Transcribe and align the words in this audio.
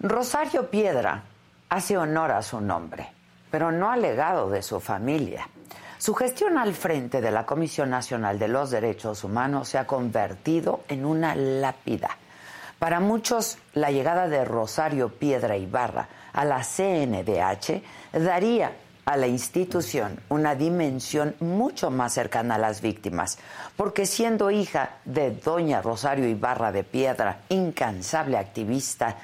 Rosario 0.00 0.70
Piedra 0.70 1.24
hace 1.68 1.98
honor 1.98 2.30
a 2.30 2.40
su 2.42 2.60
nombre, 2.60 3.08
pero 3.50 3.72
no 3.72 3.90
al 3.90 4.00
legado 4.00 4.48
de 4.48 4.62
su 4.62 4.78
familia. 4.78 5.48
Su 5.98 6.14
gestión 6.14 6.56
al 6.56 6.72
frente 6.74 7.20
de 7.20 7.32
la 7.32 7.44
Comisión 7.44 7.90
Nacional 7.90 8.38
de 8.38 8.46
los 8.46 8.70
Derechos 8.70 9.24
Humanos 9.24 9.68
se 9.68 9.76
ha 9.76 9.88
convertido 9.88 10.84
en 10.86 11.04
una 11.04 11.34
lápida. 11.34 12.10
Para 12.78 13.00
muchos, 13.00 13.58
la 13.74 13.90
llegada 13.90 14.28
de 14.28 14.44
Rosario 14.44 15.08
Piedra 15.08 15.56
Ibarra 15.56 16.06
a 16.32 16.44
la 16.44 16.62
CNDH 16.62 17.82
daría 18.12 18.70
a 19.04 19.16
la 19.16 19.26
institución 19.26 20.20
una 20.28 20.54
dimensión 20.54 21.34
mucho 21.40 21.90
más 21.90 22.12
cercana 22.12 22.54
a 22.54 22.58
las 22.58 22.82
víctimas, 22.82 23.38
porque 23.74 24.06
siendo 24.06 24.52
hija 24.52 24.90
de 25.04 25.32
doña 25.32 25.82
Rosario 25.82 26.28
Ibarra 26.28 26.70
de 26.70 26.84
Piedra, 26.84 27.40
incansable 27.48 28.36
activista 28.36 29.16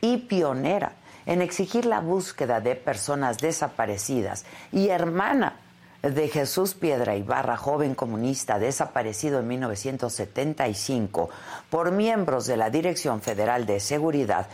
y 0.00 0.18
pionera 0.18 0.92
en 1.26 1.42
exigir 1.42 1.84
la 1.84 2.00
búsqueda 2.00 2.60
de 2.60 2.74
personas 2.74 3.38
desaparecidas 3.38 4.44
y 4.72 4.88
hermana 4.88 5.56
de 6.02 6.28
Jesús 6.28 6.74
Piedra 6.74 7.16
Ibarra, 7.16 7.56
joven 7.56 7.94
comunista 7.94 8.58
desaparecido 8.58 9.40
en 9.40 9.48
1975 9.48 11.28
por 11.70 11.90
miembros 11.90 12.46
de 12.46 12.56
la 12.56 12.70
Dirección 12.70 13.20
Federal 13.20 13.66
de 13.66 13.80
Seguridad, 13.80 14.46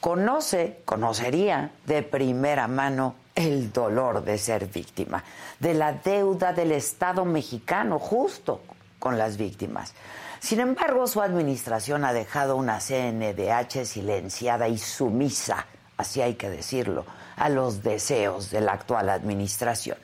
conoce, 0.00 0.80
conocería 0.84 1.70
de 1.84 2.02
primera 2.02 2.66
mano 2.66 3.14
el 3.34 3.72
dolor 3.72 4.24
de 4.24 4.38
ser 4.38 4.66
víctima, 4.66 5.22
de 5.60 5.74
la 5.74 5.92
deuda 5.92 6.52
del 6.52 6.72
Estado 6.72 7.24
mexicano 7.24 7.98
justo 7.98 8.62
con 8.98 9.18
las 9.18 9.36
víctimas. 9.36 9.92
Sin 10.40 10.60
embargo, 10.60 11.06
su 11.06 11.20
administración 11.20 12.04
ha 12.04 12.12
dejado 12.12 12.56
una 12.56 12.78
CNDH 12.78 13.84
silenciada 13.84 14.68
y 14.68 14.78
sumisa, 14.78 15.66
así 15.96 16.20
hay 16.20 16.34
que 16.34 16.50
decirlo, 16.50 17.04
a 17.36 17.48
los 17.48 17.82
deseos 17.82 18.50
de 18.50 18.60
la 18.60 18.72
actual 18.72 19.08
administración. 19.08 19.98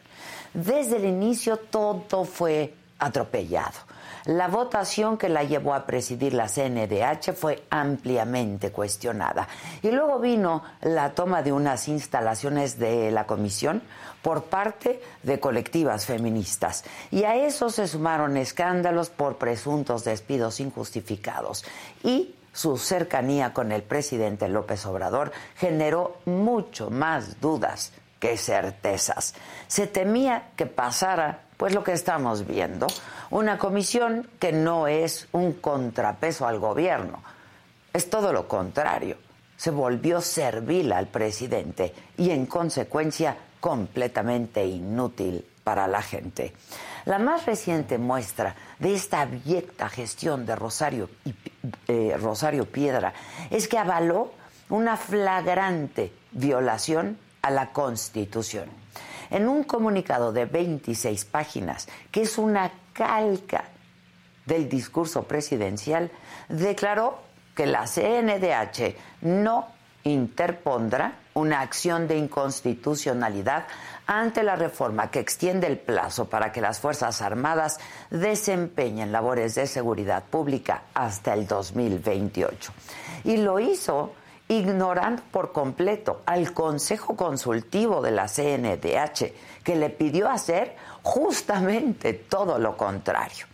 Desde 0.54 0.96
el 0.96 1.04
inicio 1.04 1.56
todo 1.56 2.24
fue 2.24 2.74
atropellado 2.98 3.91
la 4.24 4.48
votación 4.48 5.18
que 5.18 5.28
la 5.28 5.44
llevó 5.44 5.74
a 5.74 5.86
presidir 5.86 6.34
la 6.34 6.48
CNDH 6.48 7.32
fue 7.34 7.64
ampliamente 7.70 8.70
cuestionada. 8.70 9.48
Y 9.82 9.90
luego 9.90 10.18
vino 10.18 10.62
la 10.82 11.10
toma 11.10 11.42
de 11.42 11.52
unas 11.52 11.88
instalaciones 11.88 12.78
de 12.78 13.10
la 13.10 13.26
comisión 13.26 13.82
por 14.22 14.44
parte 14.44 15.02
de 15.22 15.40
colectivas 15.40 16.06
feministas. 16.06 16.84
Y 17.10 17.24
a 17.24 17.34
eso 17.34 17.70
se 17.70 17.88
sumaron 17.88 18.36
escándalos 18.36 19.10
por 19.10 19.36
presuntos 19.36 20.04
despidos 20.04 20.60
injustificados. 20.60 21.64
Y 22.04 22.36
su 22.52 22.76
cercanía 22.76 23.52
con 23.52 23.72
el 23.72 23.82
presidente 23.82 24.48
López 24.48 24.84
Obrador 24.86 25.32
generó 25.56 26.18
mucho 26.26 26.90
más 26.90 27.40
dudas 27.40 27.92
que 28.20 28.36
certezas. 28.36 29.34
Se 29.66 29.86
temía 29.86 30.50
que 30.54 30.66
pasara 30.66 31.40
pues 31.56 31.74
lo 31.74 31.82
que 31.82 31.92
estamos 31.92 32.46
viendo, 32.46 32.86
una 33.32 33.56
comisión 33.56 34.28
que 34.38 34.52
no 34.52 34.86
es 34.86 35.26
un 35.32 35.54
contrapeso 35.54 36.46
al 36.46 36.58
gobierno, 36.58 37.22
es 37.90 38.10
todo 38.10 38.30
lo 38.30 38.46
contrario. 38.46 39.16
Se 39.56 39.70
volvió 39.70 40.20
servil 40.20 40.92
al 40.92 41.06
presidente 41.06 41.94
y 42.18 42.30
en 42.30 42.44
consecuencia 42.44 43.36
completamente 43.58 44.66
inútil 44.66 45.46
para 45.64 45.86
la 45.86 46.02
gente. 46.02 46.52
La 47.06 47.18
más 47.18 47.46
reciente 47.46 47.96
muestra 47.96 48.54
de 48.78 48.94
esta 48.94 49.22
abyecta 49.22 49.88
gestión 49.88 50.44
de 50.44 50.54
Rosario, 50.54 51.08
eh, 51.88 52.16
Rosario 52.20 52.66
Piedra 52.66 53.14
es 53.50 53.66
que 53.66 53.78
avaló 53.78 54.32
una 54.68 54.98
flagrante 54.98 56.12
violación 56.32 57.16
a 57.40 57.50
la 57.50 57.72
Constitución 57.72 58.68
en 59.30 59.48
un 59.48 59.64
comunicado 59.64 60.32
de 60.32 60.44
26 60.44 61.24
páginas, 61.24 61.88
que 62.10 62.22
es 62.22 62.36
una 62.36 62.70
calca 62.92 63.64
del 64.46 64.68
discurso 64.68 65.24
presidencial, 65.24 66.10
declaró 66.48 67.20
que 67.54 67.66
la 67.66 67.86
CNDH 67.86 68.96
no 69.22 69.68
interpondrá 70.04 71.18
una 71.34 71.60
acción 71.60 72.08
de 72.08 72.16
inconstitucionalidad 72.16 73.66
ante 74.06 74.42
la 74.42 74.56
reforma 74.56 75.10
que 75.10 75.20
extiende 75.20 75.66
el 75.66 75.78
plazo 75.78 76.28
para 76.28 76.52
que 76.52 76.60
las 76.60 76.80
Fuerzas 76.80 77.22
Armadas 77.22 77.78
desempeñen 78.10 79.12
labores 79.12 79.54
de 79.54 79.66
seguridad 79.66 80.24
pública 80.24 80.82
hasta 80.92 81.34
el 81.34 81.46
2028. 81.46 82.72
Y 83.24 83.36
lo 83.38 83.60
hizo 83.60 84.12
ignorando 84.48 85.22
por 85.30 85.52
completo 85.52 86.20
al 86.26 86.52
Consejo 86.52 87.16
Consultivo 87.16 88.02
de 88.02 88.10
la 88.10 88.26
CNDH, 88.26 89.32
que 89.64 89.76
le 89.76 89.88
pidió 89.88 90.28
hacer 90.28 90.76
justamente 91.02 92.14
todo 92.14 92.58
lo 92.58 92.76
contrario. 92.76 93.46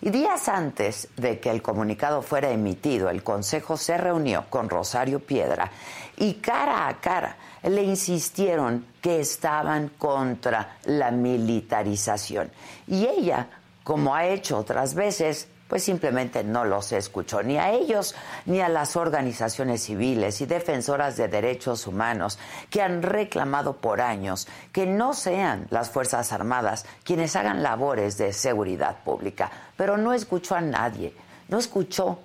Y 0.00 0.10
días 0.10 0.48
antes 0.48 1.08
de 1.16 1.38
que 1.38 1.50
el 1.50 1.62
comunicado 1.62 2.22
fuera 2.22 2.50
emitido, 2.50 3.08
el 3.08 3.22
Consejo 3.22 3.76
se 3.76 3.96
reunió 3.96 4.46
con 4.50 4.68
Rosario 4.68 5.20
Piedra 5.20 5.70
y 6.16 6.34
cara 6.34 6.88
a 6.88 7.00
cara 7.00 7.36
le 7.62 7.84
insistieron 7.84 8.84
que 9.00 9.20
estaban 9.20 9.92
contra 9.98 10.78
la 10.84 11.12
militarización. 11.12 12.50
Y 12.88 13.06
ella, 13.06 13.46
como 13.84 14.14
ha 14.14 14.26
hecho 14.26 14.58
otras 14.58 14.94
veces, 14.94 15.46
pues 15.72 15.84
simplemente 15.84 16.44
no 16.44 16.66
los 16.66 16.92
escuchó, 16.92 17.42
ni 17.42 17.56
a 17.56 17.70
ellos 17.70 18.14
ni 18.44 18.60
a 18.60 18.68
las 18.68 18.94
organizaciones 18.94 19.82
civiles 19.82 20.42
y 20.42 20.44
defensoras 20.44 21.16
de 21.16 21.28
derechos 21.28 21.86
humanos 21.86 22.38
que 22.68 22.82
han 22.82 23.02
reclamado 23.02 23.72
por 23.78 24.02
años 24.02 24.46
que 24.70 24.84
no 24.84 25.14
sean 25.14 25.68
las 25.70 25.88
Fuerzas 25.88 26.30
Armadas 26.34 26.84
quienes 27.04 27.36
hagan 27.36 27.62
labores 27.62 28.18
de 28.18 28.34
seguridad 28.34 28.98
pública. 29.02 29.50
Pero 29.74 29.96
no 29.96 30.12
escuchó 30.12 30.56
a 30.56 30.60
nadie, 30.60 31.14
no 31.48 31.56
escuchó 31.56 32.18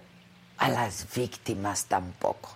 a 0.57 0.67
las 0.67 1.07
víctimas 1.15 1.85
tampoco. 1.85 2.49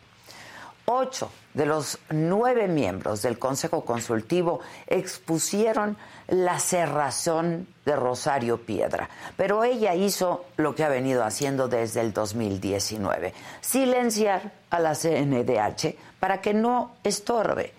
Ocho 0.87 1.31
de 1.53 1.65
los 1.65 1.99
nueve 2.09 2.67
miembros 2.67 3.21
del 3.21 3.37
Consejo 3.37 3.83
Consultivo 3.83 4.61
expusieron 4.87 5.97
la 6.27 6.59
cerrazón 6.59 7.67
de 7.85 7.95
Rosario 7.95 8.65
Piedra, 8.65 9.09
pero 9.35 9.63
ella 9.63 9.95
hizo 9.95 10.45
lo 10.57 10.75
que 10.75 10.83
ha 10.83 10.89
venido 10.89 11.23
haciendo 11.23 11.67
desde 11.67 12.01
el 12.01 12.13
2019, 12.13 13.33
silenciar 13.59 14.53
a 14.69 14.79
la 14.79 14.95
CNDH 14.95 15.95
para 16.19 16.41
que 16.41 16.53
no 16.53 16.95
estorbe 17.03 17.73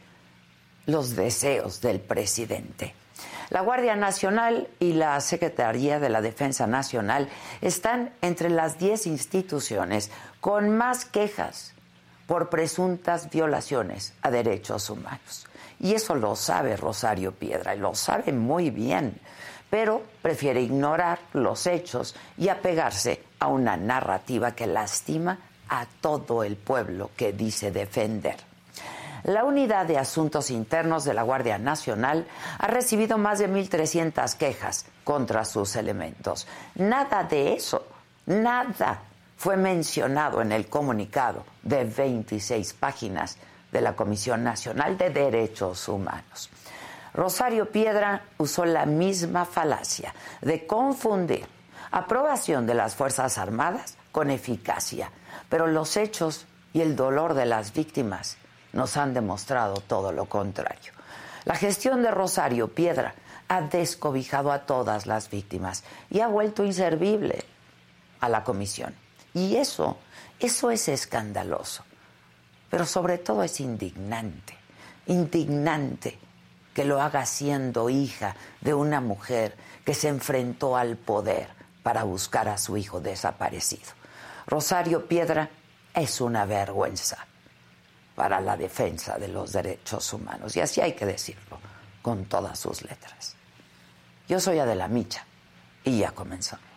los 0.86 1.16
deseos 1.16 1.80
del 1.80 2.00
presidente. 2.00 2.94
La 3.50 3.60
Guardia 3.60 3.96
Nacional 3.96 4.68
y 4.80 4.94
la 4.94 5.20
Secretaría 5.20 6.00
de 6.00 6.08
la 6.08 6.22
Defensa 6.22 6.66
Nacional 6.66 7.28
están 7.60 8.12
entre 8.22 8.48
las 8.48 8.78
10 8.78 9.06
instituciones 9.06 10.10
con 10.40 10.70
más 10.70 11.04
quejas 11.04 11.71
por 12.32 12.48
presuntas 12.48 13.28
violaciones 13.28 14.14
a 14.22 14.30
derechos 14.30 14.88
humanos. 14.88 15.46
Y 15.78 15.92
eso 15.92 16.14
lo 16.14 16.34
sabe 16.34 16.78
Rosario 16.78 17.32
Piedra, 17.32 17.74
y 17.74 17.78
lo 17.78 17.94
sabe 17.94 18.32
muy 18.32 18.70
bien, 18.70 19.20
pero 19.68 20.00
prefiere 20.22 20.62
ignorar 20.62 21.18
los 21.34 21.66
hechos 21.66 22.14
y 22.38 22.48
apegarse 22.48 23.22
a 23.38 23.48
una 23.48 23.76
narrativa 23.76 24.52
que 24.52 24.66
lastima 24.66 25.40
a 25.68 25.84
todo 26.00 26.42
el 26.42 26.56
pueblo 26.56 27.10
que 27.18 27.34
dice 27.34 27.70
defender. 27.70 28.36
La 29.24 29.44
Unidad 29.44 29.84
de 29.84 29.98
Asuntos 29.98 30.50
Internos 30.50 31.04
de 31.04 31.12
la 31.12 31.24
Guardia 31.24 31.58
Nacional 31.58 32.26
ha 32.58 32.66
recibido 32.66 33.18
más 33.18 33.40
de 33.40 33.50
1.300 33.50 34.38
quejas 34.38 34.86
contra 35.04 35.44
sus 35.44 35.76
elementos. 35.76 36.46
Nada 36.76 37.24
de 37.24 37.52
eso, 37.52 37.84
nada 38.24 39.02
fue 39.42 39.56
mencionado 39.56 40.40
en 40.40 40.52
el 40.52 40.68
comunicado 40.68 41.44
de 41.64 41.82
26 41.82 42.74
páginas 42.74 43.38
de 43.72 43.80
la 43.80 43.96
Comisión 43.96 44.44
Nacional 44.44 44.96
de 44.96 45.10
Derechos 45.10 45.88
Humanos. 45.88 46.48
Rosario 47.12 47.68
Piedra 47.68 48.22
usó 48.38 48.64
la 48.64 48.86
misma 48.86 49.44
falacia 49.44 50.14
de 50.42 50.64
confundir 50.64 51.44
aprobación 51.90 52.68
de 52.68 52.74
las 52.74 52.94
Fuerzas 52.94 53.36
Armadas 53.36 53.96
con 54.12 54.30
eficacia, 54.30 55.10
pero 55.48 55.66
los 55.66 55.96
hechos 55.96 56.46
y 56.72 56.80
el 56.80 56.94
dolor 56.94 57.34
de 57.34 57.46
las 57.46 57.72
víctimas 57.72 58.36
nos 58.72 58.96
han 58.96 59.12
demostrado 59.12 59.74
todo 59.74 60.12
lo 60.12 60.26
contrario. 60.26 60.92
La 61.46 61.56
gestión 61.56 62.04
de 62.04 62.12
Rosario 62.12 62.68
Piedra 62.68 63.16
ha 63.48 63.62
descobijado 63.62 64.52
a 64.52 64.60
todas 64.60 65.08
las 65.08 65.28
víctimas 65.28 65.82
y 66.10 66.20
ha 66.20 66.28
vuelto 66.28 66.64
inservible 66.64 67.44
a 68.20 68.28
la 68.28 68.44
comisión. 68.44 69.01
Y 69.34 69.56
eso, 69.56 69.96
eso 70.40 70.70
es 70.70 70.88
escandaloso 70.88 71.84
pero 72.72 72.86
sobre 72.86 73.18
todo 73.18 73.42
es 73.42 73.60
indignante, 73.60 74.56
indignante 75.04 76.18
que 76.72 76.86
lo 76.86 77.02
haga 77.02 77.26
siendo 77.26 77.90
hija 77.90 78.34
de 78.62 78.72
una 78.72 78.98
mujer 79.02 79.54
que 79.84 79.92
se 79.92 80.08
enfrentó 80.08 80.74
al 80.74 80.96
poder 80.96 81.50
para 81.82 82.04
buscar 82.04 82.48
a 82.48 82.56
su 82.56 82.78
hijo 82.78 82.98
desaparecido. 82.98 83.90
Rosario 84.46 85.06
Piedra 85.06 85.50
es 85.92 86.22
una 86.22 86.46
vergüenza. 86.46 87.18
para 88.14 88.40
la 88.40 88.56
defensa 88.56 89.18
de 89.18 89.28
los 89.28 89.52
derechos 89.52 90.12
humanos. 90.12 90.54
Y 90.56 90.60
así 90.60 90.80
hay 90.80 90.92
que 90.92 91.06
decirlo, 91.06 91.58
con 92.02 92.26
todas 92.26 92.58
sus 92.58 92.82
letras. 92.82 93.34
Yo 94.28 94.38
soy 94.38 94.58
Adela 94.58 94.86
Micha 94.88 95.26
y 95.84 95.98
ya 95.98 96.12
comenzamos. 96.12 96.71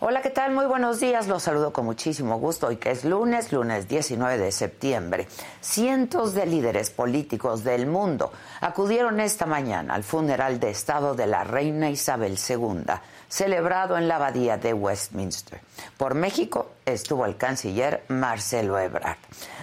Hola, 0.00 0.22
¿qué 0.22 0.30
tal? 0.30 0.52
Muy 0.52 0.66
buenos 0.66 1.00
días. 1.00 1.26
Los 1.26 1.42
saludo 1.42 1.72
con 1.72 1.84
muchísimo 1.84 2.38
gusto 2.38 2.68
hoy 2.68 2.76
que 2.76 2.92
es 2.92 3.04
lunes, 3.04 3.50
lunes 3.50 3.88
19 3.88 4.38
de 4.38 4.52
septiembre. 4.52 5.26
Cientos 5.60 6.34
de 6.34 6.46
líderes 6.46 6.90
políticos 6.90 7.64
del 7.64 7.88
mundo 7.88 8.30
acudieron 8.60 9.18
esta 9.18 9.44
mañana 9.44 9.96
al 9.96 10.04
funeral 10.04 10.60
de 10.60 10.70
Estado 10.70 11.16
de 11.16 11.26
la 11.26 11.42
reina 11.42 11.90
Isabel 11.90 12.38
II, 12.48 12.84
celebrado 13.28 13.98
en 13.98 14.06
la 14.06 14.16
abadía 14.16 14.56
de 14.56 14.72
Westminster. 14.72 15.60
Por 15.96 16.14
México 16.14 16.70
estuvo 16.86 17.26
el 17.26 17.36
canciller 17.36 18.04
Marcelo 18.06 18.78
Ebrard. 18.78 19.18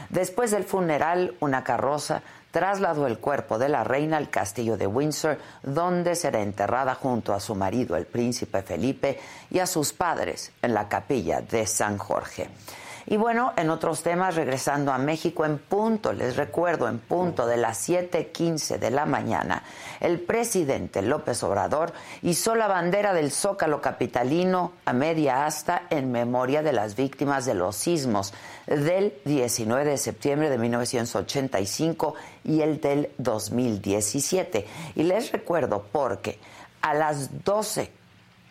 Después 0.10 0.52
del 0.52 0.66
funeral, 0.66 1.34
una 1.40 1.64
carroza 1.64 2.24
trasladó 2.56 3.06
el 3.06 3.19
cuerpo 3.19 3.57
de 3.57 3.68
la 3.68 3.84
reina 3.84 4.16
al 4.16 4.30
castillo 4.30 4.78
de 4.78 4.88
Windsor, 4.88 5.38
donde 5.62 6.16
será 6.16 6.42
enterrada 6.42 6.96
junto 6.96 7.34
a 7.34 7.42
su 7.42 7.54
marido, 7.54 7.98
el 7.98 8.06
príncipe 8.06 8.62
Felipe, 8.62 9.19
y 9.52 9.60
a 9.60 9.68
sus 9.68 9.92
padres 9.92 10.54
en 10.62 10.74
la 10.74 10.88
capilla 10.88 11.42
de 11.42 11.68
San 11.68 11.98
Jorge. 11.98 12.48
Y 13.07 13.18
bueno, 13.18 13.54
en 13.56 13.69
otros 13.69 14.02
temas, 14.02 14.36
regresando 14.36 14.92
a 14.92 14.98
México 14.98 15.46
en 15.46 15.60
punto, 15.60 16.12
les 16.13 16.38
recuerdo, 16.38 16.88
en 16.88 16.98
punto 16.98 17.46
de 17.46 17.57
las 17.57 17.78
7:15 17.78 18.80
de 18.80 18.90
la 18.90 19.06
mañana, 19.06 19.62
el 20.00 20.22
presidente 20.22 21.01
López 21.01 21.44
Obrador 21.44 21.94
hizo 22.24 22.56
la 22.56 22.68
bandera 22.68 23.13
del 23.13 23.31
Zócalo 23.31 23.81
capitalino 23.81 24.72
a 24.86 24.94
media 24.94 25.46
asta 25.46 25.84
en 25.90 26.12
memoria 26.12 26.63
de 26.63 26.74
las 26.74 26.96
víctimas 26.96 27.46
de 27.46 27.54
los 27.54 27.75
sismos 27.75 28.34
del 28.67 29.13
19 29.25 29.91
de 29.91 29.97
septiembre 29.97 30.50
de 30.50 30.57
1985 30.57 32.15
y 32.44 32.62
el 32.62 32.81
del 32.81 33.09
2017. 33.17 34.65
Y 34.95 35.03
les 35.03 35.31
recuerdo 35.31 35.85
porque 35.91 36.39
a 36.81 36.94
las 36.94 37.44
12 37.44 37.91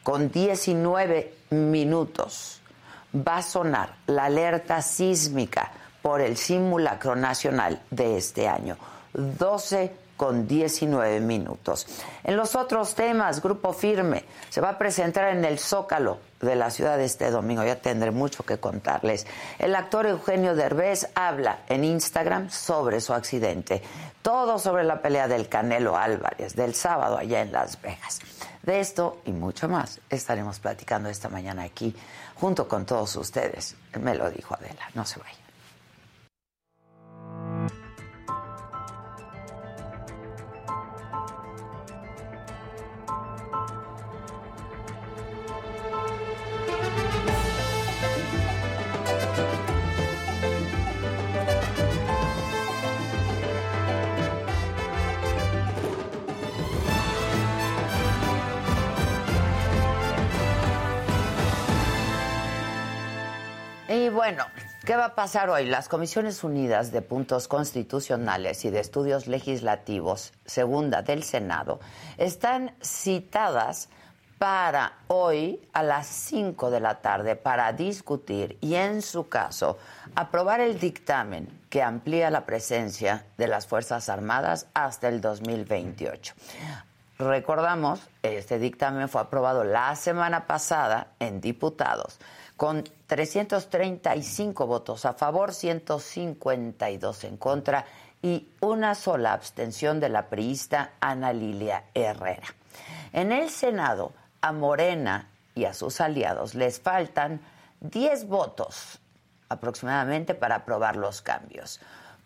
con 0.03 0.31
19 0.31 1.35
minutos 1.51 2.61
va 3.15 3.39
a 3.39 3.43
sonar 3.43 3.97
la 4.07 4.25
alerta 4.25 4.83
sísmica 4.83 5.73
por 6.03 6.21
el 6.21 6.37
simulacro 6.37 7.17
nacional 7.17 7.81
de 7.91 8.19
este 8.19 8.49
año. 8.49 8.77
12 9.15 10.04
con 10.17 10.47
19 10.47 11.21
minutos. 11.21 11.87
En 12.23 12.37
los 12.37 12.55
otros 12.55 12.95
temas, 12.95 13.43
Grupo 13.43 13.73
Firme 13.73 14.25
se 14.51 14.61
va 14.61 14.71
a 14.71 14.79
presentar 14.79 15.29
en 15.29 15.45
el 15.45 15.59
Zócalo 15.59 16.19
de 16.41 16.57
la 16.57 16.71
ciudad 16.71 17.01
este 17.01 17.31
domingo. 17.31 17.65
Ya 17.65 17.77
tendré 17.77 18.11
mucho 18.11 18.45
que 18.45 18.59
contarles. 18.59 19.27
El 19.59 19.75
actor 19.75 20.07
Eugenio 20.07 20.55
Derbez 20.55 21.09
habla 21.15 21.61
en 21.69 21.85
Instagram 21.85 22.51
sobre 22.51 23.01
su 23.01 23.13
accidente. 23.13 23.83
Todo 24.23 24.59
sobre 24.59 24.85
la 24.85 25.03
pelea 25.03 25.29
del 25.29 25.49
Canelo 25.49 25.97
Álvarez 25.97 26.55
del 26.55 26.75
sábado 26.75 27.19
allá 27.19 27.43
en 27.43 27.53
Las 27.53 27.81
Vegas. 27.83 28.21
De 28.63 28.81
esto 28.81 29.21
y 29.27 29.33
mucho 29.33 29.69
más 29.69 30.01
estaremos 30.09 30.59
platicando 30.61 31.11
esta 31.11 31.29
mañana 31.29 31.65
aquí 31.65 31.95
junto 32.37 32.67
con 32.67 32.87
todos 32.87 33.15
ustedes. 33.17 33.77
Me 34.01 34.15
lo 34.15 34.31
dijo 34.31 34.55
Adela, 34.55 34.89
no 34.95 35.05
se 35.05 35.21
vaya. 35.21 35.44
Bueno, 64.15 64.45
¿qué 64.87 64.95
va 64.95 65.07
a 65.07 65.15
pasar 65.17 65.51
hoy? 65.51 65.67
Las 65.67 65.89
Comisiones 65.89 66.45
Unidas 66.45 66.93
de 66.93 67.03
Puntos 67.03 67.49
Constitucionales 67.49 68.65
y 68.65 68.71
de 68.71 68.79
Estudios 68.79 69.27
Legislativos, 69.27 70.33
segunda 70.45 71.03
del 71.03 71.25
Senado, 71.25 71.81
están 72.17 72.77
citadas 72.81 73.89
para 74.39 74.99
hoy 75.09 75.61
a 75.73 75.83
las 75.83 76.07
5 76.07 76.71
de 76.71 76.79
la 76.79 77.01
tarde 77.01 77.35
para 77.35 77.73
discutir 77.73 78.57
y, 78.61 78.77
en 78.77 79.03
su 79.03 79.29
caso, 79.29 79.79
aprobar 80.15 80.61
el 80.61 80.79
dictamen 80.79 81.49
que 81.69 81.83
amplía 81.83 82.31
la 82.31 82.47
presencia 82.47 83.27
de 83.37 83.49
las 83.49 83.67
Fuerzas 83.67 84.09
Armadas 84.09 84.69
hasta 84.75 85.09
el 85.09 85.21
2028. 85.21 86.35
Recordamos, 87.19 88.01
este 88.23 88.61
dictamen 88.61 89.09
fue 89.09 89.23
aprobado 89.23 89.65
la 89.65 89.95
semana 89.97 90.47
pasada 90.47 91.09
en 91.19 91.41
diputados 91.41 92.21
con 92.57 92.85
335 93.07 94.67
votos 94.67 95.05
a 95.05 95.15
favor, 95.15 95.53
152 95.53 97.25
en 97.25 97.37
contra 97.37 97.85
y 98.23 98.49
una 98.61 98.95
sola 98.95 99.33
abstención 99.33 100.01
de 100.01 100.09
la 100.09 100.29
priista 100.29 100.93
Ana 101.01 101.33
Lilia 101.33 101.85
Herrera. 101.95 102.47
En 103.13 103.33
el 103.33 103.51
Senado, 103.51 104.13
a 104.41 104.53
Morena 104.53 105.31
y 105.55 105.65
a 105.65 105.75
sus 105.75 106.01
aliados 106.01 106.55
les 106.55 106.81
faltan 106.81 107.41
10 107.81 108.29
votos 108.29 108.99
aproximadamente 109.49 110.35
para 110.35 110.57
aprobar 110.57 110.97
los 110.97 111.23
cambios, 111.23 111.81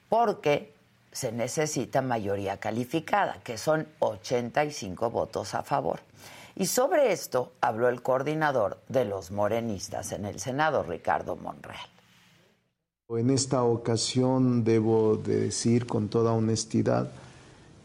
porque 0.08 0.74
se 1.10 1.32
necesita 1.32 2.00
mayoría 2.00 2.58
calificada, 2.58 3.40
que 3.42 3.58
son 3.58 3.88
85 3.98 5.10
votos 5.10 5.54
a 5.54 5.62
favor. 5.62 6.00
Y 6.58 6.66
sobre 6.66 7.12
esto 7.12 7.52
habló 7.60 7.88
el 7.88 8.02
coordinador 8.02 8.78
de 8.88 9.04
los 9.04 9.30
morenistas 9.30 10.10
en 10.10 10.24
el 10.24 10.40
Senado, 10.40 10.82
Ricardo 10.82 11.36
Monreal. 11.36 11.86
En 13.10 13.30
esta 13.30 13.62
ocasión 13.62 14.64
debo 14.64 15.16
de 15.16 15.38
decir 15.38 15.86
con 15.86 16.08
toda 16.08 16.32
honestidad 16.32 17.12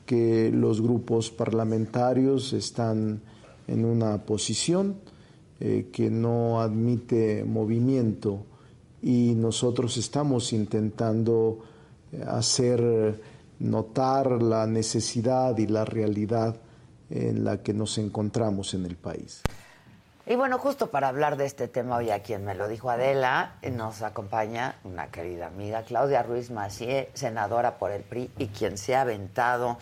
que 0.07 0.49
los 0.51 0.81
grupos 0.81 1.29
parlamentarios 1.29 2.51
están 2.53 3.21
en 3.67 3.85
una 3.85 4.17
posición 4.25 4.95
eh, 5.59 5.89
que 5.93 6.09
no 6.09 6.59
admite 6.59 7.43
movimiento 7.43 8.39
y 9.03 9.35
nosotros 9.35 9.97
estamos 9.97 10.51
intentando 10.51 11.59
eh, 12.11 12.23
hacer 12.27 13.21
notar 13.59 14.41
la 14.41 14.65
necesidad 14.65 15.55
y 15.59 15.67
la 15.67 15.85
realidad 15.85 16.55
en 17.13 17.43
la 17.43 17.57
que 17.57 17.73
nos 17.73 17.97
encontramos 17.97 18.73
en 18.73 18.85
el 18.85 18.95
país. 18.95 19.43
Y 20.25 20.35
bueno, 20.35 20.57
justo 20.57 20.87
para 20.87 21.09
hablar 21.09 21.35
de 21.35 21.45
este 21.45 21.67
tema 21.67 21.97
hoy 21.97 22.09
a 22.09 22.23
quien 22.23 22.45
me 22.45 22.55
lo 22.55 22.67
dijo 22.67 22.89
Adela, 22.89 23.55
nos 23.71 24.01
acompaña 24.01 24.75
una 24.85 25.07
querida 25.07 25.47
amiga, 25.47 25.83
Claudia 25.83 26.23
Ruiz 26.23 26.49
Macié, 26.49 27.09
senadora 27.13 27.77
por 27.77 27.91
el 27.91 28.03
PRI 28.03 28.31
y 28.37 28.47
quien 28.47 28.77
se 28.77 28.95
ha 28.95 29.01
aventado 29.01 29.77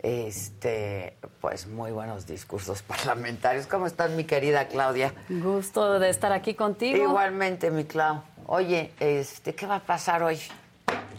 este 0.00 1.16
pues 1.40 1.66
muy 1.66 1.90
buenos 1.90 2.26
discursos 2.26 2.82
parlamentarios. 2.86 3.66
¿Cómo 3.66 3.86
estás, 3.86 4.10
mi 4.10 4.24
querida 4.24 4.68
Claudia? 4.68 5.14
Gusto 5.28 5.98
de 5.98 6.10
estar 6.10 6.32
aquí 6.32 6.54
contigo. 6.54 6.96
Igualmente, 6.96 7.70
mi 7.70 7.84
Clau. 7.84 8.22
Oye, 8.46 8.92
este, 9.00 9.54
¿qué 9.54 9.66
va 9.66 9.76
a 9.76 9.80
pasar 9.80 10.22
hoy? 10.22 10.38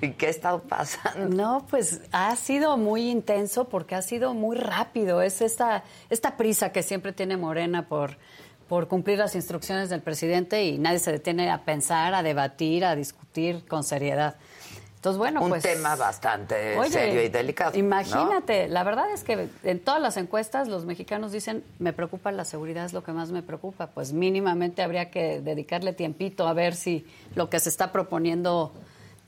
¿Y 0.01 0.11
qué 0.11 0.27
ha 0.27 0.29
estado 0.29 0.59
pasando? 0.59 1.29
No, 1.35 1.65
pues 1.69 2.01
ha 2.11 2.35
sido 2.35 2.77
muy 2.77 3.09
intenso 3.09 3.67
porque 3.67 3.95
ha 3.95 4.01
sido 4.01 4.33
muy 4.33 4.57
rápido. 4.57 5.21
Es 5.21 5.41
esta, 5.41 5.83
esta 6.09 6.37
prisa 6.37 6.71
que 6.71 6.83
siempre 6.83 7.13
tiene 7.13 7.37
Morena 7.37 7.87
por, 7.87 8.17
por 8.67 8.87
cumplir 8.87 9.17
las 9.17 9.35
instrucciones 9.35 9.89
del 9.89 10.01
presidente 10.01 10.63
y 10.63 10.77
nadie 10.77 10.99
se 10.99 11.11
detiene 11.11 11.49
a 11.49 11.65
pensar, 11.65 12.13
a 12.13 12.23
debatir, 12.23 12.85
a 12.85 12.95
discutir 12.95 13.65
con 13.67 13.83
seriedad. 13.83 14.35
Entonces, 14.99 15.17
bueno, 15.17 15.41
un 15.41 15.49
pues. 15.49 15.63
tema 15.63 15.95
bastante 15.95 16.75
serio 16.89 17.23
y 17.23 17.29
delicado. 17.29 17.77
Imagínate, 17.77 18.67
la 18.67 18.83
verdad 18.83 19.09
es 19.13 19.23
que 19.23 19.47
en 19.63 19.79
todas 19.79 20.01
las 20.01 20.17
encuestas 20.17 20.67
los 20.67 20.85
mexicanos 20.85 21.31
dicen, 21.31 21.63
me 21.79 21.93
preocupa 21.93 22.33
la 22.33 22.43
seguridad, 22.43 22.83
es 22.83 22.91
lo 22.91 23.01
que 23.01 23.13
más 23.13 23.31
me 23.31 23.41
preocupa. 23.41 23.87
Pues 23.87 24.11
mínimamente 24.11 24.81
habría 24.81 25.09
que 25.09 25.39
dedicarle 25.39 25.93
tiempito 25.93 26.49
a 26.49 26.53
ver 26.53 26.75
si 26.75 27.07
lo 27.33 27.49
que 27.49 27.61
se 27.61 27.69
está 27.69 27.93
proponiendo 27.93 28.73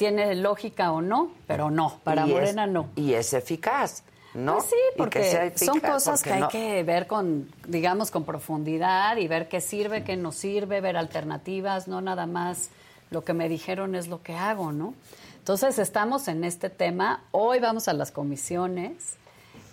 tiene 0.02 0.34
lógica 0.34 0.92
o 0.92 1.00
no, 1.00 1.30
pero 1.46 1.70
no, 1.70 2.00
para 2.04 2.26
Morena 2.26 2.66
no. 2.66 2.90
Y 2.96 3.14
es 3.14 3.34
eficaz. 3.34 4.02
¿No? 4.34 4.54
Pues 4.54 4.66
sí, 4.66 4.76
porque 4.98 5.54
son 5.58 5.80
cosas 5.80 6.24
que 6.24 6.34
hay 6.34 6.48
que 6.48 6.82
ver 6.82 7.06
con, 7.06 7.52
digamos, 7.68 8.10
con 8.10 8.24
profundidad 8.24 9.18
y 9.18 9.28
ver 9.28 9.48
qué 9.48 9.62
sirve, 9.62 10.04
qué 10.04 10.18
no 10.18 10.32
sirve, 10.32 10.82
ver 10.82 10.98
alternativas, 10.98 11.88
no 11.88 12.02
nada 12.02 12.26
más 12.26 12.72
lo 13.12 13.24
que 13.24 13.34
me 13.34 13.48
dijeron 13.48 13.94
es 13.94 14.08
lo 14.08 14.24
que 14.24 14.34
hago, 14.34 14.72
¿no? 14.72 14.96
Entonces 15.38 15.78
estamos 15.78 16.28
en 16.28 16.46
este 16.46 16.72
tema. 16.72 17.22
Hoy 17.30 17.60
vamos 17.60 17.88
a 17.88 17.94
las 17.94 18.10
comisiones 18.10 19.18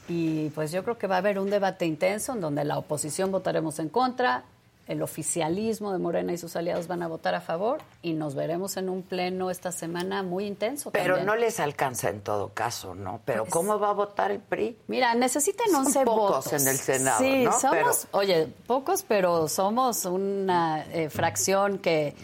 y 0.09 0.51
pues 0.51 0.73
yo 0.73 0.85
creo 0.85 0.99
que 0.99 1.07
va 1.07 1.15
a 1.15 1.19
haber 1.19 1.39
un 1.39 1.49
debate 1.49 1.87
intenso 1.87 2.35
en 2.35 2.43
donde 2.43 2.67
la 2.67 2.77
oposición 2.77 3.33
votaremos 3.33 3.79
en 3.79 3.89
contra, 3.89 4.45
el 4.89 5.03
oficialismo 5.03 5.93
de 5.93 5.99
Morena 5.99 6.33
y 6.33 6.39
sus 6.39 6.57
aliados 6.57 6.89
van 6.89 7.03
a 7.03 7.09
votar 7.09 7.35
a 7.35 7.43
favor 7.43 7.79
y 8.01 8.15
nos 8.15 8.35
veremos 8.35 8.79
en 8.79 8.89
un 8.89 9.03
pleno 9.03 9.51
esta 9.51 9.71
semana 9.71 10.23
muy 10.23 10.47
intenso. 10.47 10.91
Pero 10.91 11.23
no 11.23 11.37
les 11.37 11.61
alcanza 11.61 12.09
en 12.09 12.23
todo 12.23 12.49
caso, 12.55 12.95
¿no? 12.95 13.21
Pero 13.27 13.45
pues 13.45 13.53
¿cómo 13.53 13.79
va 13.79 13.91
a 13.91 13.93
votar 13.93 14.31
el 14.31 14.41
PRI? 14.41 14.79
Mira, 14.89 15.15
necesitan 15.15 15.73
11 15.75 16.05
pocos 16.05 16.53
en 16.55 16.67
el 16.67 16.79
Senado, 16.79 17.19
sí, 17.19 17.45
¿no? 17.45 17.53
somos, 17.53 18.09
oye, 18.13 18.49
pocos, 18.67 19.03
pero 19.03 19.47
somos 19.47 20.07
una 20.07 20.85
eh, 20.87 21.11
fracción 21.11 21.79
que, 21.79 22.17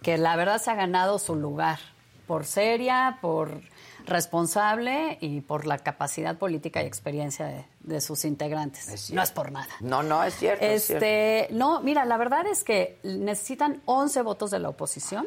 que 0.00 0.16
la 0.16 0.36
verdad 0.36 0.62
se 0.62 0.70
ha 0.70 0.76
ganado 0.76 1.18
su 1.18 1.34
lugar 1.34 1.80
por 2.28 2.44
seria, 2.44 3.18
por 3.20 3.60
responsable 4.06 5.18
y 5.20 5.40
por 5.40 5.66
la 5.66 5.78
capacidad 5.78 6.36
política 6.36 6.82
y 6.82 6.86
experiencia 6.86 7.66
de, 7.80 8.00
sus 8.00 8.24
integrantes. 8.24 9.10
no 9.10 9.22
es 9.22 9.30
por 9.30 9.52
nada. 9.52 9.68
No, 9.80 10.02
no, 10.02 10.22
es 10.24 10.34
cierto. 10.34 10.64
Este, 10.64 11.48
No, 11.50 11.80
mira, 11.80 12.04
la 12.04 12.16
verdad 12.16 12.46
es 12.46 12.64
que 12.64 12.98
necesitan 13.02 13.82
11 13.84 14.22
votos 14.22 14.50
de 14.50 14.58
la 14.58 14.68
oposición. 14.68 15.26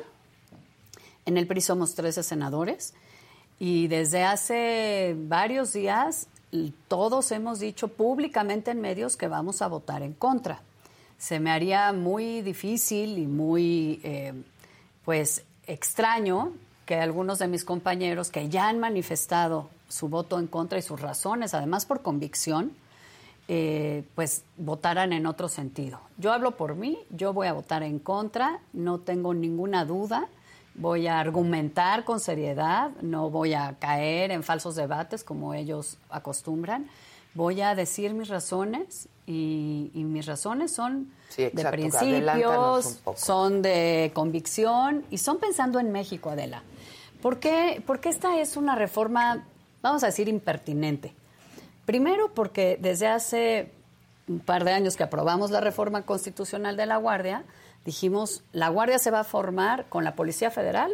En 1.26 1.38
el 1.38 1.48
PRI 1.48 1.62
somos 1.62 1.96
13 1.96 2.24
senadores 2.24 2.94
y 3.58 3.88
desde 3.88 4.24
hace 4.24 5.16
varios 5.18 5.74
días 5.74 6.28
todos 6.88 7.32
hemos 7.32 7.60
dicho 7.60 7.90
públicamente 7.90 8.72
en 8.72 8.82
medios 8.82 9.18
que 9.18 9.28
vamos 9.28 9.62
a 9.62 9.68
votar 9.68 10.04
en 10.04 10.14
contra. 10.14 10.62
Se 11.18 11.40
me 11.40 11.52
haría 11.52 11.92
muy 11.94 12.42
difícil 12.42 13.18
y 13.18 13.26
muy, 13.26 14.00
eh, 14.04 14.34
pues, 15.04 15.44
extraño 15.66 16.54
que 16.86 16.96
algunos 16.96 17.40
de 17.40 17.48
mis 17.48 17.66
compañeros 17.66 18.30
que 18.30 18.50
ya 18.50 18.68
han 18.68 18.80
manifestado 18.80 19.70
su 19.90 20.08
voto 20.08 20.40
en 20.40 20.48
contra 20.48 20.78
y 20.78 20.82
sus 20.82 21.02
razones, 21.02 21.54
además 21.54 21.86
por 21.86 22.02
convicción, 22.02 22.74
eh, 23.48 24.04
pues 24.16 24.44
votaran 24.58 25.14
en 25.14 25.26
otro 25.28 25.50
sentido. 25.50 26.00
Yo 26.18 26.34
hablo 26.34 26.52
por 26.52 26.76
mí, 26.76 26.98
yo 27.10 27.34
voy 27.34 27.48
a 27.48 27.54
votar 27.54 27.84
en 27.84 28.00
contra, 28.00 28.60
no 28.74 29.00
tengo 29.00 29.34
ninguna 29.34 29.86
duda, 29.86 30.28
voy 30.74 31.08
a 31.08 31.20
argumentar 31.20 32.06
con 32.06 32.20
seriedad, 32.20 32.92
no 33.02 33.30
voy 33.30 33.54
a 33.54 33.76
caer 33.80 34.32
en 34.32 34.44
falsos 34.44 34.76
debates 34.76 35.24
como 35.24 35.54
ellos 35.54 35.98
acostumbran, 36.10 36.90
voy 37.36 37.62
a 37.62 37.76
decir 37.76 38.14
mis 38.14 38.30
razones 38.30 39.10
y, 39.28 39.92
mis 39.94 40.26
razones 40.26 40.72
son 40.72 41.12
de 41.38 41.66
principios, 41.72 43.00
son 43.16 43.62
de 43.62 44.12
convicción 44.14 45.06
y 45.12 45.18
son 45.20 45.38
pensando 45.38 45.80
en 45.80 45.92
México, 45.92 46.30
Adela. 46.30 46.64
¿Por 47.26 47.40
qué? 47.40 47.82
Porque 47.88 48.10
esta 48.10 48.38
es 48.38 48.56
una 48.56 48.76
reforma, 48.76 49.48
vamos 49.82 50.04
a 50.04 50.06
decir, 50.06 50.30
impertinente. 50.30 51.16
Primero 51.88 52.32
porque 52.36 52.78
desde 52.80 53.08
hace 53.08 53.72
un 54.28 54.42
par 54.42 54.64
de 54.64 54.74
años 54.74 54.96
que 54.96 55.02
aprobamos 55.02 55.50
la 55.50 55.60
reforma 55.60 56.04
constitucional 56.04 56.78
de 56.78 56.86
la 56.86 56.98
Guardia, 56.98 57.44
dijimos, 57.84 58.44
la 58.52 58.70
Guardia 58.70 59.00
se 59.00 59.10
va 59.10 59.22
a 59.22 59.24
formar 59.24 59.86
con 59.90 60.04
la 60.04 60.14
Policía 60.14 60.52
Federal 60.52 60.92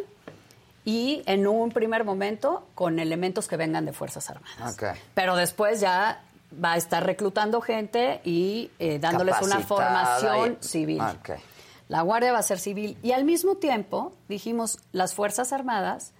y 0.86 1.22
en 1.26 1.46
un 1.46 1.70
primer 1.70 2.02
momento 2.02 2.66
con 2.74 2.98
elementos 2.98 3.46
que 3.46 3.58
vengan 3.58 3.84
de 3.84 3.92
Fuerzas 3.92 4.30
Armadas. 4.30 4.78
Pero 5.12 5.36
después 5.36 5.80
ya 5.80 6.22
va 6.64 6.72
a 6.72 6.76
estar 6.78 7.04
reclutando 7.04 7.60
gente 7.60 8.22
y 8.24 8.70
eh, 8.78 8.98
dándoles 8.98 9.34
una 9.42 9.60
formación 9.60 10.56
civil. 10.60 11.02
La 11.88 12.00
Guardia 12.00 12.32
va 12.32 12.38
a 12.38 12.42
ser 12.42 12.58
civil. 12.58 12.96
Y 13.02 13.12
al 13.12 13.24
mismo 13.26 13.56
tiempo 13.56 14.14
dijimos, 14.30 14.78
las 14.92 15.12
Fuerzas 15.12 15.52
Armadas 15.52 16.14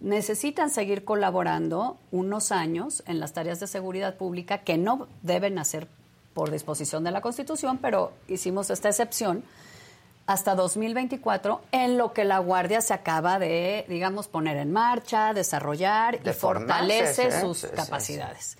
necesitan 0.00 0.70
seguir 0.70 1.04
colaborando 1.04 1.98
unos 2.10 2.52
años 2.52 3.02
en 3.06 3.20
las 3.20 3.32
tareas 3.32 3.60
de 3.60 3.66
seguridad 3.66 4.16
pública 4.16 4.58
que 4.58 4.78
no 4.78 5.08
deben 5.22 5.58
hacer 5.58 5.88
por 6.34 6.50
disposición 6.50 7.04
de 7.04 7.10
la 7.10 7.20
Constitución, 7.20 7.78
pero 7.78 8.12
hicimos 8.28 8.70
esta 8.70 8.88
excepción 8.88 9.44
hasta 10.26 10.54
2024 10.54 11.60
en 11.72 11.98
lo 11.98 12.12
que 12.12 12.24
la 12.24 12.38
Guardia 12.38 12.80
se 12.80 12.94
acaba 12.94 13.38
de, 13.38 13.84
digamos, 13.88 14.28
poner 14.28 14.56
en 14.56 14.72
marcha, 14.72 15.34
desarrollar 15.34 16.20
y 16.24 16.30
fortalece 16.30 17.40
sus 17.40 17.66
capacidades. 17.66 18.56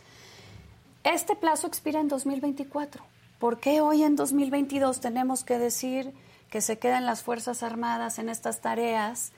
Este 1.05 1.37
plazo 1.37 1.67
expira 1.67 2.01
en 2.01 2.09
2024. 2.09 3.03
¿Por 3.39 3.59
qué 3.59 3.81
hoy 3.81 4.03
en 4.03 4.17
2022 4.17 5.01
tenemos 5.01 5.45
que 5.45 5.59
decir 5.59 6.13
que 6.51 6.61
se 6.61 6.79
queden 6.79 7.07
las 7.07 7.23
Fuerzas 7.23 7.63
Armadas 7.63 8.19
en 8.19 8.29
estas 8.29 8.61
tareas 8.61 9.33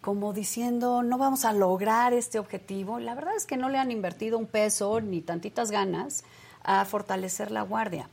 como 0.00 0.32
diciendo, 0.32 1.02
no 1.02 1.18
vamos 1.18 1.44
a 1.44 1.52
lograr 1.52 2.12
este 2.12 2.38
objetivo. 2.38 2.98
La 2.98 3.14
verdad 3.14 3.34
es 3.36 3.46
que 3.46 3.56
no 3.56 3.68
le 3.68 3.78
han 3.78 3.90
invertido 3.90 4.38
un 4.38 4.46
peso 4.46 5.00
ni 5.00 5.20
tantitas 5.20 5.70
ganas 5.70 6.24
a 6.62 6.84
fortalecer 6.84 7.50
la 7.50 7.62
guardia. 7.62 8.08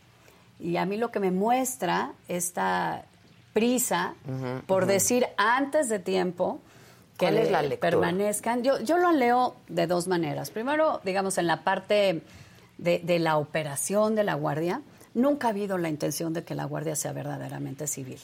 Y 0.60 0.78
a 0.78 0.86
mí 0.86 0.98
lo 0.98 1.12
que 1.12 1.20
me 1.20 1.32
muestra 1.32 2.14
esta 2.28 3.06
prisa 3.54 4.16
por 4.68 4.86
decir 4.86 5.28
antes 5.38 5.88
de 5.90 6.00
tiempo 6.00 6.60
que 7.18 7.78
permanezcan. 7.80 8.64
Yo, 8.64 8.80
yo 8.82 8.98
lo 8.98 9.12
leo 9.12 9.56
de 9.68 9.88
dos 9.88 10.08
maneras. 10.08 10.50
Primero, 10.50 11.00
digamos, 11.06 11.38
en 11.38 11.48
la 11.48 11.64
parte 11.64 12.24
de, 12.78 13.00
de 13.00 13.20
la 13.20 13.38
operación 13.38 14.16
de 14.16 14.24
la 14.24 14.34
guardia, 14.34 14.82
nunca 15.14 15.48
ha 15.48 15.50
habido 15.52 15.78
la 15.78 15.88
intención 15.88 16.34
de 16.34 16.44
que 16.44 16.56
la 16.56 16.66
guardia 16.66 16.96
sea 16.96 17.14
verdaderamente 17.14 17.88
civil 17.88 18.20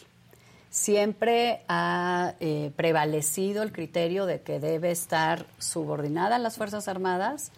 siempre 0.72 1.64
ha 1.68 2.34
eh, 2.40 2.72
prevalecido 2.76 3.62
el 3.62 3.74
criterio 3.74 4.26
de 4.26 4.42
que 4.42 4.60
debe 4.60 4.90
estar 4.90 5.46
subordinada 5.60 6.38
a 6.38 6.40
las 6.40 6.58
Fuerzas 6.58 6.88
Armadas 6.88 7.52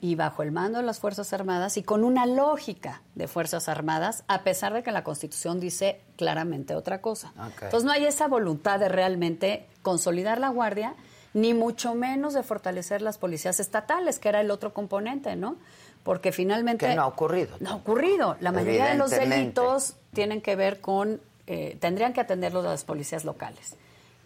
y 0.00 0.16
bajo 0.16 0.42
el 0.42 0.50
mando 0.50 0.78
de 0.78 0.84
las 0.84 0.98
Fuerzas 0.98 1.32
Armadas 1.32 1.76
y 1.76 1.84
con 1.84 2.04
una 2.04 2.26
lógica 2.26 3.02
de 3.14 3.28
Fuerzas 3.28 3.68
Armadas, 3.68 4.24
a 4.26 4.42
pesar 4.42 4.74
de 4.74 4.82
que 4.82 4.90
la 4.90 5.04
Constitución 5.04 5.60
dice 5.60 6.00
claramente 6.16 6.74
otra 6.74 7.00
cosa. 7.00 7.32
Entonces 7.62 7.84
no 7.84 7.92
hay 7.92 8.04
esa 8.04 8.26
voluntad 8.26 8.80
de 8.80 8.88
realmente 8.88 9.66
consolidar 9.82 10.38
la 10.38 10.48
Guardia, 10.48 10.96
ni 11.34 11.54
mucho 11.54 11.94
menos 11.94 12.34
de 12.34 12.42
fortalecer 12.42 13.00
las 13.00 13.16
policías 13.16 13.60
estatales, 13.60 14.18
que 14.18 14.28
era 14.28 14.40
el 14.40 14.50
otro 14.50 14.74
componente, 14.74 15.36
¿no? 15.36 15.56
Porque 16.02 16.32
finalmente... 16.32 16.88
Que 16.88 16.94
no 16.94 17.02
ha 17.02 17.06
ocurrido. 17.06 17.56
No 17.60 17.70
ha 17.70 17.74
ocurrido. 17.76 18.36
La 18.40 18.52
mayoría 18.52 18.86
de 18.86 18.96
los 18.96 19.10
delitos 19.10 19.94
tienen 20.12 20.42
que 20.42 20.56
ver 20.56 20.80
con 20.80 21.20
eh, 21.46 21.76
tendrían 21.80 22.12
que 22.12 22.20
atenderlo 22.20 22.62
las 22.62 22.84
policías 22.84 23.24
locales. 23.24 23.76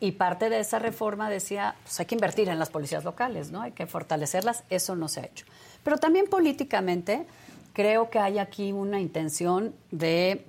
Y 0.00 0.12
parte 0.12 0.48
de 0.48 0.60
esa 0.60 0.78
reforma 0.78 1.28
decía, 1.28 1.74
pues 1.82 2.00
hay 2.00 2.06
que 2.06 2.14
invertir 2.14 2.48
en 2.48 2.58
las 2.58 2.70
policías 2.70 3.04
locales, 3.04 3.50
¿no? 3.50 3.60
Hay 3.60 3.72
que 3.72 3.86
fortalecerlas, 3.86 4.64
eso 4.70 4.96
no 4.96 5.08
se 5.08 5.20
ha 5.20 5.24
hecho. 5.24 5.44
Pero 5.84 5.98
también 5.98 6.26
políticamente 6.26 7.26
creo 7.74 8.08
que 8.08 8.18
hay 8.18 8.38
aquí 8.38 8.72
una 8.72 8.98
intención 8.98 9.74
de, 9.90 10.46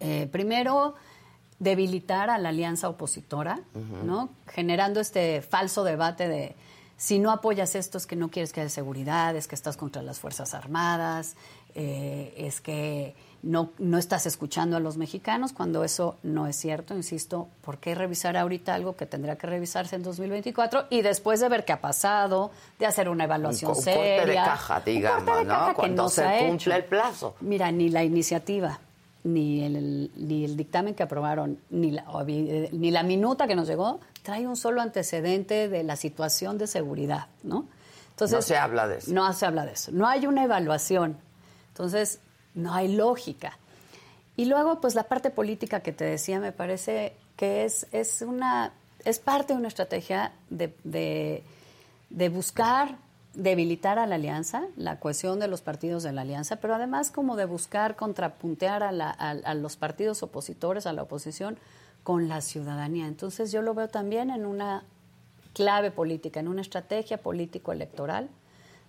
eh, 0.00 0.28
primero, 0.30 0.94
debilitar 1.58 2.28
a 2.28 2.36
la 2.36 2.50
alianza 2.50 2.88
opositora, 2.88 3.60
¿no? 4.04 4.28
Generando 4.46 5.00
este 5.00 5.40
falso 5.40 5.84
debate 5.84 6.28
de 6.28 6.54
si 6.98 7.18
no 7.18 7.30
apoyas 7.30 7.74
esto 7.74 7.98
es 7.98 8.06
que 8.06 8.16
no 8.16 8.30
quieres 8.30 8.52
que 8.52 8.60
haya 8.60 8.70
seguridad, 8.70 9.36
es 9.36 9.46
que 9.46 9.54
estás 9.54 9.76
contra 9.76 10.02
las 10.02 10.18
Fuerzas 10.18 10.54
Armadas, 10.54 11.36
eh, 11.74 12.34
es 12.36 12.60
que 12.60 13.14
no, 13.46 13.70
no 13.78 13.96
estás 13.96 14.26
escuchando 14.26 14.76
a 14.76 14.80
los 14.80 14.96
mexicanos 14.96 15.52
cuando 15.52 15.84
eso 15.84 16.16
no 16.24 16.48
es 16.48 16.56
cierto, 16.56 16.94
insisto, 16.94 17.48
¿por 17.62 17.78
qué 17.78 17.94
revisar 17.94 18.36
ahorita 18.36 18.74
algo 18.74 18.96
que 18.96 19.06
tendría 19.06 19.36
que 19.36 19.46
revisarse 19.46 19.94
en 19.94 20.02
2024 20.02 20.86
y 20.90 21.02
después 21.02 21.40
de 21.40 21.48
ver 21.48 21.64
qué 21.64 21.72
ha 21.72 21.80
pasado, 21.80 22.50
de 22.78 22.86
hacer 22.86 23.08
una 23.08 23.24
evaluación 23.24 23.70
un, 23.70 23.76
seria? 23.76 24.16
Corte 24.16 24.30
de 24.30 24.34
caja, 24.36 24.80
digamos, 24.80 25.46
¿no? 25.46 25.74
cuando 25.74 26.08
se, 26.08 26.46
cumple 26.48 26.76
el 26.76 26.84
plazo. 26.84 27.36
Mira, 27.40 27.70
ni 27.70 27.88
la 27.88 28.02
iniciativa, 28.02 28.80
ni 29.22 29.62
el, 29.62 30.10
ni 30.16 30.44
el 30.44 30.56
dictamen 30.56 30.94
que 30.94 31.04
aprobaron, 31.04 31.58
ni 31.70 31.92
la, 31.92 32.04
ni 32.24 32.90
la 32.90 33.04
minuta 33.04 33.46
que 33.46 33.54
nos 33.54 33.68
llegó, 33.68 34.00
trae 34.22 34.46
un 34.46 34.56
solo 34.56 34.82
antecedente 34.82 35.68
de 35.68 35.84
la 35.84 35.94
situación 35.94 36.58
de 36.58 36.66
seguridad, 36.66 37.28
¿no? 37.44 37.66
Entonces, 38.10 38.38
no 38.38 38.42
se 38.42 38.56
habla 38.56 38.88
de 38.88 38.98
eso. 38.98 39.12
No 39.12 39.32
se 39.32 39.46
habla 39.46 39.66
de 39.66 39.72
eso. 39.72 39.92
No 39.92 40.08
hay 40.08 40.26
una 40.26 40.42
evaluación. 40.42 41.18
Entonces, 41.68 42.20
no 42.56 42.74
hay 42.74 42.88
lógica. 42.88 43.56
Y 44.36 44.46
luego, 44.46 44.80
pues 44.80 44.94
la 44.94 45.04
parte 45.04 45.30
política 45.30 45.80
que 45.80 45.92
te 45.92 46.04
decía, 46.04 46.40
me 46.40 46.52
parece 46.52 47.14
que 47.36 47.64
es, 47.64 47.86
es, 47.92 48.22
una, 48.22 48.72
es 49.04 49.18
parte 49.18 49.52
de 49.52 49.58
una 49.58 49.68
estrategia 49.68 50.32
de, 50.50 50.74
de, 50.84 52.28
buscar 52.28 52.96
debilitar 53.34 53.98
a 53.98 54.06
la 54.06 54.16
alianza, 54.16 54.64
la 54.76 54.98
cohesión 54.98 55.38
de 55.38 55.48
los 55.48 55.60
partidos 55.60 56.02
de 56.02 56.12
la 56.12 56.22
alianza, 56.22 56.56
pero 56.56 56.74
además 56.74 57.10
como 57.10 57.36
de 57.36 57.44
buscar 57.44 57.94
contrapuntear 57.96 58.82
a, 58.82 58.92
la, 58.92 59.10
a, 59.10 59.54
los 59.54 59.76
partidos 59.76 60.22
opositores, 60.22 60.86
a 60.86 60.92
la 60.92 61.02
oposición, 61.02 61.58
con 62.02 62.28
la 62.28 62.40
ciudadanía. 62.40 63.06
Entonces 63.06 63.52
yo 63.52 63.62
lo 63.62 63.74
veo 63.74 63.88
también 63.88 64.30
en 64.30 64.46
una 64.46 64.84
clave 65.52 65.90
política, 65.90 66.40
en 66.40 66.48
una 66.48 66.62
estrategia 66.62 67.18
político-electoral 67.18 68.28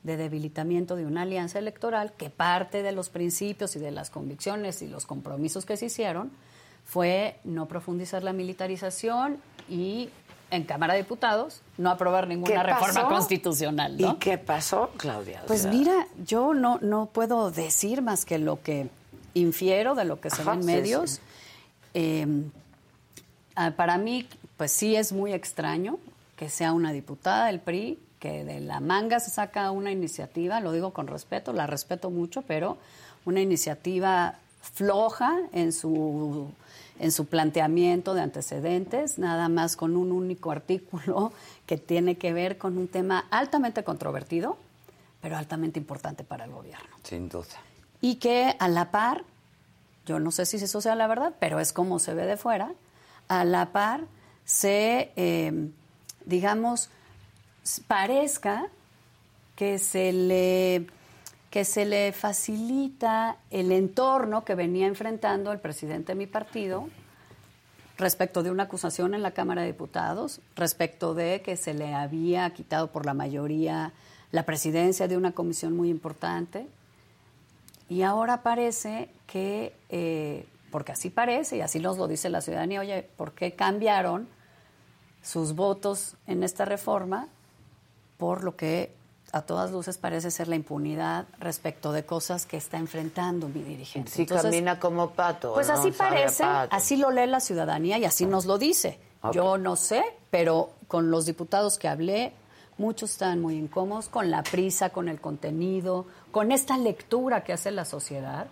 de 0.04 0.18
debilitamiento 0.18 0.96
de 0.96 1.06
una 1.06 1.24
alianza 1.24 1.60
electoral 1.60 2.14
que 2.14 2.30
parte 2.30 2.84
de 2.84 2.92
los 2.92 3.10
principios 3.10 3.76
y 3.76 3.80
de 3.80 3.92
las 3.92 4.10
convicciones 4.10 4.82
y 4.82 4.88
los 4.88 5.06
compromisos 5.06 5.66
que 5.66 5.78
se 5.78 5.88
hicieron 5.88 6.32
fue 6.86 7.40
no 7.44 7.68
profundizar 7.68 8.24
la 8.24 8.34
militarización 8.34 9.38
y 9.70 10.10
en 10.50 10.64
Cámara 10.64 10.94
de 10.94 11.02
Diputados 11.02 11.62
no 11.78 11.90
aprobar 11.90 12.28
ninguna 12.28 12.64
reforma 12.64 13.08
constitucional. 13.10 14.00
¿Y 14.00 14.16
qué 14.16 14.38
pasó, 14.38 14.92
Claudia? 14.96 15.44
Pues 15.46 15.66
mira, 15.66 16.08
yo 16.26 16.54
no, 16.54 16.80
no 16.82 17.08
puedo 17.08 17.52
decir 17.52 18.02
más 18.02 18.24
que 18.24 18.38
lo 18.38 18.62
que 18.62 18.90
infiero 19.34 19.96
de 19.96 20.06
lo 20.06 20.22
que 20.22 20.30
se 20.30 20.44
ve 20.44 20.54
en 20.54 20.66
medios. 20.66 21.20
em, 21.94 22.52
para 23.76 23.98
mí, 23.98 24.28
pues 24.56 24.72
sí 24.72 24.96
es 24.96 25.12
muy 25.12 25.34
extraño 25.34 26.00
que 26.38 26.50
sea 26.50 26.72
una 26.72 26.92
diputada 26.94 27.48
del 27.48 27.60
PRI 27.60 28.00
que 28.20 28.44
de 28.44 28.60
la 28.60 28.80
manga 28.80 29.20
se 29.20 29.30
saca 29.30 29.72
una 29.72 29.92
iniciativa, 29.92 30.60
lo 30.60 30.72
digo 30.72 30.92
con 30.92 31.08
respeto, 31.08 31.54
la 31.54 31.68
respeto 31.68 32.10
mucho, 32.10 32.42
pero 32.42 32.78
una 33.26 33.42
iniciativa 33.42 34.36
floja 34.62 35.38
en 35.54 35.72
su 35.72 36.52
en 37.00 37.12
su 37.12 37.26
planteamiento 37.26 38.14
de 38.14 38.22
antecedentes, 38.22 39.20
nada 39.20 39.50
más 39.50 39.76
con 39.76 39.96
un 39.96 40.12
único 40.12 40.52
artículo 40.52 41.32
que 41.66 41.78
tiene 41.78 42.18
que 42.18 42.34
ver 42.34 42.58
con 42.58 42.78
un 42.78 42.88
tema 42.88 43.26
altamente 43.30 43.84
controvertido, 43.84 44.58
pero 45.22 45.38
altamente 45.38 45.80
importante 45.80 46.24
para 46.24 46.46
el 46.46 46.52
gobierno. 46.52 46.96
Sin 47.04 47.30
duda. 47.30 47.46
Y 48.02 48.16
que 48.16 48.56
a 48.60 48.68
la 48.68 48.92
par, 48.92 49.24
yo 50.06 50.20
no 50.20 50.32
sé 50.32 50.46
si 50.46 50.58
eso 50.58 50.82
sea 50.82 50.96
la 50.96 51.08
verdad, 51.08 51.34
pero 51.40 51.60
es 51.60 51.74
como 51.74 52.00
se 52.00 52.14
ve 52.14 52.26
de 52.26 52.38
fuera, 52.38 52.74
a 53.28 53.44
la 53.44 53.72
par 53.72 54.06
se, 54.46 55.12
eh, 55.16 55.70
digamos, 56.26 56.90
parezca 57.88 58.68
que 59.56 59.80
se 59.80 60.14
le 60.14 60.88
que 61.50 61.64
se 61.64 61.86
le 61.86 62.12
facilita 62.12 63.38
el 63.50 63.72
entorno 63.72 64.44
que 64.44 64.54
venía 64.54 64.86
enfrentando 64.86 65.52
el 65.52 65.60
presidente 65.60 66.12
de 66.12 66.16
mi 66.16 66.28
partido 66.28 66.90
respecto 67.98 68.44
de 68.44 68.52
una 68.52 68.64
acusación 68.64 69.14
en 69.14 69.24
la 69.24 69.32
Cámara 69.32 69.62
de 69.62 69.68
Diputados, 69.68 70.40
respecto 70.56 71.14
de 71.14 71.42
que 71.42 71.58
se 71.58 71.74
le 71.74 71.94
había 71.94 72.50
quitado 72.52 72.92
por 72.92 73.06
la 73.06 73.14
mayoría 73.14 73.92
la 74.32 74.44
presidencia 74.44 75.08
de 75.08 75.18
una 75.18 75.32
comisión 75.32 75.76
muy 75.76 75.90
importante. 75.90 76.68
Y 77.90 78.02
ahora 78.04 78.44
parece 78.44 79.10
que, 79.26 79.74
eh, 79.90 80.46
porque 80.70 80.92
así 80.92 81.10
parece, 81.10 81.58
y 81.58 81.62
así 81.62 81.80
nos 81.80 81.98
lo 81.98 82.08
dice 82.08 82.30
la 82.30 82.42
ciudadanía, 82.42 82.82
oye, 82.82 83.10
¿por 83.16 83.32
qué 83.32 83.54
cambiaron 83.54 84.28
sus 85.24 85.56
votos 85.56 86.16
en 86.28 86.44
esta 86.44 86.66
reforma 86.66 87.30
por 88.18 88.44
lo 88.44 88.56
que 88.56 88.96
a 89.32 89.42
todas 89.42 89.72
luces 89.72 89.98
parece 89.98 90.32
ser 90.32 90.48
la 90.48 90.56
impunidad 90.56 91.26
respecto 91.40 91.92
de 91.92 92.06
cosas 92.06 92.46
que 92.46 92.58
está 92.58 92.78
enfrentando 92.78 93.50
mi 93.50 93.62
dirigente. 93.62 94.12
Sí, 94.12 94.26
camina 94.26 94.80
como 94.80 95.12
pato. 95.12 95.54
Pues 95.54 95.70
así 95.70 95.92
parece, 95.92 96.44
así 96.44 96.98
lo 96.98 97.12
lee 97.12 97.28
la 97.28 97.40
ciudadanía 97.40 97.98
y 97.98 98.06
así 98.06 98.26
nos 98.26 98.46
lo 98.46 98.58
dice. 98.58 99.00
Yo 99.34 99.58
no 99.58 99.76
sé, 99.76 100.04
pero 100.30 100.72
con 100.88 101.12
los 101.12 101.26
diputados 101.26 101.78
que 101.78 101.88
hablé, 101.88 102.32
muchos 102.78 103.12
están 103.12 103.42
muy 103.42 103.56
incómodos 103.56 104.08
con 104.08 104.32
la 104.32 104.44
prisa, 104.44 104.92
con 104.92 105.10
el 105.10 105.20
contenido, 105.20 106.06
con 106.32 106.52
esta 106.52 106.78
lectura 106.78 107.44
que 107.44 107.52
hace 107.52 107.72
la 107.72 107.84
sociedad 107.84 108.48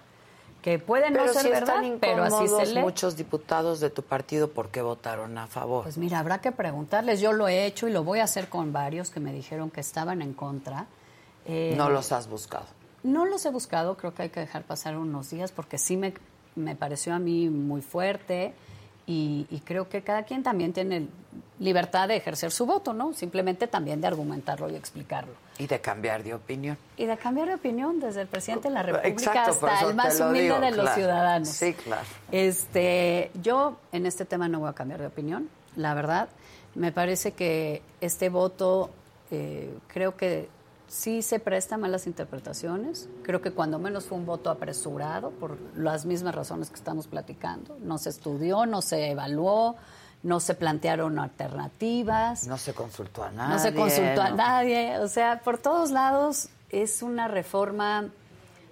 que 0.66 0.80
pueden 0.80 1.14
no 1.14 1.28
ser 1.28 1.52
verdad, 1.52 1.80
pero 2.02 2.24
así 2.24 2.48
se 2.48 2.74
lee. 2.74 2.82
muchos 2.82 3.16
diputados 3.16 3.80
de 3.80 3.92
tu 3.92 4.02
partido, 4.02 4.50
¿por 4.50 4.70
qué 4.70 4.82
votaron 4.82 5.38
a 5.38 5.46
favor? 5.46 5.84
Pues 5.84 6.00
mira, 6.00 6.18
habrá 6.18 6.42
que 6.42 6.52
preguntarles. 6.52 7.22
Yo 7.22 7.34
lo 7.34 7.48
he 7.48 7.68
hecho 7.68 7.88
y 7.88 7.92
lo 7.92 8.04
voy 8.04 8.18
a 8.18 8.24
hacer 8.24 8.50
con 8.50 8.74
varios 8.74 9.12
que 9.12 9.20
me 9.20 9.32
dijeron 9.32 9.70
que 9.70 9.82
estaban 9.82 10.24
en 10.24 10.34
contra. 10.34 10.88
Eh, 11.46 11.76
¿No 11.78 11.92
los 11.92 12.12
has 12.12 12.28
buscado? 12.28 12.66
No 13.04 13.26
los 13.26 13.46
he 13.46 13.52
buscado, 13.52 13.96
creo 13.96 14.16
que 14.16 14.24
hay 14.24 14.30
que 14.30 14.40
dejar 14.40 14.64
pasar 14.64 14.98
unos 14.98 15.30
días 15.30 15.52
porque 15.52 15.78
sí 15.78 15.98
me, 15.98 16.16
me 16.56 16.76
pareció 16.76 17.14
a 17.14 17.20
mí 17.20 17.48
muy 17.48 17.84
fuerte. 17.84 18.56
Y, 19.06 19.46
creo 19.66 19.88
que 19.88 20.02
cada 20.02 20.24
quien 20.24 20.42
también 20.42 20.74
tiene 20.74 21.10
libertad 21.60 22.08
de 22.08 22.16
ejercer 22.16 22.52
su 22.52 22.66
voto, 22.66 22.92
¿no? 22.92 23.14
Simplemente 23.14 23.68
también 23.68 24.02
de 24.02 24.08
argumentarlo 24.08 24.68
y 24.72 24.76
explicarlo. 24.76 25.34
Y 25.58 25.68
de 25.68 25.80
cambiar 25.80 26.24
de 26.24 26.34
opinión. 26.34 26.78
Y 26.98 27.06
de 27.06 27.18
cambiar 27.18 27.48
de 27.48 27.56
opinión 27.56 28.00
desde 28.00 28.22
el 28.22 28.28
presidente 28.28 28.68
de 28.68 28.74
la 28.74 28.84
República 28.84 29.46
hasta 29.46 29.82
el 29.82 29.96
más 29.96 30.20
humilde 30.20 30.60
de 30.60 30.72
los 30.72 30.90
ciudadanos. 30.92 31.50
Sí, 31.50 31.74
claro. 31.74 32.06
Este, 32.32 33.32
yo 33.42 33.78
en 33.92 34.06
este 34.06 34.26
tema 34.26 34.50
no 34.50 34.60
voy 34.60 34.70
a 34.70 34.74
cambiar 34.74 35.00
de 35.00 35.08
opinión, 35.08 35.50
la 35.76 35.94
verdad. 35.94 36.30
Me 36.76 36.92
parece 36.92 37.32
que 37.32 37.82
este 38.02 38.30
voto 38.30 38.90
eh, 39.32 39.74
creo 39.88 40.18
que 40.18 40.50
sí 40.88 41.22
se 41.22 41.40
presta 41.40 41.78
malas 41.78 42.08
interpretaciones. 42.08 43.10
Creo 43.24 43.42
que 43.42 43.52
cuando 43.52 43.80
menos 43.80 44.06
fue 44.06 44.18
un 44.18 44.26
voto 44.26 44.50
apresurado 44.50 45.32
por 45.32 45.58
las 45.76 46.06
mismas 46.06 46.36
razones 46.36 46.70
que 46.70 46.76
estamos 46.76 47.08
platicando. 47.08 47.78
No 47.82 47.98
se 47.98 48.10
estudió, 48.10 48.66
no 48.66 48.82
se 48.82 49.12
evaluó, 49.12 49.76
no 50.26 50.40
se 50.40 50.56
plantearon 50.56 51.20
alternativas. 51.20 52.48
No 52.48 52.58
se 52.58 52.74
consultó 52.74 53.24
a 53.24 53.30
nadie. 53.30 53.54
No 53.54 53.60
se 53.60 53.74
consultó 53.76 54.22
a 54.24 54.32
nadie. 54.32 54.98
O 54.98 55.08
sea, 55.08 55.40
por 55.42 55.60
todos 55.60 55.92
lados 55.92 56.50
es 56.72 57.04
una 57.04 57.28
reforma, 57.28 58.10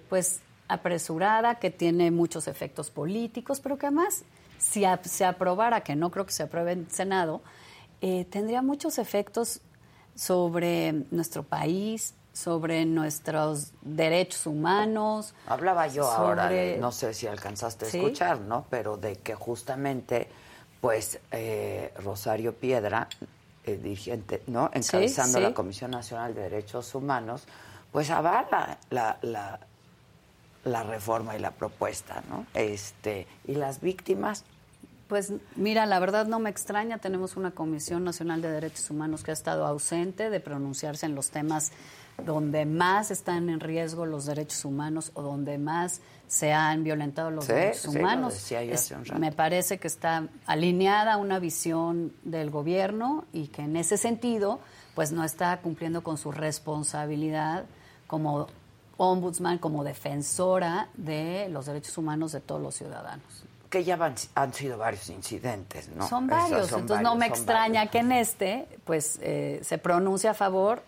pues, 0.08 0.40
apresurada, 0.66 1.60
que 1.60 1.70
tiene 1.70 2.10
muchos 2.10 2.48
efectos 2.48 2.90
políticos, 2.90 3.60
pero 3.60 3.78
que 3.78 3.86
además, 3.86 4.24
si 4.58 4.84
se 5.04 5.24
aprobara, 5.24 5.82
que 5.82 5.94
no 5.94 6.10
creo 6.10 6.26
que 6.26 6.32
se 6.32 6.42
apruebe 6.42 6.72
en 6.72 6.90
Senado, 6.90 7.40
eh, 8.00 8.24
tendría 8.24 8.60
muchos 8.60 8.98
efectos 8.98 9.60
sobre 10.16 11.04
nuestro 11.12 11.44
país, 11.44 12.14
sobre 12.32 12.84
nuestros 12.84 13.70
derechos 13.82 14.48
humanos. 14.48 15.34
Hablaba 15.46 15.86
yo 15.86 16.10
ahora, 16.10 16.50
no 16.80 16.90
sé 16.90 17.14
si 17.14 17.28
alcanzaste 17.28 17.84
a 17.84 17.88
escuchar, 17.88 18.40
¿no? 18.40 18.66
Pero 18.70 18.96
de 18.96 19.14
que 19.14 19.36
justamente, 19.36 20.28
pues, 20.84 21.18
eh, 21.30 21.94
Rosario 21.96 22.52
Piedra, 22.56 23.08
el 23.64 23.82
dirigente, 23.82 24.42
¿no? 24.48 24.70
Encabezando 24.74 25.40
la 25.40 25.54
Comisión 25.54 25.90
Nacional 25.90 26.34
de 26.34 26.42
Derechos 26.42 26.94
Humanos, 26.94 27.46
pues 27.90 28.10
avala 28.10 28.76
la, 28.90 29.16
la, 29.22 29.60
la 30.64 30.82
reforma 30.82 31.36
y 31.36 31.38
la 31.38 31.52
propuesta, 31.52 32.22
¿no? 32.28 32.44
Este, 32.52 33.26
y 33.46 33.54
las 33.54 33.80
víctimas 33.80 34.44
pues 35.08 35.32
mira, 35.56 35.86
la 35.86 36.00
verdad 36.00 36.26
no 36.26 36.38
me 36.38 36.50
extraña, 36.50 36.98
tenemos 36.98 37.36
una 37.36 37.50
Comisión 37.50 38.04
Nacional 38.04 38.42
de 38.42 38.50
Derechos 38.50 38.90
Humanos 38.90 39.22
que 39.22 39.30
ha 39.30 39.34
estado 39.34 39.66
ausente 39.66 40.28
de 40.30 40.40
pronunciarse 40.40 41.06
en 41.06 41.14
los 41.14 41.30
temas 41.30 41.72
donde 42.24 42.64
más 42.64 43.10
están 43.10 43.48
en 43.50 43.60
riesgo 43.60 44.06
los 44.06 44.24
derechos 44.26 44.64
humanos 44.64 45.12
o 45.14 45.22
donde 45.22 45.58
más 45.58 46.00
se 46.28 46.52
han 46.52 46.84
violentado 46.84 47.30
los 47.30 47.46
derechos 47.46 47.86
humanos. 47.86 48.52
me 49.18 49.32
parece 49.32 49.78
que 49.78 49.86
está 49.86 50.28
alineada 50.46 51.16
una 51.16 51.38
visión 51.38 52.12
del 52.22 52.50
gobierno 52.50 53.24
y 53.32 53.48
que 53.48 53.62
en 53.62 53.76
ese 53.76 53.96
sentido 53.96 54.60
pues 54.94 55.12
no 55.12 55.24
está 55.24 55.56
cumpliendo 55.60 56.02
con 56.02 56.18
su 56.18 56.32
responsabilidad 56.32 57.64
como 58.06 58.46
ombudsman, 58.96 59.58
como 59.58 59.84
defensora 59.84 60.88
de 60.94 61.48
los 61.50 61.66
derechos 61.66 61.98
humanos 61.98 62.32
de 62.32 62.40
todos 62.40 62.60
los 62.60 62.74
ciudadanos 62.74 63.44
que 63.74 63.82
ya 63.82 63.98
han 64.36 64.54
sido 64.54 64.78
varios 64.78 65.10
incidentes, 65.10 65.88
¿no? 65.88 66.08
Son 66.08 66.28
varios, 66.28 66.70
entonces 66.70 67.00
no 67.00 67.16
me 67.16 67.26
extraña 67.26 67.88
que 67.88 67.98
en 67.98 68.12
este, 68.12 68.68
pues, 68.84 69.18
eh, 69.20 69.58
se 69.64 69.78
pronuncie 69.78 70.30
a 70.30 70.34
favor 70.34 70.84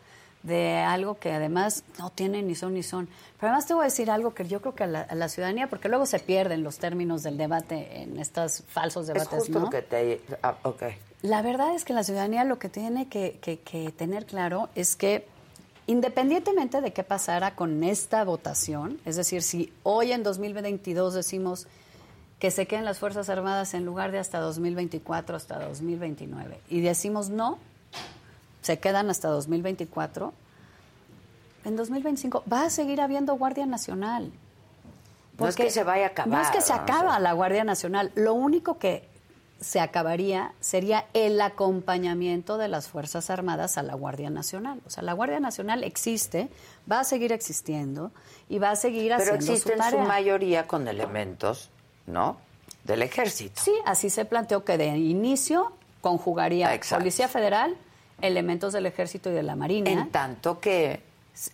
de 0.46 0.78
algo 0.78 1.18
que 1.18 1.32
además 1.32 1.82
no 1.98 2.10
tiene 2.10 2.42
ni 2.42 2.54
son 2.54 2.74
ni 2.74 2.82
son. 2.82 3.08
Pero 3.38 3.48
además 3.50 3.66
te 3.66 3.74
voy 3.74 3.82
a 3.82 3.84
decir 3.86 4.10
algo 4.10 4.32
que 4.32 4.46
yo 4.46 4.60
creo 4.60 4.74
que 4.74 4.84
a 4.84 4.86
la, 4.86 5.28
ciudadanía, 5.28 5.68
porque 5.68 5.88
luego 5.88 6.06
se 6.06 6.18
pierden 6.18 6.62
los 6.62 6.78
términos 6.78 7.22
del 7.22 7.36
debate 7.36 8.02
en 8.02 8.18
estos 8.18 8.62
falsos 8.68 9.06
debates, 9.06 9.32
es 9.32 9.38
justo 9.40 9.60
¿no? 9.60 9.70
que 9.70 9.82
te... 9.82 10.20
Ah, 10.42 10.56
la 11.22 11.42
verdad 11.42 11.74
es 11.74 11.84
que 11.84 11.92
la 11.92 12.04
ciudadanía 12.04 12.44
lo 12.44 12.58
que 12.58 12.68
tiene 12.68 13.08
que, 13.08 13.38
que 13.40 13.92
tener 13.92 14.26
claro 14.26 14.68
es 14.74 14.94
que 14.94 15.26
independientemente 15.88 16.80
de 16.80 16.92
qué 16.92 17.02
pasara 17.02 17.54
con 17.54 17.82
esta 17.82 18.24
votación, 18.24 19.00
es 19.04 19.16
decir, 19.16 19.42
si 19.42 19.72
hoy 19.82 20.12
en 20.12 20.22
2022 20.22 21.14
decimos 21.14 21.66
que 22.38 22.50
se 22.50 22.66
queden 22.66 22.84
las 22.84 22.98
Fuerzas 22.98 23.28
Armadas 23.28 23.74
en 23.74 23.84
lugar 23.84 24.12
de 24.12 24.18
hasta 24.18 24.40
2024, 24.40 25.36
hasta 25.36 25.58
2029. 25.58 26.60
Y 26.68 26.80
decimos 26.80 27.30
no, 27.30 27.58
se 28.66 28.80
quedan 28.80 29.10
hasta 29.10 29.28
2024. 29.28 30.32
En 31.64 31.76
2025 31.76 32.42
va 32.52 32.64
a 32.64 32.70
seguir 32.70 33.00
habiendo 33.00 33.34
Guardia 33.36 33.64
Nacional. 33.64 34.32
No 35.38 35.46
es 35.46 35.54
que 35.54 35.70
se 35.70 35.84
vaya 35.84 36.06
a 36.06 36.08
acabar. 36.08 36.28
No 36.28 36.40
es 36.42 36.50
que 36.50 36.60
se 36.60 36.72
acaba 36.72 37.18
la 37.20 37.32
Guardia 37.32 37.62
Nacional. 37.62 38.10
Lo 38.16 38.34
único 38.34 38.78
que 38.78 39.08
se 39.60 39.78
acabaría 39.78 40.52
sería 40.60 41.06
el 41.14 41.40
acompañamiento 41.40 42.58
de 42.58 42.66
las 42.66 42.88
Fuerzas 42.88 43.30
Armadas 43.30 43.78
a 43.78 43.84
la 43.84 43.94
Guardia 43.94 44.30
Nacional. 44.30 44.80
O 44.84 44.90
sea, 44.90 45.04
la 45.04 45.12
Guardia 45.12 45.38
Nacional 45.38 45.84
existe, 45.84 46.48
va 46.90 47.00
a 47.00 47.04
seguir 47.04 47.32
existiendo 47.32 48.10
y 48.48 48.58
va 48.58 48.70
a 48.70 48.76
seguir 48.76 49.14
haciendo 49.14 49.38
Pero 49.38 49.52
existe 49.52 49.74
en 49.74 49.90
su 49.90 49.98
mayoría 49.98 50.66
con 50.66 50.88
elementos 50.88 51.70
¿no? 52.06 52.38
Del 52.82 53.02
ejército. 53.02 53.60
Sí, 53.62 53.72
así 53.84 54.10
se 54.10 54.24
planteó 54.24 54.64
que 54.64 54.76
de 54.76 54.86
inicio 54.86 55.72
conjugaría 56.00 56.80
Policía 56.90 57.28
Federal, 57.28 57.76
elementos 58.20 58.72
del 58.72 58.86
ejército 58.86 59.30
y 59.30 59.34
de 59.34 59.42
la 59.42 59.56
Marina. 59.56 59.90
En 59.90 60.10
tanto 60.10 60.60
que 60.60 61.02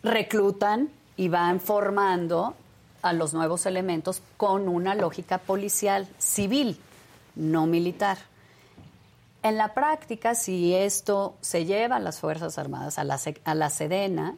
reclutan 0.03 0.90
y 1.16 1.29
van 1.29 1.61
formando 1.61 2.55
a 3.03 3.12
los 3.12 3.35
nuevos 3.35 3.66
elementos 3.66 4.22
con 4.37 4.68
una 4.68 4.94
lógica 4.94 5.38
policial 5.38 6.09
civil, 6.18 6.79
no 7.35 7.66
militar. 7.66 8.18
En 9.42 9.57
la 9.57 9.75
práctica, 9.75 10.37
si 10.37 10.72
esto 10.72 11.35
se 11.40 11.64
lleva 11.64 11.96
a 11.96 12.01
las 12.01 12.20
Fuerzas 12.20 12.59
Armadas, 12.59 12.98
a 12.98 13.05
la, 13.05 13.18
a 13.44 13.55
la 13.57 13.70
Sedena, 13.70 14.37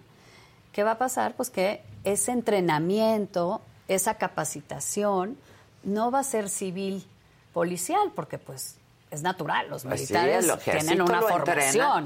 ¿qué 0.73 0.83
va 0.83 0.93
a 0.93 0.99
pasar? 0.99 1.35
Pues 1.35 1.51
que 1.51 1.83
ese 2.05 2.33
entrenamiento, 2.33 3.61
esa 3.87 4.15
capacitación, 4.15 5.37
no 5.83 6.11
va 6.11 6.21
a 6.21 6.25
ser 6.25 6.49
civil, 6.49 7.05
policial, 7.53 8.13
porque 8.15 8.39
pues 8.39 8.77
es 9.15 9.23
natural, 9.23 9.69
los 9.71 9.85
militares 9.85 10.47
tienen 10.65 11.01
una 11.01 11.23
formación 11.23 12.05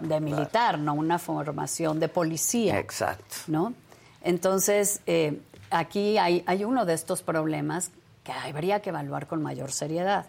de 0.00 0.20
militar, 0.20 0.78
no 0.78 0.94
una 0.94 1.18
formación 1.18 2.00
de 2.00 2.08
policía. 2.08 2.78
Exacto. 2.78 3.36
¿no? 3.46 3.74
Entonces, 4.22 5.00
eh, 5.06 5.40
aquí 5.70 6.16
hay, 6.18 6.42
hay 6.46 6.64
uno 6.64 6.86
de 6.86 6.94
estos 6.94 7.22
problemas 7.22 7.90
que 8.22 8.32
habría 8.32 8.80
que 8.80 8.90
evaluar 8.90 9.26
con 9.26 9.42
mayor 9.42 9.70
seriedad. 9.70 10.26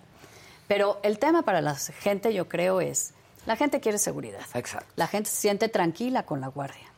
Pero 0.67 0.99
el 1.03 1.19
tema 1.19 1.43
para 1.43 1.61
la 1.61 1.75
gente, 1.75 2.33
yo 2.33 2.49
creo, 2.49 2.81
es, 2.81 3.13
la 3.45 3.55
gente 3.55 3.79
quiere 3.79 3.97
seguridad. 3.97 4.45
Exacto. 4.53 4.91
La 4.95 5.07
gente 5.07 5.29
se 5.29 5.37
siente 5.37 5.69
tranquila 5.69 6.23
con 6.23 6.41
la 6.41 6.47
Guardia. 6.47 6.91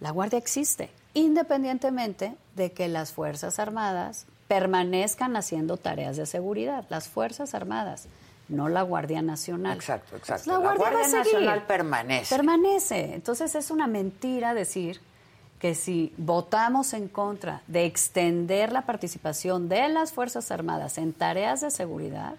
La 0.00 0.10
Guardia 0.10 0.38
existe, 0.38 0.90
independientemente 1.14 2.36
de 2.54 2.72
que 2.72 2.88
las 2.88 3.12
Fuerzas 3.12 3.58
Armadas 3.58 4.26
permanezcan 4.46 5.36
haciendo 5.36 5.76
tareas 5.76 6.16
de 6.16 6.26
seguridad. 6.26 6.84
Las 6.88 7.08
Fuerzas 7.08 7.54
Armadas, 7.54 8.06
no 8.48 8.68
la 8.68 8.82
Guardia 8.82 9.22
Nacional. 9.22 9.76
Exacto, 9.76 10.16
exacto. 10.16 10.50
La 10.50 10.74
Guardia, 10.74 11.08
Nacional 11.08 11.64
permanece. 11.66 12.34
Permanece. 12.34 13.14
Entonces 13.14 13.54
es 13.54 13.70
una 13.70 13.86
mentira 13.86 14.54
decir 14.54 15.00
que 15.58 15.74
si 15.74 16.14
votamos 16.16 16.92
en 16.92 17.08
contra 17.08 17.62
de 17.66 17.84
extender 17.84 18.72
la 18.72 18.82
participación 18.82 19.68
de 19.68 19.88
las 19.88 20.12
Fuerzas 20.12 20.50
Armadas 20.50 20.98
en 20.98 21.12
tareas 21.12 21.60
de 21.60 21.70
seguridad, 21.70 22.36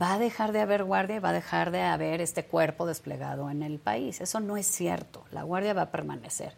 va 0.00 0.14
a 0.14 0.18
dejar 0.18 0.52
de 0.52 0.60
haber 0.60 0.84
guardia 0.84 1.16
y 1.16 1.20
va 1.20 1.30
a 1.30 1.32
dejar 1.32 1.70
de 1.70 1.82
haber 1.82 2.20
este 2.20 2.44
cuerpo 2.44 2.86
desplegado 2.86 3.50
en 3.50 3.62
el 3.62 3.78
país. 3.78 4.20
Eso 4.20 4.40
no 4.40 4.56
es 4.56 4.66
cierto. 4.66 5.24
La 5.32 5.42
guardia 5.42 5.74
va 5.74 5.82
a 5.82 5.90
permanecer. 5.90 6.54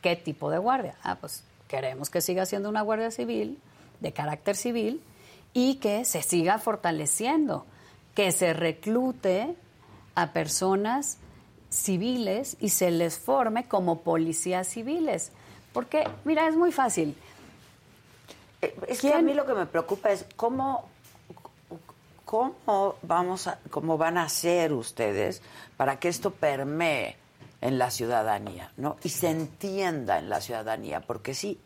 ¿Qué 0.00 0.16
tipo 0.16 0.50
de 0.50 0.58
guardia? 0.58 0.96
Ah, 1.02 1.16
pues 1.20 1.44
queremos 1.68 2.10
que 2.10 2.20
siga 2.20 2.44
siendo 2.44 2.68
una 2.68 2.82
guardia 2.82 3.10
civil, 3.10 3.58
de 4.00 4.12
carácter 4.12 4.56
civil, 4.56 5.00
y 5.54 5.76
que 5.76 6.04
se 6.04 6.22
siga 6.22 6.58
fortaleciendo, 6.58 7.66
que 8.14 8.32
se 8.32 8.52
reclute 8.52 9.54
a 10.14 10.32
personas 10.32 11.18
civiles 11.70 12.56
y 12.60 12.68
se 12.68 12.90
les 12.90 13.18
forme 13.18 13.66
como 13.66 14.00
policías 14.00 14.68
civiles. 14.68 15.32
Porque, 15.72 16.06
mira, 16.24 16.46
es 16.48 16.56
muy 16.56 16.72
fácil. 16.72 17.16
Eh, 18.60 18.74
es 18.88 19.00
que 19.00 19.14
a 19.14 19.22
mí 19.22 19.32
lo 19.32 19.46
que 19.46 19.54
me 19.54 19.66
preocupa 19.66 20.10
es 20.10 20.26
cómo 20.36 20.90
¿cómo, 22.32 22.96
vamos 23.02 23.46
a, 23.46 23.58
cómo 23.68 23.98
van 23.98 24.16
a 24.16 24.24
hacer 24.24 24.72
ustedes 24.72 25.42
para 25.76 25.98
que 25.98 26.08
esto 26.08 26.30
permee 26.30 27.16
en 27.60 27.76
la 27.76 27.90
ciudadanía, 27.90 28.72
¿no? 28.78 28.96
Y 29.04 29.10
se 29.10 29.28
entienda 29.28 30.18
en 30.18 30.30
la 30.30 30.40
ciudadanía, 30.40 31.00
porque 31.00 31.34
sí, 31.34 31.60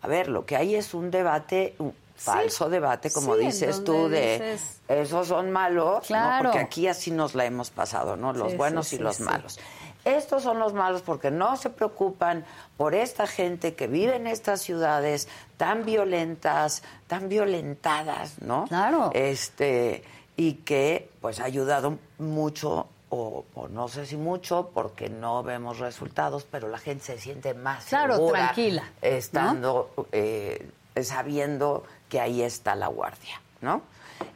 a 0.00 0.06
ver, 0.06 0.28
lo 0.28 0.46
que 0.46 0.54
hay 0.54 0.76
es 0.76 0.94
un 0.94 1.10
debate, 1.10 1.74
falso 2.22 2.68
debate, 2.68 3.10
como 3.10 3.36
dices 3.36 3.84
tú, 3.84 4.08
de 4.08 4.58
esos 4.88 5.28
son 5.28 5.50
malos, 5.50 6.06
claro. 6.06 6.44
porque 6.44 6.58
aquí 6.58 6.86
así 6.86 7.10
nos 7.10 7.34
la 7.34 7.44
hemos 7.44 7.70
pasado, 7.70 8.16
¿no? 8.16 8.32
Los 8.32 8.56
buenos 8.56 8.92
y 8.92 8.98
los 8.98 9.20
malos. 9.20 9.58
Estos 10.04 10.42
son 10.42 10.58
los 10.58 10.72
malos 10.72 11.02
porque 11.02 11.30
no 11.30 11.56
se 11.56 11.70
preocupan 11.70 12.44
por 12.76 12.94
esta 12.94 13.26
gente 13.26 13.74
que 13.74 13.86
vive 13.86 14.16
en 14.16 14.26
estas 14.26 14.60
ciudades 14.60 15.28
tan 15.56 15.84
violentas, 15.84 16.82
tan 17.06 17.28
violentadas, 17.28 18.42
¿no? 18.42 18.66
Claro. 18.66 19.10
Este, 19.14 20.02
y 20.36 20.54
que 20.54 21.08
pues 21.20 21.38
ha 21.38 21.44
ayudado 21.44 21.98
mucho 22.18 22.88
o, 23.14 23.44
no 23.70 23.88
sé 23.88 24.06
si 24.06 24.16
mucho 24.16 24.70
porque 24.72 25.10
no 25.10 25.42
vemos 25.42 25.78
resultados, 25.78 26.46
pero 26.50 26.68
la 26.68 26.78
gente 26.78 27.04
se 27.04 27.18
siente 27.18 27.52
más 27.52 27.84
claro, 27.84 28.26
tranquila, 28.28 28.84
estando 29.02 29.90
eh, 30.12 30.70
sabiendo 31.02 31.84
que 32.12 32.20
ahí 32.20 32.42
está 32.42 32.74
la 32.74 32.88
guardia, 32.88 33.40
¿no? 33.62 33.80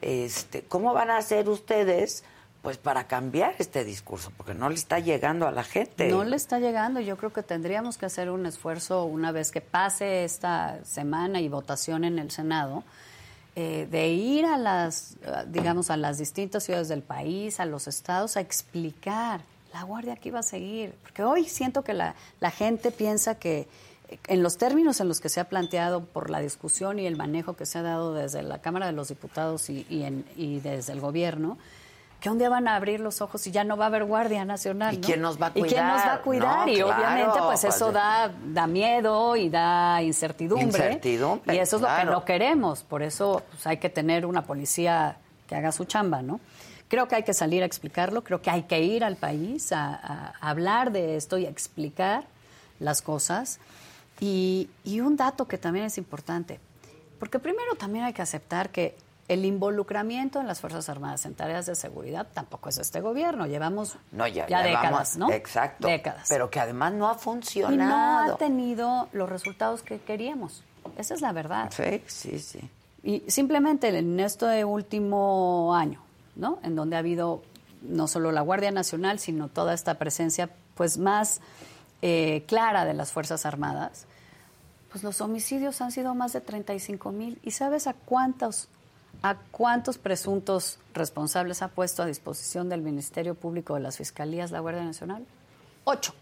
Este, 0.01 0.63
¿cómo 0.63 0.95
van 0.95 1.11
a 1.11 1.19
hacer 1.19 1.47
ustedes 1.51 2.25
pues 2.63 2.79
para 2.79 3.07
cambiar 3.07 3.55
este 3.59 3.85
discurso, 3.85 4.33
porque 4.35 4.55
no 4.55 4.71
le 4.71 4.77
está 4.77 4.99
llegando 4.99 5.47
a 5.47 5.53
la 5.53 5.63
gente. 5.63 6.09
No 6.09 6.25
le 6.25 6.37
está 6.37 6.59
llegando, 6.59 7.01
yo 7.01 7.19
creo 7.19 7.35
que 7.35 7.43
tendríamos 7.43 7.99
que 7.99 8.07
hacer 8.07 8.31
un 8.31 8.47
esfuerzo 8.47 9.05
una 9.05 9.31
vez 9.31 9.53
que 9.53 9.61
pase 9.61 10.25
esta 10.25 10.83
semana 10.85 11.41
y 11.41 11.49
votación 11.49 12.03
en 12.03 12.19
el 12.19 12.31
Senado, 12.31 12.83
eh, 13.57 13.87
de 13.89 14.09
ir 14.09 14.47
a 14.47 14.57
las, 14.57 15.17
digamos, 15.49 15.91
a 15.91 15.99
las 15.99 16.17
distintas 16.17 16.65
ciudades 16.65 16.89
del 16.89 17.03
país, 17.03 17.61
a 17.61 17.67
los 17.67 17.87
estados, 17.87 18.39
a 18.39 18.41
explicar 18.41 19.43
la 19.73 19.83
guardia 19.83 20.15
aquí 20.15 20.31
va 20.31 20.39
a 20.39 20.43
seguir, 20.43 20.95
porque 21.03 21.23
hoy 21.23 21.45
siento 21.45 21.85
que 21.85 21.93
la, 21.93 22.15
la 22.41 22.51
gente 22.51 22.91
piensa 22.91 23.39
que 23.39 23.69
en 24.27 24.43
los 24.43 24.59
términos 24.59 25.01
en 25.01 25.09
los 25.09 25.21
que 25.21 25.29
se 25.29 25.41
ha 25.41 25.49
planteado 25.49 26.05
por 26.05 26.31
la 26.31 26.41
discusión 26.41 26.99
y 26.99 27.07
el 27.07 27.17
manejo 27.17 27.55
que 27.55 27.67
se 27.67 27.79
ha 27.79 27.83
dado 27.83 28.15
desde 28.15 28.43
la 28.43 28.61
Cámara 28.61 28.87
de 28.87 28.93
los 28.93 29.09
Diputados 29.09 29.69
y, 29.71 29.87
y, 29.89 30.05
en, 30.05 30.25
y 30.37 30.61
desde 30.61 30.93
el 30.93 31.01
gobierno, 31.01 31.59
que 32.21 32.31
un 32.31 32.39
día 32.39 32.49
van 32.49 32.67
a 32.67 32.77
abrir 32.77 33.01
los 33.01 33.21
ojos 33.21 33.47
y 33.47 33.51
ya 33.51 33.65
no 33.65 33.77
va 33.77 33.85
a 33.85 33.89
haber 33.89 34.05
Guardia 34.05 34.45
Nacional. 34.45 34.95
¿Y 34.95 34.99
quién 34.99 35.21
nos 35.21 35.41
va 35.41 35.47
a 35.47 35.53
cuidar? 35.53 35.69
¿Y 35.69 35.75
quién 35.75 35.87
nos 35.87 36.01
va 36.01 36.13
a 36.15 36.23
cuidar? 36.23 36.69
y 36.69 36.83
obviamente 36.83 37.39
pues 37.43 37.65
eso 37.65 37.93
da, 37.93 38.33
da 38.47 38.67
miedo 38.67 39.37
y 39.37 39.51
da 39.51 40.03
incertidumbre. 40.03 40.67
Incertidumbre. 40.67 41.55
Y 41.55 41.59
eso 41.59 41.77
es 41.77 41.83
lo 41.83 41.89
que 41.89 42.05
no 42.05 42.25
queremos. 42.25 42.83
Por 42.83 43.03
eso 43.03 43.43
pues, 43.51 43.67
hay 43.67 43.77
que 43.77 43.91
tener 43.91 44.25
una 44.25 44.43
policía 44.43 45.19
que 45.47 45.55
haga 45.55 45.73
su 45.73 45.85
chamba, 45.85 46.23
¿no? 46.23 46.41
Creo 46.89 47.09
que 47.09 47.17
hay 47.17 47.23
que 47.25 47.35
salir 47.35 47.63
a 47.63 47.67
explicarlo, 47.67 48.23
creo 48.23 48.41
que 48.41 48.51
hay 48.51 48.63
que 48.63 48.81
ir 48.81 49.03
al 49.03 49.17
país 49.17 49.73
a, 49.73 50.33
hablar 50.41 50.93
de 50.93 51.17
esto 51.17 51.37
y 51.37 51.47
a 51.47 51.51
explicar 51.51 52.25
las 52.79 53.03
cosas. 53.03 53.59
Y, 54.21 54.71
y 54.85 55.01
un 55.01 55.17
dato 55.17 55.47
que 55.47 55.59
también 55.59 55.87
es 55.87 55.99
importante, 55.99 56.59
porque 57.19 57.39
primero 57.39 57.75
también 57.75 58.05
hay 58.05 58.13
que 58.13 58.23
aceptar 58.23 58.71
que 58.71 58.97
el 59.29 59.45
involucramiento 59.45 60.41
en 60.41 60.47
las 60.47 60.61
Fuerzas 60.61 60.89
Armadas 60.89 61.27
en 61.27 61.35
tareas 61.35 61.67
de 61.67 61.75
seguridad 61.75 62.27
tampoco 62.33 62.69
es 62.69 62.79
este 62.79 63.01
gobierno. 63.01 63.47
Llevamos 63.47 63.97
ya, 64.13 64.63
décadas, 64.63 65.17
¿no? 65.17 65.31
Exacto. 65.31 65.89
Décadas. 65.89 66.27
Pero 66.29 66.49
que 66.49 66.61
además 66.61 66.93
no 66.93 67.09
ha 67.09 67.15
funcionado. 67.15 67.75
Y 67.75 67.77
no 67.77 68.35
ha 68.35 68.37
tenido 68.37 69.09
los 69.13 69.29
resultados 69.29 69.83
que 69.83 69.99
queríamos. 69.99 70.63
Esa 70.97 71.15
es 71.15 71.21
la 71.21 71.33
verdad. 71.33 71.73
Sí, 71.75 72.03
sí, 72.07 72.39
sí. 72.39 72.71
Y 73.03 73.25
simplemente 73.29 73.89
en 73.89 74.21
este 74.21 74.65
último 74.65 75.75
año, 75.75 76.01
¿no? 76.37 76.59
En 76.63 76.77
donde 76.77 76.97
ha 76.97 77.01
habido 77.01 77.43
no 77.83 78.09
solo 78.09 78.33
la 78.33 78.41
Guardia 78.41 78.71
Nacional, 78.71 79.19
sino 79.19 79.49
toda 79.49 79.75
esta 79.75 79.95
presencia 79.95 80.51
pues 80.75 80.99
más 80.99 81.41
eh, 82.03 82.45
clara 82.47 82.85
de 82.85 82.95
las 82.95 83.13
Fuerzas 83.13 83.47
Armadas, 83.47 84.07
pues 84.91 85.03
los 85.05 85.21
homicidios 85.21 85.81
han 85.81 85.93
sido 85.93 86.15
más 86.15 86.33
de 86.33 86.41
35 86.41 87.13
mil. 87.13 87.39
¿Y 87.43 87.51
sabes 87.51 87.87
a 87.87 87.95
cuántos 87.95 88.69
¿A 89.23 89.35
cuántos 89.51 89.99
presuntos 89.99 90.79
responsables 90.95 91.63
ha 91.63 91.69
puesto 91.69 92.03
a 92.03 92.07
disposición 92.07 92.69
del 92.69 92.83
Ministerio 92.83 93.35
Público 93.35 93.75
de 93.75 93.81
las 93.81 93.97
Fiscalías 93.97 94.51
la 94.51 94.61
Guardia 94.61 94.85
Nacional? 94.85 95.27
Ocho. 95.85 96.15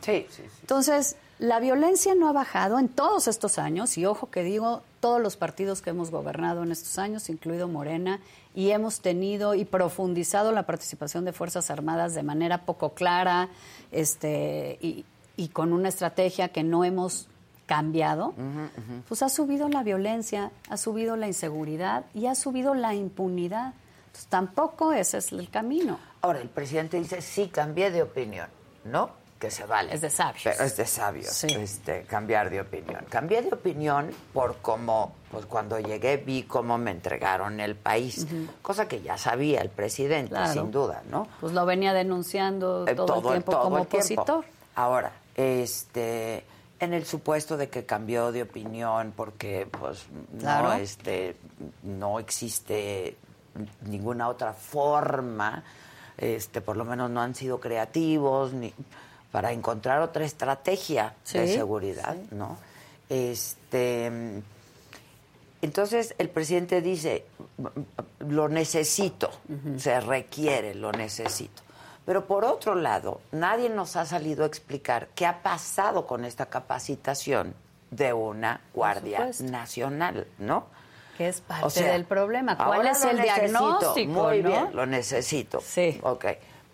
Sí. 0.00 0.26
Entonces, 0.60 1.16
la 1.38 1.58
violencia 1.58 2.14
no 2.14 2.28
ha 2.28 2.32
bajado 2.32 2.78
en 2.78 2.88
todos 2.88 3.26
estos 3.26 3.58
años, 3.58 3.98
y 3.98 4.06
ojo 4.06 4.30
que 4.30 4.44
digo, 4.44 4.82
todos 5.00 5.20
los 5.20 5.36
partidos 5.36 5.82
que 5.82 5.90
hemos 5.90 6.10
gobernado 6.10 6.62
en 6.62 6.72
estos 6.72 6.98
años, 6.98 7.28
incluido 7.28 7.68
Morena, 7.68 8.20
y 8.54 8.70
hemos 8.70 9.00
tenido 9.00 9.54
y 9.54 9.64
profundizado 9.64 10.52
la 10.52 10.64
participación 10.64 11.24
de 11.24 11.32
Fuerzas 11.32 11.70
Armadas 11.70 12.14
de 12.14 12.22
manera 12.22 12.64
poco 12.64 12.94
clara 12.94 13.48
este, 13.92 14.78
y, 14.80 15.04
y 15.36 15.48
con 15.48 15.72
una 15.72 15.88
estrategia 15.88 16.48
que 16.48 16.62
no 16.62 16.84
hemos 16.84 17.28
cambiado, 17.68 18.32
pues 19.06 19.22
ha 19.22 19.28
subido 19.28 19.68
la 19.68 19.82
violencia, 19.82 20.50
ha 20.70 20.78
subido 20.78 21.16
la 21.16 21.26
inseguridad 21.26 22.06
y 22.14 22.26
ha 22.26 22.34
subido 22.34 22.74
la 22.74 22.94
impunidad. 22.94 23.74
Entonces, 24.06 24.26
tampoco 24.28 24.92
ese 24.94 25.18
es 25.18 25.32
el 25.32 25.50
camino. 25.50 25.98
Ahora, 26.22 26.40
el 26.40 26.48
presidente 26.48 26.98
dice, 26.98 27.20
sí, 27.20 27.48
cambié 27.48 27.90
de 27.90 28.02
opinión, 28.02 28.48
¿no? 28.84 29.10
Que 29.38 29.50
se 29.50 29.64
vale. 29.66 29.94
Es 29.94 30.00
de 30.00 30.10
sabios. 30.10 30.46
es 30.46 30.76
de 30.76 30.84
sabios 30.84 31.44
este, 31.44 32.02
cambiar 32.02 32.50
de 32.50 32.60
opinión. 32.60 33.04
Cambié 33.08 33.42
de 33.42 33.54
opinión 33.54 34.10
por 34.32 34.56
cómo, 34.56 35.12
pues 35.30 35.46
cuando 35.46 35.78
llegué 35.78 36.16
vi 36.16 36.42
cómo 36.42 36.76
me 36.76 36.90
entregaron 36.90 37.60
el 37.60 37.76
país, 37.76 38.26
cosa 38.62 38.88
que 38.88 39.00
ya 39.00 39.16
sabía 39.16 39.60
el 39.60 39.70
presidente, 39.70 40.34
sin 40.52 40.72
duda, 40.72 41.02
¿no? 41.08 41.28
Pues 41.40 41.52
lo 41.52 41.64
venía 41.66 41.92
denunciando 41.92 42.84
eh, 42.88 42.96
todo, 42.96 43.16
el 43.16 43.42
tiempo 43.44 43.60
como 43.60 43.82
opositor. 43.82 44.44
Ahora, 44.74 45.12
este 45.36 46.44
en 46.80 46.92
el 46.94 47.04
supuesto 47.04 47.56
de 47.56 47.68
que 47.68 47.84
cambió 47.84 48.30
de 48.32 48.42
opinión 48.42 49.12
porque 49.16 49.66
pues 49.70 50.06
no 50.32 50.72
este 50.74 51.36
no 51.82 52.18
existe 52.18 53.16
ninguna 53.82 54.28
otra 54.28 54.52
forma 54.52 55.64
este 56.16 56.60
por 56.60 56.76
lo 56.76 56.84
menos 56.84 57.10
no 57.10 57.20
han 57.20 57.34
sido 57.34 57.58
creativos 57.58 58.52
ni 58.52 58.72
para 59.32 59.52
encontrar 59.52 60.00
otra 60.00 60.24
estrategia 60.24 61.14
de 61.32 61.48
seguridad 61.48 62.16
no 62.30 62.56
este 63.08 64.42
entonces 65.60 66.14
el 66.18 66.28
presidente 66.28 66.80
dice 66.82 67.24
lo 68.20 68.48
necesito 68.48 69.30
se 69.76 70.00
requiere 70.00 70.74
lo 70.74 70.92
necesito 70.92 71.62
pero 72.08 72.24
por 72.24 72.46
otro 72.46 72.74
lado, 72.74 73.20
nadie 73.32 73.68
nos 73.68 73.94
ha 73.96 74.06
salido 74.06 74.44
a 74.44 74.46
explicar 74.46 75.08
qué 75.14 75.26
ha 75.26 75.42
pasado 75.42 76.06
con 76.06 76.24
esta 76.24 76.46
capacitación 76.46 77.54
de 77.90 78.14
una 78.14 78.62
Guardia 78.72 79.28
Nacional, 79.40 80.26
¿no? 80.38 80.68
Que 81.18 81.28
es 81.28 81.42
parte 81.42 81.84
del 81.84 82.06
problema. 82.06 82.56
¿Cuál 82.56 82.86
es 82.86 83.04
el 83.04 83.20
diagnóstico? 83.20 84.10
Muy 84.10 84.40
bien, 84.40 84.70
lo 84.72 84.86
necesito. 84.86 85.60
Sí. 85.60 86.00
Ok. 86.02 86.24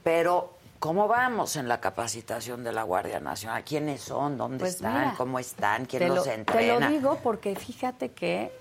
Pero, 0.05 0.54
¿cómo 0.85 1.09
vamos 1.09 1.57
en 1.57 1.67
la 1.67 1.81
capacitación 1.81 2.63
de 2.63 2.71
la 2.71 2.83
Guardia 2.83 3.19
Nacional? 3.19 3.65
¿Quiénes 3.65 4.03
son? 4.03 4.37
¿Dónde 4.37 4.59
pues 4.59 4.75
están? 4.75 5.15
¿Cómo 5.17 5.39
están? 5.39 5.87
¿Quién 5.87 6.11
los 6.11 6.27
entrena? 6.27 6.79
Te 6.79 6.85
lo 6.85 6.91
digo 6.91 7.21
porque 7.23 7.57
fíjate 7.57 8.11
que 8.11 8.53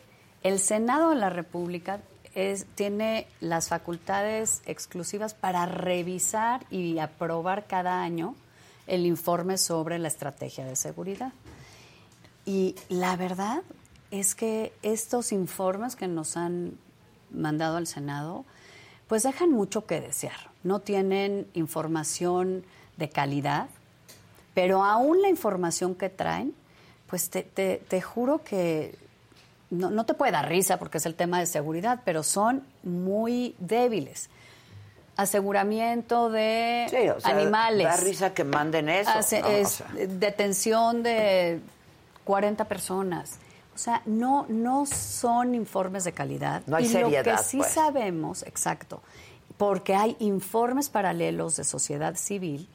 el 0.41 0.59
Senado 0.59 1.09
de 1.09 1.17
la 1.17 1.29
República 1.29 1.99
es, 2.33 2.65
tiene 2.75 3.27
las 3.41 3.67
facultades 3.67 4.61
exclusivas 4.65 5.33
para 5.33 5.65
revisar 5.65 6.65
y 6.71 6.97
aprobar 6.99 7.67
cada 7.67 8.01
año 8.01 8.35
el 8.87 9.05
informe 9.05 9.57
sobre 9.57 9.99
la 9.99 10.07
estrategia 10.07 10.63
de 10.63 10.77
seguridad. 10.77 11.33
Y 12.45 12.75
la 12.87 13.17
verdad 13.17 13.63
es 14.11 14.33
que 14.33 14.71
estos 14.81 15.33
informes 15.33 15.97
que 15.97 16.07
nos 16.07 16.37
han 16.37 16.77
mandado 17.31 17.75
al 17.75 17.85
Senado, 17.85 18.45
pues 19.07 19.23
dejan 19.23 19.51
mucho 19.51 19.85
que 19.85 20.01
desear. 20.01 20.51
No 20.63 20.79
tienen 20.79 21.47
información 21.53 22.63
de 22.97 23.09
calidad, 23.09 23.67
pero 24.53 24.83
aún 24.83 25.21
la 25.21 25.29
información 25.29 25.95
que 25.95 26.09
traen, 26.09 26.53
pues 27.07 27.29
te, 27.29 27.43
te 27.43 28.01
juro 28.01 28.43
que 28.43 28.97
no, 29.73 30.05
te 30.05 30.13
puede 30.13 30.31
dar 30.31 30.47
risa 30.47 30.77
porque 30.77 30.99
es 30.99 31.05
el 31.05 31.15
tema 31.15 31.39
de 31.39 31.45
seguridad, 31.45 32.01
pero 32.05 32.23
son 32.23 32.63
muy 32.83 33.55
débiles. 33.59 34.29
Aseguramiento 35.15 36.29
de 36.29 37.13
animales. 37.23 37.87
Da 37.87 37.97
risa 37.97 38.33
que 38.33 38.43
manden 38.43 38.89
eso. 38.89 39.11
Detención 40.07 41.03
de 41.03 41.59
40 42.23 42.65
personas. 42.65 43.39
O 43.73 43.77
sea, 43.77 44.01
no, 44.05 44.45
no 44.49 44.85
son 44.85 45.55
informes 45.55 46.03
de 46.03 46.11
calidad. 46.11 46.61
No 46.67 46.77
hay 46.77 46.85
y 46.85 46.89
seriedad, 46.89 47.25
Lo 47.25 47.37
que 47.37 47.43
sí 47.43 47.57
pues. 47.57 47.71
sabemos, 47.71 48.43
exacto, 48.43 49.01
porque 49.57 49.95
hay 49.95 50.15
informes 50.19 50.89
paralelos 50.89 51.55
de 51.55 51.63
sociedad 51.63 52.15
civil, 52.15 52.67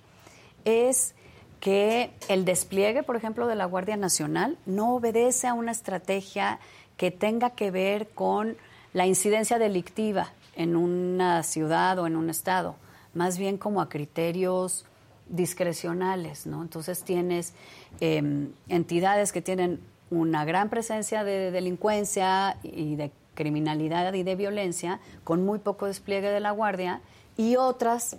es 0.64 1.14
que 1.60 2.12
el 2.28 2.44
despliegue, 2.44 3.02
por 3.02 3.16
ejemplo, 3.16 3.46
de 3.46 3.56
la 3.56 3.64
Guardia 3.64 3.96
Nacional 3.96 4.58
no 4.66 4.94
obedece 4.94 5.46
a 5.46 5.54
una 5.54 5.72
estrategia 5.72 6.58
que 6.96 7.10
tenga 7.10 7.50
que 7.50 7.70
ver 7.70 8.08
con 8.08 8.56
la 8.92 9.06
incidencia 9.06 9.58
delictiva 9.58 10.32
en 10.54 10.76
una 10.76 11.42
ciudad 11.42 11.98
o 11.98 12.06
en 12.06 12.16
un 12.16 12.30
estado, 12.30 12.76
más 13.14 13.38
bien 13.38 13.58
como 13.58 13.80
a 13.80 13.88
criterios 13.88 14.84
discrecionales, 15.28 16.46
¿no? 16.46 16.62
Entonces 16.62 17.04
tienes 17.04 17.52
em, 18.00 18.50
entidades 18.68 19.32
que 19.32 19.42
tienen 19.42 19.80
una 20.10 20.44
gran 20.44 20.68
presencia 20.68 21.24
de 21.24 21.50
delincuencia 21.50 22.56
y 22.62 22.96
de 22.96 23.10
criminalidad 23.34 24.12
y 24.14 24.22
de 24.22 24.34
violencia 24.34 25.00
con 25.24 25.44
muy 25.44 25.58
poco 25.58 25.86
despliegue 25.86 26.28
de 26.30 26.40
la 26.40 26.50
Guardia 26.50 27.00
y 27.36 27.56
otras 27.56 28.16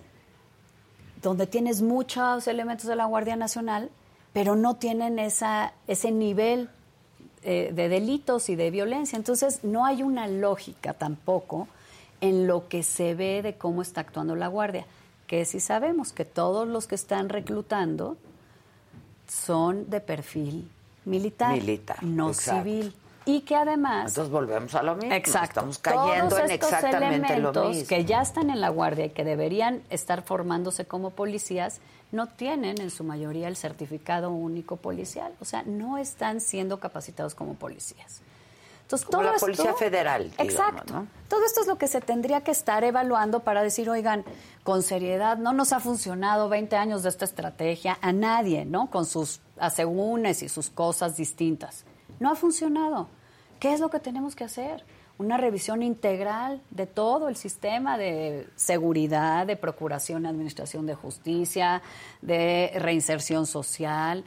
donde 1.22 1.48
tienes 1.48 1.82
muchos 1.82 2.48
elementos 2.48 2.88
de 2.88 2.96
la 2.96 3.06
Guardia 3.06 3.36
Nacional, 3.36 3.90
pero 4.32 4.56
no 4.56 4.76
tienen 4.76 5.20
esa, 5.20 5.74
ese 5.88 6.12
nivel 6.12 6.70
eh, 7.44 7.72
de 7.74 7.90
delitos 7.90 8.48
y 8.50 8.56
de 8.56 8.72
violencia. 8.72 9.18
Entonces, 9.18 9.64
no 9.64 9.86
hay 9.86 10.04
una 10.04 10.28
lógica 10.28 10.94
tampoco 10.94 11.68
en 12.22 12.48
lo 12.48 12.70
que 12.70 12.84
se 12.84 13.16
ve 13.16 13.42
de 13.42 13.56
cómo 13.56 13.82
está 13.82 14.02
actuando 14.02 14.36
la 14.36 14.48
Guardia, 14.48 14.86
que 15.28 15.44
si 15.44 15.60
sabemos 15.60 16.14
que 16.14 16.26
todos 16.26 16.68
los 16.68 16.88
que 16.88 16.96
están 16.96 17.28
reclutando 17.28 18.18
son 19.28 19.90
de 19.90 20.00
perfil 20.00 20.70
militar, 21.10 22.04
no 22.04 22.34
civil. 22.34 22.94
Y 23.26 23.42
que 23.42 23.56
además... 23.56 24.08
Entonces 24.10 24.32
volvemos 24.32 24.74
a 24.74 24.82
lo 24.82 24.96
mismo. 24.96 25.14
Exacto. 25.14 25.60
Estamos 25.60 25.78
cayendo 25.78 26.38
en 26.38 26.52
exactamente 26.52 27.38
lo 27.38 27.52
mismo. 27.52 27.88
que 27.88 28.06
ya 28.06 28.22
están 28.22 28.50
en 28.50 28.60
la 28.60 28.70
Guardia 28.70 29.06
y 29.06 29.10
que 29.10 29.24
deberían 29.24 29.84
estar 29.90 30.24
formándose 30.24 30.86
como 30.86 31.12
policías, 31.12 31.80
no 32.12 32.28
tienen 32.28 32.82
en 32.82 32.90
su 32.90 33.04
mayoría 33.04 33.48
el 33.48 33.56
certificado 33.56 34.32
único 34.32 34.78
policial, 34.78 35.34
o 35.42 35.46
sea, 35.46 35.64
no 35.64 35.98
están 35.98 36.42
siendo 36.42 36.80
capacitados 36.80 37.36
como 37.36 37.54
policías. 37.54 38.22
Entonces, 38.90 39.08
como 39.08 39.22
la 39.22 39.34
Policía 39.34 39.76
Federal. 39.76 40.32
exacto. 40.40 41.06
Todo 41.28 41.46
esto 41.46 41.62
es 41.62 41.68
lo 41.68 41.78
que 41.78 41.88
se 41.88 42.02
tendría 42.02 42.42
que 42.42 42.50
estar 42.50 42.84
evaluando 42.84 43.42
para 43.42 43.62
decir, 43.62 43.88
oigan, 43.88 44.26
con 44.64 44.82
seriedad, 44.82 45.38
no 45.38 45.54
nos 45.54 45.74
ha 45.74 45.80
funcionado 45.80 46.50
20 46.50 46.76
años 46.76 47.04
de 47.04 47.10
esta 47.10 47.24
estrategia 47.24 48.00
a 48.02 48.12
nadie, 48.14 48.66
¿no? 48.66 48.90
Con 48.90 49.06
sus 49.06 49.42
asegúnes 49.60 50.42
y 50.42 50.50
sus 50.50 50.72
cosas 50.72 51.18
distintas. 51.18 51.86
No 52.20 52.32
ha 52.32 52.36
funcionado. 52.36 53.10
¿Qué 53.60 53.74
es 53.74 53.80
lo 53.80 53.92
que 53.92 54.00
tenemos 54.00 54.36
que 54.36 54.46
hacer? 54.46 54.84
una 55.20 55.36
revisión 55.36 55.84
integral 55.84 56.62
de 56.72 56.88
todo 56.88 57.28
el 57.28 57.36
sistema 57.36 57.98
de 57.98 58.48
seguridad, 58.56 59.46
de 59.46 59.58
procuración 59.58 60.26
administración 60.26 60.86
de 60.86 60.96
justicia, 60.96 61.82
de 62.22 62.72
reinserción 62.76 63.46
social, 63.46 64.24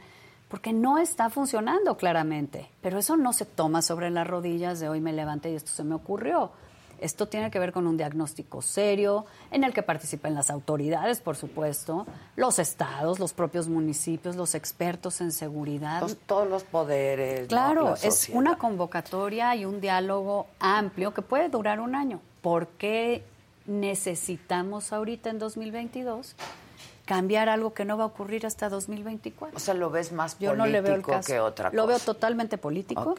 porque 0.53 0.71
no 0.71 0.99
está 0.99 1.31
funcionando 1.31 1.97
claramente. 1.97 2.69
Pero 2.79 2.99
eso 2.99 3.17
no 3.17 3.33
se 3.33 3.43
toma 3.43 3.81
sobre 3.81 4.11
las 4.11 4.27
rodillas 4.27 4.79
de 4.79 4.87
hoy 4.87 5.01
me 5.01 5.11
levanté 5.11 5.49
y 5.49 5.55
esto 5.55 5.71
se 5.71 5.83
me 5.83 5.95
ocurrió. 5.95 6.51
Esto 6.99 7.27
tiene 7.27 7.49
que 7.49 7.57
ver 7.57 7.71
con 7.71 7.87
un 7.87 7.97
diagnóstico 7.97 8.61
serio 8.61 9.25
en 9.49 9.63
el 9.63 9.73
que 9.73 9.81
participan 9.81 10.35
las 10.35 10.51
autoridades, 10.51 11.21
por 11.21 11.37
supuesto, 11.37 12.05
los 12.35 12.59
estados, 12.59 13.17
los 13.17 13.33
propios 13.33 13.67
municipios, 13.67 14.35
los 14.35 14.53
expertos 14.53 15.21
en 15.21 15.31
seguridad. 15.31 16.07
todos 16.27 16.47
los 16.47 16.63
poderes. 16.63 17.47
Claro, 17.47 17.95
es 17.95 18.29
una 18.31 18.59
convocatoria 18.59 19.55
y 19.55 19.65
un 19.65 19.81
diálogo 19.81 20.45
amplio 20.59 21.15
que 21.15 21.23
puede 21.23 21.49
durar 21.49 21.79
un 21.79 21.95
año. 21.95 22.21
¿Por 22.43 22.67
qué 22.67 23.23
necesitamos 23.65 24.93
ahorita 24.93 25.31
en 25.31 25.39
2022 25.39 26.35
cambiar 27.05 27.49
algo 27.49 27.73
que 27.73 27.85
no 27.85 27.97
va 27.97 28.05
a 28.05 28.07
ocurrir 28.07 28.45
hasta 28.45 28.69
2024. 28.69 29.55
O 29.55 29.59
sea, 29.59 29.73
lo 29.73 29.89
ves 29.89 30.11
más 30.11 30.35
político 30.35 30.55
no 30.55 30.65
le 30.65 30.81
veo 30.81 30.95
el 30.95 31.03
que 31.03 31.39
otra 31.39 31.69
cosa. 31.69 31.75
Lo 31.75 31.87
veo 31.87 31.99
totalmente 31.99 32.57
político 32.57 33.15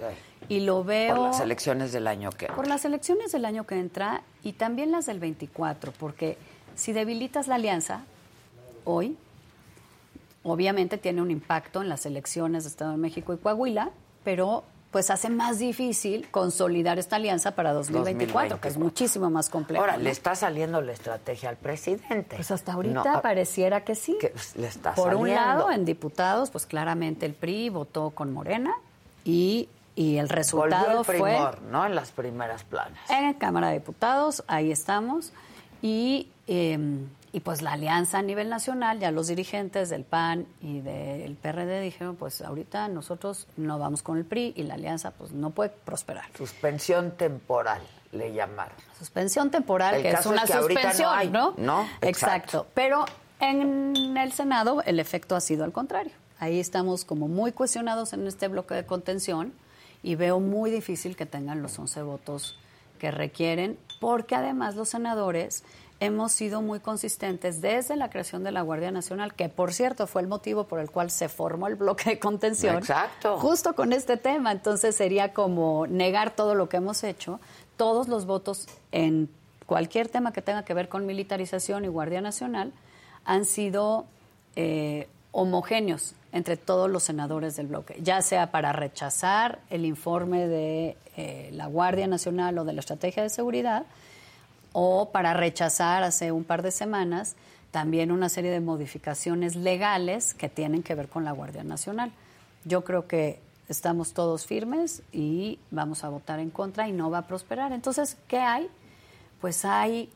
y 0.49 0.61
lo 0.61 0.85
veo... 0.85 1.17
Por 1.17 1.27
las 1.27 1.41
elecciones 1.41 1.93
del 1.93 2.07
año 2.07 2.31
que 2.31 2.47
Por 2.47 2.67
las 2.67 2.85
elecciones 2.85 3.33
del 3.33 3.45
año 3.45 3.67
que 3.67 3.79
entra 3.79 4.23
y 4.43 4.55
también 4.55 4.91
las 4.91 5.07
del 5.07 5.21
24, 5.21 5.93
porque 5.93 6.39
si 6.75 6.93
debilitas 6.93 7.47
la 7.47 7.57
alianza 7.57 8.05
hoy, 8.85 9.17
obviamente 10.43 10.97
tiene 10.99 11.21
un 11.21 11.31
impacto 11.31 11.83
en 11.83 11.89
las 11.89 12.07
elecciones 12.07 12.65
de 12.65 12.71
Estado 12.71 12.93
de 12.93 12.99
México 12.99 13.35
y 13.35 13.39
Coahuila, 13.39 13.91
pero 14.25 14.65
pues 14.95 15.11
hace 15.11 15.29
más 15.29 15.59
difícil 15.59 16.29
consolidar 16.31 17.01
esta 17.01 17.17
alianza 17.17 17.57
para 17.57 17.73
2024, 17.73 18.61
que 18.61 18.69
es 18.69 18.79
muchísimo 18.79 19.29
más 19.29 19.51
complejo. 19.51 19.83
Ahora, 19.83 19.97
le 19.97 20.09
está 20.09 20.37
saliendo 20.37 20.81
la 20.83 20.93
estrategia 20.93 21.49
al 21.49 21.57
presidente. 21.57 22.37
Pues 22.37 22.53
hasta 22.53 22.75
ahorita 22.75 23.21
pareciera 23.21 23.83
que 23.83 23.97
sí. 23.97 24.17
le 24.55 24.69
está 24.69 24.95
Por 24.95 25.17
un 25.17 25.31
lado, 25.31 25.73
en 25.73 25.85
diputados, 25.85 26.51
pues 26.51 26.65
claramente 26.65 27.27
el 27.27 27.35
PRI 27.35 27.71
votó 27.71 28.11
con 28.11 28.33
Morena 28.33 28.73
y, 29.25 29.69
y 29.97 30.19
el 30.19 30.29
resultado 30.29 31.01
el 31.01 31.05
primor, 31.05 31.59
fue... 31.59 31.71
¿no? 31.73 31.85
En 31.85 31.97
las 31.97 32.13
primeras 32.13 32.63
planas. 32.63 33.11
En 33.11 33.35
Cámara 33.35 33.71
de 33.71 33.81
Diputados, 33.81 34.45
ahí 34.47 34.71
estamos. 34.71 35.33
Y 35.83 36.29
em, 36.47 37.09
y 37.35 37.41
pues 37.41 37.63
la 37.63 37.73
alianza 37.73 38.19
a 38.19 38.23
nivel 38.23 38.49
nacional, 38.49 39.01
ya 39.01 39.11
los 39.11 39.27
dirigentes 39.27 39.89
del 39.89 40.05
PAN 40.05 40.47
y 40.61 40.79
del 40.83 41.35
PRD 41.35 41.81
dijeron, 41.81 42.15
pues 42.15 42.41
ahorita 42.41 42.87
nosotros 42.87 43.49
no 43.57 43.77
vamos 43.77 44.03
con 44.03 44.19
el 44.19 44.25
PRI 44.25 44.53
y 44.55 44.63
la 44.63 44.75
alianza 44.75 45.11
pues 45.11 45.33
no 45.33 45.51
puede 45.51 45.71
prosperar. 45.71 46.27
Suspensión 46.39 47.11
temporal, 47.17 47.83
le 48.13 48.33
llamaron. 48.33 48.77
Suspensión 48.97 49.51
temporal, 49.51 50.01
que 50.01 50.11
es 50.11 50.27
una 50.27 50.47
suspensión, 50.47 51.33
no, 51.33 51.55
¿no? 51.57 51.89
Exacto. 52.03 52.69
Pero 52.73 53.05
en 53.41 54.17
el 54.17 54.31
Senado 54.31 54.81
el 54.83 55.01
efecto 55.01 55.35
ha 55.35 55.41
sido 55.41 55.65
al 55.65 55.73
contrario. 55.73 56.13
Ahí 56.39 56.61
estamos 56.61 57.05
como 57.05 57.27
muy 57.27 57.51
cuestionados 57.51 58.13
en 58.13 58.29
este 58.29 58.47
bloque 58.47 58.75
de 58.75 58.87
contención 58.87 59.53
y 60.05 60.15
veo 60.15 60.39
muy 60.39 60.71
difícil 60.71 61.17
que 61.17 61.27
tengan 61.27 61.63
los 61.63 61.77
11 61.77 62.01
votos 62.03 62.57
que 63.01 63.11
requieren, 63.11 63.77
porque 64.01 64.37
además 64.37 64.77
los 64.77 64.89
senadores 64.91 65.65
hemos 66.05 66.33
sido 66.33 66.61
muy 66.61 66.81
consistentes 66.81 67.61
desde 67.61 67.97
la 67.97 68.11
creación 68.11 68.45
de 68.45 68.53
la 68.53 68.63
Guardia 68.63 68.91
Nacional, 68.91 69.35
que 69.35 69.49
por 69.49 69.73
cierto 69.73 70.07
fue 70.07 70.23
el 70.23 70.29
motivo 70.29 70.65
por 70.65 70.81
el 70.81 70.91
cual 70.91 71.11
se 71.11 71.29
formó 71.29 71.67
el 71.67 71.77
bloque 71.77 72.11
de 72.11 72.19
contención. 72.19 72.77
Exacto. 72.77 73.39
Justo 73.39 73.75
con 73.75 73.93
este 73.93 74.17
tema. 74.17 74.53
Entonces 74.53 74.95
sería 74.97 75.33
como 75.33 75.87
negar 75.87 76.35
todo 76.35 76.55
lo 76.55 76.69
que 76.69 76.77
hemos 76.77 77.05
hecho. 77.05 77.41
Todos 77.77 78.09
los 78.09 78.27
votos 78.27 78.67
en 78.93 79.29
cualquier 79.67 80.09
tema 80.09 80.33
que 80.33 80.43
tenga 80.43 80.65
que 80.65 80.75
ver 80.75 80.89
con 80.89 81.07
militarización 81.07 81.85
y 81.85 81.89
Guardia 81.89 82.21
Nacional 82.21 82.73
han 83.25 83.45
sido 83.45 84.05
eh, 84.57 85.09
homogéneos 85.33 86.15
entre 86.33 86.57
todos 86.57 86.91
los 86.91 87.03
senadores 87.05 87.57
del 87.57 87.69
bloque, 87.69 87.97
ya 88.03 88.21
sea 88.21 88.51
para 88.51 88.73
rechazar 88.73 89.61
el 89.71 89.85
informe 89.85 90.49
de 90.49 90.97
eh, 91.17 91.51
la 91.53 91.67
Guardia 91.67 92.07
Nacional 92.07 92.59
o 92.59 92.65
de 92.65 92.73
la 92.73 92.81
Estrategia 92.81 93.23
de 93.23 93.31
Seguridad, 93.31 93.87
o 94.75 95.11
para 95.11 95.33
rechazar 95.33 96.03
hace 96.03 96.33
un 96.33 96.45
par 96.45 96.61
de 96.63 96.73
semanas 96.73 97.37
también 97.71 98.13
una 98.13 98.29
serie 98.29 98.53
de 98.53 98.61
modificaciones 98.61 99.57
legales 99.57 100.35
que 100.35 100.49
tienen 100.49 100.85
que 100.85 100.95
ver 100.95 101.09
con 101.09 101.25
la 101.25 101.33
Guardia 101.33 101.65
Nacional. 101.65 102.13
Yo 102.65 102.85
creo 102.85 103.09
que 103.09 103.41
estamos 103.69 104.13
todos 104.13 104.47
firmes 104.47 105.03
y 105.11 105.59
vamos 105.73 106.05
a 106.05 106.09
votar 106.09 106.39
en 106.39 106.51
contra 106.51 106.87
y 106.89 106.93
no 106.93 107.11
va 107.11 107.19
a 107.19 107.27
prosperar. 107.27 107.73
Entonces, 107.73 108.17
¿qué 108.29 108.39
hay? 108.39 108.69
Pues 109.41 109.65
hay 109.65 110.09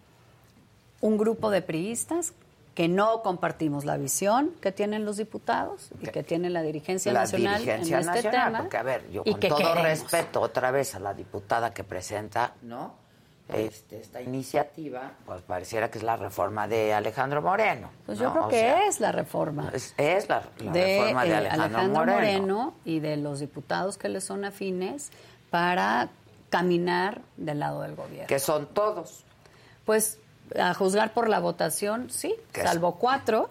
un 1.00 1.18
grupo 1.18 1.50
de 1.50 1.62
priistas 1.62 2.32
que 2.76 2.86
no 2.86 3.22
compartimos 3.22 3.84
la 3.84 3.96
visión 3.96 4.52
que 4.60 4.70
tienen 4.70 5.04
los 5.04 5.16
diputados 5.16 5.90
y 6.00 6.06
que 6.06 6.22
tiene 6.22 6.50
la 6.50 6.62
dirigencia 6.62 7.12
nacional 7.12 7.68
en 7.68 7.92
este 7.92 8.30
tema. 8.30 8.58
Porque, 8.60 8.76
a 8.76 8.84
ver, 8.84 9.10
yo 9.10 9.24
con 9.24 9.40
todo 9.40 9.74
respeto 9.82 10.40
otra 10.40 10.70
vez 10.70 10.94
a 10.94 11.00
la 11.00 11.12
diputada 11.12 11.74
que 11.74 11.82
presenta, 11.82 12.54
¿no? 12.62 13.07
Este, 13.48 13.98
esta 13.98 14.20
iniciativa, 14.20 15.12
pues 15.24 15.40
pareciera 15.42 15.90
que 15.90 15.98
es 15.98 16.04
la 16.04 16.16
reforma 16.16 16.68
de 16.68 16.92
Alejandro 16.92 17.40
Moreno. 17.40 17.90
Pues 18.04 18.18
yo 18.18 18.30
creo 18.32 18.48
que 18.48 18.86
es 18.86 19.00
la 19.00 19.10
reforma. 19.10 19.72
Es, 19.96 20.28
la, 20.28 20.40
reforma 20.40 21.24
de 21.24 21.44
eh, 21.44 21.48
Alejandro, 21.48 22.04
Moreno. 22.04 22.74
y 22.84 23.00
de 23.00 23.16
los 23.16 23.40
diputados 23.40 23.96
que 23.96 24.10
le 24.10 24.20
son 24.20 24.44
afines 24.44 25.10
para 25.50 26.10
caminar 26.50 27.22
del 27.38 27.60
lado 27.60 27.80
del 27.80 27.94
gobierno. 27.94 28.26
Que 28.26 28.38
son 28.38 28.66
todos. 28.66 29.24
Pues 29.86 30.18
a 30.58 30.74
juzgar 30.74 31.14
por 31.14 31.28
la 31.28 31.40
votación, 31.40 32.10
sí, 32.10 32.34
salvo 32.52 32.96
cuatro, 32.96 33.50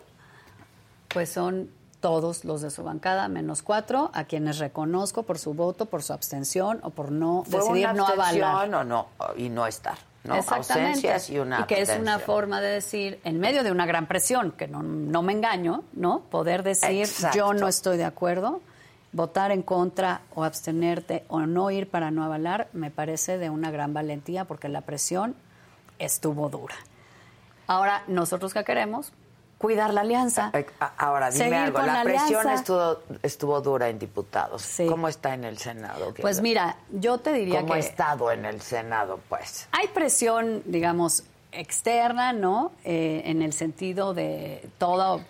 pues 1.07 1.29
son 1.29 1.71
todos 1.99 2.45
los 2.45 2.62
de 2.62 2.69
su 2.69 2.83
bancada, 2.83 3.27
menos 3.27 3.62
cuatro, 3.62 4.12
a 4.13 4.25
quienes 4.25 4.60
reconozco 4.60 5.23
por 5.23 5.39
su 5.39 5.53
voto, 5.53 5.88
por 5.88 6.03
su 6.03 6.13
abstención 6.13 6.79
o 6.83 6.91
por 6.91 7.12
no 7.12 7.43
decidir 7.47 7.93
no 7.93 8.07
avalar. 8.07 8.73
O 8.73 8.83
no, 8.83 9.07
y 9.36 9.49
no 9.49 9.65
estar. 9.65 9.97
¿no? 10.23 10.36
Exactamente. 10.36 11.15
y 11.29 11.39
una 11.39 11.62
y 11.62 11.63
que 11.63 11.81
es 11.81 11.89
una 11.97 12.19
forma 12.19 12.62
de 12.62 12.67
decir, 12.67 13.19
en 13.23 13.39
medio 13.39 13.63
de 13.63 13.71
una 13.71 13.86
gran 13.86 14.07
presión, 14.07 14.51
que 14.51 14.67
no, 14.67 14.83
no 14.83 15.21
me 15.21 15.33
engaño, 15.33 15.83
¿no? 15.93 16.19
Poder 16.29 16.63
decir, 16.63 17.07
yo 17.33 17.53
no 17.53 17.67
estoy 17.67 17.97
de 17.97 18.05
acuerdo, 18.05 18.62
votar 19.13 19.51
en 19.51 19.63
contra 19.63 20.21
o 20.36 20.43
abstenerte 20.43 21.23
o 21.29 21.39
no 21.41 21.71
ir 21.71 21.89
para 21.89 22.12
no 22.12 22.23
avalar, 22.23 22.67
me 22.73 22.91
parece 22.91 23.38
de 23.38 23.49
una 23.49 23.71
gran 23.71 23.93
valentía, 23.93 24.45
porque 24.45 24.69
la 24.69 24.81
presión 24.81 25.36
estuvo 25.97 26.49
dura. 26.49 26.75
Ahora, 27.67 28.03
¿nosotros 28.07 28.53
qué 28.53 28.63
queremos? 28.63 29.12
Cuidar 29.58 29.91
la 29.93 30.02
alianza. 30.02 30.52
Ahora, 30.98 31.32
dime 31.32 31.56
algo, 31.56 31.82
la, 31.82 32.04
presión 32.04 32.48
estuvo, 32.50 33.00
estuvo 33.24 33.60
dura 33.62 33.89
en 33.89 33.98
diputados. 33.98 34.78
¿Cómo 34.88 35.08
está 35.08 35.34
en 35.34 35.46
el 35.46 35.58
Senado? 35.58 36.13
Pues 36.22 36.41
mira, 36.41 36.78
yo 36.91 37.17
te 37.17 37.34
diría 37.34 37.60
que... 37.60 37.62
¿Cómo 37.62 37.74
ha 37.74 37.80
estado 37.80 38.32
en 38.32 38.46
el 38.46 38.62
Senado, 38.62 39.20
pues? 39.28 39.67
Hay 39.72 39.88
presión, 39.88 40.62
digamos, 40.65 41.24
externa, 41.52 42.34
¿no? 42.34 42.72
Eh, 42.84 43.24
en 43.26 43.41
el 43.41 43.52
sentido 43.52 44.13
de 44.13 44.70
todo 44.78 45.22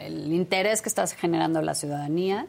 el, 0.00 0.32
interés 0.32 0.82
que 0.82 0.88
está 0.88 1.06
generando 1.06 1.62
la 1.62 1.74
ciudadanía. 1.74 2.46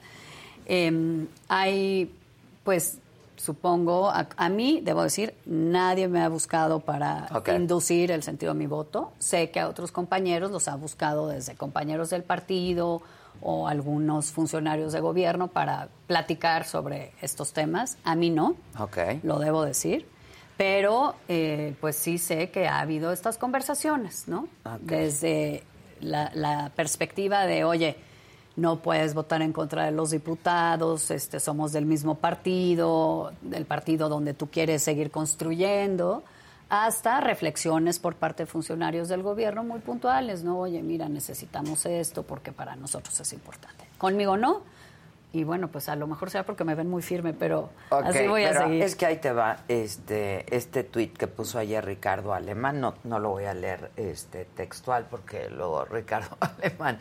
Em, 0.65 1.27
hay, 1.47 2.15
pues, 2.63 2.97
supongo, 3.37 4.11
a, 4.11 4.49
mí, 4.49 4.81
debo 4.83 5.03
decir, 5.03 5.33
nadie 5.45 6.07
me 6.07 6.21
ha 6.21 6.29
buscado 6.29 6.79
para 6.79 7.27
inducir 7.55 8.11
el 8.11 8.23
sentido 8.23 8.53
de 8.53 8.59
mi 8.59 8.67
voto. 8.67 9.13
Sé 9.19 9.51
que 9.51 9.59
a 9.59 9.69
otros 9.69 9.91
compañeros 9.91 10.51
los 10.51 10.67
ha 10.67 10.75
buscado 10.75 11.27
desde 11.27 11.55
compañeros 11.55 12.09
del 12.09 12.23
partido 12.23 13.01
o 13.41 13.67
algunos 13.67 14.31
funcionarios 14.31 14.91
de 14.93 14.99
gobierno 14.99 15.47
para 15.47 15.89
platicar 16.07 16.65
sobre 16.65 17.13
estos 17.21 17.53
temas. 17.53 17.97
A 18.03 18.15
mí 18.15 18.29
no, 18.29 18.55
lo 19.23 19.39
debo 19.39 19.63
decir. 19.63 20.07
Pero, 20.57 21.13
eh, 21.27 21.75
pues 21.79 21.95
sí 21.95 22.17
sé 22.17 22.49
que 22.49 22.67
ha 22.67 22.79
habido 22.79 23.11
estas 23.11 23.37
conversaciones, 23.37 24.27
¿no? 24.27 24.47
Desde 24.81 25.63
la 26.01 26.71
perspectiva 26.75 27.45
de, 27.45 27.63
oye, 27.63 27.97
no 28.57 28.79
puedes 28.79 29.13
votar 29.13 29.41
en 29.43 29.53
contra 29.53 29.85
de 29.85 29.91
los 29.91 30.09
diputados, 30.09 31.11
este, 31.11 31.39
somos 31.39 31.71
del 31.71 31.85
mismo 31.85 32.15
partido, 32.15 33.31
del 33.41 33.65
partido 33.65 34.09
donde 34.09 34.33
tú 34.33 34.47
quieres 34.49 34.81
seguir 34.81 35.11
construyendo, 35.11 36.23
hasta 36.67 37.21
reflexiones 37.21 37.99
por 37.99 38.15
parte 38.15 38.43
de 38.43 38.47
funcionarios 38.47 39.07
del 39.07 39.21
gobierno 39.21 39.63
muy 39.63 39.79
puntuales, 39.79 40.43
¿no? 40.43 40.59
Oye, 40.59 40.81
mira, 40.81 41.07
necesitamos 41.07 41.85
esto 41.85 42.23
porque 42.23 42.51
para 42.51 42.75
nosotros 42.75 43.17
es 43.19 43.31
importante. 43.31 43.85
Conmigo 43.99 44.37
no, 44.37 44.63
y 45.37 45.43
bueno, 45.43 45.67
pues 45.67 45.87
a 45.87 45.95
lo 45.95 46.07
mejor 46.07 46.31
sea 46.31 46.45
porque 46.45 46.63
me 46.63 46.73
ven 46.73 46.89
muy 46.89 47.01
firme, 47.01 47.33
pero 47.33 47.69
así 47.91 48.27
voy 48.27 48.43
a 48.43 48.53
seguir. 48.53 48.81
Es 48.81 48.95
que 48.95 49.05
ahí 49.05 49.17
te 49.17 49.31
va 49.31 49.57
este 49.67 50.55
este 50.55 50.83
tweet 50.83 51.09
que 51.09 51.27
puso 51.27 51.59
ayer 51.59 51.85
Ricardo 51.85 52.33
Alemán, 52.33 52.81
no 52.81 52.95
no 53.03 53.19
lo 53.19 53.29
voy 53.29 53.45
a 53.45 53.53
leer 53.53 53.91
este 53.95 54.45
textual 54.45 55.05
porque 55.09 55.49
luego 55.49 55.85
Ricardo 55.89 56.37
Alemán 56.39 56.99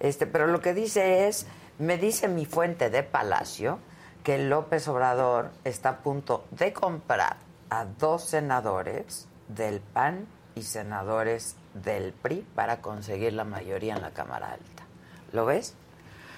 este, 0.00 0.26
pero 0.26 0.46
lo 0.46 0.60
que 0.60 0.74
dice 0.74 1.28
es, 1.28 1.46
me 1.78 1.98
dice 1.98 2.28
mi 2.28 2.46
fuente 2.46 2.90
de 2.90 3.02
Palacio 3.02 3.78
que 4.22 4.38
López 4.38 4.88
Obrador 4.88 5.50
está 5.64 5.90
a 5.90 5.98
punto 5.98 6.46
de 6.50 6.72
comprar 6.72 7.36
a 7.70 7.84
dos 7.84 8.24
senadores 8.24 9.28
del 9.48 9.80
PAN 9.80 10.26
y 10.54 10.62
senadores 10.62 11.56
del 11.74 12.12
PRI 12.12 12.46
para 12.54 12.80
conseguir 12.80 13.34
la 13.34 13.44
mayoría 13.44 13.94
en 13.94 14.02
la 14.02 14.12
Cámara 14.12 14.52
Alta. 14.52 14.84
¿Lo 15.32 15.44
ves? 15.44 15.74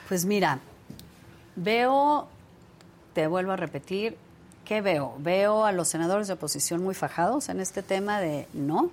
Pues 0.09 0.25
mira, 0.25 0.61
Veo, 1.57 2.29
te 3.15 3.27
vuelvo 3.27 3.53
a 3.53 3.57
repetir, 3.57 4.17
¿qué 4.65 4.83
veo? 4.83 5.15
Veo 5.19 5.65
a 5.65 5.73
los 5.73 5.89
senadores 5.89 6.29
de 6.29 6.35
oposición 6.35 6.83
muy 6.83 6.95
fajados 6.95 7.49
en 7.49 7.61
este 7.61 7.83
tema 7.83 8.21
de 8.21 8.47
no. 8.53 8.91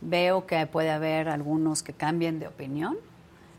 Veo 0.00 0.46
que 0.46 0.64
puede 0.66 0.90
haber 0.90 1.28
algunos 1.28 1.82
que 1.82 1.92
cambien 1.92 2.38
de 2.38 2.46
opinión, 2.46 2.96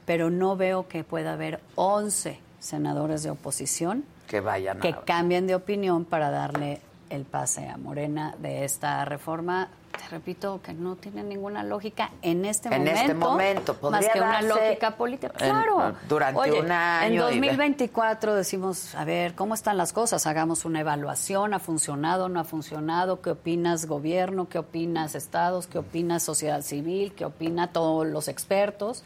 pero 0.06 0.30
no 0.30 0.56
veo 0.56 0.88
que 0.88 1.04
pueda 1.04 1.34
haber 1.34 1.60
11 1.76 2.40
senadores 2.60 3.24
de 3.24 3.32
oposición 3.32 4.06
que 4.28 4.40
vayan 4.40 4.80
que 4.80 4.96
cambien 5.06 5.46
de 5.46 5.56
opinión 5.56 6.06
para 6.06 6.30
darle 6.30 6.80
el 7.10 7.26
pase 7.26 7.68
a 7.68 7.76
Morena 7.76 8.36
de 8.40 8.64
esta 8.64 9.04
reforma 9.04 9.70
te 9.92 10.08
repito 10.10 10.62
que 10.64 10.74
no 10.74 10.96
tiene 10.96 11.24
ninguna 11.24 11.64
lógica 11.64 12.12
en 12.22 12.46
este 12.46 12.70
en 12.70 12.80
momento. 12.80 13.00
este 13.00 13.14
momento, 13.14 13.78
más 13.90 14.08
que 14.08 14.20
una 14.20 14.42
lógica 14.42 14.96
política. 14.96 15.34
Claro. 15.34 15.96
durante 16.08 16.52
un 16.52 16.72
año. 16.72 17.28
En 17.30 17.40
2024 17.40 18.36
decimos, 18.36 18.96
a 18.96 19.06
ver, 19.06 19.36
¿cómo 19.36 19.54
están 19.54 19.78
las 19.78 19.94
cosas? 19.94 20.26
Hagamos 20.28 20.66
una 20.66 20.80
evaluación, 20.80 21.54
¿ha 21.54 21.60
funcionado, 21.60 22.30
no 22.30 22.40
ha 22.40 22.44
funcionado? 22.44 23.22
¿Qué 23.22 23.32
opinas 23.32 23.86
gobierno? 23.86 24.50
¿Qué 24.50 24.60
opinas 24.60 25.16
estados? 25.16 25.68
¿Qué 25.68 25.78
opinas 25.78 26.24
sociedad 26.24 26.62
civil? 26.62 27.14
¿Qué 27.14 27.26
opina 27.26 27.68
todos 27.68 28.08
los 28.08 28.28
expertos? 28.28 29.04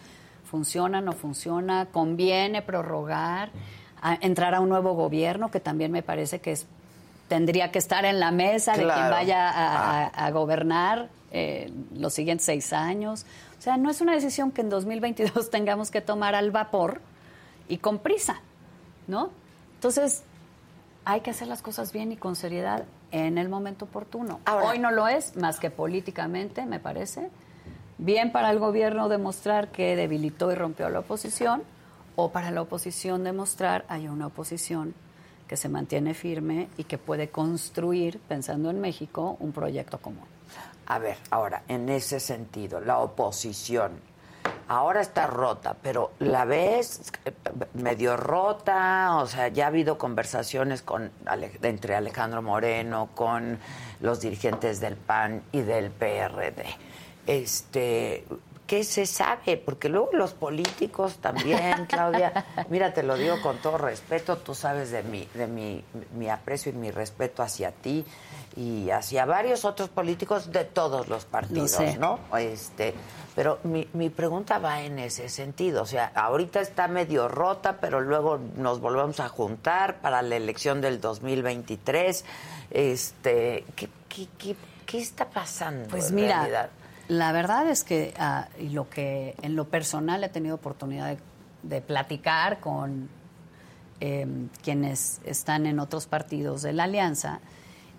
¿Funciona, 0.49 1.01
no 1.01 1.13
funciona? 1.13 1.87
¿Conviene 1.91 2.61
prorrogar? 2.61 3.51
entrar 4.21 4.53
a 4.53 4.59
un 4.59 4.69
nuevo 4.69 4.93
gobierno, 4.93 5.49
que 5.49 5.59
también 5.59 5.91
me 5.91 6.03
parece 6.03 6.39
que 6.39 6.51
es 6.51 6.67
tendría 7.27 7.71
que 7.71 7.79
estar 7.79 8.05
en 8.05 8.19
la 8.19 8.31
mesa 8.31 8.73
de 8.73 8.83
quien 8.83 9.09
vaya 9.09 9.49
a, 9.49 10.07
ah. 10.07 10.31
gobernar 10.31 11.09
eh, 11.31 11.71
los 11.93 12.13
siguientes 12.13 12.45
seis 12.45 12.73
años. 12.73 13.25
O 13.57 13.61
sea, 13.61 13.77
no 13.77 13.89
es 13.89 14.01
una 14.01 14.13
decisión 14.13 14.51
que 14.51 14.61
en 14.61 14.69
2022 14.69 15.49
tengamos 15.51 15.91
que 15.91 16.01
tomar 16.01 16.35
al 16.35 16.51
vapor 16.51 17.01
y 17.67 17.77
con 17.77 17.99
prisa, 17.99 18.41
¿no? 19.07 19.31
Entonces, 19.75 20.23
hay 21.03 21.21
que 21.21 21.31
hacer 21.31 21.47
las 21.47 21.61
cosas 21.61 21.91
bien 21.91 22.11
y 22.11 22.17
con 22.17 22.35
seriedad 22.35 22.85
en 23.11 23.37
el 23.37 23.49
momento 23.49 23.85
oportuno. 23.85 24.39
Hoy 24.63 24.79
no 24.79 24.91
lo 24.91 25.07
es, 25.07 25.35
más 25.37 25.59
que 25.59 25.69
políticamente, 25.69 26.65
me 26.65 26.79
parece. 26.79 27.29
Bien 27.97 28.31
para 28.31 28.51
el 28.51 28.59
gobierno 28.59 29.07
demostrar 29.07 29.69
que 29.69 29.95
debilitó 29.95 30.51
y 30.51 30.55
rompió 30.55 30.87
a 30.87 30.89
la 30.89 30.99
oposición, 30.99 31.63
o 32.15 32.31
para 32.31 32.51
la 32.51 32.61
oposición 32.61 33.23
demostrar 33.23 33.85
hay 33.87 34.07
una 34.07 34.27
oposición 34.27 34.93
que 35.47 35.57
se 35.57 35.69
mantiene 35.69 36.13
firme 36.13 36.69
y 36.77 36.85
que 36.85 36.97
puede 36.97 37.29
construir, 37.29 38.19
pensando 38.19 38.69
en 38.69 38.81
México, 38.81 39.37
un 39.39 39.51
proyecto 39.51 39.99
común. 39.99 40.25
A 40.87 40.99
ver, 40.99 41.17
ahora, 41.31 41.63
en 41.67 41.89
ese 41.89 42.19
sentido, 42.19 42.79
la 42.79 42.99
oposición 42.99 43.91
ahora 44.67 45.01
está 45.01 45.27
rota, 45.27 45.75
pero 45.81 46.11
la 46.19 46.45
ves 46.45 47.11
medio 47.73 48.17
rota, 48.17 49.17
o 49.17 49.27
sea, 49.27 49.47
ya 49.49 49.65
ha 49.65 49.67
habido 49.67 49.97
conversaciones 49.97 50.81
con 50.81 51.11
entre 51.61 51.95
Alejandro 51.95 52.41
Moreno, 52.41 53.09
con 53.13 53.59
los 54.01 54.21
dirigentes 54.21 54.79
del 54.79 54.95
PAN 54.95 55.43
y 55.51 55.61
del 55.61 55.91
PRD. 55.91 56.65
Este, 57.27 58.25
¿Qué 58.67 58.83
se 58.83 59.05
sabe? 59.05 59.57
Porque 59.57 59.89
luego 59.89 60.09
los 60.13 60.33
políticos 60.33 61.17
también, 61.21 61.85
Claudia, 61.85 62.45
mira, 62.69 62.93
te 62.93 63.03
lo 63.03 63.15
digo 63.15 63.41
con 63.41 63.57
todo 63.57 63.77
respeto, 63.77 64.37
tú 64.37 64.55
sabes 64.55 64.91
de 64.91 65.03
mi, 65.03 65.27
de 65.33 65.47
mi, 65.47 65.83
mi 66.15 66.29
aprecio 66.29 66.71
y 66.71 66.75
mi 66.75 66.89
respeto 66.89 67.43
hacia 67.43 67.71
ti 67.71 68.05
y 68.55 68.89
hacia 68.89 69.25
varios 69.25 69.65
otros 69.65 69.89
políticos 69.89 70.51
de 70.51 70.65
todos 70.65 71.07
los 71.09 71.25
partidos, 71.25 71.97
¿no? 71.99 72.19
Este, 72.37 72.93
pero 73.35 73.59
mi, 73.63 73.87
mi 73.93 74.09
pregunta 74.09 74.59
va 74.59 74.81
en 74.81 74.97
ese 74.97 75.27
sentido, 75.29 75.83
o 75.83 75.85
sea, 75.85 76.11
ahorita 76.15 76.61
está 76.61 76.87
medio 76.87 77.27
rota, 77.27 77.77
pero 77.81 77.99
luego 77.99 78.39
nos 78.55 78.79
volvemos 78.79 79.19
a 79.19 79.27
juntar 79.27 79.99
para 79.99 80.21
la 80.21 80.37
elección 80.37 80.79
del 80.79 81.01
2023. 81.01 82.23
Este, 82.71 83.65
¿qué, 83.75 83.89
qué, 84.07 84.27
qué, 84.37 84.55
qué 84.85 84.99
está 84.99 85.29
pasando? 85.29 85.89
Pues 85.89 86.11
mira, 86.11 86.69
la 87.07 87.31
verdad 87.31 87.69
es 87.69 87.83
que 87.83 88.13
ah, 88.17 88.47
lo 88.59 88.89
que 88.89 89.35
en 89.41 89.55
lo 89.55 89.69
personal 89.69 90.23
he 90.23 90.29
tenido 90.29 90.55
oportunidad 90.55 91.17
de, 91.61 91.81
platicar 91.81 92.59
con 92.59 93.09
em, 93.99 94.49
quienes 94.63 95.21
están 95.25 95.65
en 95.65 95.79
otros 95.79 96.07
partidos 96.07 96.61
de 96.61 96.73
la 96.73 96.83
alianza, 96.83 97.39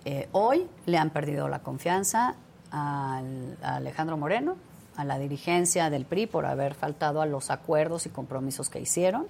eh, 0.04 0.28
hoy 0.32 0.66
le 0.86 0.98
han 0.98 1.10
perdido 1.10 1.48
la 1.48 1.60
confianza 1.60 2.36
a 2.70 3.22
Alejandro 3.62 4.16
Moreno, 4.16 4.56
a 4.96 5.04
la 5.04 5.18
dirigencia 5.18 5.90
del 5.90 6.04
PRI 6.04 6.26
por 6.26 6.46
haber 6.46 6.74
faltado 6.74 7.20
a 7.20 7.26
los 7.26 7.50
acuerdos 7.50 8.06
y 8.06 8.10
compromisos 8.10 8.70
que 8.70 8.80
hicieron 8.80 9.26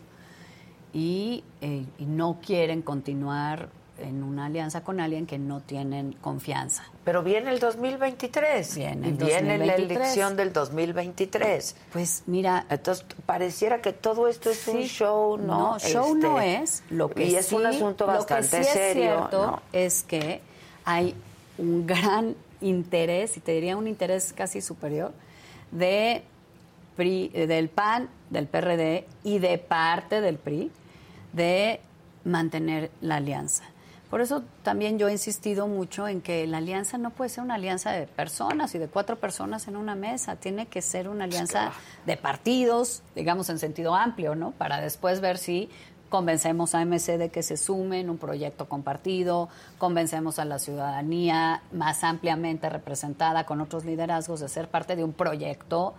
y, 0.93 1.45
eh, 1.61 1.87
y 1.99 2.07
no 2.07 2.39
quieren 2.41 2.83
continuar 2.83 3.69
en 3.99 4.23
una 4.23 4.47
alianza 4.47 4.83
con 4.83 5.01
alguien 5.01 5.27
que 5.27 5.39
no 5.39 5.61
tienen 5.61 6.13
confianza. 6.15 6.85
Pero 7.05 7.23
viene 7.23 7.51
el 7.51 7.59
2023. 7.59 8.75
Viene, 8.77 9.09
el 9.09 9.15
viene 9.15 9.59
la 9.59 9.75
elección 9.75 10.37
del 10.37 10.53
2023. 10.53 11.77
Pues 11.93 12.23
mira, 12.27 12.67
entonces 12.69 13.05
pareciera 13.25 13.81
que 13.81 13.93
todo 13.93 14.29
esto 14.29 14.51
es 14.51 14.67
un 14.69 14.83
show, 14.83 15.39
¿no? 15.39 15.73
No, 15.73 15.79
show 15.79 16.15
no 16.15 16.41
este, 16.41 16.63
es. 16.63 16.83
Lo 16.91 17.11
que 17.11 17.25
y 17.25 17.37
es 17.37 17.53
un 17.53 17.67
asunto 17.67 18.07
bastante 18.07 18.59
lo 18.59 18.65
que 18.65 18.65
sí 18.65 18.79
Es 18.79 18.93
cierto 18.93 19.63
es 19.73 20.03
que 20.03 20.41
hay 20.85 21.15
un 21.59 21.87
gran 21.87 22.37
interés, 22.61 23.37
y 23.37 23.41
te 23.41 23.53
diría 23.53 23.77
un 23.77 23.87
interés 23.87 24.33
casi 24.33 24.61
superior, 24.61 25.13
de 25.71 26.23
PRI, 26.97 27.29
del 27.29 27.69
PAN, 27.69 28.09
del 28.31 28.47
PRD 28.47 29.07
y 29.25 29.39
de 29.39 29.59
parte 29.59 30.21
del 30.21 30.39
PRI 30.39 30.71
de 31.33 31.81
mantener 32.25 32.91
la 33.01 33.17
alianza. 33.17 33.65
Por 34.11 34.21
eso 34.21 34.45
también 34.63 34.99
yo 34.99 35.09
he 35.09 35.13
insistido 35.13 35.67
mucho 35.67 36.07
en 36.07 36.21
que 36.21 36.47
la 36.47 36.59
alianza 36.59 36.97
no 36.97 37.11
puede 37.11 37.29
ser 37.29 37.43
una 37.43 37.57
alianza 37.57 37.91
de 37.91 38.07
personas 38.07 38.75
y 38.75 38.79
de 38.79 38.87
cuatro 38.87 39.17
personas 39.17 39.67
en 39.67 39.77
una 39.77 39.97
mesa, 39.97 40.37
tiene 40.37 40.67
que 40.67 40.81
ser 40.81 41.09
una 41.09 41.25
alianza 41.25 41.73
de 42.05 42.17
partidos, 42.17 43.03
digamos 43.17 43.51
en 43.51 43.59
sentido 43.59 43.97
amplio, 43.97 44.37
¿no? 44.37 44.53
Para 44.53 44.81
después 44.81 45.21
ver 45.21 45.39
si 45.39 45.69
convencemos 46.09 46.75
a 46.77 46.85
MC 46.85 47.19
de 47.19 47.31
que 47.31 47.43
se 47.43 47.57
sume 47.57 48.01
en 48.01 48.11
un 48.11 48.19
proyecto 48.19 48.69
compartido, 48.69 49.49
convencemos 49.79 50.39
a 50.39 50.45
la 50.45 50.61
ciudadanía 50.61 51.63
más 51.73 52.05
ampliamente 52.05 52.69
representada 52.69 53.45
con 53.45 53.61
otros 53.61 53.85
liderazgos 53.85 54.41
de 54.41 54.49
ser 54.49 54.69
parte 54.69 54.95
de 54.95 55.03
un 55.03 55.13
proyecto 55.13 55.95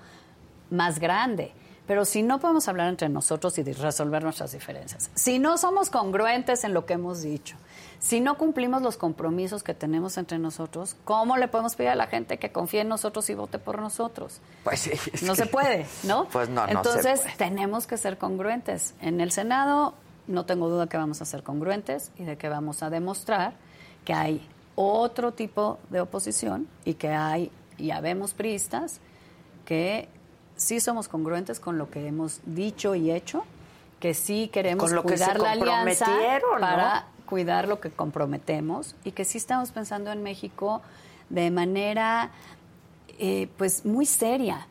más 0.70 0.99
grande. 0.99 1.51
Pero 1.88 2.03
si 2.03 2.21
no 2.21 2.39
podemos 2.39 2.67
hablar 2.67 2.89
entre 2.89 3.07
nosotros 3.07 3.57
y 3.57 3.63
resolver 3.63 4.21
nuestras 4.21 4.51
diferencias, 4.51 5.09
si 5.15 5.39
no 5.39 5.57
somos 5.57 5.89
congruentes 5.89 6.65
en 6.65 6.73
lo 6.73 6.85
que 6.85 6.93
hemos 6.93 7.21
dicho, 7.21 7.55
si 7.99 8.19
no 8.19 8.38
cumplimos 8.38 8.81
los 8.81 8.97
compromisos 8.97 9.63
que 9.63 9.73
tenemos 9.73 10.17
entre 10.17 10.38
nosotros, 10.38 10.97
¿cómo 11.05 11.38
le 11.38 11.47
podemos 11.47 11.75
pedir 11.75 11.91
a 11.91 11.95
la 11.95 12.07
gente 12.07 12.38
que 12.38 12.51
confíe 12.51 12.81
en 12.81 12.89
nosotros 12.89 13.29
y 13.29 13.35
vote 13.35 13.57
por 13.57 13.79
nosotros? 13.79 14.41
Pues 14.63 14.81
sí. 14.81 14.91
No 15.25 15.33
se 15.33 15.45
puede, 15.45 15.85
¿no? 16.03 16.25
Pues 16.25 16.49
no, 16.49 16.67
no 16.67 16.71
Entonces, 16.71 17.21
tenemos 17.38 17.88
que 17.88 17.97
ser 17.97 18.17
congruentes. 18.17 18.93
En 19.01 19.21
el 19.21 19.31
Senado 19.31 19.95
no 20.27 20.45
tengo 20.45 20.69
duda 20.69 20.88
que 20.88 20.97
vamos 20.97 21.21
a 21.21 21.25
ser 21.25 21.41
congruentes 21.41 22.11
y 22.17 22.25
de 22.25 22.38
que 22.38 22.49
vamos 22.49 22.83
a 22.83 22.89
demostrar 22.89 23.53
que 24.03 24.13
hay 24.13 24.47
otro 24.75 25.31
tipo 25.31 25.79
de 25.89 26.01
oposición 26.01 26.67
y 26.85 26.95
que 26.95 27.09
hay, 27.09 27.51
y 27.77 27.91
habemos 27.91 28.33
priistas, 28.33 28.99
que 29.65 30.07
sí 30.58 30.82
somos 30.82 31.08
congruentes 31.08 31.62
con 31.62 31.78
lo 31.78 31.89
que 31.89 32.05
hemos 32.08 32.41
dicho 32.45 32.95
y 32.95 33.12
hecho, 33.12 33.45
que 34.01 34.14
sí 34.14 34.49
queremos 34.51 34.93
cuidar 34.93 35.39
la 35.39 35.51
alianza 35.51 36.08
para 36.60 37.08
cuidar 37.26 37.68
lo 37.68 37.80
que 37.80 37.89
comprometemos 37.89 38.95
y 39.03 39.12
que 39.12 39.26
sí 39.26 39.38
estamos 39.38 39.72
pensando 39.72 40.12
en 40.12 40.24
México 40.24 40.82
de 41.30 41.51
manera 41.51 42.32
eh, 43.20 43.49
pues 43.58 43.86
muy 43.86 44.05
seria, 44.05 44.68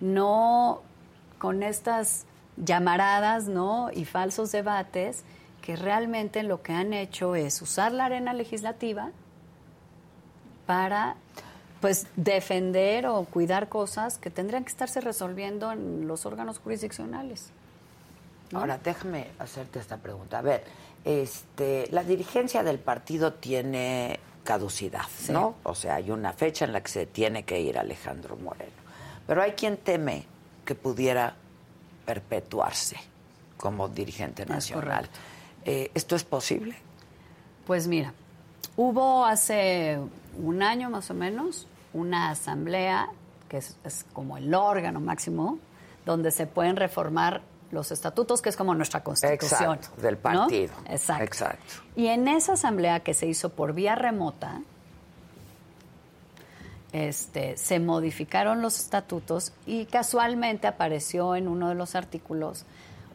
no 0.00 0.82
con 1.38 1.62
estas 1.62 2.26
llamaradas 2.56 3.48
¿no? 3.48 3.90
y 3.92 4.04
falsos 4.04 4.52
debates 4.52 5.24
que 5.60 5.76
realmente 5.76 6.42
lo 6.42 6.62
que 6.62 6.72
han 6.72 6.92
hecho 6.92 7.34
es 7.34 7.60
usar 7.62 7.92
la 7.92 8.06
arena 8.06 8.32
legislativa 8.34 9.10
para 10.66 11.16
pues 11.84 12.06
defender 12.16 13.06
o 13.06 13.26
cuidar 13.26 13.68
cosas 13.68 14.16
que 14.16 14.30
tendrían 14.30 14.64
que 14.64 14.70
estarse 14.70 15.02
resolviendo 15.02 15.70
en 15.70 16.08
los 16.08 16.24
órganos 16.24 16.58
jurisdiccionales. 16.58 17.50
Ahora, 18.54 18.80
déjame 18.82 19.26
hacerte 19.38 19.80
esta 19.80 19.98
pregunta. 19.98 20.38
A 20.38 20.40
ver, 20.40 20.64
este, 21.04 21.86
la 21.90 22.02
dirigencia 22.02 22.62
del 22.62 22.78
partido 22.78 23.34
tiene 23.34 24.18
caducidad, 24.44 25.04
¿no? 25.28 25.56
O 25.62 25.74
sea, 25.74 25.96
hay 25.96 26.10
una 26.10 26.32
fecha 26.32 26.64
en 26.64 26.72
la 26.72 26.82
que 26.82 26.88
se 26.88 27.04
tiene 27.04 27.42
que 27.42 27.60
ir 27.60 27.76
Alejandro 27.76 28.36
Moreno. 28.36 28.72
Pero 29.26 29.42
hay 29.42 29.52
quien 29.52 29.76
teme 29.76 30.24
que 30.64 30.74
pudiera 30.74 31.36
perpetuarse 32.06 32.96
como 33.58 33.90
dirigente 33.90 34.46
nacional. 34.46 35.06
Eh, 35.66 35.90
¿Esto 35.92 36.16
es 36.16 36.24
posible? 36.24 36.76
Pues 37.66 37.86
mira, 37.88 38.14
hubo 38.74 39.26
hace 39.26 39.98
un 40.38 40.62
año 40.62 40.88
más 40.88 41.10
o 41.10 41.14
menos 41.14 41.66
una 41.94 42.30
asamblea, 42.30 43.08
que 43.48 43.56
es 43.58 44.06
como 44.12 44.36
el 44.36 44.52
órgano 44.52 45.00
máximo, 45.00 45.58
donde 46.04 46.30
se 46.30 46.46
pueden 46.46 46.76
reformar 46.76 47.42
los 47.70 47.90
estatutos, 47.90 48.40
que 48.40 48.48
es 48.48 48.56
como 48.56 48.74
nuestra 48.74 49.02
constitución. 49.02 49.78
del 50.00 50.16
partido. 50.16 50.72
Exacto. 50.88 51.26
Y 51.96 52.06
en 52.06 52.28
esa 52.28 52.54
asamblea 52.54 53.00
que 53.00 53.14
se 53.14 53.26
hizo 53.26 53.50
por 53.50 53.74
vía 53.74 53.94
remota, 53.94 54.60
este, 56.92 57.56
se 57.56 57.80
modificaron 57.80 58.62
los 58.62 58.78
estatutos 58.78 59.52
y 59.66 59.86
casualmente 59.86 60.68
apareció 60.68 61.34
en 61.34 61.48
uno 61.48 61.68
de 61.68 61.74
los 61.74 61.96
artículos 61.96 62.64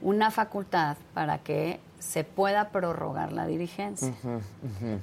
una 0.01 0.31
facultad 0.31 0.97
para 1.13 1.39
que 1.39 1.79
se 1.99 2.23
pueda 2.23 2.69
prorrogar 2.69 3.31
la 3.31 3.45
dirigencia. 3.45 4.13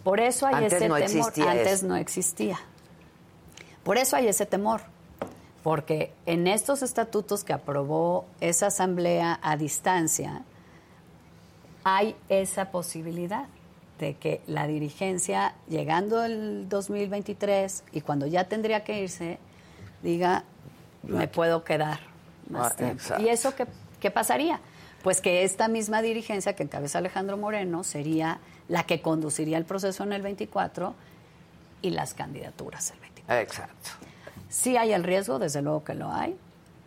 Por 0.04 0.20
eso 0.20 0.46
hay 0.46 0.66
ese 0.66 0.78
temor. 0.78 1.02
Antes 1.02 1.82
no 1.82 1.96
existía. 1.96 2.58
Por 3.86 3.98
eso 3.98 4.16
hay 4.16 4.26
ese 4.26 4.46
temor 4.46 4.80
porque 5.62 6.12
en 6.26 6.48
estos 6.48 6.82
estatutos 6.82 7.44
que 7.44 7.52
aprobó 7.52 8.24
esa 8.40 8.66
asamblea 8.66 9.38
a 9.42 9.56
distancia, 9.56 10.42
hay 11.82 12.16
esa 12.28 12.72
posibilidad 12.72 13.46
de 14.00 14.14
que 14.14 14.40
la 14.48 14.66
dirigencia, 14.66 15.54
llegando 15.68 16.24
el 16.24 16.68
2023 16.68 17.84
y 17.92 18.00
cuando 18.00 18.26
ya 18.26 18.48
tendría 18.48 18.82
que 18.82 19.02
irse, 19.02 19.38
diga, 20.02 20.42
me 21.04 21.28
puedo 21.28 21.62
quedar 21.62 21.98
más 22.48 22.72
ah, 22.72 22.76
tiempo. 22.76 23.04
¿Y 23.18 23.28
eso 23.28 23.54
qué, 23.54 23.66
qué 23.98 24.10
pasaría? 24.10 24.60
Pues 25.04 25.20
que 25.20 25.44
esta 25.44 25.68
misma 25.68 26.02
dirigencia 26.02 26.56
que 26.56 26.64
encabeza 26.64 26.98
Alejandro 26.98 27.36
Moreno 27.36 27.84
sería 27.84 28.38
la 28.68 28.84
que 28.84 29.00
conduciría 29.00 29.58
el 29.58 29.64
proceso 29.64 30.02
en 30.02 30.12
el 30.12 30.22
24 30.22 30.94
y 31.82 31.90
las 31.90 32.14
candidaturas 32.14 32.90
el 32.90 32.98
24. 32.98 33.05
Exacto. 33.28 33.90
Sí 34.48 34.76
hay 34.76 34.92
el 34.92 35.04
riesgo, 35.04 35.38
desde 35.38 35.62
luego 35.62 35.84
que 35.84 35.94
lo 35.94 36.12
hay. 36.12 36.36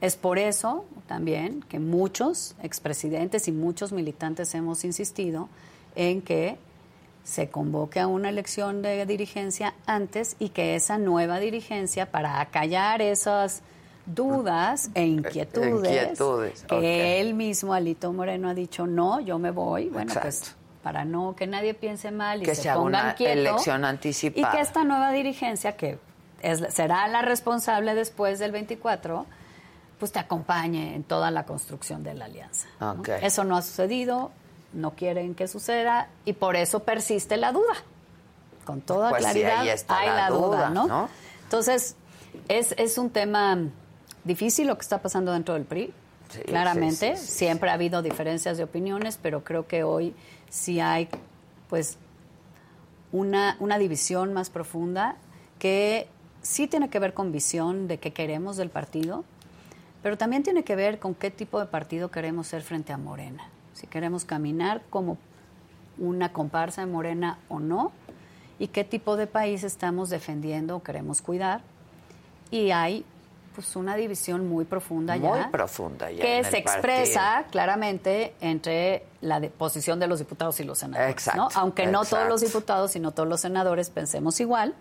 Es 0.01 0.15
por 0.15 0.39
eso 0.39 0.85
también 1.07 1.61
que 1.63 1.79
muchos 1.79 2.55
expresidentes 2.63 3.47
y 3.47 3.51
muchos 3.51 3.91
militantes 3.91 4.53
hemos 4.55 4.85
insistido 4.85 5.49
en 5.95 6.21
que 6.21 6.57
se 7.23 7.49
convoque 7.49 7.99
a 7.99 8.07
una 8.07 8.29
elección 8.29 8.81
de 8.81 9.05
dirigencia 9.05 9.73
antes 9.85 10.35
y 10.39 10.49
que 10.49 10.75
esa 10.75 10.97
nueva 10.97 11.39
dirigencia, 11.39 12.09
para 12.09 12.39
acallar 12.39 13.01
esas 13.01 13.61
dudas 14.05 14.89
e 14.95 15.05
inquietudes, 15.05 16.17
que 16.67 17.21
él 17.21 17.33
mismo, 17.33 17.73
Alito 17.73 18.11
Moreno, 18.13 18.49
ha 18.49 18.53
dicho, 18.53 18.87
no, 18.87 19.19
yo 19.19 19.37
me 19.37 19.51
voy, 19.51 19.89
bueno, 19.89 20.13
pues 20.19 20.55
para 20.81 21.05
no 21.05 21.35
que 21.35 21.45
nadie 21.45 21.73
piense 21.73 22.09
mal 22.09 22.41
y 22.41 22.45
que 22.45 22.55
se, 22.55 22.71
pongan 22.73 23.15
una 23.19 23.31
elección 23.31 23.85
anticipada. 23.85 24.53
Y 24.53 24.55
que 24.55 24.61
esta 24.61 24.83
nueva 24.83 25.11
dirigencia, 25.11 25.75
que 25.75 25.99
será 26.69 27.07
la 27.07 27.21
responsable 27.21 27.95
después 27.95 28.39
del 28.39 28.51
24, 28.51 29.25
pues 29.99 30.11
te 30.11 30.19
acompañe 30.19 30.95
en 30.95 31.03
toda 31.03 31.31
la 31.31 31.45
construcción 31.45 32.03
de 32.03 32.13
la 32.13 32.25
alianza. 32.25 32.67
Eso 33.21 33.43
no 33.43 33.57
ha 33.57 33.61
sucedido, 33.61 34.31
no 34.73 34.91
quieren 34.91 35.35
que 35.35 35.47
suceda 35.47 36.07
y 36.25 36.33
por 36.33 36.55
eso 36.55 36.81
persiste 36.81 37.37
la 37.37 37.51
duda. 37.51 37.73
Con 38.65 38.81
toda 38.81 39.09
pues 39.09 39.23
claridad 39.23 39.61
hay 39.87 40.07
la, 40.09 40.29
duda, 40.29 40.69
¿no? 40.69 41.09
Entonces, 41.43 41.95
es, 42.47 42.73
es 42.77 42.97
un 42.97 43.09
tema 43.09 43.57
difícil 44.23 44.67
lo 44.67 44.75
que 44.75 44.81
está 44.81 45.01
pasando 45.01 45.31
dentro 45.31 45.55
del 45.55 45.65
PRI. 45.65 45.93
claramente, 46.45 47.17
siempre 47.17 47.69
ha 47.69 47.73
habido 47.73 48.01
diferencias 48.01 48.57
de 48.57 48.63
opiniones, 48.63 49.19
pero 49.21 49.43
creo 49.43 49.67
que 49.67 49.83
hoy 49.83 50.15
sí 50.49 50.79
hay 50.79 51.09
pues 51.69 51.97
una, 53.11 53.57
una 53.59 53.77
división 53.79 54.33
más 54.33 54.49
profunda 54.49 55.15
que 55.57 56.07
sí 56.41 56.67
tiene 56.67 56.89
que 56.89 56.99
ver 56.99 57.13
con 57.13 57.31
visión 57.31 57.87
de 57.87 57.97
qué 57.97 58.13
queremos 58.13 58.57
del 58.57 58.69
partido, 58.69 59.23
pero 60.01 60.17
también 60.17 60.43
tiene 60.43 60.63
que 60.63 60.75
ver 60.75 60.99
con 60.99 61.15
qué 61.15 61.31
tipo 61.31 61.59
de 61.59 61.65
partido 61.65 62.09
queremos 62.09 62.47
ser 62.47 62.61
frente 62.61 62.93
a 62.93 62.97
Morena. 62.97 63.49
Si 63.73 63.87
queremos 63.87 64.25
caminar 64.25 64.81
como 64.89 65.17
una 65.97 66.31
comparsa 66.31 66.85
de 66.85 66.91
Morena 66.91 67.39
o 67.49 67.59
no, 67.59 67.91
y 68.59 68.67
qué 68.67 68.83
tipo 68.83 69.15
de 69.15 69.25
país 69.25 69.63
estamos 69.63 70.09
defendiendo 70.09 70.75
o 70.75 70.83
queremos 70.83 71.21
cuidar. 71.21 71.61
Y 72.51 72.71
hay 72.71 73.05
pues 73.55 73.75
una 73.75 73.95
división 73.95 74.47
muy 74.47 74.65
profunda 74.65 75.15
ya. 75.15 75.29
Muy 75.29 75.45
profunda 75.45 76.11
ya. 76.11 76.21
Que 76.21 76.43
se 76.43 76.57
expresa 76.57 77.45
claramente 77.51 78.35
entre 78.41 79.05
la 79.21 79.41
posición 79.41 79.99
de 79.99 80.07
los 80.07 80.19
diputados 80.19 80.59
y 80.59 80.63
los 80.65 80.77
senadores. 80.77 81.11
Exacto, 81.11 81.49
Aunque 81.55 81.87
no 81.87 82.05
todos 82.05 82.27
los 82.27 82.41
diputados 82.41 82.95
y 82.95 82.99
no 82.99 83.11
todos 83.11 83.27
los 83.27 83.41
senadores 83.41 83.89
pensemos 83.89 84.39
igual, 84.39 84.75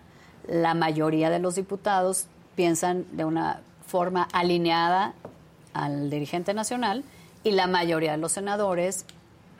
la 0.49 0.75
mayoría 0.75 1.31
de 1.31 1.39
los 1.39 1.55
diputados 1.55 2.27
piensan 2.57 3.07
de 3.13 3.25
una 3.25 3.61
forma 3.87 4.27
alineada 4.33 5.15
al 5.75 6.11
dirigente 6.11 6.55
nacional 6.55 7.05
y 7.45 7.53
la 7.53 7.67
mayoría 7.67 8.13
de 8.13 8.19
los 8.19 8.33
senadores 8.33 9.05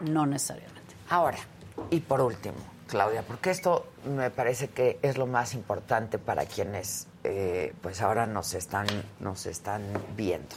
no 0.01 0.27
necesariamente. 0.27 0.95
Ahora, 1.09 1.39
y 1.91 2.01
por 2.01 2.21
último, 2.21 2.57
Claudia, 2.89 3.23
porque 3.23 3.51
esto 3.51 3.87
me 4.05 4.31
parece 4.31 4.69
que 4.69 4.99
es 5.03 5.17
lo 5.17 5.27
más 5.27 5.55
importante 5.55 6.19
para 6.19 6.47
quienes 6.47 7.07
eh, 7.25 7.75
pues 7.83 8.01
ahora 8.03 8.27
nos 8.27 8.55
están, 8.55 8.87
nos 9.21 9.47
están 9.47 9.83
viendo. 10.17 10.57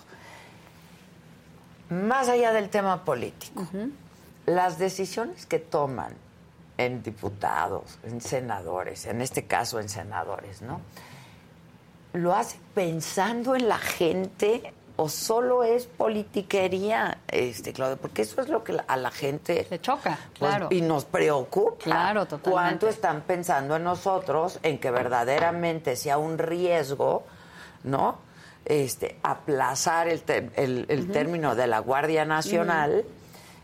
Más 1.89 2.29
allá 2.29 2.53
del 2.53 2.69
tema 2.69 3.03
político, 3.03 3.67
las 4.45 4.79
decisiones 4.79 5.45
que 5.45 5.59
toman 5.59 6.13
en 6.85 7.03
diputados, 7.03 7.99
en 8.03 8.21
senadores, 8.21 9.05
en 9.05 9.21
este 9.21 9.45
caso 9.45 9.79
en 9.79 9.89
senadores, 9.89 10.61
¿no? 10.61 10.81
Lo 12.13 12.35
hace 12.35 12.59
pensando 12.73 13.55
en 13.55 13.69
la 13.69 13.77
gente 13.77 14.73
o 14.97 15.09
solo 15.09 15.63
es 15.63 15.87
politiquería, 15.87 17.17
este, 17.27 17.73
Claudio, 17.73 17.97
porque 17.97 18.21
eso 18.21 18.41
es 18.41 18.49
lo 18.49 18.63
que 18.63 18.77
a 18.85 18.97
la 18.97 19.09
gente 19.09 19.65
le 19.69 19.81
choca, 19.81 20.19
pues, 20.37 20.51
claro. 20.51 20.67
y 20.69 20.81
nos 20.81 21.05
preocupa. 21.05 21.83
Claro, 21.83 22.25
totalmente. 22.25 22.51
¿Cuánto 22.51 22.87
están 22.87 23.21
pensando 23.21 23.77
en 23.77 23.83
nosotros 23.83 24.59
en 24.61 24.77
que 24.77 24.91
verdaderamente 24.91 25.95
sea 25.95 26.17
un 26.17 26.37
riesgo, 26.37 27.23
¿no? 27.83 28.19
Este, 28.63 29.17
aplazar 29.23 30.07
el, 30.07 30.21
el, 30.87 31.11
término 31.11 31.55
de 31.55 31.65
la 31.65 31.79
Guardia 31.79 32.25
Nacional 32.25 33.03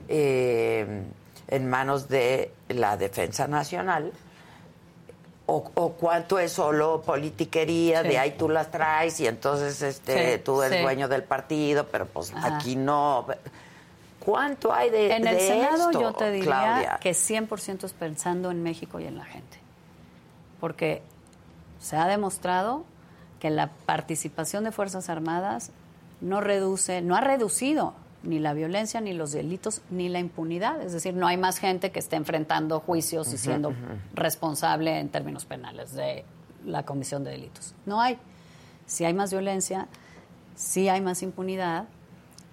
eh, 0.07 1.03
en 1.47 1.70
manos 1.70 2.07
de 2.07 2.51
la 2.70 2.97
Defensa 2.97 3.47
Nacional 3.47 4.11
o, 5.47 5.93
cuánto 5.97 6.38
es 6.39 6.51
solo 6.51 7.01
politiquería 7.01 8.03
de 8.03 8.18
ahí 8.18 8.36
tú 8.38 8.49
las 8.49 8.70
traes 8.70 9.20
y 9.22 9.28
entonces 9.28 9.82
este 9.82 10.39
tú 10.39 10.61
eres 10.61 10.82
dueño 10.82 11.07
del 11.07 11.24
partido, 11.24 11.88
pero 11.88 12.05
pues 12.05 12.34
aquí 12.36 12.76
no. 12.76 13.26
¿Cuánto 14.20 14.74
hay 14.74 14.89
de 14.89 15.15
En 15.15 15.26
el 15.26 15.39
Senado 15.39 15.91
yo 15.91 16.11
te 16.11 16.32
diría 16.32 16.97
que 16.99 17.11
100% 17.11 17.86
es 17.86 17.93
pensando 17.93 18.51
en 18.51 18.61
México 18.61 18.99
y 18.99 19.05
en 19.05 19.18
la 19.18 19.24
gente. 19.24 19.57
Porque 20.59 21.01
se 21.80 21.95
ha 21.95 22.07
demostrado 22.07 22.84
que 23.39 23.49
la 23.49 23.70
participación 23.86 24.65
de 24.65 24.74
Fuerzas 24.74 25.09
Armadas 25.09 25.72
no 26.20 26.41
reduce, 26.41 27.01
no 27.01 27.15
ha 27.15 27.22
reducido 27.22 27.93
ni 28.24 28.39
la 28.39 28.53
violencia, 28.53 29.01
ni 29.01 29.13
los 29.13 29.32
delitos, 29.32 29.82
ni 29.89 30.09
la 30.09 30.20
impunidad. 30.20 30.82
Es 30.82 30.93
decir, 30.93 31.13
no 31.13 31.28
hay 31.28 31.38
más 31.38 31.59
gente 31.59 31.91
que 31.91 31.99
esté 31.99 32.15
enfrentando 32.15 32.80
juicios 32.80 33.32
y 33.34 33.38
siendo 33.38 33.74
responsable 34.13 34.99
en 34.99 35.09
términos 35.09 35.45
penales 35.45 35.93
de 35.93 36.26
la 36.65 36.84
comisión 36.84 37.24
de 37.24 37.32
delitos. 37.32 37.74
No 37.86 38.01
hay. 38.01 38.18
Si 38.86 39.05
hay 39.05 39.13
más 39.13 39.32
violencia, 39.32 39.88
si 40.55 40.89
hay 40.89 41.01
más 41.01 41.22
impunidad, 41.24 41.86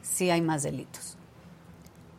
si 0.03 0.31
hay 0.31 0.43
más 0.43 0.63
delitos. 0.63 1.17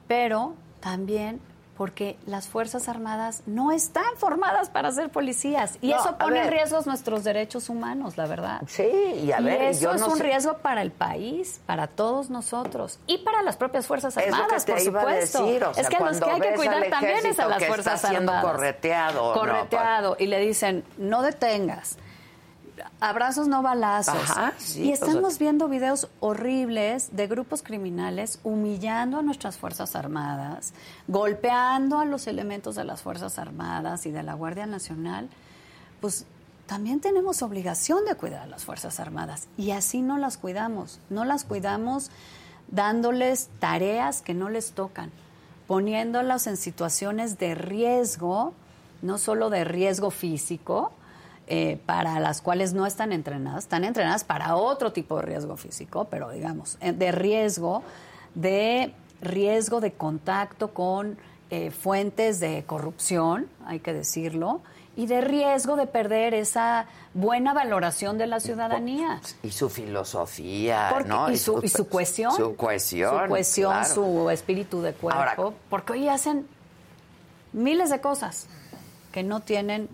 Pero 0.08 0.56
también 0.80 1.40
porque 1.78 2.18
las 2.26 2.48
Fuerzas 2.48 2.88
Armadas 2.88 3.42
no 3.46 3.72
están 3.72 4.16
formadas 4.18 4.70
para 4.70 4.92
ser 4.92 5.10
policías 5.10 5.78
y 5.82 5.92
eso 5.92 6.18
pone 6.18 6.44
en 6.44 6.50
riesgo 6.50 6.82
nuestros 6.86 7.24
derechos 7.24 7.70
humanos, 7.70 8.18
la 8.18 8.28
verdad. 8.28 8.62
Sí, 8.68 8.84
y 8.84 9.32
a 9.32 9.40
ver, 9.40 9.62
eso 9.62 9.94
es 9.94 10.02
un 10.02 10.20
riesgo 10.20 10.58
para 10.58 10.82
el 10.82 10.92
país, 10.92 11.60
para 11.66 11.88
todos 11.88 12.30
nosotros 12.30 13.00
y 13.08 13.20
para 13.20 13.42
las 13.42 13.58
propias 13.58 13.88
Fuerzas 13.88 14.18
Armadas, 14.18 14.66
por 14.66 14.80
supuesto. 14.80 15.46
es 15.76 15.90
que 15.90 16.00
los 16.00 16.20
que 16.20 16.30
hay 16.32 16.42
que 16.42 16.54
cuidar 16.56 16.90
también 16.90 17.26
es 17.26 17.40
a 17.40 17.48
las 17.48 17.66
Fuerzas 17.66 18.06
Armadas. 18.06 18.44
correteado. 18.44 19.34
Correteado 19.34 20.16
y 20.20 20.28
le 20.28 20.40
dicen, 20.40 20.84
"No 20.98 21.22
detengas." 21.22 21.98
Abrazos 23.06 23.48
no 23.48 23.62
balazos. 23.62 24.76
y 24.76 24.92
estamos 24.92 25.38
viendo 25.38 25.68
videos 25.70 26.10
horribles 26.20 27.16
de 27.16 27.28
grupos 27.28 27.62
criminales 27.62 28.40
humillando 28.44 29.20
a 29.20 29.22
nuestras 29.22 29.58
Fuerzas 29.58 29.96
Armadas, 29.96 30.74
golpeando 31.08 32.00
a 32.00 32.06
los 32.06 32.26
elementos 32.26 32.76
de 32.76 32.84
las 32.84 33.04
Fuerzas 33.04 33.38
Armadas 33.38 34.06
y 34.08 34.12
de 34.12 34.24
la 34.24 34.34
Guardia 34.34 34.66
Nacional. 34.66 35.30
Pues 36.02 36.26
también 36.66 37.00
tenemos 37.00 37.44
obligación 37.44 38.06
de 38.06 38.16
cuidar 38.16 38.42
a 38.42 38.48
las 38.48 38.66
Fuerzas 38.66 39.00
Armadas 39.00 39.48
y 39.56 39.72
así 39.72 40.02
no 40.02 40.18
las 40.18 40.38
cuidamos. 40.38 41.00
No 41.12 41.26
las 41.26 41.44
cuidamos 41.44 42.10
dándoles 42.70 43.50
tareas 43.60 44.24
que 44.24 44.34
no 44.34 44.50
les 44.50 44.72
tocan, 44.72 45.12
poniéndolas 45.68 46.48
en 46.48 46.58
situaciones 46.58 47.38
de 47.38 47.54
riesgo, 47.54 48.54
no 49.04 49.20
solo 49.20 49.52
de 49.52 49.64
riesgo 49.64 50.10
físico, 50.10 50.92
eh, 51.48 51.80
para 51.86 52.20
las 52.20 52.42
cuales 52.42 52.74
no 52.74 52.88
están 52.88 53.12
entrenadas, 53.12 53.66
están 53.66 53.84
entrenadas 53.84 54.24
para 54.24 54.56
otro 54.56 54.92
tipo 54.92 55.18
de 55.18 55.22
riesgo 55.22 55.58
físico, 55.58 56.08
pero 56.10 56.32
digamos, 56.32 56.78
eh, 56.82 56.92
de 56.92 57.12
riesgo, 57.12 57.84
de 58.34 58.94
riesgo 59.22 59.80
de 59.80 59.94
contacto 59.94 60.74
con 60.74 61.20
eh, 61.52 61.70
fuentes 61.70 62.40
de 62.40 62.64
corrupción, 62.66 63.48
hay 63.66 63.80
que 63.80 63.94
decirlo, 63.94 64.62
y 64.96 65.06
de 65.06 65.22
riesgo 65.22 65.76
de 65.76 65.86
perder 65.86 66.34
esa 66.34 66.88
buena 67.14 67.54
valoración 67.54 68.18
de 68.18 68.26
la 68.26 68.40
ciudadanía. 68.40 69.22
Y 69.44 69.52
su 69.52 69.70
filosofía, 69.70 71.04
¿no? 71.06 71.30
Y 71.30 71.38
su, 71.38 71.60
y 71.62 71.70
su, 71.70 71.88
cohesión. 71.88 72.36
Su 72.36 72.56
cohesión. 72.56 73.12
Su 73.12 73.30
cohesión, 73.30 73.86
su 73.86 74.30
espíritu 74.32 74.82
de 74.82 74.94
cuerpo. 74.94 75.54
porque 75.70 75.94
hoy 75.94 76.10
hacen 76.10 76.48
miles 77.54 77.92
de 77.92 78.02
cosas 78.02 78.48
que 79.12 79.22
no 79.22 79.42
tienen 79.42 79.90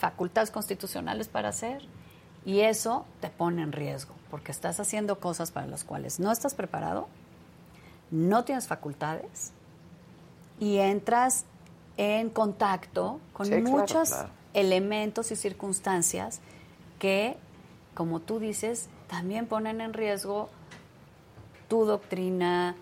facultades 0.00 0.50
constitucionales 0.50 1.28
para 1.28 1.50
hacer 1.50 1.82
y 2.44 2.60
eso 2.60 3.04
te 3.20 3.28
pone 3.28 3.62
en 3.62 3.70
riesgo 3.70 4.14
porque 4.30 4.50
estás 4.50 4.80
haciendo 4.80 5.20
cosas 5.20 5.50
para 5.50 5.66
las 5.66 5.84
cuales 5.84 6.18
no 6.18 6.32
estás 6.32 6.54
preparado, 6.54 7.06
no 8.10 8.44
tienes 8.44 8.66
facultades 8.66 9.52
y 10.58 10.78
entras 10.78 11.44
en 11.96 12.30
contacto 12.30 13.20
con 13.34 13.62
muchos 13.64 14.14
elementos 14.54 15.30
y 15.32 15.36
circunstancias 15.36 16.40
que, 16.98 17.36
como 17.94 18.20
tú 18.20 18.38
dices, 18.38 18.88
también 19.06 19.46
ponen 19.46 19.80
en 19.82 19.92
riesgo 19.92 20.48
tu 21.68 21.84
doctrina, 21.84 22.74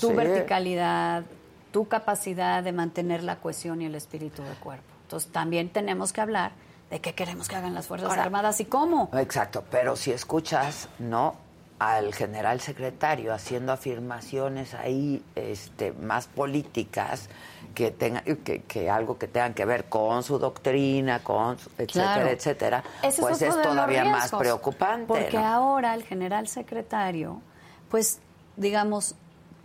tu 0.00 0.12
verticalidad, 0.14 1.24
tu 1.70 1.86
capacidad 1.86 2.62
de 2.62 2.72
mantener 2.72 3.22
la 3.22 3.36
cohesión 3.36 3.80
y 3.80 3.86
el 3.86 3.94
espíritu 3.94 4.42
del 4.42 4.56
cuerpo. 4.56 4.84
Entonces 5.02 5.30
también 5.30 5.68
tenemos 5.68 6.12
que 6.12 6.20
hablar 6.20 6.52
de 6.94 7.00
qué 7.00 7.12
queremos 7.12 7.48
que 7.48 7.56
hagan 7.56 7.74
las 7.74 7.88
Fuerzas 7.88 8.16
Armadas 8.16 8.60
y 8.60 8.66
cómo. 8.66 9.10
Exacto, 9.14 9.64
pero 9.68 9.96
si 9.96 10.12
escuchas, 10.12 10.88
¿no? 11.00 11.34
al 11.80 12.14
general 12.14 12.60
secretario 12.60 13.34
haciendo 13.34 13.72
afirmaciones 13.72 14.74
ahí 14.74 15.20
este, 15.34 15.90
más 15.92 16.28
políticas 16.28 17.28
que, 17.74 17.90
tenga, 17.90 18.22
que, 18.22 18.88
algo 18.88 19.18
que 19.18 19.26
tengan 19.26 19.54
que 19.54 19.64
ver 19.64 19.86
con 19.86 20.22
su 20.22 20.38
doctrina, 20.38 21.18
con 21.24 21.56
etcétera, 21.76 22.30
etcétera, 22.30 22.84
pues 23.18 23.42
es, 23.42 23.60
todavía 23.60 24.04
más 24.04 24.30
preocupante. 24.30 25.06
Porque 25.08 25.36
ahora 25.36 25.94
el 25.94 26.04
general 26.04 26.46
secretario, 26.46 27.42
pues 27.90 28.20
digamos, 28.56 29.16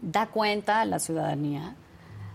da 0.02 0.26
cuenta 0.26 0.82
a 0.82 0.86
la 0.86 0.98
ciudadanía 0.98 1.76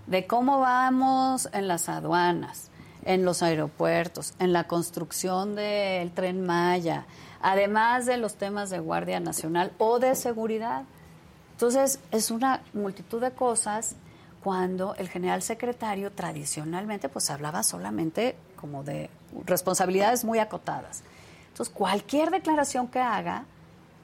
de 0.07 0.29
cómo 0.29 0.61
vamos 0.61 1.49
en 1.53 1.67
las 1.67 1.89
aduanas, 1.89 2.71
en 3.05 3.25
los 3.25 3.43
aeropuertos, 3.43 4.35
en 4.39 4.53
la 4.53 4.65
construcción 4.65 5.55
del 5.55 6.11
tren 6.13 6.45
Maya, 6.45 7.07
además 7.41 8.07
de 8.07 8.17
los 8.17 8.35
temas 8.37 8.71
de 8.71 8.79
Guardia 8.79 9.21
Nacional 9.21 9.73
o 9.79 9.99
de 9.99 10.15
seguridad. 10.15 10.85
Entonces, 11.53 12.01
es 12.11 12.31
una 12.31 12.63
multitud 12.73 13.21
de 13.21 13.31
cosas 13.31 13.97
cuando 14.43 14.95
el 14.97 15.09
general 15.09 15.43
secretario 15.43 16.13
tradicionalmente 16.13 17.09
pues 17.09 17.31
hablaba 17.31 17.63
solamente 17.63 18.37
como 18.57 18.85
de 18.85 19.09
responsabilidades 19.47 20.25
muy 20.25 20.39
acotadas. 20.39 21.03
Entonces, 21.49 21.75
cualquier 21.75 22.31
declaración 22.31 22.89
que 22.89 23.01
haga, 23.01 23.45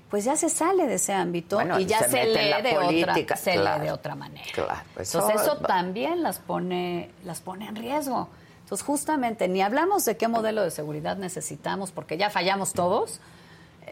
pues 0.08 0.24
ya 0.24 0.36
se 0.36 0.48
sale 0.48 0.86
de 0.86 0.94
ese 0.94 1.12
ámbito 1.12 1.60
y 1.78 1.86
ya 1.86 2.00
se, 2.08 2.24
lee 2.24 2.62
de 2.62 2.78
otra 2.78 3.36
se 3.36 3.56
lee 3.56 3.80
de 3.80 3.92
otra 3.92 4.14
manera. 4.14 4.84
Pues 4.94 5.14
Entonces, 5.14 5.40
eso 5.40 5.56
también 5.58 6.22
las 6.22 6.38
pone 6.38 7.10
las 7.24 7.40
pone 7.40 7.66
en 7.68 7.76
riesgo. 7.76 8.28
Entonces, 8.70 8.86
justamente, 8.86 9.48
ni 9.48 9.62
hablamos 9.62 10.04
de 10.04 10.16
qué 10.16 10.28
modelo 10.28 10.62
de 10.62 10.70
seguridad 10.70 11.16
necesitamos, 11.16 11.90
porque 11.90 12.16
ya 12.16 12.30
fallamos 12.30 12.72
todos 12.72 13.18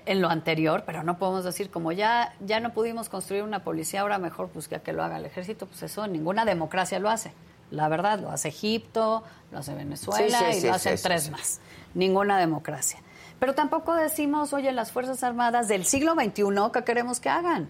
en 0.06 0.22
lo 0.22 0.28
anterior, 0.28 0.84
pero 0.86 1.02
no 1.02 1.18
podemos 1.18 1.42
decir, 1.42 1.68
como 1.68 1.90
ya, 1.90 2.32
ya 2.46 2.60
no 2.60 2.72
pudimos 2.72 3.08
construir 3.08 3.42
una 3.42 3.64
policía, 3.64 4.02
ahora 4.02 4.18
mejor 4.18 4.50
pues 4.50 4.68
que, 4.68 4.80
que 4.80 4.92
lo 4.92 5.02
haga 5.02 5.16
el 5.16 5.26
ejército, 5.26 5.66
pues 5.66 5.82
eso 5.82 6.06
ninguna 6.06 6.44
democracia 6.44 7.00
lo 7.00 7.10
hace. 7.10 7.32
La 7.72 7.88
verdad, 7.88 8.20
lo 8.20 8.30
hace 8.30 8.50
Egipto, 8.50 9.24
lo 9.50 9.58
hace 9.58 9.74
Venezuela 9.74 10.54
y 10.54 10.60
lo 10.60 10.72
hacen 10.72 10.96
tres 11.02 11.28
más. 11.28 11.58
Ninguna 11.94 12.38
democracia. 12.38 13.00
Pero 13.40 13.56
tampoco 13.56 13.96
decimos, 13.96 14.52
oye, 14.52 14.70
las 14.70 14.92
Fuerzas 14.92 15.24
Armadas 15.24 15.66
del 15.66 15.86
siglo 15.86 16.14
XXI, 16.14 16.44
¿qué 16.72 16.84
queremos 16.84 17.18
que 17.18 17.30
hagan? 17.30 17.68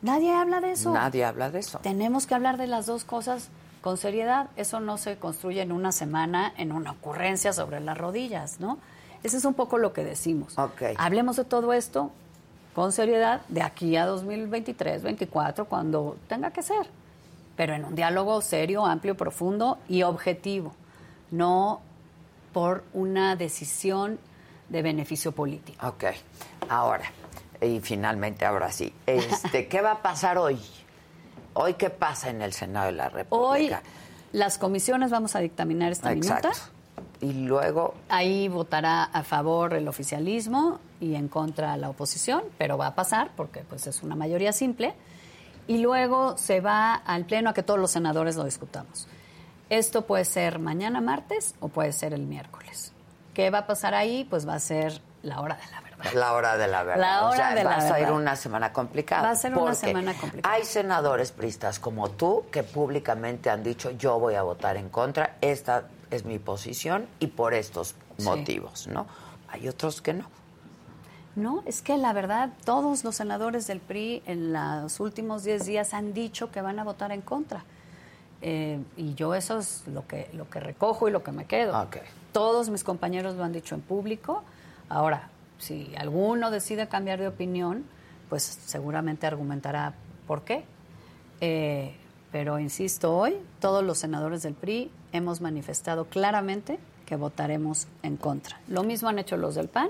Nadie 0.00 0.32
habla 0.32 0.62
de 0.62 0.70
eso. 0.70 0.94
Nadie 0.94 1.26
habla 1.26 1.50
de 1.50 1.58
eso. 1.58 1.78
Tenemos 1.80 2.26
que 2.26 2.34
hablar 2.34 2.56
de 2.56 2.68
las 2.68 2.86
dos 2.86 3.04
cosas 3.04 3.50
con 3.86 3.98
seriedad. 3.98 4.48
Eso 4.56 4.80
no 4.80 4.98
se 4.98 5.16
construye 5.16 5.62
en 5.62 5.70
una 5.70 5.92
semana, 5.92 6.52
en 6.56 6.72
una 6.72 6.90
ocurrencia 6.90 7.52
sobre 7.52 7.78
las 7.78 7.96
rodillas, 7.96 8.58
¿no? 8.58 8.78
Ese 9.22 9.36
es 9.36 9.44
un 9.44 9.54
poco 9.54 9.78
lo 9.78 9.92
que 9.92 10.02
decimos. 10.02 10.58
Okay. 10.58 10.96
Hablemos 10.98 11.36
de 11.36 11.44
todo 11.44 11.72
esto 11.72 12.10
con 12.74 12.90
seriedad 12.90 13.42
de 13.46 13.62
aquí 13.62 13.94
a 13.94 14.04
2023, 14.06 15.04
2024, 15.04 15.66
cuando 15.66 16.16
tenga 16.26 16.50
que 16.50 16.64
ser. 16.64 16.88
Pero 17.54 17.74
en 17.74 17.84
un 17.84 17.94
diálogo 17.94 18.40
serio, 18.40 18.84
amplio, 18.84 19.16
profundo 19.16 19.78
y 19.88 20.02
objetivo. 20.02 20.74
No 21.30 21.80
por 22.52 22.82
una 22.92 23.36
decisión 23.36 24.18
de 24.68 24.82
beneficio 24.82 25.30
político. 25.30 25.86
Ok. 25.86 26.06
Ahora, 26.68 27.04
y 27.60 27.78
finalmente 27.78 28.44
ahora 28.44 28.72
sí, 28.72 28.92
este, 29.06 29.68
¿qué 29.68 29.80
va 29.80 29.92
a 29.92 30.02
pasar 30.02 30.38
hoy? 30.38 30.58
Hoy, 31.58 31.74
¿qué 31.74 31.88
pasa 31.88 32.28
en 32.28 32.42
el 32.42 32.52
Senado 32.52 32.86
de 32.86 32.92
la 32.92 33.08
República? 33.08 33.80
Hoy 33.82 33.90
las 34.32 34.58
comisiones 34.58 35.10
vamos 35.10 35.34
a 35.36 35.38
dictaminar 35.38 35.90
esta 35.90 36.12
Exacto. 36.12 36.48
minuta. 36.48 36.70
Y 37.22 37.46
luego... 37.46 37.94
Ahí 38.10 38.48
votará 38.48 39.04
a 39.04 39.22
favor 39.22 39.72
el 39.72 39.88
oficialismo 39.88 40.80
y 41.00 41.14
en 41.14 41.28
contra 41.28 41.74
la 41.78 41.88
oposición, 41.88 42.42
pero 42.58 42.76
va 42.76 42.88
a 42.88 42.94
pasar 42.94 43.30
porque 43.36 43.60
pues 43.60 43.86
es 43.86 44.02
una 44.02 44.14
mayoría 44.14 44.52
simple. 44.52 44.92
Y 45.66 45.78
luego 45.78 46.36
se 46.36 46.60
va 46.60 46.94
al 46.94 47.24
Pleno 47.24 47.48
a 47.48 47.54
que 47.54 47.62
todos 47.62 47.80
los 47.80 47.90
senadores 47.90 48.36
lo 48.36 48.44
discutamos. 48.44 49.08
Esto 49.70 50.06
puede 50.06 50.26
ser 50.26 50.58
mañana 50.58 51.00
martes 51.00 51.54
o 51.60 51.68
puede 51.68 51.92
ser 51.92 52.12
el 52.12 52.26
miércoles. 52.26 52.92
¿Qué 53.32 53.48
va 53.48 53.60
a 53.60 53.66
pasar 53.66 53.94
ahí? 53.94 54.26
Pues 54.28 54.46
va 54.46 54.54
a 54.54 54.60
ser 54.60 55.00
la 55.22 55.40
hora 55.40 55.56
de 55.56 55.70
la. 55.70 55.85
La 56.14 56.32
hora 56.34 56.56
de 56.56 56.68
la 56.68 56.82
verdad. 56.82 57.00
La 57.00 57.20
hora 57.26 57.30
o 57.30 57.36
sea, 57.36 57.54
de 57.54 57.64
la 57.64 57.70
va 57.70 57.76
a 57.76 57.80
ser 57.80 57.92
verdad. 58.00 58.12
una 58.12 58.36
semana 58.36 58.72
complicada. 58.72 59.22
Va 59.22 59.30
a 59.30 59.36
ser 59.36 59.56
una 59.56 59.74
semana 59.74 60.14
complicada. 60.14 60.54
Hay 60.54 60.64
senadores 60.64 61.32
pristas 61.32 61.78
como 61.78 62.10
tú 62.10 62.44
que 62.50 62.62
públicamente 62.62 63.50
han 63.50 63.62
dicho 63.62 63.90
yo 63.92 64.18
voy 64.18 64.34
a 64.34 64.42
votar 64.42 64.76
en 64.76 64.88
contra, 64.88 65.36
esta 65.40 65.84
es 66.10 66.24
mi 66.24 66.38
posición 66.38 67.06
y 67.18 67.28
por 67.28 67.54
estos 67.54 67.94
Sí. 68.18 68.24
motivos, 68.24 68.86
¿no? 68.86 69.06
Hay 69.48 69.68
otros 69.68 70.00
que 70.00 70.14
no. 70.14 70.24
No, 71.34 71.62
es 71.66 71.82
que 71.82 71.98
la 71.98 72.12
verdad, 72.14 72.48
todos 72.64 73.04
los 73.04 73.14
senadores 73.16 73.66
del 73.66 73.80
PRI 73.80 74.22
en 74.26 74.52
los 74.54 75.00
últimos 75.00 75.44
10 75.44 75.66
días 75.66 75.92
han 75.92 76.14
dicho 76.14 76.50
que 76.50 76.62
van 76.62 76.78
a 76.78 76.84
votar 76.84 77.12
en 77.12 77.20
contra. 77.20 77.62
Eh, 78.40 78.78
y 78.96 79.14
yo 79.14 79.34
eso 79.34 79.58
es 79.58 79.82
lo 79.86 80.06
que, 80.06 80.30
lo 80.32 80.48
que 80.48 80.60
recojo 80.60 81.08
y 81.08 81.10
lo 81.10 81.22
que 81.22 81.32
me 81.32 81.44
quedo. 81.46 81.86
Todos 82.32 82.70
mis 82.70 82.84
compañeros 82.84 83.34
lo 83.34 83.44
han 83.44 83.52
dicho 83.52 83.74
en 83.74 83.82
público. 83.82 84.42
Ahora, 84.88 85.28
si 85.58 85.94
alguno 85.96 86.50
decide 86.50 86.88
cambiar 86.88 87.18
de 87.18 87.28
opinión, 87.28 87.84
pues 88.28 88.42
seguramente 88.42 89.26
argumentará 89.26 89.94
por 90.26 90.42
qué. 90.42 90.64
Eh, 91.40 91.94
pero 92.32 92.58
insisto, 92.58 93.16
hoy 93.16 93.36
todos 93.60 93.84
los 93.84 93.98
senadores 93.98 94.42
del 94.42 94.54
PRI 94.54 94.90
hemos 95.12 95.40
manifestado 95.40 96.06
claramente 96.06 96.78
que 97.06 97.16
votaremos 97.16 97.86
en 98.02 98.16
contra. 98.16 98.60
Lo 98.68 98.82
mismo 98.82 99.08
han 99.08 99.18
hecho 99.18 99.36
los 99.36 99.54
del 99.54 99.68
PAN, 99.68 99.88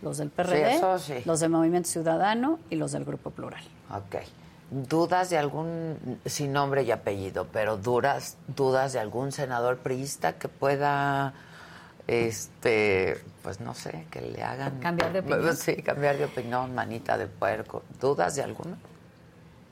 los 0.00 0.18
del 0.18 0.30
PRD, 0.30 0.80
sí. 0.98 1.14
los 1.24 1.40
del 1.40 1.50
Movimiento 1.50 1.88
Ciudadano 1.88 2.58
y 2.70 2.76
los 2.76 2.92
del 2.92 3.04
Grupo 3.04 3.30
Plural. 3.30 3.62
Ok. 3.90 4.22
¿Dudas 4.70 5.30
de 5.30 5.38
algún, 5.38 6.18
sin 6.24 6.52
nombre 6.52 6.82
y 6.84 6.90
apellido, 6.90 7.46
pero 7.52 7.76
dudas, 7.76 8.36
dudas 8.46 8.92
de 8.92 8.98
algún 8.98 9.30
senador 9.30 9.78
priista 9.78 10.38
que 10.38 10.48
pueda, 10.48 11.34
este, 12.06 13.20
pues 13.42 13.60
no 13.60 13.74
sé, 13.74 14.06
que 14.10 14.20
le 14.20 14.42
hagan... 14.42 14.78
¿Cambiar 14.80 15.12
de 15.12 15.20
opinión? 15.20 15.56
Sí, 15.56 15.76
cambiar 15.76 16.18
de 16.18 16.26
opinión, 16.26 16.74
manita 16.74 17.16
de 17.16 17.26
puerco. 17.26 17.82
¿Dudas 18.00 18.36
de 18.36 18.42
alguno? 18.42 18.76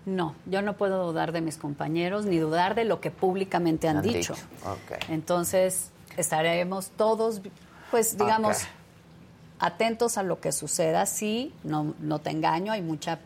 No, 0.05 0.35
yo 0.47 0.63
no 0.63 0.77
puedo 0.77 1.07
dudar 1.07 1.33
de 1.33 1.41
mis 1.41 1.57
compañeros 1.57 2.25
ni 2.27 2.39
dudar 2.39 2.75
de 2.75 2.85
lo 2.85 3.01
que 3.01 3.11
públicamente 3.11 3.89
han, 3.89 3.99
Han 3.99 4.03
dicho. 4.03 4.35
Entonces, 5.09 5.91
estaremos 6.17 6.91
todos, 6.91 7.41
pues 7.91 8.19
digamos, 8.19 8.63
atentos 9.61 10.19
a 10.19 10.25
lo 10.25 10.41
que 10.41 10.51
suceda. 10.51 11.07
Sí, 11.07 11.55
no, 11.63 11.95
no 12.01 12.19
te 12.19 12.31
engaño, 12.31 12.73
hay 12.73 12.83
mucha 12.83 13.21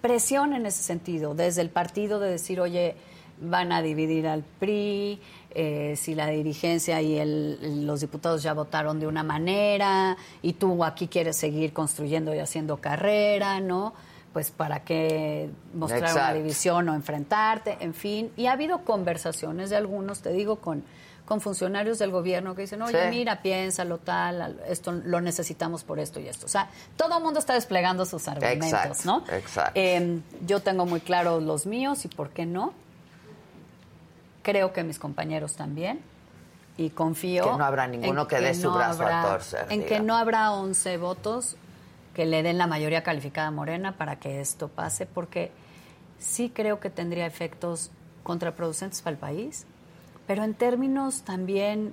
presión 0.00 0.52
en 0.52 0.66
ese 0.66 0.82
sentido, 0.82 1.34
desde 1.34 1.62
el 1.62 1.70
partido 1.70 2.20
de 2.20 2.30
decir, 2.30 2.60
oye, 2.60 2.94
van 3.40 3.72
a 3.72 3.82
dividir 3.82 4.28
al 4.28 4.42
PRI, 4.42 5.20
eh, 5.52 5.94
si 5.96 6.14
la 6.14 6.26
dirigencia 6.28 7.00
y 7.02 7.18
el- 7.18 7.86
los 7.86 8.00
diputados 8.00 8.42
ya 8.42 8.52
votaron 8.54 9.00
de 9.00 9.06
una 9.06 9.22
manera 9.22 10.16
y 10.42 10.52
tú 10.54 10.84
aquí 10.84 11.08
quieres 11.08 11.36
seguir 11.36 11.72
construyendo 11.72 12.34
y 12.34 12.38
haciendo 12.38 12.76
carrera, 12.78 13.60
¿no? 13.60 13.92
Pues 14.32 14.50
para 14.52 14.84
qué 14.84 15.50
mostrar 15.74 16.12
una 16.12 16.32
división 16.34 16.88
o 16.88 16.94
enfrentarte, 16.94 17.78
en 17.80 17.94
fin. 17.94 18.30
Y 18.36 18.46
ha 18.46 18.52
habido 18.52 18.84
conversaciones 18.84 19.70
de 19.70 19.76
algunos, 19.76 20.20
te 20.20 20.30
digo, 20.32 20.56
con, 20.56 20.84
con 21.26 21.40
funcionarios 21.40 21.98
del 21.98 22.12
gobierno 22.12 22.54
que 22.54 22.62
dicen, 22.62 22.80
oye, 22.82 23.02
Sí. 23.04 23.08
mira, 23.10 23.42
piénsalo 23.42 23.98
tal, 23.98 24.40
al- 24.42 24.60
esto 24.68 24.92
lo 24.92 25.20
necesitamos 25.20 25.82
por 25.82 25.98
esto 25.98 26.20
y 26.20 26.28
esto. 26.28 26.46
O 26.46 26.48
sea, 26.48 26.68
todo 26.96 27.18
el 27.18 27.24
mundo 27.24 27.40
está 27.40 27.54
desplegando 27.54 28.06
sus 28.06 28.28
argumentos, 28.28 28.68
Exacto, 28.68 28.98
¿no? 29.04 29.24
exacto. 29.36 29.72
Eh, 29.74 30.20
yo 30.46 30.60
tengo 30.60 30.86
muy 30.86 31.00
claro 31.00 31.40
los 31.40 31.66
míos 31.66 32.04
y 32.04 32.08
por 32.08 32.30
qué 32.30 32.46
no. 32.46 32.72
Creo 34.42 34.72
que 34.72 34.82
mis 34.84 34.98
compañeros 34.98 35.54
también. 35.56 36.00
Y 36.76 36.90
confío. 36.90 37.44
Que 37.44 37.58
no 37.58 37.64
habrá 37.64 37.86
ninguno 37.86 38.22
en 38.22 38.26
que 38.28 38.40
dé 38.40 38.54
su 38.54 38.70
brazo 38.72 39.02
a 39.02 39.06
habrá- 39.06 39.22
torcer, 39.30 39.66
En 39.70 39.84
que 39.84 40.00
no 40.00 40.16
habrá 40.16 40.52
11 40.52 40.96
votos 40.96 41.56
que 42.14 42.24
le 42.24 42.42
den 42.42 42.58
la 42.58 42.66
mayoría 42.66 43.02
calificada 43.02 43.48
a 43.48 43.50
Morena 43.50 43.96
para 43.96 44.16
que 44.18 44.40
esto 44.40 44.68
pase, 44.68 45.06
porque 45.06 45.52
sí 46.18 46.50
creo 46.54 46.80
que 46.80 46.90
tendría 46.90 47.26
efectos 47.26 47.90
contraproducentes 48.22 49.02
para 49.02 49.12
el 49.14 49.18
país, 49.18 49.66
pero 50.26 50.42
en 50.44 50.54
términos 50.54 51.22
también 51.22 51.92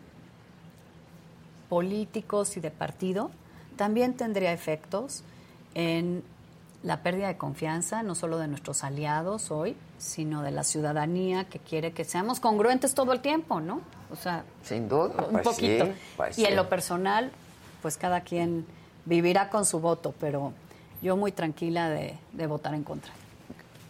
políticos 1.69 2.55
y 2.57 2.61
de 2.61 2.71
partido, 2.71 3.29
también 3.75 4.15
tendría 4.15 4.53
efectos 4.53 5.23
en 5.75 6.23
la 6.87 7.03
pérdida 7.03 7.27
de 7.27 7.35
confianza, 7.37 8.01
no 8.01 8.15
solo 8.15 8.37
de 8.37 8.47
nuestros 8.47 8.85
aliados 8.85 9.51
hoy, 9.51 9.75
sino 9.97 10.41
de 10.41 10.51
la 10.51 10.63
ciudadanía 10.63 11.43
que 11.43 11.59
quiere 11.59 11.91
que 11.91 12.05
seamos 12.05 12.39
congruentes 12.39 12.93
todo 12.93 13.11
el 13.11 13.19
tiempo, 13.19 13.59
¿no? 13.59 13.81
O 14.09 14.15
sea, 14.15 14.45
Sin 14.63 14.87
duda. 14.87 15.25
un 15.25 15.33
pues 15.33 15.43
poquito. 15.43 15.85
sí, 15.85 15.91
pues 16.15 16.39
y 16.39 16.43
en 16.45 16.51
sí. 16.51 16.55
lo 16.55 16.69
personal, 16.69 17.29
pues 17.81 17.97
cada 17.97 18.21
quien 18.21 18.65
vivirá 19.03 19.49
con 19.49 19.65
su 19.65 19.81
voto, 19.81 20.15
pero 20.17 20.53
yo 21.01 21.17
muy 21.17 21.33
tranquila 21.33 21.89
de, 21.89 22.17
de 22.31 22.47
votar 22.47 22.73
en 22.73 22.83
contra. 22.83 23.11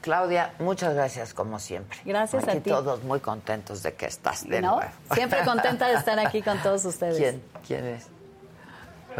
Claudia, 0.01 0.53
muchas 0.59 0.95
gracias 0.95 1.35
como 1.35 1.59
siempre. 1.59 1.99
Gracias 2.03 2.47
a 2.47 2.53
ti. 2.53 2.61
todos 2.69 3.03
muy 3.03 3.19
contentos 3.19 3.83
de 3.83 3.93
que 3.93 4.07
estás 4.07 4.47
de 4.47 4.59
¿No? 4.61 4.77
nuevo. 4.77 4.91
Siempre 5.13 5.43
contenta 5.45 5.87
de 5.87 5.95
estar 5.95 6.17
aquí 6.17 6.41
con 6.41 6.57
todos 6.63 6.83
ustedes. 6.93 7.17
¿Quién? 7.17 7.43
¿Quién 7.67 7.85
es? 7.85 8.07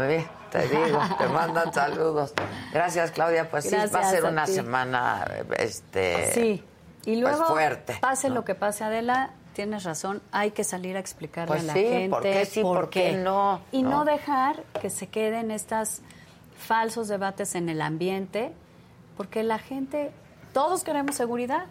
Bien, 0.06 0.26
te 0.50 0.68
digo, 0.68 1.00
te 1.18 1.26
mandan 1.28 1.72
saludos. 1.74 2.32
Gracias, 2.72 3.10
Claudia. 3.10 3.50
Pues 3.50 3.64
sí, 3.64 3.74
va 3.74 4.00
a 4.00 4.10
ser 4.10 4.24
a 4.24 4.28
una 4.30 4.44
ti. 4.44 4.52
semana, 4.54 5.26
este... 5.58 6.32
Sí. 6.32 6.64
Y 7.04 7.20
pues, 7.22 7.36
luego, 7.36 7.46
fuerte, 7.46 7.96
pase 8.00 8.28
¿no? 8.28 8.36
lo 8.36 8.44
que 8.44 8.54
pase, 8.54 8.84
Adela, 8.84 9.30
tienes 9.54 9.84
razón, 9.84 10.20
hay 10.30 10.50
que 10.50 10.62
salir 10.62 10.96
a 10.96 11.00
explicarle 11.00 11.48
Pues 11.48 11.62
a 11.62 11.66
la 11.66 11.72
sí, 11.72 11.80
gente 11.80 12.10
¿por 12.10 12.22
qué 12.22 12.44
sí, 12.44 12.62
por 12.62 12.90
qué 12.90 13.12
no? 13.16 13.60
Y 13.72 13.82
no. 13.82 13.90
No. 13.90 14.04
dejar 14.04 14.62
que 14.80 14.90
se 14.90 15.08
queden 15.08 15.50
estos 15.50 16.00
falsos 16.58 17.08
debates 17.08 17.54
en 17.54 17.68
el 17.68 17.80
ambiente, 17.80 18.52
porque 19.16 19.42
la 19.42 19.58
gente, 19.58 20.12
todos 20.52 20.84
queremos 20.84 21.16
seguridad. 21.16 21.64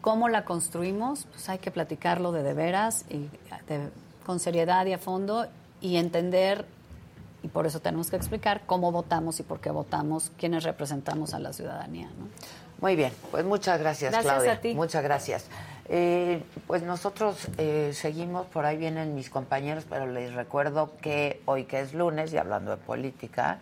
¿Cómo 0.00 0.28
la 0.28 0.44
construimos? 0.44 1.26
Pues 1.30 1.48
hay 1.48 1.58
que 1.58 1.70
platicarlo 1.70 2.32
de 2.32 2.42
de 2.42 2.54
veras 2.54 3.04
y 3.08 3.28
de- 3.68 3.88
con 4.24 4.40
seriedad 4.40 4.84
y 4.86 4.92
a 4.92 4.98
fondo 4.98 5.46
y 5.80 5.96
entender 5.96 6.64
y 7.46 7.48
por 7.48 7.64
eso 7.64 7.80
tenemos 7.80 8.10
que 8.10 8.16
explicar 8.16 8.62
cómo 8.66 8.90
votamos 8.90 9.38
y 9.38 9.44
por 9.44 9.60
qué 9.60 9.70
votamos, 9.70 10.32
quiénes 10.36 10.64
representamos 10.64 11.32
a 11.32 11.38
la 11.38 11.52
ciudadanía. 11.52 12.08
¿no? 12.08 12.26
Muy 12.80 12.96
bien, 12.96 13.12
pues 13.30 13.44
muchas 13.44 13.78
gracias, 13.78 14.10
Gracias 14.10 14.34
Claudia. 14.34 14.52
a 14.54 14.60
ti. 14.60 14.74
Muchas 14.74 15.04
gracias. 15.04 15.46
Eh, 15.88 16.42
pues 16.66 16.82
nosotros 16.82 17.46
eh, 17.56 17.92
seguimos, 17.94 18.46
por 18.46 18.66
ahí 18.66 18.76
vienen 18.76 19.14
mis 19.14 19.30
compañeros, 19.30 19.84
pero 19.88 20.06
les 20.06 20.34
recuerdo 20.34 20.90
que 21.00 21.40
hoy 21.44 21.64
que 21.64 21.80
es 21.80 21.94
lunes 21.94 22.32
y 22.32 22.36
hablando 22.36 22.72
de 22.72 22.78
política, 22.78 23.60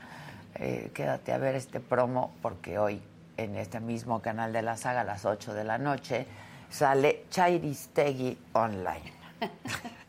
eh, 0.54 0.90
quédate 0.94 1.34
a 1.34 1.38
ver 1.38 1.54
este 1.54 1.78
promo 1.78 2.32
porque 2.40 2.78
hoy 2.78 3.02
en 3.36 3.56
este 3.56 3.80
mismo 3.80 4.22
canal 4.22 4.54
de 4.54 4.62
la 4.62 4.78
saga 4.78 5.02
a 5.02 5.04
las 5.04 5.26
8 5.26 5.52
de 5.52 5.64
la 5.64 5.76
noche 5.76 6.26
sale 6.70 7.26
Chairistegui 7.30 8.38
Online. 8.54 9.12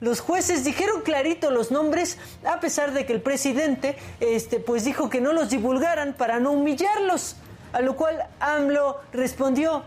Los 0.00 0.20
jueces 0.20 0.62
dijeron 0.62 1.00
clarito 1.02 1.50
los 1.50 1.72
nombres, 1.72 2.18
a 2.44 2.60
pesar 2.60 2.92
de 2.92 3.04
que 3.04 3.12
el 3.12 3.20
presidente 3.20 3.96
este, 4.20 4.60
pues 4.60 4.84
dijo 4.84 5.10
que 5.10 5.20
no 5.20 5.32
los 5.32 5.50
divulgaran 5.50 6.12
para 6.12 6.38
no 6.38 6.52
humillarlos. 6.52 7.34
A 7.72 7.80
lo 7.80 7.96
cual 7.96 8.24
AMLO 8.38 9.00
respondió, 9.12 9.82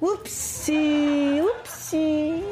upsi, 0.00 1.42
upsi. 1.42 2.42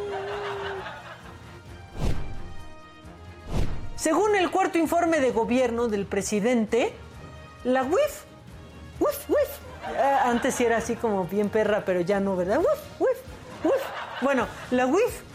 Según 3.97 4.37
el 4.37 4.51
cuarto 4.51 4.77
informe 4.77 5.19
de 5.21 5.31
gobierno 5.31 5.89
del 5.89 6.05
presidente, 6.05 6.93
la 7.65 7.85
WIF, 7.85 8.25
WIF, 9.01 9.31
WIF, 9.31 9.95
eh, 9.95 10.19
antes 10.25 10.61
era 10.61 10.77
así 10.77 10.95
como 10.95 11.25
bien 11.25 11.49
perra, 11.49 11.85
pero 11.87 12.03
ya 12.03 12.21
no, 12.21 12.37
¿verdad? 12.37 12.59
WIF, 12.59 13.01
WIF, 13.01 13.19
WIF. 13.65 13.83
Bueno, 14.21 14.47
la 14.73 14.85
WIF. 14.85 15.26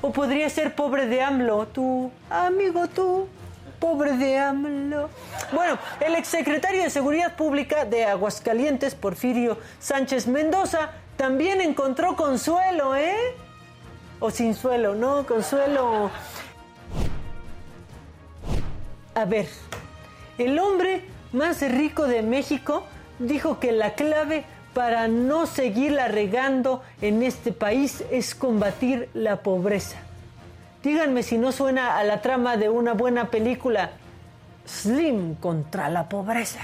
O 0.00 0.12
podría 0.12 0.48
ser 0.48 0.74
pobre 0.74 1.06
de 1.06 1.22
AMLO, 1.22 1.66
tú, 1.66 2.10
amigo, 2.30 2.86
tú, 2.86 3.26
pobre 3.80 4.16
de 4.16 4.38
AMLO. 4.38 5.10
Bueno, 5.52 5.78
el 6.00 6.14
exsecretario 6.14 6.82
de 6.82 6.90
Seguridad 6.90 7.36
Pública 7.36 7.84
de 7.84 8.04
Aguascalientes, 8.04 8.94
Porfirio 8.94 9.58
Sánchez 9.80 10.26
Mendoza, 10.26 10.90
también 11.16 11.60
encontró 11.60 12.14
consuelo, 12.14 12.94
¿eh? 12.94 13.16
O 14.20 14.30
sin 14.30 14.54
suelo, 14.54 14.94
¿no? 14.94 15.26
Consuelo. 15.26 16.10
A 19.14 19.24
ver, 19.24 19.48
el 20.38 20.58
hombre 20.60 21.04
más 21.32 21.60
rico 21.60 22.06
de 22.06 22.22
México 22.22 22.84
dijo 23.18 23.58
que 23.58 23.72
la 23.72 23.94
clave 23.94 24.44
para 24.78 25.08
no 25.08 25.46
seguirla 25.46 26.06
regando 26.06 26.84
en 27.02 27.24
este 27.24 27.50
país 27.50 28.04
es 28.12 28.36
combatir 28.36 29.08
la 29.12 29.42
pobreza. 29.42 29.96
Díganme 30.84 31.24
si 31.24 31.36
no 31.36 31.50
suena 31.50 31.98
a 31.98 32.04
la 32.04 32.22
trama 32.22 32.56
de 32.56 32.68
una 32.68 32.92
buena 32.92 33.28
película, 33.28 33.90
Slim 34.68 35.34
contra 35.34 35.88
la 35.88 36.08
pobreza. 36.08 36.60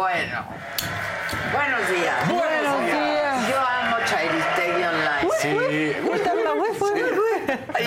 Bueno, 0.00 0.46
buenos 1.52 1.88
días. 1.90 2.26
Buenos 2.30 2.86
días. 2.86 3.48
Yo 3.50 3.60
amo 3.60 3.96
Chairistegui 4.06 4.82
Online. 4.82 5.30
Sí. 5.42 5.92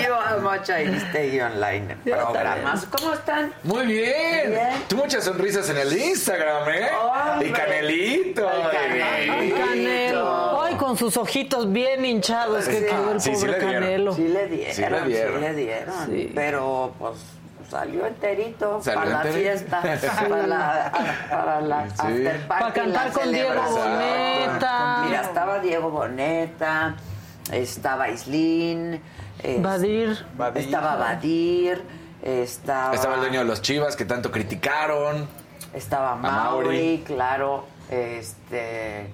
Yo 0.06 0.20
amo 0.20 0.58
Chairistegui 0.64 1.40
Online. 1.42 1.96
Programas. 2.06 2.86
¿Cómo 2.86 3.14
están? 3.16 3.52
Muy 3.64 3.88
bien. 3.88 4.52
Bien. 4.52 4.70
Tú 4.88 4.98
muchas 4.98 5.24
sonrisas 5.24 5.68
en 5.72 5.78
el 5.80 5.92
Instagram, 5.98 6.70
¿eh? 6.70 6.88
Hombre. 7.02 7.48
Y 7.48 7.52
Canelito. 7.52 8.48
El 8.48 8.70
Canelito. 8.70 9.56
Canelo. 9.58 10.62
Ay, 10.62 10.76
con 10.76 10.96
sus 10.96 11.18
ojitos 11.18 11.72
bien 11.74 12.06
hinchados 12.06 12.66
que 12.68 12.76
Sí. 12.80 12.86
quedó 12.86 13.12
el 13.12 13.22
Sí, 13.22 13.36
sí 13.36 13.46
pobre 13.48 13.52
le 13.54 13.58
dieron. 13.66 13.84
Canelo. 13.84 14.14
Sí 14.14 14.28
le 14.28 14.48
dieron, 14.50 14.76
Sí 14.76 14.82
le 14.82 15.02
dieron. 15.08 15.34
sí 15.34 15.42
le 15.42 15.54
dieron. 15.56 16.06
Sí. 16.06 16.32
Pero 16.36 16.94
pues 17.00 17.16
salió 17.74 18.06
enterito 18.06 18.82
Salió 18.82 19.02
para 19.02 19.24
la 19.24 19.32
fiesta, 19.32 19.82
para 20.30 20.48
la, 20.48 20.92
para 21.30 21.62
la 21.62 21.90
Sí. 21.90 21.96
after 21.98 22.48
party, 22.48 22.64
Pa' 22.64 22.74
cantar 22.74 23.12
con 23.12 23.32
Diego. 23.32 23.50
Boneta. 23.72 25.02
Mira, 25.06 25.22
estaba 25.22 25.60
Diego 25.60 25.90
Boneta, 25.90 26.96
estaba 27.52 28.10
Islín, 28.10 29.02
es- 29.42 29.62
Badir. 29.62 30.26
Badir. 30.38 30.64
estaba 30.66 30.96
Badir, 30.98 31.84
estaba, 32.22 32.94
Estaba 32.94 33.16
el 33.16 33.22
dueño 33.22 33.40
de 33.40 33.46
los 33.46 33.62
Chivas 33.62 33.96
que 33.96 34.06
tanto 34.06 34.32
criticaron. 34.32 35.28
estaba 35.74 36.16
Mauri. 36.16 36.68
Mauri, 36.68 37.04
claro, 37.06 37.66
este 37.90 39.10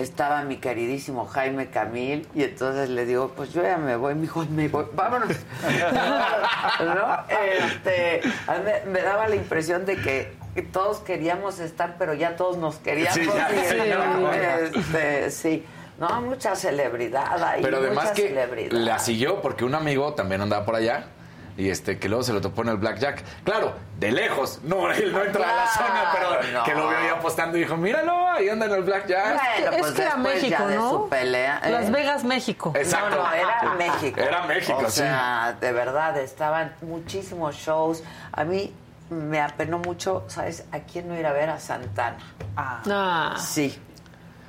estaba 0.00 0.42
mi 0.42 0.56
queridísimo 0.56 1.26
Jaime 1.26 1.70
Camil 1.70 2.26
y 2.34 2.44
entonces 2.44 2.88
le 2.88 3.06
digo, 3.06 3.32
pues 3.36 3.52
yo 3.52 3.62
ya 3.62 3.76
me 3.76 3.96
voy, 3.96 4.14
mi 4.14 4.24
hijo, 4.24 4.44
me 4.50 4.68
voy, 4.68 4.86
vámonos. 4.92 5.28
¿No? 6.80 7.24
Este, 7.28 8.20
a 8.46 8.54
mí 8.58 8.70
me, 8.90 9.02
daba 9.02 9.28
la 9.28 9.36
impresión 9.36 9.86
de 9.86 9.96
que 9.96 10.32
todos 10.72 10.98
queríamos 10.98 11.58
estar, 11.60 11.96
pero 11.98 12.14
ya 12.14 12.36
todos 12.36 12.56
nos 12.56 12.76
queríamos 12.76 13.14
Sí, 13.14 13.26
ya, 13.34 13.50
ir, 13.52 13.82
sí, 13.82 13.90
¿no? 13.90 14.32
Este, 14.32 15.30
sí. 15.30 15.64
No, 15.98 16.20
mucha 16.22 16.56
celebridad 16.56 17.42
ahí, 17.44 17.62
Pero 17.62 17.76
además 17.76 18.04
mucha 18.04 18.14
que 18.14 18.28
celebridad. 18.28 18.72
la 18.72 18.98
siguió 18.98 19.42
porque 19.42 19.64
un 19.64 19.74
amigo 19.74 20.14
también 20.14 20.40
andaba 20.40 20.64
por 20.64 20.74
allá. 20.74 21.04
Y 21.60 21.68
este, 21.68 21.98
que 21.98 22.08
luego 22.08 22.24
se 22.24 22.32
lo 22.32 22.40
topó 22.40 22.62
en 22.62 22.68
el 22.68 22.78
Blackjack. 22.78 23.22
Claro, 23.44 23.74
de 23.98 24.10
lejos. 24.12 24.60
No, 24.62 24.90
él 24.92 25.12
no 25.12 25.22
entra 25.22 25.50
a 25.50 25.56
la 25.56 25.66
zona, 25.68 26.10
pero 26.10 26.52
no. 26.52 26.64
que 26.64 26.74
lo 26.74 26.88
vio 26.88 26.96
ahí 26.96 27.08
apostando 27.08 27.58
y 27.58 27.60
dijo, 27.60 27.76
míralo, 27.76 28.28
ahí 28.30 28.48
anda 28.48 28.64
en 28.64 28.72
el 28.72 28.82
Blackjack. 28.82 29.34
Bueno, 29.34 29.70
es 29.72 29.78
pues 29.78 29.92
que 29.92 30.02
era 30.02 30.14
después 30.14 30.34
México, 30.42 30.64
¿no? 30.74 30.90
su 30.90 31.08
pelea, 31.10 31.60
¿eh? 31.62 31.70
Las 31.70 31.90
Vegas, 31.90 32.24
México. 32.24 32.72
Exacto. 32.74 33.16
No, 33.16 33.24
no, 33.24 33.32
era 33.34 33.74
México. 33.78 34.18
Era 34.18 34.46
México, 34.46 34.82
o 34.86 34.88
sí. 34.88 35.00
sea, 35.00 35.54
de 35.60 35.72
verdad, 35.72 36.16
estaban 36.16 36.72
muchísimos 36.80 37.56
shows. 37.56 38.02
A 38.32 38.44
mí 38.44 38.72
me 39.10 39.42
apenó 39.42 39.80
mucho, 39.80 40.24
¿sabes? 40.28 40.64
¿A 40.72 40.78
quién 40.78 41.08
no 41.08 41.18
ir 41.18 41.26
a 41.26 41.32
ver? 41.32 41.50
A 41.50 41.60
Santana. 41.60 42.16
Ah. 42.56 43.36
Sí. 43.38 43.78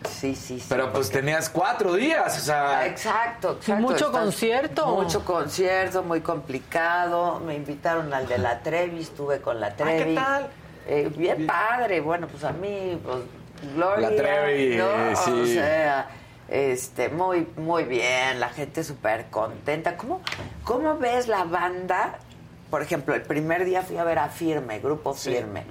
Sí, 0.10 0.36
sí, 0.36 0.60
sí. 0.60 0.66
Pero 0.70 0.91
pues 0.91 1.08
porque- 1.08 1.20
tenías 1.20 1.49
cuatro 1.49 1.93
días, 1.93 2.38
o 2.38 2.41
sea. 2.41 2.86
Exacto, 2.88 3.60
mucho 3.80 4.08
Estás- 4.08 4.10
concierto. 4.22 4.88
Mucho 4.88 5.24
concierto, 5.26 6.04
muy 6.04 6.22
complicado. 6.22 7.39
Me 7.39 7.56
invitaron 7.56 8.14
al 8.14 8.28
de 8.28 8.38
la 8.38 8.60
Trevi, 8.62 9.02
estuve 9.02 9.41
con 9.41 9.60
la 9.60 9.76
Trevi. 9.76 10.16
tal? 10.16 10.47
Eh, 10.88 11.12
bien, 11.16 11.45
padre. 11.45 12.02
Bueno, 12.02 12.28
pues 12.28 12.43
a 12.43 12.52
mí, 12.52 12.99
pues, 13.04 13.18
Gloria. 13.76 14.10
La 14.10 14.16
Trevi, 14.16 14.76
¿no? 14.78 14.86
eh, 14.89 15.16
sí. 15.16 15.32
O 15.32 15.45
sea, 15.45 16.08
este, 16.49 17.10
muy, 17.10 17.47
muy 17.58 17.84
bien. 17.84 18.39
La 18.39 18.49
gente 18.49 18.84
súper 18.84 19.28
contenta. 19.30 19.97
¿Cómo, 19.97 20.22
¿Cómo 20.64 20.97
ves 20.97 21.28
la 21.28 21.43
banda? 21.43 22.16
Por 22.72 22.82
ejemplo, 22.82 23.14
el 23.14 23.22
primer 23.22 23.66
día 23.66 23.84
fui 23.84 23.97
a 23.97 24.04
ver 24.04 24.18
a 24.18 24.30
Firme, 24.30 24.80
Grupo 24.80 25.14
Firme. 25.14 25.64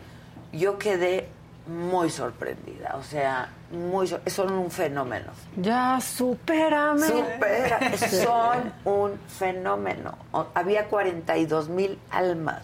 Yo 0.53 0.78
quedé 0.78 1.28
muy 1.70 2.10
sorprendida. 2.10 2.96
O 2.98 3.02
sea, 3.02 3.48
muy, 3.70 4.06
sor- 4.08 4.22
son 4.26 4.52
un 4.52 4.70
fenómeno. 4.70 5.30
Ya, 5.56 6.00
supérame. 6.00 7.06
Supera, 7.06 7.78
son 8.10 8.72
un 8.84 9.18
fenómeno. 9.28 10.16
O- 10.32 10.46
Había 10.54 10.88
42 10.88 11.68
mil 11.68 11.98
almas 12.10 12.62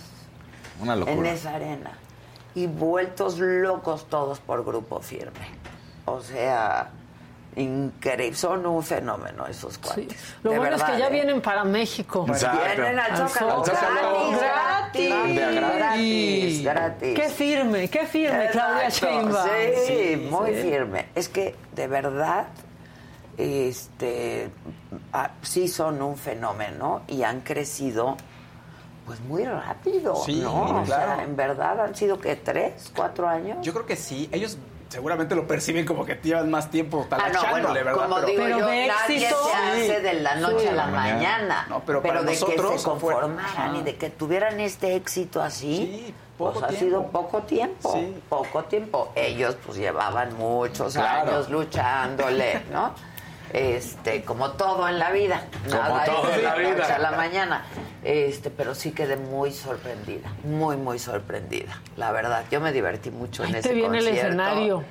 Una 0.80 0.94
en 0.94 1.26
esa 1.26 1.54
arena 1.54 1.92
y 2.54 2.66
vueltos 2.66 3.38
locos 3.38 4.06
todos 4.08 4.40
por 4.40 4.64
grupo 4.64 5.00
firme. 5.00 5.46
O 6.06 6.20
sea, 6.20 6.90
increíble. 7.56 8.36
Son 8.36 8.64
un 8.66 8.82
fenómeno 8.82 9.46
esos 9.46 9.74
Sí. 9.74 9.80
cuates. 9.80 10.34
Lo 10.42 10.50
De 10.52 10.58
bueno 10.58 10.76
es 10.76 10.82
que 10.82 10.98
ya 10.98 11.08
¿eh? 11.08 11.10
vienen 11.12 11.40
para 11.40 11.64
México. 11.64 12.24
Exacto. 12.28 12.58
Vienen 12.76 12.98
al 12.98 13.10
Al 13.12 13.28
Zócalo. 13.28 13.62
Gratis, 13.62 14.38
gratis, 14.38 15.10
Gratis. 15.34 15.64
gratis, 15.66 16.62
gratis. 16.64 17.14
Qué 17.18 17.28
firme, 17.28 17.88
qué 17.88 18.06
firme, 18.06 18.48
Claudia 18.52 18.88
Sheinbaum. 18.88 19.48
Sí, 19.86 20.28
muy 20.30 20.52
firme. 20.54 21.06
Es 21.14 21.28
que 21.28 21.54
de 21.74 21.86
verdad, 21.88 22.46
este, 23.36 24.50
ah, 25.12 25.30
sí 25.42 25.68
son 25.68 26.00
un 26.02 26.16
fenómeno 26.16 27.02
y 27.08 27.22
han 27.22 27.40
crecido, 27.40 28.16
pues 29.04 29.20
muy 29.20 29.44
rápido, 29.44 30.16
Sí, 30.24 30.40
¿no? 30.40 30.80
O 30.82 30.86
sea, 30.86 31.22
en 31.22 31.36
verdad 31.36 31.80
han 31.80 31.94
sido 31.94 32.18
que 32.18 32.36
tres, 32.36 32.90
cuatro 32.94 33.28
años. 33.28 33.58
Yo 33.62 33.72
creo 33.72 33.86
que 33.86 33.96
sí. 33.96 34.28
Ellos 34.32 34.58
seguramente 34.96 35.34
lo 35.34 35.46
perciben 35.46 35.84
como 35.84 36.06
que 36.06 36.14
llevan 36.22 36.50
más 36.50 36.70
tiempo 36.70 37.06
Ah, 37.10 37.16
no, 37.16 37.16
talachándole, 37.18 37.82
bueno, 37.82 37.84
¿verdad? 37.84 38.02
como 38.02 38.14
Pero- 38.16 38.26
digo 38.28 38.42
Pero 38.44 38.58
yo, 38.60 38.66
de 38.66 38.86
nadie 38.86 39.16
éxito, 39.18 39.44
se 39.44 39.52
hace 39.52 40.00
de 40.00 40.12
la 40.22 40.34
noche 40.36 40.68
a 40.70 40.72
la 40.72 40.86
mañana. 40.86 41.14
mañana. 41.14 41.66
No, 41.68 41.82
pero 41.84 42.00
para 42.02 42.22
de 42.22 42.28
que 42.32 42.36
se 42.38 42.46
fue- 42.46 42.82
conformaran 42.82 43.76
y 43.76 43.82
de 43.82 43.96
que 43.96 44.08
tuvieran 44.08 44.58
este 44.58 44.94
éxito 44.96 45.42
así, 45.42 45.76
Sí, 46.06 46.14
poco 46.38 46.60
pues 46.60 46.64
ha 46.74 46.78
sido 46.78 47.02
poco 47.08 47.42
tiempo, 47.42 47.92
Sí. 47.92 48.16
poco 48.30 48.64
tiempo. 48.64 49.12
Ellos 49.14 49.54
pues 49.66 49.76
llevaban 49.76 50.34
muchos 50.38 50.94
Claro. 50.94 51.30
años 51.32 51.50
luchándole, 51.50 52.62
¿no? 52.72 52.94
Este, 53.52 54.22
como 54.24 54.52
todo 54.52 54.88
en 54.88 54.98
la 54.98 55.10
vida, 55.12 55.44
Como 55.68 55.76
nada 55.82 56.04
es 56.04 56.10
todo 56.10 56.30
en 56.32 56.42
la 56.44 56.50
noche 56.56 56.74
vida. 56.74 56.94
a 56.94 56.98
la 56.98 57.10
mañana. 57.12 57.64
Este, 58.02 58.50
pero 58.50 58.74
sí 58.74 58.92
quedé 58.92 59.16
muy 59.16 59.52
sorprendida, 59.52 60.32
muy 60.44 60.76
muy 60.76 60.98
sorprendida, 60.98 61.80
la 61.96 62.12
verdad. 62.12 62.44
Yo 62.50 62.60
me 62.60 62.72
divertí 62.72 63.10
mucho 63.10 63.42
en 63.44 63.54
Ahí 63.54 63.60
ese 63.60 63.68
te 63.70 63.74
viene 63.74 63.98
el 63.98 64.04
concierto. 64.04 64.26
escenario. 64.28 64.84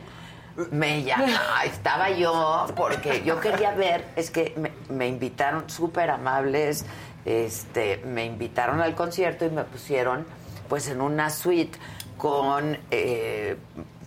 Me 0.71 1.03
llamaba, 1.03 1.65
estaba 1.65 2.09
yo, 2.11 2.65
porque 2.77 3.23
yo 3.25 3.39
quería 3.41 3.71
ver, 3.71 4.05
es 4.15 4.31
que 4.31 4.53
me, 4.55 4.71
me 4.87 5.07
invitaron 5.07 5.69
súper 5.69 6.09
amables, 6.09 6.85
este, 7.25 7.97
me 8.05 8.23
invitaron 8.25 8.79
al 8.79 8.95
concierto 8.95 9.43
y 9.45 9.49
me 9.49 9.63
pusieron 9.65 10.25
pues 10.69 10.87
en 10.87 11.01
una 11.01 11.29
suite 11.29 11.77
con 12.17 12.77
eh, 12.89 13.57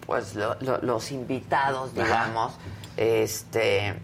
pues 0.06 0.34
lo- 0.36 0.56
lo- 0.60 0.78
los 0.78 1.12
invitados, 1.12 1.94
digamos, 1.94 2.54
este 2.96 3.94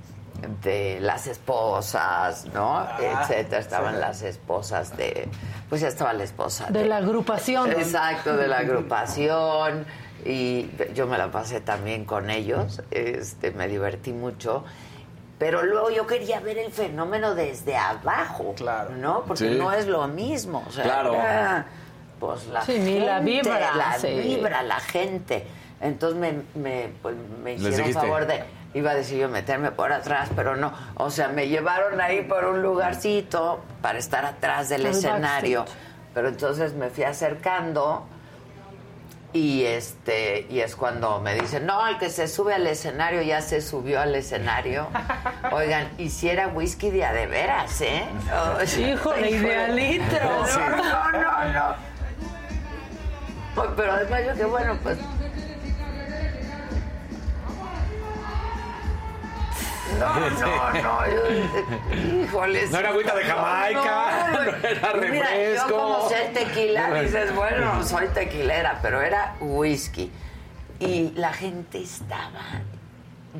de 0.63 0.99
las 1.01 1.27
esposas, 1.27 2.47
¿no? 2.53 2.87
Etcétera. 2.99 3.61
Estaban 3.61 4.01
las 4.01 4.23
esposas 4.23 4.97
de, 4.97 5.29
pues 5.69 5.81
ya 5.81 5.89
estaba 5.89 6.13
la 6.13 6.25
esposa 6.25 6.67
De 6.71 6.87
la 6.87 6.99
agrupación. 6.99 7.71
Exacto, 7.73 8.37
de 8.37 8.49
la 8.49 8.59
agrupación. 8.61 9.85
Y 10.25 10.71
yo 10.95 11.07
me 11.07 11.19
la 11.19 11.31
pasé 11.31 11.61
también 11.61 12.05
con 12.05 12.31
ellos, 12.31 12.81
este, 12.91 13.51
me 13.51 13.69
divertí 13.69 14.13
mucho. 14.13 14.65
Pero 15.39 15.63
luego 15.63 15.91
yo 15.91 16.07
quería 16.07 16.41
ver 16.41 16.59
el 16.59 16.71
fenómeno 16.71 17.35
desde 17.35 17.77
abajo, 17.77 18.55
claro. 18.57 18.91
¿no? 18.97 19.25
Porque 19.25 19.51
no 19.51 19.73
es 19.73 19.87
lo 19.87 20.07
mismo. 20.09 20.65
O 20.67 20.71
sea, 20.71 20.85
claro. 20.85 21.15
pues 22.21 22.47
la 22.47 22.63
sí, 22.63 22.73
gente, 22.73 23.01
la 23.01 23.21
vibra. 23.21 23.75
La 23.75 23.99
vibra, 23.99 24.63
la 24.63 24.81
gente. 24.81 25.47
Entonces 25.81 26.19
me, 26.19 26.43
me, 26.55 26.89
pues, 27.03 27.15
me 27.43 27.55
hicieron 27.55 27.93
favor 27.93 28.27
de, 28.27 28.45
iba 28.75 28.91
a 28.91 28.95
decir 28.95 29.19
yo 29.19 29.29
meterme 29.29 29.71
por 29.71 29.93
atrás, 29.93 30.29
pero 30.35 30.57
no. 30.57 30.73
O 30.97 31.11
sea, 31.11 31.29
me 31.29 31.49
llevaron 31.49 32.01
ahí 32.01 32.23
por 32.23 32.45
un 32.45 32.61
lugarcito 32.61 33.63
para 33.81 33.99
estar 33.99 34.25
atrás 34.25 34.69
del 34.69 34.87
escenario. 34.87 35.65
Pero 36.13 36.29
entonces 36.29 36.75
me 36.75 36.91
fui 36.91 37.05
acercando 37.05 38.07
y 39.33 39.65
este 39.65 40.47
y 40.49 40.61
es 40.61 40.77
cuando 40.77 41.21
me 41.21 41.35
dicen, 41.35 41.67
no, 41.67 41.87
el 41.89 41.99
que 41.99 42.09
se 42.09 42.29
sube 42.29 42.55
al 42.55 42.67
escenario 42.69 43.21
ya 43.23 43.41
se 43.41 43.61
subió 43.61 44.01
al 44.01 44.15
escenario. 44.15 44.87
Oigan, 45.53 45.89
hiciera 45.99 46.49
whisky 46.49 46.91
de 46.91 47.05
a 47.05 47.13
de 47.13 47.27
veras, 47.27 47.81
¿eh? 47.81 48.07
Híjole, 48.79 49.31
y 49.31 49.39
de 49.39 49.69
litro. 49.69 50.45
No, 51.15 51.53
no, 51.53 51.75
no, 53.55 53.75
Pero 53.77 53.93
además 53.93 54.21
yo 54.27 54.35
que 54.35 54.45
bueno, 54.45 54.79
pues 54.83 54.99
No, 59.99 60.21
no, 60.31 60.83
no. 60.83 62.23
Híjoles. 62.23 62.71
No 62.71 62.79
era 62.79 62.89
agüita 62.91 63.15
de 63.15 63.25
Jamaica, 63.25 64.31
no, 64.33 64.43
era 64.43 64.93
refresco. 64.93 65.01
Mira, 65.11 65.55
yo 65.55 65.77
como 65.77 66.09
sé 66.09 66.31
tequila, 66.35 67.01
dices, 67.01 67.35
bueno, 67.35 67.85
soy 67.85 68.09
tequilera, 68.09 68.79
pero 68.83 69.01
era 69.01 69.37
whisky. 69.41 70.11
Y 70.81 71.13
la 71.15 71.33
gente 71.33 71.81
estaba 71.81 72.41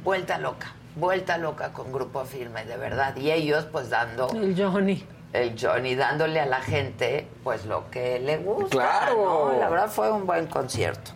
vuelta 0.03 0.39
loca, 0.39 0.73
vuelta 0.97 1.39
loca 1.39 1.73
con 1.73 1.93
Grupo 1.93 2.25
Firme, 2.25 2.65
de 2.65 2.77
verdad. 2.77 3.17
Y 3.17 3.31
ellos, 3.31 3.67
pues, 3.71 3.91
dando... 3.91 4.29
El 4.29 4.55
Johnny. 4.57 5.05
El 5.33 5.57
Johnny 5.61 5.95
dándole 5.95 6.41
a 6.41 6.47
la 6.47 6.61
gente, 6.61 7.29
pues, 7.43 7.67
lo 7.67 7.91
que 7.91 8.21
le 8.21 8.39
gusta. 8.39 8.71
Claro. 8.71 9.57
La 9.59 9.69
verdad 9.69 9.89
fue 9.89 10.11
un 10.11 10.27
buen 10.27 10.47
concierto. 10.47 11.11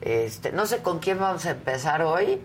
Este, 0.00 0.52
no 0.52 0.66
sé 0.66 0.82
con 0.82 0.98
quién 0.98 1.18
vamos 1.18 1.46
a 1.46 1.50
empezar 1.50 2.02
hoy, 2.02 2.40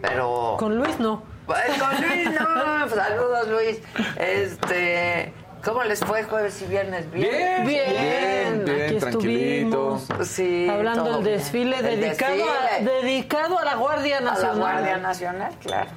pero... 0.00 0.56
Con 0.58 0.78
Luis 0.78 0.98
no. 0.98 1.33
Pues 1.46 1.78
con 1.78 2.00
Luis, 2.00 2.30
no. 2.30 2.88
Saludos, 2.94 3.48
Luis. 3.48 3.78
Este. 4.16 5.32
¿Cómo 5.64 5.82
les 5.82 6.00
fue 6.00 6.24
jueves 6.24 6.60
y 6.60 6.66
viernes? 6.66 7.10
Bien, 7.10 7.66
bien, 7.66 8.64
bien, 8.66 8.82
Aquí 8.82 8.96
tranquilito. 8.96 9.98
Sí, 10.22 10.68
Hablando 10.68 11.22
del 11.22 11.24
desfile, 11.24 11.80
dedicado, 11.82 12.44
A, 12.44 12.84
dedicado 12.84 13.58
a 13.58 13.64
la 13.64 13.74
Guardia 13.76 14.20
Nacional. 14.20 14.50
A 14.50 14.54
la 14.54 14.60
Guardia 14.60 14.96
Nacional, 14.98 15.54
claro. 15.62 15.90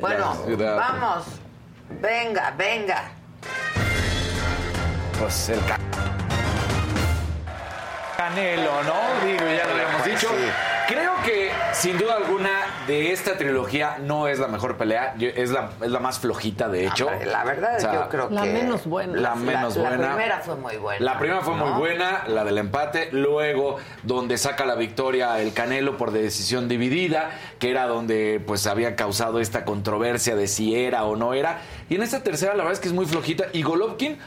Bueno, 0.00 0.34
vamos. 0.58 1.26
Venga, 2.00 2.52
venga. 2.58 3.12
Pues 5.20 5.50
el 5.50 5.60
Canelo, 8.16 8.82
¿no? 8.82 9.26
Digo, 9.26 9.44
ya 9.44 9.66
lo 9.66 9.72
habíamos 9.72 10.04
dicho. 10.04 10.28
Creo 10.28 10.40
que, 10.40 10.71
sin 11.82 11.98
duda 11.98 12.14
alguna, 12.14 12.84
de 12.86 13.10
esta 13.10 13.36
trilogía 13.36 13.98
no 13.98 14.28
es 14.28 14.38
la 14.38 14.46
mejor 14.46 14.76
pelea. 14.76 15.16
Es 15.18 15.50
la, 15.50 15.70
es 15.82 15.90
la 15.90 15.98
más 15.98 16.20
flojita, 16.20 16.68
de 16.68 16.86
hecho. 16.86 17.08
La 17.26 17.42
verdad, 17.42 17.76
yo 17.80 18.08
creo 18.08 18.28
que. 18.28 18.34
La 18.36 18.44
menos 18.44 18.86
buena. 18.86 19.20
La 19.20 19.34
menos 19.34 19.76
buena. 19.76 19.96
La 19.96 20.14
primera 20.14 20.38
fue 20.38 20.54
muy 20.54 20.76
buena. 20.76 21.04
La 21.04 21.18
primera 21.18 21.40
fue 21.40 21.56
muy 21.56 21.70
buena, 21.70 22.22
la 22.28 22.44
del 22.44 22.58
empate. 22.58 23.08
Luego, 23.10 23.78
donde 24.04 24.38
saca 24.38 24.64
la 24.64 24.76
victoria 24.76 25.40
el 25.40 25.52
Canelo 25.52 25.96
por 25.96 26.12
decisión 26.12 26.68
dividida, 26.68 27.32
que 27.58 27.72
era 27.72 27.88
donde 27.88 28.40
pues 28.46 28.68
había 28.68 28.94
causado 28.94 29.40
esta 29.40 29.64
controversia 29.64 30.36
de 30.36 30.46
si 30.46 30.76
era 30.76 31.02
o 31.02 31.16
no 31.16 31.34
era. 31.34 31.62
Y 31.88 31.96
en 31.96 32.02
esta 32.02 32.22
tercera, 32.22 32.52
la 32.52 32.58
verdad 32.58 32.74
es 32.74 32.80
que 32.80 32.88
es 32.88 32.94
muy 32.94 33.06
flojita. 33.06 33.46
Y 33.52 33.62
Golovkin 33.62 34.18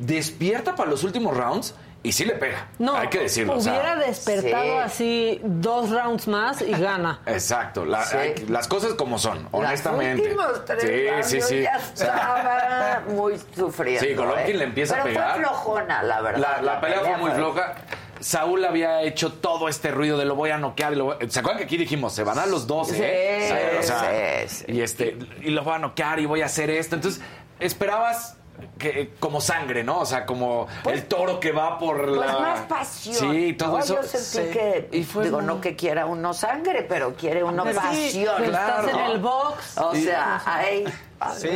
despierta 0.00 0.74
para 0.74 0.90
los 0.90 1.04
últimos 1.04 1.36
rounds 1.36 1.76
y 2.06 2.12
sí 2.12 2.24
le 2.24 2.34
pega. 2.34 2.68
No, 2.78 2.96
hay 2.96 3.08
que 3.08 3.18
decirlo. 3.18 3.58
Hubiera 3.58 3.96
despertado 3.96 4.78
así 4.78 5.40
dos 5.42 5.90
rounds 5.90 6.28
más 6.28 6.62
y 6.62 6.70
gana. 6.70 7.20
Exacto. 7.26 7.84
las 7.84 8.68
cosas 8.68 8.94
como 8.94 9.18
son, 9.18 9.48
honestamente. 9.50 10.32
Los 10.32 10.64
tres 10.64 11.26
sí, 11.26 11.40
sí, 11.40 11.48
sí. 11.48 11.62
Ya 11.62 11.78
estaba 11.78 13.02
muy 13.08 13.34
sufriendo. 13.56 14.06
Sí, 14.06 14.14
Golovkin 14.14 14.54
¿eh? 14.54 14.58
le 14.58 14.64
empieza 14.64 15.00
a 15.00 15.02
pegar. 15.02 15.32
Fue 15.32 15.40
flojona, 15.40 16.04
la 16.04 16.20
verdad. 16.20 16.60
La, 16.62 16.80
pelea, 16.80 17.00
fue 17.00 17.16
muy 17.16 17.30
floja. 17.32 17.74
Saúl 18.20 18.64
había 18.64 19.02
hecho 19.02 19.32
todo 19.32 19.68
este 19.68 19.90
ruido 19.90 20.16
de 20.16 20.26
lo 20.26 20.36
voy 20.36 20.50
a 20.50 20.58
noquear. 20.58 20.92
Y 20.92 20.96
lo 20.96 21.18
¿Se 21.28 21.40
acuerdan 21.40 21.58
que 21.58 21.64
aquí 21.64 21.76
dijimos, 21.76 22.14
se 22.14 22.22
van 22.22 22.38
a 22.38 22.46
los 22.46 22.68
dos, 22.68 22.92
eh? 22.92 23.82
Sí, 23.82 24.72
y, 24.72 24.80
este, 24.80 25.18
y 25.42 25.50
lo 25.50 25.64
voy 25.64 25.74
a 25.74 25.78
noquear 25.78 26.20
y 26.20 26.26
voy 26.26 26.42
a 26.42 26.46
hacer 26.46 26.70
esto. 26.70 26.94
Entonces, 26.94 27.20
esperabas 27.58 28.36
que, 28.78 29.14
como 29.18 29.40
sangre, 29.40 29.84
¿no? 29.84 30.00
O 30.00 30.06
sea, 30.06 30.26
como 30.26 30.66
pues, 30.82 30.96
el 30.96 31.04
toro 31.06 31.40
que 31.40 31.52
va 31.52 31.78
por 31.78 32.04
pues 32.06 32.18
la... 32.18 32.38
más 32.38 32.60
pasión. 32.62 33.34
Sí, 33.34 33.52
todo 33.54 33.78
eso. 33.78 34.00
Yo 34.00 34.02
sentí 34.02 34.52
que, 34.52 34.88
y 34.92 35.04
fue 35.04 35.24
digo, 35.24 35.42
no 35.42 35.60
que 35.60 35.76
quiera 35.76 36.06
uno 36.06 36.34
sangre, 36.34 36.82
pero 36.82 37.14
quiere 37.14 37.42
uno 37.42 37.64
pasión. 37.64 38.44
Estás 38.44 38.88
en 38.88 38.98
el 38.98 39.18
box. 39.18 39.78
O 39.78 39.94
sea, 39.94 40.42
ahí... 40.44 40.84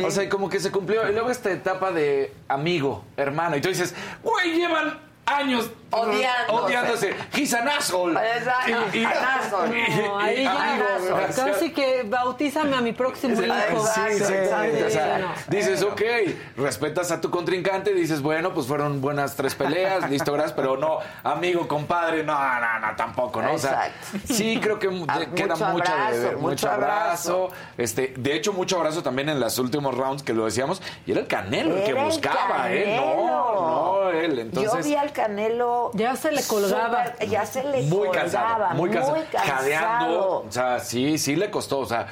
O 0.03 0.11
sea, 0.11 0.27
como 0.27 0.49
que 0.49 0.59
se 0.59 0.71
cumplió. 0.71 1.07
Y 1.09 1.13
luego 1.13 1.29
esta 1.29 1.51
etapa 1.51 1.91
de 1.91 2.33
amigo, 2.47 3.05
hermano. 3.15 3.55
Y 3.55 3.61
tú 3.61 3.69
dices, 3.69 3.93
güey, 4.23 4.53
llevan 4.55 4.99
años 5.25 5.69
odiándose. 5.91 7.13
He's 7.35 7.53
an 7.53 7.67
asshole. 7.67 8.17
Exacto. 8.37 8.97
Y, 8.97 9.03
no, 10.01 10.19
ahí 10.19 10.43
ya 10.43 11.27
casi 11.35 11.71
que 11.71 12.03
bautízame 12.03 12.75
a 12.75 12.81
mi 12.81 12.93
próximo 12.93 13.41
hijo. 13.41 13.85
Sí, 13.87 14.01
sí, 14.17 14.23
o 14.23 14.89
sea, 14.89 15.33
dices, 15.47 15.83
ok, 15.83 16.01
respetas 16.57 17.11
a 17.11 17.21
tu 17.21 17.29
contrincante, 17.29 17.93
dices, 17.93 18.21
bueno, 18.21 18.53
pues 18.53 18.67
fueron 18.67 19.01
buenas 19.01 19.35
tres 19.35 19.55
peleas, 19.55 20.09
listo, 20.09 20.33
gracias, 20.33 20.53
pero 20.53 20.77
no, 20.77 20.99
amigo, 21.23 21.67
compadre, 21.67 22.23
no, 22.23 22.33
no, 22.33 22.79
no, 22.79 22.95
tampoco, 22.95 23.41
¿no? 23.41 23.53
O 23.53 23.57
sea, 23.57 23.91
sí 24.25 24.59
creo 24.61 24.79
que 24.79 24.89
ah, 25.07 25.19
queda 25.35 25.55
mucho, 25.55 25.65
mucho, 25.71 25.91
abrazo, 25.91 26.37
mucho 26.39 26.69
abrazo. 26.69 27.49
Este, 27.77 28.13
de 28.17 28.35
hecho, 28.35 28.53
mucho 28.53 28.77
abrazo 28.77 29.03
también 29.03 29.29
en 29.29 29.39
los 29.39 29.57
últimos 29.59 29.95
rounds 29.95 30.23
que 30.23 30.33
lo 30.33 30.45
decíamos, 30.45 30.81
y 31.05 31.11
era 31.11 31.21
el 31.21 31.27
Canelo 31.27 31.77
el 31.77 31.83
que 31.83 31.93
buscaba, 31.93 32.71
¿eh? 32.71 32.95
No, 32.97 33.53
no, 33.53 34.09
él. 34.11 34.39
Entonces, 34.39 34.85
Yo 34.85 34.89
vi 34.89 34.95
al 34.95 35.11
Canelo 35.11 35.80
ya 35.93 36.15
se 36.15 36.31
le 36.31 36.43
colgaba. 36.43 37.17
ya 37.19 37.45
se 37.45 37.63
le 37.63 37.81
muy 37.83 38.07
colgaba. 38.07 38.73
muy 38.73 38.89
cansado. 38.89 39.15
Muy 39.15 39.25
cansado. 39.25 39.55
Jadeando. 39.55 40.45
O 40.47 40.51
sea, 40.51 40.79
sí, 40.79 41.17
sí 41.17 41.35
le 41.35 41.49
costó. 41.49 41.79
O 41.79 41.85
sea, 41.85 42.07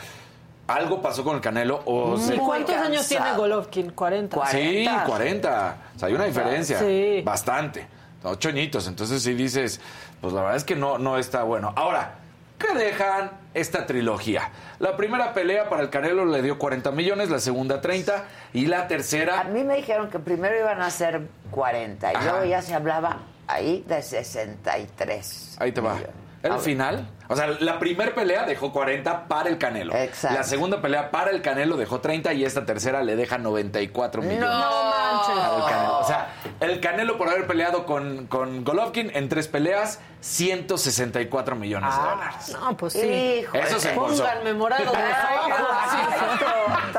algo 0.68 1.02
pasó 1.02 1.24
con 1.24 1.36
el 1.36 1.42
Canelo. 1.42 1.82
O 1.86 2.16
¿Cuántos 2.46 2.76
años 2.76 3.08
tiene 3.08 3.34
Golovkin? 3.34 3.92
40. 3.92 4.46
Sí, 4.48 4.88
40. 5.06 5.78
O 5.96 6.00
sea, 6.00 6.08
hay 6.08 6.14
una 6.14 6.26
diferencia. 6.26 6.80
Sí. 6.80 7.22
Bastante. 7.26 7.88
Ocho 8.24 8.50
añitos. 8.50 8.88
Entonces, 8.88 9.24
sí 9.24 9.34
dices, 9.34 9.80
pues 10.22 10.34
la 10.34 10.42
verdad 10.42 10.58
es 10.58 10.64
que 10.64 10.76
no, 10.76 10.98
no 10.98 11.18
está 11.18 11.44
bueno. 11.44 11.74
Ahora, 11.76 12.16
¿qué 12.58 12.78
dejan 12.78 13.32
esta 13.54 13.86
trilogía? 13.86 14.52
La 14.80 14.96
primera 14.96 15.34
pelea 15.34 15.70
para 15.70 15.82
el 15.82 15.90
Canelo 15.90 16.26
le 16.26 16.42
dio 16.42 16.60
40 16.60 16.92
millones, 16.92 17.30
la 17.30 17.40
segunda 17.40 17.82
30 17.82 18.26
y 18.54 18.66
la 18.68 18.88
tercera... 18.88 19.42
A 19.42 19.44
mí 19.46 19.64
me 19.64 19.76
dijeron 19.76 20.10
que 20.10 20.20
primero 20.20 20.58
iban 20.58 20.82
a 20.82 20.90
ser 20.90 21.22
40 21.52 22.14
y 22.14 22.24
luego 22.24 22.46
ya 22.46 22.62
se 22.62 22.74
hablaba 22.74 23.18
ahí 23.50 23.84
de 23.88 24.02
63. 24.02 25.58
Ahí 25.60 25.72
te 25.72 25.82
va. 25.82 25.98
El 26.42 26.58
final, 26.60 27.06
o 27.28 27.36
sea, 27.36 27.48
la 27.60 27.78
primera 27.80 28.16
pelea 28.16 28.46
dejó 28.46 28.72
40 28.72 29.28
para 29.28 29.50
el 29.50 29.58
Canelo. 29.58 29.94
Exacto. 29.94 30.38
La 30.38 30.44
segunda 30.44 30.82
pelea 30.82 31.12
para 31.12 31.32
el 31.32 31.42
Canelo 31.42 31.76
dejó 31.76 32.00
30 32.00 32.34
y 32.34 32.46
esta 32.46 32.66
tercera 32.66 33.04
le 33.04 33.18
deja 33.18 33.38
94 33.38 34.22
millones. 34.22 34.50
No 34.50 34.50
manches. 34.50 35.90
O 35.92 36.04
sea, 36.08 36.34
el 36.62 36.80
Canelo 36.80 37.18
por 37.18 37.28
haber 37.28 37.46
peleado 37.46 37.86
con, 37.86 38.28
con 38.28 38.64
Golovkin 38.64 39.12
en 39.14 39.28
tres 39.28 39.50
peleas, 39.50 40.00
164 40.22 41.56
millones 41.58 41.94
de 41.94 42.02
ah, 42.02 42.16
dólares. 42.16 42.58
No, 42.58 42.78
pues 42.78 42.94
sí. 42.94 43.46
Eso 43.54 43.80
se 43.80 43.90
embolsó. 43.90 44.24
Pónganme 44.24 44.54
morado 44.54 44.92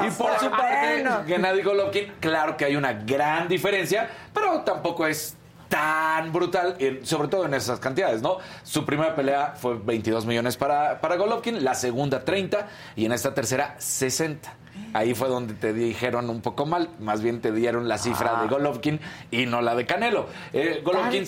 Y 0.07 0.11
por 0.11 0.39
su 0.39 0.51
parte, 0.51 1.05
Gennady 1.27 1.63
Golovkin, 1.63 2.13
claro 2.21 2.59
que 2.59 2.67
hay 2.67 2.77
una 2.77 2.93
gran 2.93 3.49
diferencia, 3.49 4.09
pero 4.35 4.61
tampoco 4.61 5.07
es 5.07 5.37
tan 5.71 6.33
brutal, 6.33 6.77
sobre 7.05 7.29
todo 7.29 7.47
en 7.47 7.55
esas 7.55 7.79
cantidades, 7.79 8.21
¿no? 8.21 8.39
Su 8.65 8.85
primera 8.85 9.15
pelea 9.15 9.55
fue 9.57 9.79
22 9.79 10.27
millones 10.27 10.57
para, 10.57 11.01
para 11.01 11.17
Golovkin, 11.17 11.65
la 11.65 11.75
segunda 11.75 12.25
30 12.25 12.67
y 12.97 13.07
en 13.07 13.13
esta 13.13 13.33
tercera 13.33 13.77
60. 13.79 14.53
Ahí 14.93 15.15
fue 15.15 15.29
donde 15.29 15.55
te 15.55 15.73
dijeron 15.73 16.29
un 16.29 16.41
poco 16.43 16.67
mal, 16.67 16.91
más 16.99 17.23
bien 17.23 17.41
te 17.41 17.53
dieron 17.53 17.89
la 17.89 17.99
cifra 17.99 18.33
de 18.41 18.47
ah. 18.47 18.49
Golovkin 18.51 19.01
y 19.31 19.47
no 19.47 19.63
la 19.63 19.77
de 19.77 19.87
Canelo. 19.87 20.27
Eh, 20.53 20.83
Golovkin 20.85 21.25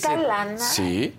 Sí, 0.58 1.16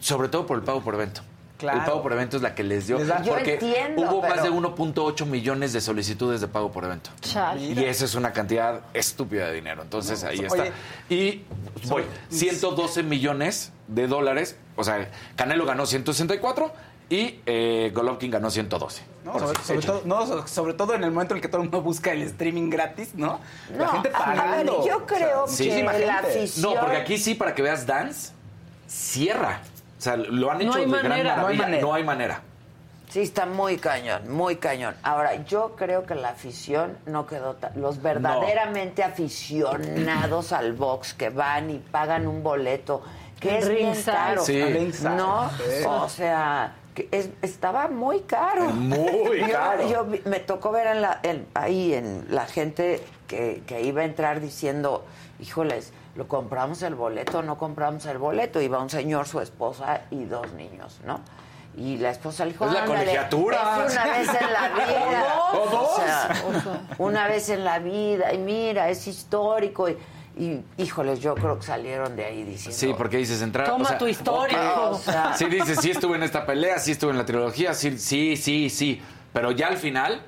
sobre 0.00 0.28
todo 0.28 0.46
por 0.46 0.58
el 0.58 0.64
pago 0.64 0.82
por 0.82 0.94
evento. 0.94 1.22
El 1.60 1.84
pago 1.84 2.02
por 2.02 2.12
evento 2.12 2.36
es 2.36 2.42
la 2.42 2.54
que 2.54 2.62
les 2.62 2.86
dio. 2.86 2.98
porque 2.98 3.58
hubo 3.96 4.22
más 4.22 4.42
de 4.42 4.50
1.8 4.50 5.26
millones 5.26 5.72
de 5.72 5.80
solicitudes 5.80 6.40
de 6.40 6.48
pago 6.48 6.70
por 6.70 6.84
evento. 6.84 7.10
Y 7.58 7.84
esa 7.84 8.04
es 8.04 8.14
una 8.14 8.32
cantidad 8.32 8.80
estúpida 8.94 9.48
de 9.48 9.54
dinero. 9.54 9.82
Entonces 9.82 10.24
ahí 10.24 10.40
está. 10.40 10.66
y 11.08 11.44
voy, 11.88 12.04
112 12.30 13.02
millones 13.02 13.72
de 13.88 14.06
dólares. 14.06 14.56
O 14.76 14.84
sea, 14.84 15.10
Canelo 15.36 15.66
ganó 15.66 15.86
164 15.86 16.72
y 17.10 17.40
eh, 17.46 17.90
Golovkin 17.94 18.30
ganó 18.30 18.50
112. 18.50 19.02
No, 19.24 19.38
sobre, 19.38 19.80
todo, 19.80 20.02
no, 20.04 20.46
sobre 20.46 20.74
todo 20.74 20.94
en 20.94 21.04
el 21.04 21.10
momento 21.10 21.34
en 21.34 21.38
el 21.38 21.42
que 21.42 21.48
todo 21.48 21.62
el 21.62 21.68
mundo 21.68 21.82
busca 21.82 22.12
el 22.12 22.22
streaming 22.22 22.70
gratis, 22.70 23.14
¿no? 23.14 23.40
la 23.76 23.88
gente 23.88 24.10
pagando. 24.10 24.86
yo 24.86 25.06
creo 25.06 25.46
que 25.46 25.82
la 26.04 26.18
afición... 26.18 26.74
No, 26.74 26.80
porque 26.80 26.96
aquí 26.96 27.18
sí, 27.18 27.34
para 27.34 27.54
que 27.54 27.62
veas 27.62 27.86
Dance, 27.86 28.32
cierra. 28.86 29.62
O 29.98 30.00
sea, 30.00 30.16
lo 30.16 30.50
han 30.50 30.60
hecho 30.62 30.78
de 30.78 30.86
gran 30.86 31.08
maravilla. 31.08 31.34
No 31.36 31.46
hay 31.48 31.56
manera. 31.56 31.82
No 31.82 31.94
hay 31.94 32.04
manera. 32.04 32.42
Sí, 33.10 33.20
está 33.22 33.46
muy 33.46 33.78
cañón, 33.78 34.30
muy 34.30 34.56
cañón. 34.56 34.94
Ahora, 35.02 35.42
yo 35.44 35.74
creo 35.76 36.04
que 36.04 36.14
la 36.14 36.28
afición 36.28 36.98
no 37.06 37.26
quedó 37.26 37.54
tan... 37.54 37.80
Los 37.80 38.02
verdaderamente 38.02 39.02
aficionados 39.02 40.52
al 40.52 40.74
box 40.74 41.14
que 41.14 41.30
van 41.30 41.70
y 41.70 41.78
pagan 41.78 42.26
un 42.26 42.42
boleto, 42.42 43.02
que 43.40 43.58
es 43.58 43.68
bien 43.68 43.94
caro. 44.04 44.44
No, 45.16 45.50
o 45.86 46.08
sea, 46.10 46.74
que 46.94 47.08
estaba 47.40 47.88
muy 47.88 48.20
caro. 48.20 48.66
Muy 48.66 49.40
caro. 49.50 49.88
Yo, 49.88 50.06
me 50.26 50.40
tocó 50.40 50.70
ver 50.70 50.88
en 50.88 51.00
la, 51.00 51.20
ahí 51.54 51.94
en 51.94 52.26
la 52.28 52.44
gente 52.44 53.02
que, 53.26 53.62
que 53.66 53.82
iba 53.84 54.02
a 54.02 54.04
entrar 54.04 54.40
diciendo, 54.40 55.06
híjoles, 55.40 55.94
lo 56.18 56.26
compramos 56.26 56.82
el 56.82 56.96
boleto, 56.96 57.44
no 57.44 57.56
compramos 57.56 58.04
el 58.06 58.18
boleto. 58.18 58.60
Iba 58.60 58.80
un 58.80 58.90
señor, 58.90 59.28
su 59.28 59.40
esposa 59.40 60.00
y 60.10 60.24
dos 60.24 60.52
niños, 60.52 60.98
¿no? 61.06 61.20
Y 61.76 61.96
la 61.98 62.10
esposa 62.10 62.44
le 62.44 62.50
dijo, 62.50 62.66
es 62.66 62.72
la 62.72 62.84
colegiatura. 62.86 63.86
Es 63.86 63.92
una 63.92 64.04
vez 64.04 64.28
en 64.28 64.52
la 64.52 64.68
vida. 64.74 65.34
¿O 65.52 65.70
dos? 65.70 65.90
O 65.92 65.96
sea, 65.96 66.80
una 66.98 67.28
vez 67.28 67.48
en 67.50 67.64
la 67.64 67.78
vida. 67.78 68.32
Y 68.32 68.38
mira, 68.38 68.90
es 68.90 69.06
histórico. 69.06 69.88
Y, 69.88 69.96
y, 70.36 70.64
híjoles, 70.76 71.20
yo 71.20 71.36
creo 71.36 71.56
que 71.56 71.66
salieron 71.66 72.16
de 72.16 72.24
ahí 72.24 72.42
diciendo... 72.42 72.76
Sí, 72.76 72.92
porque 72.98 73.18
dices 73.18 73.40
entrar... 73.40 73.68
Toma 73.68 73.96
tu 73.96 74.08
historia. 74.08 74.80
O 74.90 74.98
sí 75.36 75.44
dices, 75.44 75.78
sí 75.80 75.92
estuve 75.92 76.16
en 76.16 76.24
esta 76.24 76.44
pelea, 76.44 76.80
sí 76.80 76.90
estuve 76.90 77.12
en 77.12 77.18
la 77.18 77.26
trilogía, 77.26 77.74
sí, 77.74 77.96
sí, 77.96 78.36
sí, 78.36 78.70
sí. 78.70 79.00
Pero 79.32 79.52
ya 79.52 79.68
al 79.68 79.76
final 79.76 80.20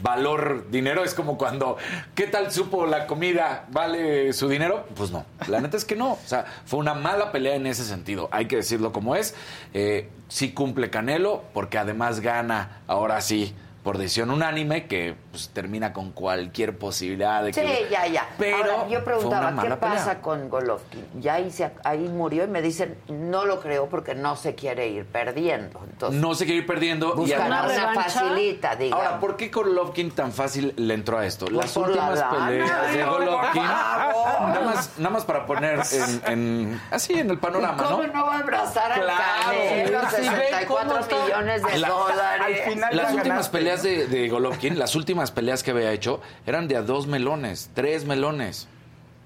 valor 0.00 0.70
dinero 0.70 1.04
es 1.04 1.14
como 1.14 1.36
cuando 1.36 1.76
¿qué 2.14 2.26
tal 2.26 2.50
supo 2.50 2.86
la 2.86 3.06
comida 3.06 3.66
vale 3.70 4.32
su 4.32 4.48
dinero? 4.48 4.86
Pues 4.94 5.10
no, 5.10 5.26
la 5.48 5.60
neta 5.60 5.76
es 5.76 5.84
que 5.84 5.96
no, 5.96 6.12
o 6.12 6.18
sea, 6.24 6.46
fue 6.64 6.78
una 6.78 6.94
mala 6.94 7.32
pelea 7.32 7.56
en 7.56 7.66
ese 7.66 7.84
sentido, 7.84 8.28
hay 8.32 8.46
que 8.46 8.56
decirlo 8.56 8.92
como 8.92 9.16
es, 9.16 9.34
eh, 9.74 10.08
sí 10.28 10.52
cumple 10.52 10.90
Canelo 10.90 11.42
porque 11.52 11.78
además 11.78 12.20
gana 12.20 12.80
ahora 12.86 13.20
sí 13.20 13.54
por 13.82 13.98
decisión 13.98 14.30
unánime 14.30 14.86
que 14.86 15.16
pues, 15.30 15.50
termina 15.50 15.92
con 15.92 16.12
cualquier 16.12 16.78
posibilidad 16.78 17.42
de 17.42 17.52
que... 17.52 17.60
Sí, 17.60 17.84
ya, 17.90 18.06
ya. 18.06 18.28
Pero 18.38 18.88
yo 18.88 19.02
preguntaba, 19.02 19.60
¿qué 19.60 19.70
pasa 19.76 20.20
con 20.20 20.48
Golovkin? 20.48 21.04
Ya 21.20 21.34
ahí, 21.34 21.50
se, 21.50 21.72
ahí 21.82 22.08
murió 22.08 22.44
y 22.44 22.46
me 22.46 22.62
dicen, 22.62 22.96
no 23.08 23.44
lo 23.44 23.60
creo 23.60 23.88
porque 23.88 24.14
no 24.14 24.36
se 24.36 24.54
quiere 24.54 24.88
ir 24.88 25.04
perdiendo. 25.06 25.80
Entonces, 25.84 26.20
no 26.20 26.34
se 26.34 26.44
quiere 26.44 26.60
ir 26.60 26.66
perdiendo. 26.66 27.14
y 27.26 27.32
una, 27.32 27.64
una 27.64 27.94
facilita, 27.94 28.76
digamos. 28.76 29.04
Ahora, 29.04 29.20
¿por 29.20 29.36
qué 29.36 29.48
Golovkin 29.48 30.12
tan 30.12 30.32
fácil 30.32 30.74
le 30.76 30.94
entró 30.94 31.18
a 31.18 31.26
esto? 31.26 31.46
Pues 31.46 31.56
Las 31.56 31.76
últimas 31.76 32.22
peleas 32.22 32.92
de 32.92 33.04
Golovkin... 33.04 33.62
Nada 33.62 34.60
más, 34.64 34.98
nada 34.98 35.10
más 35.10 35.24
para 35.24 35.44
poner 35.46 35.80
en, 36.26 36.80
así 36.90 37.14
en 37.14 37.30
el 37.30 37.38
panorama, 37.38 37.82
¿Cómo 37.82 38.02
¿no? 38.02 38.12
va 38.26 38.34
a 38.36 38.38
abrazar 38.38 38.92
al 38.92 39.06
Canelo? 39.06 40.08
64 40.08 41.00
millones 41.24 41.62
de 41.62 41.78
dólares. 41.80 42.60
Al 42.64 42.72
final 42.72 42.96
Las 42.96 43.14
últimas 43.14 43.48
peleas 43.48 43.71
de, 43.80 44.28
Golovkin, 44.28 44.78
las 44.78 44.94
últimas 44.94 45.30
peleas 45.30 45.62
que 45.62 45.70
había 45.70 45.92
hecho, 45.92 46.20
eran 46.46 46.68
de 46.68 46.76
a 46.76 46.82
dos 46.82 47.06
melones, 47.06 47.70
tres 47.74 48.04
melones. 48.04 48.68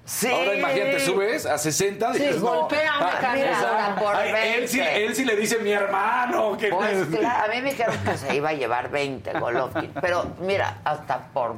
Sí. 0.05 0.27
Ahora 0.27 0.55
imagínate, 0.55 1.01
subes 1.01 1.45
a 1.45 1.57
60. 1.57 2.13
Sí, 2.13 2.29
golpea 2.39 2.93
ah, 2.97 4.45
él, 4.45 4.69
sí, 4.69 4.79
él 4.79 5.13
sí 5.13 5.25
le 5.25 5.35
dice 5.35 5.57
mi 5.57 5.71
hermano. 5.71 6.55
Que 6.55 6.69
pues, 6.69 7.01
a 7.25 7.47
mí 7.49 7.61
me 7.61 7.71
dijeron 7.71 7.97
que 8.05 8.17
se 8.17 8.33
iba 8.33 8.49
a 8.49 8.53
llevar 8.53 8.89
20 8.89 9.33
Golovkin. 9.33 9.91
Pero 9.99 10.33
mira, 10.39 10.77
hasta 10.85 11.27
por 11.33 11.57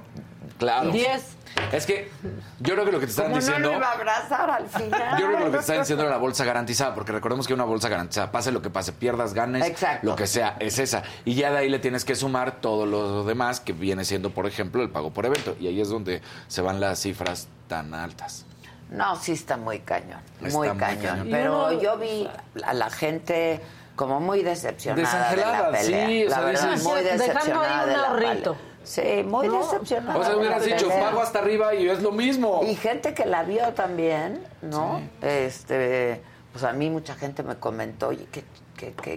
Claro. 0.59 0.91
10. 0.91 1.37
Es 1.71 1.85
que 1.85 2.11
yo 2.59 2.73
creo 2.73 2.85
que 2.85 2.91
lo 2.91 2.99
que 2.99 3.05
te 3.05 3.11
están 3.11 3.33
diciendo. 3.33 3.71
No 3.71 3.77
iba 3.77 3.87
a 3.87 3.93
abrazar 3.93 4.49
al 4.49 4.67
final. 4.67 5.19
Yo 5.19 5.25
creo 5.25 5.37
que 5.37 5.45
lo 5.45 5.51
que 5.51 5.57
te 5.57 5.61
están 5.61 5.79
diciendo 5.79 6.03
era 6.03 6.11
la 6.11 6.17
bolsa 6.17 6.45
garantizada, 6.45 6.93
porque 6.93 7.11
recordemos 7.11 7.47
que 7.47 7.53
una 7.53 7.63
bolsa 7.63 7.89
garantizada, 7.89 8.31
pase 8.31 8.51
lo 8.51 8.61
que 8.61 8.69
pase, 8.69 8.91
pierdas, 8.91 9.33
ganes, 9.33 9.73
lo 10.03 10.15
que 10.15 10.27
sea, 10.27 10.57
es 10.59 10.77
esa. 10.79 11.03
Y 11.25 11.35
ya 11.35 11.51
de 11.51 11.59
ahí 11.59 11.69
le 11.69 11.79
tienes 11.79 12.05
que 12.05 12.15
sumar 12.15 12.59
todo 12.61 12.85
lo 12.85 13.23
demás, 13.23 13.59
que 13.59 13.73
viene 13.73 14.05
siendo, 14.05 14.31
por 14.31 14.45
ejemplo, 14.45 14.83
el 14.83 14.89
pago 14.89 15.11
por 15.11 15.25
evento. 15.25 15.55
Y 15.59 15.67
ahí 15.67 15.81
es 15.81 15.89
donde 15.89 16.21
se 16.47 16.61
van 16.61 16.79
las 16.79 16.99
cifras 16.99 17.47
tan 17.67 17.93
altas. 17.93 18.45
No, 18.89 19.15
sí 19.15 19.33
está 19.33 19.55
muy 19.55 19.79
cañón. 19.79 20.21
muy, 20.51 20.69
cañón. 20.69 21.27
Pero 21.29 21.79
yo 21.79 21.97
vi 21.97 22.27
a 22.63 22.73
la 22.73 22.89
gente 22.89 23.61
como 23.95 24.19
muy 24.19 24.43
decepcionada 24.43 25.31
de 25.31 25.37
la 25.37 25.71
pelea. 25.71 26.07
Sí, 26.07 26.25
la 26.25 26.39
verdad, 26.41 26.77
muy 26.81 27.01
decepcionada 27.01 27.85
de 27.85 27.97
la 27.97 28.15
pelea. 28.15 28.55
Sí, 28.89 29.23
muy 29.23 29.47
decepcionado. 29.47 30.19
O 30.19 30.23
sea, 30.23 30.35
hubieras 30.35 30.65
dicho, 30.65 30.89
pago 30.89 31.21
hasta 31.21 31.37
arriba 31.37 31.75
y 31.75 31.87
es 31.87 32.01
lo 32.01 32.11
mismo. 32.11 32.61
Y 32.67 32.73
gente 32.73 33.13
que 33.13 33.23
la 33.23 33.43
vio 33.43 33.71
también, 33.73 34.41
¿no? 34.63 34.99
Este, 35.21 36.19
pues 36.51 36.63
a 36.63 36.73
mí 36.73 36.89
mucha 36.89 37.13
gente 37.13 37.43
me 37.43 37.57
comentó, 37.57 38.07
oye, 38.07 38.25
qué, 38.31 38.43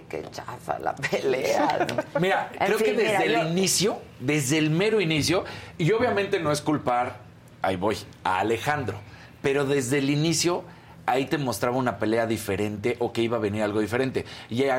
qué, 0.07 0.25
chafa 0.31 0.77
la 0.77 0.93
pelea. 0.95 1.87
Mira, 2.21 2.51
creo 2.59 2.77
que 2.77 2.93
desde 2.93 3.25
el 3.25 3.47
inicio, 3.47 3.97
desde 4.19 4.59
el 4.59 4.69
mero 4.69 5.01
inicio, 5.01 5.43
y 5.79 5.91
obviamente 5.91 6.39
no 6.39 6.51
es 6.51 6.61
culpar, 6.61 7.17
ahí 7.63 7.75
voy, 7.75 7.97
a 8.23 8.41
Alejandro, 8.41 8.99
pero 9.41 9.65
desde 9.65 9.97
el 9.97 10.11
inicio 10.11 10.65
ahí 11.05 11.25
te 11.25 11.37
mostraba 11.39 11.77
una 11.77 11.97
pelea 11.97 12.25
diferente 12.27 12.95
o 12.99 13.11
que 13.11 13.21
iba 13.21 13.37
a 13.37 13.39
venir 13.39 13.63
algo 13.63 13.79
diferente. 13.79 14.23
¿Y 14.49 14.65
a, 14.65 14.77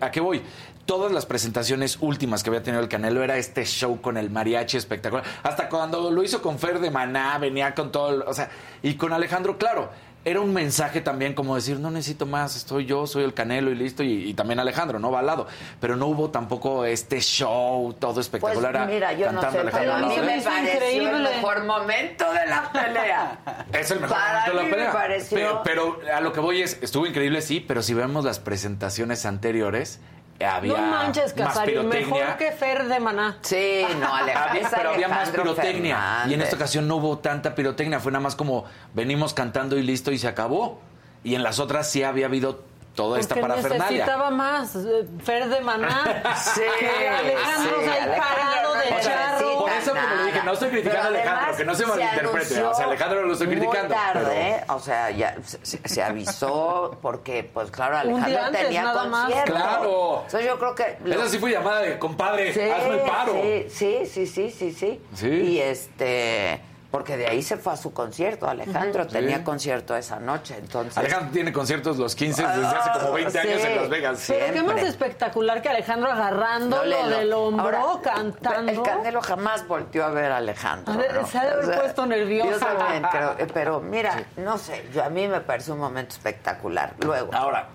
a, 0.00 0.10
qué 0.12 0.20
voy? 0.20 0.40
Todas 0.86 1.12
las 1.12 1.26
presentaciones 1.26 1.98
últimas 2.00 2.42
que 2.42 2.50
había 2.50 2.62
tenido 2.62 2.80
el 2.80 2.88
Canelo 2.88 3.22
era 3.22 3.36
este 3.36 3.64
show 3.64 4.00
con 4.00 4.16
el 4.16 4.30
mariachi 4.30 4.76
espectacular. 4.76 5.24
Hasta 5.42 5.68
cuando 5.68 6.10
lo 6.10 6.22
hizo 6.22 6.40
con 6.40 6.58
Fer 6.58 6.78
de 6.78 6.90
Maná, 6.90 7.36
venía 7.38 7.74
con 7.74 7.90
todo, 7.90 8.24
o 8.26 8.32
sea, 8.32 8.48
y 8.82 8.94
con 8.94 9.12
Alejandro, 9.12 9.58
claro, 9.58 9.90
era 10.26 10.40
un 10.40 10.52
mensaje 10.52 11.00
también 11.00 11.34
como 11.34 11.54
decir, 11.54 11.78
no 11.78 11.88
necesito 11.88 12.26
más, 12.26 12.56
estoy 12.56 12.84
yo, 12.84 13.06
soy 13.06 13.22
el 13.22 13.32
Canelo 13.32 13.70
y 13.70 13.76
listo, 13.76 14.02
y, 14.02 14.34
también 14.34 14.58
Alejandro, 14.58 14.98
¿no? 14.98 15.12
Va 15.12 15.20
al 15.20 15.26
lado. 15.26 15.46
Pero 15.80 15.94
no 15.94 16.06
hubo 16.06 16.30
tampoco 16.30 16.84
este 16.84 17.20
show 17.20 17.92
todo 17.92 18.20
espectacular. 18.20 18.72
Pues 18.72 18.88
mira, 18.88 19.12
yo 19.12 19.30
no 19.30 19.40
sé, 19.40 19.58
pero 19.72 19.94
a 19.94 19.98
mí 20.00 20.16
me 20.18 20.42
pareció 20.42 21.16
el 21.16 21.22
mejor 21.22 21.64
momento 21.64 22.24
de 22.32 22.46
la 22.46 22.72
pelea. 22.72 23.38
Es 23.72 23.90
el 23.92 24.00
mejor 24.00 24.18
momento 24.18 24.50
de 24.50 24.64
la 24.64 24.70
pelea. 24.70 24.92
Pareció... 24.92 25.60
pero 25.62 26.00
a 26.12 26.20
lo 26.20 26.32
que 26.32 26.40
voy 26.40 26.60
es, 26.60 26.78
estuvo 26.82 27.06
increíble, 27.06 27.40
sí, 27.40 27.60
pero 27.60 27.80
si 27.80 27.94
vemos 27.94 28.24
las 28.24 28.40
presentaciones 28.40 29.26
anteriores 29.26 30.00
había 30.44 30.76
no 30.76 30.86
manches, 30.88 31.32
Casarín, 31.32 31.88
mejor 31.88 32.36
que 32.36 32.52
Fer 32.52 32.86
de 32.86 33.00
Maná. 33.00 33.38
Sí, 33.40 33.86
no, 33.98 34.14
Alejandro. 34.14 34.68
pero 34.76 34.90
había 34.90 35.08
más 35.08 35.30
pirotecnia. 35.30 36.24
Y 36.28 36.34
en 36.34 36.42
esta 36.42 36.56
ocasión 36.56 36.86
no 36.86 36.96
hubo 36.96 37.18
tanta 37.18 37.54
pirotecnia. 37.54 38.00
Fue 38.00 38.12
nada 38.12 38.22
más 38.22 38.36
como 38.36 38.64
venimos 38.92 39.32
cantando 39.32 39.78
y 39.78 39.82
listo 39.82 40.12
y 40.12 40.18
se 40.18 40.28
acabó. 40.28 40.80
Y 41.24 41.34
en 41.34 41.42
las 41.42 41.58
otras 41.58 41.90
sí 41.90 42.02
había 42.02 42.26
habido 42.26 42.65
toda 42.96 43.20
esta 43.20 43.36
parafernalia. 43.36 43.88
necesitaba 43.90 44.30
más 44.30 44.74
eh, 44.74 45.06
Fer 45.22 45.48
de 45.48 45.60
Maná. 45.60 46.34
sí, 46.36 46.62
que 46.80 47.08
Alejandro 47.08 47.76
sí, 47.82 47.88
ahí 47.88 48.18
parado 48.18 48.74
de 48.74 48.94
o 48.94 49.02
sea, 49.02 49.38
Por 49.38 49.70
eso 49.70 49.90
como 49.92 50.14
le 50.16 50.24
dije, 50.24 50.42
no 50.44 50.52
estoy 50.52 50.70
criticando 50.70 51.02
a 51.02 51.06
Alejandro, 51.06 51.56
que 51.56 51.64
no 51.64 51.74
se 51.74 51.86
malinterprete. 51.86 52.62
O 52.64 52.74
sea, 52.74 52.86
Alejandro 52.86 53.20
no 53.20 53.26
lo 53.28 53.32
estoy 53.34 53.48
criticando. 53.48 53.94
Muy 53.94 53.96
tarde, 53.96 54.64
o 54.68 54.80
sea, 54.80 55.10
ya 55.10 55.36
se, 55.62 56.02
avisó 56.02 56.98
porque, 57.02 57.44
pues 57.44 57.70
claro, 57.70 57.98
Alejandro 57.98 58.42
antes, 58.42 58.62
tenía 58.62 58.92
concierto. 58.92 59.52
Claro. 59.52 60.22
Entonces 60.24 60.46
yo 60.46 60.58
creo 60.58 60.74
que... 60.74 60.98
Lo... 61.04 61.14
Esa 61.14 61.28
sí 61.28 61.38
fue 61.38 61.50
llamada 61.52 61.80
de 61.82 61.98
compadre, 61.98 62.50
hazme 62.50 62.94
el 62.94 63.00
paro. 63.00 63.32
Sí, 63.68 64.06
sí, 64.06 64.26
sí, 64.26 64.50
sí, 64.50 64.50
sí, 64.72 65.00
sí. 65.14 65.26
Y 65.28 65.58
este 65.58 66.60
porque 66.90 67.16
de 67.16 67.26
ahí 67.26 67.42
se 67.42 67.56
fue 67.56 67.72
a 67.72 67.76
su 67.76 67.92
concierto. 67.92 68.48
Alejandro 68.48 69.06
tenía 69.06 69.42
concierto 69.42 69.96
esa 69.96 70.18
noche, 70.20 70.56
entonces... 70.58 70.96
Alejandro 70.96 71.32
tiene 71.32 71.52
conciertos 71.52 71.96
los 71.98 72.14
15 72.14 72.46
desde 72.46 72.66
hace 72.66 73.00
como 73.00 73.12
20 73.12 73.38
años 73.38 73.64
en 73.64 73.76
Las 73.76 73.88
Vegas. 73.88 74.24
Pero 74.28 74.52
qué 74.52 74.62
más 74.62 74.82
espectacular 74.82 75.62
que 75.62 75.68
Alejandro 75.68 76.10
agarrándolo 76.10 77.08
del 77.08 77.32
hombro, 77.32 78.00
cantando. 78.02 78.72
El 78.72 78.82
Canelo 78.82 79.20
jamás 79.20 79.66
volteó 79.66 80.04
a 80.04 80.10
ver 80.10 80.32
a 80.32 80.38
Alejandro. 80.38 80.94
Se 81.26 81.38
ha 81.38 81.44
de 81.44 81.50
haber 81.50 81.80
puesto 81.80 82.06
nervioso. 82.06 82.50
Yo 82.50 82.58
también 82.58 83.02
creo, 83.10 83.36
eh, 83.38 83.46
pero 83.52 83.80
mira, 83.80 84.24
no 84.36 84.58
sé, 84.58 84.88
yo, 84.92 85.04
a 85.04 85.10
mí 85.10 85.26
me 85.28 85.40
parece 85.40 85.72
un 85.72 85.78
momento 85.78 86.14
espectacular. 86.14 86.94
Luego... 87.00 87.34
Ahora... 87.34 87.68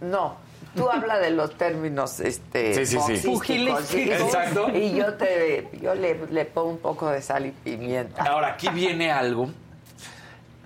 No, 0.00 0.36
tú 0.76 0.90
hablas 0.90 1.20
de 1.20 1.30
los 1.30 1.56
términos 1.56 2.20
este 2.20 2.86
sí, 2.86 2.98
sí, 3.00 3.16
sí. 3.16 4.10
Exacto. 4.10 4.68
y 4.72 4.94
yo 4.94 5.14
te 5.14 5.68
yo 5.80 5.94
le, 5.94 6.26
le, 6.30 6.44
pongo 6.44 6.70
un 6.70 6.78
poco 6.78 7.08
de 7.08 7.22
sal 7.22 7.46
y 7.46 7.50
pimienta. 7.50 8.22
Ahora, 8.22 8.48
aquí 8.48 8.68
viene 8.68 9.10
algo 9.10 9.50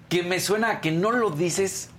que 0.09 0.23
me 0.23 0.41
suena 0.41 0.71
a 0.71 0.81
que 0.81 0.91
no 0.91 1.13
lo 1.13 1.31
dices 1.31 1.91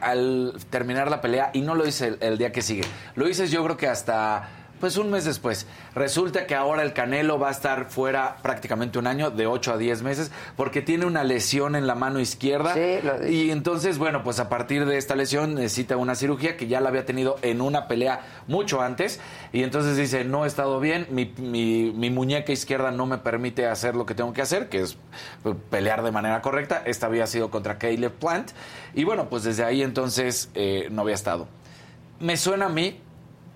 al 0.00 0.54
terminar 0.70 1.10
la 1.10 1.20
pelea 1.20 1.50
y 1.52 1.62
no 1.62 1.74
lo 1.74 1.84
dices 1.84 2.16
el, 2.20 2.38
día 2.38 2.52
que 2.52 2.62
sigue. 2.62 2.84
Lo 3.14 3.26
dices 3.26 3.50
yo 3.50 3.62
creo 3.64 3.76
que 3.76 3.88
hasta 3.88 4.48
Pues 4.80 4.96
un 4.96 5.10
mes 5.10 5.26
después. 5.26 5.66
Resulta 5.94 6.46
que 6.46 6.54
ahora 6.54 6.82
el 6.82 6.94
Canelo 6.94 7.38
va 7.38 7.48
a 7.48 7.50
estar 7.50 7.90
fuera 7.90 8.38
prácticamente 8.42 8.98
un 8.98 9.06
año, 9.06 9.30
de 9.30 9.46
8 9.46 9.74
a 9.74 9.76
10 9.76 10.02
meses, 10.02 10.32
porque 10.56 10.80
tiene 10.80 11.04
una 11.04 11.22
lesión 11.22 11.76
en 11.76 11.86
la 11.86 11.94
mano 11.94 12.18
izquierda. 12.18 12.72
Sí, 12.72 12.98
lo 13.02 13.28
y 13.28 13.50
entonces, 13.50 13.98
bueno, 13.98 14.22
pues 14.22 14.40
a 14.40 14.48
partir 14.48 14.86
de 14.86 14.96
esta 14.96 15.16
lesión 15.16 15.54
necesita 15.54 15.98
una 15.98 16.14
cirugía 16.14 16.56
que 16.56 16.66
ya 16.66 16.80
la 16.80 16.88
había 16.88 17.04
tenido 17.04 17.36
en 17.42 17.60
una 17.60 17.88
pelea 17.88 18.22
mucho 18.48 18.80
antes. 18.80 19.20
Y 19.52 19.64
entonces 19.64 19.98
dice, 19.98 20.24
no 20.24 20.46
he 20.46 20.48
estado 20.48 20.80
bien, 20.80 21.06
mi, 21.10 21.30
mi, 21.36 21.92
mi 21.94 22.08
muñeca 22.08 22.50
izquierda 22.50 22.90
no 22.90 23.04
me 23.04 23.18
permite 23.18 23.66
hacer 23.66 23.94
lo 23.94 24.06
que 24.06 24.14
tengo 24.14 24.32
que 24.32 24.40
hacer, 24.40 24.70
que 24.70 24.80
es 24.80 24.96
pues, 25.42 25.56
pelear 25.68 26.02
de 26.02 26.10
manera 26.10 26.40
correcta. 26.40 26.82
Esta 26.86 27.06
había 27.06 27.26
sido 27.26 27.50
contra 27.50 27.76
Caleb 27.76 28.12
Plant. 28.12 28.52
Y 28.94 29.04
bueno, 29.04 29.28
pues 29.28 29.42
desde 29.42 29.62
ahí 29.62 29.82
entonces 29.82 30.48
eh, 30.54 30.88
no 30.90 31.02
había 31.02 31.14
estado. 31.16 31.48
Me 32.18 32.38
suena 32.38 32.66
a 32.66 32.68
mí 32.70 32.98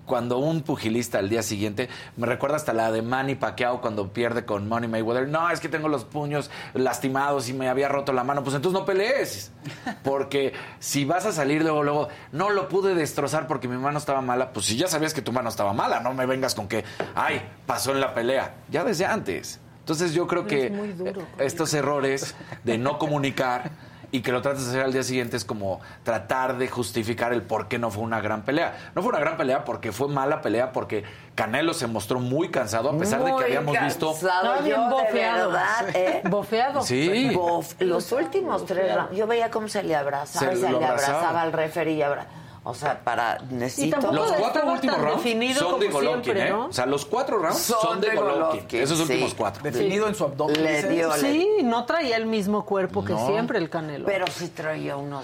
cuando 0.05 0.37
un 0.37 0.61
pugilista 0.61 1.19
al 1.19 1.29
día 1.29 1.43
siguiente, 1.43 1.89
me 2.17 2.27
recuerda 2.27 2.55
hasta 2.55 2.73
la 2.73 2.91
de 2.91 3.01
Manny 3.01 3.35
Pacquiao 3.35 3.81
cuando 3.81 4.13
pierde 4.13 4.45
con 4.45 4.67
Money 4.67 4.89
Mayweather, 4.89 5.27
no, 5.27 5.49
es 5.49 5.59
que 5.59 5.69
tengo 5.69 5.87
los 5.87 6.05
puños 6.05 6.49
lastimados 6.73 7.49
y 7.49 7.53
me 7.53 7.69
había 7.69 7.87
roto 7.87 8.13
la 8.13 8.23
mano, 8.23 8.43
pues 8.43 8.55
entonces 8.55 8.79
no 8.79 8.85
pelees, 8.85 9.51
porque 10.03 10.53
si 10.79 11.05
vas 11.05 11.25
a 11.25 11.31
salir 11.31 11.61
luego, 11.61 11.83
luego, 11.83 12.07
no 12.31 12.49
lo 12.49 12.67
pude 12.67 12.95
destrozar 12.95 13.47
porque 13.47 13.67
mi 13.67 13.77
mano 13.77 13.97
estaba 13.97 14.21
mala, 14.21 14.53
pues 14.53 14.65
si 14.67 14.77
ya 14.77 14.87
sabías 14.87 15.13
que 15.13 15.21
tu 15.21 15.31
mano 15.31 15.49
estaba 15.49 15.73
mala, 15.73 15.99
no 15.99 16.13
me 16.13 16.25
vengas 16.25 16.55
con 16.55 16.67
que, 16.67 16.83
ay, 17.15 17.41
pasó 17.65 17.91
en 17.91 18.01
la 18.01 18.13
pelea, 18.13 18.55
ya 18.69 18.83
desde 18.83 19.05
antes. 19.05 19.59
Entonces 19.79 20.13
yo 20.13 20.25
creo 20.25 20.47
que 20.47 20.73
estos 21.37 21.71
errores 21.75 22.33
de 22.63 22.79
no 22.79 22.97
comunicar 22.97 23.69
y 24.15 24.21
que 24.21 24.31
lo 24.31 24.41
trates 24.41 24.63
de 24.63 24.69
hacer 24.69 24.81
al 24.83 24.93
día 24.93 25.03
siguiente 25.03 25.35
es 25.35 25.43
como 25.43 25.81
tratar 26.03 26.57
de 26.57 26.69
justificar 26.69 27.33
el 27.33 27.41
por 27.41 27.67
qué 27.67 27.77
no 27.77 27.91
fue 27.91 28.01
una 28.01 28.21
gran 28.21 28.43
pelea. 28.43 28.91
No 28.95 29.01
fue 29.01 29.09
una 29.09 29.19
gran 29.19 29.35
pelea 29.35 29.65
porque 29.65 29.91
fue 29.91 30.07
mala 30.07 30.41
pelea, 30.41 30.71
porque 30.71 31.03
Canelo 31.35 31.73
se 31.73 31.87
mostró 31.87 32.21
muy 32.21 32.49
cansado, 32.49 32.89
a 32.89 32.97
pesar 32.97 33.23
de 33.25 33.35
que 33.35 33.43
habíamos 33.43 33.77
visto. 33.77 34.11
Estaba 34.11 34.59
bien 34.59 34.89
bofeado. 34.89 35.57
¿eh? 35.93 36.21
Bofeado. 36.29 36.81
Sí. 36.81 37.37
los 37.79 38.11
últimos 38.13 38.65
tres 38.65 38.95
yo 39.11 39.27
veía 39.27 39.51
cómo 39.51 39.67
se 39.67 39.83
le 39.83 39.95
abrazaba, 39.95 40.55
se, 40.55 40.69
le 40.69 40.85
abrazaba. 40.85 41.41
al 41.41 41.51
referee 41.51 41.95
y 41.95 42.01
abrazaba 42.01 42.44
o 42.67 42.73
sea, 42.73 42.99
para 42.99 43.37
necesito... 43.51 44.11
Los 44.11 44.31
cuatro 44.31 44.65
últimos 44.65 44.97
rounds 44.97 45.55
son 45.55 45.79
de 45.79 45.87
Golovkin, 45.87 46.37
¿eh? 46.37 46.51
O 46.51 46.73
sea, 46.73 46.87
los 46.87 47.05
cuatro 47.05 47.37
rounds 47.37 47.59
son, 47.59 48.01
de, 48.01 48.15
Golovkin. 48.15 48.81
Esos 48.81 48.99
últimos 49.01 49.35
cuatro. 49.35 49.61
Definido 49.61 50.07
en 50.07 50.15
su 50.15 50.23
abdomen. 50.23 50.63
Le 50.63 50.81
dio, 50.89 51.11
sí, 51.13 51.47
no 51.61 51.85
traía 51.85 52.17
el 52.17 52.25
mismo 52.25 52.65
cuerpo 52.65 53.05
que 53.05 53.15
siempre 53.27 53.59
el 53.59 53.69
Canelo. 53.69 54.07
Pero 54.07 54.25
sí 54.25 54.47
traía 54.47 54.97
unos... 54.97 55.23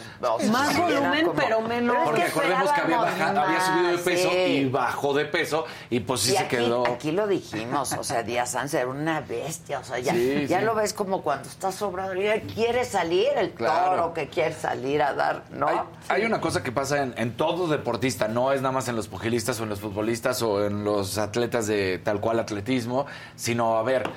Más 0.51 0.77
volumen, 0.77 1.31
pero 1.35 1.61
menos... 1.61 1.97
Porque 2.05 2.25
recordemos 2.25 2.71
que 2.73 2.81
había, 2.81 2.97
bajado, 2.97 3.41
había 3.41 3.61
subido 3.61 3.91
de 3.91 3.97
peso 3.97 4.29
y 4.31 4.69
bajó 4.69 5.13
de 5.15 5.25
peso 5.25 5.65
y 5.89 5.99
pues 6.01 6.21
sí 6.21 6.33
se 6.33 6.47
quedó... 6.47 6.85
Aquí 6.85 7.11
lo 7.11 7.25
dijimos, 7.25 7.93
o 7.93 8.03
sea, 8.03 8.21
Díaz 8.21 8.51
Sánchez 8.51 8.81
era 8.81 8.87
una 8.87 9.21
bestia, 9.21 9.79
o 9.79 9.83
sea, 9.83 9.97
ya, 9.97 10.13
ya 10.13 10.61
lo 10.61 10.75
ves 10.75 10.93
como 10.93 11.23
cuando 11.23 11.49
está 11.49 11.71
sobrado, 11.71 12.13
ya 12.13 12.39
quiere 12.41 12.85
salir 12.85 13.29
el 13.35 13.51
toro 13.53 14.13
que 14.13 14.27
quiere 14.27 14.53
salir 14.53 15.01
a 15.01 15.15
dar, 15.15 15.43
¿no? 15.49 15.87
Hay, 16.07 16.23
una 16.23 16.39
cosa 16.39 16.61
que 16.61 16.71
pasa 16.71 17.01
en 17.01 17.30
todo 17.31 17.67
deportista, 17.67 18.27
no 18.27 18.51
es 18.51 18.61
nada 18.61 18.71
más 18.71 18.87
en 18.87 18.95
los 18.95 19.07
pugilistas 19.07 19.59
o 19.59 19.63
en 19.63 19.69
los 19.69 19.79
futbolistas 19.79 20.41
o 20.41 20.65
en 20.65 20.83
los 20.83 21.17
atletas 21.17 21.67
de 21.67 21.99
tal 21.99 22.19
cual 22.19 22.39
atletismo, 22.39 23.05
sino, 23.35 23.77
a 23.77 23.83
ver, 23.83 24.09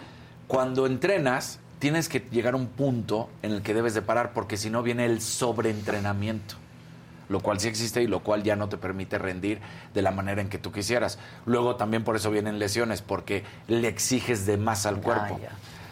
cuando 0.47 0.87
entrenas, 0.87 1.61
tienes 1.79 2.09
que 2.09 2.21
llegar 2.31 2.55
a 2.55 2.57
un 2.57 2.67
punto 2.67 3.29
en 3.43 3.53
el 3.53 3.63
que 3.63 3.75
debes 3.75 3.95
de 3.95 4.03
parar, 4.03 4.33
porque 4.33 4.57
si 4.57 4.71
no 4.71 4.83
viene 4.83 5.07
el 5.07 5.21
sobreentrenamiento 5.21 6.57
lo 7.29 7.41
cual 7.41 7.61
sí 7.61 7.69
existe 7.69 8.03
y 8.03 8.07
lo 8.07 8.21
cual 8.21 8.43
ya 8.43 8.57
no 8.57 8.69
te 8.69 8.77
permite 8.77 9.19
rendir 9.19 9.61
de 9.93 10.03
la 10.03 10.11
manera 10.11 10.41
en 10.41 10.49
que 10.49 10.59
tú 10.59 10.73
quisieras. 10.73 11.19
Luego 11.47 11.77
también 11.77 12.05
por 12.05 12.17
eso 12.17 12.31
vienen 12.31 12.59
lesiones, 12.59 13.03
porque 13.03 13.45
le 13.69 13.89
exiges 13.89 14.47
de 14.47 14.57
más 14.57 14.87
al 14.87 15.01
cuerpo. 15.01 15.41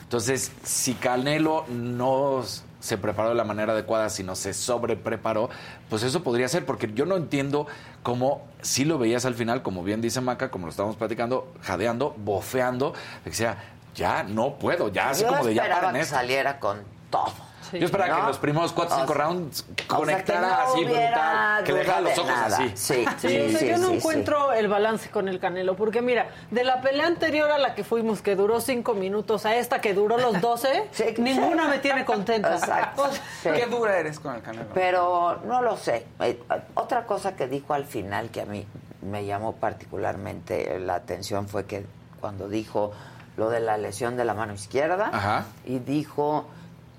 Entonces, 0.02 0.52
si 0.62 0.94
Canelo 0.94 1.64
no 1.68 2.42
se 2.82 2.98
preparó 2.98 3.28
de 3.28 3.36
la 3.36 3.44
manera 3.44 3.72
adecuada, 3.72 4.10
sino 4.10 4.34
se 4.34 4.52
sobrepreparó, 4.52 5.48
pues 5.88 6.02
eso 6.02 6.22
podría 6.24 6.48
ser, 6.48 6.66
porque 6.66 6.90
yo 6.92 7.06
no 7.06 7.16
entiendo 7.16 7.68
cómo 8.02 8.42
si 8.60 8.84
lo 8.84 8.98
veías 8.98 9.24
al 9.24 9.34
final, 9.34 9.62
como 9.62 9.84
bien 9.84 10.00
dice 10.00 10.20
Maca, 10.20 10.50
como 10.50 10.66
lo 10.66 10.70
estábamos 10.70 10.96
platicando, 10.96 11.54
jadeando, 11.62 12.14
bofeando, 12.18 12.92
que 13.22 13.32
sea, 13.32 13.56
ya 13.94 14.24
no 14.24 14.58
puedo, 14.58 14.88
ya 14.88 15.10
así 15.10 15.24
como 15.24 15.44
de 15.44 15.54
ya 15.54 15.68
para 15.68 15.92
que 15.92 16.04
saliera 16.04 16.58
con 16.58 16.82
todo. 17.08 17.51
Yo 17.72 17.86
esperaba 17.86 18.20
que 18.20 18.26
los 18.26 18.38
primeros 18.38 18.72
4 18.72 18.94
o 18.94 18.98
5 19.00 19.14
rounds 19.14 19.64
conectara 19.86 20.64
así 20.64 20.84
brutal, 20.84 21.64
que 21.64 21.72
dejara 21.72 22.00
los 22.00 22.18
ojos 22.18 22.30
así. 22.30 22.72
Sí, 22.74 23.04
sí, 23.18 23.56
sí, 23.56 23.68
yo 23.68 23.78
no 23.78 23.90
encuentro 23.90 24.52
el 24.52 24.68
balance 24.68 25.10
con 25.10 25.28
el 25.28 25.38
Canelo, 25.40 25.76
porque 25.76 26.02
mira, 26.02 26.28
de 26.50 26.64
la 26.64 26.80
pelea 26.80 27.06
anterior 27.06 27.50
a 27.50 27.58
la 27.58 27.74
que 27.74 27.84
fuimos, 27.84 28.22
que 28.22 28.36
duró 28.36 28.60
5 28.60 28.94
minutos, 28.94 29.46
a 29.46 29.56
esta 29.56 29.80
que 29.80 29.94
duró 29.94 30.18
los 30.18 30.40
12, 30.40 30.90
ninguna 31.18 31.68
me 31.68 31.78
tiene 31.78 32.04
contenta. 32.04 32.54
Exacto. 32.54 33.08
Qué 33.42 33.66
dura 33.66 33.98
eres 33.98 34.20
con 34.20 34.34
el 34.34 34.42
Canelo. 34.42 34.66
Pero 34.74 35.40
no 35.44 35.62
lo 35.62 35.76
sé. 35.76 36.06
Eh, 36.20 36.40
otra 36.74 37.04
cosa 37.06 37.34
que 37.36 37.48
dijo 37.48 37.74
al 37.74 37.84
final 37.84 38.30
que 38.30 38.40
a 38.40 38.46
mí 38.46 38.66
me 39.02 39.24
llamó 39.24 39.54
particularmente 39.54 40.78
la 40.78 40.94
atención 40.94 41.48
fue 41.48 41.64
que 41.66 41.84
cuando 42.20 42.48
dijo 42.48 42.92
lo 43.36 43.50
de 43.50 43.60
la 43.60 43.76
lesión 43.76 44.16
de 44.16 44.24
la 44.24 44.34
mano 44.34 44.54
izquierda 44.54 45.46
y 45.64 45.78
dijo 45.78 46.46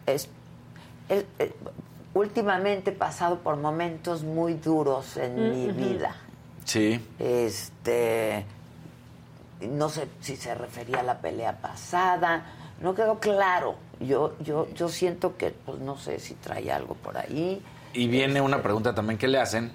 es 0.06 0.28
últimamente 2.14 2.92
he 2.92 2.94
pasado 2.94 3.40
por 3.40 3.58
momentos 3.58 4.24
muy 4.24 4.56
duros 4.56 5.18
en 5.18 5.52
mi 5.52 5.72
vida. 5.72 6.16
Sí. 6.66 7.00
Este, 7.20 8.46
no 9.62 9.90
sé 9.90 10.08
si 10.22 10.36
se 10.36 10.56
refería 10.56 11.00
a 11.00 11.04
la 11.04 11.20
pelea 11.20 11.58
pasada, 11.58 12.46
no 12.82 12.94
quedó 12.96 13.20
claro. 13.20 13.76
Yo, 14.00 14.36
yo, 14.40 14.68
yo 14.74 14.90
siento 14.90 15.38
que, 15.38 15.52
pues 15.52 15.80
no 15.80 15.98
sé 15.98 16.20
si 16.20 16.34
trae 16.36 16.72
algo 16.72 16.96
por 16.96 17.18
ahí. 17.18 17.62
Y 17.94 18.08
viene 18.08 18.42
una 18.42 18.62
pregunta 18.62 18.94
también 18.94 19.18
que 19.18 19.28
le 19.28 19.40
hacen, 19.40 19.72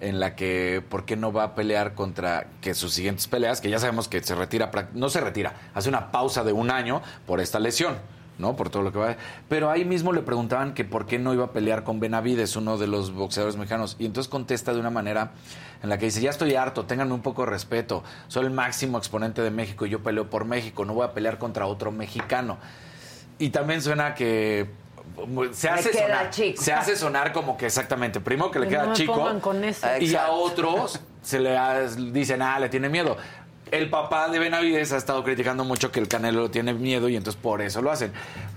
en 0.00 0.20
la 0.20 0.36
que 0.36 0.82
por 0.88 1.04
qué 1.04 1.16
no 1.16 1.32
va 1.32 1.44
a 1.44 1.54
pelear 1.54 1.94
contra 1.94 2.48
que 2.60 2.74
sus 2.74 2.92
siguientes 2.92 3.26
peleas, 3.28 3.60
que 3.60 3.70
ya 3.70 3.78
sabemos 3.78 4.08
que 4.08 4.22
se 4.22 4.34
retira, 4.34 4.70
no 4.92 5.08
se 5.08 5.20
retira, 5.20 5.54
hace 5.74 5.88
una 5.88 6.12
pausa 6.12 6.44
de 6.44 6.52
un 6.52 6.70
año 6.70 7.02
por 7.26 7.40
esta 7.40 7.58
lesión. 7.58 7.96
¿No? 8.38 8.56
Por 8.56 8.70
todo 8.70 8.82
lo 8.82 8.92
que 8.92 8.98
va. 8.98 9.16
Pero 9.48 9.70
ahí 9.70 9.84
mismo 9.84 10.12
le 10.12 10.22
preguntaban 10.22 10.74
que 10.74 10.84
por 10.84 11.06
qué 11.06 11.18
no 11.18 11.32
iba 11.32 11.46
a 11.46 11.52
pelear 11.52 11.84
con 11.84 12.00
Benavides, 12.00 12.56
uno 12.56 12.78
de 12.78 12.86
los 12.86 13.12
boxeadores 13.12 13.56
mexicanos. 13.56 13.96
Y 13.98 14.06
entonces 14.06 14.28
contesta 14.28 14.72
de 14.72 14.80
una 14.80 14.90
manera 14.90 15.32
en 15.82 15.88
la 15.88 15.98
que 15.98 16.06
dice, 16.06 16.20
ya 16.20 16.30
estoy 16.30 16.54
harto, 16.54 16.84
ténganme 16.84 17.14
un 17.14 17.22
poco 17.22 17.44
de 17.44 17.50
respeto. 17.50 18.02
Soy 18.28 18.44
el 18.44 18.50
máximo 18.50 18.98
exponente 18.98 19.42
de 19.42 19.50
México 19.50 19.86
y 19.86 19.90
yo 19.90 20.02
peleo 20.02 20.28
por 20.28 20.44
México, 20.44 20.84
no 20.84 20.94
voy 20.94 21.04
a 21.04 21.12
pelear 21.12 21.38
contra 21.38 21.66
otro 21.66 21.92
mexicano. 21.92 22.58
Y 23.38 23.50
también 23.50 23.82
suena 23.82 24.14
que 24.14 24.66
se 25.52 25.68
hace 25.68 25.92
sonar 25.92 26.30
se 26.32 26.72
hace 26.72 26.96
sonar 26.96 27.32
como 27.32 27.56
que 27.56 27.66
exactamente 27.66 28.20
primero 28.20 28.50
que 28.50 28.58
le 28.58 28.68
queda 28.68 28.92
chico 28.92 29.30
y 30.00 30.14
a 30.14 30.28
otros 30.30 31.00
se 31.22 31.38
le 31.38 31.56
dicen 32.12 32.42
ah 32.42 32.58
le 32.58 32.68
tiene 32.68 32.88
miedo 32.88 33.16
el 33.70 33.90
papá 33.90 34.28
de 34.28 34.38
Benavides 34.38 34.92
ha 34.92 34.96
estado 34.96 35.24
criticando 35.24 35.64
mucho 35.64 35.90
que 35.90 36.00
el 36.00 36.08
Canelo 36.08 36.50
tiene 36.50 36.72
miedo 36.72 37.08
y 37.08 37.16
entonces 37.16 37.40
por 37.40 37.62
eso 37.62 37.82
lo 37.82 37.90
hacen. 37.90 38.12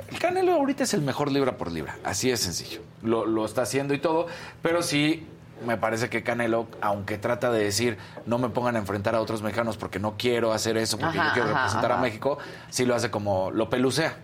El 0.09 0.19
Canelo 0.19 0.53
ahorita 0.53 0.83
es 0.83 0.93
el 0.93 1.01
mejor 1.01 1.31
libra 1.31 1.57
por 1.57 1.71
libra, 1.71 1.97
así 2.03 2.29
es 2.29 2.39
sencillo. 2.41 2.81
Lo, 3.01 3.45
está 3.45 3.63
haciendo 3.63 3.93
y 3.93 3.99
todo, 3.99 4.27
pero 4.61 4.83
sí 4.83 5.25
me 5.65 5.77
parece 5.77 6.09
que 6.09 6.23
Canelo, 6.23 6.67
aunque 6.81 7.17
trata 7.17 7.51
de 7.51 7.63
decir 7.63 7.97
no 8.25 8.37
me 8.37 8.49
pongan 8.49 8.75
a 8.75 8.79
enfrentar 8.79 9.15
a 9.15 9.21
otros 9.21 9.41
mexicanos 9.41 9.77
porque 9.77 9.99
no 9.99 10.15
quiero 10.17 10.53
hacer 10.53 10.77
eso, 10.77 10.97
porque 10.97 11.17
yo 11.17 11.33
quiero 11.33 11.49
representar 11.49 11.91
a 11.91 11.97
México, 11.97 12.37
sí 12.69 12.85
lo 12.85 12.95
hace 12.95 13.09
como 13.09 13.51
lo 13.51 13.69
pelucea. 13.69 14.17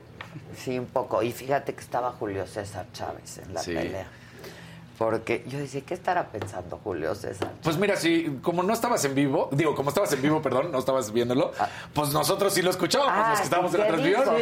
Sí, 0.56 0.78
un 0.80 0.86
poco. 0.86 1.24
Y 1.24 1.32
fíjate 1.32 1.74
que 1.74 1.82
estaba 1.82 2.12
Julio 2.12 2.46
César 2.48 2.86
Chávez 2.94 3.40
en 3.40 3.54
la 3.54 3.62
pelea. 3.62 4.08
Porque 4.98 5.44
yo 5.48 5.60
decía, 5.60 5.82
¿qué 5.86 5.94
estará 5.94 6.28
pensando 6.28 6.80
Julio 6.82 7.14
César? 7.16 7.52
Pues 7.62 7.78
mira, 7.78 7.98
si 7.98 8.40
como 8.42 8.64
no 8.64 8.74
estabas 8.74 9.04
en 9.04 9.14
vivo, 9.14 9.50
digo, 9.52 9.76
como 9.76 9.90
estabas 9.90 10.14
en 10.14 10.22
vivo, 10.22 10.42
perdón, 10.42 10.72
no 10.72 10.80
estabas 10.80 11.12
viéndolo, 11.12 11.52
ah. 11.60 11.68
pues 11.94 12.14
nosotros 12.14 12.54
sí 12.54 12.62
lo 12.62 12.70
escuchábamos, 12.70 13.14
ah, 13.14 13.30
los 13.32 13.40
que 13.40 13.44
estábamos 13.44 13.74
en 13.74 13.80
la 13.82 13.88
transmisión. 13.88 14.36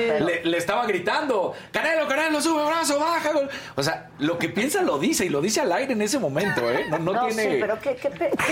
Le, 0.44 0.58
estaba 0.58 0.86
gritando, 0.86 1.54
Canelo, 1.72 2.08
Canelo, 2.08 2.40
sube 2.40 2.64
brazo, 2.66 3.00
baja. 3.00 3.32
O 3.76 3.82
sea, 3.82 4.12
lo 4.20 4.38
que 4.38 4.50
piensa 4.50 4.84
lo 4.84 5.00
dice 5.00 5.26
y 5.26 5.30
lo 5.30 5.42
dice 5.42 5.62
al 5.62 5.72
aire 5.72 5.94
en 5.94 6.02
ese 6.04 6.20
momento, 6.20 6.70
¿eh? 6.70 6.86
No, 6.90 7.00
no, 7.00 7.26
tiene... 7.28 7.44
Sí, 7.44 7.58
pero 7.60 7.80
¿qué, 7.80 7.96
qué, 7.96 8.12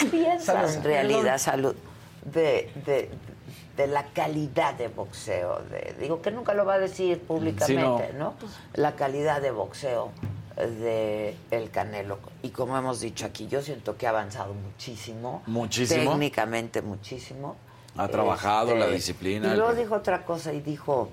piensas 0.09 0.77
en 0.77 0.83
realidad, 0.83 1.37
Salud, 1.37 1.75
de, 2.25 2.71
de, 2.83 3.11
de 3.77 3.87
la 3.87 4.05
calidad 4.05 4.73
de 4.73 4.87
boxeo? 4.87 5.61
De, 5.69 5.95
digo, 5.99 6.23
que 6.23 6.31
nunca 6.31 6.55
lo 6.55 6.65
va 6.65 6.75
a 6.75 6.79
decir 6.79 7.19
públicamente, 7.19 8.13
¿no? 8.17 8.33
La 8.73 8.95
calidad 8.95 9.39
de 9.39 9.51
boxeo 9.51 10.11
de 10.55 11.35
el 11.51 11.69
Canelo. 11.71 12.19
Y 12.41 12.49
como 12.49 12.77
hemos 12.77 12.99
dicho 12.99 13.25
aquí, 13.25 13.47
yo 13.47 13.61
siento 13.61 13.97
que 13.97 14.07
ha 14.07 14.09
avanzado 14.09 14.53
muchísimo. 14.53 15.43
Muchísimo. 15.47 16.11
Técnicamente 16.11 16.81
muchísimo. 16.81 17.55
Ha 17.97 18.07
trabajado 18.07 18.75
la 18.75 18.85
este, 18.85 18.95
disciplina. 18.95 19.53
Y 19.53 19.57
luego 19.57 19.73
dijo 19.73 19.95
otra 19.95 20.25
cosa 20.25 20.53
y 20.53 20.61
dijo, 20.61 21.09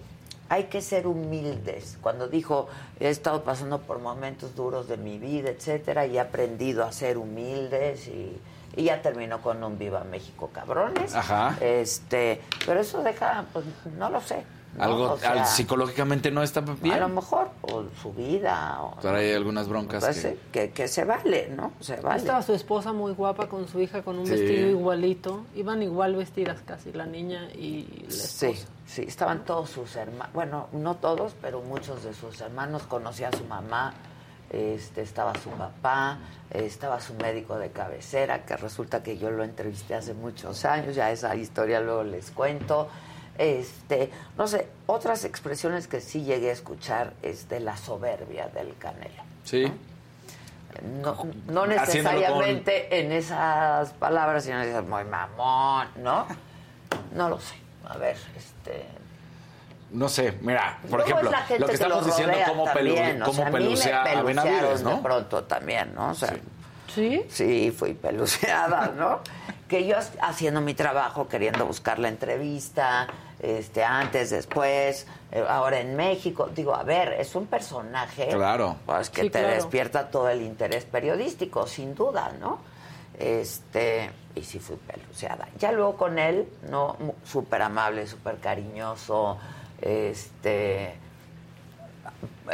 hay 0.49 0.65
que 0.65 0.81
ser 0.81 1.07
humildes. 1.07 1.99
Cuando 2.01 2.29
dijo, 2.29 2.69
he 3.01 3.09
estado 3.09 3.43
pasando 3.43 3.81
por 3.81 3.99
momentos 3.99 4.55
duros 4.55 4.89
de 4.89 4.97
mi 4.97 5.19
vida, 5.19 5.51
etcétera, 5.51 6.07
y 6.07 6.17
he 6.17 6.21
aprendido 6.21 6.85
a 6.85 6.93
ser 6.93 7.19
humildes 7.19 8.07
y, 8.09 8.37
y 8.77 8.85
ya 8.85 9.03
terminó 9.03 9.43
con 9.43 9.63
un 9.63 9.79
Viva 9.79 10.05
México 10.05 10.51
cabrones. 10.53 11.15
Ajá. 11.15 11.57
Este, 11.61 12.41
pero 12.65 12.81
eso 12.81 13.03
deja, 13.03 13.45
pues 13.53 13.65
no 13.97 14.09
lo 14.09 14.21
sé. 14.21 14.45
Algo 14.79 15.19
psicológicamente 15.47 16.31
no 16.31 16.43
está 16.43 16.61
bien. 16.61 16.95
A 16.95 17.01
lo 17.01 17.09
mejor, 17.09 17.51
o 17.63 17.85
su 18.01 18.13
vida. 18.13 18.81
O, 18.81 19.09
hay 19.09 19.33
algunas 19.33 19.69
broncas 19.69 20.05
pues, 20.05 20.37
que... 20.53 20.71
que... 20.71 20.89
se 20.89 21.05
vale, 21.05 21.49
¿no? 21.55 21.73
Se 21.81 21.97
vale. 21.97 22.19
Estaba 22.19 22.43
su 22.43 22.53
esposa 22.55 22.93
muy 22.93 23.13
guapa 23.13 23.49
con 23.49 23.67
su 23.67 23.81
hija 23.81 24.03
con 24.03 24.19
un 24.19 24.29
vestido 24.29 24.69
igualito. 24.69 25.45
Iban 25.55 25.83
igual 25.83 26.15
vestidas 26.15 26.61
casi, 26.65 26.93
la 26.93 27.07
niña 27.07 27.49
y 27.55 27.87
la 28.03 28.09
esposa. 28.09 28.29
Sí, 28.29 28.55
sí, 28.87 29.03
estaban 29.03 29.45
todos 29.45 29.71
sus 29.71 29.97
hermanos. 29.97 30.33
Bueno, 30.33 30.69
no 30.73 30.97
todos, 30.97 31.35
pero 31.41 31.61
muchos 31.61 32.05
de 32.05 32.15
sus 32.15 32.41
hermanos. 32.41 32.83
Conocía 32.83 33.29
a 33.29 33.33
su 33.33 33.45
mamá, 33.45 33.95
este, 34.51 35.03
estaba 35.03 35.35
su 35.35 35.51
papá, 35.51 36.19
estaba 36.51 37.01
su 37.01 37.15
médico 37.15 37.59
de 37.59 37.71
cabecera, 37.71 38.45
que 38.45 38.57
resulta 38.57 39.03
que 39.03 39.19
yo 39.19 39.31
lo 39.31 39.43
entrevisté 39.43 39.95
hace 39.95 40.15
muchos 40.15 40.65
años. 40.65 40.95
Ya 40.95 41.11
esa 41.11 41.35
historia 41.35 41.81
luego 41.81 42.05
les 42.05 42.31
cuento 42.31 42.89
este, 43.39 44.11
no 44.37 44.49
sé, 44.49 44.69
otras 44.87 45.25
expresiones 45.25 45.87
que 45.87 46.01
sí 46.01 46.25
llegué 46.25 46.51
a 46.51 46.53
escuchar 46.53 47.15
es 47.23 47.49
de 47.49 47.61
la 47.61 47.77
soberbia 47.77 48.49
del 48.49 48.77
Canelo. 48.79 49.23
Sí. 49.45 49.73
No, 51.49 51.67
necesariamente 51.67 53.01
en 53.01 53.13
esas 53.13 53.93
palabras, 53.95 54.45
sino 54.45 54.61
es 54.61 54.85
muy 54.85 55.05
mamón, 55.05 55.89
¿no? 55.97 56.27
No 57.15 57.29
lo 57.29 57.41
sé. 57.41 57.55
A 57.89 57.97
ver, 57.97 58.17
este. 58.37 58.85
No 59.91 60.09
sé, 60.09 60.37
mira, 60.43 60.79
por 60.91 61.01
ejemplo, 61.01 61.31
lo 61.59 61.67
que 61.67 61.73
estamos 61.73 62.05
diciendo, 62.05 62.35
cómo, 62.47 62.67
pelucea 63.51 64.03
a 64.03 64.23
Benavides, 64.23 64.83
¿no? 64.83 64.97
De 64.97 65.03
pronto 65.03 65.45
también, 65.45 65.95
¿no? 65.95 66.11
O 66.11 66.15
sea, 66.15 66.35
¿Sí? 66.95 67.25
Sí, 67.29 67.71
fui 67.71 67.95
peluceada, 67.95 68.93
¿no? 68.97 69.21
que 69.69 69.87
yo 69.87 69.97
haciendo 70.23 70.61
mi 70.61 70.75
trabajo, 70.75 71.29
queriendo 71.29 71.67
buscar 71.67 71.99
la 71.99 72.09
entrevista, 72.09 73.07
este, 73.39 73.85
antes, 73.85 74.31
después, 74.31 75.07
eh, 75.31 75.45
ahora 75.47 75.81
en 75.81 75.95
México. 75.95 76.49
Digo, 76.55 76.75
a 76.75 76.83
ver, 76.83 77.13
es 77.13 77.35
un 77.35 77.47
personaje 77.47 78.29
claro. 78.29 78.77
pues, 78.87 79.11
que 79.11 79.29
te 79.31 79.43
despierta 79.43 80.11
todo 80.11 80.31
el 80.31 80.43
interés 80.43 80.85
periodístico, 80.85 81.67
sin 81.67 81.95
duda, 81.95 82.33
¿no? 82.41 82.59
Este, 83.19 84.11
y 84.35 84.43
sí 84.43 84.59
fui 84.59 84.77
peluceada. 84.77 85.49
Ya 85.59 85.71
luego 85.73 85.97
con 85.97 86.19
él, 86.19 86.49
¿no? 86.71 86.97
Súper 87.25 87.63
amable, 87.63 88.07
súper 88.07 88.39
cariñoso, 88.39 89.39
este, 89.83 90.95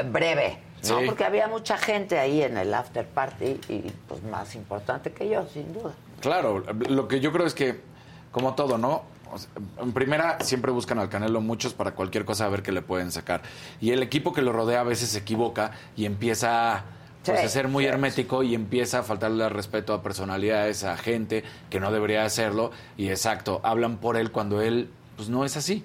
breve, 0.06 0.58
¿no? 0.88 1.00
Porque 1.06 1.24
había 1.24 1.46
mucha 1.46 1.78
gente 1.78 2.18
ahí 2.18 2.42
en 2.42 2.56
el 2.56 2.74
after 2.74 3.06
party 3.06 3.60
y 3.68 3.92
pues 4.08 4.22
más 4.24 4.54
importante 4.54 5.12
que 5.12 5.28
yo, 5.28 5.46
sin 5.46 5.72
duda. 5.72 5.94
Claro, 6.24 6.64
lo 6.88 7.06
que 7.06 7.20
yo 7.20 7.32
creo 7.32 7.46
es 7.46 7.52
que, 7.52 7.80
como 8.32 8.54
todo, 8.54 8.78
¿no? 8.78 9.02
en 9.78 9.92
primera, 9.92 10.38
siempre 10.40 10.70
buscan 10.70 10.98
al 10.98 11.10
Canelo 11.10 11.42
muchos 11.42 11.74
para 11.74 11.90
cualquier 11.94 12.24
cosa 12.24 12.46
a 12.46 12.48
ver 12.48 12.62
qué 12.62 12.72
le 12.72 12.80
pueden 12.80 13.12
sacar. 13.12 13.42
Y 13.80 13.90
el 13.90 14.02
equipo 14.02 14.32
que 14.32 14.40
lo 14.40 14.52
rodea 14.52 14.80
a 14.80 14.84
veces 14.84 15.10
se 15.10 15.18
equivoca 15.18 15.72
y 15.96 16.06
empieza 16.06 16.84
pues, 17.24 17.40
a 17.40 17.48
ser 17.48 17.68
muy 17.68 17.84
hermético 17.84 18.42
y 18.42 18.54
empieza 18.54 19.00
a 19.00 19.02
faltarle 19.02 19.48
respeto 19.50 19.92
a 19.92 20.02
personalidades, 20.02 20.84
a 20.84 20.96
gente 20.96 21.44
que 21.68 21.78
no 21.78 21.92
debería 21.92 22.24
hacerlo. 22.24 22.70
Y 22.96 23.08
exacto, 23.08 23.60
hablan 23.62 23.98
por 23.98 24.16
él 24.16 24.30
cuando 24.30 24.62
él 24.62 24.88
pues 25.16 25.28
no 25.28 25.44
es 25.44 25.58
así. 25.58 25.84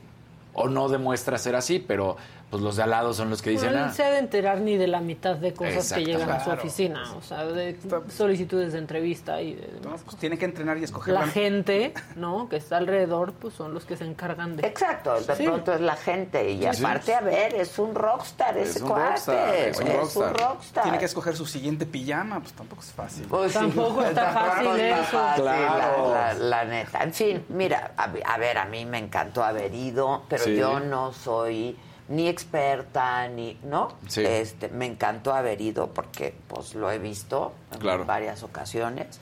O 0.53 0.69
no 0.69 0.87
demuestra 0.87 1.37
ser 1.37 1.55
así, 1.55 1.79
pero 1.79 2.17
pues 2.49 2.63
los 2.63 2.75
de 2.75 2.83
al 2.83 2.89
lado 2.89 3.13
son 3.13 3.29
los 3.29 3.41
que 3.41 3.51
dicen. 3.51 3.73
No 3.73 3.85
ah". 3.85 3.93
se 3.93 4.03
ha 4.03 4.09
de 4.09 4.19
enterar 4.19 4.59
ni 4.59 4.75
de 4.75 4.87
la 4.87 5.01
mitad 5.01 5.35
de 5.35 5.53
cosas 5.53 5.93
que 5.93 6.03
llegan 6.03 6.29
a 6.29 6.43
su 6.43 6.49
oficina, 6.49 7.03
o 7.15 7.21
sea, 7.21 7.45
de 7.45 7.77
solicitudes 8.09 8.73
de 8.73 8.79
entrevista 8.79 9.41
y 9.41 9.53
de 9.53 9.67
pues 10.05 10.17
tiene 10.17 10.37
que 10.37 10.45
entrenar 10.45 10.77
y 10.77 10.83
escoger. 10.83 11.13
La 11.13 11.27
gente, 11.27 11.93
¿no? 12.15 12.49
Que 12.49 12.57
está 12.57 12.77
alrededor, 12.77 13.33
pues 13.33 13.53
son 13.53 13.73
los 13.73 13.85
que 13.85 13.97
se 13.97 14.05
encargan 14.05 14.55
de. 14.55 14.67
Exacto, 14.67 15.19
de 15.19 15.35
pronto 15.35 15.73
es 15.73 15.81
la 15.81 15.95
gente 15.95 16.51
y 16.51 16.65
aparte 16.65 17.13
a 17.13 17.21
ver, 17.21 17.53
es 17.53 17.77
un 17.77 17.93
rockstar 17.93 18.57
ese 18.57 18.81
cuate, 18.81 19.69
es, 19.69 19.79
un, 19.79 20.33
rockstar. 20.33 20.83
Tiene 20.83 20.97
que 20.97 21.05
escoger 21.05 21.35
su 21.35 21.45
siguiente 21.45 21.85
pijama, 21.85 22.39
pues 22.39 22.53
tampoco 22.53 22.81
es 22.81 22.91
fácil. 22.91 23.25
Pues 23.27 23.53
tampoco 23.53 24.03
está 24.03 24.31
fácil 24.31 24.79
eso. 24.79 25.21
claro. 25.35 26.13
la, 26.39 26.65
neta. 26.65 27.03
En 27.03 27.13
fin, 27.13 27.45
mira, 27.49 27.93
a, 27.95 28.37
ver, 28.37 28.57
a 28.57 28.65
mí 28.65 28.85
me 28.85 28.97
encantó 28.97 29.43
haber 29.43 29.73
ido, 29.73 30.23
pero 30.27 30.45
yo 30.45 30.79
no 30.79 31.13
soy 31.13 31.77
ni 32.09 32.27
experta, 32.27 33.27
ni, 33.27 33.57
¿no? 33.63 33.93
Este, 34.15 34.67
me 34.69 34.85
encantó 34.85 35.33
haber 35.33 35.61
ido 35.61 35.87
porque 35.87 36.33
pues 36.47 36.75
lo 36.75 36.91
he 36.91 36.97
visto 36.97 37.53
en 37.79 38.05
varias 38.05 38.43
ocasiones. 38.43 39.19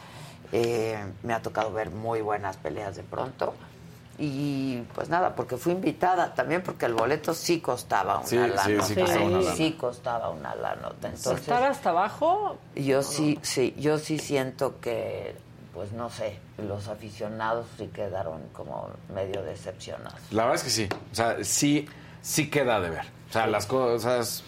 Eh, 0.54 0.98
me 1.24 1.34
ha 1.34 1.42
tocado 1.42 1.72
ver 1.74 1.92
muy 1.92 2.22
buenas 2.22 2.56
peleas 2.58 2.96
de 2.96 3.04
pronto. 3.04 3.54
Y 4.20 4.82
pues 4.96 5.10
nada, 5.10 5.36
porque 5.36 5.58
fui 5.58 5.74
invitada 5.74 6.34
también 6.34 6.64
porque 6.64 6.86
el 6.88 6.96
boleto 6.96 7.36
sí 7.36 7.60
costaba 7.60 8.20
una 8.20 8.48
lana. 8.48 8.64
Sí, 8.64 8.94
sí, 8.94 8.96
costaba 8.96 9.26
una 9.26 9.42
lana. 9.42 9.56
Sí 9.56 9.72
costaba 9.74 10.30
una 10.30 10.56
lana. 10.56 10.90
Entonces, 11.04 11.42
¿Estar 11.42 11.64
hasta 11.64 11.90
abajo? 11.90 12.58
Yo 12.74 13.04
sí, 13.04 13.38
sí, 13.44 13.76
yo 13.78 14.00
sí 14.00 14.18
siento 14.18 14.80
que 14.80 15.36
pues 15.74 15.92
no 15.92 16.10
sé, 16.10 16.40
los 16.58 16.88
aficionados 16.88 17.68
sí 17.78 17.86
quedaron 17.94 18.42
como 18.54 18.90
medio 19.14 19.44
decepcionados. 19.44 20.20
La 20.32 20.46
verdad 20.46 20.56
es 20.56 20.64
que 20.64 20.70
sí. 20.72 20.90
O 21.12 21.16
sea, 21.16 21.44
sí 21.44 21.88
sí 22.28 22.50
queda 22.50 22.80
de 22.82 22.90
ver. 22.90 23.06
O 23.30 23.34
sea, 23.34 23.48
las 23.48 23.66
cosas. 23.66 24.44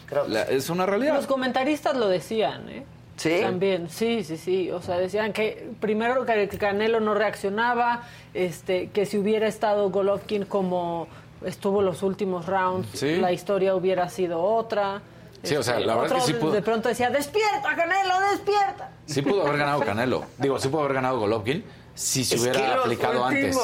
es 0.49 0.69
una 0.69 0.85
realidad. 0.85 1.15
Los 1.15 1.27
comentaristas 1.27 1.95
lo 1.95 2.07
decían, 2.07 2.69
¿eh? 2.69 2.83
Sí. 3.15 3.39
También, 3.41 3.89
sí, 3.89 4.23
sí, 4.23 4.37
sí. 4.37 4.71
O 4.71 4.81
sea, 4.81 4.97
decían 4.97 5.33
que 5.33 5.69
primero 5.79 6.25
que 6.25 6.47
Canelo 6.57 6.99
no 6.99 7.13
reaccionaba, 7.13 8.03
este, 8.33 8.89
que 8.91 9.05
si 9.05 9.17
hubiera 9.17 9.47
estado 9.47 9.89
Golovkin 9.89 10.45
como 10.45 11.07
estuvo 11.45 11.81
los 11.81 12.01
últimos 12.03 12.45
rounds, 12.45 13.01
la 13.01 13.31
historia 13.31 13.75
hubiera 13.75 14.07
sido 14.09 14.41
otra. 14.41 15.01
Sí, 15.43 15.55
o 15.55 15.63
sea, 15.63 15.79
la 15.79 15.95
verdad 15.95 16.17
es 16.17 16.25
que 16.25 16.33
sí 16.33 16.33
pudo... 16.33 16.51
De 16.51 16.61
pronto 16.61 16.89
decía, 16.89 17.09
despierta, 17.09 17.75
Canelo, 17.75 18.13
despierta. 18.31 18.91
Sí 19.05 19.21
pudo 19.21 19.45
haber 19.45 19.57
ganado 19.57 19.79
Canelo. 19.85 20.25
Digo, 20.37 20.59
sí 20.59 20.67
pudo 20.69 20.81
haber 20.81 20.95
ganado 20.95 21.19
Golovkin, 21.19 21.63
si 21.99 22.23
se 22.23 22.39
hubiera 22.39 22.75
aplicado 22.75 23.25
antes. 23.25 23.57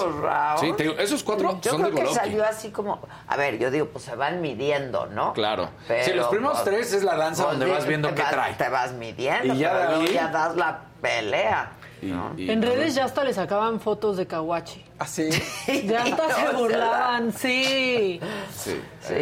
sí, 0.59 0.73
esos 0.99 1.23
cuatro 1.23 1.57
yo 1.61 1.71
son 1.71 1.81
creo 1.83 1.95
de 1.95 2.01
que 2.03 2.13
salió 2.13 2.43
así 2.43 2.69
como, 2.69 2.99
a 3.27 3.37
ver, 3.37 3.57
yo 3.57 3.71
digo, 3.71 3.87
pues 3.87 4.03
se 4.03 4.15
van 4.15 4.41
midiendo, 4.41 5.05
¿no? 5.07 5.31
Claro. 5.31 5.69
sí, 6.03 6.11
los 6.13 6.27
primeros 6.27 6.59
pues, 6.59 6.65
tres 6.65 6.93
es 6.93 7.03
la 7.03 7.15
danza 7.15 7.45
pues, 7.45 7.57
donde 7.57 7.73
vas 7.73 7.87
viendo 7.87 8.13
qué 8.13 8.23
trae. 8.29 8.53
Te 8.55 8.67
vas 8.67 8.91
midiendo, 8.91 9.53
y 9.53 9.59
ya, 9.59 9.87
pero 9.87 10.05
ya 10.11 10.27
das 10.27 10.55
la 10.57 10.81
pelea. 11.01 11.71
En 12.37 12.61
redes 12.61 12.95
ya 12.95 13.05
hasta 13.05 13.23
le 13.23 13.33
sacaban 13.33 13.79
fotos 13.79 14.17
de 14.17 14.27
Kawachi. 14.27 14.83
¿Ah, 14.99 15.05
sí? 15.07 15.29
Ya 15.85 16.03
hasta 16.03 16.35
se 16.35 16.55
burlaban, 16.55 17.31
sí. 17.37 18.19
Sí, 18.53 18.81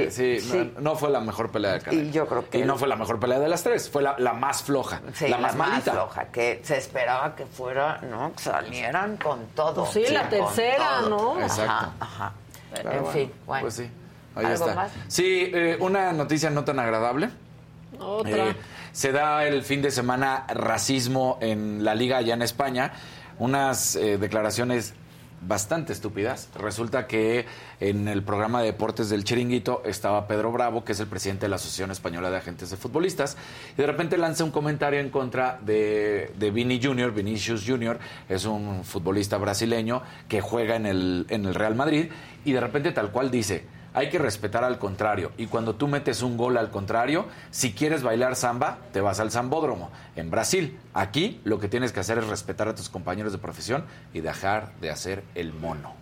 sí, 0.10 0.38
eh, 0.54 0.74
No, 0.80 0.96
fue 0.96 1.10
la 1.10 1.20
mejor 1.20 1.52
pelea 1.52 1.74
de 1.74 1.82
Canelo. 1.82 2.04
Y 2.04 2.12
yo 2.12 2.28
creo 2.28 2.50
que... 2.50 2.60
Y 2.60 2.64
no 2.64 2.78
fue 2.78 2.88
la 2.88 2.96
mejor 2.96 3.20
pelea 3.20 3.40
de 3.40 3.48
las 3.50 3.64
tres, 3.64 3.90
fue 3.90 4.02
la, 4.02 4.16
la 4.18 4.34
más 4.34 4.64
floja, 4.64 5.02
la 5.28 5.38
más, 5.38 5.56
la 5.56 5.66
más 5.66 5.84
floja, 5.84 6.26
que 6.26 6.62
se 6.64 6.78
esperaba 6.78 7.36
que 7.36 7.46
fuera, 7.46 8.00
¿no? 8.02 8.34
Que 8.34 8.44
salieran 8.44 9.18
con 9.18 9.48
todo. 9.56 9.86
Pues 9.86 10.06
sí, 10.08 10.14
la 10.14 10.30
tercera, 10.30 11.02
¿no? 11.02 11.40
Exacto. 11.42 11.92
Ajá, 12.00 12.34
en 12.76 13.06
fin, 13.08 13.32
bueno. 13.46 13.62
Pues 13.64 13.74
sí, 13.76 13.90
ahí 14.36 14.46
está. 14.48 14.90
Sí, 15.08 15.52
eh, 15.54 15.78
una 15.80 16.14
noticia 16.14 16.50
no 16.50 16.64
tan 16.64 16.80
agradable. 16.80 17.30
Otra. 18.00 18.50
Eh, 18.50 18.56
se 18.94 19.12
da 19.12 19.46
el 19.46 19.64
fin 19.64 19.82
de 19.82 19.92
semana 19.92 20.46
racismo 20.48 21.38
en 21.42 21.84
la 21.84 21.96
liga 21.96 22.18
allá 22.18 22.34
en 22.36 22.42
España. 22.42 22.94
Unas 23.40 23.96
declaraciones 23.96 24.94
bastante 25.48 25.94
estúpidas. 25.94 26.50
Resulta 26.56 27.08
que 27.08 27.46
en 27.80 28.08
el 28.08 28.24
programa 28.24 28.62
de 28.62 28.68
deportes 28.68 29.10
del 29.10 29.24
Chiringuito 29.24 29.82
estaba 29.86 30.28
Pedro 30.28 30.52
Bravo, 30.52 30.84
que 30.84 30.94
es 30.94 31.00
el 31.00 31.08
presidente 31.08 31.46
de 31.46 31.50
la 31.50 31.58
Asociación 31.58 31.92
Española 31.92 32.30
de 32.30 32.38
Agentes 32.38 32.70
de 32.70 32.78
Futbolistas, 32.78 33.38
y 33.74 33.82
de 33.82 33.88
repente 33.88 34.18
lanza 34.18 34.44
un 34.44 34.52
comentario 34.52 35.00
en 35.00 35.10
contra 35.10 35.60
de, 35.62 36.32
Vini 36.54 36.80
Junior, 36.82 37.14
Vinicius 37.14 37.64
Junior, 37.66 38.00
es 38.30 38.46
un 38.46 38.84
futbolista 38.84 39.38
brasileño 39.38 40.02
que 40.28 40.42
juega 40.42 40.76
en 40.76 40.86
el, 40.86 41.26
en 41.30 41.46
el 41.46 41.56
Real 41.56 41.76
Madrid, 41.76 42.08
y 42.46 42.52
de 42.52 42.60
repente 42.60 42.92
tal 42.92 43.12
cual 43.12 43.32
dice, 43.32 43.66
hay 43.94 44.10
que 44.10 44.18
respetar 44.18 44.64
al 44.64 44.80
contrario. 44.80 45.32
Y 45.38 45.48
cuando 45.48 45.76
tú 45.76 45.88
metes 45.88 46.22
un 46.22 46.38
gol 46.38 46.58
al 46.58 46.72
contrario, 46.72 47.26
si 47.52 47.74
quieres 47.74 48.04
bailar 48.04 48.36
samba, 48.36 48.80
te 48.92 49.02
vas 49.02 49.20
al 49.20 49.32
zambódromo. 49.32 49.92
En 50.16 50.32
Brasil, 50.32 50.78
aquí 50.94 51.40
lo 51.44 51.60
que 51.60 51.68
tienes 51.68 51.92
que 51.92 52.00
hacer 52.00 52.18
es 52.18 52.28
respetar 52.28 52.68
a 52.68 52.76
tus 52.76 52.90
compañeros 52.90 53.32
de 53.32 53.38
profesión 53.38 53.86
y 54.14 54.22
dejar 54.22 54.74
de 54.82 54.90
hacer 54.90 55.24
el 55.36 55.54
mono. 55.54 55.94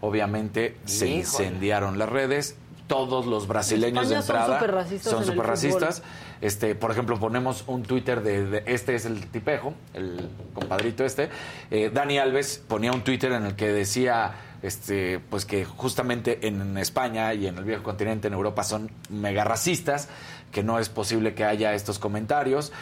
Obviamente 0.00 0.76
se 0.84 1.08
incendiaron 1.08 1.98
las 1.98 2.08
redes, 2.08 2.56
todos 2.86 3.26
los 3.26 3.48
brasileños 3.48 4.08
de 4.08 4.16
entrada 4.16 4.60
son 5.00 5.24
súper 5.24 5.46
racistas. 5.46 6.02
Este, 6.40 6.74
por 6.74 6.90
ejemplo, 6.90 7.18
ponemos 7.18 7.64
un 7.66 7.82
Twitter 7.82 8.22
de, 8.22 8.62
este 8.66 8.94
es 8.94 9.06
el 9.06 9.26
tipejo, 9.26 9.74
el 9.94 10.28
compadrito 10.54 11.04
este. 11.04 11.30
Eh, 11.70 11.90
Dani 11.92 12.18
Alves 12.18 12.62
ponía 12.68 12.92
un 12.92 13.02
Twitter 13.02 13.32
en 13.32 13.44
el 13.44 13.56
que 13.56 13.72
decía 13.72 14.34
este, 14.66 15.20
pues 15.20 15.44
que 15.44 15.64
justamente 15.64 16.48
en 16.48 16.76
España 16.78 17.32
y 17.34 17.46
en 17.46 17.58
el 17.58 17.64
viejo 17.64 17.82
continente, 17.82 18.28
en 18.28 18.34
Europa, 18.34 18.64
son 18.64 18.90
mega 19.08 19.44
racistas, 19.44 20.08
que 20.50 20.62
no 20.62 20.78
es 20.78 20.88
posible 20.88 21.34
que 21.34 21.44
haya 21.44 21.74
estos 21.74 21.98
comentarios. 21.98 22.72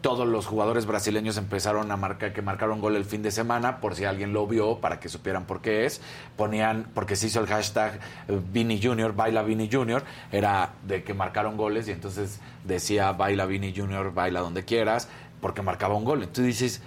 Todos 0.00 0.28
los 0.28 0.46
jugadores 0.46 0.84
brasileños 0.84 1.36
empezaron 1.36 1.90
a 1.92 1.96
marcar, 1.96 2.32
que 2.32 2.42
marcaron 2.42 2.80
gol 2.80 2.96
el 2.96 3.04
fin 3.04 3.22
de 3.22 3.30
semana, 3.30 3.80
por 3.80 3.94
si 3.94 4.04
alguien 4.04 4.32
lo 4.32 4.46
vio, 4.46 4.80
para 4.80 5.00
que 5.00 5.08
supieran 5.08 5.46
por 5.46 5.62
qué 5.62 5.86
es. 5.86 6.00
Ponían, 6.36 6.88
porque 6.92 7.16
se 7.16 7.28
hizo 7.28 7.40
el 7.40 7.46
hashtag 7.46 8.00
eh, 8.28 8.40
Vini 8.52 8.80
Junior, 8.82 9.14
baila 9.14 9.42
Vini 9.42 9.68
Junior, 9.70 10.04
era 10.32 10.74
de 10.86 11.02
que 11.04 11.14
marcaron 11.14 11.56
goles 11.56 11.88
y 11.88 11.92
entonces 11.92 12.40
decía 12.64 13.12
baila 13.12 13.46
Vini 13.46 13.74
Junior, 13.74 14.12
baila 14.12 14.40
donde 14.40 14.64
quieras, 14.64 15.08
porque 15.40 15.62
marcaba 15.62 15.94
un 15.94 16.04
gol. 16.04 16.28
Tú 16.28 16.42
dices, 16.42 16.82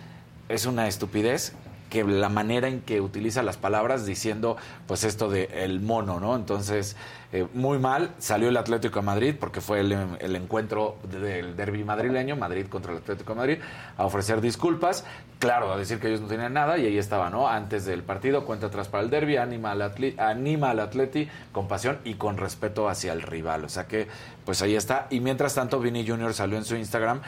es 0.47 0.65
una 0.65 0.87
estupidez 0.87 1.55
que 1.93 2.03
la 2.03 2.27
manera 2.27 2.67
en 2.67 2.81
que 2.81 2.99
utiliza 3.01 3.43
las 3.43 3.57
palabras 3.57 4.03
diciendo 4.03 4.57
pues 4.87 5.03
esto 5.03 5.29
de 5.29 5.47
el 5.53 5.79
mono, 5.79 6.19
¿no? 6.19 6.35
Entonces, 6.35 6.95
eh, 7.31 7.45
muy 7.53 7.77
mal, 7.77 8.15
salió 8.17 8.49
el 8.49 8.57
Atlético 8.57 8.99
de 8.99 9.05
Madrid 9.05 9.35
porque 9.39 9.61
fue 9.61 9.81
el, 9.81 9.91
encuentro 10.35 10.97
del 11.03 11.55
derby 11.55 11.83
madrileño, 11.83 12.35
Madrid 12.35 12.65
contra 12.65 12.93
el 12.93 12.97
Atlético 12.97 13.33
de 13.33 13.37
Madrid, 13.37 13.57
a 13.95 14.05
ofrecer 14.05 14.41
disculpas, 14.41 15.05
claro, 15.37 15.71
a 15.71 15.77
decir 15.77 15.99
que 15.99 16.07
ellos 16.07 16.21
no 16.21 16.27
tenían 16.27 16.53
nada 16.53 16.79
y 16.79 16.87
ahí 16.87 16.97
estaba, 16.97 17.29
¿no? 17.29 17.47
Antes 17.47 17.85
del 17.85 18.01
partido, 18.01 18.43
cuenta 18.43 18.67
atrás 18.67 18.87
para 18.87 19.03
el 19.03 19.11
derby, 19.11 19.37
anima 19.37 19.69
al, 19.73 19.93
anima 20.17 20.71
al 20.71 20.79
Atleti 20.79 21.29
con 21.51 21.67
pasión 21.67 21.99
y 22.05 22.15
con 22.15 22.37
respeto 22.37 22.89
hacia 22.89 23.13
el 23.13 23.21
rival, 23.21 23.65
o 23.65 23.69
sea 23.69 23.85
que 23.85 24.07
pues 24.45 24.63
ahí 24.63 24.75
está. 24.75 25.05
Y 25.11 25.19
mientras 25.19 25.53
tanto, 25.53 25.79
Vini 25.79 26.07
Junior 26.07 26.33
salió 26.33 26.57
en 26.57 26.65
su 26.65 26.75
Instagram 26.75 27.21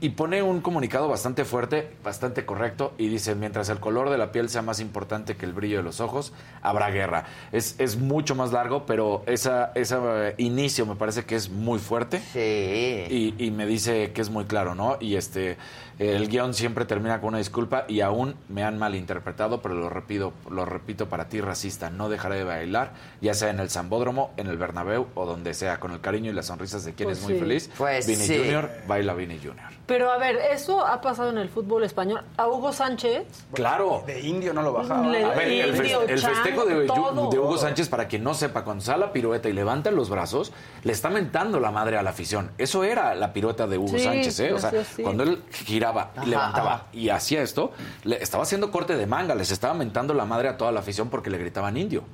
y 0.00 0.10
pone 0.10 0.42
un 0.42 0.60
comunicado 0.60 1.08
bastante 1.08 1.44
fuerte, 1.44 1.90
bastante 2.02 2.44
correcto, 2.44 2.94
y 2.98 3.08
dice, 3.08 3.34
mientras 3.34 3.68
el 3.68 3.80
color 3.80 4.10
de 4.10 4.18
la 4.18 4.32
piel 4.32 4.48
sea 4.48 4.62
más 4.62 4.80
importante 4.80 5.36
que 5.36 5.44
el 5.46 5.52
brillo 5.52 5.78
de 5.78 5.82
los 5.82 6.00
ojos, 6.00 6.32
habrá 6.62 6.90
guerra. 6.90 7.26
Es, 7.52 7.74
es 7.78 7.96
mucho 7.96 8.34
más 8.34 8.52
largo, 8.52 8.86
pero 8.86 9.22
esa, 9.26 9.72
ese 9.74 9.96
eh, 10.00 10.34
inicio 10.38 10.86
me 10.86 10.96
parece 10.96 11.24
que 11.24 11.36
es 11.36 11.50
muy 11.50 11.78
fuerte. 11.78 12.20
Sí. 12.32 12.38
Y, 12.38 13.34
y 13.38 13.50
me 13.50 13.66
dice 13.66 14.12
que 14.12 14.20
es 14.22 14.30
muy 14.30 14.44
claro, 14.44 14.74
¿no? 14.74 14.96
Y 15.00 15.16
este 15.16 15.58
el 16.00 16.28
guion 16.28 16.54
siempre 16.54 16.86
termina 16.86 17.20
con 17.20 17.28
una 17.28 17.38
disculpa 17.38 17.84
y 17.86 18.00
aún 18.00 18.34
me 18.48 18.64
han 18.64 18.78
malinterpretado, 18.78 19.60
pero 19.60 19.74
lo 19.74 19.90
repito, 19.90 20.32
lo 20.50 20.64
repito 20.64 21.10
para 21.10 21.28
ti, 21.28 21.42
racista. 21.42 21.90
No 21.90 22.08
dejaré 22.08 22.36
de 22.36 22.44
bailar, 22.44 22.94
ya 23.20 23.34
sea 23.34 23.50
en 23.50 23.60
el 23.60 23.68
Zambódromo, 23.68 24.32
en 24.38 24.46
el 24.46 24.56
Bernabéu 24.56 25.08
o 25.14 25.26
donde 25.26 25.52
sea, 25.52 25.78
con 25.78 25.92
el 25.92 26.00
cariño 26.00 26.30
y 26.30 26.34
las 26.34 26.46
sonrisas 26.46 26.86
de 26.86 26.94
quien 26.94 27.06
pues 27.06 27.18
es 27.18 27.24
muy 27.24 27.38
feliz. 27.38 27.70
Pues 27.76 28.06
Vini 28.06 28.26
Junior, 28.26 28.70
baila 28.88 29.12
Vini 29.12 29.36
Junior. 29.36 29.68
Pero 29.90 30.12
a 30.12 30.18
ver, 30.18 30.36
eso 30.36 30.86
ha 30.86 31.00
pasado 31.00 31.30
en 31.30 31.38
el 31.38 31.48
fútbol 31.48 31.82
español. 31.82 32.22
A 32.36 32.46
Hugo 32.46 32.72
Sánchez. 32.72 33.26
Claro. 33.52 34.04
De 34.06 34.20
indio 34.20 34.54
no 34.54 34.62
lo 34.62 34.72
bajaba. 34.72 35.04
a 35.04 35.34
ver, 35.34 35.48
el, 35.50 35.74
festejo 35.74 36.64
de, 36.64 36.84
de, 36.84 36.88
Hugo 36.88 37.58
Sánchez, 37.58 37.88
para 37.88 38.06
quien 38.06 38.22
no 38.22 38.32
sepa, 38.32 38.62
cuando 38.62 38.84
sale 38.84 39.00
la 39.00 39.12
pirueta 39.12 39.48
y 39.48 39.52
levanta 39.52 39.90
los 39.90 40.08
brazos, 40.08 40.52
le 40.84 40.92
está 40.92 41.10
mentando 41.10 41.58
la 41.58 41.72
madre 41.72 41.98
a 41.98 42.04
la 42.04 42.10
afición. 42.10 42.52
Eso 42.56 42.84
era 42.84 43.16
la 43.16 43.32
pirueta 43.32 43.66
de 43.66 43.78
Hugo 43.78 43.98
Sánchez, 43.98 44.38
¿eh? 44.38 44.52
O 44.52 44.60
sea, 44.60 44.70
cuando 45.02 45.24
él 45.24 45.42
gira 45.50 46.12
y 46.24 46.26
levantaba 46.28 46.86
y 46.92 47.08
hacía 47.08 47.42
esto, 47.42 47.72
le 48.04 48.22
estaba 48.22 48.44
haciendo 48.44 48.70
corte 48.70 48.96
de 48.96 49.08
manga, 49.08 49.34
les 49.34 49.50
estaba 49.50 49.74
mentando 49.74 50.14
la 50.14 50.24
madre 50.24 50.50
a 50.50 50.56
toda 50.56 50.70
la 50.70 50.78
afición 50.78 51.10
porque 51.10 51.30
le 51.30 51.38
gritaban 51.38 51.76
indio. 51.76 52.04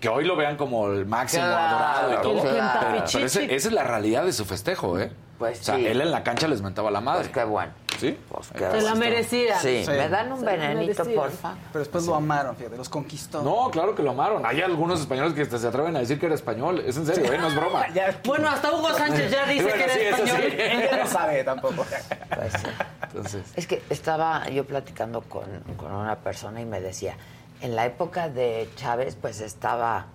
Que 0.00 0.08
hoy 0.08 0.24
lo 0.24 0.36
vean 0.36 0.56
como 0.56 0.88
el 0.88 1.06
máximo 1.06 1.44
adorado 1.44 2.12
y 2.12 2.22
todo. 2.22 2.42
Pero 3.12 3.26
esa 3.26 3.42
es 3.42 3.72
la 3.72 3.84
realidad 3.84 4.24
de 4.24 4.32
su 4.32 4.44
festejo, 4.44 4.98
¿eh? 4.98 5.10
Pues 5.38 5.60
o 5.60 5.64
sea, 5.64 5.76
él 5.76 6.00
en 6.00 6.10
la 6.10 6.24
cancha 6.24 6.48
les 6.48 6.60
mentaba 6.62 6.90
la 6.90 7.00
madre. 7.00 7.28
Pues 7.28 7.32
qué 7.32 7.44
bueno. 7.44 7.72
¿Sí? 7.98 8.16
Pues 8.28 8.46
Se 8.46 8.80
la 8.80 8.94
merecía. 8.94 9.58
Sí. 9.58 9.84
¿Me 9.86 10.08
dan 10.08 10.32
un 10.32 10.44
venenito, 10.44 11.04
porfa? 11.04 11.54
Pero 11.72 11.78
después 11.80 12.06
lo 12.06 12.16
amaron, 12.16 12.56
fíjate, 12.56 12.76
los 12.76 12.88
conquistó. 12.88 13.42
No, 13.42 13.70
claro 13.70 13.94
que 13.94 14.02
lo 14.02 14.10
amaron. 14.10 14.44
Hay 14.46 14.60
algunos 14.60 15.00
españoles 15.00 15.34
que 15.34 15.44
se 15.44 15.66
atreven 15.66 15.94
a 15.96 16.00
decir 16.00 16.18
que 16.18 16.26
era 16.26 16.34
español. 16.34 16.82
Es 16.84 16.96
en 16.96 17.06
serio, 17.06 17.32
¿eh? 17.32 17.38
No 17.38 17.48
es 17.48 17.54
broma. 17.54 17.86
bueno, 18.24 18.48
hasta 18.48 18.72
Hugo 18.72 18.92
Sánchez 18.94 19.30
ya 19.30 19.46
dice 19.46 19.68
que 19.68 19.84
era 19.84 19.94
español. 19.94 20.42
Él 20.58 20.98
no 20.98 21.06
sabe 21.06 21.44
tampoco. 21.44 21.86
Pues 22.34 22.52
Entonces. 23.02 23.42
Es 23.54 23.66
que 23.66 23.82
estaba 23.90 24.48
yo 24.48 24.64
platicando 24.64 25.22
con, 25.22 25.46
con 25.76 25.92
una 25.92 26.16
persona 26.16 26.60
y 26.60 26.64
me 26.64 26.80
decía, 26.80 27.16
en 27.60 27.76
la 27.76 27.86
época 27.86 28.28
de 28.28 28.68
Chávez, 28.76 29.16
pues 29.20 29.40
estaba 29.40 30.06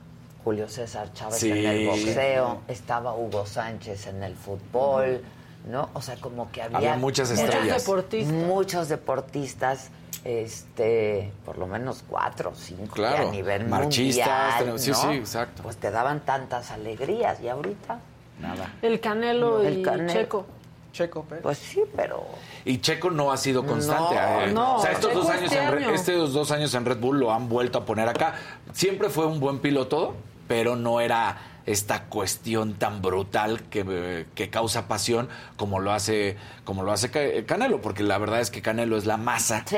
Julio 0.43 0.67
César 0.67 1.13
Chávez 1.13 1.43
en 1.43 1.57
el 1.57 1.87
boxeo, 1.87 2.61
estaba 2.67 3.15
Hugo 3.15 3.45
Sánchez 3.45 4.07
en 4.07 4.23
el 4.23 4.35
fútbol, 4.35 5.21
¿no? 5.69 5.89
O 5.93 6.01
sea, 6.01 6.17
como 6.17 6.51
que 6.51 6.61
había, 6.61 6.95
muchas 6.95 7.31
estrellas. 7.31 7.63
Muchos 7.63 7.85
deportistas. 7.85 8.33
Muchos 8.33 8.89
deportistas, 8.89 9.89
este, 10.23 11.31
por 11.45 11.57
lo 11.57 11.67
menos 11.67 12.03
cuatro 12.07 12.51
o 12.51 12.55
cinco 12.55 12.93
claro. 12.93 13.29
a 13.29 13.31
nivel 13.31 13.67
Marchistas, 13.67 14.65
mundial, 14.65 14.79
sí, 14.79 14.93
sí, 14.93 15.07
exacto. 15.11 15.63
Pues 15.63 15.77
te 15.77 15.91
daban 15.91 16.21
tantas 16.21 16.71
alegrías 16.71 17.39
y 17.41 17.47
ahorita 17.47 17.99
nada. 18.39 18.73
El 18.81 18.99
Canelo 18.99 19.67
y 19.69 19.83
Checo. 20.07 20.45
Checo, 20.93 21.25
pero. 21.27 21.41
Pues 21.41 21.57
sí, 21.57 21.81
pero. 21.95 22.23
Y 22.63 22.77
Checo 22.77 23.09
no 23.09 23.31
ha 23.31 23.37
sido 23.37 23.65
constante. 23.65 24.15
No, 24.15 24.41
eh. 24.41 24.51
no. 24.53 24.77
O 24.77 24.81
sea, 24.81 24.91
estos 24.91 25.13
dos, 25.13 25.27
años 25.27 25.51
este 25.51 25.57
en 25.57 25.67
año. 25.67 25.89
estos 25.89 26.33
dos 26.33 26.51
años 26.51 26.73
en 26.75 26.85
Red 26.85 26.99
Bull 26.99 27.19
lo 27.19 27.33
han 27.33 27.49
vuelto 27.49 27.79
a 27.79 27.85
poner 27.85 28.07
acá. 28.07 28.35
Siempre 28.71 29.09
fue 29.09 29.25
un 29.25 29.39
buen 29.39 29.59
piloto, 29.59 30.15
pero 30.47 30.75
no 30.75 31.01
era 31.01 31.49
esta 31.65 32.05
cuestión 32.05 32.73
tan 32.73 33.01
brutal 33.01 33.63
que, 33.69 34.25
que, 34.35 34.49
causa 34.49 34.89
pasión 34.89 35.29
como 35.55 35.79
lo 35.79 35.93
hace 35.93 36.35
como 36.65 36.83
lo 36.83 36.91
hace 36.91 37.45
Canelo 37.45 37.79
porque 37.79 38.03
la 38.03 38.17
verdad 38.17 38.41
es 38.41 38.51
que 38.51 38.61
Canelo 38.61 38.97
es 38.97 39.05
la 39.05 39.15
masa 39.15 39.63
sí, 39.65 39.77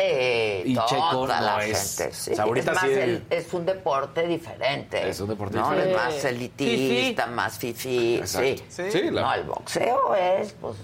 y 0.65 0.73
toda 0.73 0.87
Checo 0.87 1.27
la 1.27 1.41
no 1.41 1.59
es 1.59 1.95
gente, 1.97 2.13
sí. 2.15 2.31
o 2.31 2.35
sea, 2.35 2.45
ahorita 2.45 2.71
es, 2.71 2.75
más 2.75 2.85
sí 2.85 2.91
el, 2.91 3.23
es 3.29 3.53
un 3.53 3.67
deporte 3.67 4.25
diferente 4.25 5.07
es 5.07 5.19
un 5.19 5.29
deporte 5.29 5.57
¿no? 5.57 5.69
diferente 5.69 5.91
es 5.91 5.95
más 5.95 6.25
elitista 6.25 7.23
Fifi. 7.23 7.35
más 7.35 7.59
fifí 7.59 8.21
sí, 8.25 8.55
sí, 8.67 8.91
sí 8.91 9.11
la... 9.11 9.21
no 9.21 9.33
el 9.35 9.43
boxeo 9.43 10.15
es 10.15 10.53
pues 10.53 10.77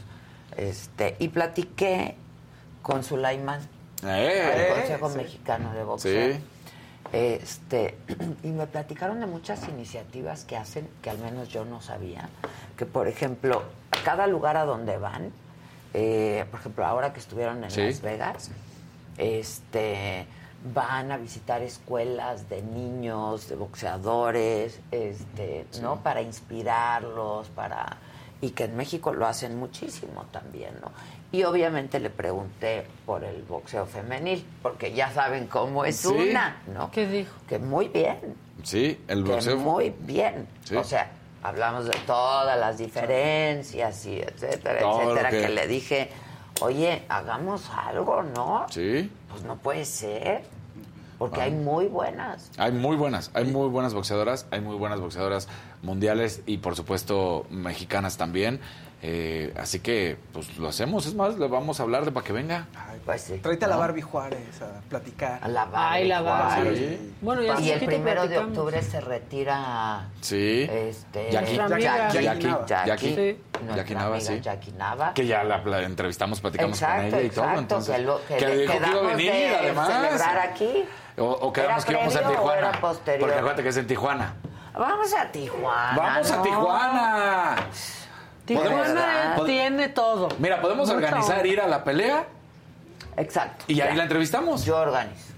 este 0.70 1.16
y 1.20 1.30
platiqué 1.30 2.16
con 2.82 3.04
Sulaiman 3.04 3.62
eh, 4.04 4.54
del 4.58 4.78
Consejo 4.80 5.10
sí. 5.10 5.18
Mexicano 5.18 5.74
de 5.74 5.84
Boxeo 5.84 6.34
sí 6.34 6.40
este, 7.12 7.98
y 8.44 8.48
me 8.48 8.68
platicaron 8.68 9.20
de 9.20 9.26
muchas 9.26 9.68
iniciativas 9.68 10.46
que 10.46 10.58
hacen 10.58 10.88
que 11.02 11.10
al 11.10 11.18
menos 11.20 11.50
yo 11.50 11.66
no 11.66 11.82
sabía. 11.82 12.30
Que, 12.78 12.86
por 12.86 13.08
ejemplo, 13.08 13.64
cada 14.04 14.28
lugar 14.28 14.58
a 14.58 14.66
donde 14.66 14.98
van, 14.98 15.32
eh, 15.94 16.46
por 16.52 16.60
ejemplo, 16.60 16.86
ahora 16.86 17.14
que 17.14 17.20
estuvieron 17.20 17.64
en 17.64 17.72
Sí. 17.72 17.82
Las 17.82 18.02
Vegas, 18.02 18.52
este, 19.18 20.26
van 20.74 21.12
a 21.12 21.18
visitar 21.18 21.62
escuelas 21.62 22.48
de 22.50 22.62
niños, 22.62 23.50
de 23.50 23.56
boxeadores, 23.56 24.80
este, 24.92 25.66
¿no? 25.82 26.02
Para 26.02 26.22
inspirarlos, 26.22 27.50
para 27.50 27.98
y 28.42 28.50
que 28.52 28.64
en 28.66 28.76
México 28.76 29.14
lo 29.14 29.28
hacen 29.28 29.58
muchísimo 29.58 30.26
también, 30.32 30.74
¿no? 30.82 30.92
Y 31.32 31.44
obviamente 31.44 32.00
le 32.00 32.10
pregunté 32.10 32.86
por 33.06 33.24
el 33.24 33.44
boxeo 33.44 33.86
femenil, 33.86 34.46
porque 34.62 34.92
ya 34.94 35.12
saben 35.12 35.48
cómo 35.48 35.86
es 35.86 35.98
Sí. 35.98 36.08
una, 36.08 36.62
¿no? 36.74 36.92
¿Qué 36.92 37.08
dijo? 37.08 37.32
Que 37.48 37.60
muy 37.60 37.88
bien, 37.88 38.18
sí 38.64 39.00
el 39.08 39.24
que 39.24 39.32
boxeo 39.32 39.58
muy 39.58 39.94
bien. 40.00 40.48
Sí. 40.66 40.76
O 40.76 40.84
sea, 40.84 41.12
hablamos 41.44 41.86
de 41.86 41.96
todas 42.06 42.60
las 42.60 42.78
diferencias 42.78 44.06
y 44.06 44.20
etcétera, 44.20 44.80
Todo 44.82 45.02
etcétera, 45.04 45.30
que- 45.30 45.42
que... 45.42 45.50
le 45.50 45.68
dije, 45.68 46.10
oye, 46.62 47.04
hagamos 47.10 47.70
algo, 47.70 48.24
¿no? 48.24 48.66
sí 48.70 49.10
Pues 49.30 49.44
no 49.44 49.56
puede 49.58 49.86
ser, 49.86 50.44
porque 51.22 51.40
hay 51.40 51.52
muy 51.52 51.86
buenas. 51.86 52.50
Hay 52.58 52.72
muy 52.72 52.96
buenas, 52.96 53.30
hay 53.36 53.46
muy 53.46 53.70
buenas 53.70 53.94
boxeadoras, 53.94 54.48
hay 54.50 54.60
muy 54.60 54.76
buenas 54.76 55.00
boxeadoras 55.00 55.48
mundiales 55.84 56.42
y 56.48 56.58
por 56.58 56.76
supuesto 56.76 57.46
mexicanas 57.52 58.18
también. 58.18 58.60
Eh, 59.04 59.52
así 59.58 59.80
que 59.80 60.16
pues 60.32 60.58
lo 60.60 60.68
hacemos, 60.68 61.08
es 61.08 61.16
más, 61.16 61.36
le 61.40 61.48
vamos 61.48 61.80
a 61.80 61.84
hablar 61.84 62.06
de 62.06 62.12
para 62.12 62.24
que 62.24 62.34
venga. 62.34 62.68
Ay, 62.76 63.00
Pues 63.04 63.22
sí. 63.24 63.40
Tráete 63.40 63.66
a 63.66 63.68
la 63.70 63.74
¿no? 63.76 63.80
Barbie 63.82 64.04
Juárez 64.04 64.62
a 64.62 64.80
platicar. 64.88 65.40
A 65.42 65.48
la 65.48 65.66
Barbie 65.66 66.02
Ay, 66.04 66.08
la 66.08 66.22
Barbie. 66.22 66.78
Sí. 66.78 67.14
Bueno, 67.20 67.42
ya 67.42 67.60
Y 67.60 67.72
el 67.72 67.84
primero 67.84 68.28
de 68.28 68.38
octubre 68.38 68.80
se 68.84 69.02
retira 69.02 70.08
Sí. 70.22 70.68
este 70.72 71.32
Jackie. 71.32 71.56
Jackie, 71.56 71.82
Jackie, 71.84 72.24
Jackie, 72.24 72.48
Jackie. 72.68 73.16
Sí. 73.16 73.40
nuestra 73.54 73.76
Jackie 73.76 73.94
Nava, 73.96 74.16
amiga 74.18 74.32
sí. 74.34 74.40
Jackie 74.42 74.72
Nava. 74.74 75.14
Que 75.16 75.26
ya 75.26 75.44
la, 75.44 75.58
la 75.66 75.82
entrevistamos, 75.82 76.40
platicamos 76.40 76.78
exacto, 76.80 76.98
con 76.98 77.06
ella 77.20 77.22
y 77.24 77.30
todo. 77.32 77.42
exacto, 77.46 77.60
Entonces, 77.62 77.96
que, 77.96 78.02
lo, 78.04 78.26
que, 78.28 78.38
que 78.38 78.48
le- 78.48 78.58
dijo 78.58 78.74
que 78.74 78.78
iba 78.90 79.00
a 79.00 79.16
venir, 79.16 79.32
de 79.34 79.56
además. 79.58 79.88
celebrar 79.88 80.38
aquí. 80.40 80.86
O, 81.18 81.24
o 81.26 81.52
quedamos 81.52 81.78
¿Era 81.84 81.86
que 81.86 81.92
íbamos 81.94 82.16
a 82.16 82.30
Tijuana. 82.30 82.72
Porque 82.82 83.16
acuérdate 83.36 83.64
que 83.64 83.70
es 83.70 83.78
en 83.78 83.88
Tijuana. 83.88 84.36
Vamos 84.74 85.14
a 85.16 85.32
Tijuana. 85.32 85.94
¡Vamos 85.98 86.32
a 86.32 86.38
¿no? 86.38 86.44
Tijuana! 86.44 87.56
Tijuana 88.60 89.36
tiene 89.46 89.90
todo. 89.90 90.30
Mira, 90.40 90.62
podemos 90.62 90.88
Mucha 90.88 90.98
organizar 90.98 91.38
onda. 91.38 91.48
ir 91.48 91.62
a 91.62 91.68
la 91.68 91.84
pelea 91.84 92.26
Exacto. 93.18 93.66
y 93.68 93.82
ahí 93.82 93.90
ya. 93.90 93.96
la 93.96 94.04
entrevistamos. 94.04 94.66
Yo 94.66 94.78
organizo. 94.78 95.32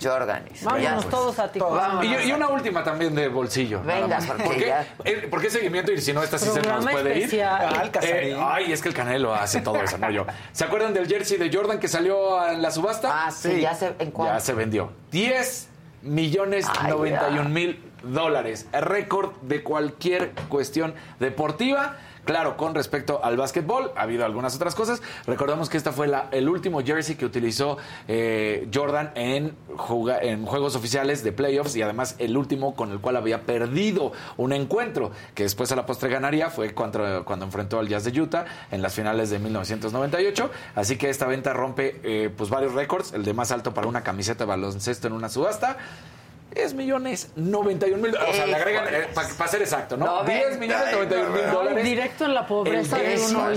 Yo 0.00 0.14
organizo. 0.14 0.64
Vámonos 0.66 0.82
Ya, 0.84 0.94
pues. 0.96 1.08
todos 1.10 1.38
a 1.38 1.52
Tijuana. 1.52 2.04
Y, 2.04 2.28
y 2.28 2.32
una 2.32 2.48
última 2.48 2.82
también 2.82 3.14
de 3.14 3.28
bolsillo. 3.28 3.80
Venga, 3.84 4.18
porque 4.26 4.42
¿Por 4.42 4.54
qué, 4.56 4.66
ya- 4.66 4.86
eh, 5.04 5.28
¿Por 5.30 5.40
qué 5.40 5.48
seguimiento? 5.50 5.92
Y 5.92 6.00
si 6.00 6.12
no, 6.12 6.24
esta 6.24 6.38
sí 6.38 6.48
se 6.48 6.60
nos 6.60 6.84
puede 6.84 7.10
ir. 7.18 7.24
especial. 7.24 7.68
Ah, 7.76 7.82
el 7.84 7.90
Casarín. 7.92 8.36
Eh, 8.36 8.40
ay, 8.42 8.72
es 8.72 8.82
que 8.82 8.88
el 8.88 8.94
Canelo 8.94 9.32
hace 9.32 9.60
todo 9.60 9.76
eso, 9.80 9.96
no 9.98 10.10
yo. 10.10 10.26
¿Se 10.52 10.64
acuerdan 10.64 10.92
del 10.92 11.06
jersey 11.06 11.38
de 11.38 11.56
Jordan 11.56 11.78
que 11.78 11.86
salió 11.86 12.44
en 12.48 12.62
la 12.62 12.72
subasta? 12.72 13.26
Ah, 13.26 13.30
sí, 13.30 13.52
Sí. 13.56 13.60
ya 13.60 13.74
sé 13.74 13.94
en. 14.00 14.12
Ya 14.12 14.40
se 14.40 14.54
vendió. 14.54 14.90
10 15.12 15.68
millones 16.02 16.66
91 16.88 17.48
mil 17.50 17.80
dólares. 18.02 18.66
Récord 18.72 19.34
de 19.42 19.62
cualquier 19.62 20.32
cuestión 20.48 20.94
deportiva. 21.20 21.96
Claro, 22.30 22.56
con 22.56 22.76
respecto 22.76 23.24
al 23.24 23.36
básquetbol, 23.36 23.90
ha 23.96 24.02
habido 24.02 24.24
algunas 24.24 24.54
otras 24.54 24.76
cosas. 24.76 25.02
Recordamos 25.26 25.68
que 25.68 25.76
esta 25.76 25.90
fue 25.90 26.06
la, 26.06 26.28
el 26.30 26.48
último 26.48 26.80
jersey 26.80 27.16
que 27.16 27.24
utilizó 27.24 27.76
eh, 28.06 28.68
Jordan 28.72 29.10
en, 29.16 29.56
en 30.22 30.46
juegos 30.46 30.76
oficiales 30.76 31.24
de 31.24 31.32
playoffs 31.32 31.74
y 31.74 31.82
además 31.82 32.14
el 32.18 32.36
último 32.36 32.76
con 32.76 32.92
el 32.92 33.00
cual 33.00 33.16
había 33.16 33.42
perdido 33.42 34.12
un 34.36 34.52
encuentro, 34.52 35.10
que 35.34 35.42
después 35.42 35.72
a 35.72 35.74
la 35.74 35.86
postre 35.86 36.08
ganaría, 36.08 36.50
fue 36.50 36.72
cuando, 36.72 37.24
cuando 37.24 37.46
enfrentó 37.46 37.80
al 37.80 37.88
Jazz 37.88 38.04
de 38.04 38.20
Utah 38.20 38.44
en 38.70 38.80
las 38.80 38.94
finales 38.94 39.30
de 39.30 39.40
1998. 39.40 40.52
Así 40.76 40.96
que 40.96 41.10
esta 41.10 41.26
venta 41.26 41.52
rompe 41.52 42.00
eh, 42.04 42.30
pues 42.30 42.48
varios 42.48 42.74
récords, 42.74 43.12
el 43.12 43.24
de 43.24 43.34
más 43.34 43.50
alto 43.50 43.74
para 43.74 43.88
una 43.88 44.04
camiseta 44.04 44.44
de 44.44 44.50
baloncesto 44.50 45.08
en 45.08 45.14
una 45.14 45.28
subasta. 45.28 45.78
10 46.54 46.74
millones 46.74 47.30
91 47.36 48.02
mil 48.02 48.16
O 48.16 48.32
sea, 48.32 48.46
le 48.46 48.56
agregan, 48.56 48.86
eh, 48.92 49.08
para 49.14 49.48
ser 49.48 49.62
exacto, 49.62 49.96
¿no? 49.96 50.24
10 50.24 50.58
millones 50.58 50.92
91 50.92 51.30
mil 51.30 51.50
dólares. 51.50 51.84
Directo 51.84 52.24
en 52.24 52.34
la 52.34 52.46
pobreza 52.46 52.98
de 52.98 53.20
uno 53.28 53.48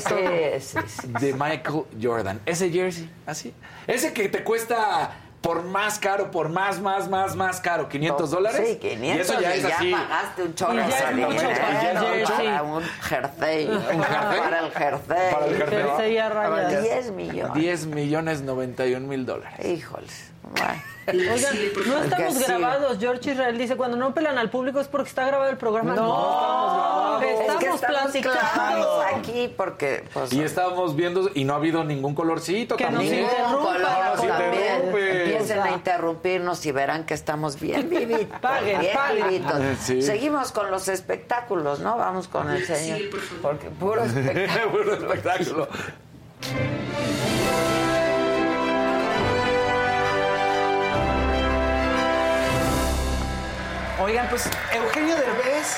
De 1.20 1.34
Michael 1.34 1.84
Jordan. 2.02 2.42
Ese 2.46 2.70
jersey, 2.70 3.10
así. 3.26 3.54
Ese 3.88 4.14
que 4.14 4.30
te 4.30 4.44
cuesta 4.44 5.12
por 5.44 5.64
más 5.64 6.00
caro, 6.00 6.32
por 6.32 6.48
más, 6.48 6.80
más, 6.80 7.10
más, 7.10 7.36
más 7.36 7.60
caro, 7.60 7.90
500 7.90 8.32
dólares. 8.32 8.66
Sí, 8.66 8.78
500 8.78 9.04
y 9.04 9.20
eso 9.20 9.42
ya 9.42 9.54
es 9.54 9.66
así. 9.66 9.92
pagaste 9.92 10.44
un 10.44 10.56
chorro 10.56 10.74
de 10.74 10.82
mucho 10.82 11.50
para 11.50 11.70
un 11.70 12.14
jersey. 12.22 12.48
¿Un 12.64 12.84
jersey? 13.02 13.68
Para 13.68 14.60
el 14.60 14.72
jersey. 14.72 15.32
Para 15.34 15.46
el 15.46 16.68
jersey. 16.70 16.82
10 16.82 17.12
millones. 17.12 17.54
10 17.54 17.86
millones 17.88 18.42
91 18.42 19.06
mil 19.06 19.26
dólares. 19.26 19.66
Híjoles. 19.66 20.33
Oigan, 21.08 21.58
no 21.88 22.04
estamos 22.04 22.48
grabados. 22.48 22.98
George 23.00 23.32
Israel 23.32 23.58
dice, 23.58 23.76
cuando 23.76 23.98
no 23.98 24.14
pelan 24.14 24.38
al 24.38 24.50
público 24.50 24.80
es 24.80 24.88
porque 24.88 25.10
está 25.10 25.26
grabado 25.28 25.50
el 25.50 25.58
programa. 25.58 25.96
No, 25.96 27.22
estamos 27.22 27.82
platicando 27.82 29.02
aquí 29.02 29.54
porque... 29.56 30.06
Pues, 30.14 30.32
y 30.32 30.42
estábamos 30.42 30.96
viendo 30.96 31.30
y 31.34 31.44
no 31.44 31.54
ha 31.54 31.58
habido 31.58 31.84
ningún 31.84 32.16
colorcito. 32.16 32.78
Que 32.78 32.90
nos 32.90 33.04
interrumpa. 33.04 34.14
Empiecen 34.94 35.60
a 35.60 35.72
interrumpirnos 35.72 36.66
y 36.66 36.72
verán 36.72 37.06
que 37.06 37.14
estamos 37.14 37.60
bien 37.60 37.90
vivitos. 37.90 38.40
Paguen, 38.40 38.82
paguen. 38.94 39.78
Seguimos 39.78 40.52
con 40.52 40.72
los 40.72 40.88
espectáculos, 40.88 41.80
¿no? 41.80 41.98
Vamos 41.98 42.28
con 42.28 42.50
el 42.50 42.66
señor. 42.66 42.98
Sí, 42.98 43.10
porque 43.42 43.70
puro 43.70 44.04
espectáculo. 44.04 44.72
puro 44.72 44.94
espectáculo. 44.94 45.68
Oigan, 54.04 54.28
pues 54.28 54.50
Eugenio 54.74 55.16
Derbez 55.16 55.78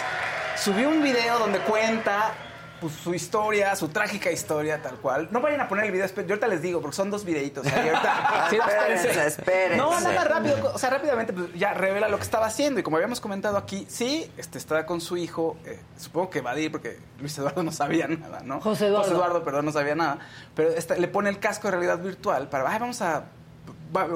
subió 0.57 0.89
un 0.89 1.03
video 1.03 1.37
donde 1.37 1.59
cuenta 1.59 2.33
pues, 2.81 2.93
su 2.93 3.13
historia, 3.13 3.75
su 3.75 3.89
trágica 3.89 4.31
historia, 4.31 4.81
tal 4.81 4.95
cual. 4.95 5.27
No 5.29 5.41
vayan 5.41 5.61
a 5.61 5.67
poner 5.67 5.85
el 5.85 5.91
video, 5.91 6.07
yo 6.07 6.21
ahorita 6.21 6.47
les 6.47 6.63
digo, 6.63 6.81
porque 6.81 6.95
son 6.95 7.11
dos 7.11 7.23
videitos. 7.23 7.67
ahorita, 7.67 8.47
espérense, 9.27 9.77
No, 9.77 9.99
nada 9.99 10.23
rápido, 10.23 10.71
o 10.73 10.79
sea, 10.79 10.89
rápidamente 10.89 11.33
pues, 11.33 11.53
ya 11.53 11.75
revela 11.75 12.09
lo 12.09 12.17
que 12.17 12.23
estaba 12.23 12.47
haciendo. 12.47 12.79
Y 12.79 12.83
como 12.83 12.97
habíamos 12.97 13.21
comentado 13.21 13.57
aquí, 13.57 13.85
sí, 13.87 14.27
este, 14.37 14.57
está 14.57 14.87
con 14.87 15.01
su 15.01 15.17
hijo, 15.17 15.57
eh, 15.63 15.79
supongo 15.95 16.31
que 16.31 16.41
va 16.41 16.51
a 16.51 16.59
ir 16.59 16.71
porque 16.71 16.97
Luis 17.19 17.37
Eduardo 17.37 17.61
no 17.61 17.71
sabía 17.71 18.07
nada, 18.07 18.41
¿no? 18.43 18.59
José 18.59 18.87
Eduardo. 18.87 19.03
José 19.03 19.15
Eduardo, 19.17 19.43
perdón, 19.43 19.65
no 19.65 19.71
sabía 19.71 19.93
nada. 19.93 20.17
Pero 20.55 20.71
le 20.97 21.07
pone 21.09 21.29
el 21.29 21.37
casco 21.37 21.67
de 21.67 21.77
realidad 21.77 21.99
virtual 21.99 22.49
para, 22.49 22.67
ay, 22.71 22.79
vamos 22.79 23.03
a 23.03 23.25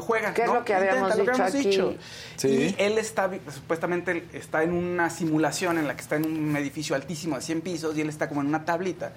juegan. 0.01 0.33
¿Qué 0.33 0.43
es 0.43 0.47
lo 0.47 0.63
que 0.63 0.73
habíamos, 0.73 1.53
dicho, 1.53 1.95
Y 2.43 2.75
él 2.77 2.97
está, 2.97 3.29
supuestamente, 3.53 4.27
está 4.33 4.63
en 4.63 4.73
una 4.73 5.09
simulación 5.09 5.77
en 5.77 5.87
la 5.87 5.95
que 5.95 6.01
está 6.01 6.15
en 6.15 6.25
un 6.25 6.55
edificio 6.55 6.95
altísimo 6.95 7.35
de 7.35 7.41
100 7.41 7.61
pisos 7.61 7.97
y 7.97 8.01
él 8.01 8.09
está 8.09 8.29
como 8.29 8.41
en 8.41 8.47
una 8.47 8.65
tablita. 8.65 9.11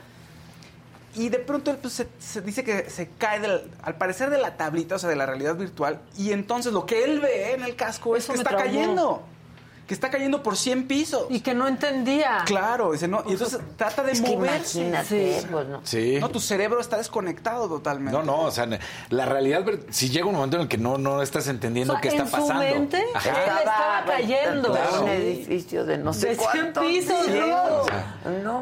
Y 1.15 1.29
de 1.29 1.39
pronto 1.39 1.77
pues, 1.77 2.07
se, 2.19 2.41
dice 2.41 2.65
que 2.65 2.89
se 2.89 3.09
cae, 3.19 3.41
al 3.83 3.97
parecer, 3.97 4.31
de 4.31 4.39
la 4.39 4.57
tablita, 4.57 4.95
o 4.95 4.99
sea, 4.99 5.11
de 5.11 5.17
la 5.17 5.27
realidad 5.27 5.57
virtual. 5.57 6.01
Y 6.17 6.33
entonces 6.33 6.73
lo 6.73 6.87
que 6.87 7.05
él 7.05 7.21
ve 7.21 7.53
en 7.53 7.63
el 7.63 7.77
casco 7.77 8.17
es 8.17 8.27
que 8.27 8.35
está 8.35 8.57
cayendo 8.57 9.23
que 9.93 9.95
está 9.95 10.09
cayendo 10.09 10.43
por 10.43 10.57
100 10.57 10.87
pisos. 10.89 11.27
Y 11.29 11.41
que 11.41 11.53
no 11.53 11.69
entendía. 11.69 12.45
Claro, 12.47 12.93
dice, 12.93 13.09
no, 13.09 13.23
y 13.29 13.33
entonces 13.33 13.61
trata 13.77 14.03
de 14.03 14.19
moverse. 14.23 14.91
sí. 15.05 15.47
Pues, 15.51 15.69
no. 15.69 15.81
sí. 15.85 16.17
No, 16.19 16.31
tu 16.31 16.41
cerebro 16.41 16.81
está 16.81 16.97
desconectado 16.97 17.69
totalmente. 17.69 18.19
No, 18.19 18.25
no, 18.25 18.45
o 18.45 18.51
sea, 18.51 18.67
la 19.11 19.27
realidad, 19.27 19.67
si 19.91 20.09
llega 20.09 20.25
un 20.25 20.35
momento 20.35 20.57
en 20.57 20.63
el 20.63 20.69
que 20.69 20.79
no, 20.79 20.97
no 20.97 21.21
estás 21.21 21.47
entendiendo 21.47 21.99
qué 22.01 22.09
está 22.09 22.25
pasando. 22.25 22.55
Su 22.55 22.59
mente, 22.59 22.97
él 22.97 23.07
estaba 23.15 24.05
cayendo. 24.07 24.79
Un 25.03 25.09
edificio 25.09 25.85
de 25.85 25.99
no 25.99 26.15
sé 26.15 26.29
de 26.29 26.37
100 26.37 26.73
pisos, 26.73 27.29
no. 27.29 28.33
no 28.43 28.61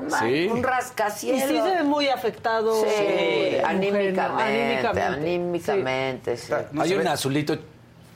un 0.52 0.62
rascacielos. 0.64 1.44
Y 1.44 1.46
sí 1.46 1.60
se 1.60 1.76
ve 1.76 1.84
muy 1.84 2.08
afectado. 2.08 2.74
Sí, 2.74 2.88
eh, 2.90 3.62
anímicamente, 3.64 4.42
anímicamente. 4.42 5.00
Anímicamente, 5.00 6.36
sí. 6.36 6.52
Hay 6.76 6.94
un 6.94 7.06
azulito 7.06 7.56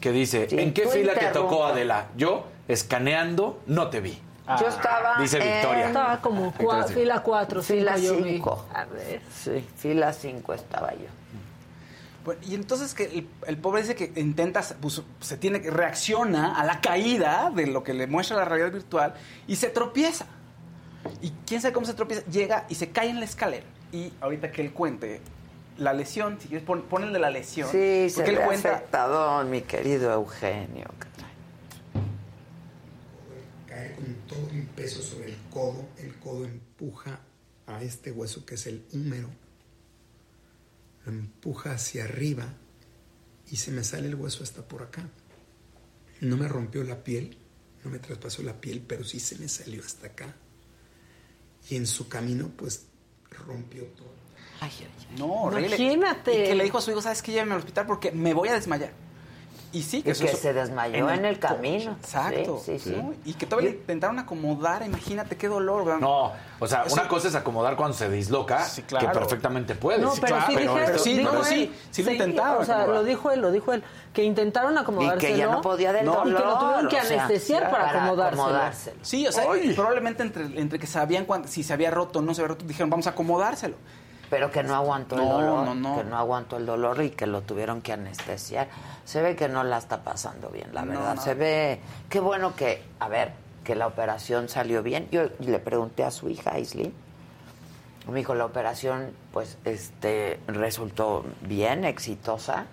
que 0.00 0.10
dice, 0.10 0.48
¿en 0.50 0.74
qué 0.74 0.88
fila 0.88 1.14
te 1.14 1.26
tocó, 1.26 1.64
Adela? 1.64 2.08
¿Yo? 2.16 2.53
Escaneando, 2.68 3.60
no 3.66 3.88
te 3.90 4.00
vi. 4.00 4.20
Ah. 4.46 4.58
Yo 4.60 4.68
estaba. 4.68 5.20
Dice 5.20 5.38
Victoria. 5.38 5.86
Estaba 5.86 6.20
como 6.20 6.52
fila 6.52 7.22
4, 7.22 7.62
fila 7.62 7.96
5. 7.96 8.66
Sí, 9.32 9.66
fila 9.76 10.12
5 10.12 10.54
estaba 10.54 10.92
yo. 10.92 11.08
Bueno, 12.24 12.40
y 12.46 12.54
entonces 12.54 12.94
que 12.94 13.26
el, 13.46 13.58
pobre 13.58 13.82
dice 13.82 13.94
que 13.94 14.18
intenta, 14.18 14.62
pues, 14.80 15.02
se 15.20 15.36
tiene 15.36 15.60
que 15.60 15.70
reacciona 15.70 16.58
a 16.58 16.64
la 16.64 16.80
caída 16.80 17.52
de 17.54 17.66
lo 17.66 17.84
que 17.84 17.92
le 17.92 18.06
muestra 18.06 18.36
la 18.36 18.46
realidad 18.46 18.72
virtual 18.72 19.14
y 19.46 19.56
se 19.56 19.68
tropieza. 19.68 20.26
Y 21.20 21.32
quién 21.46 21.60
sabe 21.60 21.74
cómo 21.74 21.86
se 21.86 21.92
tropieza, 21.92 22.24
llega 22.30 22.64
y 22.70 22.76
se 22.76 22.90
cae 22.90 23.10
en 23.10 23.20
la 23.20 23.26
escalera. 23.26 23.66
Y 23.92 24.10
ahorita 24.22 24.52
que 24.52 24.62
él 24.62 24.72
cuente 24.72 25.20
la 25.76 25.92
lesión, 25.92 26.38
si 26.40 26.48
quieres, 26.48 26.66
pon, 26.66 27.02
el 27.02 27.12
de 27.12 27.18
la 27.18 27.28
lesión. 27.28 27.68
Sí, 27.70 28.08
se 28.08 28.24
él 28.24 28.40
cuenta... 28.40 28.70
afectado, 28.70 29.44
mi 29.44 29.60
querido 29.60 30.10
Eugenio 30.10 30.86
con 34.04 34.14
todo 34.26 34.50
el 34.50 34.66
peso 34.66 35.02
sobre 35.02 35.30
el 35.30 35.38
codo, 35.50 35.88
el 35.98 36.14
codo 36.16 36.44
empuja 36.44 37.20
a 37.66 37.82
este 37.82 38.12
hueso 38.12 38.44
que 38.44 38.56
es 38.56 38.66
el 38.66 38.84
húmero, 38.92 39.30
lo 41.06 41.12
empuja 41.12 41.72
hacia 41.72 42.04
arriba 42.04 42.54
y 43.50 43.56
se 43.56 43.70
me 43.70 43.82
sale 43.82 44.08
el 44.08 44.14
hueso 44.14 44.42
hasta 44.42 44.66
por 44.66 44.82
acá. 44.82 45.08
No 46.20 46.36
me 46.36 46.48
rompió 46.48 46.84
la 46.84 47.02
piel, 47.02 47.36
no 47.82 47.90
me 47.90 47.98
traspasó 47.98 48.42
la 48.42 48.60
piel, 48.60 48.82
pero 48.86 49.04
sí 49.04 49.20
se 49.20 49.38
me 49.38 49.48
salió 49.48 49.82
hasta 49.82 50.08
acá. 50.08 50.34
Y 51.70 51.76
en 51.76 51.86
su 51.86 52.08
camino, 52.08 52.50
pues 52.56 52.86
rompió 53.30 53.84
todo. 53.84 54.12
Ay, 54.60 54.70
No, 55.18 55.50
Imagínate. 55.58 56.32
Y 56.32 56.44
que 56.44 56.54
le 56.54 56.64
dijo 56.64 56.78
a 56.78 56.80
su 56.80 56.90
hijo, 56.90 57.02
¿sabes 57.02 57.22
qué? 57.22 57.32
Llévame 57.32 57.52
al 57.52 57.58
hospital 57.58 57.86
porque 57.86 58.12
me 58.12 58.34
voy 58.34 58.48
a 58.48 58.54
desmayar. 58.54 59.03
Y 59.74 59.82
sí, 59.82 60.04
que, 60.04 60.14
se 60.14 60.52
desmayó 60.52 61.10
en 61.10 61.24
el, 61.24 61.40
camino. 61.40 61.96
Exacto. 62.00 62.62
Sí, 62.64 62.78
sí, 62.78 62.96
Y 63.24 63.34
que 63.34 63.44
todavía 63.44 63.70
intentaron 63.70 64.20
acomodar, 64.20 64.86
imagínate 64.86 65.36
qué 65.36 65.48
dolor. 65.48 66.00
No, 66.00 66.32
o 66.60 66.66
sea, 66.68 66.84
una 66.92 67.08
cosa 67.08 67.26
es 67.26 67.34
acomodar 67.34 67.74
cuando 67.74 67.96
se 67.96 68.08
disloca, 68.08 68.64
que 68.86 69.08
perfectamente 69.08 69.74
puede. 69.74 69.98
No, 69.98 70.12
pero, 70.20 70.36
sí, 70.46 70.52
pero, 70.54 70.98
sí, 70.98 71.14
no, 71.16 71.42
sí, 71.42 71.74
sí 71.90 72.04
lo 72.04 72.12
intentaron. 72.12 72.62
O 72.62 72.64
sea, 72.64 72.86
lo 72.86 73.02
dijo 73.02 73.32
él, 73.32 73.40
lo 73.40 73.50
dijo 73.50 73.72
él, 73.72 73.82
que 74.12 74.22
intentaron 74.22 74.78
acomodárselo. 74.78 75.28
Y 75.28 75.32
que 75.32 75.38
ya 75.38 75.48
no 75.48 75.60
podía 75.60 75.92
del 75.92 76.06
dolor. 76.06 76.28
Y 76.28 76.34
que 76.36 76.44
lo 76.44 76.58
tuvieron 76.60 76.88
que 76.88 76.98
anestesiar 77.00 77.68
para, 77.68 77.90
acomodárselo. 77.90 78.98
Sí, 79.02 79.26
o 79.26 79.32
sea, 79.32 79.44
probablemente 79.74 80.22
entre, 80.22 80.44
entre 80.60 80.78
que 80.78 80.86
sabían 80.86 81.26
si 81.46 81.64
se 81.64 81.72
había 81.72 81.90
roto 81.90 82.20
o 82.20 82.22
no 82.22 82.32
se 82.32 82.42
había 82.42 82.54
roto, 82.54 82.64
dijeron, 82.64 82.90
vamos 82.90 83.08
a 83.08 83.10
acomodárselo 83.10 83.74
pero 84.34 84.50
que 84.50 84.64
no 84.64 84.74
aguantó 84.74 85.14
el 85.14 85.28
dolor, 85.28 85.96
que 85.96 86.02
no 86.10 86.18
aguantó 86.18 86.56
el 86.56 86.66
dolor 86.66 87.00
y 87.04 87.10
que 87.10 87.24
lo 87.24 87.42
tuvieron 87.42 87.82
que 87.82 87.92
anestesiar. 87.92 88.66
Se 89.04 89.22
ve 89.22 89.36
que 89.36 89.48
no 89.48 89.62
la 89.62 89.78
está 89.78 90.02
pasando 90.02 90.48
bien, 90.48 90.70
la 90.72 90.82
verdad. 90.82 91.16
Se 91.20 91.34
ve, 91.34 91.78
qué 92.08 92.18
bueno 92.18 92.56
que, 92.56 92.82
a 92.98 93.06
ver, 93.06 93.30
que 93.62 93.76
la 93.76 93.86
operación 93.86 94.48
salió 94.48 94.82
bien. 94.82 95.06
Yo 95.12 95.28
le 95.38 95.60
pregunté 95.60 96.02
a 96.02 96.10
su 96.10 96.28
hija, 96.28 96.50
Aisley, 96.54 96.92
me 98.08 98.18
dijo, 98.18 98.34
la 98.34 98.44
operación, 98.44 99.12
pues, 99.32 99.56
este, 99.64 100.40
resultó 100.48 101.24
bien, 101.42 101.84
exitosa, 101.84 102.64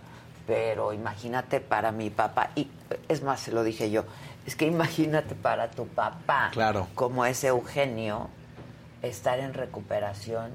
pero 0.48 0.94
imagínate 0.94 1.60
para 1.60 1.92
mi 1.92 2.10
papá, 2.10 2.50
y 2.56 2.70
es 3.08 3.22
más, 3.22 3.40
se 3.40 3.52
lo 3.52 3.64
dije 3.64 3.92
yo, 3.92 4.06
es 4.48 4.56
que 4.56 4.66
imagínate 4.66 5.36
para 5.36 5.70
tu 5.70 5.86
papá, 5.86 6.50
claro. 6.54 6.88
como 6.96 7.24
es 7.24 7.44
Eugenio, 7.44 8.30
estar 9.04 9.38
en 9.38 9.54
recuperación 9.54 10.54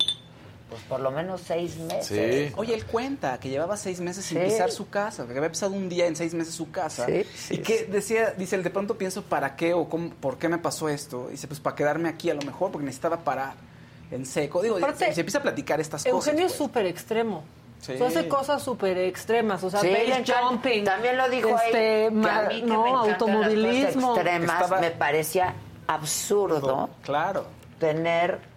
pues 0.68 0.82
por 0.82 1.00
lo 1.00 1.10
menos 1.12 1.42
seis 1.42 1.76
meses. 1.76 2.52
Oye, 2.56 2.74
él 2.74 2.84
cuenta 2.86 3.38
que 3.38 3.48
llevaba 3.48 3.76
seis 3.76 4.00
meses 4.00 4.24
sin 4.24 4.40
pisar 4.40 4.70
su 4.72 4.88
casa, 4.88 5.24
que 5.26 5.36
había 5.36 5.50
pisado 5.50 5.72
un 5.72 5.88
día 5.88 6.06
en 6.06 6.16
seis 6.16 6.34
meses 6.34 6.54
su 6.54 6.70
casa. 6.70 7.06
y 7.08 7.58
que 7.58 7.84
decía, 7.84 8.32
dice, 8.32 8.58
de 8.58 8.70
pronto 8.70 8.98
pienso, 8.98 9.22
¿para 9.22 9.54
qué 9.54 9.74
o 9.74 9.88
cómo, 9.88 10.10
por 10.10 10.38
qué 10.38 10.48
me 10.48 10.58
pasó 10.58 10.88
esto? 10.88 11.28
dice, 11.30 11.46
pues 11.46 11.60
para 11.60 11.76
quedarme 11.76 12.08
aquí 12.08 12.30
a 12.30 12.34
lo 12.34 12.42
mejor, 12.42 12.72
porque 12.72 12.84
necesitaba 12.84 13.18
parar 13.18 13.54
en 14.10 14.26
seco. 14.26 14.60
Digo, 14.60 14.78
se, 14.96 15.06
empieza 15.06 15.38
a 15.38 15.42
platicar 15.42 15.80
estas 15.80 16.02
cosas. 16.02 16.12
Eugenio 16.12 16.46
es 16.46 16.52
pues. 16.52 16.58
súper 16.58 16.86
extremo. 16.86 17.44
hace 18.04 18.26
cosas 18.26 18.60
súper 18.60 18.98
extremas, 18.98 19.62
o 19.62 19.70
sea, 19.70 19.80
base 19.80 20.24
jumping. 20.26 20.84
También 20.84 21.16
lo 21.16 21.28
dijo 21.28 21.56
este, 21.64 22.10
no, 22.10 22.98
automovilismo. 22.98 24.16
extremas 24.16 24.80
me 24.80 24.90
parecía 24.90 25.54
absurdo. 25.86 26.90
Claro. 27.02 27.46
Tener 27.78 28.55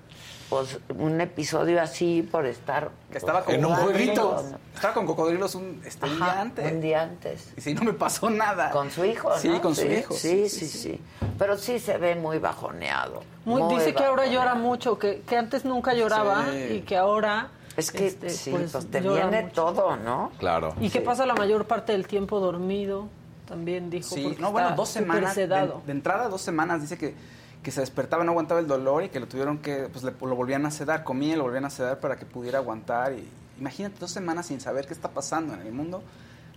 pues 0.50 0.80
un 0.98 1.22
episodio 1.22 1.82
así 1.82 2.28
por 2.30 2.46
estar 2.46 2.92
estaba 3.14 3.44
con 3.44 3.56
en 3.56 3.66
un 3.66 3.76
jueguito. 3.76 4.44
Estaba 4.74 4.94
con 4.94 5.06
cocodrilos 5.06 5.56
un, 5.56 5.82
este, 5.86 6.10
día 6.10 6.42
antes. 6.42 6.72
un 6.72 6.82
día 6.82 7.02
antes. 7.04 7.54
Y 7.56 7.62
si 7.62 7.74
no 7.74 7.84
me 7.84 7.94
pasó 7.94 8.30
nada. 8.30 8.72
Con 8.72 8.90
su 8.90 9.06
hijo 9.06 9.38
sí 9.38 9.60
con 9.60 9.76
su 9.76 9.86
hijo. 9.86 10.14
sí 10.14 10.50
sí, 10.50 10.68
sí 10.68 11.00
pero 11.40 11.58
sí 11.58 11.80
se 11.80 11.98
ve 11.98 12.16
muy 12.16 12.38
bajoneado. 12.38 13.24
Dice 13.70 13.96
que 13.96 14.04
ahora 14.04 14.28
llora 14.28 14.56
mucho 14.56 15.00
que, 15.00 15.22
que 15.22 15.38
antes 15.38 15.66
nunca 15.66 15.94
lloraba 15.94 16.46
y 16.54 16.82
que 16.82 16.98
ahora 16.98 17.50
es 17.78 17.92
que 17.92 18.08
este, 18.08 18.30
sí, 18.30 18.52
pues, 18.52 18.72
pues 18.74 18.92
te 18.92 19.00
viene 19.00 19.44
todo, 19.54 19.96
¿no? 19.96 20.32
Claro. 20.38 20.76
Y 20.82 20.90
que 20.90 21.00
pasa 21.00 21.26
la 21.26 21.34
mayor 21.34 21.66
parte 21.66 21.94
del 21.94 22.08
tiempo 22.08 22.40
dormido, 22.42 23.08
también 23.48 23.90
dijo. 23.90 24.14
Sí, 24.14 24.36
no, 24.40 24.52
bueno, 24.52 24.72
dos 24.76 24.90
semanas. 24.90 25.36
De, 25.36 25.48
de, 25.48 25.72
entrada, 25.88 26.28
dos 26.28 26.42
semanas, 26.42 26.82
dice 26.82 26.98
que 26.98 27.16
que 27.64 27.72
se 27.72 27.81
despertaba, 27.81 28.23
no 28.23 28.31
aguantaba 28.31 28.60
el 28.60 28.68
dolor 28.68 29.03
y 29.03 29.10
que 29.10 29.19
lo 29.19 29.27
tuvieron 29.27 29.57
que, 29.57 29.90
pues 29.91 30.03
le, 30.03 30.11
lo 30.11 30.36
volvían 30.36 30.65
a 30.65 30.72
sedar, 30.72 31.03
comía 31.03 31.34
y 31.34 31.38
lo 31.38 31.44
volvían 31.44 31.65
a 31.65 31.69
sedar 31.69 31.99
para 31.99 32.15
que 32.18 32.26
pudiera 32.26 32.60
aguantar. 32.60 33.14
Y, 33.14 33.27
imagínate 33.60 33.99
dos 33.99 34.11
semanas 34.11 34.48
sin 34.48 34.61
saber 34.61 34.88
qué 34.88 34.94
está 34.94 35.10
pasando 35.10 35.53
en 35.53 35.61
el 35.61 35.72
mundo, 35.73 36.02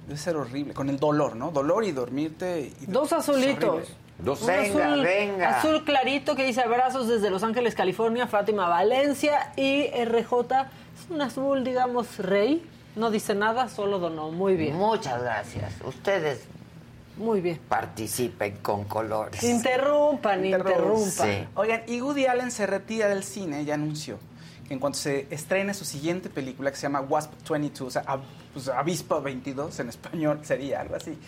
debe 0.07 0.19
ser 0.19 0.37
horrible, 0.37 0.75
con 0.75 0.89
el 0.89 0.99
dolor, 0.99 1.35
¿no? 1.35 1.51
Dolor 1.51 1.85
y 1.85 1.93
dormirte. 1.93 2.73
Y, 2.81 2.87
Dos 2.87 3.13
azulitos. 3.13 3.89
Dos. 4.19 4.47
Venga, 4.47 4.93
azul, 4.93 5.03
venga. 5.03 5.59
Azul 5.59 5.85
clarito 5.85 6.37
que 6.37 6.45
dice 6.45 6.61
abrazos 6.61 7.09
desde 7.09 7.29
Los 7.31 7.43
Ángeles, 7.43 7.75
California, 7.75 8.29
Fátima 8.29 8.69
Valencia 8.69 9.53
y 9.57 9.89
RJ 9.89 10.31
es 10.53 11.11
un 11.11 11.21
azul, 11.23 11.65
digamos, 11.65 12.19
rey. 12.19 12.65
No 12.95 13.11
dice 13.11 13.35
nada, 13.35 13.69
solo 13.69 13.99
donó. 13.99 14.31
Muy 14.31 14.55
bien. 14.55 14.77
Muchas 14.77 15.21
gracias. 15.21 15.73
Ustedes 15.85 16.47
muy 17.23 17.41
bien. 17.41 17.61
Participen 17.69 18.57
con 18.59 18.85
colores. 18.85 19.43
Interrumpan, 19.43 20.45
interrumpan. 20.45 21.49
Oigan, 21.55 21.83
y 21.87 22.01
Woody 22.01 22.27
Allen 22.27 22.51
se 22.51 22.67
retira 22.67 23.09
del 23.09 23.25
cine, 23.25 23.65
ya 23.65 23.75
anunció 23.75 24.19
que 24.67 24.75
en 24.75 24.81
cuanto 24.81 24.99
se 24.99 25.27
estrene 25.31 25.75
su 25.75 25.85
siguiente 25.85 26.31
película 26.31 26.71
que 26.71 26.77
se 26.77 26.83
llama 26.83 27.01
Wasp 27.01 27.33
22, 27.49 27.89
o 27.89 27.91
sea, 27.91 28.21
pues, 28.53 28.69
Avispa 28.69 29.19
22 29.21 29.81
en 29.81 29.89
español 29.89 30.41
sería 30.45 30.81
algo 30.81 30.97
así, 30.97 31.19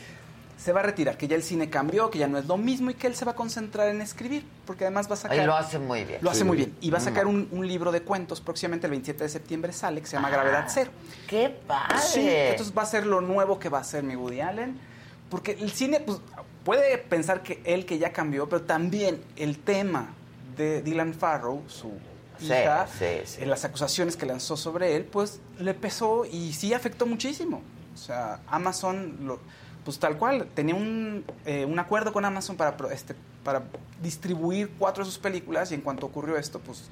se 0.56 0.72
va 0.72 0.80
a 0.80 0.82
retirar, 0.84 1.16
que 1.18 1.26
ya 1.26 1.36
el 1.36 1.42
cine 1.42 1.68
cambió, 1.68 2.10
que 2.10 2.18
ya 2.18 2.28
no 2.28 2.38
es 2.38 2.46
lo 2.46 2.56
mismo 2.56 2.90
y 2.90 2.94
que 2.94 3.06
él 3.06 3.14
se 3.14 3.24
va 3.24 3.32
a 3.32 3.34
concentrar 3.34 3.88
en 3.88 4.00
escribir, 4.00 4.46
porque 4.64 4.84
además 4.84 5.10
va 5.10 5.14
a 5.14 5.16
sacar... 5.16 5.36
Y 5.36 5.44
lo 5.44 5.54
hace 5.54 5.78
muy 5.78 6.04
bien. 6.04 6.20
Lo 6.22 6.30
hace 6.30 6.44
muy 6.44 6.56
bien. 6.56 6.74
Y 6.80 6.90
va 6.90 6.98
a 6.98 7.00
sacar 7.00 7.26
un, 7.26 7.48
libro 7.66 7.92
de 7.92 8.02
cuentos, 8.02 8.40
próximamente 8.40 8.86
el 8.86 8.92
27 8.92 9.24
de 9.24 9.28
septiembre 9.28 9.72
sale, 9.72 10.00
que 10.00 10.06
se 10.06 10.16
llama 10.16 10.30
Gravedad 10.30 10.66
Cero. 10.68 10.90
¡Qué 11.26 11.50
padre! 11.66 11.98
Sí, 11.98 12.26
entonces 12.26 12.72
va 12.74 12.82
a 12.82 12.86
ser 12.86 13.04
lo 13.04 13.20
nuevo 13.20 13.58
que 13.58 13.68
va 13.68 13.78
a 13.78 13.80
hacer 13.80 14.04
mi 14.04 14.16
Woody 14.16 14.40
Allen 14.40 14.93
porque 15.34 15.50
el 15.60 15.72
cine 15.72 15.98
pues, 15.98 16.20
puede 16.62 16.96
pensar 16.96 17.42
que 17.42 17.60
él 17.64 17.86
que 17.86 17.98
ya 17.98 18.12
cambió, 18.12 18.48
pero 18.48 18.62
también 18.62 19.20
el 19.34 19.58
tema 19.58 20.14
de 20.56 20.80
Dylan 20.80 21.12
Farrow, 21.12 21.60
su 21.66 21.90
hija, 22.38 22.86
en 23.00 23.50
las 23.50 23.64
acusaciones 23.64 24.16
que 24.16 24.26
lanzó 24.26 24.56
sobre 24.56 24.94
él, 24.94 25.04
pues 25.04 25.40
le 25.58 25.74
pesó 25.74 26.24
y 26.24 26.52
sí 26.52 26.72
afectó 26.72 27.04
muchísimo. 27.04 27.62
O 27.92 27.96
sea, 27.96 28.42
Amazon, 28.46 29.16
lo, 29.22 29.40
pues 29.84 29.98
tal 29.98 30.18
cual, 30.18 30.46
tenía 30.54 30.76
un, 30.76 31.24
eh, 31.46 31.64
un 31.64 31.80
acuerdo 31.80 32.12
con 32.12 32.24
Amazon 32.24 32.56
para, 32.56 32.76
este, 32.92 33.16
para 33.42 33.64
distribuir 34.00 34.70
cuatro 34.78 35.02
de 35.02 35.10
sus 35.10 35.18
películas 35.18 35.72
y 35.72 35.74
en 35.74 35.80
cuanto 35.80 36.06
ocurrió 36.06 36.36
esto, 36.36 36.60
pues 36.60 36.84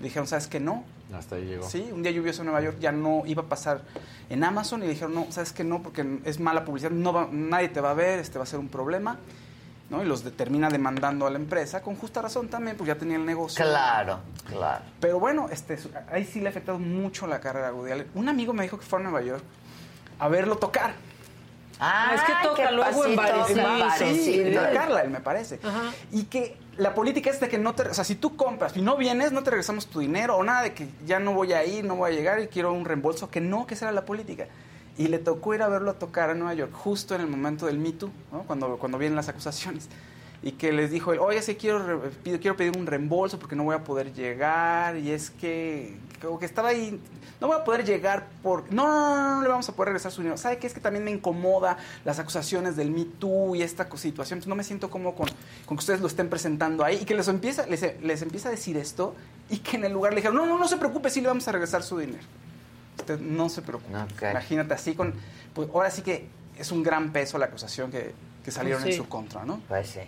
dijeron, 0.00 0.26
¿sabes 0.26 0.46
qué? 0.46 0.60
No. 0.60 0.84
Hasta 1.12 1.36
ahí 1.36 1.44
llegó. 1.44 1.68
Sí, 1.68 1.88
un 1.92 2.02
día 2.02 2.12
lluvioso 2.12 2.42
en 2.42 2.46
Nueva 2.46 2.62
York 2.62 2.78
ya 2.80 2.92
no 2.92 3.22
iba 3.26 3.42
a 3.42 3.46
pasar 3.46 3.82
en 4.28 4.42
Amazon 4.42 4.82
y 4.82 4.88
dijeron, 4.88 5.14
no, 5.14 5.26
¿sabes 5.30 5.52
qué? 5.52 5.64
No, 5.64 5.82
porque 5.82 6.20
es 6.24 6.40
mala 6.40 6.64
publicidad, 6.64 6.90
no 6.90 7.28
nadie 7.30 7.68
te 7.68 7.80
va 7.80 7.92
a 7.92 7.94
ver, 7.94 8.18
este 8.18 8.38
va 8.38 8.44
a 8.44 8.46
ser 8.46 8.58
un 8.58 8.68
problema. 8.68 9.18
¿no? 9.88 10.02
Y 10.02 10.06
los 10.06 10.22
termina 10.36 10.68
demandando 10.68 11.26
a 11.26 11.30
la 11.30 11.36
empresa, 11.36 11.80
con 11.80 11.94
justa 11.94 12.20
razón 12.20 12.48
también, 12.48 12.76
porque 12.76 12.88
ya 12.88 12.98
tenía 12.98 13.16
el 13.16 13.24
negocio. 13.24 13.64
Claro, 13.64 14.18
claro. 14.48 14.84
Pero 15.00 15.20
bueno, 15.20 15.48
este, 15.50 15.78
ahí 16.10 16.24
sí 16.24 16.40
le 16.40 16.48
ha 16.48 16.50
afectado 16.50 16.78
mucho 16.78 17.26
la 17.26 17.40
carrera 17.40 17.68
a 17.68 17.72
Woody 17.72 17.92
Allen. 17.92 18.08
Un 18.14 18.28
amigo 18.28 18.52
me 18.52 18.64
dijo 18.64 18.78
que 18.78 18.84
fue 18.84 18.98
a 18.98 19.02
Nueva 19.02 19.22
York 19.22 19.44
a 20.18 20.28
verlo 20.28 20.56
tocar. 20.56 20.94
Ah, 21.78 22.12
es 22.14 22.22
que 22.22 22.32
toca 22.42 22.70
luego 22.70 23.04
en 23.04 24.16
Sí, 24.16 24.42
Carla, 24.72 25.04
me 25.04 25.20
parece. 25.20 25.60
Y 26.10 26.24
que 26.24 26.56
la 26.78 26.94
política 26.94 27.30
es 27.30 27.40
de 27.40 27.48
que 27.48 27.58
no 27.58 27.74
te... 27.74 27.82
O 27.82 27.94
sea, 27.94 28.04
si 28.04 28.14
tú 28.14 28.36
compras 28.36 28.76
y 28.76 28.82
no 28.82 28.96
vienes, 28.96 29.32
no 29.32 29.42
te 29.42 29.50
regresamos 29.50 29.86
tu 29.86 30.00
dinero 30.00 30.36
o 30.36 30.44
nada 30.44 30.62
de 30.62 30.74
que 30.74 30.88
ya 31.06 31.18
no 31.18 31.32
voy 31.32 31.52
a 31.52 31.64
ir, 31.64 31.84
no 31.84 31.96
voy 31.96 32.12
a 32.12 32.14
llegar 32.14 32.40
y 32.40 32.48
quiero 32.48 32.72
un 32.72 32.84
reembolso. 32.84 33.30
Que 33.30 33.40
no, 33.40 33.66
que 33.66 33.74
esa 33.74 33.86
era 33.86 33.92
la 33.92 34.04
política. 34.04 34.46
Y 34.98 35.08
le 35.08 35.18
tocó 35.18 35.54
ir 35.54 35.62
a 35.62 35.68
verlo 35.68 35.90
a 35.90 35.94
tocar 35.94 36.30
a 36.30 36.34
Nueva 36.34 36.54
York 36.54 36.72
justo 36.72 37.14
en 37.14 37.20
el 37.20 37.26
momento 37.26 37.66
del 37.66 37.78
Me 37.78 37.92
Too, 37.92 38.10
¿no? 38.32 38.42
cuando, 38.44 38.78
cuando 38.78 38.98
vienen 38.98 39.16
las 39.16 39.28
acusaciones. 39.28 39.88
Y 40.46 40.52
que 40.52 40.70
les 40.70 40.92
dijo, 40.92 41.10
oye, 41.10 41.42
sí 41.42 41.56
quiero, 41.56 42.02
quiero 42.22 42.56
pedir 42.56 42.78
un 42.78 42.86
reembolso 42.86 43.36
porque 43.36 43.56
no 43.56 43.64
voy 43.64 43.74
a 43.74 43.82
poder 43.82 44.12
llegar. 44.12 44.96
Y 44.96 45.10
es 45.10 45.30
que, 45.30 45.96
como 46.22 46.38
que 46.38 46.46
estaba 46.46 46.68
ahí 46.68 47.00
no 47.40 47.48
voy 47.48 47.56
a 47.56 47.64
poder 47.64 47.84
llegar 47.84 48.28
por... 48.44 48.72
No, 48.72 48.86
no, 48.86 49.16
no, 49.16 49.34
no, 49.34 49.42
le 49.42 49.48
vamos 49.48 49.68
a 49.68 49.72
poder 49.72 49.88
regresar 49.88 50.12
su 50.12 50.20
dinero. 50.20 50.36
¿Sabe 50.36 50.58
qué? 50.58 50.68
Es 50.68 50.72
que 50.72 50.78
también 50.78 51.04
me 51.04 51.10
incomoda 51.10 51.78
las 52.04 52.20
acusaciones 52.20 52.76
del 52.76 52.92
Me 52.92 53.06
Too 53.06 53.56
y 53.56 53.62
esta 53.62 53.88
situación. 53.96 54.40
no 54.46 54.54
me 54.54 54.62
siento 54.62 54.88
cómodo 54.88 55.16
con, 55.16 55.28
con, 55.66 55.76
que 55.76 55.80
ustedes 55.80 56.00
lo 56.00 56.06
estén 56.06 56.28
presentando 56.28 56.84
ahí 56.84 57.00
y 57.02 57.04
que 57.04 57.16
les 57.16 57.26
empieza, 57.26 57.66
les, 57.66 58.00
les 58.00 58.22
empieza 58.22 58.46
a 58.46 58.52
decir 58.52 58.76
esto 58.76 59.16
y 59.50 59.58
que 59.58 59.78
en 59.78 59.86
el 59.86 59.94
lugar 59.94 60.12
le 60.12 60.20
dijeron, 60.20 60.36
no, 60.36 60.46
no, 60.46 60.60
no 60.60 60.68
se 60.68 60.76
preocupe, 60.76 61.10
sí 61.10 61.20
le 61.22 61.26
vamos 61.26 61.48
a 61.48 61.50
regresar 61.50 61.82
su 61.82 61.98
dinero. 61.98 62.22
Usted 62.98 63.18
no 63.18 63.48
se 63.48 63.62
preocupe. 63.62 63.98
Imagínate 64.30 64.74
así 64.74 64.94
con... 64.94 65.12
Pues 65.54 65.68
ahora 65.74 65.90
sí 65.90 66.02
que 66.02 66.28
es 66.56 66.70
un 66.70 66.84
gran 66.84 67.10
peso 67.10 67.36
la 67.36 67.46
acusación 67.46 67.90
que, 67.90 68.14
que 68.44 68.52
salieron 68.52 68.86
en 68.86 68.96
su 68.96 69.08
contra, 69.08 69.44
¿no? 69.44 69.60
Pues 69.66 69.88
sí. 69.88 70.00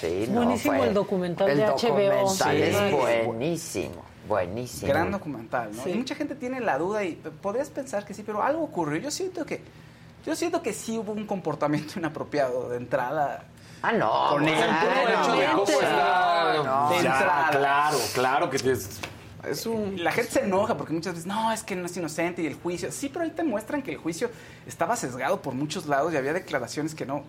Sí, 0.00 0.26
buenísimo 0.28 0.84
el 0.84 0.94
documental 0.94 1.56
de 1.56 1.66
HBO. 1.66 2.32
es 2.52 3.26
buenísimo. 3.26 4.04
Buenísimo. 4.28 4.92
Gran 4.92 5.10
documental, 5.10 5.70
¿no? 5.74 5.88
Y 5.88 5.94
mucha 5.94 6.14
gente 6.14 6.34
tiene 6.34 6.60
la 6.60 6.78
duda 6.78 7.02
y 7.02 7.14
podrías 7.14 7.70
pensar 7.70 8.04
que 8.04 8.12
sí, 8.12 8.22
pero 8.22 8.42
algo 8.42 8.62
ocurrió. 8.62 9.00
Yo 9.00 9.10
siento 9.10 9.44
que 9.46 9.60
yo 10.24 10.36
siento 10.36 10.62
que 10.62 10.72
sí 10.72 10.98
hubo 10.98 11.12
un 11.12 11.26
comportamiento 11.26 11.94
inapropiado 11.98 12.68
de 12.68 12.76
entrada. 12.76 13.44
Ah, 13.82 13.92
no. 13.92 14.28
Con 14.30 14.46
el 14.46 14.54
hecho 14.54 15.36
de 15.36 15.46
cómo 15.46 15.62
está 15.64 16.52
de 16.90 16.96
entrada. 16.96 17.48
Claro, 17.50 17.98
claro 18.12 18.50
que 18.50 18.56
es, 18.56 19.00
es 19.48 19.66
un... 19.66 20.02
La 20.02 20.12
gente 20.12 20.32
se 20.32 20.40
enoja 20.40 20.76
porque 20.76 20.92
muchas 20.92 21.14
veces, 21.14 21.26
no, 21.26 21.52
es 21.52 21.62
que 21.62 21.76
no 21.76 21.86
es 21.86 21.96
inocente 21.96 22.42
y 22.42 22.46
el 22.46 22.54
juicio. 22.54 22.92
Sí, 22.92 23.08
pero 23.08 23.24
ahí 23.24 23.30
te 23.30 23.44
muestran 23.44 23.82
que 23.82 23.92
el 23.92 23.96
juicio 23.98 24.30
estaba 24.66 24.96
sesgado 24.96 25.40
por 25.40 25.54
muchos 25.54 25.86
lados 25.86 26.12
y 26.12 26.16
había 26.16 26.32
declaraciones 26.32 26.94
que 26.94 27.06
no 27.06 27.22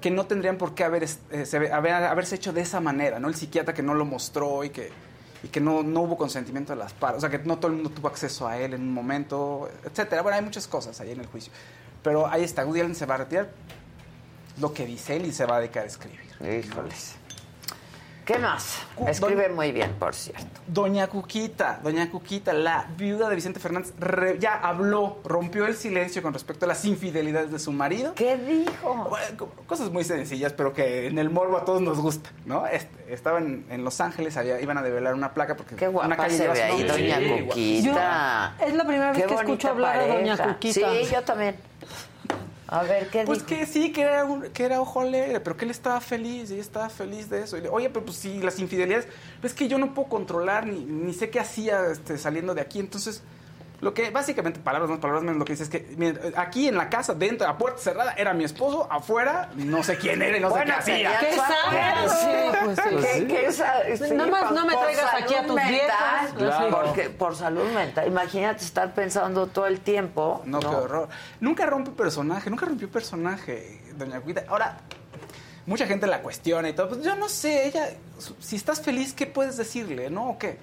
que 0.00 0.10
no 0.10 0.26
tendrían 0.26 0.58
por 0.58 0.74
qué 0.74 0.84
haber, 0.84 1.04
eh, 1.04 1.70
haber, 1.72 1.92
haberse 1.92 2.36
hecho 2.36 2.52
de 2.52 2.60
esa 2.60 2.80
manera, 2.80 3.18
¿no? 3.18 3.28
El 3.28 3.34
psiquiatra 3.34 3.74
que 3.74 3.82
no 3.82 3.94
lo 3.94 4.04
mostró 4.04 4.64
y 4.64 4.70
que 4.70 4.90
y 5.42 5.48
que 5.48 5.60
no, 5.60 5.82
no 5.82 6.00
hubo 6.02 6.16
consentimiento 6.16 6.72
de 6.72 6.78
las 6.78 6.92
partes, 6.92 7.18
o 7.18 7.20
sea, 7.20 7.30
que 7.30 7.44
no 7.46 7.58
todo 7.58 7.68
el 7.68 7.74
mundo 7.74 7.90
tuvo 7.90 8.08
acceso 8.08 8.48
a 8.48 8.58
él 8.58 8.74
en 8.74 8.82
un 8.82 8.92
momento, 8.92 9.70
etcétera. 9.84 10.22
Bueno, 10.22 10.36
hay 10.36 10.42
muchas 10.42 10.66
cosas 10.66 11.00
ahí 11.00 11.12
en 11.12 11.20
el 11.20 11.26
juicio. 11.26 11.52
Pero 12.02 12.26
ahí 12.26 12.42
está, 12.42 12.64
Woody 12.64 12.80
Allen 12.80 12.94
se 12.94 13.06
va 13.06 13.16
a 13.16 13.18
retirar, 13.18 13.50
lo 14.60 14.72
que 14.72 14.86
dice 14.86 15.16
él 15.16 15.26
y 15.26 15.32
se 15.32 15.46
va 15.46 15.56
a 15.56 15.60
dedicar 15.60 15.84
a 15.84 15.86
escribir. 15.86 16.20
Híjoles. 16.40 17.17
¿Qué 18.28 18.38
más? 18.38 18.80
Escribe 19.06 19.48
muy 19.48 19.72
bien, 19.72 19.94
por 19.98 20.14
cierto. 20.14 20.44
Doña 20.66 21.06
Cuquita, 21.06 21.80
Doña 21.82 22.10
Cuquita, 22.10 22.52
la 22.52 22.86
viuda 22.94 23.26
de 23.30 23.34
Vicente 23.34 23.58
Fernández, 23.58 23.94
ya 24.38 24.52
habló, 24.52 25.20
rompió 25.24 25.64
el 25.64 25.74
silencio 25.74 26.20
con 26.20 26.34
respecto 26.34 26.66
a 26.66 26.68
las 26.68 26.84
infidelidades 26.84 27.50
de 27.50 27.58
su 27.58 27.72
marido. 27.72 28.12
¿Qué 28.14 28.36
dijo? 28.36 29.08
cosas 29.66 29.90
muy 29.90 30.04
sencillas, 30.04 30.52
pero 30.52 30.74
que 30.74 31.06
en 31.06 31.18
el 31.18 31.30
morbo 31.30 31.56
a 31.56 31.64
todos 31.64 31.80
nos 31.80 32.00
gusta, 32.00 32.28
¿no? 32.44 32.66
Este, 32.66 33.14
estaban 33.14 33.64
en 33.70 33.82
Los 33.82 33.98
Ángeles, 34.02 34.38
iban 34.60 34.76
a 34.76 34.82
develar 34.82 35.14
una 35.14 35.32
placa 35.32 35.56
porque... 35.56 35.76
Qué 35.76 35.88
guapa 35.88 36.14
una 36.14 36.28
se 36.28 36.48
ve 36.48 36.62
ahí, 36.62 36.82
Doña 36.82 37.46
Cuquita. 37.46 38.56
es 38.60 38.74
la 38.74 38.84
primera 38.84 39.12
vez 39.12 39.24
que 39.24 39.34
escucho 39.34 39.70
hablar 39.70 40.00
de 40.00 40.06
Doña 40.06 40.36
Cuquita. 40.36 40.90
Sí, 40.92 41.08
yo 41.10 41.22
también. 41.22 41.56
A 42.70 42.82
ver, 42.82 43.08
¿qué 43.08 43.24
Pues 43.24 43.42
que 43.42 43.64
sí, 43.64 43.92
que 43.92 44.02
era, 44.02 44.26
que 44.52 44.64
era 44.64 44.80
ojo 44.80 45.00
alegre, 45.00 45.40
pero 45.40 45.56
que 45.56 45.64
él 45.64 45.70
estaba 45.70 46.00
feliz, 46.02 46.50
y 46.50 46.54
ella 46.54 46.62
estaba 46.62 46.90
feliz 46.90 47.30
de 47.30 47.42
eso. 47.42 47.56
Y 47.56 47.62
le, 47.62 47.70
Oye, 47.70 47.88
pero 47.88 48.04
pues 48.04 48.18
sí, 48.18 48.40
las 48.42 48.58
infidelidades, 48.58 49.08
pues 49.40 49.54
que 49.54 49.68
yo 49.68 49.78
no 49.78 49.94
puedo 49.94 50.08
controlar, 50.08 50.66
ni, 50.66 50.84
ni 50.84 51.14
sé 51.14 51.30
qué 51.30 51.40
hacía 51.40 51.86
este, 51.86 52.18
saliendo 52.18 52.54
de 52.54 52.60
aquí. 52.60 52.78
Entonces, 52.78 53.22
lo 53.80 53.94
que 53.94 54.10
básicamente, 54.10 54.58
palabras 54.58 54.90
más, 54.90 54.98
palabras 54.98 55.22
menos, 55.22 55.38
lo 55.38 55.44
que 55.44 55.52
dice 55.52 55.62
es 55.62 55.68
que 55.68 56.32
aquí 56.36 56.66
en 56.66 56.76
la 56.76 56.90
casa, 56.90 57.14
dentro, 57.14 57.46
a 57.46 57.56
puerta 57.56 57.80
cerrada, 57.80 58.12
era 58.14 58.34
mi 58.34 58.42
esposo, 58.42 58.88
afuera, 58.90 59.50
no 59.54 59.84
sé 59.84 59.96
quién 59.98 60.20
era 60.20 60.36
y 60.36 60.40
no 60.40 60.50
sé 60.52 60.64
qué 60.64 60.72
hacía. 60.72 61.18
¿Qué 61.20 61.36
sabes? 61.36 62.12
Sí, 62.12 62.58
pues 62.64 63.06
sí. 63.12 63.26
¿Qué, 63.26 63.52
sabes? 63.52 64.12
no, 64.12 64.26
más, 64.28 64.50
no 64.50 64.66
me 64.66 64.74
traigas 64.74 65.14
aquí 65.14 65.34
a 65.34 65.46
tus 65.46 65.56
viejas. 65.68 66.32
Porque, 66.70 67.10
por 67.10 67.36
salud 67.36 67.70
mental. 67.72 68.08
Imagínate 68.08 68.64
estar 68.64 68.92
pensando 68.94 69.46
todo 69.46 69.66
el 69.66 69.80
tiempo. 69.80 70.42
No, 70.44 70.58
qué 70.58 70.66
horror. 70.66 71.08
Nunca 71.40 71.64
rompe 71.66 71.92
personaje, 71.92 72.50
nunca 72.50 72.66
rompió 72.66 72.90
personaje, 72.90 73.80
doña 73.96 74.20
Cuita. 74.20 74.44
Ahora, 74.48 74.78
mucha 75.66 75.86
gente 75.86 76.08
la 76.08 76.20
cuestiona 76.20 76.68
y 76.68 76.72
todo. 76.72 76.88
Pues 76.88 77.02
yo 77.02 77.14
no 77.14 77.28
sé, 77.28 77.68
ella, 77.68 77.90
si 78.40 78.56
estás 78.56 78.80
feliz, 78.80 79.14
¿qué 79.14 79.26
puedes 79.26 79.56
decirle, 79.56 80.10
no? 80.10 80.30
¿O 80.30 80.38
qué? 80.38 80.58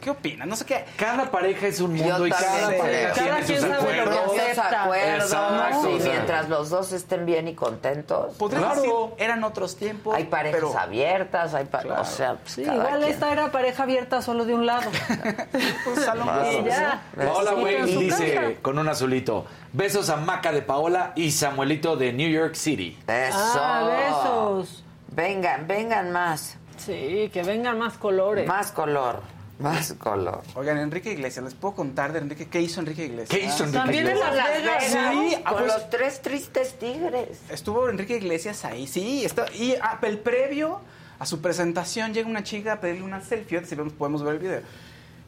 ¿Qué 0.00 0.10
opinas? 0.10 0.46
No 0.46 0.56
sé 0.56 0.64
qué. 0.64 0.84
Cada 0.96 1.30
pareja 1.30 1.66
es 1.66 1.80
un 1.80 1.94
mundo 1.94 2.26
y 2.26 2.30
cada 2.30 2.76
pareja 2.76 3.12
cada 3.12 3.40
tiene 3.40 3.60
sus 3.60 3.70
acuerdos. 3.70 4.58
acuerdos 4.58 5.84
y 5.84 6.08
mientras 6.08 6.48
los 6.48 6.70
dos 6.70 6.92
estén 6.92 7.26
bien 7.26 7.48
y 7.48 7.54
contentos. 7.54 8.34
Podría 8.36 8.60
claro. 8.60 8.82
decir, 8.82 8.94
eran 9.18 9.44
otros 9.44 9.76
tiempos. 9.76 10.14
Hay 10.14 10.24
parejas 10.24 10.74
abiertas, 10.74 11.54
hay 11.54 11.66
o 11.98 12.04
sea, 12.04 12.34
pues 12.36 12.52
sí, 12.52 12.62
igual 12.62 13.02
esta 13.04 13.32
era 13.32 13.50
pareja 13.50 13.84
abierta 13.84 14.22
solo 14.22 14.44
de 14.44 14.54
un 14.54 14.66
lado. 14.66 14.90
pues 15.84 16.04
salón 16.04 16.64
ya. 16.64 17.02
Hola, 17.32 17.52
güey, 17.52 17.90
y 17.90 17.96
dice 18.04 18.58
con 18.62 18.78
un 18.78 18.88
azulito. 18.88 19.46
Besos 19.72 20.08
a 20.08 20.16
Maca 20.16 20.52
de 20.52 20.62
Paola 20.62 21.12
y 21.16 21.30
Samuelito 21.32 21.96
de 21.96 22.12
New 22.12 22.28
York 22.28 22.54
City. 22.54 22.98
Eso. 23.06 23.36
Ah, 23.36 23.88
besos. 23.88 24.84
Vengan, 25.08 25.66
vengan 25.66 26.12
más. 26.12 26.56
Sí, 26.76 27.30
que 27.32 27.42
vengan 27.42 27.78
más 27.78 27.98
colores. 27.98 28.46
Más 28.46 28.70
color. 28.72 29.35
Más 29.58 29.94
color. 29.94 30.42
Oigan, 30.54 30.76
Enrique 30.78 31.12
Iglesias, 31.12 31.44
¿les 31.44 31.54
puedo 31.54 31.74
contar 31.74 32.12
de 32.12 32.18
Enrique 32.18 32.46
qué 32.46 32.60
hizo 32.60 32.80
Enrique 32.80 33.06
Iglesias? 33.06 33.30
¿Qué 33.30 33.46
hizo 33.46 33.64
Enrique 33.64 33.78
También 33.78 34.06
Iglesias? 34.06 34.30
en 34.30 34.36
Las 34.36 34.48
Vegas. 34.48 34.84
Sí, 35.30 35.36
ah, 35.44 35.50
con 35.50 35.62
pues, 35.62 35.72
los 35.72 35.90
tres 35.90 36.22
tristes 36.22 36.78
tigres. 36.78 37.40
Estuvo 37.48 37.88
Enrique 37.88 38.16
Iglesias 38.16 38.64
ahí, 38.66 38.86
sí. 38.86 39.24
Está, 39.24 39.50
y 39.52 39.74
ah, 39.80 39.98
el 40.02 40.18
previo 40.18 40.80
a 41.18 41.24
su 41.24 41.40
presentación 41.40 42.12
llega 42.12 42.28
una 42.28 42.42
chica 42.42 42.74
a 42.74 42.80
pedirle 42.80 43.02
una 43.02 43.22
selfie, 43.22 43.64
si 43.64 43.74
vemos, 43.74 43.94
podemos 43.94 44.22
ver 44.22 44.34
el 44.34 44.40
video. 44.40 44.60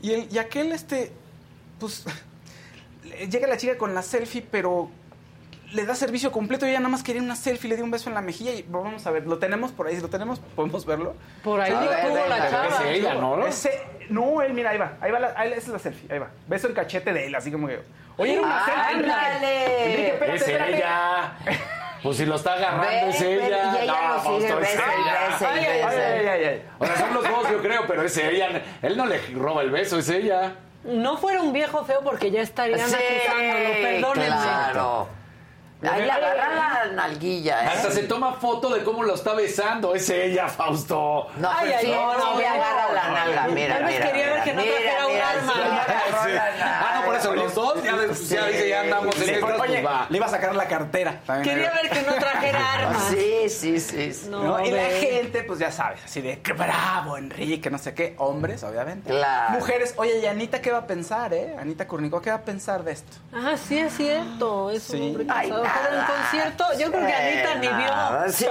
Y, 0.02 0.12
el, 0.12 0.28
y 0.30 0.38
aquel, 0.38 0.72
este, 0.72 1.10
pues, 1.80 2.04
llega 3.30 3.46
la 3.46 3.56
chica 3.56 3.78
con 3.78 3.94
la 3.94 4.02
selfie, 4.02 4.46
pero 4.50 4.90
le 5.72 5.84
da 5.84 5.94
servicio 5.94 6.32
completo 6.32 6.66
y 6.66 6.70
ella 6.70 6.80
nada 6.80 6.90
más 6.90 7.02
quería 7.02 7.22
una 7.22 7.36
selfie, 7.36 7.68
le 7.68 7.76
dio 7.76 7.84
un 7.84 7.90
beso 7.90 8.08
en 8.08 8.14
la 8.14 8.22
mejilla 8.22 8.52
y 8.52 8.62
vamos 8.62 9.06
a 9.06 9.10
ver, 9.10 9.26
lo 9.26 9.38
tenemos 9.38 9.70
por 9.72 9.86
ahí, 9.86 9.96
si 9.96 10.02
lo 10.02 10.08
tenemos, 10.08 10.40
podemos 10.56 10.86
verlo. 10.86 11.14
Por 11.42 11.60
ahí 11.60 11.72
tuvo 11.72 12.26
la 12.26 12.50
chava. 12.50 12.84
Es 12.84 12.98
ella, 12.98 13.14
¿no? 13.14 13.46
Ese, 13.46 13.97
no, 14.10 14.42
él, 14.42 14.52
mira, 14.54 14.70
ahí 14.70 14.78
va, 14.78 14.92
ahí 15.00 15.10
va, 15.10 15.18
la, 15.20 15.34
ahí, 15.36 15.50
esa 15.50 15.58
es 15.58 15.68
la 15.68 15.78
selfie, 15.78 16.12
ahí 16.12 16.18
va. 16.18 16.28
Beso 16.46 16.68
en 16.68 16.74
cachete 16.74 17.12
de 17.12 17.26
él, 17.26 17.34
así 17.34 17.50
como 17.52 17.66
que... 17.68 17.80
Oye, 18.16 18.32
era 18.34 18.42
una 18.42 18.64
selfie. 18.64 18.82
¡Ándale! 19.12 19.84
Enrique, 19.84 20.08
espérate, 20.08 20.36
Es 20.36 20.42
espérate. 20.42 20.76
ella. 20.76 21.32
Pues 22.02 22.16
si 22.16 22.26
lo 22.26 22.36
está 22.36 22.54
agarrando 22.54 22.86
Ven, 22.88 23.08
es 23.08 23.20
ella. 23.22 23.46
y 23.80 23.82
ella 23.82 23.92
no, 24.00 24.14
lo 24.14 24.20
sigue, 24.38 24.48
Fausto, 24.48 24.60
es 24.60 24.74
ella. 24.74 25.38
Ay, 25.40 25.66
ay, 25.66 26.26
ay, 26.28 26.44
ay, 26.44 26.62
sea, 26.86 26.96
son 26.96 27.14
los 27.14 27.28
dos, 27.28 27.50
yo 27.50 27.60
creo, 27.60 27.86
pero 27.88 28.02
es 28.04 28.16
ella. 28.16 28.62
Él 28.82 28.96
no 28.96 29.04
le 29.06 29.18
roba 29.34 29.62
el 29.62 29.70
beso, 29.70 29.98
es 29.98 30.08
ella. 30.08 30.52
No 30.84 31.16
fuera 31.18 31.42
un 31.42 31.52
viejo 31.52 31.84
feo 31.84 32.00
porque 32.04 32.30
ya 32.30 32.40
estarían 32.42 32.78
Sí, 32.88 32.94
acusándolo. 32.94 33.82
Perdónenme. 33.82 34.26
Claro. 34.28 35.08
Ahí 35.80 36.02
le 36.04 36.10
agarra 36.10 36.84
la 36.86 36.92
nalguilla, 36.92 37.62
¿eh? 37.64 37.68
Hasta 37.68 37.90
se 37.92 38.02
toma 38.04 38.32
foto 38.34 38.68
de 38.74 38.82
cómo 38.82 39.04
lo 39.04 39.14
está 39.14 39.34
besando. 39.34 39.94
Es 39.94 40.10
ella, 40.10 40.48
Fausto. 40.48 41.28
No, 41.36 41.48
Ay, 41.50 41.68
pero 41.68 41.78
ay, 41.78 41.90
no, 42.18 42.18
no, 42.32 42.38
le 42.38 42.46
agarra 42.48 42.92
la 42.92 43.08
nalga, 43.10 43.48
mira, 43.48 43.74
Tal 43.76 43.84
vez 43.84 43.94
mira, 43.94 44.06
quería 44.10 44.32
ver 44.32 44.42
que 44.42 44.52
no 44.54 44.62
trajera 44.62 45.06
un 45.06 45.16
arma. 45.16 45.52
Ah, 46.60 46.92
no, 47.00 47.06
por 47.06 47.14
eso 47.16 47.34
los 47.34 47.54
dos 47.54 47.82
ya, 47.82 47.96
ya 47.96 48.46
dice, 48.46 48.68
ya 48.68 48.80
andamos 48.80 49.14
en 49.20 49.26
Le, 49.26 49.34
estas, 49.34 49.52
pues 49.56 49.70
le 49.70 50.16
iba 50.16 50.26
a 50.26 50.28
sacar 50.28 50.54
la 50.56 50.66
cartera. 50.66 51.20
Quería 51.44 51.70
ver 51.72 51.90
que 51.90 52.02
no 52.02 52.14
trajera 52.14 52.72
armas. 52.74 53.02
Sí, 53.10 53.48
sí, 53.48 53.80
sí. 53.80 54.30
Y 54.64 54.70
la 54.70 54.84
gente, 55.00 55.42
pues 55.44 55.58
ya 55.60 55.70
sabes, 55.70 56.00
así 56.04 56.20
de 56.20 56.40
qué 56.40 56.52
bravo, 56.54 57.16
Enrique, 57.16 57.70
no 57.70 57.78
sé 57.78 57.94
qué. 57.94 58.14
Hombres, 58.18 58.64
obviamente. 58.64 59.10
Claro. 59.10 59.52
Mujeres, 59.54 59.94
oye, 59.96 60.18
¿y 60.18 60.26
Anita 60.26 60.60
qué 60.60 60.72
va 60.72 60.78
a 60.78 60.86
pensar, 60.86 61.32
eh? 61.34 61.56
Anita 61.58 61.86
Curnicó, 61.86 62.20
¿qué 62.20 62.30
va 62.30 62.36
a 62.36 62.42
pensar 62.42 62.82
de 62.82 62.92
esto? 62.92 63.16
Ah, 63.32 63.54
sí, 63.56 63.78
es 63.78 63.96
cierto. 63.96 64.70
Es 64.70 64.82
Sí. 64.82 64.96
un 64.96 65.02
hombre 65.08 65.26
casado. 65.26 65.67
Pero 65.74 65.98
en 66.00 66.06
concierto, 66.06 66.64
yo 66.78 66.90
creo 66.92 67.06
que 67.06 67.12
Anita 67.14 67.54
ni 67.56 67.68
vio. 67.68 67.88
Sí. 68.28 68.46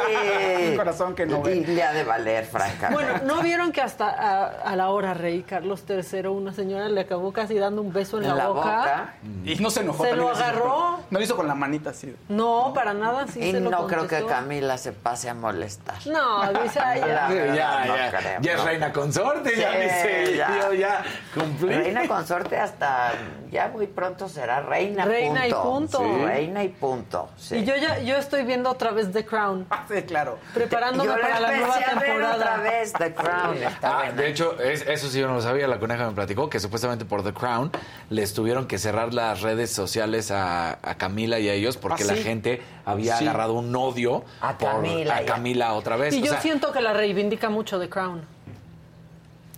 Un 0.70 0.76
corazón 0.78 1.16
que 1.16 1.26
no 1.26 1.42
ve. 1.42 1.58
Y 1.58 1.66
le 1.66 1.84
ha 1.84 1.94
de 1.94 2.04
valer, 2.04 2.46
francamente. 2.46 2.94
Bueno, 2.94 3.20
¿no 3.26 3.42
vieron 3.42 3.72
que 3.72 3.82
hasta 3.82 4.10
a, 4.10 4.46
a 4.48 4.76
la 4.76 4.90
hora 4.90 5.14
rey 5.14 5.44
Carlos 5.44 5.84
III 5.88 6.28
una 6.28 6.52
señora 6.54 6.90
le 6.90 7.02
acabó 7.02 7.32
casi 7.32 7.56
dando 7.58 7.82
un 7.82 7.94
beso 7.94 8.18
en, 8.18 8.26
en 8.26 8.38
la 8.38 8.48
boca. 8.50 9.14
Y 9.46 9.56
no 9.56 9.70
se 9.70 9.82
enojó. 9.82 10.04
Se 10.04 10.16
lo 10.16 10.30
agarró. 10.30 11.00
No 11.10 11.20
lo 11.20 11.22
hizo 11.24 11.36
con 11.36 11.48
la 11.48 11.56
manita 11.56 11.92
así. 11.92 12.16
No, 12.30 12.72
para 12.74 12.94
nada. 12.94 13.28
Sí 13.28 13.40
y 13.40 13.52
se 13.52 13.60
lo 13.60 13.70
no 13.70 13.88
creo 13.88 14.08
que. 14.08 14.26
Camila 14.26 14.78
se 14.78 14.92
pase 14.92 15.30
a 15.30 15.34
molestar. 15.34 15.96
No, 16.08 16.52
dice, 16.64 16.80
ay, 16.80 17.00
ya. 17.00 17.28
Verdad, 17.30 17.56
ya, 17.56 17.86
no 17.86 17.96
ya, 17.96 18.10
creo, 18.12 18.42
ya 18.42 18.54
es 18.54 18.64
reina 18.64 18.92
consorte, 18.92 19.56
ya 19.56 19.72
Sí, 19.72 19.78
dice, 19.78 20.36
ya. 20.38 20.60
yo 20.60 20.74
ya 20.74 21.04
cumplí. 21.34 21.74
Reina 21.74 22.08
consorte 22.08 22.58
hasta 22.58 23.12
ya 23.52 23.70
muy 23.70 23.88
pronto 23.88 24.28
será 24.28 24.60
reina, 24.62 25.06
Reina 25.06 25.48
y 25.48 25.54
punto. 25.54 26.00
Sí. 26.00 26.26
Reina 26.26 26.64
y 26.64 26.70
punto. 26.70 27.07
Sí. 27.38 27.58
Y 27.58 27.66
yo 27.66 27.76
ya 27.76 28.00
yo 28.00 28.16
estoy 28.18 28.44
viendo 28.44 28.70
otra 28.70 28.92
vez 28.92 29.12
The 29.12 29.26
Crown, 29.26 29.66
Ah, 29.72 29.86
sí, 29.88 30.02
claro. 30.04 30.38
preparándome 30.54 31.10
Yo 31.10 31.20
para 31.22 31.40
la 31.40 31.52
nueva 31.58 31.80
temporada. 31.80 32.36
otra 32.36 32.58
vez 32.58 32.94
The 32.94 33.14
Crown. 33.14 33.58
está 33.64 34.00
Ah, 34.00 34.12
de 34.12 34.30
hecho, 34.30 34.60
es- 34.60 34.86
eso 34.88 35.10
sí 35.10 35.20
yo 35.20 35.28
no 35.28 35.36
lo 35.36 35.42
sabía, 35.42 35.68
la 35.68 35.80
coneja 35.80 36.08
me 36.08 36.14
platicó 36.14 36.50
que 36.50 36.60
supuestamente 36.60 37.06
por 37.06 37.24
The 37.24 37.34
Crown 37.34 37.72
les 38.10 38.34
tuvieron 38.34 38.68
que 38.68 38.78
cerrar 38.78 39.14
las 39.14 39.42
redes 39.42 39.72
sociales 39.72 40.32
a, 40.32 40.72
a 40.82 40.96
Camila 40.98 41.40
y 41.40 41.50
a 41.50 41.54
ellos 41.54 41.78
porque 41.78 42.04
¿Ah, 42.04 42.08
la 42.08 42.16
gente 42.16 42.62
había 42.86 43.18
Sí. 43.18 43.24
agarrado 43.26 43.54
un 43.54 43.76
odio 43.76 44.24
A 44.42 44.58
por 44.58 44.72
Camila, 44.72 45.18
a 45.18 45.22
ya. 45.22 45.34
Camila 45.34 45.74
otra 45.74 45.96
vez. 45.98 46.14
Y 46.14 46.22
O 46.22 46.26
yo 46.26 46.32
sea, 46.32 46.42
siento 46.42 46.72
que 46.72 46.82
la 46.82 46.94
reivindica 46.94 47.50
mucho 47.50 47.80
The 47.80 47.90
Crown. 47.90 48.37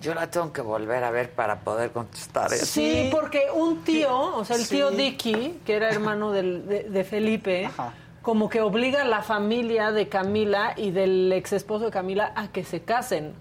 Yo 0.02 0.14
la 0.14 0.30
tengo 0.32 0.54
que 0.54 0.62
volver 0.62 1.04
a 1.04 1.12
ver 1.12 1.32
para 1.32 1.60
poder 1.60 1.92
contestar 1.92 2.54
eso. 2.54 2.66
Sí, 2.66 3.10
porque 3.12 3.48
un 3.54 3.84
tío, 3.84 4.18
o 4.36 4.46
sea, 4.46 4.56
el 4.56 4.64
Sí. 4.64 4.76
tío 4.78 4.92
Dicky, 4.92 5.60
que 5.66 5.76
era 5.76 5.90
hermano 5.90 6.32
del- 6.32 6.66
de, 6.68 6.84
de 6.84 7.04
Felipe, 7.04 7.66
Ajá. 7.66 7.94
como 8.22 8.50
que 8.50 8.62
obliga 8.62 9.02
a 9.02 9.06
la 9.06 9.22
familia 9.24 9.92
de 9.92 10.08
Camila 10.08 10.74
y 10.78 10.92
del 10.92 11.32
ex 11.34 11.52
esposo 11.54 11.86
de 11.86 11.92
Camila 11.92 12.32
a 12.36 12.48
que 12.50 12.64
se 12.64 12.82
casen. 12.82 13.34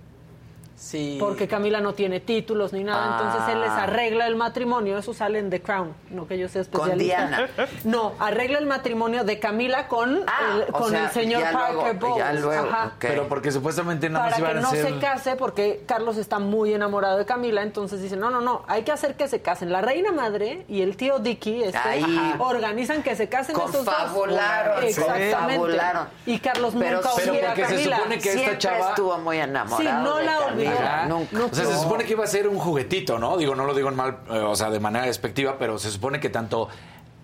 Sí. 0.78 1.16
Porque 1.18 1.48
Camila 1.48 1.80
no 1.80 1.92
tiene 1.94 2.20
títulos 2.20 2.72
ni 2.72 2.84
nada, 2.84 3.16
entonces 3.16 3.52
él 3.52 3.60
les 3.62 3.70
Ah. 3.70 3.82
arregla 3.82 4.28
el 4.28 4.36
matrimonio, 4.36 4.96
eso 4.96 5.12
sale 5.12 5.40
en 5.40 5.50
The 5.50 5.60
Crown, 5.60 5.92
no 6.10 6.28
que 6.28 6.38
yo 6.38 6.48
sea 6.48 6.62
Con 6.66 6.90
especialista. 6.92 7.26
Diana. 7.26 7.48
No, 7.84 8.12
arregla 8.20 8.58
el 8.58 8.66
matrimonio 8.66 9.24
de 9.24 9.40
Camila 9.40 9.88
con, 9.88 10.22
Ah, 10.28 10.54
el, 10.54 10.62
o 10.62 10.78
con 10.78 10.90
sea, 10.90 11.06
el 11.06 11.10
señor 11.10 11.40
ya 11.42 11.52
Parker 11.52 11.74
luego- 11.74 11.98
Bowles. 11.98 12.18
ya 12.18 12.32
luego, 12.32 12.68
Ajá. 12.70 12.86
ok. 12.86 12.92
Pero 13.00 13.28
porque 13.28 13.50
supuestamente 13.50 14.08
nada 14.08 14.26
Para 14.26 14.30
más 14.30 14.38
iban 14.38 14.52
que 14.52 14.58
a 14.58 14.62
no 14.62 14.70
ser... 14.70 14.94
se 14.94 14.98
case, 15.00 15.36
porque 15.36 15.82
Carlos 15.86 16.16
está 16.16 16.38
muy 16.38 16.72
enamorado 16.72 17.18
de 17.18 17.26
Camila, 17.26 17.62
entonces 17.62 18.00
dice, 18.00 18.16
no, 18.16 18.30
no, 18.30 18.40
no, 18.40 18.62
hay 18.68 18.82
que 18.84 18.92
hacer 18.92 19.16
que 19.16 19.26
se 19.26 19.42
casen. 19.42 19.72
La 19.72 19.80
reina 19.80 20.12
madre 20.12 20.64
y 20.68 20.82
el 20.82 20.96
tío 20.96 21.18
Dicky 21.18 21.64
este, 21.64 21.76
Ahí. 21.76 22.34
organizan 22.38 23.02
que 23.02 23.16
se 23.16 23.28
casen 23.28 23.56
esos 23.56 23.72
dos. 23.72 23.84
Confabularon, 23.84 24.84
Exactamente. 24.84 25.78
Y 26.26 26.38
Carlos 26.38 26.74
Pero- 26.78 26.96
nunca 26.98 27.10
pero 27.16 27.32
olvida 27.32 27.46
a 27.50 27.54
porque 27.54 27.64
se 27.66 27.74
Camila. 27.74 27.96
supone 27.96 28.18
que 28.20 28.32
esta 28.32 28.58
chava- 28.58 28.88
estuvo 28.90 29.18
muy 29.18 29.38
enamorado. 29.38 29.78
Sí, 29.78 30.04
no 30.04 30.16
de 30.16 30.24
la 30.24 30.36
Camila, 30.38 30.67
Nunca. 31.08 31.44
O 31.44 31.54
sea, 31.54 31.64
se 31.66 31.76
supone 31.78 32.04
que 32.04 32.12
iba 32.12 32.24
a 32.24 32.28
ser 32.28 32.48
un 32.48 32.58
juguetito, 32.58 33.18
¿no? 33.18 33.36
Digo, 33.36 33.54
no 33.54 33.64
lo 33.64 33.74
digo 33.74 33.88
en 33.88 33.96
mal, 33.96 34.18
eh, 34.30 34.38
o 34.38 34.54
sea, 34.56 34.70
de 34.70 34.80
manera 34.80 35.06
despectiva, 35.06 35.56
pero 35.58 35.78
se 35.78 35.90
supone 35.90 36.20
que 36.20 36.28
tanto 36.30 36.68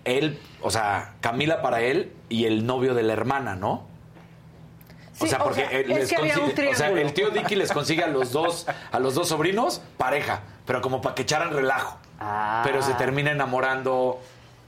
él, 0.03 0.39
o 0.61 0.71
sea, 0.71 1.13
Camila 1.21 1.61
para 1.61 1.81
él 1.81 2.11
y 2.29 2.45
el 2.45 2.65
novio 2.65 2.93
de 2.93 3.03
la 3.03 3.13
hermana, 3.13 3.55
¿no? 3.55 3.87
Sí, 5.13 5.25
o 5.25 5.27
sea, 5.27 5.39
o 5.39 5.43
porque 5.45 5.61
sea, 5.65 5.71
él 5.79 5.91
es 5.91 5.97
les 5.99 6.09
que 6.09 6.15
había 6.17 6.33
un 6.35 6.39
consigue- 6.51 6.51
o 6.69 6.75
sea, 6.75 6.75
triángulo. 6.87 7.01
el 7.01 7.13
tío 7.13 7.29
Dicky 7.31 7.55
les 7.55 7.71
consigue 7.71 8.03
a 8.03 8.07
los 8.07 8.31
dos, 8.33 8.67
a 8.91 8.99
los 8.99 9.15
dos 9.15 9.29
sobrinos 9.29 9.81
pareja, 9.97 10.41
pero 10.65 10.81
como 10.81 11.01
para 11.01 11.15
que 11.15 11.21
echaran 11.21 11.51
relajo. 11.53 11.97
Ah. 12.19 12.61
Pero 12.65 12.81
se 12.81 12.93
termina 12.95 13.31
enamorando 13.31 14.19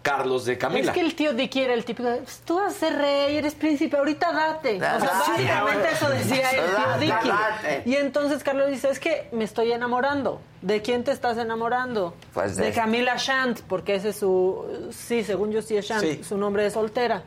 Carlos 0.07 0.45
de 0.45 0.57
Camila. 0.57 0.88
Es 0.88 0.91
que 0.91 1.01
el 1.01 1.15
tío 1.15 1.34
Dicky 1.34 1.61
era 1.61 1.73
el 1.73 1.84
típico 1.85 2.07
de, 2.09 2.17
pues, 2.19 2.41
tú 2.45 2.55
vas 2.57 2.75
a 2.75 2.79
ser 2.79 2.95
rey, 2.97 3.35
eres 3.38 3.55
príncipe, 3.55 3.97
ahorita 3.97 4.31
date. 4.31 4.77
O 4.77 4.79
sea, 4.79 4.97
básicamente 4.99 5.88
eso 5.91 6.09
decía 6.09 6.49
el 6.51 6.65
tío 6.75 6.97
Dicky. 6.99 7.89
Y 7.89 7.95
entonces 7.95 8.43
Carlos 8.43 8.69
dice, 8.69 8.89
es 8.89 8.99
que 8.99 9.27
me 9.31 9.43
estoy 9.43 9.71
enamorando. 9.71 10.39
¿De 10.61 10.81
quién 10.81 11.03
te 11.03 11.11
estás 11.11 11.38
enamorando? 11.38 12.13
Pues 12.34 12.55
de- 12.55 12.65
de 12.65 12.71
Camila 12.71 13.15
Shant, 13.17 13.61
porque 13.61 13.95
ese 13.95 14.09
es 14.09 14.15
su, 14.17 14.65
sí, 14.91 15.23
según 15.23 15.51
yo 15.51 15.61
sí 15.61 15.75
es 15.77 15.85
Shant, 15.85 16.01
Sí. 16.03 16.23
su 16.23 16.38
nombre 16.38 16.63
de 16.63 16.71
soltera. 16.71 17.23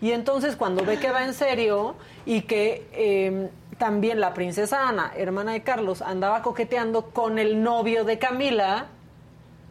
Y 0.00 0.12
entonces 0.12 0.56
cuando 0.56 0.84
ve 0.84 0.98
que 0.98 1.10
va 1.10 1.24
en 1.24 1.32
serio 1.32 1.94
y 2.26 2.42
que 2.42 2.86
eh, 2.92 3.48
también 3.78 4.20
la 4.20 4.34
princesa 4.34 4.88
Ana, 4.88 5.12
hermana 5.16 5.52
de 5.52 5.62
Carlos, 5.62 6.02
andaba 6.02 6.42
coqueteando 6.42 7.06
con 7.10 7.38
el 7.38 7.62
novio 7.62 8.04
de 8.04 8.18
Camila, 8.18 8.86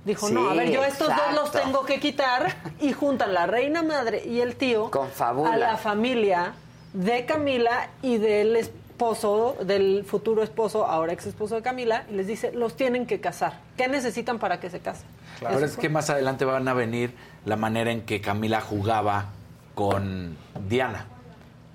dijo, 0.06 0.30
no, 0.30 0.49
a 0.49 0.53
ver, 0.53 0.72
yo 0.72 0.84
estos 0.84 1.07
dos 1.07 1.34
los 1.34 1.52
tengo 1.52 1.86
que 1.86 1.99
quitar 1.99 2.56
y 2.80 2.94
juntan 2.94 3.34
la 3.34 3.48
reina 3.48 3.82
madre 3.82 4.23
y 4.26 4.40
el 4.40 4.56
tío 4.56 4.90
a 5.45 5.57
la 5.57 5.77
familia 5.77 6.53
de 6.94 7.26
Camila 7.26 7.90
y 8.02 8.18
del 8.18 8.56
esposo, 8.56 9.57
del 9.61 10.06
futuro 10.06 10.44
esposo, 10.44 10.86
ahora 10.86 11.11
ex 11.11 11.26
esposo 11.26 11.56
de 11.56 11.61
Camila, 11.61 12.06
y 12.10 12.14
les 12.14 12.27
dice, 12.27 12.53
los 12.53 12.77
tienen 12.77 13.06
que 13.06 13.19
casar. 13.19 13.60
¿Qué 13.76 13.88
necesitan 13.88 14.40
para 14.40 14.60
que 14.60 14.69
se 14.69 14.80
casen? 14.80 15.07
Pero 15.41 15.65
es 15.65 15.76
que 15.76 15.90
más 15.90 16.10
adelante 16.10 16.45
van 16.45 16.68
a 16.68 16.73
venir 16.73 17.14
la 17.44 17.57
manera 17.57 17.91
en 17.91 18.03
que 18.03 18.22
Camila 18.22 18.61
jugaba 18.61 19.32
con 19.73 20.38
Diana 20.69 21.07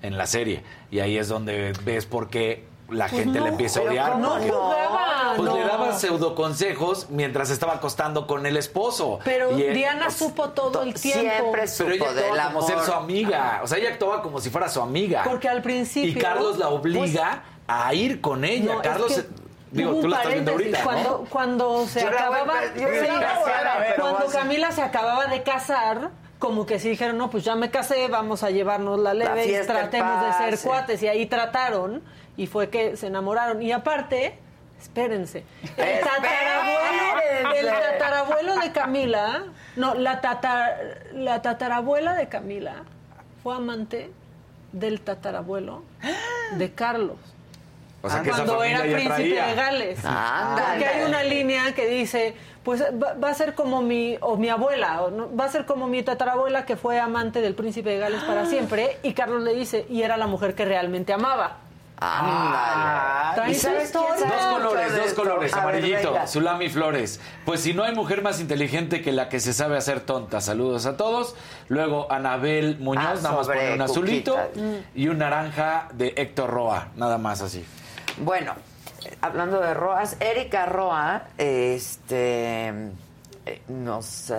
en 0.01 0.17
la 0.17 0.25
serie. 0.25 0.63
Y 0.89 0.99
ahí 0.99 1.17
es 1.17 1.27
donde 1.27 1.73
ves 1.83 2.07
por 2.07 2.29
qué 2.29 2.65
la 2.91 3.07
gente 3.09 3.25
Pues 3.25 3.35
no, 3.39 3.43
le 3.45 3.49
empieza 3.49 3.79
a 3.79 3.83
odiar. 3.83 4.11
¿cómo 4.11 4.23
No 4.27 4.39
no? 4.39 4.53
jugaba, 4.53 5.33
Pues 5.37 5.49
no. 5.49 5.55
le 5.57 5.63
daba 5.63 5.93
pseudo 5.97 6.35
consejos 6.35 7.07
mientras 7.09 7.49
estaba 7.49 7.73
acostando 7.73 8.27
con 8.27 8.45
el 8.45 8.57
esposo. 8.57 9.19
Pero 9.23 9.57
Y, 9.57 9.63
eh, 9.63 9.73
Diana 9.73 10.05
pues, 10.05 10.17
supo 10.17 10.49
todo 10.49 10.83
el 10.83 10.93
tiempo. 10.93 11.19
Siempre 11.21 11.63
Pero 11.77 11.91
ella 11.93 12.03
supo 12.05 12.13
del 12.13 12.23
actuaba 12.25 12.45
como 12.53 12.59
amor. 12.59 12.63
ser 12.69 12.79
su 12.81 12.93
amiga. 12.93 13.61
O 13.63 13.67
sea, 13.67 13.77
ella 13.77 13.89
actuaba 13.89 14.21
como 14.21 14.39
si 14.41 14.49
fuera 14.49 14.69
su 14.69 14.81
amiga. 14.81 15.23
Porque 15.23 15.47
al 15.49 15.61
principio- 15.61 16.09
Y 16.11 16.15
Carlos 16.15 16.57
la 16.57 16.69
obliga 16.69 17.43
a 17.67 17.93
ir 17.93 18.19
con 18.21 18.43
ella. 18.43 18.73
No, 18.73 18.81
es 18.81 18.87
Carlos. 18.87 19.13
que 19.13 19.41
Digo, 19.71 19.93
tú 20.01 20.09
lo 20.09 20.15
estás 20.17 20.33
viendo 20.33 20.51
ahorita, 20.51 20.83
cuando, 20.83 21.25
cuando 21.29 21.87
se 21.87 22.01
acababa... 22.05 22.55
cuando 23.97 24.25
Camila 24.27 24.71
se 24.71 24.81
acababa 24.81 25.27
de 25.27 25.43
casar 25.43 26.09
como 26.39 26.65
que 26.65 26.79
sí 26.79 26.89
dijeron, 26.89 27.17
no, 27.19 27.29
pues 27.29 27.43
ya 27.43 27.55
me 27.55 27.69
casé, 27.69 28.07
vamos 28.07 28.41
a 28.43 28.49
llevarnos 28.49 28.99
la 28.99 29.13
leve 29.13 29.45
y 29.45 29.65
tratemos 29.65 30.25
de 30.25 30.33
ser 30.33 30.59
cuates. 30.67 31.01
Y 31.03 31.07
ahí 31.07 31.27
trataron 31.27 32.01
y 32.37 32.47
fue 32.47 32.69
que 32.69 32.97
se 32.97 33.07
enamoraron. 33.07 33.61
Y 33.61 33.71
aparte, 33.71 34.37
espérense, 34.79 35.43
el 35.77 35.99
tatarabuelo, 35.99 37.53
el 37.55 37.67
tatarabuelo 37.67 38.55
de 38.57 38.71
Camila, 38.71 39.43
no, 39.75 39.93
la, 39.93 40.21
la 41.13 41.41
tatarabuela 41.41 42.13
de 42.15 42.27
Camila 42.27 42.83
fue 43.43 43.55
amante 43.55 44.11
del 44.71 45.01
tatarabuelo 45.01 45.83
de 46.57 46.71
Carlos. 46.73 47.17
O 48.03 48.09
sea, 48.09 48.23
cuando 48.23 48.63
era 48.63 48.81
príncipe 48.81 49.41
de 49.41 49.55
Gales. 49.55 49.99
Porque 50.01 50.85
hay 50.85 51.03
una 51.05 51.23
línea 51.23 51.73
que 51.75 51.87
dice, 51.87 52.33
pues 52.63 52.81
va, 52.83 53.29
a 53.29 53.33
ser 53.33 53.53
como 53.53 53.81
mi, 53.81 54.17
o 54.21 54.37
mi 54.37 54.49
abuela, 54.49 55.03
o 55.03 55.35
va 55.35 55.45
a 55.45 55.49
ser 55.49 55.65
como 55.65 55.87
mi 55.87 56.01
tatarabuela 56.01 56.65
que 56.65 56.77
fue 56.77 56.99
amante 56.99 57.41
del 57.41 57.53
príncipe 57.53 57.91
de 57.91 57.99
Gales 57.99 58.23
para 58.23 58.45
siempre, 58.47 58.97
y 59.03 59.13
Carlos 59.13 59.43
le 59.43 59.53
dice, 59.53 59.85
y 59.87 60.01
era 60.01 60.17
la 60.17 60.27
mujer 60.27 60.55
que 60.55 60.65
realmente 60.65 61.13
amaba. 61.13 61.57
Ah, 62.03 63.35
Dos 63.37 63.67
colores, 64.53 64.95
dos 64.97 65.13
colores, 65.13 65.53
amarillito, 65.53 66.15
Zulami 66.27 66.67
Flores. 66.67 67.19
Pues 67.45 67.61
si 67.61 67.75
no 67.75 67.83
hay 67.83 67.93
mujer 67.93 68.23
más 68.23 68.39
inteligente 68.39 69.01
que 69.03 69.11
la 69.11 69.29
que 69.29 69.39
se 69.39 69.53
sabe 69.53 69.77
hacer 69.77 70.01
tonta. 70.01 70.41
Saludos 70.41 70.87
a 70.87 70.97
todos. 70.97 71.35
Luego 71.69 72.11
Anabel 72.11 72.79
Muñoz, 72.79 73.05
ah, 73.05 73.13
nada 73.21 73.35
más 73.35 73.47
pone 73.47 73.73
un 73.75 73.81
azulito 73.81 74.35
y 74.95 75.07
un 75.09 75.19
naranja 75.19 75.89
de 75.93 76.13
Héctor 76.17 76.49
Roa, 76.49 76.87
nada 76.95 77.19
más 77.19 77.41
así. 77.41 77.63
Bueno, 78.17 78.53
hablando 79.21 79.59
de 79.59 79.73
Roas, 79.75 80.17
Erika 80.19 80.65
Roa, 80.65 81.23
este, 81.37 82.69
eh, 83.45 83.61
nos, 83.67 84.31
eh, 84.31 84.37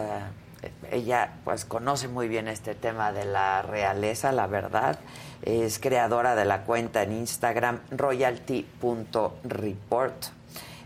ella 0.90 1.34
pues 1.44 1.64
conoce 1.64 2.09
muy 2.09 2.26
bien 2.26 2.48
este 2.48 2.74
tema 2.74 3.12
de 3.12 3.24
la 3.24 3.62
realeza, 3.62 4.32
la 4.32 4.48
verdad. 4.48 4.98
Es 5.43 5.78
creadora 5.78 6.35
de 6.35 6.44
la 6.44 6.62
cuenta 6.62 7.02
en 7.02 7.12
Instagram 7.12 7.81
royalty.report 7.90 10.24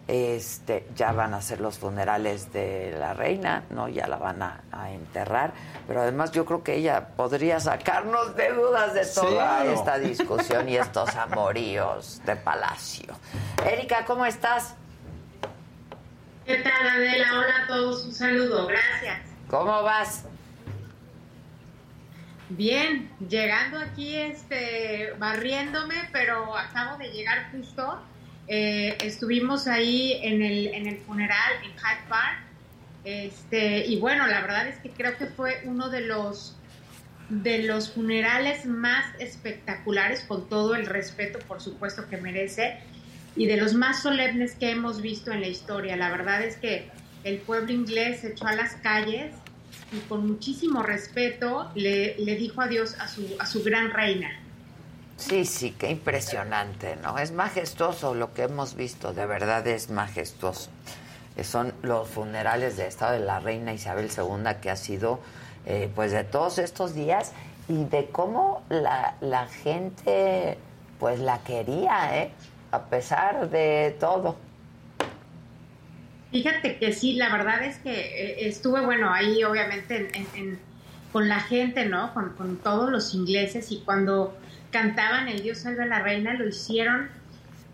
este, 0.09 0.87
ya 0.95 1.11
van 1.11 1.35
a 1.35 1.43
ser 1.43 1.61
los 1.61 1.78
funerales 1.78 2.53
de 2.53 2.95
la 2.99 3.12
reina, 3.12 3.65
¿no? 3.70 3.89
Ya 3.89 4.07
la 4.07 4.19
van 4.19 4.41
a, 4.43 4.62
enterrar. 4.91 5.53
Pero 5.89 6.03
además 6.03 6.31
yo 6.31 6.45
creo 6.45 6.62
que 6.62 6.77
ella 6.77 7.09
podría 7.16 7.59
sacarnos 7.59 8.37
de 8.37 8.53
dudas 8.53 8.95
de 8.95 9.05
toda 9.05 9.65
esta 9.65 9.99
discusión 9.99 10.69
y 10.69 10.77
estos 10.77 11.15
amoríos 11.16 12.20
de 12.24 12.37
palacio. 12.37 13.15
Erika, 13.65 14.05
¿cómo 14.05 14.24
estás? 14.27 14.74
¿Qué 16.45 16.59
tal, 16.59 16.89
Adela? 16.89 17.27
Hola 17.39 17.65
a 17.65 17.66
todos, 17.66 18.05
un 18.05 18.15
saludo, 18.15 18.69
gracias. 18.69 19.23
¿Cómo 19.51 19.83
vas? 19.83 20.23
Bien, 22.48 23.10
llegando 23.28 23.78
aquí, 23.78 24.14
este, 24.14 25.12
barriéndome, 25.18 25.97
pero 26.12 26.56
acabo 26.56 26.97
de 26.98 27.09
llegar 27.10 27.51
justo 27.51 28.01
eh, 28.48 28.97
estuvimos 29.01 29.66
ahí 29.66 30.20
en 30.23 30.43
el, 30.43 30.68
en 30.68 30.86
el 30.86 30.98
funeral 30.98 31.52
en 31.64 31.73
Hyde 31.73 32.09
Park. 32.09 32.39
Este, 33.05 33.86
y 33.86 33.98
bueno, 33.98 34.27
la 34.27 34.40
verdad 34.40 34.68
es 34.68 34.78
que 34.78 34.90
creo 34.90 35.16
que 35.16 35.27
fue 35.27 35.62
uno 35.64 35.89
de 35.89 36.02
los, 36.02 36.56
de 37.28 37.62
los 37.62 37.90
funerales 37.93 38.66
más 38.66 39.05
espectaculares, 39.20 40.23
con 40.24 40.48
todo 40.48 40.74
el 40.74 40.86
respeto, 40.86 41.39
por 41.40 41.60
supuesto, 41.60 42.09
que 42.09 42.16
merece, 42.16 42.78
y 43.36 43.47
de 43.47 43.56
los 43.56 43.74
más 43.74 44.02
solemnes 44.02 44.55
que 44.55 44.70
hemos 44.70 45.02
visto 45.02 45.32
en 45.32 45.40
la 45.40 45.48
historia. 45.48 45.97
La 45.97 46.10
verdad 46.10 46.43
es 46.43 46.56
que 46.56 46.89
el 47.24 47.39
pueblo 47.39 47.73
inglés 47.73 48.20
se 48.20 48.28
echó 48.28 48.47
a 48.47 48.55
las 48.55 48.74
calles 48.77 49.32
y 49.93 49.99
con 50.09 50.27
muchísimo 50.27 50.83
respeto 50.83 51.71
le, 51.75 52.17
le 52.19 52.37
dijo 52.37 52.61
adiós 52.61 52.97
a 52.99 53.09
su, 53.09 53.37
a 53.39 53.47
su 53.47 53.63
gran 53.63 53.91
reina. 53.91 54.31
Sí, 55.17 55.47
sí, 55.47 55.75
qué 55.79 55.91
impresionante, 55.91 56.97
¿no? 57.03 57.19
Es 57.19 57.33
majestuoso 57.33 58.15
lo 58.15 58.35
que 58.35 58.43
hemos 58.43 58.75
visto, 58.75 59.15
de 59.15 59.25
verdad 59.25 59.67
es 59.67 59.89
majestuoso. 59.89 60.69
Eh, 61.37 61.45
son 61.45 61.73
los 61.83 62.09
funerales 62.09 62.77
de 62.77 62.87
Estado 62.87 63.13
de 63.13 63.21
la 63.21 63.41
Reina 63.41 63.73
Isabel 63.73 64.11
II 64.15 64.57
que 64.61 64.71
ha 64.71 64.77
sido, 64.77 65.21
eh, 65.65 65.91
pues, 65.95 66.13
de 66.13 66.25
todos 66.25 66.59
estos 66.59 66.95
días 66.95 67.33
y 67.69 67.85
de 67.85 68.07
cómo 68.07 68.63
la, 68.69 69.15
la 69.21 69.47
gente, 69.47 70.59
pues, 70.99 71.19
la 71.19 71.39
quería, 71.39 72.19
¿eh? 72.19 72.31
A 72.73 72.83
pesar 72.83 73.49
de 73.49 73.97
todo. 73.99 74.37
Fíjate 76.31 76.78
que 76.78 76.93
sí, 76.93 77.15
la 77.15 77.31
verdad 77.31 77.65
es 77.65 77.78
que 77.78 77.93
eh, 77.93 78.48
estuve, 78.48 78.81
bueno, 78.81 79.12
ahí 79.12 79.44
obviamente 79.44 80.11
con 81.12 81.28
la 81.28 81.40
gente, 81.40 81.86
¿no? 81.86 82.12
Con, 82.15 82.31
con 82.31 82.57
todos 82.57 82.90
los 82.90 83.15
ingleses 83.15 83.70
y 83.70 83.81
cuando 83.85 84.36
cantaban 84.70 85.28
El 85.28 85.43
Dios 85.43 85.59
salve 85.59 85.85
a 85.85 85.86
la 85.86 86.01
reina, 86.01 86.35
lo 86.35 86.48
hicieron 86.48 87.09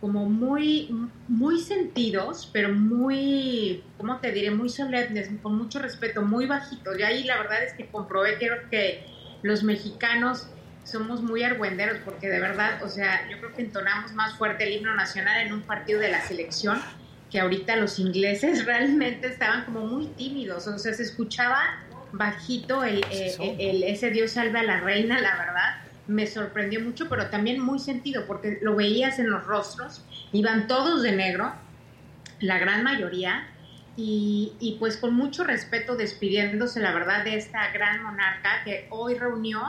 como 0.00 0.28
muy, 0.28 0.88
muy 1.28 1.60
sentidos, 1.60 2.50
pero 2.52 2.74
muy, 2.74 3.84
¿cómo 3.98 4.18
te 4.18 4.32
diré? 4.32 4.50
Muy 4.50 4.68
solemnes, 4.68 5.30
con 5.42 5.56
mucho 5.56 5.78
respeto, 5.78 6.22
muy 6.22 6.46
bajitos. 6.46 6.98
Y 6.98 7.02
ahí 7.02 7.24
la 7.24 7.38
verdad 7.38 7.62
es 7.62 7.72
que 7.74 7.86
comprobé 7.86 8.36
creo 8.36 8.68
que 8.68 9.04
los 9.42 9.62
mexicanos 9.62 10.48
somos 10.84 11.22
muy 11.22 11.44
argüenderos, 11.44 11.98
porque 12.04 12.28
de 12.28 12.40
verdad, 12.40 12.82
o 12.82 12.88
sea, 12.88 13.28
yo 13.30 13.38
creo 13.38 13.54
que 13.54 13.62
entonamos 13.62 14.12
más 14.12 14.34
fuerte 14.34 14.64
el 14.64 14.72
himno 14.72 14.94
nacional 14.94 15.46
en 15.46 15.52
un 15.52 15.62
partido 15.62 16.00
de 16.00 16.10
la 16.10 16.20
selección 16.20 16.80
que 17.32 17.40
ahorita 17.40 17.76
los 17.76 17.98
ingleses 17.98 18.64
realmente 18.66 19.26
estaban 19.26 19.64
como 19.64 19.86
muy 19.86 20.06
tímidos, 20.06 20.68
o 20.68 20.78
sea, 20.78 20.92
se 20.92 21.02
escuchaba 21.02 21.58
bajito 22.12 22.84
el, 22.84 23.02
eh, 23.10 23.56
el 23.58 23.82
ese 23.84 24.10
Dios 24.10 24.32
salve 24.32 24.58
a 24.58 24.62
la 24.62 24.80
reina, 24.80 25.18
la 25.18 25.34
verdad 25.36 25.82
me 26.06 26.26
sorprendió 26.26 26.80
mucho, 26.80 27.08
pero 27.08 27.28
también 27.28 27.60
muy 27.60 27.78
sentido, 27.78 28.26
porque 28.26 28.58
lo 28.60 28.76
veías 28.76 29.18
en 29.18 29.30
los 29.30 29.44
rostros, 29.44 30.02
iban 30.32 30.66
todos 30.66 31.02
de 31.02 31.12
negro, 31.12 31.52
la 32.40 32.58
gran 32.58 32.82
mayoría, 32.82 33.48
y, 33.94 34.76
pues 34.80 34.96
con 34.96 35.14
mucho 35.14 35.44
respeto 35.44 35.96
despidiéndose, 35.96 36.80
la 36.80 36.92
verdad, 36.92 37.24
de 37.24 37.36
esta 37.36 37.70
gran 37.72 38.02
monarca 38.02 38.62
que 38.64 38.86
hoy 38.88 39.14
reunió 39.14 39.60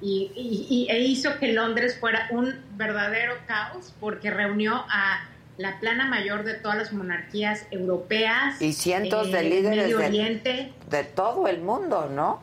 y, 0.00 0.88
e 0.90 0.98
hizo 0.98 1.38
que 1.38 1.52
Londres 1.52 1.96
fuera 1.98 2.26
un 2.30 2.56
verdadero 2.76 3.36
caos, 3.46 3.94
porque 4.00 4.30
reunió 4.30 4.84
a 4.88 5.28
la 5.62 5.78
plana 5.80 6.06
mayor 6.06 6.44
de 6.44 6.54
todas 6.54 6.76
las 6.76 6.92
monarquías 6.92 7.66
europeas. 7.70 8.60
Y 8.60 8.72
cientos 8.72 9.30
de 9.30 9.40
eh, 9.40 9.50
líderes 9.50 10.42
de, 10.42 10.72
de, 10.90 11.04
todo 11.04 11.46
el 11.46 11.60
mundo, 11.60 12.10
¿no? 12.10 12.42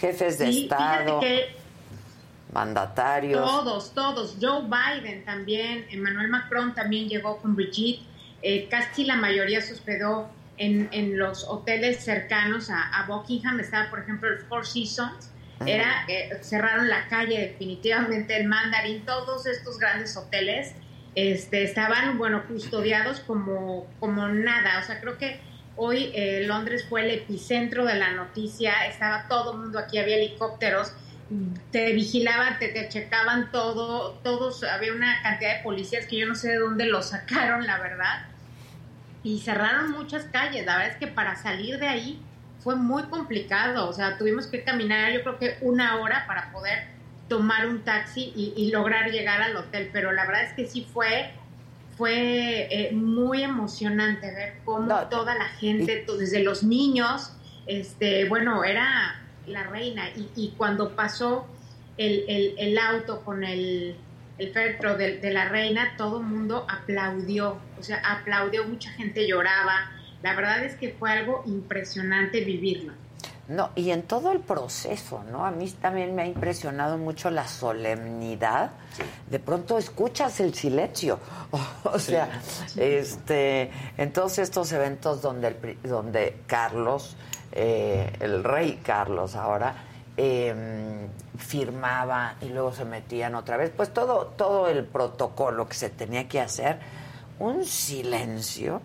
Jefes 0.00 0.38
de 0.38 0.48
Estado 0.50 1.20
mandatarios. 2.54 3.44
Todos, 3.44 3.94
todos. 3.94 4.36
Joe 4.40 4.62
Biden 4.62 5.24
también, 5.24 5.86
Emmanuel 5.90 6.28
Macron 6.28 6.74
también 6.74 7.08
llegó 7.08 7.38
con 7.38 7.54
Brigitte. 7.56 8.02
Eh, 8.42 8.68
casi 8.70 9.04
la 9.04 9.16
mayoría 9.16 9.60
se 9.60 9.74
hospedó 9.74 10.28
en, 10.56 10.88
en 10.92 11.18
los 11.18 11.44
hoteles 11.44 12.02
cercanos 12.04 12.70
a, 12.70 13.04
Buckingham. 13.08 13.58
Estaba, 13.60 13.90
por 13.90 14.00
ejemplo, 14.00 14.28
el 14.28 14.38
Four 14.38 14.66
Seasons. 14.66 15.30
Era, 15.66 16.04
eh, 16.08 16.38
cerraron 16.42 16.88
la 16.88 17.06
calle 17.08 17.40
definitivamente, 17.40 18.36
el 18.36 18.48
Mandarin, 18.48 19.04
todos 19.06 19.46
estos 19.46 19.78
grandes 19.78 20.16
hoteles 20.16 20.74
este, 21.14 21.64
estaban, 21.64 22.18
bueno, 22.18 22.44
custodiados 22.46 23.20
como, 23.20 23.86
como 24.00 24.28
nada. 24.28 24.80
O 24.80 24.82
sea, 24.86 25.00
creo 25.00 25.18
que 25.18 25.40
hoy 25.76 26.10
eh, 26.14 26.44
Londres 26.46 26.86
fue 26.88 27.04
el 27.04 27.10
epicentro 27.10 27.84
de 27.84 27.96
la 27.96 28.12
noticia, 28.12 28.86
estaba 28.86 29.26
todo 29.28 29.52
el 29.52 29.58
mundo 29.58 29.78
aquí, 29.78 29.98
había 29.98 30.16
helicópteros 30.16 30.94
te 31.70 31.92
vigilaban, 31.92 32.58
te, 32.58 32.68
te, 32.68 32.88
checaban 32.88 33.50
todo, 33.50 34.12
todos, 34.22 34.62
había 34.64 34.92
una 34.92 35.22
cantidad 35.22 35.56
de 35.56 35.62
policías 35.62 36.06
que 36.06 36.18
yo 36.18 36.26
no 36.26 36.34
sé 36.34 36.50
de 36.50 36.58
dónde 36.58 36.86
lo 36.86 37.02
sacaron, 37.02 37.66
la 37.66 37.78
verdad, 37.78 38.26
y 39.22 39.40
cerraron 39.40 39.92
muchas 39.92 40.24
calles, 40.24 40.66
la 40.66 40.76
verdad 40.76 40.92
es 40.92 40.98
que 40.98 41.06
para 41.06 41.36
salir 41.36 41.78
de 41.78 41.88
ahí 41.88 42.22
fue 42.60 42.76
muy 42.76 43.04
complicado, 43.04 43.88
o 43.88 43.92
sea, 43.92 44.18
tuvimos 44.18 44.46
que 44.46 44.62
caminar 44.62 45.12
yo 45.12 45.22
creo 45.22 45.38
que 45.38 45.58
una 45.62 46.00
hora 46.00 46.24
para 46.26 46.52
poder 46.52 46.93
tomar 47.28 47.66
un 47.66 47.82
taxi 47.82 48.32
y, 48.36 48.70
lograr 48.70 49.10
llegar 49.10 49.40
al 49.40 49.56
hotel, 49.56 49.90
pero 49.92 50.12
la 50.12 50.26
verdad 50.26 50.44
es 50.44 50.52
que 50.52 50.66
sí 50.66 50.86
fue 50.92 51.32
fue 51.96 52.66
eh, 52.70 52.92
muy 52.92 53.44
emocionante 53.44 54.28
ver 54.34 54.54
cómo 54.64 55.06
toda 55.08 55.36
la 55.36 55.44
gente, 55.44 56.04
desde 56.18 56.42
los 56.42 56.64
niños, 56.64 57.32
este, 57.66 58.28
bueno, 58.28 58.64
era 58.64 59.20
la 59.46 59.62
reina. 59.64 60.08
Y, 60.34 60.54
cuando 60.56 60.96
pasó 60.96 61.46
el, 61.96 62.78
auto 62.78 63.20
con 63.20 63.44
el, 63.44 63.96
el 64.38 64.52
féretro 64.52 64.96
de, 64.96 65.30
la 65.30 65.48
reina, 65.48 65.94
todo 65.96 66.18
el 66.20 66.26
mundo 66.26 66.66
aplaudió, 66.68 67.58
o 67.78 67.82
sea, 67.82 67.98
aplaudió, 67.98 68.64
mucha 68.66 68.90
gente 68.90 69.28
lloraba. 69.28 69.92
La 70.22 70.34
verdad 70.34 70.64
es 70.64 70.74
que 70.74 70.90
fue 70.98 71.12
algo 71.12 71.44
impresionante 71.46 72.40
vivirlo. 72.44 72.92
No, 73.46 73.70
y 73.74 73.90
en 73.90 74.04
todo 74.04 74.32
el 74.32 74.40
proceso, 74.40 75.22
¿no? 75.30 75.44
A 75.44 75.50
mí 75.50 75.70
también 75.70 76.14
me 76.14 76.22
ha 76.22 76.26
impresionado 76.26 76.96
mucho 76.96 77.30
la 77.30 77.46
solemnidad. 77.46 78.70
De 79.28 79.38
pronto 79.38 79.76
escuchas 79.76 80.40
el 80.40 80.54
silencio. 80.54 81.18
O 81.84 81.98
sea, 81.98 82.40
este, 82.76 83.70
en 83.96 84.12
todos 84.12 84.38
estos 84.38 84.72
eventos 84.72 85.22
donde, 85.22 85.78
donde 85.82 86.40
Carlos, 86.46 87.16
eh, 87.52 88.10
el 88.20 88.42
rey 88.42 88.80
Carlos 88.82 89.36
ahora, 89.36 89.74
em, 90.16 91.06
firmaba 91.36 92.36
y 92.40 92.48
luego 92.48 92.72
se 92.72 92.84
metían 92.84 93.34
otra 93.34 93.56
vez, 93.56 93.70
pues 93.76 93.92
todo, 93.92 94.26
todo 94.36 94.66
el 94.68 94.84
protocolo 94.84 95.68
que 95.68 95.74
se 95.74 95.90
tenía 95.90 96.26
que 96.26 96.40
hacer, 96.40 96.80
un 97.38 97.64
silencio 97.64 98.80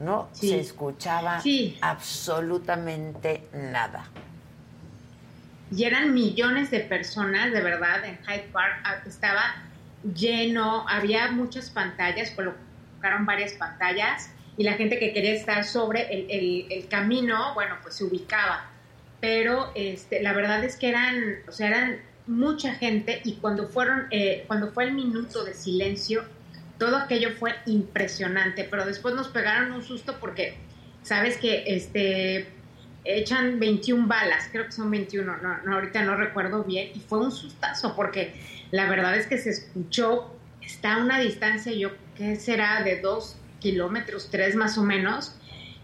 no 0.00 0.28
se 0.32 0.58
escuchaba 0.58 1.42
absolutamente 1.80 3.46
nada. 3.52 4.04
Y 5.70 5.84
eran 5.84 6.12
millones 6.14 6.70
de 6.70 6.80
personas, 6.80 7.52
de 7.52 7.60
verdad, 7.60 8.04
en 8.04 8.18
Hyde 8.24 8.48
Park 8.52 8.80
ah, 8.84 8.96
estaba 9.06 9.54
lleno, 10.02 10.88
había 10.88 11.30
muchas 11.30 11.70
pantallas, 11.70 12.30
colocaron 12.30 13.24
varias 13.24 13.52
pantallas 13.52 14.30
y 14.56 14.64
la 14.64 14.72
gente 14.72 14.98
que 14.98 15.12
quería 15.12 15.34
estar 15.34 15.64
sobre 15.64 16.08
el, 16.10 16.88
camino, 16.88 17.54
bueno, 17.54 17.76
pues 17.82 17.94
se 17.94 18.04
ubicaba. 18.04 18.66
Pero 19.20 19.70
este, 19.74 20.22
la 20.22 20.32
verdad 20.32 20.64
es 20.64 20.76
que 20.76 20.88
eran, 20.88 21.36
o 21.46 21.52
sea, 21.52 21.68
eran 21.68 22.00
mucha 22.26 22.74
gente 22.74 23.20
y 23.24 23.34
cuando 23.34 23.68
fueron, 23.68 24.06
eh, 24.10 24.44
cuando 24.46 24.72
fue 24.72 24.84
el 24.84 24.92
minuto 24.92 25.44
de 25.44 25.54
silencio, 25.54 26.24
todo 26.80 26.96
aquello 26.96 27.32
fue 27.38 27.54
impresionante, 27.66 28.64
pero 28.64 28.86
después 28.86 29.14
nos 29.14 29.28
pegaron 29.28 29.70
un 29.72 29.84
susto 29.84 30.16
porque, 30.18 30.56
sabes 31.02 31.36
que 31.36 31.64
este 31.66 32.48
echan 33.04 33.60
21 33.60 34.08
balas, 34.08 34.48
creo 34.50 34.64
que 34.64 34.72
son 34.72 34.90
21, 34.90 35.36
no, 35.36 35.74
ahorita 35.74 36.02
no 36.02 36.16
recuerdo 36.16 36.64
bien, 36.64 36.90
y 36.94 37.00
fue 37.00 37.18
un 37.18 37.32
sustazo 37.32 37.94
porque 37.94 38.32
la 38.70 38.88
verdad 38.88 39.14
es 39.14 39.26
que 39.26 39.36
se 39.36 39.50
escuchó, 39.50 40.34
está 40.62 40.94
a 40.94 41.04
una 41.04 41.20
distancia, 41.20 41.70
yo 41.70 41.90
que 42.16 42.36
será 42.36 42.82
de 42.82 43.00
dos 43.00 43.36
kilómetros, 43.60 44.30
tres 44.30 44.56
más 44.56 44.78
o 44.78 44.82
menos, 44.82 45.36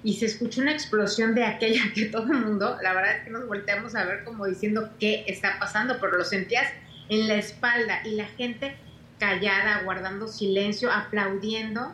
y 0.03 0.15
se 0.15 0.25
escuchó 0.25 0.63
una 0.63 0.73
explosión 0.73 1.35
de 1.35 1.45
aquella 1.45 1.83
que 1.95 2.07
todo 2.07 2.33
el 2.33 2.39
mundo, 2.39 2.79
la 2.83 2.95
verdad 2.95 3.19
es 3.19 3.25
que 3.25 3.31
nos 3.31 3.47
volteamos 3.47 3.95
a 3.95 4.05
ver 4.07 4.25
como 4.25 4.47
diciendo 4.47 4.89
qué 4.99 5.25
está 5.27 5.59
pasando, 5.59 5.99
pero 6.01 6.17
lo 6.17 6.25
sentías 6.25 6.73
en 7.11 7.29
la 7.29 7.35
espalda 7.35 8.01
y 8.07 8.13
la 8.13 8.25
gente 8.25 8.77
callada, 9.19 9.83
guardando 9.85 10.29
silencio, 10.29 10.93
aplaudiendo. 10.93 11.93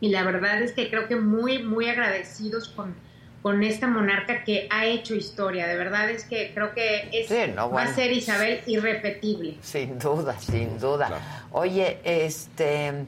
Y 0.00 0.10
la 0.10 0.22
verdad 0.22 0.62
es 0.62 0.72
que 0.72 0.90
creo 0.90 1.08
que 1.08 1.16
muy, 1.16 1.62
muy 1.62 1.88
agradecidos 1.88 2.68
con, 2.68 2.94
con 3.42 3.62
esta 3.62 3.86
monarca 3.86 4.44
que 4.44 4.68
ha 4.70 4.86
hecho 4.86 5.14
historia. 5.14 5.66
De 5.66 5.76
verdad 5.76 6.10
es 6.10 6.24
que 6.24 6.52
creo 6.54 6.72
que 6.72 7.08
es, 7.12 7.30
va 7.30 7.82
a 7.82 7.94
ser 7.94 8.12
Isabel 8.12 8.60
irrepetible. 8.66 9.56
Sin 9.62 9.98
duda, 9.98 10.38
sin 10.38 10.78
duda. 10.78 11.46
Oye, 11.50 11.98
este, 12.04 13.06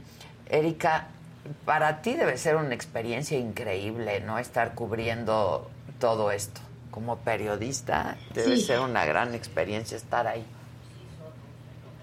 Erika, 0.49 1.09
para 1.65 2.03
ti 2.03 2.15
debe 2.15 2.37
ser 2.37 2.57
una 2.57 2.75
experiencia 2.75 3.39
increíble, 3.39 4.21
¿no? 4.21 4.39
Estar 4.39 4.75
cubriendo 4.75 5.71
todo 5.99 6.31
esto. 6.31 6.61
Como 6.91 7.19
periodista, 7.19 8.17
debe 8.35 8.57
ser 8.57 8.81
una 8.81 9.05
gran 9.05 9.33
experiencia 9.35 9.97
estar 9.97 10.27
ahí. 10.27 10.45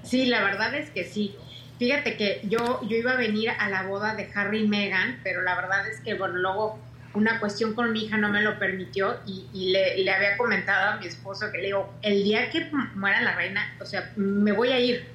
Sí, 0.07 0.25
la 0.25 0.41
verdad 0.43 0.73
es 0.75 0.89
que 0.89 1.03
sí. 1.03 1.35
Fíjate 1.79 2.17
que 2.17 2.41
yo, 2.43 2.81
yo 2.88 2.97
iba 2.97 3.11
a 3.11 3.17
venir 3.17 3.51
a 3.51 3.69
la 3.69 3.84
boda 3.84 4.15
de 4.15 4.29
Harry 4.34 4.63
y 4.63 4.67
Meghan, 4.67 5.19
pero 5.23 5.41
la 5.41 5.55
verdad 5.55 5.88
es 5.88 5.99
que, 5.99 6.15
bueno, 6.15 6.35
luego 6.38 6.79
una 7.13 7.39
cuestión 7.39 7.73
con 7.73 7.91
mi 7.91 8.05
hija 8.05 8.17
no 8.17 8.29
me 8.29 8.41
lo 8.41 8.57
permitió 8.59 9.17
y, 9.25 9.71
le, 9.71 10.11
había 10.11 10.38
comentado 10.38 10.91
a 10.91 10.95
mi 10.97 11.07
esposo 11.07 11.51
que 11.51 11.57
le 11.57 11.65
digo, 11.65 11.93
el 12.01 12.23
día 12.23 12.49
que 12.49 12.69
muera 12.95 13.21
la 13.21 13.35
reina, 13.35 13.75
o 13.81 13.85
sea, 13.85 14.11
me 14.15 14.51
voy 14.51 14.69
a 14.69 14.79
ir, 14.79 15.07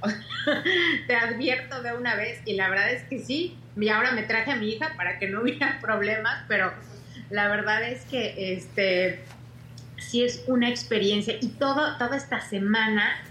te 1.07 1.15
advierto 1.15 1.83
de 1.83 1.95
una 1.95 2.15
vez 2.15 2.41
y 2.45 2.55
la 2.55 2.69
verdad 2.69 2.93
es 2.93 3.05
que 3.05 3.19
sí, 3.21 3.57
y 3.77 3.89
ahora 3.89 4.13
me 4.13 4.23
traje 4.23 4.53
a 4.53 4.57
mi 4.57 4.71
hija 4.71 4.95
para 4.97 5.19
que 5.19 5.29
no 5.29 5.41
hubiera 5.43 5.79
problemas, 5.81 6.45
pero 6.49 6.73
la 7.31 7.49
verdad 7.49 7.83
es 7.85 8.05
que 8.05 8.55
este 8.55 9.25
sí 9.99 10.25
es 10.25 10.45
una 10.47 10.69
experiencia. 10.69 11.37
Y 11.41 11.49
todo, 11.49 11.97
toda 11.97 12.17
esta 12.17 12.41
semana 12.41 13.23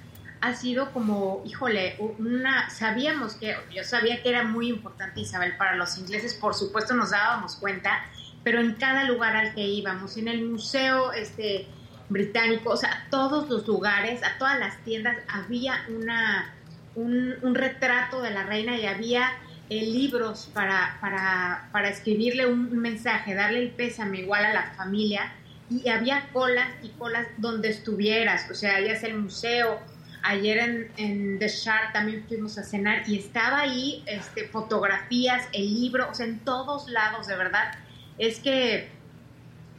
ha 0.41 0.55
sido 0.55 0.91
como, 0.91 1.43
híjole, 1.45 1.95
una, 2.17 2.69
sabíamos 2.71 3.35
que, 3.35 3.55
yo 3.73 3.83
sabía 3.83 4.23
que 4.23 4.29
era 4.29 4.43
muy 4.43 4.69
importante 4.69 5.21
Isabel 5.21 5.55
para 5.55 5.75
los 5.75 5.97
ingleses, 5.99 6.33
por 6.33 6.55
supuesto 6.55 6.95
nos 6.95 7.11
dábamos 7.11 7.55
cuenta, 7.57 8.03
pero 8.43 8.59
en 8.59 8.73
cada 8.73 9.03
lugar 9.03 9.35
al 9.35 9.53
que 9.53 9.61
íbamos, 9.61 10.17
en 10.17 10.27
el 10.27 10.43
museo 10.43 11.13
este, 11.13 11.67
británico, 12.09 12.71
o 12.71 12.77
sea, 12.77 12.89
a 12.91 13.09
todos 13.11 13.49
los 13.49 13.67
lugares, 13.67 14.23
a 14.23 14.39
todas 14.39 14.59
las 14.59 14.83
tiendas, 14.83 15.15
había 15.27 15.85
una, 15.89 16.55
un, 16.95 17.53
retrato 17.53 18.23
de 18.23 18.31
la 18.31 18.43
reina 18.43 18.75
y 18.77 18.87
había 18.87 19.33
eh, 19.69 19.85
libros 19.85 20.49
para, 20.55 20.97
para, 21.01 21.69
para 21.71 21.89
escribirle 21.89 22.47
un 22.47 22.79
mensaje, 22.79 23.35
darle 23.35 23.59
el 23.59 23.69
pésame 23.69 24.21
igual 24.21 24.43
a 24.43 24.53
la 24.53 24.71
familia, 24.75 25.33
y 25.69 25.87
había 25.87 26.29
colas 26.33 26.67
y 26.81 26.89
colas 26.89 27.27
donde 27.37 27.69
estuvieras, 27.69 28.49
o 28.49 28.55
sea, 28.55 28.81
ya 28.81 28.95
sea 28.99 29.09
el 29.09 29.19
museo 29.19 29.79
Ayer 30.23 30.57
en, 30.57 30.91
en, 30.97 31.39
The 31.39 31.47
Shark 31.47 31.93
también 31.93 32.25
fuimos 32.27 32.57
a 32.57 32.63
cenar 32.63 33.03
y 33.07 33.17
estaba 33.17 33.61
ahí 33.61 34.03
este, 34.05 34.47
fotografías, 34.47 35.47
el 35.53 35.73
libro, 35.73 36.09
o 36.09 36.13
sea, 36.13 36.25
en 36.25 36.39
todos 36.39 36.89
lados, 36.89 37.27
de 37.27 37.35
verdad. 37.35 37.73
Es 38.17 38.39
que 38.39 38.89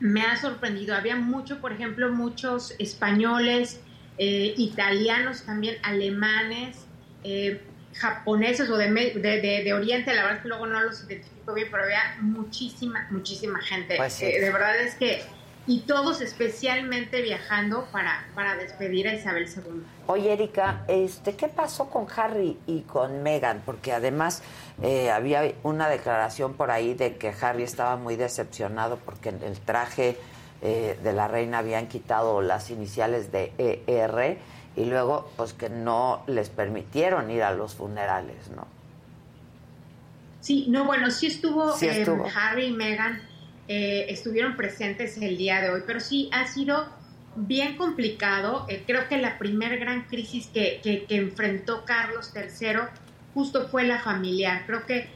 me 0.00 0.22
ha 0.22 0.36
sorprendido. 0.36 0.96
Había 0.96 1.16
mucho, 1.16 1.60
por 1.60 1.72
ejemplo, 1.72 2.10
muchos 2.10 2.74
españoles, 2.78 3.80
eh, 4.18 4.54
italianos 4.56 5.44
también, 5.44 5.76
alemanes, 5.82 6.86
eh, 7.22 7.62
japoneses 7.94 8.68
o 8.68 8.76
de, 8.76 8.90
de, 8.90 9.62
de, 9.62 9.72
Oriente, 9.72 10.14
la 10.14 10.22
verdad 10.22 10.36
es 10.38 10.42
que 10.42 10.48
luego 10.48 10.66
no 10.66 10.80
los 10.82 11.04
identifico 11.04 11.54
bien, 11.54 11.68
pero 11.70 11.84
había 11.84 12.16
muchísima, 12.20 13.06
muchísima 13.10 13.60
gente. 13.60 13.96
Pues 13.96 14.20
eh, 14.22 14.40
de 14.40 14.50
verdad 14.50 14.76
es 14.80 14.94
que 14.96 15.22
y 15.66 15.80
todos 15.80 16.20
especialmente 16.20 17.22
viajando 17.22 17.86
para, 17.92 18.26
para 18.34 18.56
despedir 18.56 19.06
a 19.08 19.14
Isabel 19.14 19.46
II. 19.46 19.82
Oye, 20.08 20.32
Erika, 20.32 20.84
este, 20.88 21.34
¿qué 21.36 21.48
pasó 21.48 21.88
con 21.88 22.06
Harry 22.16 22.58
y 22.66 22.80
con 22.80 23.22
Meghan? 23.22 23.62
Porque 23.64 23.92
además 23.92 24.42
eh, 24.82 25.10
había 25.10 25.52
una 25.62 25.88
declaración 25.88 26.54
por 26.54 26.70
ahí 26.70 26.94
de 26.94 27.16
que 27.16 27.32
Harry 27.40 27.62
estaba 27.62 27.96
muy 27.96 28.16
decepcionado 28.16 28.96
porque 28.96 29.28
en 29.28 29.42
el 29.44 29.60
traje 29.60 30.18
eh, 30.62 30.98
de 31.02 31.12
la 31.12 31.28
reina 31.28 31.58
habían 31.58 31.86
quitado 31.86 32.42
las 32.42 32.70
iniciales 32.70 33.30
de 33.30 33.52
ER 33.86 34.38
y 34.74 34.84
luego 34.86 35.30
pues 35.36 35.52
que 35.52 35.68
no 35.68 36.24
les 36.26 36.50
permitieron 36.50 37.30
ir 37.30 37.44
a 37.44 37.52
los 37.52 37.74
funerales, 37.74 38.50
¿no? 38.50 38.66
Sí, 40.40 40.66
no, 40.68 40.84
bueno, 40.84 41.08
sí 41.12 41.28
estuvo, 41.28 41.72
¿Sí 41.76 41.86
estuvo? 41.86 42.26
Harry 42.34 42.66
y 42.66 42.72
Meghan 42.72 43.22
eh, 43.74 44.12
estuvieron 44.12 44.54
presentes 44.54 45.16
el 45.16 45.38
día 45.38 45.62
de 45.62 45.70
hoy, 45.70 45.82
pero 45.86 45.98
sí 45.98 46.28
ha 46.30 46.46
sido 46.46 46.92
bien 47.36 47.78
complicado. 47.78 48.66
Eh, 48.68 48.84
creo 48.86 49.08
que 49.08 49.16
la 49.16 49.38
primer 49.38 49.78
gran 49.78 50.02
crisis 50.08 50.48
que, 50.48 50.82
que, 50.82 51.16
enfrentó 51.16 51.86
Carlos 51.86 52.34
III 52.36 52.80
justo 53.32 53.68
fue 53.68 53.84
la 53.84 53.98
familiar. 53.98 54.64
Creo 54.66 54.84
que 54.84 55.08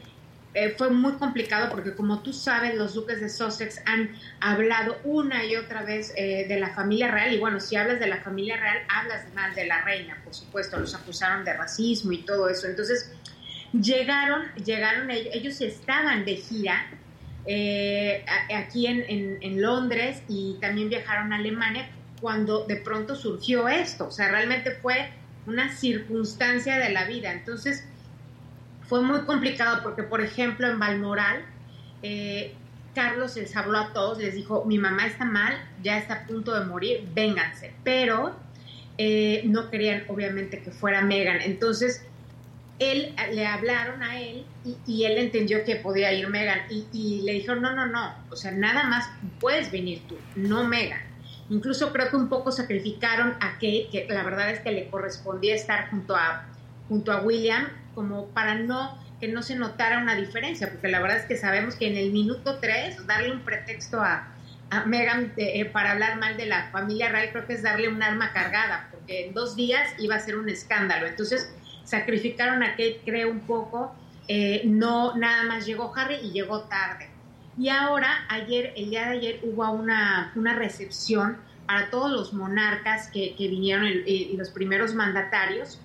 eh, 0.55 0.74
fue 0.78 0.89
muy 0.89 1.12
complicado 1.16 1.69
porque 1.70 1.95
como 1.95 2.23
tú 2.23 2.33
sabes, 2.33 2.74
los 2.77 2.95
duques 2.95 3.20
de 3.20 3.28
Sussex 3.28 3.83
han 3.85 4.16
hablado 4.41 4.97
una 5.05 5.45
y 5.45 5.55
otra 5.57 5.83
vez 5.83 6.15
de 6.15 6.59
la 6.59 6.70
familia 6.74 7.11
real 7.11 7.35
y 7.35 7.39
bueno, 7.39 7.61
si 7.61 7.77
hablas 7.77 8.01
de 8.01 8.07
la 8.07 8.23
familia 8.23 8.57
real, 8.57 8.78
hablas 8.89 9.35
mal 9.35 9.55
de 9.55 9.66
la 9.66 9.83
reina, 9.83 10.19
por 10.24 10.33
supuesto, 10.33 10.78
los 10.78 10.95
acusaron 10.95 11.45
de 11.45 11.53
racismo 11.53 12.12
y 12.12 12.23
todo 12.23 12.49
eso. 12.49 12.69
Entonces, 12.69 13.12
llegaron, 13.78 14.47
llegaron, 14.65 15.11
ellos 15.11 15.61
estaban 15.61 16.24
de 16.24 16.37
gira 16.37 16.87
eh, 17.47 18.24
aquí 18.55 18.86
en, 18.86 19.62
Londres 19.62 20.23
y 20.28 20.56
también 20.60 20.89
viajaron 20.89 21.32
a 21.32 21.36
Alemania 21.36 21.89
cuando 22.20 22.64
de 22.66 22.77
pronto 22.77 23.14
surgió 23.14 23.68
esto. 23.68 24.09
O 24.09 24.10
sea, 24.10 24.28
realmente 24.28 24.73
fue 24.73 25.10
una 25.47 25.73
circunstancia 25.73 26.78
de 26.78 26.90
la 26.90 27.05
vida. 27.05 27.32
Entonces, 27.32 27.86
fue 28.82 29.02
muy 29.02 29.20
complicado 29.20 29.82
porque, 29.82 30.02
por 30.02 30.20
ejemplo, 30.20 30.68
en 30.68 30.78
Balmoral, 30.78 31.44
eh, 32.02 32.55
Carlos 32.94 33.36
les 33.36 33.55
habló 33.56 33.78
a 33.78 33.93
todos, 33.93 34.18
les 34.18 34.35
dijo, 34.35 34.64
mi 34.64 34.78
mamá 34.78 35.06
está 35.06 35.24
mal, 35.24 35.55
ya 35.82 35.98
está 35.98 36.14
a 36.14 36.27
punto 36.27 36.59
de 36.59 36.64
morir, 36.64 37.06
vénganse. 37.14 37.74
Pero 37.85 38.35
eh, 38.98 39.43
no 39.44 39.70
querían, 39.70 40.05
obviamente, 40.09 40.62
que 40.62 40.70
fuera 40.70 41.02
Megan. 41.02 41.40
Entonces, 41.43 42.05
él 42.78 43.14
le 43.32 43.47
hablaron 43.47 44.02
a 44.02 44.20
él 44.20 44.44
y, 44.86 45.05
él 45.05 45.18
entendió 45.18 45.64
que 45.64 45.76
podía 45.76 46.12
ir 46.12 46.28
Megan 46.28 46.60
y, 46.70 47.22
le 47.22 47.32
dijeron, 47.32 47.62
no, 47.62 47.72
no, 47.74 47.86
no, 47.86 48.14
o 48.30 48.36
sea, 48.36 48.51
nada 48.51 48.84
más 48.84 49.09
puedes 49.40 49.70
venir 49.70 50.02
tú, 50.09 50.16
no 50.34 50.64
Megan. 50.64 51.01
Incluso 51.48 51.93
creo 51.93 52.10
que 52.10 52.16
un 52.16 52.28
poco 52.28 52.51
sacrificaron 52.51 53.34
a 53.40 53.52
Kate, 53.55 53.88
que 53.93 54.06
la 54.09 54.24
verdad 54.24 54.51
es 54.51 54.60
que 54.60 54.72
le 54.72 54.88
correspondía 54.88 55.55
estar 55.55 55.90
junto 55.90 56.16
a, 56.16 56.47
junto 56.88 57.12
a 57.12 57.22
William, 57.22 57.68
como 57.94 58.26
para 58.28 58.56
no 58.56 58.98
que 59.20 59.28
no 59.28 59.43
se 59.43 59.56
notara 59.56 59.98
una 59.98 60.14
diferencia, 60.14 60.70
porque 60.70 60.88
la 60.88 61.01
verdad 61.01 61.18
es 61.18 61.24
que 61.24 61.36
sabemos 61.36 61.76
que 61.76 61.86
en 61.86 61.97
el 61.97 62.12
minuto 62.12 62.59
3 62.60 63.06
darle 63.06 63.32
un 63.32 63.40
pretexto 63.40 64.01
a, 64.01 64.28
a 64.70 64.84
Meghan 64.84 65.32
eh, 65.36 65.64
para 65.64 65.93
hablar 65.93 66.18
mal 66.18 66.36
de 66.36 66.47
la 66.47 66.70
familia 66.70 67.09
real, 67.09 67.30
creo 67.32 67.47
que 67.47 67.55
es 67.55 67.62
darle 67.62 67.88
un 67.88 68.02
arma 68.02 68.32
cargada, 68.32 68.88
porque 68.90 69.26
en 69.26 69.34
dos 69.34 69.56
días 69.56 69.88
iba 69.98 70.16
a 70.16 70.20
ser 70.20 70.36
un 70.36 70.48
escándalo. 70.48 71.06
Entonces 71.06 71.51
sacrificaron 71.84 72.62
a 72.62 72.72
Kate, 72.72 73.01
creo, 73.05 73.30
un 73.30 73.40
poco. 73.40 73.94
Eh, 74.28 74.62
no, 74.65 75.16
nada 75.16 75.44
más 75.44 75.66
llegó 75.66 75.93
Harry 75.97 76.16
y 76.23 76.31
llegó 76.31 76.62
tarde. 76.62 77.09
Y 77.59 77.69
ahora, 77.69 78.27
ayer, 78.28 78.73
el 78.77 78.90
día 78.90 79.07
de 79.09 79.16
ayer, 79.16 79.40
hubo 79.43 79.70
una, 79.70 80.32
una 80.35 80.55
recepción 80.55 81.39
para 81.66 81.90
todos 81.90 82.11
los 82.11 82.32
monarcas 82.32 83.09
que, 83.09 83.35
vinieron 83.39 83.86
y 83.86 84.36
los 84.36 84.51
primeros 84.51 84.94
mandatarios. 84.94 85.81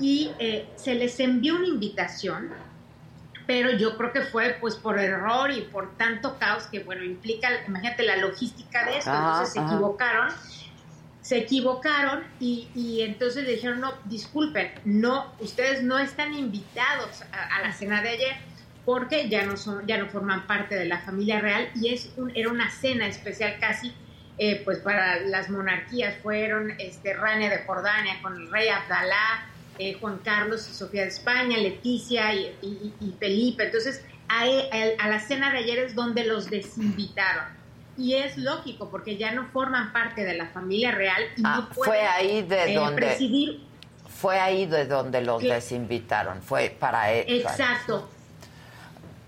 Y 0.00 0.30
eh, 0.38 0.68
se 0.76 0.94
les 0.94 1.18
envió 1.20 1.56
una 1.56 1.68
invitación 1.68 2.50
pero 3.46 3.72
yo 3.72 3.96
creo 3.96 4.12
que 4.12 4.22
fue 4.22 4.56
pues 4.60 4.76
por 4.76 4.98
error 4.98 5.50
y 5.50 5.62
por 5.62 5.96
tanto 5.96 6.38
caos 6.38 6.64
que 6.64 6.82
bueno 6.84 7.04
implica 7.04 7.48
imagínate 7.66 8.02
la 8.04 8.16
logística 8.16 8.84
de 8.86 8.98
esto. 8.98 9.10
Entonces 9.10 9.54
se 9.54 9.60
equivocaron 9.60 10.28
se 11.22 11.38
equivocaron 11.38 12.24
y, 12.40 12.68
y, 12.74 13.02
entonces 13.02 13.44
le 13.44 13.52
dijeron 13.52 13.80
no 13.80 13.94
disculpen 14.04 14.72
no 14.84 15.32
ustedes 15.38 15.82
no 15.82 15.98
están 15.98 16.34
invitados 16.34 17.22
a, 17.32 17.62
la 17.62 17.72
cena 17.72 18.02
de 18.02 18.10
ayer 18.10 18.36
porque 18.84 19.28
ya 19.28 19.46
no 19.46 19.56
son 19.56 19.86
ya 19.86 19.98
no 19.98 20.08
forman 20.08 20.46
parte 20.46 20.74
de 20.74 20.84
la 20.84 20.98
familia 20.98 21.40
real 21.40 21.68
y 21.76 21.94
es 21.94 22.10
era 22.34 22.50
una 22.50 22.70
cena 22.70 23.06
especial 23.06 23.56
casi 23.60 23.94
eh, 24.38 24.62
pues 24.64 24.78
para 24.78 25.20
las 25.20 25.50
monarquías 25.50 26.16
fueron 26.22 26.72
este, 26.78 27.14
Rania 27.14 27.50
de 27.50 27.58
Jordania 27.58 28.20
con 28.22 28.34
el 28.34 28.50
rey 28.50 28.68
Abdalá, 28.68 29.46
eh, 29.78 29.96
Juan 30.00 30.18
Carlos 30.24 30.68
y 30.70 30.74
Sofía 30.74 31.02
de 31.02 31.08
España, 31.08 31.58
Leticia 31.58 32.34
y, 32.34 33.14
Felipe. 33.20 33.64
Entonces, 33.64 34.04
e, 34.44 34.96
a, 34.98 35.08
la 35.08 35.20
cena 35.20 35.52
de 35.52 35.58
ayer 35.58 35.78
es 35.80 35.94
donde 35.94 36.24
los 36.24 36.48
desinvitaron. 36.48 37.44
Y 37.96 38.14
es 38.14 38.38
lógico, 38.38 38.88
porque 38.90 39.16
ya 39.16 39.32
no 39.32 39.46
forman 39.52 39.92
parte 39.92 40.24
de 40.24 40.34
la 40.34 40.46
familia 40.48 40.92
real 40.92 41.22
y 41.36 41.42
ah, 41.44 41.68
fue 41.72 42.00
ahí 42.00 42.42
de 42.42 42.72
eh, 42.72 42.74
donde 42.74 43.60
Fue 44.08 44.38
ahí 44.38 44.66
de 44.66 44.86
donde 44.86 45.20
los 45.20 45.42
desinvitaron, 45.42 46.42
fue 46.42 46.74
para... 46.78 47.12
E, 47.12 47.24
Exacto. 47.36 48.08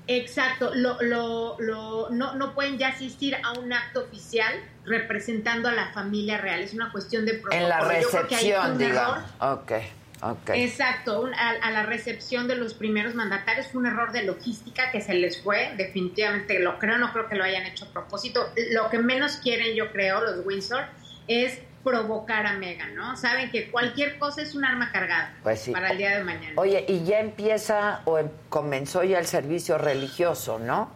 Exacto, 0.07 0.71
lo, 0.75 1.01
lo, 1.01 1.57
lo, 1.61 2.11
no, 2.11 2.35
no 2.35 2.55
pueden 2.55 2.77
ya 2.77 2.89
asistir 2.89 3.37
a 3.43 3.53
un 3.59 3.73
acto 3.73 4.01
oficial 4.03 4.53
representando 4.85 5.69
a 5.69 5.73
la 5.73 5.93
familia 5.93 6.37
real, 6.37 6.61
es 6.61 6.75
una 6.75 6.93
cuestión 6.93 7.25
de 7.25 7.35
protocolo. 7.35 7.63
En 7.63 7.69
la 7.71 7.81
recepción, 7.81 8.77
digamos. 8.77 9.25
Okay. 9.41 9.87
Okay. 10.25 10.65
Exacto, 10.65 11.29
a, 11.37 11.71
la 11.71 11.83
recepción 11.83 12.49
de 12.49 12.57
los 12.57 12.73
primeros 12.73 13.15
mandatarios 13.15 13.67
fue 13.67 13.83
un 13.83 13.89
error 13.89 14.11
de 14.11 14.23
logística 14.23 14.91
que 14.91 15.03
se 15.03 15.13
les 15.13 15.43
fue, 15.43 15.75
definitivamente 15.77 16.61
lo 16.61 16.79
creo, 16.79 16.97
no 16.97 17.13
creo 17.13 17.29
que 17.29 17.35
lo 17.35 17.45
hayan 17.45 17.67
hecho 17.67 17.85
a 17.85 17.89
propósito. 17.89 18.41
Lo 18.71 18.89
que 18.89 18.99
menos 18.99 19.37
quieren, 19.37 19.77
yo 19.77 19.93
creo, 19.93 20.23
los 20.23 20.47
Windsor, 20.47 20.85
es 21.29 21.59
provocar 21.83 22.47
a 22.47 22.55
Megan, 22.55 22.95
¿no? 22.95 23.19
Saben 23.19 23.51
que 23.51 23.71
cualquier 23.71 24.19
cosa 24.19 24.41
es 24.41 24.55
un 24.55 24.65
arma 24.65 24.91
cargada 24.91 25.35
pues 25.43 25.69
para 25.71 25.91
el 25.91 25.99
día 25.99 26.17
de 26.17 26.25
mañana. 26.25 26.55
Oye, 26.57 26.87
y 26.89 27.05
ya 27.05 27.21
empieza 27.21 28.01
o 28.07 28.19
em, 28.19 28.31
comenzó 28.49 29.05
ya 29.05 29.19
el 29.19 29.27
servicio 29.27 29.77
religioso, 29.77 30.59
¿no? 30.59 30.91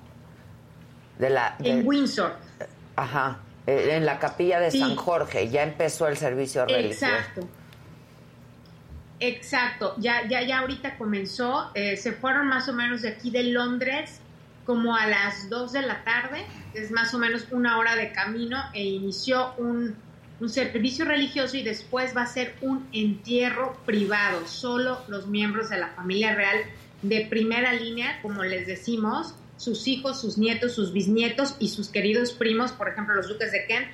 De 1.18 1.28
la 1.28 1.56
en 1.62 1.86
Windsor. 1.86 2.34
Ajá, 2.96 3.40
eh, 3.66 3.96
en 3.96 4.06
la 4.06 4.18
capilla 4.18 4.58
de 4.58 4.70
San 4.70 4.96
Jorge 4.96 5.50
ya 5.50 5.62
empezó 5.64 6.08
el 6.08 6.16
servicio 6.16 6.64
religioso. 6.64 7.06
Exacto. 7.06 7.48
Exacto, 9.20 9.94
ya, 9.98 10.28
ya, 10.28 10.42
ya 10.42 10.58
ahorita 10.60 10.96
comenzó, 10.96 11.70
eh, 11.74 11.96
se 11.96 12.12
fueron 12.12 12.46
más 12.48 12.68
o 12.68 12.72
menos 12.72 13.02
de 13.02 13.08
aquí 13.08 13.30
de 13.30 13.44
Londres 13.44 14.20
como 14.64 14.94
a 14.94 15.06
las 15.06 15.48
2 15.48 15.72
de 15.72 15.82
la 15.82 16.04
tarde, 16.04 16.44
es 16.74 16.90
más 16.90 17.14
o 17.14 17.18
menos 17.18 17.46
una 17.50 17.78
hora 17.78 17.96
de 17.96 18.12
camino 18.12 18.62
e 18.74 18.84
inició 18.84 19.54
un 19.56 19.96
un 20.40 20.48
servicio 20.48 21.04
religioso 21.04 21.56
y 21.56 21.62
después 21.62 22.16
va 22.16 22.22
a 22.22 22.26
ser 22.26 22.54
un 22.60 22.88
entierro 22.92 23.76
privado. 23.84 24.46
Solo 24.46 25.00
los 25.08 25.26
miembros 25.26 25.68
de 25.70 25.78
la 25.78 25.88
familia 25.88 26.34
real 26.34 26.58
de 27.02 27.26
primera 27.28 27.72
línea, 27.72 28.20
como 28.22 28.44
les 28.44 28.66
decimos, 28.66 29.34
sus 29.56 29.88
hijos, 29.88 30.20
sus 30.20 30.38
nietos, 30.38 30.74
sus 30.74 30.92
bisnietos 30.92 31.56
y 31.58 31.68
sus 31.68 31.88
queridos 31.88 32.32
primos, 32.32 32.72
por 32.72 32.88
ejemplo 32.88 33.14
los 33.14 33.28
duques 33.28 33.50
de 33.50 33.66
Kent, 33.66 33.88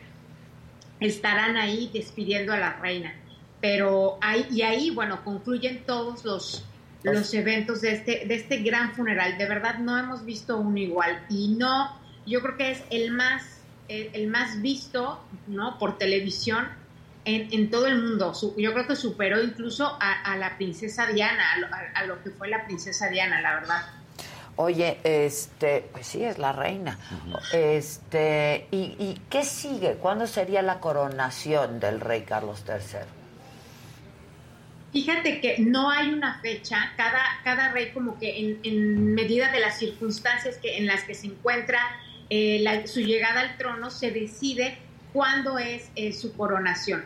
estarán 1.01 1.57
ahí 1.57 1.91
despidiendo 1.93 2.53
a 2.53 2.59
la 2.59 2.75
reina. 2.75 3.15
Pero 3.65 4.19
ahí, 4.21 4.47
y 4.51 4.61
ahí, 4.61 4.91
bueno, 4.91 5.25
concluyen 5.25 5.87
todos 5.87 6.23
los, 6.23 6.67
los 7.03 7.33
eventos 7.33 7.81
de 7.81 7.93
este, 7.95 8.27
de 8.27 8.35
este 8.35 8.59
gran 8.59 8.93
funeral. 8.93 9.39
De 9.39 9.47
verdad 9.47 9.79
no 9.79 9.99
hemos 9.99 10.23
visto 10.27 10.59
uno 10.59 10.77
igual. 10.77 11.25
Y 11.31 11.57
no, 11.57 11.99
yo 12.27 12.43
creo 12.43 12.59
que 12.59 12.73
es 12.73 12.83
el 12.91 13.11
más 13.11 13.43
el, 13.89 14.27
más 14.27 14.61
visto 14.61 15.19
¿no? 15.47 15.79
por 15.79 15.97
televisión 15.97 16.69
en, 17.25 17.49
en, 17.55 17.71
todo 17.71 17.87
el 17.87 18.03
mundo. 18.03 18.35
yo 18.59 18.75
creo 18.75 18.87
que 18.87 18.97
superó 18.97 19.43
incluso 19.43 19.97
a, 19.99 20.37
la 20.37 20.59
princesa 20.59 21.07
Diana, 21.07 21.43
a 21.95 22.05
lo, 22.05 22.23
que 22.23 22.29
fue 22.33 22.49
la 22.49 22.67
princesa 22.67 23.09
Diana, 23.09 23.41
la 23.41 23.55
verdad. 23.55 23.83
Oye, 24.57 24.99
este, 25.05 25.89
pues 25.91 26.07
sí, 26.07 26.23
es 26.23 26.37
la 26.37 26.53
reina. 26.53 26.99
Este, 27.51 28.69
¿y, 28.71 28.95
¿y, 28.99 29.23
qué 29.31 29.43
sigue? 29.43 29.95
¿Cuándo 29.95 30.27
sería 30.27 30.61
la 30.61 30.81
coronación 30.81 31.81
del 31.81 32.03
rey 32.03 32.25
Carlos 32.25 32.63
III? 32.69 33.24
Fíjate 34.95 35.41
que 35.41 35.57
no 35.59 35.91
hay 35.91 36.11
una 36.11 36.41
fecha, 36.41 36.93
cada, 36.97 37.21
cada 37.43 37.73
rey 37.73 37.91
como 37.91 38.17
que 38.17 38.39
en, 38.39 38.61
en 38.63 39.13
medida 39.13 39.51
de 39.51 39.59
las 39.59 39.77
circunstancias 39.77 40.57
que, 40.59 40.79
en 40.79 40.87
las 40.87 41.03
que 41.03 41.15
se 41.15 41.27
encuentra 41.27 41.81
eh, 42.31 42.85
su 42.87 43.01
llegada 43.01 43.41
al 43.41 43.59
trono 43.59 43.91
se 43.91 44.13
decide 44.13 44.79
cuándo 45.13 45.59
es 45.59 45.91
eh, 45.97 46.13
su 46.13 46.37
coronación. 46.37 47.05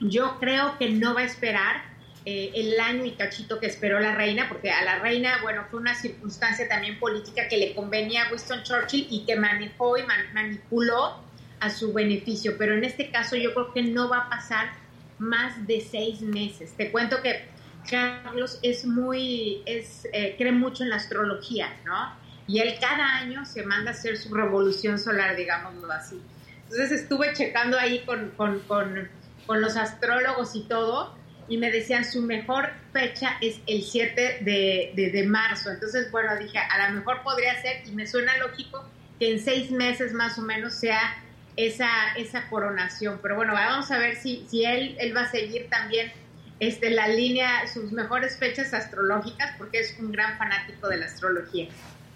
Yo 0.00 0.38
creo 0.40 0.78
que 0.78 0.88
no 0.88 1.12
va 1.12 1.20
a 1.20 1.24
esperar 1.24 1.82
eh, 2.24 2.52
el 2.54 2.80
año 2.80 3.04
y 3.04 3.10
cachito 3.10 3.60
que 3.60 3.66
esperó 3.66 4.00
la 4.00 4.14
reina, 4.14 4.48
porque 4.48 4.70
a 4.70 4.82
la 4.82 4.98
reina, 4.98 5.42
bueno, 5.42 5.66
fue 5.70 5.80
una 5.80 5.94
circunstancia 5.94 6.66
también 6.66 6.98
política 6.98 7.46
que 7.46 7.58
le 7.58 7.74
convenía 7.74 8.24
a 8.24 8.30
Winston 8.30 8.62
Churchill 8.62 9.06
y 9.10 9.26
que 9.26 9.36
manejó 9.36 9.98
y 9.98 10.02
manipuló 10.32 11.22
a 11.60 11.68
su 11.68 11.92
beneficio, 11.92 12.56
pero 12.56 12.74
en 12.74 12.84
este 12.84 13.10
caso 13.10 13.36
yo 13.36 13.52
creo 13.52 13.74
que 13.74 13.82
no 13.82 14.08
va 14.08 14.20
a 14.20 14.30
pasar 14.30 14.85
más 15.18 15.66
de 15.66 15.80
seis 15.80 16.20
meses. 16.20 16.74
Te 16.76 16.90
cuento 16.90 17.22
que 17.22 17.48
Carlos 17.90 18.58
es 18.62 18.84
muy, 18.84 19.62
es, 19.66 20.08
cree 20.38 20.52
mucho 20.52 20.82
en 20.82 20.90
la 20.90 20.96
astrología, 20.96 21.76
¿no? 21.84 22.26
y 22.48 22.60
él 22.60 22.76
cada 22.80 23.16
año 23.16 23.44
se 23.44 23.64
manda 23.64 23.90
a 23.90 23.94
hacer 23.94 24.16
su 24.16 24.32
revolución 24.32 24.98
solar, 24.98 25.36
digámoslo 25.36 25.90
así. 25.92 26.20
Entonces 26.64 26.92
estuve 27.02 27.32
checando 27.32 27.78
ahí 27.78 28.04
con, 28.04 28.30
con, 28.30 28.60
con, 28.60 29.08
con 29.46 29.60
los 29.60 29.76
astrólogos 29.76 30.54
y 30.54 30.62
todo, 30.62 31.16
y 31.48 31.58
me 31.58 31.70
decían 31.70 32.04
su 32.04 32.22
mejor 32.22 32.70
fecha 32.92 33.36
es 33.40 33.60
el 33.66 33.82
7 33.82 34.38
de, 34.42 34.92
de, 34.94 35.10
de, 35.10 35.24
marzo. 35.24 35.70
Entonces, 35.70 36.10
bueno, 36.10 36.36
dije, 36.36 36.58
a 36.58 36.88
lo 36.88 36.98
mejor 36.98 37.22
podría 37.22 37.60
ser, 37.62 37.86
y 37.86 37.92
me 37.92 38.06
suena 38.06 38.36
lógico, 38.38 38.84
que 39.18 39.32
en 39.32 39.40
seis 39.40 39.70
meses 39.70 40.12
más 40.12 40.38
o 40.38 40.42
menos 40.42 40.74
sea 40.74 40.98
esa, 41.56 41.88
esa 42.16 42.48
coronación. 42.48 43.18
Pero 43.22 43.36
bueno, 43.36 43.54
vamos 43.54 43.90
a 43.90 43.98
ver 43.98 44.16
si, 44.16 44.46
si 44.48 44.64
él, 44.64 44.96
él 45.00 45.16
va 45.16 45.22
a 45.22 45.30
seguir 45.30 45.68
también 45.68 46.12
este, 46.60 46.90
la 46.90 47.08
línea, 47.08 47.66
sus 47.72 47.92
mejores 47.92 48.38
fechas 48.38 48.72
astrológicas, 48.72 49.54
porque 49.58 49.80
es 49.80 49.96
un 49.98 50.12
gran 50.12 50.38
fanático 50.38 50.88
de 50.88 50.98
la 50.98 51.06
astrología. 51.06 51.68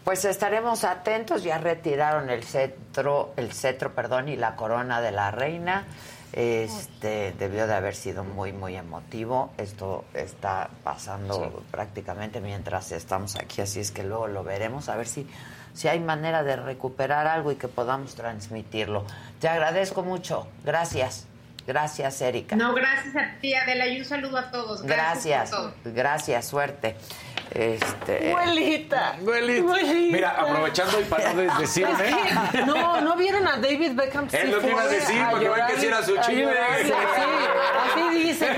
Pues 0.05 0.25
estaremos 0.25 0.85
atentos, 0.85 1.43
ya 1.43 1.59
retiraron 1.59 2.31
el 2.31 2.43
cetro, 2.43 3.35
el 3.37 3.53
cetro, 3.53 3.95
perdón, 3.95 4.29
y 4.29 4.37
la 4.37 4.57
corona 4.57 5.01
de 5.01 5.13
la 5.13 5.31
reina. 5.31 5.85
Este 6.33 7.35
debió 7.39 7.67
de 7.67 7.75
haber 7.75 7.95
sido 7.95 8.23
muy 8.23 8.53
muy 8.53 8.77
emotivo. 8.77 9.53
Esto 9.59 10.05
está 10.15 10.71
pasando 10.85 11.65
prácticamente 11.73 12.41
mientras 12.41 12.93
estamos 12.93 13.37
aquí, 13.37 13.63
así 13.63 13.81
es 13.81 13.91
que 13.91 14.05
luego 14.05 14.29
lo 14.29 14.45
veremos 14.45 14.89
a 14.89 14.97
ver 14.97 15.09
si 15.09 15.27
si 15.73 15.89
hay 15.89 16.01
manera 16.01 16.43
de 16.43 16.57
recuperar 16.57 17.27
algo 17.27 17.53
y 17.53 17.57
que 17.57 17.69
podamos 17.69 18.15
transmitirlo. 18.15 19.05
Te 19.41 19.49
agradezco 19.49 20.03
mucho. 20.03 20.47
Gracias. 20.65 21.30
Gracias, 21.67 22.21
Erika. 22.21 22.57
No, 22.57 22.75
gracias 22.75 23.15
a 23.17 23.39
ti, 23.41 23.55
Adela, 23.55 23.87
y 23.87 24.01
un 24.01 24.05
saludo 24.05 24.39
a 24.39 24.51
todos. 24.51 24.83
Gracias. 24.83 25.53
Gracias, 25.85 26.49
suerte. 26.49 26.97
Este, 27.53 28.33
Abuelita. 28.33 29.17
Mira, 30.13 30.31
aprovechando 30.31 31.01
y 31.01 31.05
para 31.05 31.33
no 31.33 31.59
decirme. 31.59 32.15
no, 32.67 33.01
no 33.01 33.17
vieron 33.17 33.47
a 33.47 33.57
David 33.57 33.93
Beckham. 33.95 34.29
Él 34.31 34.53
lo 34.53 34.61
que 34.61 34.71
iba 34.71 34.83
a 34.83 34.89
decir, 34.89 35.25
porque 35.31 35.49
ven 35.49 35.67
que 35.67 35.81
si 35.81 35.87
era 35.87 36.03
su 36.03 36.17
chile. 36.19 36.55
Sí, 36.85 36.93
así 36.93 38.19
dice. 38.19 38.49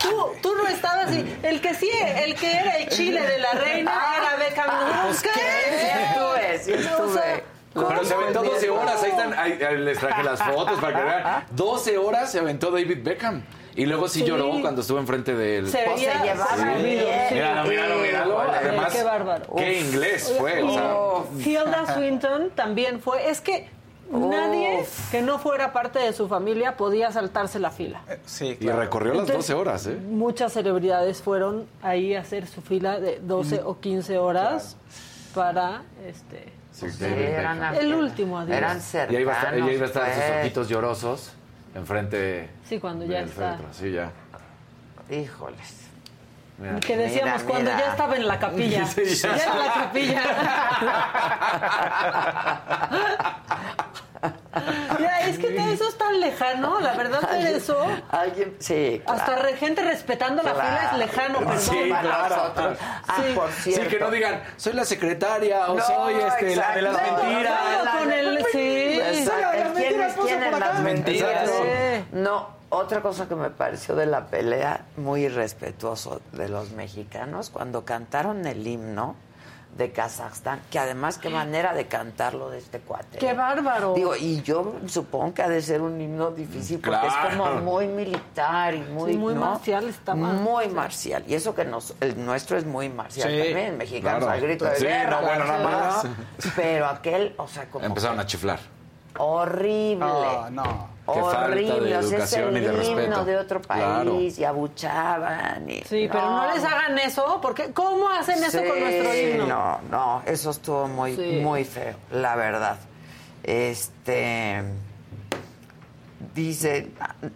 Tú, 0.00 0.32
tú 0.42 0.54
no 0.56 0.66
estabas 0.66 1.06
así. 1.06 1.24
El 1.42 1.60
que 1.60 1.74
sí, 1.74 1.90
el 2.16 2.34
que 2.34 2.52
era 2.56 2.76
el 2.76 2.88
chile 2.88 3.20
de 3.20 3.38
la 3.38 3.52
reina 3.52 3.92
era 4.18 4.36
Beckham. 4.36 5.06
Pues, 5.06 5.22
¿Qué? 5.22 5.30
Sí 5.30 5.86
estuve, 5.86 6.58
sí 6.58 6.72
estuve. 6.72 7.59
Pero 7.72 8.04
se 8.04 8.14
aventó 8.14 8.42
12 8.42 8.70
horas, 8.70 9.02
ahí 9.02 9.10
están, 9.10 9.34
ahí, 9.34 9.58
les 9.78 9.98
traje 9.98 10.22
las 10.22 10.42
fotos 10.42 10.78
para 10.80 10.98
que 10.98 11.04
vean. 11.04 11.46
12 11.52 11.98
horas 11.98 12.32
se 12.32 12.38
aventó 12.40 12.70
David 12.70 12.98
Beckham. 13.02 13.42
Y 13.76 13.86
luego 13.86 14.08
sí, 14.08 14.24
lloró 14.24 14.60
cuando 14.60 14.80
estuvo 14.80 14.98
enfrente 14.98 15.34
del... 15.34 15.68
Se, 15.68 15.84
pues 15.84 16.00
se 16.00 16.06
llevaba 16.06 16.56
sí. 16.56 16.82
bien. 16.82 17.06
Míralo, 17.32 17.68
míralo, 17.68 17.98
míralo. 18.00 18.40
Además, 18.40 18.92
qué 18.92 19.02
bárbaro. 19.04 19.54
qué 19.56 19.80
inglés 19.80 20.34
fue. 20.36 20.62
O 20.62 20.72
sea. 20.72 21.46
Hilda 21.46 21.94
Swinton 21.94 22.50
también 22.50 23.00
fue. 23.00 23.30
Es 23.30 23.40
que 23.40 23.68
nadie 24.10 24.84
que 25.12 25.22
no 25.22 25.38
fuera 25.38 25.72
parte 25.72 26.00
de 26.00 26.12
su 26.12 26.26
familia 26.26 26.76
podía 26.76 27.12
saltarse 27.12 27.60
la 27.60 27.70
fila. 27.70 28.02
Eh, 28.08 28.18
sí, 28.26 28.58
Y 28.60 28.68
recorrió 28.68 29.14
las 29.14 29.28
12 29.28 29.54
horas, 29.54 29.86
¿eh? 29.86 29.96
Muchas 29.96 30.52
celebridades 30.52 31.22
fueron 31.22 31.66
ahí 31.80 32.16
a 32.16 32.20
hacer 32.20 32.48
su 32.48 32.62
fila 32.62 32.98
de 32.98 33.20
12 33.20 33.62
o 33.64 33.78
15 33.78 34.18
horas 34.18 34.76
para 35.32 35.82
este 36.04 36.59
el 36.82 37.94
último 37.94 38.38
adiós. 38.38 38.56
Eran 38.56 38.80
cercanos, 38.80 39.12
y 39.12 39.16
ahí 39.16 39.22
ella 39.62 39.72
iba 39.72 39.84
a 39.84 39.88
estar 39.88 40.06
sus 40.14 40.22
pues. 40.22 40.40
ojitos 40.40 40.68
llorosos 40.68 41.32
enfrente 41.74 42.50
Sí, 42.68 42.78
cuando 42.78 43.04
ya 43.04 43.20
está. 43.20 43.58
Sí, 43.72 43.92
ya. 43.92 44.10
Híjoles. 45.10 45.80
que 46.86 46.96
decíamos 46.96 47.42
cuando 47.42 47.70
ya 47.70 47.90
estaba 47.90 48.16
en 48.16 48.26
la 48.26 48.38
capilla. 48.38 48.84
ya. 48.96 49.32
en 49.32 49.58
la 49.58 49.74
capilla. 49.74 50.22
Ya, 55.00 55.20
es 55.20 55.38
que 55.38 55.72
eso 55.72 55.88
es 55.88 55.96
tan 55.96 56.20
lejano, 56.20 56.80
la 56.80 56.94
verdad 56.94 57.20
de 57.30 57.56
eso. 57.56 57.76
Alguien, 58.10 58.56
sí. 58.58 59.00
Hasta 59.06 59.36
gente 59.56 59.82
respetando 59.82 60.42
la 60.42 60.54
fila 60.54 60.90
es 60.92 60.98
lejano, 60.98 61.38
perdón. 61.38 61.60
Sí, 61.60 61.84
claro. 61.88 62.52
Ah, 62.56 63.16
sí. 63.16 63.32
por 63.34 63.50
cierto. 63.50 63.84
Sí, 63.84 63.88
que 63.88 64.00
no 64.00 64.10
digan, 64.10 64.42
soy 64.56 64.72
la 64.72 64.84
secretaria 64.84 65.70
o 65.70 65.80
soy 65.80 66.14
este, 66.14 66.56
la 66.56 66.74
de 66.74 66.82
las 66.82 66.94
mentiras. 66.94 67.98
con 67.98 68.12
el, 68.12 68.46
sí. 68.52 69.00
¿Quién 69.76 70.42
es 70.42 70.58
las 70.58 70.80
mentiras? 70.80 71.50
No, 72.12 72.48
otra 72.70 73.00
cosa 73.00 73.28
que 73.28 73.34
me 73.34 73.50
pareció 73.50 73.94
de 73.94 74.06
la 74.06 74.26
pelea, 74.26 74.86
muy 74.96 75.24
irrespetuoso 75.24 76.20
de 76.32 76.48
los 76.48 76.70
mexicanos, 76.72 77.50
cuando 77.50 77.84
cantaron 77.84 78.46
el 78.46 78.66
himno 78.66 79.16
de 79.76 79.92
Kazajstán, 79.92 80.60
que 80.70 80.78
además 80.78 81.18
qué 81.18 81.30
manera 81.30 81.72
de 81.74 81.86
cantarlo 81.86 82.50
de 82.50 82.58
este 82.58 82.80
cuate. 82.80 83.18
¡Qué 83.18 83.32
bárbaro! 83.32 83.94
Digo, 83.94 84.14
y 84.16 84.42
yo 84.42 84.74
supongo 84.86 85.34
que 85.34 85.42
ha 85.42 85.48
de 85.48 85.62
ser 85.62 85.80
un 85.80 86.00
himno 86.00 86.30
difícil 86.30 86.80
porque 86.80 87.06
es 87.06 87.14
como 87.34 87.54
muy 87.60 87.86
militar 87.86 88.74
y 88.74 88.80
muy... 88.80 89.16
muy 89.16 89.34
marcial 89.34 89.88
está 89.88 90.14
Muy 90.14 90.68
marcial. 90.68 91.24
Y 91.26 91.34
eso 91.34 91.54
que 91.54 91.64
nos, 91.64 91.94
el 92.00 92.24
nuestro 92.24 92.58
es 92.58 92.66
muy 92.66 92.88
marcial 92.88 93.28
también, 93.28 93.78
mexicanos 93.78 94.28
al 94.28 94.40
grito 94.40 94.64
de 94.66 94.78
guerra. 94.78 95.20
No, 95.20 95.26
bueno, 95.26 95.44
nada 95.44 95.64
más. 95.64 96.06
Pero 96.56 96.86
aquel, 96.86 97.34
o 97.38 97.48
sea, 97.48 97.66
como... 97.70 97.84
Empezaron 97.84 98.20
a 98.20 98.26
chiflar. 98.26 98.58
Horrible. 99.16 100.06
No, 100.50 100.88
no. 101.16 101.26
Horrible, 101.26 101.80
de 101.80 101.94
educación 101.94 102.56
es 102.56 102.62
el 102.64 102.74
y 102.74 102.76
de 102.76 102.84
himno 102.86 103.24
de 103.24 103.36
otro 103.36 103.62
país 103.62 104.38
y 104.38 104.44
abuchaban. 104.44 105.68
Y, 105.68 105.82
sí, 105.82 106.08
pero 106.10 106.30
no 106.30 106.54
les 106.54 106.64
hagan 106.64 106.98
eso, 106.98 107.38
porque 107.40 107.72
¿cómo 107.72 108.08
hacen 108.08 108.42
eso 108.42 108.58
con 108.58 108.78
nuestro 108.80 109.14
himno? 109.14 109.46
No, 109.46 109.80
no, 109.90 110.22
eso 110.26 110.50
estuvo 110.50 110.88
muy, 110.88 111.16
muy 111.16 111.64
feo, 111.64 111.94
la 112.12 112.36
verdad. 112.36 112.76
Este. 113.42 114.62
Dice, 116.34 116.90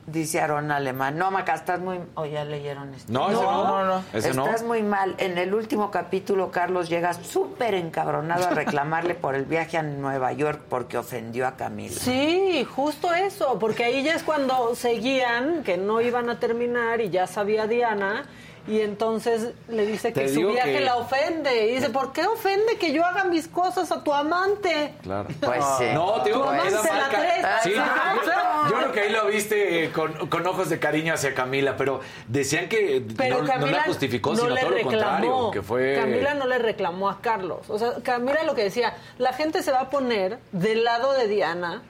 dice 0.06 0.40
Aaron 0.40 0.70
Alemán, 0.70 1.18
no, 1.18 1.30
Maca, 1.30 1.54
estás 1.54 1.80
muy... 1.80 1.98
O 2.14 2.26
ya 2.26 2.44
leyeron 2.44 2.94
esto. 2.94 3.12
No, 3.12 3.28
no, 3.30 3.84
no, 3.84 3.84
no, 3.84 4.04
Estás 4.12 4.62
muy 4.62 4.82
mal. 4.82 5.16
En 5.18 5.36
el 5.36 5.52
último 5.52 5.90
capítulo, 5.90 6.52
Carlos 6.52 6.88
llega 6.88 7.12
súper 7.12 7.74
encabronado 7.74 8.46
a 8.46 8.50
reclamarle 8.54 9.14
por 9.14 9.34
el 9.34 9.46
viaje 9.46 9.78
a 9.78 9.82
Nueva 9.82 10.32
York 10.32 10.62
porque 10.68 10.96
ofendió 10.96 11.48
a 11.48 11.56
Camila. 11.56 11.96
Sí, 11.98 12.64
justo 12.64 13.12
eso, 13.12 13.58
porque 13.58 13.84
ahí 13.84 14.04
ya 14.04 14.14
es 14.14 14.22
cuando 14.22 14.74
seguían, 14.76 15.64
que 15.64 15.76
no 15.76 16.00
iban 16.00 16.30
a 16.30 16.38
terminar 16.38 17.00
y 17.00 17.10
ya 17.10 17.26
sabía 17.26 17.66
Diana 17.66 18.26
y 18.66 18.80
entonces 18.80 19.50
le 19.68 19.86
dice 19.86 20.12
que 20.12 20.28
su 20.28 20.48
viaje 20.48 20.80
la 20.80 20.96
ofende. 20.96 21.66
Y 21.68 21.74
dice, 21.74 21.90
¿por 21.90 22.12
qué 22.12 22.26
ofende 22.26 22.76
que 22.78 22.92
yo 22.92 23.04
haga 23.04 23.24
mis 23.24 23.46
cosas 23.46 23.92
a 23.92 24.02
tu 24.02 24.12
amante? 24.12 24.94
Claro. 25.02 25.28
Pues 25.44 25.62
sí. 25.78 25.84
No, 25.92 26.22
te 26.22 26.30
digo, 26.30 26.50
que 26.50 26.56
la 26.56 27.60
Sí, 27.62 27.72
yo, 27.74 28.76
creo 28.76 28.92
que 28.92 29.00
ahí 29.00 29.12
lo 29.12 29.26
viste 29.26 29.90
con, 29.92 30.46
ojos 30.46 30.70
de 30.70 30.78
cariño 30.78 31.14
hacia 31.14 31.34
Camila, 31.34 31.76
pero 31.76 32.00
decían 32.28 32.68
que 32.68 33.04
pero 33.16 33.42
no, 33.42 33.46
Camila 33.46 33.70
no, 33.70 33.76
la 33.76 33.82
justificó, 33.84 34.34
sino 34.34 34.54
todo 34.54 34.70
lo 34.70 34.82
contrario. 34.82 35.50
Que 35.50 35.62
fue... 35.62 35.96
Camila 35.96 36.34
no 36.34 36.46
le 36.46 36.58
reclamó 36.58 37.10
a 37.10 37.20
Carlos. 37.20 37.68
O 37.68 37.78
sea, 37.78 37.94
Camila 38.02 38.42
lo 38.44 38.54
que 38.54 38.64
decía, 38.64 38.96
la 39.18 39.32
gente 39.32 39.62
se 39.62 39.70
va 39.70 39.82
a 39.82 39.90
poner 39.90 40.38
del 40.52 40.84
lado 40.84 41.12
de 41.12 41.28
Diana 41.28 41.82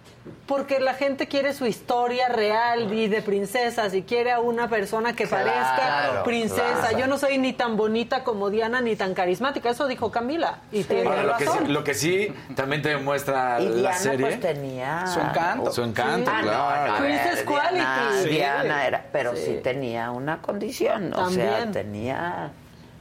porque 0.46 0.80
la 0.80 0.94
gente 0.94 1.26
quiere 1.28 1.52
su 1.52 1.66
historia 1.66 2.28
real 2.28 2.92
y 2.92 3.08
de 3.08 3.20
princesas 3.20 3.92
y 3.94 4.02
quiere 4.02 4.32
a 4.32 4.40
una 4.40 4.68
persona 4.68 5.14
que 5.14 5.26
parezca 5.26 6.22
princesa. 6.24 6.92
Yo 6.98 7.06
no 7.06 7.18
soy 7.18 7.38
ni 7.38 7.52
tan 7.52 7.76
bonita 7.76 8.24
como 8.24 8.50
Diana 8.50 8.80
ni 8.80 8.96
tan 8.96 9.14
carismática. 9.14 9.70
Eso 9.70 9.86
dijo 9.86 10.10
Camila. 10.10 10.60
Y 10.72 10.84
tiene 10.84 11.22
lo, 11.24 11.36
que 11.36 11.46
sí, 11.46 11.58
lo 11.66 11.84
que 11.84 11.94
sí 11.94 12.34
también 12.54 12.82
te 12.82 12.90
demuestra 12.90 13.58
la 13.58 13.70
Diana, 13.70 13.96
serie. 13.96 14.26
Pues, 14.26 14.40
tenía 14.40 15.06
su 15.06 15.20
encanto. 15.20 15.72
Su 15.72 15.82
encanto, 15.82 16.30
ah, 16.32 16.40
claro. 16.42 17.04
Princess 17.04 17.42
Quality. 17.42 18.28
Diana 18.30 18.86
era, 18.86 19.04
pero 19.12 19.36
sí. 19.36 19.60
tenía 19.62 20.10
una 20.10 20.40
condición, 20.40 21.12
o 21.14 21.30
sea, 21.30 21.70
tenía, 21.70 22.50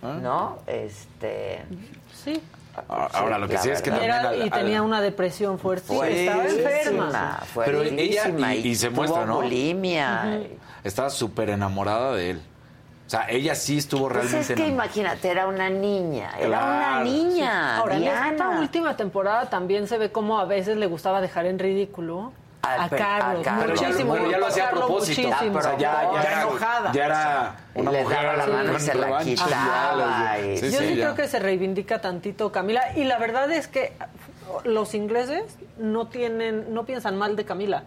¿Ah? 0.01 0.19
¿no? 0.21 0.59
Este. 0.67 1.61
Sí. 2.13 2.41
Ahora, 2.87 3.37
lo 3.37 3.47
que 3.47 3.57
sí 3.57 3.69
es 3.69 3.81
que 3.81 3.91
y 4.43 4.49
tenía 4.49 4.81
una 4.81 5.01
depresión 5.01 5.59
fuerte. 5.59 5.93
estaba 5.93 6.45
enferma. 6.45 7.39
Pero 7.65 7.83
ella, 7.83 8.55
y, 8.55 8.75
se 8.75 8.89
muestra, 8.89 9.25
¿no? 9.25 9.37
bulimia. 9.37 10.41
Estaba 10.83 11.09
súper 11.09 11.49
enamorada 11.49 12.13
de 12.13 12.31
él. 12.31 12.41
O 13.05 13.09
sea, 13.09 13.27
ella 13.29 13.53
sí 13.53 13.77
estuvo 13.77 14.07
pues 14.07 14.13
realmente. 14.13 14.53
Es 14.53 14.59
que 14.59 14.67
imagínate, 14.67 15.29
era 15.29 15.45
una 15.47 15.69
niña, 15.69 16.31
era 16.39 16.65
una 16.65 17.03
niña. 17.03 17.77
Ahora, 17.77 17.97
en 17.97 18.03
esta 18.03 18.49
última 18.59 18.97
temporada 18.97 19.49
también 19.49 19.87
se 19.87 19.97
ve 19.97 20.11
cómo 20.11 20.39
a 20.39 20.45
veces 20.45 20.77
le 20.77 20.87
gustaba 20.87 21.21
dejar 21.21 21.45
en 21.45 21.59
ridículo 21.59 22.31
a, 22.63 22.89
Carlos, 22.89 23.45
muchísimo. 23.67 24.13
Pero 24.13 24.31
ya 24.31 24.37
lo 24.37 24.47
hacía 24.47 24.67
a 24.67 24.71
propósito. 24.71 25.29
O 25.29 25.61
sea, 25.61 25.77
ya, 25.77 26.09
ya, 26.13 26.21
era 26.21 26.41
enojada. 26.43 26.91
Ya 26.93 27.05
era 27.05 27.55
una 27.75 27.91
le 27.91 28.01
mujer. 28.03 28.17
Daba 28.17 28.37
la 28.37 28.47
mano 28.47 28.77
y 28.77 28.79
se 28.79 28.93
la 28.95 29.19
quitaba. 29.19 30.35
Sí, 30.37 30.71
Yo 30.71 30.79
sí, 30.79 30.93
creo 30.93 31.15
que 31.15 31.27
se 31.27 31.39
reivindica 31.39 31.99
tantito 31.99 32.51
Camila. 32.51 32.93
Y 32.95 33.03
la 33.03 33.17
verdad 33.19 33.51
es 33.51 33.67
que 33.67 33.93
los 34.63 34.93
ingleses 34.93 35.57
no 35.77 36.07
tienen, 36.07 36.73
no 36.73 36.85
piensan 36.85 37.17
mal 37.17 37.35
de 37.35 37.45
Camila. 37.45 37.83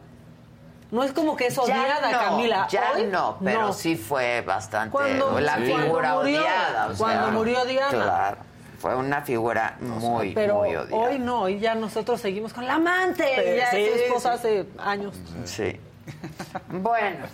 No 0.91 1.03
es 1.03 1.13
como 1.13 1.37
que 1.37 1.47
es 1.47 1.59
odiada 1.59 2.11
Camila. 2.11 2.69
Ya 2.71 2.93
Hoy, 2.95 3.07
no, 3.07 3.39
pero 3.43 3.73
sí 3.73 3.97
fue 3.97 4.43
bastante 4.43 4.93
cuando, 4.93 5.41
la 5.41 5.57
figura 5.57 6.15
murió, 6.15 6.41
odiada. 6.41 6.91
cuando 6.97 7.31
murió 7.33 7.65
Diana. 7.65 7.91
Claro 7.91 8.56
fue 8.79 8.95
una 8.95 9.23
figura 9.23 9.77
muy, 9.81 10.33
pero 10.33 10.57
muy 10.59 10.77
odiada. 10.77 10.97
hoy 10.97 11.19
no, 11.19 11.43
hoy 11.43 11.59
ya 11.59 11.75
nosotros 11.75 12.21
seguimos 12.21 12.53
con 12.53 12.67
la 12.67 12.75
amante. 12.75 13.57
ya 13.57 13.71
es 13.71 13.93
su 13.93 13.99
esposa 14.05 14.33
hace 14.35 14.67
años. 14.79 15.17
Sí. 15.45 15.81
bueno, 16.69 17.27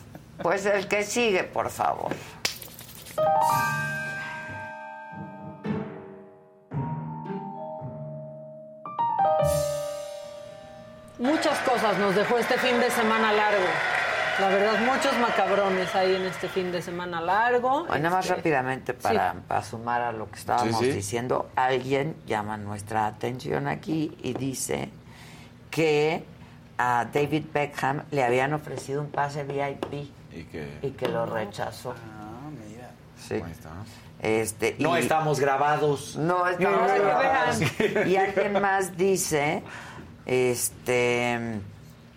pues 0.43 0.67
el 0.67 0.89
que 0.89 1.03
sigue, 1.05 1.45
por 1.45 1.71
favor. 1.71 2.13
Muchas 11.19 11.59
cosas 11.61 11.99
nos 11.99 12.17
dejó 12.17 12.39
este 12.39 12.59
fin 12.59 12.81
de 12.81 12.91
semana 12.91 13.33
largo. 13.33 13.67
La 14.43 14.49
verdad, 14.49 14.81
muchos 14.93 15.17
macabrones 15.21 15.95
ahí 15.95 16.17
en 16.17 16.23
este 16.23 16.49
fin 16.49 16.73
de 16.73 16.83
semana 16.83 17.21
largo. 17.21 17.85
Bueno, 17.85 18.03
nada 18.03 18.17
más 18.17 18.25
este, 18.25 18.35
rápidamente 18.35 18.93
para, 18.93 19.37
sumar 19.63 20.03
a 20.03 20.11
lo 20.11 20.29
que 20.33 20.41
estábamos 20.41 20.81
diciendo, 20.81 21.49
alguien 21.55 22.17
llama 22.27 22.57
nuestra 22.57 23.07
atención 23.07 23.69
aquí 23.69 24.19
y 24.21 24.33
dice 24.33 24.91
que 25.71 26.25
a 26.77 27.05
David 27.05 27.45
Beckham 27.55 28.03
le 28.11 28.25
habían 28.25 28.53
ofrecido 28.53 29.01
un 29.01 29.13
pase 29.13 29.45
VIP 29.45 30.11
y 30.33 30.91
que, 30.91 31.09
lo 31.09 31.25
rechazó. 31.25 31.91
Ah, 31.93 32.51
mira. 32.51 32.91
Sí. 33.17 33.37
está. 33.49 33.71
Este, 34.21 34.75
no 34.81 34.97
estamos 34.97 35.39
grabados. 35.39 36.17
No 36.17 36.49
estamos 36.49 36.93
grabados. 36.93 37.61
Y 38.09 38.17
alguien 38.17 38.61
más 38.61 38.97
dice 38.97 39.63
este 40.27 41.61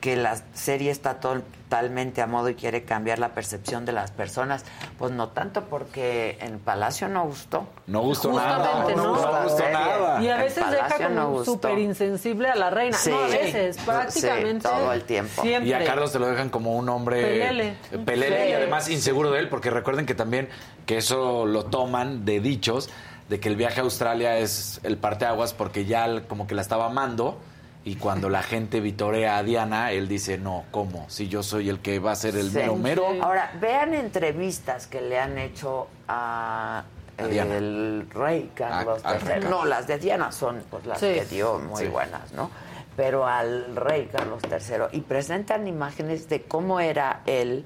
que 0.05 0.15
la 0.15 0.37
serie 0.53 0.91
está 0.91 1.19
totalmente 1.19 2.21
a 2.21 2.27
modo 2.27 2.47
y 2.49 2.53
quiere 2.53 2.83
cambiar 2.83 3.17
la 3.17 3.29
percepción 3.29 3.85
de 3.85 3.91
las 3.91 4.11
personas. 4.11 4.63
Pues 4.99 5.11
no 5.11 5.29
tanto 5.29 5.63
porque 5.63 6.37
en 6.41 6.59
Palacio 6.59 7.07
no 7.09 7.25
gustó. 7.25 7.67
No 7.87 8.01
gustó 8.01 8.31
nada. 8.31 8.85
No, 8.95 9.15
gustó 9.15 9.67
nada. 9.73 10.21
Y 10.21 10.29
a 10.29 10.37
veces 10.37 10.63
deja 10.69 11.07
como 11.07 11.43
súper 11.43 11.79
insensible 11.79 12.49
a 12.49 12.55
la 12.55 12.69
reina. 12.69 12.95
no, 13.07 13.17
a 13.17 13.27
veces, 13.29 13.77
prácticamente. 13.83 14.69
todo 14.69 14.93
el 14.93 15.05
tiempo. 15.05 15.43
Y 15.43 15.73
a 15.73 15.83
Carlos 15.83 16.11
te 16.11 16.19
lo 16.19 16.27
dejan 16.27 16.51
como 16.51 16.75
un 16.77 16.87
hombre... 16.87 17.23
Pelele. 17.23 17.75
Pelele 18.05 18.49
y 18.51 18.53
además 18.53 18.87
inseguro 18.89 19.31
de 19.31 19.39
él, 19.39 19.49
porque 19.49 19.71
recuerden 19.71 20.05
que 20.05 20.13
también 20.13 20.49
que 20.85 20.97
eso 20.97 21.47
lo 21.47 21.65
toman 21.65 22.25
de 22.25 22.41
dichos, 22.41 22.91
de 23.27 23.39
que 23.39 23.49
el 23.49 23.55
viaje 23.55 23.79
a 23.79 23.83
Australia 23.85 24.37
es 24.37 24.79
el 24.83 24.97
parteaguas 24.97 25.55
porque 25.55 25.85
ya 25.85 26.27
como 26.27 26.45
que 26.45 26.53
la 26.53 26.61
estaba 26.61 26.85
amando 26.85 27.39
y 27.85 27.95
cuando 27.95 28.29
la 28.29 28.41
gente 28.41 28.79
vitorea 28.79 29.37
a 29.37 29.43
Diana, 29.43 29.91
él 29.91 30.07
dice, 30.07 30.39
no, 30.39 30.65
¿cómo? 30.71 31.05
Si 31.07 31.27
yo 31.27 31.43
soy 31.43 31.69
el 31.69 31.79
que 31.79 31.99
va 31.99 32.13
a 32.13 32.15
ser 32.15 32.35
el 32.35 32.51
mero 32.51 32.75
mero. 32.75 33.07
Ahora, 33.21 33.51
vean 33.61 33.93
entrevistas 33.93 34.87
que 34.87 35.01
le 35.01 35.19
han 35.19 35.37
hecho 35.37 35.87
a, 36.07 36.83
el 37.19 38.07
rey 38.09 38.51
Carlos 38.55 39.03
III. 39.05 39.47
No, 39.49 39.65
las 39.65 39.85
de 39.85 39.99
Diana 39.99 40.31
son 40.31 40.63
pues, 40.69 40.85
las 40.87 40.99
que 40.99 41.25
dio 41.25 41.59
muy 41.59 41.85
buenas, 41.85 42.33
¿no? 42.33 42.49
pero 42.95 43.27
al 43.27 43.75
rey 43.75 44.09
Carlos 44.11 44.41
III. 44.49 44.97
Y 44.97 45.01
presentan 45.01 45.67
imágenes 45.67 46.27
de 46.29 46.41
cómo 46.43 46.79
era 46.79 47.21
él 47.25 47.65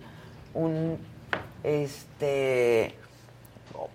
un 0.54 0.98
este 1.64 2.96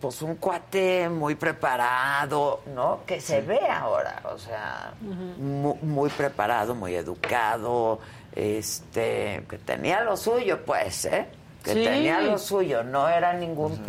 pues 0.00 0.22
un 0.22 0.36
cuate 0.36 1.08
muy 1.08 1.34
preparado, 1.34 2.60
¿no? 2.74 3.00
Que 3.06 3.20
se 3.20 3.40
ve 3.40 3.60
ahora, 3.68 4.22
o 4.32 4.38
sea, 4.38 4.94
muy, 5.00 6.10
preparado, 6.10 6.74
muy 6.74 6.94
educado, 6.94 8.00
este, 8.34 9.44
que 9.48 9.58
tenía 9.58 10.02
lo 10.02 10.16
suyo, 10.16 10.64
pues, 10.64 11.04
¿eh? 11.06 11.26
Que 11.62 11.74
tenía 11.74 12.20
lo 12.20 12.38
suyo, 12.38 12.82
no 12.82 13.08
era 13.08 13.32
ningún, 13.32 13.80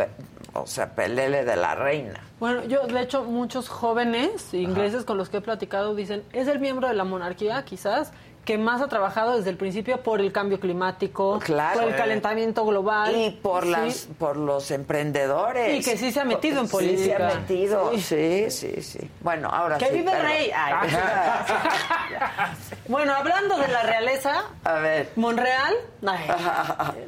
o 0.54 0.66
sea, 0.66 0.94
pelele 0.94 1.44
de 1.44 1.56
la 1.56 1.74
reina. 1.74 2.20
Bueno, 2.40 2.64
yo, 2.64 2.86
de 2.86 3.00
hecho, 3.00 3.24
muchos 3.24 3.68
jóvenes 3.68 4.52
ingleses 4.52 5.04
con 5.04 5.16
los 5.16 5.28
que 5.28 5.38
he 5.38 5.40
platicado 5.40 5.94
dicen, 5.94 6.22
es 6.32 6.48
el 6.48 6.58
miembro 6.58 6.88
de 6.88 6.94
la 6.94 7.04
monarquía, 7.04 7.64
quizás, 7.64 8.12
que 8.46 8.56
más 8.58 8.80
ha 8.80 8.86
trabajado 8.86 9.36
desde 9.36 9.50
el 9.50 9.56
principio 9.56 10.02
por 10.02 10.20
el 10.20 10.30
cambio 10.30 10.60
climático, 10.60 11.40
por 11.40 11.84
el 11.84 11.96
calentamiento 11.96 12.64
global. 12.64 13.14
Y 13.14 13.30
por, 13.32 13.66
las, 13.66 14.06
por 14.18 14.36
los 14.36 14.70
emprendedores. 14.70 15.80
Y 15.80 15.84
que 15.84 15.98
sí 15.98 16.12
se 16.12 16.20
ha 16.20 16.24
metido 16.24 16.60
en 16.60 16.68
política. 16.68 17.02
Sí 17.02 17.06
se 17.06 17.16
ha 17.16 17.40
metido, 17.40 17.98
sí, 17.98 18.50
sí, 18.50 18.82
sí. 18.82 19.10
Bueno, 19.20 19.50
ahora 19.52 19.78
¡Que 19.78 19.90
vive 19.90 20.12
el 20.12 20.22
rey! 20.22 20.50
bueno, 22.88 23.14
hablando 23.14 23.58
de 23.58 23.66
la 23.66 23.82
realeza, 23.82 24.44
a 24.62 24.74
ver. 24.74 25.10
Monreal, 25.16 25.74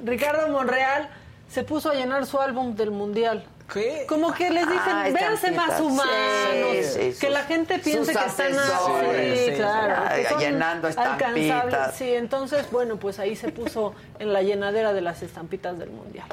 Ricardo 0.04 0.48
Monreal 0.48 1.08
se 1.48 1.62
puso 1.62 1.90
a 1.90 1.94
llenar 1.94 2.26
su 2.26 2.40
álbum 2.40 2.74
del 2.74 2.90
Mundial. 2.90 3.44
¿Qué? 3.72 4.06
Como 4.08 4.32
que 4.32 4.50
les 4.50 4.66
dicen, 4.66 4.80
ah, 4.86 5.08
véanse 5.12 5.50
más 5.50 5.80
humanos, 5.80 7.18
que 7.20 7.30
la 7.30 7.42
gente 7.44 7.78
piense 7.78 8.12
que 8.12 8.26
están 8.26 8.52
así, 8.54 9.52
claro, 9.56 10.38
llenando 10.38 10.88
estampitas. 10.88 11.94
Sí, 11.94 12.12
entonces, 12.12 12.70
bueno, 12.70 12.98
pues 12.98 13.18
ahí 13.18 13.36
se 13.36 13.52
puso 13.52 13.94
en 14.18 14.32
la 14.32 14.42
llenadera 14.42 14.92
de 14.92 15.02
las 15.02 15.22
estampitas 15.22 15.78
del 15.78 15.90
Mundial. 15.90 16.28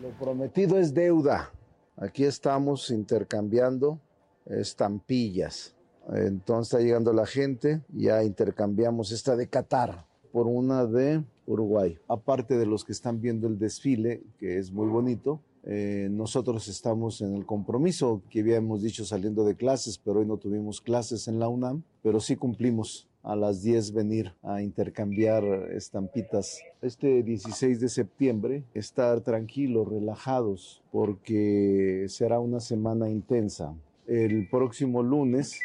Lo 0.00 0.08
prometido 0.10 0.78
es 0.78 0.94
deuda. 0.94 1.50
Aquí 1.96 2.24
estamos 2.24 2.90
intercambiando 2.90 4.00
estampillas. 4.46 5.74
Entonces 6.12 6.72
está 6.72 6.84
llegando 6.84 7.12
la 7.12 7.26
gente, 7.26 7.82
ya 7.88 8.24
intercambiamos 8.24 9.12
esta 9.12 9.36
de 9.36 9.46
Qatar 9.46 10.04
por 10.32 10.46
una 10.46 10.86
de 10.86 11.22
Uruguay. 11.46 11.98
Aparte 12.08 12.56
de 12.56 12.66
los 12.66 12.84
que 12.84 12.92
están 12.92 13.20
viendo 13.20 13.46
el 13.46 13.58
desfile, 13.58 14.22
que 14.38 14.58
es 14.58 14.72
muy 14.72 14.88
bonito, 14.88 15.40
eh, 15.64 16.08
nosotros 16.10 16.66
estamos 16.68 17.20
en 17.20 17.34
el 17.34 17.46
compromiso 17.46 18.22
que 18.30 18.40
habíamos 18.40 18.82
dicho 18.82 19.04
saliendo 19.04 19.44
de 19.44 19.54
clases, 19.54 19.98
pero 19.98 20.20
hoy 20.20 20.26
no 20.26 20.36
tuvimos 20.36 20.80
clases 20.80 21.28
en 21.28 21.38
la 21.38 21.48
UNAM, 21.48 21.82
pero 22.02 22.20
sí 22.20 22.36
cumplimos 22.36 23.08
a 23.22 23.36
las 23.36 23.62
10 23.62 23.92
venir 23.92 24.34
a 24.42 24.62
intercambiar 24.62 25.44
estampitas. 25.72 26.60
Este 26.80 27.22
16 27.22 27.78
de 27.80 27.88
septiembre, 27.88 28.64
estar 28.74 29.20
tranquilos, 29.20 29.88
relajados, 29.88 30.82
porque 30.90 32.06
será 32.08 32.40
una 32.40 32.58
semana 32.58 33.08
intensa. 33.08 33.74
El 34.08 34.48
próximo 34.48 35.04
lunes 35.04 35.60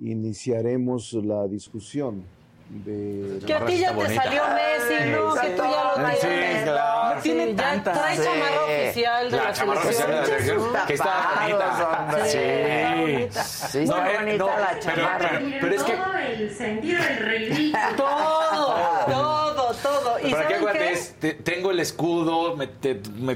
iniciaremos 0.00 1.12
la 1.12 1.46
discusión 1.46 2.24
que 3.46 3.54
a 3.54 3.66
ti 3.66 3.78
ya 3.78 3.92
te 3.92 4.14
salió 4.14 4.42
Messi, 4.54 5.10
¿no? 5.10 5.34
Que 5.34 5.48
tú 5.50 5.62
ya 5.62 5.84
lo 5.84 6.18
tienes. 6.20 6.58
Sí, 6.58 6.64
claro. 6.64 7.20
Tiene 7.20 7.54
tanta. 7.54 7.92
Trae 7.92 8.16
chamarra 8.16 8.64
oficial 8.64 9.30
de 9.30 9.36
la, 9.36 9.54
selección. 9.54 10.72
Que 10.86 10.94
está 10.94 11.12
bonita. 11.40 12.08
Sí. 12.26 13.70
Sí, 13.70 13.78
está 13.82 14.10
bonita 14.18 14.60
la 14.60 14.78
chamarra. 14.78 15.40
Pero 15.60 15.74
es 15.74 15.82
que... 15.82 15.92
Todo 15.92 16.16
el 16.16 16.50
sentido 16.54 17.02
del. 17.02 17.72
Todo, 17.96 18.76
todo, 19.06 19.19
¿Y 20.22 20.30
¿Para 20.30 20.48
qué 20.48 20.54
aguantes? 20.54 21.16
Tengo 21.44 21.70
el 21.70 21.80
escudo, 21.80 22.56
me, 22.56 22.66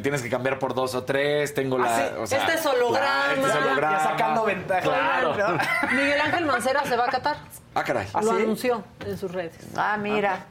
tienes 0.00 0.22
que 0.22 0.30
cambiar 0.30 0.58
por 0.58 0.74
dos 0.74 0.94
o 0.94 1.04
tres, 1.04 1.54
tengo 1.54 1.78
la... 1.78 1.96
Ah, 1.96 2.10
o 2.20 2.26
sea, 2.26 2.40
este 2.40 2.54
es 2.54 2.66
holograma. 2.66 3.34
Este 3.34 3.48
es 3.48 3.54
holograma. 3.54 3.98
Ya 3.98 4.04
sacando 4.04 4.44
ventaja. 4.44 4.80
Claro. 4.82 5.58
Miguel 5.92 6.20
Ángel 6.20 6.46
Mancera 6.46 6.84
se 6.84 6.96
va 6.96 7.06
a 7.06 7.08
catar. 7.08 7.36
Ah, 7.74 7.84
caray. 7.84 8.06
Lo 8.22 8.32
¿Ah, 8.32 8.36
anunció 8.36 8.84
en 9.06 9.18
sus 9.18 9.32
redes. 9.32 9.56
Ah, 9.76 9.96
mira. 9.96 10.46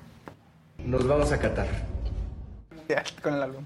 Nos 0.77 1.07
vamos 1.07 1.31
a 1.31 1.39
catar. 1.39 1.67
Con 3.21 3.35
el 3.35 3.43
álbum. 3.43 3.63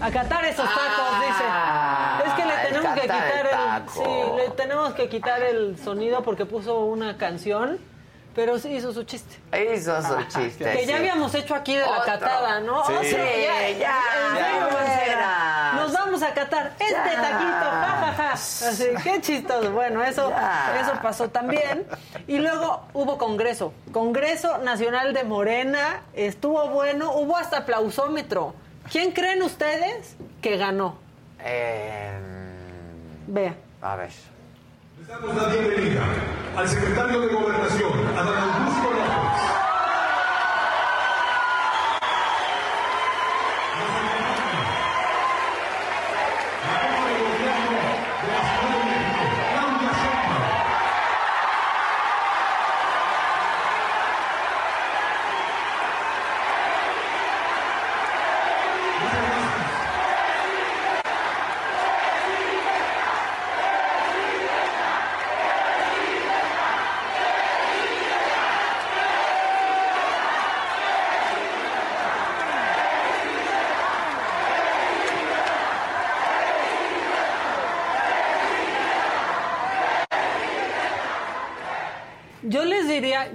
A 0.00 0.10
catar 0.10 0.44
esos 0.44 0.66
tacos, 0.66 0.82
ah, 0.82 2.20
dice. 2.20 2.28
Es 2.28 2.34
que 2.34 2.44
le 2.44 2.68
tenemos 2.68 2.94
que 2.94 3.00
quitar 3.00 3.32
el, 3.32 3.46
el, 3.46 3.88
sí, 3.88 4.00
le 4.36 4.50
tenemos 4.50 4.94
que 4.94 5.08
quitar 5.08 5.42
el 5.42 5.78
sonido 5.78 6.22
porque 6.22 6.44
puso 6.44 6.84
una 6.84 7.16
canción 7.16 7.78
pero 8.40 8.58
sí 8.58 8.70
hizo 8.70 8.90
su 8.90 9.04
chiste. 9.04 9.36
Hizo 9.74 10.00
su 10.00 10.16
chiste. 10.28 10.64
Que 10.64 10.86
ya 10.86 10.96
habíamos 10.96 11.34
hecho 11.34 11.54
aquí 11.54 11.76
de 11.76 11.82
la 11.82 12.02
catada, 12.06 12.58
¿no? 12.60 12.86
Sí, 12.86 12.94
ya, 13.12 13.68
ya, 13.78 15.74
Nos 15.76 15.92
vamos 15.92 16.22
a 16.22 16.32
catar 16.32 16.72
este 16.78 16.94
taquito, 16.94 17.70
jajaja. 17.70 18.32
Así, 18.32 18.86
qué 19.04 19.20
chistoso. 19.20 19.72
Bueno, 19.72 20.02
eso, 20.02 20.32
eso 20.80 20.92
pasó 21.02 21.28
también. 21.28 21.86
Y 22.26 22.38
luego 22.38 22.80
hubo 22.94 23.18
congreso. 23.18 23.74
Congreso 23.92 24.56
Nacional 24.56 25.12
de 25.12 25.24
Morena. 25.24 26.00
Estuvo 26.14 26.66
bueno. 26.70 27.12
Hubo 27.12 27.36
hasta 27.36 27.58
aplausómetro. 27.58 28.54
¿Quién 28.90 29.12
creen 29.12 29.42
ustedes 29.42 30.16
que 30.40 30.56
ganó? 30.56 30.96
Eh, 31.44 32.18
Vea. 33.26 33.54
A 33.82 33.96
ver. 33.96 34.08
Damos 35.10 35.34
la 35.34 35.48
bienvenida 35.48 36.02
al 36.56 36.68
secretario 36.68 37.20
de 37.22 37.34
Gobernación, 37.34 37.92
Adán 38.16 38.48
Augusto 38.48 38.90
López. 38.90 39.79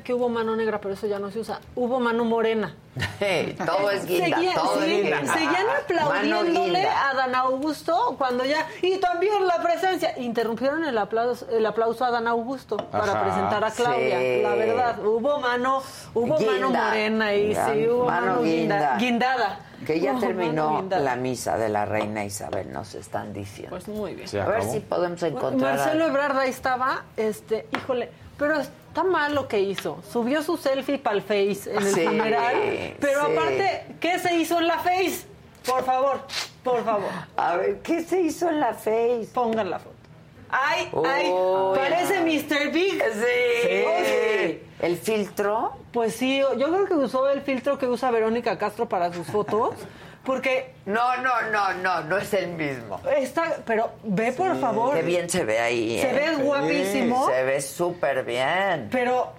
Que 0.03 0.13
hubo 0.13 0.29
mano 0.29 0.55
negra, 0.55 0.79
pero 0.79 0.93
eso 0.93 1.07
ya 1.07 1.19
no 1.19 1.31
se 1.31 1.39
usa. 1.39 1.59
Hubo 1.75 1.99
mano 1.99 2.25
morena. 2.25 2.75
todo 3.65 3.91
es 3.91 4.05
guinda, 4.05 4.37
todo 4.55 4.81
es 4.81 4.87
guinda. 4.87 5.25
Seguían 5.25 5.65
aplaudiéndole 5.83 6.87
a 6.87 7.13
Dan 7.13 7.35
Augusto 7.35 8.15
cuando 8.17 8.45
ya... 8.45 8.67
Y 8.81 8.97
también 8.97 9.45
la 9.45 9.61
presencia. 9.61 10.17
Interrumpieron 10.17 10.85
el 10.85 10.97
aplauso, 10.97 11.47
el 11.49 11.65
aplauso 11.65 12.05
a 12.05 12.11
Dan 12.11 12.27
Augusto 12.27 12.77
para 12.77 13.21
presentar 13.23 13.63
a 13.63 13.71
Claudia. 13.71 14.19
La 14.41 14.55
verdad, 14.55 15.05
hubo 15.05 15.39
mano, 15.39 15.81
hubo 16.13 16.39
mano 16.39 16.69
morena 16.69 17.33
y 17.33 17.53
sí, 17.53 17.87
hubo 17.87 18.05
mano, 18.05 18.41
guinda, 18.41 18.97
guindada. 18.97 19.59
Que 19.85 19.99
ya 19.99 20.17
terminó 20.17 20.87
la 20.89 21.15
misa 21.15 21.57
de 21.57 21.69
la 21.69 21.85
reina 21.85 22.23
Isabel, 22.23 22.71
nos 22.71 22.95
están 22.95 23.33
diciendo. 23.33 23.71
Pues 23.71 23.87
muy 23.87 24.15
bien. 24.15 24.41
A 24.41 24.45
ver 24.45 24.63
si 24.63 24.79
podemos 24.79 25.21
encontrar. 25.21 25.77
Marcelo 25.77 26.07
Ebrard 26.07 26.37
ahí 26.37 26.49
estaba, 26.49 27.03
este, 27.17 27.67
híjole, 27.75 28.09
pero 28.37 28.61
está 28.95 29.03
mal 29.03 29.35
lo 29.35 29.49
que 29.49 29.59
hizo. 29.59 29.99
Subió 30.09 30.41
su 30.41 30.55
selfie 30.55 30.97
para 30.97 31.17
el 31.17 31.21
Face 31.21 31.69
en 31.69 31.85
el 31.85 31.93
funeral. 31.93 32.55
Pero 33.01 33.21
aparte, 33.23 33.97
¿qué 33.99 34.17
se 34.19 34.35
hizo 34.35 34.57
en 34.59 34.67
la 34.67 34.79
Face? 34.79 35.25
Por 35.65 35.83
favor, 35.83 36.21
por 36.63 36.85
favor. 36.85 37.09
A 37.35 37.57
ver, 37.57 37.79
¿qué 37.81 38.03
se 38.03 38.21
hizo 38.21 38.49
en 38.49 38.61
la 38.61 38.73
Face? 38.73 39.27
Pongan 39.33 39.69
la 39.69 39.79
foto. 39.79 39.95
¡Ay, 40.49 40.89
ay! 41.05 41.33
Parece 41.75 42.21
Mr. 42.21 42.71
Big. 42.71 43.03
Sí. 43.13 44.61
¿El 44.79 44.95
filtro? 44.95 45.73
Pues 45.91 46.15
sí, 46.15 46.39
yo 46.39 46.67
creo 46.67 46.85
que 46.85 46.93
usó 46.93 47.29
el 47.29 47.41
filtro 47.41 47.77
que 47.77 47.87
usa 47.87 48.11
Verónica 48.11 48.57
Castro 48.57 48.87
para 48.87 49.11
sus 49.11 49.27
fotos. 49.27 49.75
Porque. 50.23 50.73
No, 50.85 51.17
no, 51.17 51.41
no, 51.51 51.73
no, 51.81 52.01
no 52.03 52.17
es 52.17 52.31
el 52.35 52.49
mismo. 52.49 53.01
Está, 53.17 53.55
pero 53.65 53.93
ve 54.03 54.31
por 54.33 54.59
favor. 54.59 54.95
Qué 54.95 55.01
bien 55.01 55.27
se 55.27 55.43
ve 55.43 55.59
ahí. 55.59 55.99
Se 55.99 56.13
ve 56.13 56.25
¿eh? 56.25 56.35
guapísimo. 56.35 57.27
Se 57.27 57.43
ve 57.43 57.59
súper 57.59 58.23
bien. 58.23 58.89
Pero 58.91 59.33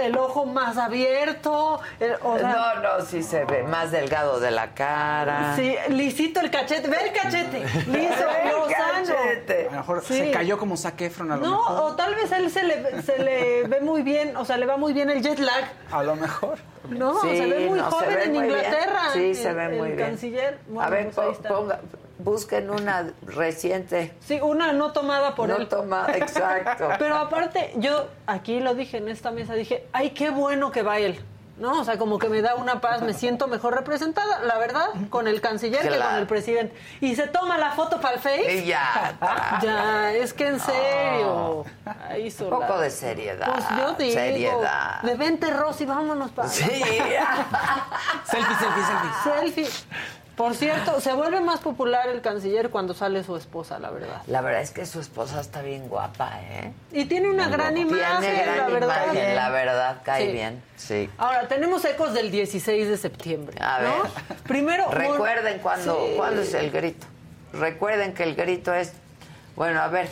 el 0.00 0.16
ojo 0.18 0.44
más 0.44 0.76
abierto. 0.76 1.80
no, 2.00 2.74
no, 2.82 3.04
sí 3.06 3.22
se 3.22 3.44
ve 3.44 3.62
más 3.62 3.92
delgado 3.92 4.40
de 4.40 4.50
la 4.50 4.74
cara. 4.74 5.54
Sí, 5.54 5.76
lisito 5.90 6.40
el 6.40 6.50
cachete. 6.50 6.88
Ve 6.88 6.96
el 7.06 7.12
cachete. 7.12 7.60
Liso, 7.86 8.24
el 8.42 8.74
cachete. 8.74 9.68
A 9.68 9.70
lo 9.70 9.76
mejor 9.78 10.02
se 10.02 10.30
cayó 10.32 10.58
como 10.58 10.76
Zac 10.76 11.00
Efron 11.00 11.30
a 11.30 11.36
lo 11.36 11.44
no, 11.44 11.50
mejor. 11.52 11.92
o 11.92 11.94
tal 11.94 12.14
vez 12.16 12.32
a 12.32 12.38
él 12.38 12.50
se 12.50 12.64
le, 12.64 13.02
se 13.02 13.18
le 13.18 13.62
ve 13.68 13.80
muy 13.80 14.02
bien, 14.02 14.36
o 14.36 14.44
sea, 14.44 14.56
le 14.56 14.66
va 14.66 14.76
muy 14.76 14.92
bien 14.92 15.10
el 15.10 15.22
jet 15.22 15.38
lag. 15.38 15.64
A 15.92 16.02
lo 16.02 16.16
mejor. 16.16 16.58
No, 16.88 17.20
se 17.20 17.46
ve 17.46 17.68
muy 17.68 17.80
joven 17.80 18.18
en 18.24 18.36
Inglaterra. 18.36 19.00
Sí, 19.12 19.34
se 19.34 19.52
ve 19.52 19.66
el, 19.66 19.78
muy 19.78 19.90
el 19.90 19.96
bien. 19.96 20.08
canciller. 20.08 20.58
Bueno, 20.68 20.87
a 20.88 20.90
ver, 20.90 21.10
pues 21.10 21.38
ponga, 21.38 21.80
busquen 22.18 22.70
una 22.70 23.12
reciente. 23.26 24.14
Sí, 24.20 24.40
una 24.40 24.72
no 24.72 24.92
tomada 24.92 25.34
por 25.34 25.48
no 25.48 25.56
él. 25.56 25.68
tomada, 25.68 26.12
exacto. 26.16 26.88
Pero 26.98 27.16
aparte, 27.16 27.72
yo 27.76 28.08
aquí 28.26 28.60
lo 28.60 28.74
dije 28.74 28.96
en 28.96 29.08
esta 29.08 29.30
mesa, 29.30 29.54
dije, 29.54 29.86
ay, 29.92 30.10
qué 30.10 30.30
bueno 30.30 30.70
que 30.70 30.82
va 30.82 30.98
él. 30.98 31.20
¿no? 31.58 31.80
O 31.80 31.84
sea, 31.84 31.98
como 31.98 32.20
que 32.20 32.28
me 32.28 32.40
da 32.40 32.54
una 32.54 32.80
paz, 32.80 33.02
me 33.02 33.12
siento 33.12 33.48
mejor 33.48 33.74
representada, 33.74 34.38
la 34.44 34.58
verdad, 34.58 34.90
con 35.10 35.26
el 35.26 35.40
canciller 35.40 35.80
que 35.82 35.88
Claro. 35.88 36.04
con 36.10 36.14
el 36.20 36.26
presidente. 36.28 36.72
Y 37.00 37.16
se 37.16 37.26
toma 37.26 37.58
la 37.58 37.72
foto 37.72 38.00
para 38.00 38.14
el 38.14 38.20
Face. 38.20 38.52
Y 38.62 38.66
ya. 38.66 39.16
Ya, 39.60 40.12
es 40.12 40.32
que 40.32 40.46
en 40.46 40.60
serio. 40.60 41.64
Ahí 42.08 42.32
Un 42.42 42.48
poco 42.50 42.78
de 42.78 42.90
seriedad. 42.90 43.52
Pues 43.52 43.64
yo 43.76 43.92
digo, 43.94 44.12
Seriedad. 44.12 45.02
de 45.02 45.14
vente 45.16 45.50
Rosy, 45.50 45.84
vámonos 45.84 46.30
para 46.30 46.46
Sí. 46.48 46.62
Selfie, 48.24 48.56
selfie, 48.56 48.84
selfie. 48.84 49.64
Selfie. 49.64 49.68
Por 50.38 50.54
cierto, 50.54 51.00
se 51.00 51.12
vuelve 51.12 51.40
más 51.40 51.58
popular 51.58 52.08
el 52.08 52.20
canciller 52.20 52.70
cuando 52.70 52.94
sale 52.94 53.24
su 53.24 53.36
esposa, 53.36 53.80
la 53.80 53.90
verdad. 53.90 54.22
La 54.28 54.40
verdad 54.40 54.62
es 54.62 54.70
que 54.70 54.86
su 54.86 55.00
esposa 55.00 55.40
está 55.40 55.62
bien 55.62 55.88
guapa, 55.88 56.30
¿eh? 56.40 56.72
Y 56.92 57.06
tiene 57.06 57.28
una 57.28 57.48
gran 57.48 57.76
imagen, 57.76 58.20
Tiene 58.20 58.42
gran 58.44 58.56
la 58.58 58.66
verdad. 58.68 59.04
imagen, 59.12 59.34
la 59.34 59.48
verdad, 59.50 59.96
cae 60.04 60.26
Sí. 60.26 60.32
bien. 60.32 60.62
Sí. 60.76 61.10
Ahora, 61.18 61.48
tenemos 61.48 61.84
ecos 61.84 62.14
del 62.14 62.30
16 62.30 62.88
de 62.88 62.96
septiembre. 62.96 63.56
A 63.60 63.80
¿no? 63.82 64.02
ver. 64.04 64.12
Primero. 64.44 64.88
Recuerden 64.92 65.58
cuándo, 65.58 66.06
Sí. 66.06 66.14
cuándo 66.16 66.42
es 66.42 66.54
el 66.54 66.70
grito. 66.70 67.06
Recuerden 67.52 68.14
que 68.14 68.22
el 68.22 68.36
grito 68.36 68.72
es. 68.72 68.92
Bueno, 69.56 69.80
a 69.82 69.88
ver. 69.88 70.08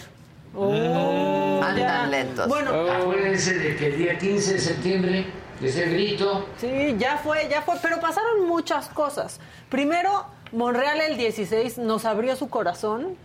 Oh, 0.57 1.61
Andan 1.63 1.77
ya. 1.77 2.07
lentos. 2.07 2.49
Bueno, 2.49 2.71
Acuérdense 2.91 3.55
de 3.55 3.77
que 3.77 3.87
el 3.87 3.99
día 3.99 4.19
15 4.19 4.55
de 4.55 4.59
septiembre 4.59 5.27
es 5.63 5.77
el 5.77 5.91
grito. 5.93 6.47
Sí, 6.59 6.97
ya 6.99 7.19
fue, 7.19 7.49
ya 7.51 7.63
fue, 7.63 7.77
pero 7.83 8.01
pasaron 8.01 8.47
muchas 8.47 8.89
cosas. 8.89 9.41
Primero, 9.71 10.27
Monreal 10.53 11.01
el 11.01 11.17
16 11.17 11.79
nos 11.79 12.05
abrió 12.05 12.37
su 12.37 12.49
corazón 12.49 13.17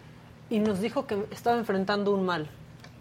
y 0.49 0.60
nos 0.60 0.80
dijo 0.80 1.08
que 1.08 1.26
estaba 1.32 1.58
enfrentando 1.58 2.14
un 2.14 2.26
mal 2.26 2.49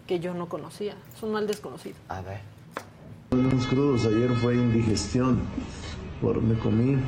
que 0.06 0.20
yo 0.20 0.34
no 0.34 0.48
conocía. 0.48 0.94
Es 1.16 1.22
un 1.22 1.32
mal 1.32 1.46
desconocido. 1.46 1.96
A 2.08 2.20
ver. 2.20 2.40
Unos 3.30 3.66
crudos, 3.66 4.06
ayer 4.06 4.30
fue 4.40 4.54
indigestión, 4.54 5.40
por 6.20 6.42
me 6.42 6.58
comí 6.58 6.98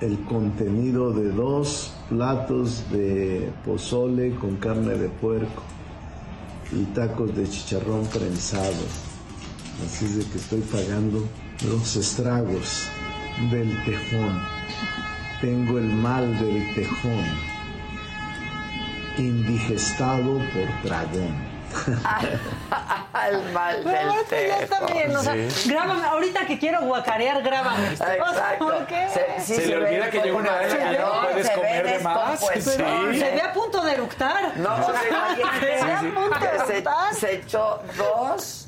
el 0.00 0.18
contenido 0.24 1.12
de 1.12 1.30
dos 1.30 1.92
platos 2.08 2.90
de 2.90 3.50
pozole 3.64 4.34
con 4.36 4.56
carne 4.56 4.94
de 4.94 5.08
puerco 5.08 5.62
y 6.72 6.84
tacos 6.94 7.34
de 7.36 7.48
chicharrón 7.48 8.06
prensado. 8.06 9.09
Así 9.86 10.04
es 10.04 10.16
de 10.18 10.24
que 10.32 10.38
estoy 10.38 10.60
pagando 10.60 11.26
los 11.64 11.96
estragos 11.96 12.88
del 13.50 13.84
tejón. 13.84 14.42
Tengo 15.40 15.78
el 15.78 15.86
mal 15.86 16.38
del 16.38 16.74
tejón, 16.74 17.24
indigestado 19.16 20.34
por 20.52 20.82
dragón. 20.82 21.50
el 23.30 23.52
mal 23.52 23.80
Pero 23.84 24.12
del 24.28 24.92
bien, 24.92 25.16
o 25.16 25.22
sea, 25.22 25.36
grábame, 25.66 26.04
ahorita 26.04 26.44
que 26.46 26.58
quiero 26.58 26.80
guacarear, 26.82 27.42
grábame. 27.42 27.90
O 27.92 27.96
sea, 27.96 28.16
Exacto. 28.16 28.66
¿por 28.66 28.86
qué? 28.86 29.06
Se, 29.08 29.40
sí 29.40 29.54
Se 29.54 29.66
le 29.66 29.76
olvida 29.76 30.10
que 30.10 30.20
llega 30.20 30.36
una 30.36 30.62
edad 30.62 30.90
que 30.90 30.98
no 30.98 31.22
puedes 31.22 31.50
comer 31.50 31.86
de 31.86 31.98
más. 32.00 32.40
Sí. 32.40 32.60
se 32.72 33.30
ve 33.30 33.40
a 33.40 33.52
punto 33.52 33.82
de 33.82 33.92
eructar. 33.92 34.56
No, 34.56 34.74
o 34.74 34.92
sea, 34.92 35.08
imagínate 35.08 35.78
Se 35.78 35.84
ve 35.84 35.92
a 35.92 36.00
punto 36.00 36.38
de 36.38 36.66
se, 36.66 36.72
eructar. 36.72 37.14
se 37.14 37.34
echó 37.34 37.82
dos, 37.96 38.66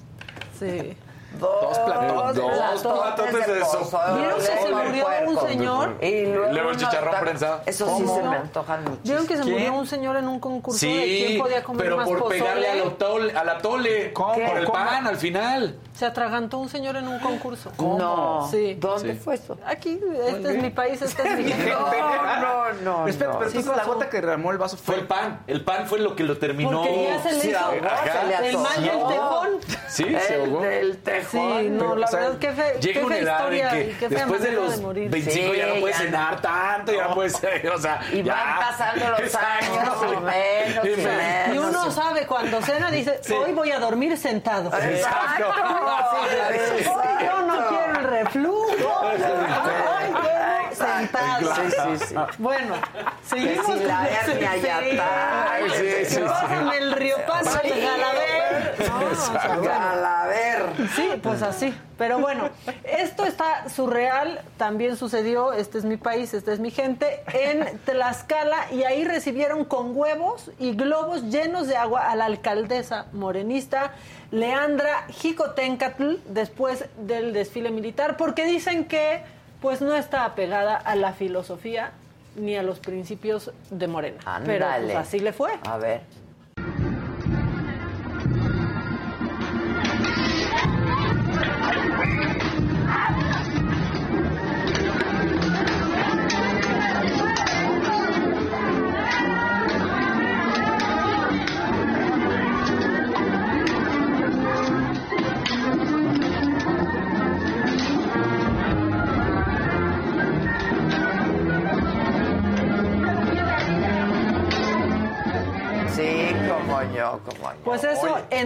Sí. 0.58 0.96
Dos, 1.42 1.60
Dos 1.62 1.78
platotes, 1.80 2.82
dos 2.82 2.82
platotes 2.82 3.46
de 3.46 3.60
pozole 3.60 4.20
¿Vieron 4.20 4.38
que 4.38 4.44
se 4.46 4.70
murió 4.74 5.06
un 5.26 5.48
señor? 5.48 5.96
Y 6.00 6.26
luego, 6.26 6.70
el 6.70 6.76
chicharrón 6.76 7.14
prensado. 7.20 7.60
Eso 7.66 7.86
sí 7.86 8.02
¿Cómo? 8.04 8.16
se 8.16 8.22
me 8.22 8.36
antojan 8.36 8.84
mucho. 8.84 9.00
¿Vieron 9.04 9.26
que 9.26 9.36
se 9.36 9.44
murió 9.44 9.74
un 9.74 9.86
señor 9.86 10.16
en 10.16 10.28
un 10.28 10.40
concurso 10.40 10.86
de 10.86 10.92
Sí, 10.92 11.24
quién 11.26 11.42
podía 11.42 11.62
comer 11.62 11.82
pero 11.84 11.96
más 11.96 12.08
por 12.08 12.18
pozole? 12.20 12.38
pegarle 12.40 12.68
al 12.70 12.80
atole, 12.88 13.32
al 13.36 13.48
atole 13.48 14.12
¿Cómo? 14.12 14.32
por 14.34 14.58
el 14.58 14.64
¿Cómo? 14.64 14.78
pan 14.78 15.06
al 15.06 15.16
final. 15.16 15.76
Se 15.94 16.06
atragantó 16.06 16.58
un 16.58 16.68
señor 16.68 16.96
en 16.96 17.06
un 17.06 17.18
concurso. 17.18 17.70
No. 17.78 18.48
Sí. 18.50 18.74
¿Dónde 18.80 19.12
Sí. 19.14 19.18
fue 19.18 19.34
eso? 19.34 19.58
Aquí, 19.66 20.00
este 20.26 20.56
es 20.56 20.62
mi 20.62 20.70
país, 20.70 21.02
este 21.02 21.22
es 21.28 21.36
mi 21.38 21.44
gente. 21.52 21.70
No, 21.70 22.40
no, 22.40 22.72
no. 22.82 23.08
Espera, 23.08 23.32
no. 23.32 23.38
pero 23.38 23.50
Sí 23.50 23.62
la 23.62 23.84
gota 23.84 24.08
que 24.08 24.20
derramó 24.20 24.50
el 24.52 24.58
vaso 24.58 24.76
Fue 24.76 24.94
fue 24.94 25.02
el 25.02 25.06
pan. 25.06 25.40
El 25.46 25.64
pan 25.64 25.86
fue 25.86 25.98
lo 25.98 26.16
que 26.16 26.24
lo 26.24 26.38
terminó. 26.38 26.82
Porque 26.82 27.04
ya 27.04 27.22
se 27.22 27.32
le 27.32 27.50
hizo 27.50 27.58
se 27.70 28.26
le 28.26 28.48
el 28.50 28.58
mal 28.58 28.80
del 28.80 28.90
atoró. 28.90 29.08
tejón. 29.08 29.48
Sí, 29.88 30.04
se 30.26 30.34
El 30.34 30.50
ahogó. 30.50 30.60
del 30.62 30.98
tejón. 30.98 31.31
Sí, 31.32 31.68
no, 31.70 31.78
Pero, 31.78 31.96
la 31.96 32.06
o 32.06 32.08
sea, 32.10 32.20
verdad, 32.20 32.38
qué 32.38 32.52
fe, 32.52 32.74
Llega 32.80 33.00
qué 33.00 33.06
una 33.06 33.18
edad 33.18 33.38
historia 33.38 33.70
en 33.80 33.90
y 33.90 33.92
que 33.94 34.08
después 34.08 34.42
de 34.42 34.52
los 34.52 34.76
de 34.76 34.82
morir. 34.82 35.10
25 35.10 35.54
ya 35.54 35.64
Sí, 35.66 35.70
no 35.74 35.80
puedes 35.80 35.96
ya 35.98 36.04
cenar 36.04 36.40
tanto, 36.42 36.92
ya 36.92 37.08
no 37.08 37.14
puedes, 37.14 37.34
o 37.34 37.78
sea, 37.78 38.00
Y 38.12 38.22
ya. 38.22 38.34
van 38.34 38.58
pasando 38.58 39.08
los 39.10 39.20
Exacto. 39.20 39.66
años 39.80 39.96
y 40.02 40.20
menos 40.20 40.84
y 40.84 40.88
Y 40.88 40.96
menos. 40.96 41.54
Y 41.54 41.58
uno 41.58 41.90
sabe 41.90 42.26
cuando 42.26 42.60
cena, 42.62 42.90
dice, 42.90 43.20
hoy 43.34 43.52
voy 43.52 43.70
a 43.70 43.78
dormir 43.78 44.16
sentado. 44.18 44.70
Exacto. 44.78 45.46
Hoy 45.48 47.26
yo 47.26 47.42
no 47.46 47.68
quiero 47.68 47.98
el 48.00 48.04
reflujo. 48.04 48.66
Sentado. 50.74 51.54
Sí, 51.54 51.62
sí, 51.98 52.06
sí. 52.06 52.14
Bueno, 52.38 52.74
Que 52.74 53.28
seguimos 53.28 53.78
si 53.78 53.84
la 53.84 54.08
hernia 54.08 54.56
ya 54.56 54.80
está. 54.80 55.58
Sí, 55.68 55.86
sí, 56.06 56.14
sí. 56.16 56.20
El 56.78 56.92
río 56.92 57.16
Paso, 57.26 57.58
Sí. 57.62 57.70
el 57.70 57.80
Galaver. 57.82 58.72
No, 58.92 58.98
bueno. 58.98 59.62
Galaver. 59.62 60.62
Sí, 60.96 61.10
pues 61.22 61.42
así. 61.42 61.74
Pero 61.98 62.18
bueno, 62.18 62.48
esto 62.84 63.24
está 63.24 63.68
surreal, 63.68 64.40
también 64.56 64.96
sucedió, 64.96 65.52
este 65.52 65.78
es 65.78 65.84
mi 65.84 65.96
país, 65.96 66.34
esta 66.34 66.52
es 66.52 66.58
mi 66.58 66.70
gente, 66.72 67.22
en 67.32 67.78
Tlaxcala 67.84 68.72
y 68.72 68.82
ahí 68.84 69.04
recibieron 69.04 69.64
con 69.64 69.96
huevos 69.96 70.50
y 70.58 70.74
globos 70.74 71.22
llenos 71.24 71.68
de 71.68 71.76
agua 71.76 72.10
a 72.10 72.16
la 72.16 72.24
alcaldesa 72.24 73.06
morenista 73.12 73.92
Leandra 74.32 75.04
Jicotencatl 75.10 76.14
después 76.26 76.86
del 76.96 77.32
desfile 77.32 77.70
militar 77.70 78.16
porque 78.16 78.46
dicen 78.46 78.86
que 78.86 79.22
pues 79.62 79.80
no 79.80 79.94
está 79.94 80.24
apegada 80.24 80.76
a 80.76 80.96
la 80.96 81.12
filosofía 81.12 81.92
ni 82.36 82.56
a 82.56 82.62
los 82.62 82.80
principios 82.80 83.52
de 83.70 83.86
Morena. 83.86 84.18
Pero 84.44 84.66
pues, 84.82 84.96
así 84.96 85.20
le 85.20 85.32
fue. 85.32 85.52
A 85.64 85.78
ver. 85.78 86.00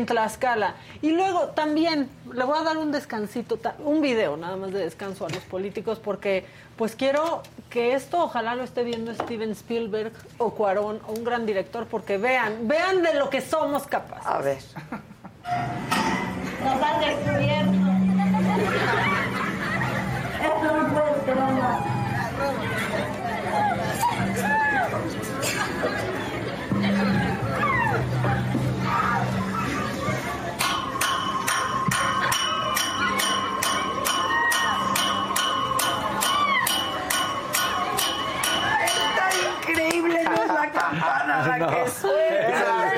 En 0.06 0.14
Tlaxcala. 0.14 0.74
Y 1.02 1.10
luego 1.10 1.48
también 1.48 2.08
le 2.32 2.44
voy 2.44 2.58
a 2.58 2.62
dar 2.62 2.76
un 2.78 2.92
descansito, 2.92 3.58
un 3.80 4.00
video 4.00 4.36
nada 4.36 4.56
más 4.56 4.72
de 4.72 4.78
descanso 4.78 5.26
a 5.26 5.28
los 5.28 5.42
políticos 5.44 6.00
porque 6.02 6.46
pues 6.76 6.94
quiero 6.94 7.42
que 7.70 7.94
esto 7.94 8.22
ojalá 8.22 8.54
lo 8.54 8.62
esté 8.62 8.84
viendo 8.84 9.12
Steven 9.12 9.50
Spielberg 9.50 10.12
o 10.38 10.50
Cuarón 10.50 11.00
o 11.08 11.12
un 11.12 11.24
gran 11.24 11.46
director 11.46 11.86
porque 11.86 12.18
vean, 12.18 12.68
vean 12.68 13.02
de 13.02 13.14
lo 13.14 13.30
que 13.30 13.40
somos 13.40 13.86
capaces. 13.86 14.26
A 14.26 14.38
ver. 14.38 14.58
Nos 16.64 16.82
han 16.82 17.00
descubierto. 17.00 17.72
Esto 20.36 20.76
no 20.76 20.88
puede 20.92 21.10
esperar 21.18 21.52
más. 21.52 21.95
No 40.92 41.00
campana 41.00 41.58
la 41.58 41.66
que 41.66 41.90
suena. 41.90 42.92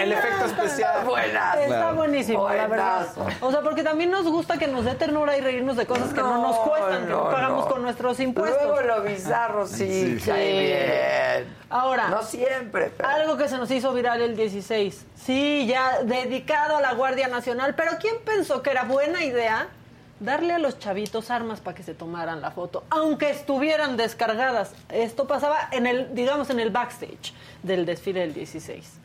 El 0.00 0.12
efecto 0.12 0.44
especial. 0.46 1.04
Buenas. 1.04 1.56
Está 1.56 1.92
buenísimo, 1.92 2.48
la 2.48 2.66
verdad. 2.66 3.06
O 3.40 3.50
sea, 3.50 3.60
porque 3.62 3.82
también 3.82 4.10
nos 4.10 4.24
gusta 4.26 4.58
que 4.58 4.66
nos 4.66 4.84
dé 4.84 4.94
ternura 4.94 5.36
y 5.36 5.40
reírnos 5.40 5.76
de 5.76 5.86
cosas 5.86 6.12
que 6.12 6.20
no 6.20 6.38
nos 6.42 6.56
cuestan, 6.58 7.06
que 7.06 7.12
no 7.12 7.24
pagamos 7.30 7.66
con 7.66 7.82
nuestros 7.82 8.20
impuestos. 8.20 8.62
Luego 8.62 8.80
lo 8.82 9.02
bizarro 9.02 9.66
sí, 9.66 10.18
Sí. 10.20 10.30
bien. 10.32 11.54
Ahora, 11.70 12.08
No 12.08 12.22
siempre, 12.22 12.92
pero... 12.96 13.08
algo 13.08 13.36
que 13.36 13.48
se 13.48 13.56
nos 13.58 13.70
hizo 13.70 13.92
viral 13.92 14.22
el 14.22 14.36
16. 14.36 15.06
Sí, 15.16 15.66
ya 15.66 16.02
dedicado 16.04 16.76
a 16.76 16.80
la 16.80 16.92
Guardia 16.94 17.28
Nacional, 17.28 17.74
pero 17.74 17.92
¿quién 18.00 18.16
pensó 18.24 18.62
que 18.62 18.70
era 18.70 18.84
buena 18.84 19.24
idea 19.24 19.68
darle 20.20 20.54
a 20.54 20.58
los 20.58 20.78
chavitos 20.78 21.30
armas 21.30 21.60
para 21.60 21.74
que 21.74 21.82
se 21.82 21.94
tomaran 21.94 22.40
la 22.40 22.50
foto, 22.50 22.84
aunque 22.90 23.30
estuvieran 23.30 23.96
descargadas? 23.96 24.72
Esto 24.88 25.26
pasaba 25.26 25.68
en 25.72 25.86
el, 25.86 26.14
digamos, 26.14 26.50
en 26.50 26.60
el 26.60 26.70
backstage 26.70 27.32
del 27.62 27.86
desfile 27.86 28.20
del 28.20 28.34
16. 28.34 29.00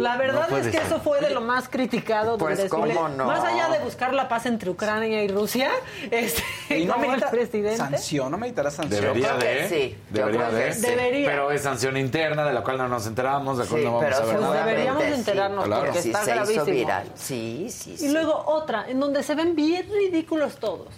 La 0.00 0.16
verdad 0.16 0.48
No 0.48 0.56
es 0.58 0.66
que 0.66 0.72
ser. 0.72 0.82
eso 0.82 1.00
fue 1.00 1.20
de 1.20 1.30
lo 1.30 1.40
más 1.40 1.68
criticado 1.68 2.38
Pues, 2.38 2.58
del 2.58 2.68
desfile. 2.68 2.94
¿cómo 2.94 3.08
no? 3.08 3.26
Más 3.26 3.42
allá 3.44 3.68
de 3.70 3.78
buscar 3.80 4.12
la 4.14 4.28
paz 4.28 4.46
entre 4.46 4.70
Ucrania 4.70 5.22
y 5.24 5.28
Rusia, 5.28 5.70
este, 6.10 6.42
Y 6.78 6.84
no 6.84 6.94
como 7.00 7.14
el 7.14 7.22
presidente. 7.22 7.76
sanción, 7.76 8.30
no 8.30 8.38
meditará 8.38 8.70
sanción. 8.70 9.00
Debería 9.02 9.34
de. 9.34 9.68
sí, 9.68 9.98
Debería 10.10 10.50
de. 10.50 10.72
sí. 10.74 10.80
Debería. 10.82 11.28
Pero 11.28 11.50
es 11.50 11.62
sanción 11.62 11.96
interna 11.96 12.44
de 12.44 12.52
la 12.52 12.62
cual 12.62 12.78
no 12.78 12.88
nos 12.88 13.06
enteramos, 13.06 13.58
de 13.58 13.64
la 13.64 13.70
cual 13.70 13.80
Sí, 13.80 13.86
no 13.86 13.92
vamos 13.94 14.04
pero 14.04 14.16
a 14.16 14.20
ver 14.20 14.36
Pues 14.36 14.40
nada. 14.50 14.66
deberíamos 14.66 15.04
sí. 15.04 15.12
enterarnos 15.12 15.64
Claro. 15.64 15.84
porque 15.86 16.02
Sí, 16.02 16.08
está 16.10 16.24
se 16.24 16.30
hizo 16.30 16.36
gravísimo. 16.36 16.64
viral. 16.66 17.08
Sí, 17.14 17.66
sí, 17.70 17.96
sí. 17.96 18.06
Y 18.06 18.12
luego 18.12 18.44
otra, 18.46 18.84
en 18.88 19.00
donde 19.00 19.22
se 19.22 19.34
ven 19.34 19.56
bien 19.56 19.86
ridículos 19.90 20.56
todos. 20.56 20.88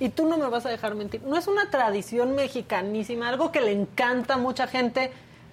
Y 0.00 0.08
tú 0.08 0.26
no 0.26 0.38
me 0.38 0.48
vas 0.48 0.64
a 0.66 0.70
dejar 0.70 0.94
mentir. 0.94 1.22
No 1.22 1.36
es 1.36 1.46
una 1.46 1.70
tradición 1.70 2.34
mexicanísima, 2.34 3.28
algo 3.28 3.52
que 3.52 3.60
le 3.60 3.72
encanta 3.72 4.34
a 4.34 4.38
mucha 4.38 4.66
gente 4.66 5.12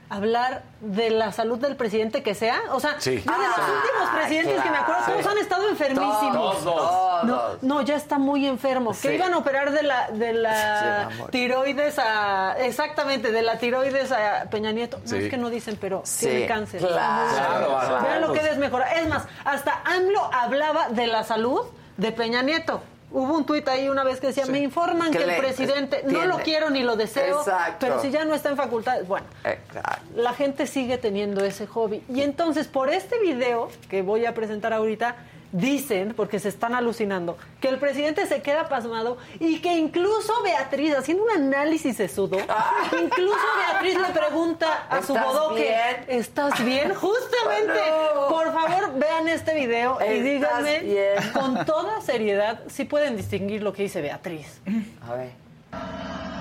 hablar 0.10 0.64
de 0.82 1.10
la 1.10 1.32
salud 1.32 1.58
del 1.58 1.76
presidente 1.76 2.22
que 2.22 2.36
sea. 2.36 2.60
O 2.72 2.80
sea, 2.80 3.00
Sí. 3.00 3.16
yo 3.26 3.32
de 3.32 3.38
los 3.38 3.58
Ah, 3.58 3.72
últimos 3.82 4.10
presidentes 4.16 4.62
que 4.64 4.70
me 4.70 4.78
acuerdo, 4.78 5.02
todos 5.08 5.26
han 5.26 5.38
estado 5.40 5.70
enfermísimos. 5.70 6.64
Todos, 6.64 6.64
No, 6.64 7.34
todos. 7.36 7.64
no, 7.64 7.82
ya 7.82 7.96
está 7.96 8.20
muy 8.20 8.46
enfermo. 8.46 8.94
Sí. 8.94 9.08
Que 9.08 9.16
iban 9.16 9.34
a 9.34 9.38
operar 9.38 9.72
de 9.72 9.84
la, 9.84 10.12
de 10.12 10.34
la 10.34 11.10
tiroides 11.32 11.98
a. 12.00 12.56
Exactamente, 12.60 13.32
de 13.32 13.42
la 13.42 13.58
tiroides 13.58 14.12
a 14.12 14.46
Peña 14.52 14.72
Nieto. 14.72 15.00
No 15.10 15.16
es 15.18 15.30
que 15.30 15.38
no 15.38 15.50
dicen, 15.50 15.78
pero 15.82 16.02
Sí, 16.06 16.28
tiene 16.28 16.46
cáncer. 16.48 16.80
claro, 16.82 17.30
Claro, 17.36 17.68
claro. 17.68 18.04
Vean 18.06 18.22
lo 18.22 18.34
que 18.34 18.44
desmejora. 18.44 18.94
Es 18.94 19.08
más, 19.08 19.24
hasta 19.46 19.82
AMLO 19.86 20.30
hablaba 20.34 20.90
de 20.90 21.08
la 21.08 21.24
salud 21.24 21.62
de 21.98 22.12
Peña 22.12 22.42
Nieto. 22.44 22.82
Hubo 23.14 23.38
un 23.38 23.46
tuit 23.46 23.68
ahí 23.68 23.90
una 23.90 24.04
vez 24.04 24.20
que 24.20 24.28
decía, 24.28 24.48
me 24.48 24.58
informan 24.60 25.12
Que 25.12 25.20
el 25.24 25.38
presidente, 25.38 26.02
no 26.06 26.26
lo 26.26 26.40
quiero 26.40 26.72
ni 26.72 26.82
lo 26.82 26.96
deseo, 26.96 27.40
Exacto. 27.42 27.78
pero 27.80 28.02
si 28.02 28.10
ya 28.10 28.26
no 28.26 28.34
está 28.34 28.50
en 28.50 28.58
facultad, 28.58 29.04
bueno, 29.06 29.28
Exacto. 29.44 30.02
la 30.16 30.34
gente 30.34 30.66
sigue 30.66 30.98
teniendo 30.98 31.46
ese 31.46 31.68
hobby. 31.68 32.04
Y 32.10 32.22
entonces, 32.22 32.68
por 32.68 32.90
este 32.90 33.20
video 33.20 33.70
que 33.88 34.02
voy 34.02 34.26
a 34.26 34.34
presentar 34.34 34.74
ahorita, 34.74 35.16
dicen, 35.54 36.14
porque 36.18 36.40
se 36.40 36.50
están 36.50 36.76
alucinando, 36.76 37.38
que 37.62 37.70
el 37.70 37.78
presidente 37.80 38.26
se 38.28 38.42
queda 38.42 38.68
pasmado 38.68 39.18
y 39.40 39.60
que 39.62 39.74
incluso 39.78 40.34
Beatriz, 40.44 40.94
haciendo 40.98 41.24
un 41.24 41.30
análisis 41.30 41.96
sesudo, 41.96 42.38
incluso 43.02 43.38
Beatriz 43.70 43.98
le 44.00 44.20
pregunta 44.20 44.88
a 44.90 45.02
su 45.02 45.16
¿Estás 45.16 45.26
bodoque, 45.26 45.62
bien? 45.62 46.20
¿estás 46.20 46.66
bien? 46.66 46.94
Justamente, 46.96 47.80
No. 48.16 48.28
por 48.30 48.52
favor, 48.52 48.94
vean 49.00 49.28
este 49.30 49.54
video 49.54 50.00
y 50.02 50.04
¿Estás 50.06 50.24
díganme 50.66 50.80
bien? 50.80 51.32
con 51.34 51.66
toda 51.66 52.02
seriedad 52.02 52.60
si 52.68 52.84
pueden 52.86 53.16
distinguir 53.16 53.64
lo 53.64 53.72
que 53.72 53.84
dice 53.84 54.02
Beatriz. 54.02 54.60
A 55.08 55.14
ver. 55.14 56.33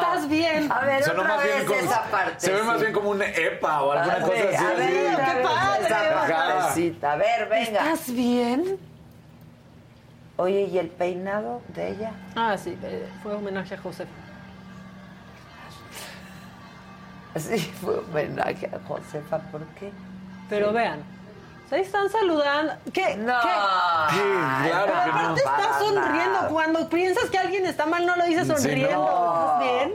Estás 0.00 0.28
bien? 0.28 0.72
A 0.72 0.80
ver, 0.84 1.02
Sonó 1.04 1.22
otra 1.22 1.34
más 1.36 1.44
bien 1.44 1.56
vez 1.58 1.64
como- 1.66 1.80
esa 1.80 2.02
parte. 2.10 2.34
se 2.40 2.52
ve 2.52 2.62
más 2.62 2.80
bien 2.80 2.92
como 2.92 3.10
un 3.10 3.22
EPA 3.22 3.82
o 3.82 3.92
alguna 3.92 4.14
A 4.16 4.20
cosa 4.20 4.32
ver, 4.32 4.54
así. 4.54 4.64
A 4.64 4.68
ver, 4.74 4.88
¡Qué 5.16 5.42
padre! 5.42 5.86
esa 5.86 6.22
Ajá. 6.24 6.26
partecita. 6.58 7.12
A 7.12 7.16
ver, 7.16 7.48
venga. 7.48 7.64
¿Estás 7.92 8.12
bien? 8.14 8.78
Oye, 10.36 10.62
¿y 10.62 10.78
el 10.78 10.88
peinado 10.88 11.60
de 11.68 11.90
ella? 11.90 12.12
Ah, 12.34 12.56
sí, 12.56 12.76
eh, 12.82 13.06
fue 13.22 13.34
homenaje 13.34 13.74
a 13.74 13.78
José. 13.78 14.06
Sí, 17.36 17.58
fue 17.80 17.98
homenaje 17.98 18.66
a 18.66 18.78
Josefa. 18.86 19.38
¿Por 19.38 19.64
qué? 19.78 19.90
Pero 20.50 20.72
vean, 20.72 21.00
se 21.76 21.80
están 21.80 22.10
saludando. 22.10 22.74
¿Qué? 22.92 23.16
No. 23.16 23.32
¿Qué? 23.40 23.48
Sí, 24.10 24.20
claro 24.68 24.92
Pero 25.04 25.06
no. 25.06 25.12
aparte 25.12 25.42
para 25.42 25.62
estás 25.62 25.78
sonriendo. 25.78 26.32
nada. 26.32 26.48
Cuando 26.48 26.88
piensas 26.88 27.30
que 27.30 27.38
alguien 27.38 27.66
está 27.66 27.86
mal, 27.86 28.04
no 28.06 28.16
lo 28.16 28.24
dices 28.24 28.46
Sí, 28.46 28.54
sonriendo. 28.54 28.90
no. 28.94 29.40
¿Estás 29.42 29.60
bien? 29.60 29.92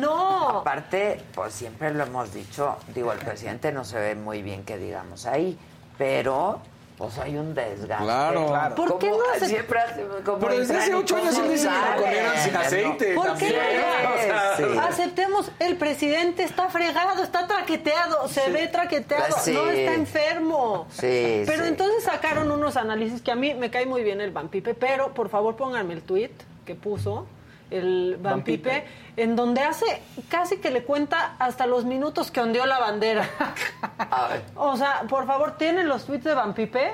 No. 0.00 0.48
Aparte, 0.60 1.22
pues 1.34 1.52
siempre 1.54 1.92
lo 1.94 2.04
hemos 2.04 2.32
dicho, 2.34 2.76
digo, 2.94 3.12
el 3.12 3.18
presidente 3.18 3.70
no 3.72 3.84
se 3.84 3.98
ve 3.98 4.14
muy 4.14 4.42
bien 4.42 4.64
que 4.64 4.76
digamos 4.78 5.26
ahí, 5.26 5.58
pero 5.98 6.60
pues 7.00 7.18
hay 7.18 7.36
un 7.36 7.54
desgaste. 7.54 8.04
Claro. 8.04 8.46
Claro. 8.48 8.74
¿Por 8.74 8.98
qué 8.98 9.08
no 9.10 9.16
se- 9.38 9.46
Siempre 9.48 9.80
hace 9.80 10.04
como 10.24 10.38
Pero 10.38 10.58
desde 10.58 10.76
hace 10.76 10.94
ocho 10.94 11.16
años 11.16 11.36
él 11.38 11.48
dice 11.48 11.66
que 11.66 11.74
lo 11.74 11.80
salen, 11.80 12.02
corrieron 12.02 12.32
sin 12.44 12.56
aceite. 12.56 13.14
¿Por 13.14 13.36
qué 13.38 13.50
no? 14.02 14.10
O 14.10 14.74
sea. 14.76 14.84
Aceptemos, 14.86 15.50
el 15.58 15.76
presidente 15.76 16.44
está 16.44 16.68
fregado, 16.68 17.22
está 17.24 17.46
traqueteado, 17.46 18.28
se 18.28 18.50
ve 18.50 18.68
traqueteado, 18.68 19.24
Pues 19.30 19.42
sí. 19.42 19.52
no 19.52 19.70
está 19.70 19.94
enfermo. 19.94 20.86
Sí, 20.90 21.42
Pero 21.46 21.62
sí. 21.62 21.68
entonces 21.68 22.04
sacaron 22.04 22.50
unos 22.50 22.76
análisis 22.76 23.22
que 23.22 23.32
a 23.32 23.34
mí 23.34 23.54
me 23.54 23.70
cae 23.70 23.86
muy 23.86 24.02
bien 24.04 24.20
el 24.20 24.30
Vampipe, 24.30 24.74
pero 24.74 25.14
por 25.14 25.30
favor 25.30 25.56
pónganme 25.56 25.94
el 25.94 26.02
tweet 26.02 26.30
que 26.66 26.74
puso 26.74 27.26
el 27.70 28.16
Vampipe, 28.20 28.84
en 29.16 29.36
donde 29.36 29.62
hace 29.62 29.84
casi 30.28 30.58
que 30.58 30.70
le 30.70 30.82
cuenta 30.82 31.36
hasta 31.38 31.66
los 31.66 31.84
minutos 31.84 32.30
que 32.30 32.40
ondeó 32.40 32.66
la 32.66 32.78
bandera. 32.78 33.28
O 34.56 34.76
sea, 34.76 35.02
por 35.08 35.26
favor, 35.26 35.56
¿tienen 35.56 35.88
los 35.88 36.06
tweets 36.06 36.24
de 36.24 36.34
Vampipe? 36.34 36.90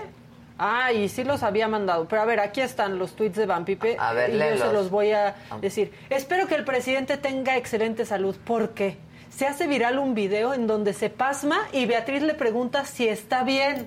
Ah, 0.58 0.92
y 0.92 1.08
sí 1.08 1.24
los 1.24 1.42
había 1.42 1.68
mandado. 1.68 2.06
Pero 2.08 2.22
a 2.22 2.24
ver, 2.24 2.40
aquí 2.40 2.60
están 2.60 2.98
los 2.98 3.14
tweets 3.14 3.36
de 3.36 3.46
Vampipe. 3.46 3.96
A 3.98 4.12
ver, 4.12 4.30
y 4.30 4.38
yo 4.38 4.56
se 4.56 4.72
los 4.72 4.90
voy 4.90 5.12
a 5.12 5.36
decir. 5.60 5.92
Espero 6.08 6.46
que 6.46 6.54
el 6.54 6.64
presidente 6.64 7.16
tenga 7.18 7.56
excelente 7.56 8.04
salud. 8.06 8.36
¿Por 8.36 8.70
qué? 8.70 8.96
Se 9.28 9.46
hace 9.46 9.66
viral 9.66 9.98
un 9.98 10.14
video 10.14 10.54
en 10.54 10.66
donde 10.66 10.94
se 10.94 11.10
pasma 11.10 11.58
y 11.72 11.84
Beatriz 11.84 12.22
le 12.22 12.34
pregunta 12.34 12.86
si 12.86 13.06
está 13.06 13.44
bien. 13.44 13.86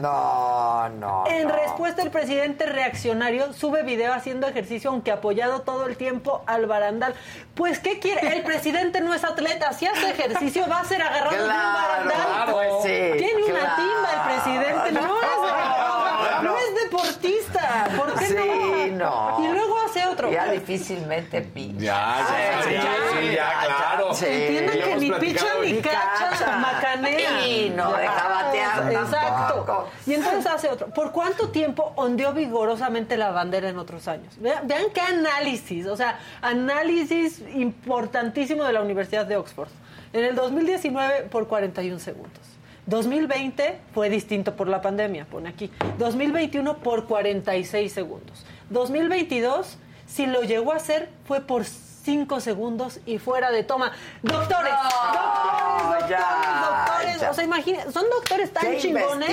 No, 0.00 0.88
no. 0.88 1.24
En 1.26 1.48
no. 1.48 1.54
respuesta, 1.54 2.02
el 2.02 2.10
presidente 2.10 2.66
reaccionario 2.66 3.52
sube 3.52 3.82
video 3.82 4.12
haciendo 4.12 4.46
ejercicio, 4.48 4.90
aunque 4.90 5.12
apoyado 5.12 5.62
todo 5.62 5.86
el 5.86 5.96
tiempo 5.96 6.42
al 6.46 6.66
barandal. 6.66 7.14
Pues, 7.54 7.78
¿qué 7.78 7.98
quiere? 7.98 8.36
El 8.36 8.42
presidente 8.42 9.00
no 9.00 9.14
es 9.14 9.22
atleta. 9.24 9.72
Si 9.72 9.86
hace 9.86 10.10
ejercicio, 10.10 10.64
va 10.68 10.80
a 10.80 10.84
ser 10.84 11.02
agarrado 11.02 11.36
de 11.36 11.42
un 11.42 11.48
Claro, 11.50 11.76
barandal. 12.16 12.52
pues 12.52 12.68
sí, 12.82 13.18
Tiene 13.18 13.44
una 13.44 13.76
timba 13.76 14.10
el 14.12 14.34
presidente. 14.34 14.92
No, 14.92 15.20
es, 15.22 16.42
no. 16.42 16.56
es 16.58 16.84
deportista. 16.84 17.88
¿Por 17.96 18.14
qué 18.18 18.26
Sí, 18.26 18.90
no. 18.92 19.36
Y 19.44 19.48
luego 19.48 19.75
hace 20.00 20.08
otro. 20.08 20.30
Ya 20.30 20.50
difícilmente 20.50 21.42
pi. 21.42 21.74
Ya, 21.78 22.18
ya, 22.28 22.62
Sí, 22.62 22.70
ya, 22.72 22.82
ya, 22.82 23.20
sí, 23.20 23.34
ya, 23.34 23.52
claro. 23.66 24.14
Sí. 24.14 24.26
Entiendan 24.28 24.78
que 24.78 24.96
ni 24.96 25.10
picha 25.12 25.44
ni 25.62 25.68
y- 25.68 25.80
cacha, 25.80 26.30
cacha. 26.30 26.56
macanea. 26.58 27.46
Y 27.46 27.70
no 27.70 27.92
deja 27.92 28.28
batear 28.28 28.92
Exacto. 28.92 29.88
Y 30.06 30.14
entonces 30.14 30.46
hace 30.46 30.68
otro. 30.68 30.88
¿Por 30.88 31.12
cuánto 31.12 31.48
tiempo 31.50 31.92
ondeó 31.96 32.32
vigorosamente 32.32 33.16
la 33.16 33.30
bandera 33.30 33.68
en 33.68 33.78
otros 33.78 34.08
años? 34.08 34.34
Vean, 34.40 34.66
vean 34.66 34.84
qué 34.92 35.00
análisis, 35.00 35.86
o 35.86 35.96
sea, 35.96 36.18
análisis 36.42 37.42
importantísimo 37.54 38.64
de 38.64 38.72
la 38.72 38.80
Universidad 38.82 39.26
de 39.26 39.36
Oxford. 39.36 39.68
En 40.12 40.24
el 40.24 40.34
2019 40.34 41.22
por 41.30 41.46
41 41.48 41.98
segundos. 41.98 42.40
2020 42.86 43.80
fue 43.92 44.08
distinto 44.08 44.54
por 44.54 44.68
la 44.68 44.80
pandemia, 44.80 45.24
pone 45.26 45.48
aquí. 45.48 45.70
2021 45.98 46.76
por 46.78 47.06
46 47.06 47.92
segundos. 47.92 48.46
2022, 48.70 49.76
si 50.06 50.26
lo 50.26 50.42
llegó 50.42 50.72
a 50.72 50.76
hacer, 50.76 51.08
fue 51.26 51.40
por 51.40 51.64
cinco 51.64 52.40
segundos 52.40 53.00
y 53.04 53.18
fuera 53.18 53.50
de 53.50 53.64
toma. 53.64 53.92
Doctores, 54.22 54.72
doctores, 55.02 56.08
doctores, 56.08 57.30
O 57.30 57.34
sea, 57.34 57.44
imagínense, 57.44 57.92
son 57.92 58.04
doctores 58.10 58.52
tan 58.52 58.76
chingones 58.78 59.28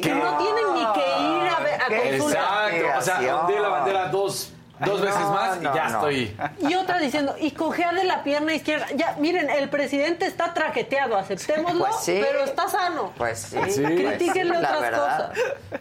que 0.00 0.14
no 0.14 0.38
tienen 0.38 0.74
ni 0.74 0.92
que 0.92 1.20
ir 1.20 1.48
a, 1.48 1.60
ver, 1.60 1.82
a 1.82 2.08
consultar. 2.10 2.74
Exacto, 2.74 2.98
o 2.98 3.02
sea, 3.02 3.46
de 3.46 3.60
la 3.60 3.68
bandera 3.68 4.08
dos 4.08 4.50
Dos 4.80 5.00
veces 5.00 5.20
más 5.20 5.58
y 5.60 5.62
ya 5.62 5.86
estoy. 5.86 6.36
Y 6.58 6.74
otra 6.74 6.98
diciendo, 6.98 7.36
y 7.38 7.52
cojea 7.52 7.92
de 7.92 8.04
la 8.04 8.24
pierna 8.24 8.54
izquierda. 8.54 8.86
Ya, 8.96 9.14
miren, 9.20 9.48
el 9.48 9.68
presidente 9.68 10.26
está 10.26 10.52
traqueteado, 10.52 11.16
aceptémoslo, 11.16 11.86
pues 11.86 11.96
pero 12.06 12.44
está 12.44 12.68
sano. 12.68 13.12
Pues 13.16 13.38
sí. 13.38 13.82
Critíquenle 13.82 14.58
otras 14.58 14.90
cosas. 14.90 15.30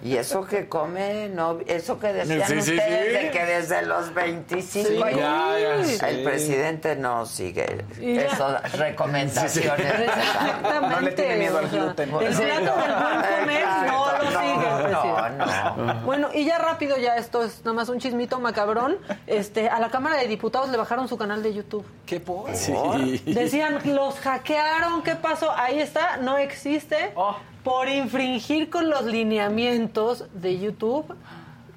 Y 0.03 0.15
eso 0.17 0.45
que 0.45 0.69
come, 0.69 1.29
no, 1.29 1.59
eso 1.65 1.99
que 1.99 2.13
decían 2.13 2.57
ustedes 2.59 3.23
de 3.23 3.31
que 3.31 3.45
desde 3.45 3.81
los 3.83 4.13
25 4.13 5.03
años 5.03 6.03
el 6.03 6.23
presidente 6.23 6.95
no 6.95 7.25
sigue 7.25 7.85
esas 7.99 8.73
recomendaciones. 8.73 9.89
Exactamente. 10.03 10.95
No 10.95 11.01
le 11.01 11.11
tiene 11.11 11.35
miedo 11.37 11.57
al 11.57 11.67
gluten. 11.69 12.09
El 12.09 12.35
plato 12.35 12.77
del 12.77 12.93
buen 12.93 13.21
comer 13.39 13.65
no 13.87 14.05
lo 14.21 14.39
sigue. 14.39 14.91
No, 14.91 15.29
no. 15.29 16.01
Bueno, 16.01 16.29
y 16.33 16.45
ya 16.45 16.59
rápido, 16.59 16.97
ya 16.97 17.15
esto 17.15 17.43
es 17.43 17.63
nada 17.63 17.73
más 17.73 17.89
un 17.89 17.99
chismito 17.99 18.39
macabrón 18.39 18.82
este, 19.27 19.69
a 19.69 19.79
la 19.79 19.89
Cámara 19.89 20.17
de 20.17 20.27
Diputados 20.27 20.69
le 20.69 20.77
bajaron 20.77 21.07
su 21.07 21.17
canal 21.17 21.43
de 21.43 21.53
YouTube. 21.53 21.85
¿Qué 22.05 22.19
por? 22.19 22.51
Decían, 22.51 23.79
los 23.85 24.19
hackearon, 24.19 25.03
¿qué 25.03 25.15
pasó? 25.15 25.51
Ahí 25.51 25.79
está, 25.79 26.17
no 26.17 26.37
existe. 26.37 27.11
Oh. 27.15 27.35
Por 27.63 27.87
infringir 27.87 28.69
con 28.69 28.89
los 28.89 29.05
lineamientos 29.05 30.25
de 30.33 30.59
YouTube 30.59 31.15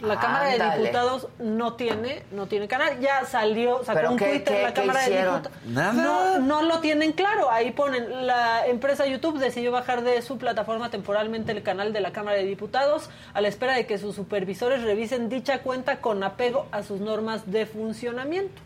la 0.01 0.21
Cámara 0.21 0.51
de 0.51 0.79
Diputados 0.79 1.29
no 1.39 1.75
tiene, 1.75 2.23
no 2.33 2.47
tiene 2.47 2.69
canal. 2.69 3.01
Ya 3.01 3.25
salió, 3.25 3.83
sacó 3.85 4.13
un 4.13 4.19
Twitter 4.19 4.63
la 4.63 4.75
Cámara 4.75 5.09
de 5.09 5.17
Diputados. 5.17 5.53
No, 5.67 6.39
no 6.39 6.63
lo 6.63 6.81
tienen 6.81 7.13
claro. 7.13 7.51
Ahí 7.51 7.71
ponen, 7.71 8.27
la 8.27 8.67
empresa 8.67 9.07
YouTube 9.07 9.39
decidió 9.39 9.73
bajar 9.73 10.03
de 10.03 10.21
su 10.23 10.39
plataforma 10.39 10.91
temporalmente 10.91 11.53
el 11.53 11.63
canal 11.63 11.93
de 11.93 12.01
la 12.01 12.13
Cámara 12.13 12.37
de 12.37 12.45
Diputados 12.45 13.11
a 13.33 13.41
la 13.41 13.49
espera 13.49 13.75
de 13.75 13.87
que 13.87 13.99
sus 13.99 14.15
supervisores 14.15 14.83
revisen 14.83 15.29
dicha 15.29 15.63
cuenta 15.63 16.01
con 16.01 16.23
apego 16.23 16.67
a 16.73 16.83
sus 16.83 17.01
normas 17.01 17.51
de 17.51 17.67
funcionamiento. 17.67 18.63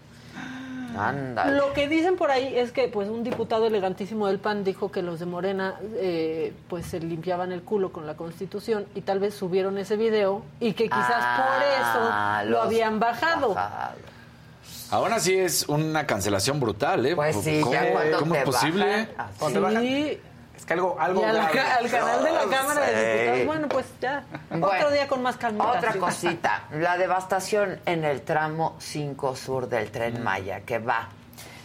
Lo 1.47 1.73
que 1.73 1.89
dicen 1.89 2.17
por 2.17 2.31
ahí 2.31 2.57
es 2.57 2.73
que 2.73 2.89
pues 2.89 3.09
un 3.09 3.23
diputado 3.23 3.67
elegantísimo 3.67 4.27
del 4.27 4.39
PAN 4.39 4.65
dijo 4.65 4.91
que 4.91 5.03
los 5.03 5.21
de 5.21 5.27
Morena 5.27 5.77
eh, 5.97 6.53
pues 6.69 6.87
se 6.87 7.01
limpiaban 7.01 7.53
el 7.53 7.62
culo 7.62 7.93
con 7.93 8.07
la 8.07 8.17
Constitución 8.17 8.87
y 8.95 9.03
tal 9.03 9.19
vez 9.19 9.35
subieron 9.35 9.79
ese 9.79 9.97
video 9.97 10.43
y 10.59 10.73
que 10.73 10.85
quizás 10.85 11.07
por 11.07 11.62
ah, 11.62 12.43
eso 12.43 12.51
lo 12.51 12.62
habían 12.62 12.99
bajado. 12.99 13.57
Aún 14.91 15.12
así 15.12 15.37
es 15.37 15.69
una 15.69 16.05
cancelación 16.05 16.59
brutal, 16.59 17.07
¿eh? 17.07 17.15
Pues 17.15 17.37
sí, 17.37 17.61
¿Cómo, 17.61 17.77
¿cómo 18.19 18.35
es 18.35 18.45
posible? 18.45 19.09
sí 19.81 20.21
algo, 20.70 20.97
algo 20.98 21.24
al, 21.24 21.51
canal 21.90 22.24
de 22.24 22.32
la 22.32 22.44
Cámara 22.51 22.86
de 22.86 23.12
Diputados. 23.12 23.47
Bueno, 23.47 23.68
pues 23.68 23.86
ya. 24.01 24.24
otro 24.51 24.90
día 24.90 25.09
con 25.09 25.22
más 25.22 25.36
calma. 25.36 25.72
Otra 25.72 25.94
cosita. 25.94 26.64
La 26.72 26.97
devastación 26.97 27.80
en 27.86 28.05
el 28.05 28.22
tramo 28.22 28.76
5 28.78 29.36
sur 29.36 29.68
del 29.68 29.90
tren 29.90 30.22
Maya, 30.22 30.60
que 30.60 30.78
va 30.78 31.09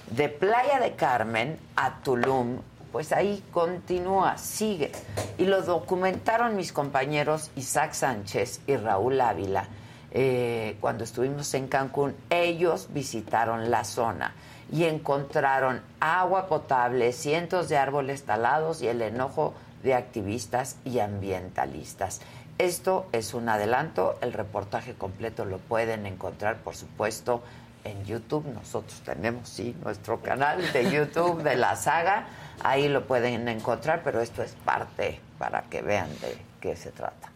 de 0.10 0.30
Playa 0.30 0.80
de 0.80 0.96
Carmen 0.96 1.58
a 1.76 2.00
Tulum. 2.00 2.60
Pues 2.92 3.12
ahí 3.12 3.44
continúa, 3.52 4.38
sigue. 4.38 4.92
Y 5.38 5.46
lo 5.46 5.62
documentaron 5.62 6.56
mis 6.56 6.72
compañeros 6.72 7.52
Isaac 7.56 7.94
Sánchez 7.94 8.62
y 8.68 8.78
Raúl 8.78 9.20
Ávila 9.20 9.68
eh, 10.12 10.78
cuando 10.80 11.04
estuvimos 11.04 11.54
en 11.56 11.68
Cancún. 11.68 12.16
Ellos 12.30 12.88
visitaron 12.92 13.70
la 13.70 13.84
zona 13.84 14.34
y 14.76 14.84
encontraron 14.84 15.82
agua 16.02 16.48
potable, 16.48 17.14
cientos 17.14 17.70
de 17.70 17.78
árboles 17.78 18.24
talados 18.24 18.82
y 18.82 18.90
el 18.90 19.02
enojo 19.02 19.54
de 19.84 19.94
activistas 19.94 20.76
y 20.84 21.00
ambientalistas. 21.00 22.20
Esto 22.58 23.08
es 23.14 23.34
un 23.34 23.48
adelanto, 23.48 24.18
el 24.20 24.34
reportaje 24.34 24.94
completo 24.94 25.46
lo 25.46 25.60
pueden 25.60 26.06
encontrar, 26.06 26.58
por 26.58 26.76
supuesto, 26.76 27.42
en 27.86 28.04
YouTube. 28.04 28.46
Nosotros 28.54 29.00
tenemos, 29.06 29.48
sí, 29.48 29.78
nuestro 29.82 30.20
canal 30.20 30.62
de 30.74 30.92
YouTube 30.92 31.42
de 31.42 31.56
la 31.56 31.78
saga, 31.78 32.28
ahí 32.62 32.90
lo 32.90 33.08
pueden 33.08 33.48
encontrar, 33.48 34.02
pero 34.04 34.20
esto 34.20 34.44
es 34.44 34.56
parte 34.66 35.22
para 35.40 35.62
que 35.70 35.84
vean 35.84 36.10
de 36.20 36.38
qué 36.60 36.76
se 36.76 36.92
trata. 36.92 37.35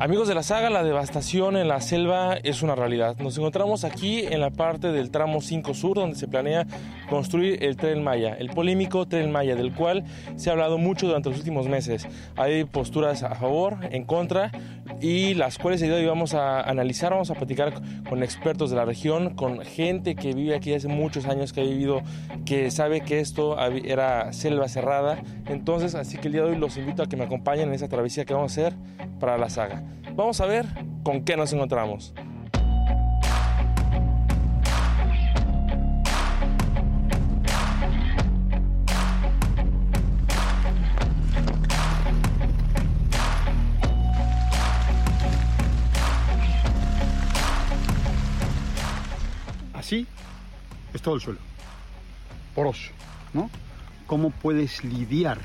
Amigos 0.00 0.28
de 0.28 0.34
la 0.34 0.42
saga, 0.42 0.70
la 0.70 0.82
devastación 0.82 1.58
en 1.58 1.68
la 1.68 1.82
selva 1.82 2.34
es 2.42 2.62
una 2.62 2.74
realidad. 2.74 3.18
Nos 3.18 3.36
encontramos 3.36 3.84
aquí 3.84 4.20
en 4.20 4.40
la 4.40 4.48
parte 4.48 4.92
del 4.92 5.10
tramo 5.10 5.42
5 5.42 5.74
Sur, 5.74 5.98
donde 5.98 6.16
se 6.16 6.26
planea 6.26 6.66
construir 7.10 7.62
el 7.62 7.76
Tren 7.76 8.02
Maya, 8.02 8.32
el 8.32 8.48
polémico 8.48 9.06
Tren 9.06 9.30
Maya, 9.30 9.56
del 9.56 9.74
cual 9.74 10.04
se 10.36 10.48
ha 10.48 10.54
hablado 10.54 10.78
mucho 10.78 11.06
durante 11.06 11.28
los 11.28 11.36
últimos 11.36 11.68
meses. 11.68 12.08
Hay 12.36 12.64
posturas 12.64 13.22
a 13.22 13.34
favor, 13.34 13.76
en 13.90 14.06
contra, 14.06 14.50
y 15.02 15.34
las 15.34 15.58
cuales 15.58 15.82
hoy 15.82 16.06
vamos 16.06 16.32
a 16.32 16.62
analizar, 16.62 17.12
vamos 17.12 17.30
a 17.30 17.34
platicar 17.34 17.74
con 18.08 18.22
expertos 18.22 18.70
de 18.70 18.76
la 18.76 18.86
región, 18.86 19.34
con 19.34 19.60
gente 19.60 20.14
que 20.14 20.32
vive 20.32 20.54
aquí 20.54 20.72
hace 20.72 20.88
muchos 20.88 21.26
años, 21.26 21.52
que 21.52 21.60
ha 21.60 21.64
vivido, 21.64 22.00
que 22.46 22.70
sabe 22.70 23.02
que 23.02 23.20
esto 23.20 23.58
era 23.84 24.32
selva 24.32 24.66
cerrada. 24.68 25.22
Entonces, 25.46 25.94
así 25.94 26.16
que 26.16 26.28
el 26.28 26.32
día 26.32 26.42
de 26.44 26.52
hoy 26.52 26.56
los 26.56 26.78
invito 26.78 27.02
a 27.02 27.06
que 27.06 27.18
me 27.18 27.24
acompañen 27.24 27.68
en 27.68 27.74
esa 27.74 27.88
travesía 27.88 28.24
que 28.24 28.32
vamos 28.32 28.56
a 28.56 28.60
hacer 28.62 28.74
para 29.18 29.36
la 29.36 29.50
saga. 29.50 29.82
Vamos 30.14 30.40
a 30.40 30.46
ver 30.46 30.66
con 31.02 31.24
qué 31.24 31.36
nos 31.36 31.52
encontramos. 31.52 32.12
Así 49.72 50.06
es 50.94 51.02
todo 51.02 51.14
el 51.14 51.20
suelo, 51.20 51.40
poroso, 52.54 52.92
¿no? 53.32 53.50
¿Cómo 54.06 54.30
puedes 54.30 54.84
lidiar 54.84 55.38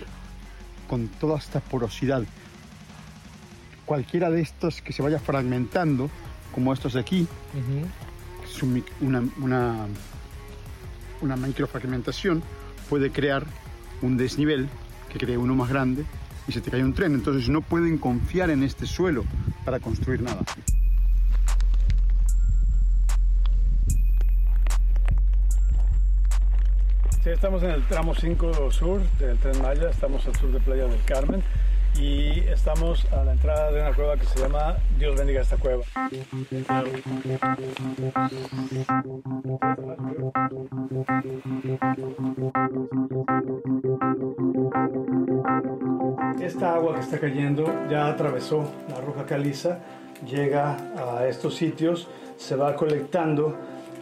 con 0.88 1.08
toda 1.08 1.38
esta 1.38 1.62
porosidad 1.62 2.24
cualquiera 3.86 4.30
de 4.30 4.42
estos 4.42 4.82
que 4.82 4.94
se 4.94 5.02
vaya 5.02 5.20
fragmentando, 5.20 6.10
como 6.54 6.74
estos 6.74 6.94
de 6.94 7.00
aquí, 7.00 7.28
una, 9.02 9.24
una, 9.42 9.86
una 11.22 11.36
microfragmentación 11.36 12.44
puede 12.90 13.12
crear 13.12 13.46
un 14.02 14.18
desnivel 14.18 14.70
que 15.10 15.20
cree 15.20 15.38
uno 15.38 15.56
más 15.56 15.70
grande 15.70 16.06
y 16.48 16.52
se 16.52 16.62
te 16.62 16.72
cae 16.72 16.84
un 16.84 16.94
tren. 16.94 17.14
Entonces 17.14 17.50
no 17.50 17.62
pueden 17.62 17.98
confiar 17.98 18.50
en 18.50 18.64
este 18.64 18.86
suelo 18.86 19.24
para 19.64 19.80
construir 19.80 20.22
nada. 20.22 20.42
Sí, 27.24 27.32
estamos 27.32 27.64
en 27.64 27.72
el 27.72 27.84
tramo 27.88 28.14
5 28.14 28.72
sur 28.72 29.02
del 29.18 29.38
tren 29.40 29.60
Maya, 29.60 29.90
estamos 29.90 30.26
al 30.28 30.36
sur 30.36 30.52
de 30.52 30.60
Playa 30.60 30.86
del 30.86 31.04
Carmen 31.06 31.44
y 32.00 32.40
estamos 32.50 33.06
a 33.12 33.24
la 33.24 33.34
entrada 33.34 33.72
de 33.72 33.82
una 33.82 33.94
cueva 33.94 34.18
que 34.18 34.26
se 34.26 34.40
llama 34.40 34.78
Dios 34.98 35.18
bendiga 35.18 35.42
esta 35.42 35.58
cueva. 35.58 35.84
Esta 46.42 46.76
agua 46.76 46.96
que 46.96 47.02
está 47.02 47.20
cayendo 47.20 47.66
ya 47.90 48.08
atravesó 48.08 48.64
la 48.90 49.02
roca 49.02 49.26
caliza, 49.26 49.80
llega 50.26 50.78
a 50.98 51.26
estos 51.28 51.56
sitios, 51.56 52.08
se 52.38 52.56
va 52.56 52.76
colectando 52.76 53.56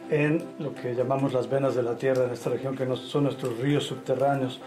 en 0.09 0.43
lo 0.59 0.73
que 0.75 0.93
llamamos 0.93 1.33
las 1.33 1.49
venas 1.49 1.75
de 1.75 1.83
la 1.83 1.95
tierra 1.95 2.25
en 2.25 2.31
esta 2.31 2.49
región, 2.49 2.75
que 2.75 2.85
son 2.97 3.23
nuestros 3.23 3.57
ríos 3.59 3.85
subterráneos 3.85 4.59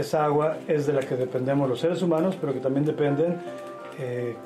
esa 0.00 0.24
agua 0.24 0.58
es 0.66 0.86
de 0.86 0.92
la 0.92 1.00
que 1.00 1.16
dependemos 1.16 1.68
los 1.68 1.80
seres 1.80 2.02
humanos, 2.02 2.36
pero 2.40 2.52
que 2.52 2.60
también 2.60 2.84
dependen 2.84 3.36
eh, 3.98 4.36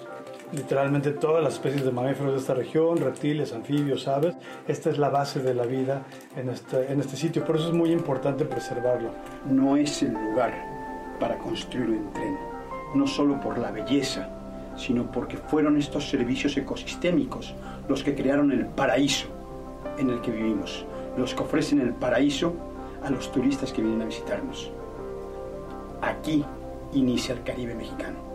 literalmente 0.52 1.12
todas 1.12 1.42
las 1.42 1.54
especies 1.54 1.84
de 1.84 1.90
mamíferos 1.90 2.32
de 2.32 2.38
esta 2.38 2.54
región, 2.54 2.98
reptiles, 2.98 3.52
anfibios, 3.52 4.08
aves. 4.08 4.34
Esta 4.66 4.90
es 4.90 4.98
la 4.98 5.08
base 5.08 5.40
de 5.40 5.54
la 5.54 5.64
vida 5.64 6.02
en 6.36 6.48
este, 6.50 6.92
en 6.92 7.00
este 7.00 7.16
sitio, 7.16 7.44
por 7.44 7.56
eso 7.56 7.68
es 7.68 7.74
muy 7.74 7.90
importante 7.92 8.44
preservarlo. 8.44 9.10
No 9.48 9.76
es 9.76 10.02
el 10.02 10.12
lugar 10.12 10.52
para 11.20 11.38
construir 11.38 11.90
un 11.90 12.12
tren, 12.12 12.36
no 12.94 13.06
solo 13.06 13.40
por 13.40 13.58
la 13.58 13.70
belleza, 13.70 14.28
sino 14.76 15.10
porque 15.10 15.36
fueron 15.36 15.76
estos 15.76 16.08
servicios 16.08 16.56
ecosistémicos 16.56 17.54
los 17.88 18.04
que 18.04 18.14
crearon 18.14 18.52
el 18.52 18.66
paraíso 18.66 19.26
en 19.98 20.10
el 20.10 20.20
que 20.20 20.30
vivimos, 20.30 20.86
los 21.16 21.34
que 21.34 21.42
ofrecen 21.42 21.80
el 21.80 21.94
paraíso 21.94 22.54
a 23.02 23.10
los 23.10 23.32
turistas 23.32 23.72
que 23.72 23.82
vienen 23.82 24.02
a 24.02 24.06
visitarnos 24.06 24.72
Aquí 26.00 26.44
inicia 26.92 27.34
el 27.34 27.42
Caribe 27.42 27.74
mexicano. 27.74 28.28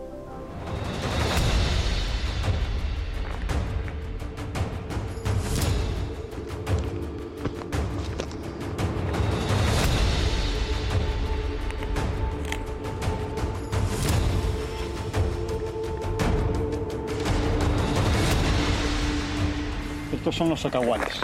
Estos 20.12 20.36
son 20.36 20.48
los 20.48 20.64
acahuales. 20.64 21.20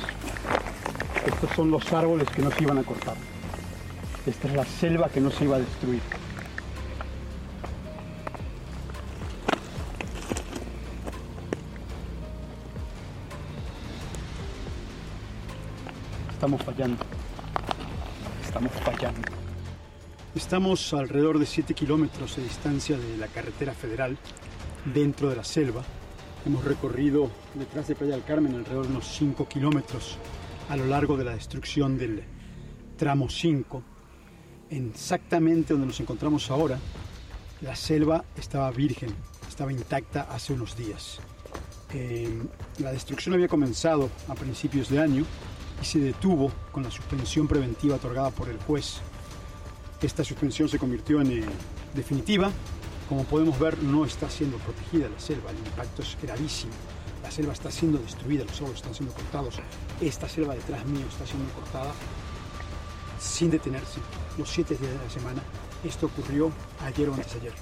Estos 1.26 1.50
son 1.56 1.70
los 1.70 1.90
árboles 1.92 2.28
que 2.28 2.42
no 2.42 2.50
se 2.50 2.62
iban 2.62 2.76
a 2.76 2.82
cortar. 2.82 3.16
Esta 4.26 4.48
es 4.48 4.54
la 4.54 4.64
selva 4.66 5.08
que 5.08 5.20
no 5.20 5.30
se 5.30 5.44
iba 5.44 5.56
a 5.56 5.60
destruir. 5.60 6.02
Estamos 16.40 16.62
fallando. 16.62 17.04
Estamos 18.42 18.72
fallando. 18.82 19.28
Estamos 20.34 20.94
alrededor 20.94 21.38
de 21.38 21.44
7 21.44 21.74
kilómetros 21.74 22.36
de 22.36 22.44
distancia 22.44 22.96
de 22.96 23.18
la 23.18 23.26
carretera 23.26 23.74
federal, 23.74 24.16
dentro 24.86 25.28
de 25.28 25.36
la 25.36 25.44
selva. 25.44 25.82
Hemos 26.46 26.64
recorrido 26.64 27.30
detrás 27.54 27.88
de 27.88 27.94
Playa 27.94 28.14
del 28.14 28.24
Carmen 28.24 28.54
alrededor 28.54 28.86
de 28.86 28.92
unos 28.92 29.06
5 29.18 29.46
kilómetros 29.48 30.16
a 30.70 30.76
lo 30.76 30.86
largo 30.86 31.18
de 31.18 31.24
la 31.24 31.34
destrucción 31.34 31.98
del 31.98 32.24
tramo 32.96 33.28
5. 33.28 33.82
Exactamente 34.70 35.74
donde 35.74 35.88
nos 35.88 36.00
encontramos 36.00 36.50
ahora, 36.50 36.78
la 37.60 37.76
selva 37.76 38.24
estaba 38.34 38.70
virgen, 38.70 39.10
estaba 39.46 39.74
intacta 39.74 40.22
hace 40.22 40.54
unos 40.54 40.74
días. 40.74 41.20
Eh, 41.92 42.30
la 42.78 42.92
destrucción 42.92 43.34
había 43.34 43.48
comenzado 43.48 44.08
a 44.26 44.34
principios 44.34 44.88
de 44.88 45.00
año 45.00 45.26
y 45.80 45.84
se 45.84 45.98
detuvo 45.98 46.52
con 46.72 46.82
la 46.82 46.90
suspensión 46.90 47.48
preventiva 47.48 47.96
otorgada 47.96 48.30
por 48.30 48.48
el 48.48 48.58
juez. 48.58 49.00
Esta 50.02 50.24
suspensión 50.24 50.68
se 50.68 50.78
convirtió 50.78 51.20
en 51.20 51.32
eh, 51.32 51.44
definitiva. 51.94 52.50
Como 53.08 53.24
podemos 53.24 53.58
ver, 53.58 53.82
no 53.82 54.04
está 54.04 54.30
siendo 54.30 54.56
protegida 54.58 55.08
la 55.08 55.18
selva, 55.18 55.50
el 55.50 55.58
impacto 55.58 56.02
es 56.02 56.16
gravísimo. 56.22 56.72
La 57.22 57.30
selva 57.30 57.52
está 57.52 57.70
siendo 57.70 57.98
destruida, 57.98 58.44
los 58.44 58.56
árboles 58.56 58.76
están 58.76 58.94
siendo 58.94 59.14
cortados. 59.14 59.56
Esta 60.00 60.28
selva 60.28 60.54
detrás 60.54 60.86
mío 60.86 61.06
está 61.08 61.26
siendo 61.26 61.52
cortada 61.52 61.92
sin 63.18 63.50
detenerse 63.50 64.00
los 64.38 64.48
siete 64.48 64.74
días 64.76 64.92
de 64.92 65.04
la 65.04 65.10
semana. 65.10 65.42
Esto 65.84 66.06
ocurrió 66.06 66.50
ayer 66.84 67.08
o 67.08 67.14
antes 67.14 67.34
ayer. 67.36 67.52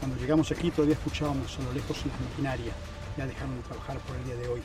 Cuando 0.00 0.16
llegamos 0.18 0.50
aquí 0.50 0.70
todavía 0.70 0.94
escuchábamos 0.94 1.58
a 1.58 1.62
lo 1.62 1.72
lejos 1.72 2.04
las 2.04 2.20
maquinarias. 2.20 2.74
Ya 3.16 3.26
dejaron 3.26 3.56
de 3.56 3.62
trabajar 3.62 3.98
por 4.00 4.16
el 4.16 4.24
día 4.24 4.36
de 4.36 4.48
hoy. 4.48 4.62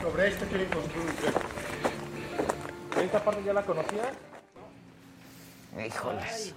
Sobre 0.00 0.28
este 0.28 0.46
quieren 0.46 0.68
construir 0.68 1.06
un 1.06 3.02
¿Esta 3.02 3.24
parte 3.24 3.44
ya 3.44 3.52
la 3.52 3.62
conocía? 3.62 4.12
Híjoles. 5.86 6.54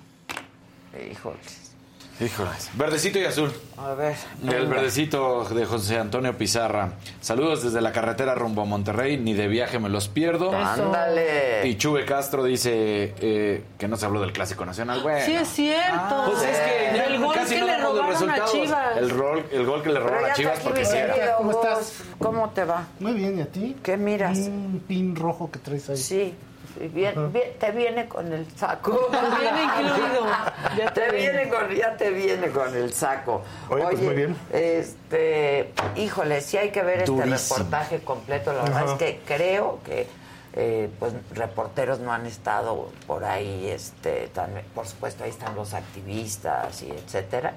Híjoles. 1.11 1.70
Híjoles. 2.19 2.69
Verdecito 2.73 3.19
y 3.19 3.25
azul. 3.25 3.51
A 3.77 3.93
ver. 3.93 4.15
El 4.47 4.67
verdecito 4.67 5.43
de 5.45 5.65
José 5.65 5.97
Antonio 5.97 6.38
Pizarra. 6.38 6.93
Saludos 7.19 7.63
desde 7.63 7.81
la 7.81 7.91
carretera 7.91 8.35
rumbo 8.35 8.61
a 8.61 8.65
Monterrey. 8.65 9.17
Ni 9.17 9.33
de 9.33 9.47
viaje 9.47 9.79
me 9.79 9.89
los 9.89 10.07
pierdo. 10.07 10.55
Ándale. 10.55 11.67
Y 11.67 11.77
Chuve 11.77 12.05
Castro 12.05 12.43
dice 12.43 13.15
eh, 13.19 13.63
que 13.77 13.88
no 13.88 13.97
se 13.97 14.05
habló 14.05 14.21
del 14.21 14.33
Clásico 14.33 14.65
Nacional. 14.65 15.01
Bueno. 15.01 15.25
Sí, 15.25 15.33
es 15.33 15.47
cierto. 15.47 16.25
Pues 16.27 16.43
es 16.43 16.57
que 16.59 16.97
ya 16.97 17.05
el 17.05 17.19
gol 17.19 17.33
casi 17.33 17.55
que 17.55 17.61
no 17.61 17.67
le 17.67 17.77
robaron 17.79 18.29
a. 18.29 18.45
Chivas. 18.45 18.97
El, 18.97 19.09
rol, 19.09 19.45
el 19.51 19.65
gol 19.65 19.81
que 19.81 19.89
le 19.89 19.99
robaron 19.99 20.29
a 20.29 20.33
Chivas 20.33 20.59
porque 20.59 20.85
sí 20.85 20.97
era. 20.97 21.38
¿Cómo 21.38 21.51
estás? 21.51 22.03
¿Cómo 22.19 22.49
te 22.49 22.65
va? 22.65 22.88
Muy 22.99 23.13
bien, 23.13 23.39
¿y 23.39 23.41
a 23.41 23.47
ti? 23.47 23.77
¿Qué 23.81 23.97
miras? 23.97 24.38
Un 24.38 24.83
pin 24.88 25.15
rojo 25.15 25.49
que 25.49 25.59
traes 25.59 25.89
ahí. 25.89 25.97
Sí. 25.97 26.35
Bien, 26.80 27.31
bien, 27.31 27.53
te 27.60 27.72
viene 27.72 28.07
con 28.07 28.31
el 28.31 28.45
saco. 28.57 29.10
Te 29.11 29.41
viene 29.41 29.64
incluido. 29.64 30.26
Ya 30.77 30.93
te, 30.93 31.11
viene 31.11 31.49
con, 31.49 31.69
ya 31.76 31.98
te 31.98 32.10
viene 32.11 32.49
con 32.49 32.76
el 32.76 32.93
saco. 32.93 33.41
Oye, 33.69 33.84
pues 33.84 34.02
muy 34.02 34.15
bien. 34.15 34.35
Este, 34.52 35.72
híjole, 35.95 36.41
sí 36.41 36.57
hay 36.57 36.69
que 36.72 36.81
ver 36.84 37.06
Durísimo. 37.06 37.35
este 37.35 37.53
reportaje 37.56 37.99
completo. 37.99 38.53
La 38.53 38.64
verdad 38.64 38.84
Ajá. 38.84 38.91
es 38.93 38.98
que 38.99 39.19
creo 39.26 39.80
que 39.85 40.07
eh, 40.53 40.89
pues 40.99 41.14
reporteros 41.34 41.99
no 41.99 42.11
han 42.11 42.26
estado 42.26 42.89
por 43.07 43.23
ahí, 43.23 43.68
este, 43.69 44.27
tan- 44.34 44.61
por 44.76 44.85
supuesto 44.88 45.23
ahí 45.23 45.30
están 45.30 45.56
los 45.56 45.73
activistas 45.73 46.81
y 46.84 46.91
etcétera, 46.91 47.53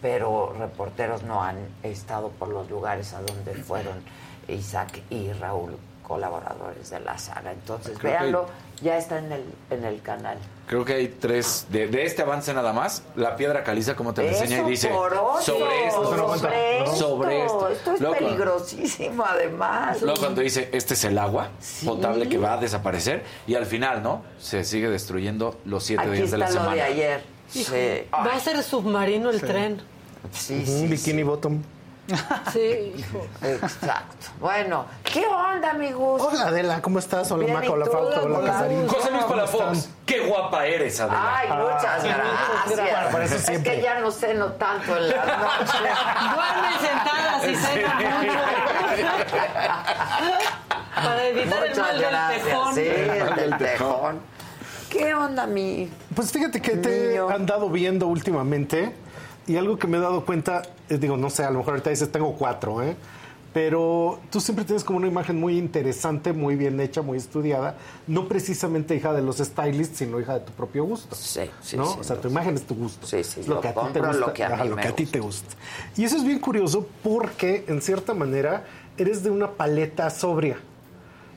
pero 0.00 0.54
reporteros 0.58 1.22
no 1.24 1.42
han 1.42 1.56
estado 1.82 2.30
por 2.30 2.48
los 2.48 2.70
lugares 2.70 3.12
a 3.12 3.20
donde 3.22 3.54
fueron 3.54 4.02
Isaac 4.48 5.02
y 5.10 5.30
Raúl 5.32 5.76
colaboradores 6.08 6.90
de 6.90 7.00
la 7.00 7.16
saga. 7.18 7.52
Entonces, 7.52 7.96
Creo 7.98 8.12
que- 8.12 8.18
véanlo, 8.18 8.46
ya 8.82 8.96
está 8.96 9.18
en 9.18 9.30
el, 9.32 9.44
en 9.70 9.84
el 9.84 10.00
canal. 10.02 10.38
Creo 10.66 10.84
que 10.84 10.94
hay 10.94 11.08
tres. 11.08 11.66
De, 11.70 11.86
de 11.88 12.04
este 12.04 12.22
avance 12.22 12.52
nada 12.54 12.72
más, 12.72 13.02
la 13.16 13.36
piedra 13.36 13.62
caliza, 13.64 13.94
como 13.94 14.12
te 14.14 14.22
lo 14.22 14.28
enseña 14.28 14.60
y 14.60 14.64
dice. 14.70 14.88
poroso, 14.88 15.40
sobre 15.58 15.86
esto. 15.86 16.04
sobre 16.16 16.78
esto. 16.82 16.96
Sobre 16.96 17.44
esto. 17.44 17.68
Esto 17.68 17.92
es 17.94 18.00
Luego, 18.00 18.16
peligrosísimo, 18.16 19.24
además. 19.24 20.02
Luego 20.02 20.18
cuando 20.20 20.40
dice, 20.42 20.68
este 20.72 20.94
es 20.94 21.04
el 21.04 21.18
agua 21.18 21.48
Sí. 21.60 21.86
potable 21.86 22.28
que 22.28 22.38
va 22.38 22.54
a 22.54 22.56
desaparecer. 22.58 23.22
Y 23.46 23.54
al 23.54 23.66
final, 23.66 24.02
¿no? 24.02 24.22
Se 24.38 24.64
sigue 24.64 24.88
destruyendo 24.90 25.58
los 25.64 25.84
siete 25.84 26.02
Aquí 26.02 26.12
días 26.12 26.30
de 26.30 26.38
la 26.38 26.46
lo 26.46 26.52
semana. 26.52 26.74
de 26.74 26.82
ayer. 26.82 27.22
Sí. 27.48 27.64
Va 28.12 28.34
a 28.34 28.40
ser 28.40 28.62
submarino 28.62 29.30
el 29.30 29.40
tren. 29.40 29.80
Sí, 30.32 30.54
Un 30.54 30.66
sí, 30.66 30.86
bikini 30.88 31.22
bottom. 31.22 31.62
Sí, 32.52 32.94
hijo. 32.96 33.26
Exacto. 33.42 34.28
Bueno, 34.40 34.86
¿qué 35.04 35.26
onda, 35.26 35.74
mi 35.74 35.92
Gus? 35.92 36.22
Hola 36.22 36.46
Adela, 36.48 36.80
¿cómo 36.80 36.98
estás? 36.98 37.30
Hola 37.30 37.42
Bien, 37.44 37.52
Maca, 37.54 37.66
¿y 37.66 37.68
hola? 37.68 37.84
Fausto, 37.86 38.22
hola. 38.24 38.40
Casarín. 38.46 38.88
José 38.88 39.10
Luis 39.10 39.22
¿Cómo 39.24 39.34
Palafox, 39.36 39.88
qué 40.06 40.20
guapa 40.20 40.64
eres, 40.66 40.98
Adela. 41.00 41.36
Ay, 41.38 41.48
muchas 41.48 41.84
Ah, 41.84 41.98
gracias. 42.66 43.12
para 43.12 43.24
eso 43.26 43.52
es 43.52 43.60
que 43.62 43.82
ya 43.82 44.00
no 44.00 44.10
ceno 44.10 44.46
tanto 44.52 44.96
en 44.96 45.08
las 45.10 45.26
noches. 45.38 45.80
Duermen 46.34 46.78
sentadas 46.80 47.44
y 47.46 47.54
cenan 47.56 47.96
mucho. 47.96 48.38
Para 50.94 51.26
evitar 51.28 51.62
el 51.62 51.68
Muchas 51.70 51.86
mal 51.86 51.98
del 52.00 52.10
gracias. 52.10 52.44
tejón. 52.44 52.74
Sí, 52.74 52.80
el 52.88 53.34
del 53.36 53.56
tejón. 53.58 54.20
¿Qué 54.90 55.14
onda, 55.14 55.46
mi? 55.46 55.88
Pues 56.14 56.32
fíjate 56.32 56.60
que 56.60 56.76
te 56.76 57.14
he 57.14 57.18
andado 57.18 57.70
viendo 57.70 58.06
últimamente 58.08 58.92
y 59.48 59.56
algo 59.56 59.78
que 59.78 59.86
me 59.86 59.96
he 59.96 60.00
dado 60.00 60.24
cuenta, 60.24 60.62
es, 60.88 61.00
digo, 61.00 61.16
no 61.16 61.30
sé, 61.30 61.42
a 61.44 61.50
lo 61.50 61.58
mejor 61.58 61.74
ahorita 61.74 61.90
dices 61.90 62.12
tengo 62.12 62.34
cuatro, 62.34 62.82
¿eh? 62.82 62.94
Pero 63.54 64.20
tú 64.30 64.40
siempre 64.40 64.64
tienes 64.66 64.84
como 64.84 64.98
una 64.98 65.08
imagen 65.08 65.40
muy 65.40 65.56
interesante, 65.56 66.34
muy 66.34 66.54
bien 66.54 66.78
hecha, 66.80 67.00
muy 67.00 67.16
estudiada, 67.16 67.76
no 68.06 68.28
precisamente 68.28 68.94
hija 68.94 69.12
de 69.14 69.22
los 69.22 69.38
stylists, 69.38 69.98
sino 69.98 70.20
hija 70.20 70.34
de 70.34 70.40
tu 70.40 70.52
propio 70.52 70.84
gusto. 70.84 71.16
Sí, 71.16 71.50
sí, 71.62 71.76
¿no? 71.76 71.86
sí, 71.86 71.96
o 71.98 72.04
sea, 72.04 72.16
tu 72.20 72.28
imagen 72.28 72.54
es 72.56 72.64
tu 72.64 72.74
gusto. 72.74 73.06
Sí, 73.06 73.24
sí, 73.24 73.40
es 73.40 73.48
lo 73.48 73.56
lo 73.56 73.60
que 73.62 73.68
a 73.68 73.74
ti 73.74 73.80
te 73.94 74.00
gusta. 74.00 74.12
lo 74.18 74.32
que 74.34 74.44
a 74.44 74.48
ajá, 74.48 74.64
mí 74.64 74.68
lo 74.70 74.76
me 74.76 74.82
que 74.82 74.88
a 74.88 74.94
ti 74.94 75.06
te 75.06 75.18
gusta. 75.18 75.54
Y 75.96 76.04
eso 76.04 76.18
es 76.18 76.24
bien 76.24 76.38
curioso 76.40 76.86
porque, 77.02 77.64
en 77.68 77.80
cierta 77.80 78.12
manera, 78.12 78.64
eres 78.98 79.22
de 79.22 79.30
una 79.30 79.50
paleta 79.52 80.10
sobria. 80.10 80.58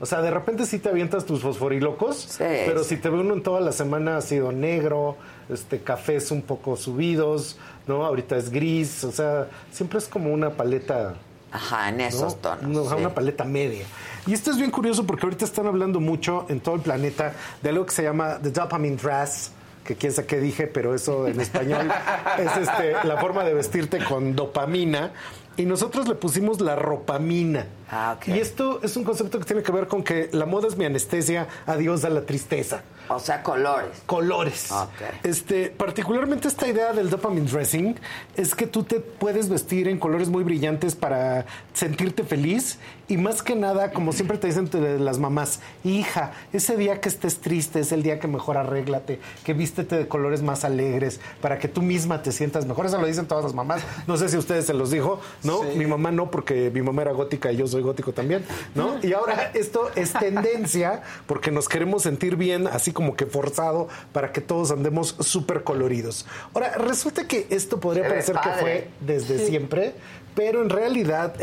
O 0.01 0.05
sea, 0.05 0.21
de 0.21 0.31
repente 0.31 0.65
sí 0.65 0.79
te 0.79 0.89
avientas 0.89 1.25
tus 1.25 1.41
fosforilocos, 1.41 2.17
Sí, 2.17 2.43
pero 2.65 2.83
si 2.83 2.97
te 2.97 3.09
ve 3.09 3.19
uno 3.19 3.35
en 3.35 3.43
toda 3.43 3.61
la 3.61 3.71
semana 3.71 4.17
ha 4.17 4.21
sido 4.21 4.51
negro, 4.51 5.15
este 5.51 5.79
cafés 5.81 6.31
un 6.31 6.41
poco 6.41 6.75
subidos, 6.75 7.57
¿no? 7.87 8.05
Ahorita 8.05 8.37
es 8.37 8.49
gris, 8.49 9.03
o 9.03 9.11
sea, 9.11 9.47
siempre 9.71 9.99
es 9.99 10.07
como 10.07 10.33
una 10.33 10.51
paleta 10.51 11.15
Ajá, 11.51 11.89
en 11.89 11.97
¿no? 11.97 12.03
esos 12.03 12.41
tonos. 12.41 12.63
No, 12.63 12.85
sí. 12.85 12.95
Una 12.97 13.13
paleta 13.13 13.43
media. 13.43 13.85
Y 14.27 14.33
esto 14.33 14.51
es 14.51 14.57
bien 14.57 14.71
curioso 14.71 15.05
porque 15.05 15.25
ahorita 15.25 15.45
están 15.45 15.67
hablando 15.67 15.99
mucho 15.99 16.45
en 16.49 16.59
todo 16.59 16.75
el 16.75 16.81
planeta 16.81 17.33
de 17.61 17.69
algo 17.69 17.85
que 17.85 17.93
se 17.93 18.03
llama 18.03 18.39
The 18.41 18.51
Dopamine 18.51 18.95
Dress, 18.95 19.51
que 19.83 19.95
quién 19.95 20.13
sabe 20.13 20.27
qué 20.27 20.39
dije, 20.39 20.67
pero 20.67 20.93
eso 20.93 21.27
en 21.27 21.41
español 21.41 21.91
es 22.37 22.57
este, 22.57 22.95
la 23.03 23.17
forma 23.17 23.43
de 23.43 23.53
vestirte 23.53 24.03
con 24.03 24.35
dopamina. 24.35 25.11
Y 25.57 25.65
nosotros 25.65 26.07
le 26.07 26.15
pusimos 26.15 26.61
la 26.61 26.77
ropamina. 26.77 27.65
Ah, 27.89 28.15
ok. 28.17 28.29
Y 28.29 28.39
esto 28.39 28.79
es 28.83 28.95
un 28.95 29.03
concepto 29.03 29.37
que 29.37 29.45
tiene 29.45 29.63
que 29.63 29.71
ver 29.71 29.87
con 29.87 30.01
que 30.01 30.29
la 30.31 30.45
moda 30.45 30.67
es 30.67 30.77
mi 30.77 30.85
anestesia, 30.85 31.47
adiós 31.65 32.05
a 32.05 32.09
la 32.09 32.21
tristeza 32.21 32.83
O 33.15 33.19
sea, 33.19 33.43
colores. 33.43 34.01
colores. 34.05 34.71
Ok. 34.71 34.89
Este, 35.23 35.69
particularmente 35.69 36.47
esta 36.47 36.67
idea 36.67 36.93
del 36.93 37.09
dopamine 37.09 37.49
dressing 37.49 37.95
es 38.35 38.55
que 38.55 38.67
tú 38.67 38.83
te 38.83 38.99
puedes 38.99 39.49
vestir 39.49 39.87
en 39.87 39.97
colores 39.97 40.29
muy 40.29 40.43
brillantes 40.43 40.95
para 40.95 41.45
sentirte 41.73 42.23
feliz 42.23 42.79
y 43.07 43.17
más 43.17 43.43
que 43.43 43.55
nada, 43.55 43.91
como 43.91 44.13
siempre 44.13 44.37
te 44.37 44.47
dicen 44.47 44.69
las 45.03 45.19
mamás, 45.19 45.59
hija, 45.83 46.31
ese 46.53 46.77
día 46.77 47.01
que 47.01 47.09
estés 47.09 47.39
triste 47.39 47.81
es 47.81 47.91
el 47.91 48.03
día 48.03 48.19
que 48.19 48.27
mejor 48.27 48.57
arréglate, 48.57 49.19
que 49.43 49.53
vístete 49.53 49.97
de 49.97 50.07
colores 50.07 50.41
más 50.41 50.63
alegres 50.63 51.19
para 51.41 51.59
que 51.59 51.67
tú 51.67 51.81
misma 51.81 52.23
te 52.23 52.31
sientas 52.31 52.65
mejor. 52.65 52.85
Eso 52.85 52.99
lo 52.99 53.07
dicen 53.07 53.25
todas 53.25 53.43
las 53.43 53.53
mamás. 53.53 53.81
No 54.07 54.15
sé 54.15 54.29
si 54.29 54.37
a 54.37 54.39
ustedes 54.39 54.65
se 54.65 54.73
los 54.73 54.91
dijo, 54.91 55.19
¿no? 55.43 55.63
Mi 55.75 55.85
mamá 55.85 56.11
no, 56.11 56.31
porque 56.31 56.71
mi 56.73 56.81
mamá 56.81 57.01
era 57.01 57.11
gótica 57.11 57.51
y 57.51 57.57
yo 57.57 57.67
soy 57.67 57.81
gótico 57.81 58.13
también, 58.13 58.45
¿no? 58.75 58.95
Y 59.01 59.11
ahora 59.11 59.51
esto 59.53 59.89
es 59.95 60.13
tendencia 60.13 61.01
porque 61.27 61.51
nos 61.51 61.67
queremos 61.67 62.03
sentir 62.03 62.35
bien, 62.35 62.67
así 62.67 62.93
como 62.93 63.00
como 63.01 63.15
que 63.15 63.25
forzado 63.25 63.87
para 64.13 64.31
que 64.31 64.41
todos 64.41 64.69
andemos 64.69 65.15
súper 65.21 65.63
coloridos. 65.63 66.27
Ahora, 66.53 66.73
resulta 66.77 67.27
que 67.27 67.47
esto 67.49 67.79
podría 67.79 68.07
parecer 68.07 68.35
que 68.35 68.49
fue 68.59 68.89
desde 68.99 69.43
siempre, 69.47 69.95
pero 70.35 70.61
en 70.61 70.69
realidad 70.69 71.33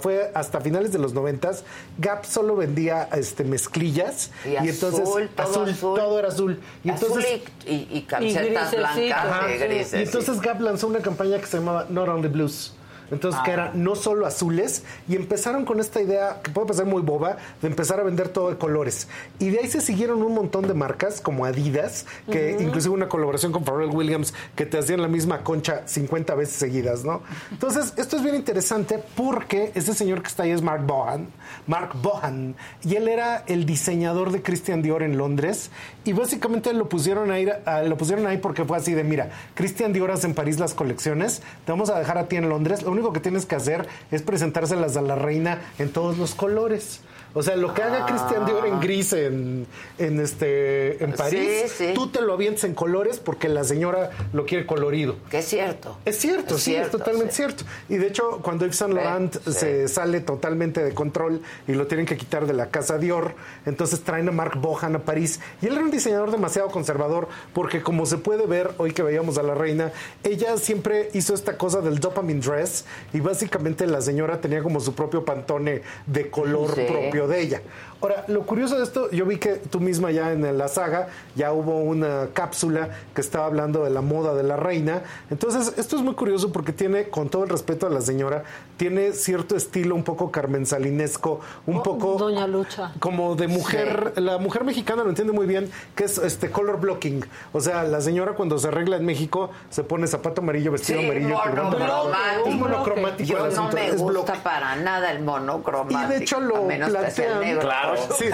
fue 0.00 0.32
hasta 0.34 0.60
finales 0.60 0.90
de 0.90 0.98
los 0.98 1.14
noventas, 1.14 1.62
Gap 1.98 2.24
solo 2.24 2.56
vendía 2.56 3.08
este 3.12 3.44
mezclillas 3.44 4.32
y, 4.44 4.68
entonces 4.68 5.08
azul, 5.36 5.76
todo, 5.78 6.18
era 6.18 6.26
azul. 6.26 6.60
Y 6.82 6.90
entonces 6.90 7.42
y, 7.64 8.02
camisetas 8.02 8.72
blancas 8.72 9.92
y 9.92 9.96
entonces 9.98 10.40
Gap 10.40 10.60
lanzó 10.60 10.88
una 10.88 10.98
campaña 10.98 11.38
que 11.38 11.46
se 11.46 11.58
llamaba 11.58 11.86
Not 11.88 12.08
Only 12.08 12.28
Blues 12.28 12.75
entonces, 13.10 13.40
que 13.42 13.50
ah. 13.50 13.54
eran 13.54 13.84
no 13.84 13.94
solo 13.94 14.26
azules, 14.26 14.84
y 15.08 15.16
empezaron 15.16 15.64
con 15.64 15.80
esta 15.80 16.00
idea, 16.00 16.40
que 16.42 16.50
puede 16.50 16.68
parecer 16.68 16.86
muy 16.86 17.02
boba, 17.02 17.36
de 17.62 17.68
empezar 17.68 18.00
a 18.00 18.02
vender 18.02 18.28
todo 18.28 18.50
de 18.50 18.56
colores. 18.56 19.08
Y 19.38 19.50
de 19.50 19.60
ahí 19.60 19.68
se 19.68 19.80
siguieron 19.80 20.22
un 20.22 20.34
montón 20.34 20.66
de 20.66 20.74
marcas, 20.74 21.20
como 21.20 21.44
Adidas, 21.44 22.06
que 22.30 22.56
inclusive 22.60 22.94
una 22.94 23.08
colaboración 23.08 23.52
con 23.52 23.64
Pharrell 23.64 23.90
Williams, 23.90 24.34
que 24.54 24.66
te 24.66 24.78
hacían 24.78 25.02
la 25.02 25.08
misma 25.08 25.42
concha 25.42 25.82
50 25.86 26.34
veces 26.34 26.56
seguidas, 26.56 27.04
¿no? 27.04 27.22
Entonces, 27.50 27.94
esto 27.96 28.16
es 28.16 28.22
bien 28.22 28.34
interesante 28.34 29.02
porque 29.16 29.72
ese 29.74 29.94
señor 29.94 30.22
que 30.22 30.28
está 30.28 30.44
ahí 30.44 30.50
es 30.50 30.62
Mark 30.62 30.84
Bohan, 30.86 31.28
Mark 31.66 31.90
Bohan, 32.02 32.54
y 32.82 32.96
él 32.96 33.08
era 33.08 33.44
el 33.46 33.66
diseñador 33.66 34.32
de 34.32 34.42
Christian 34.42 34.82
Dior 34.82 35.02
en 35.02 35.16
Londres, 35.16 35.70
y 36.04 36.12
básicamente 36.12 36.72
lo 36.72 36.88
pusieron 36.88 37.30
ahí, 37.30 37.46
lo 37.86 37.96
pusieron 37.96 38.26
ahí 38.26 38.38
porque 38.38 38.64
fue 38.64 38.76
así 38.76 38.94
de, 38.94 39.04
mira, 39.04 39.30
Christian 39.54 39.92
Dior 39.92 40.10
hace 40.10 40.26
en 40.26 40.34
París 40.34 40.58
las 40.58 40.74
colecciones, 40.74 41.42
te 41.64 41.72
vamos 41.72 41.90
a 41.90 41.98
dejar 41.98 42.18
a 42.18 42.28
ti 42.28 42.36
en 42.36 42.48
Londres, 42.48 42.82
único 42.96 43.12
que 43.12 43.20
tienes 43.20 43.46
que 43.46 43.54
hacer 43.54 43.86
es 44.10 44.22
presentárselas 44.22 44.96
a 44.96 45.02
la 45.02 45.14
reina 45.14 45.60
en 45.78 45.92
todos 45.92 46.18
los 46.18 46.34
colores. 46.34 47.00
O 47.38 47.42
sea, 47.42 47.54
lo 47.54 47.74
que 47.74 47.82
haga 47.82 48.06
Cristian 48.06 48.46
Dior 48.46 48.66
en 48.66 48.80
gris 48.80 49.12
en, 49.12 49.66
en, 49.98 50.20
este, 50.20 51.04
en 51.04 51.12
París, 51.12 51.76
tú 51.94 52.06
te 52.08 52.22
lo 52.22 52.32
avientes 52.32 52.64
en 52.64 52.72
colores 52.72 53.18
porque 53.18 53.50
la 53.50 53.62
señora 53.62 54.10
lo 54.32 54.46
quiere 54.46 54.64
colorido. 54.64 55.16
Que 55.30 55.40
es 55.40 55.44
cierto. 55.44 55.98
Es 56.06 56.16
cierto, 56.16 56.56
sí, 56.56 56.74
es 56.74 56.90
totalmente 56.90 57.34
cierto. 57.34 57.64
Y 57.90 57.96
de 57.96 58.06
hecho, 58.06 58.40
cuando 58.40 58.64
Yves 58.64 58.76
Saint 58.76 58.94
Laurent 58.94 59.36
se 59.50 59.86
sale 59.86 60.20
totalmente 60.20 60.82
de 60.82 60.94
control 60.94 61.42
y 61.68 61.74
lo 61.74 61.86
tienen 61.86 62.06
que 62.06 62.16
quitar 62.16 62.46
de 62.46 62.54
la 62.54 62.70
casa 62.70 62.96
Dior, 62.96 63.34
entonces 63.66 64.00
traen 64.00 64.30
a 64.30 64.32
Mark 64.32 64.58
Bohan 64.58 64.96
a 64.96 65.00
París. 65.00 65.38
Y 65.60 65.66
él 65.66 65.74
era 65.74 65.82
un 65.82 65.90
diseñador 65.90 66.30
demasiado 66.30 66.70
conservador 66.70 67.28
porque 67.52 67.82
como 67.82 68.06
se 68.06 68.16
puede 68.16 68.46
ver 68.46 68.70
hoy 68.78 68.92
que 68.92 69.02
veíamos 69.02 69.36
a 69.36 69.42
la 69.42 69.54
reina, 69.54 69.92
ella 70.24 70.56
siempre 70.56 71.10
hizo 71.12 71.34
esta 71.34 71.58
cosa 71.58 71.82
del 71.82 71.98
dopamine 71.98 72.40
dress 72.40 72.86
y 73.12 73.20
básicamente 73.20 73.86
la 73.86 74.00
señora 74.00 74.40
tenía 74.40 74.62
como 74.62 74.80
su 74.80 74.94
propio 74.94 75.22
pantone 75.26 75.82
de 76.06 76.30
color 76.30 76.74
propio 76.74 77.25
de 77.26 77.40
ella. 77.40 77.62
Ahora, 78.00 78.24
lo 78.28 78.42
curioso 78.42 78.76
de 78.76 78.84
esto, 78.84 79.10
yo 79.10 79.24
vi 79.24 79.38
que 79.38 79.54
tú 79.54 79.80
misma 79.80 80.10
ya 80.10 80.32
en 80.32 80.58
la 80.58 80.68
saga 80.68 81.08
ya 81.34 81.52
hubo 81.52 81.80
una 81.80 82.28
cápsula 82.32 82.90
que 83.14 83.20
estaba 83.20 83.46
hablando 83.46 83.84
de 83.84 83.90
la 83.90 84.02
moda 84.02 84.34
de 84.34 84.42
la 84.42 84.56
reina. 84.56 85.02
Entonces, 85.30 85.74
esto 85.78 85.96
es 85.96 86.02
muy 86.02 86.14
curioso 86.14 86.52
porque 86.52 86.72
tiene, 86.72 87.08
con 87.08 87.30
todo 87.30 87.44
el 87.44 87.50
respeto 87.50 87.86
a 87.86 87.90
la 87.90 88.02
señora, 88.02 88.44
tiene 88.76 89.12
cierto 89.12 89.56
estilo 89.56 89.94
un 89.94 90.04
poco 90.04 90.30
Carmen 90.30 90.66
Salinesco, 90.66 91.40
un 91.66 91.78
oh, 91.78 91.82
poco... 91.82 92.18
Doña 92.18 92.46
Lucha. 92.46 92.92
Como 92.98 93.34
de 93.34 93.48
mujer, 93.48 94.12
la 94.16 94.38
mujer 94.38 94.64
mexicana 94.64 95.02
lo 95.02 95.08
entiende 95.08 95.32
muy 95.32 95.46
bien, 95.46 95.70
que 95.94 96.04
es 96.04 96.18
este 96.18 96.50
color 96.50 96.78
blocking. 96.78 97.24
O 97.52 97.60
sea, 97.60 97.84
la 97.84 98.02
señora 98.02 98.34
cuando 98.34 98.58
se 98.58 98.68
arregla 98.68 98.96
en 98.96 99.06
México 99.06 99.50
se 99.70 99.84
pone 99.84 100.06
zapato 100.06 100.42
amarillo, 100.42 100.72
vestido 100.72 101.00
amarillo. 101.00 101.28
Monocromático. 101.28 102.48
Es 102.48 102.54
monocromático. 102.54 103.28
Yo 103.28 103.46
no 103.48 103.70
me 103.70 103.92
gusta 103.92 104.34
para 104.42 104.76
nada 104.76 105.10
el 105.12 105.22
monocromático. 105.22 106.00
Y 106.02 106.06
de 106.06 106.16
hecho 106.18 106.40
lo 106.40 106.66
plantean... 106.66 107.58
Claro. 107.58 107.85
Sí, 108.18 108.24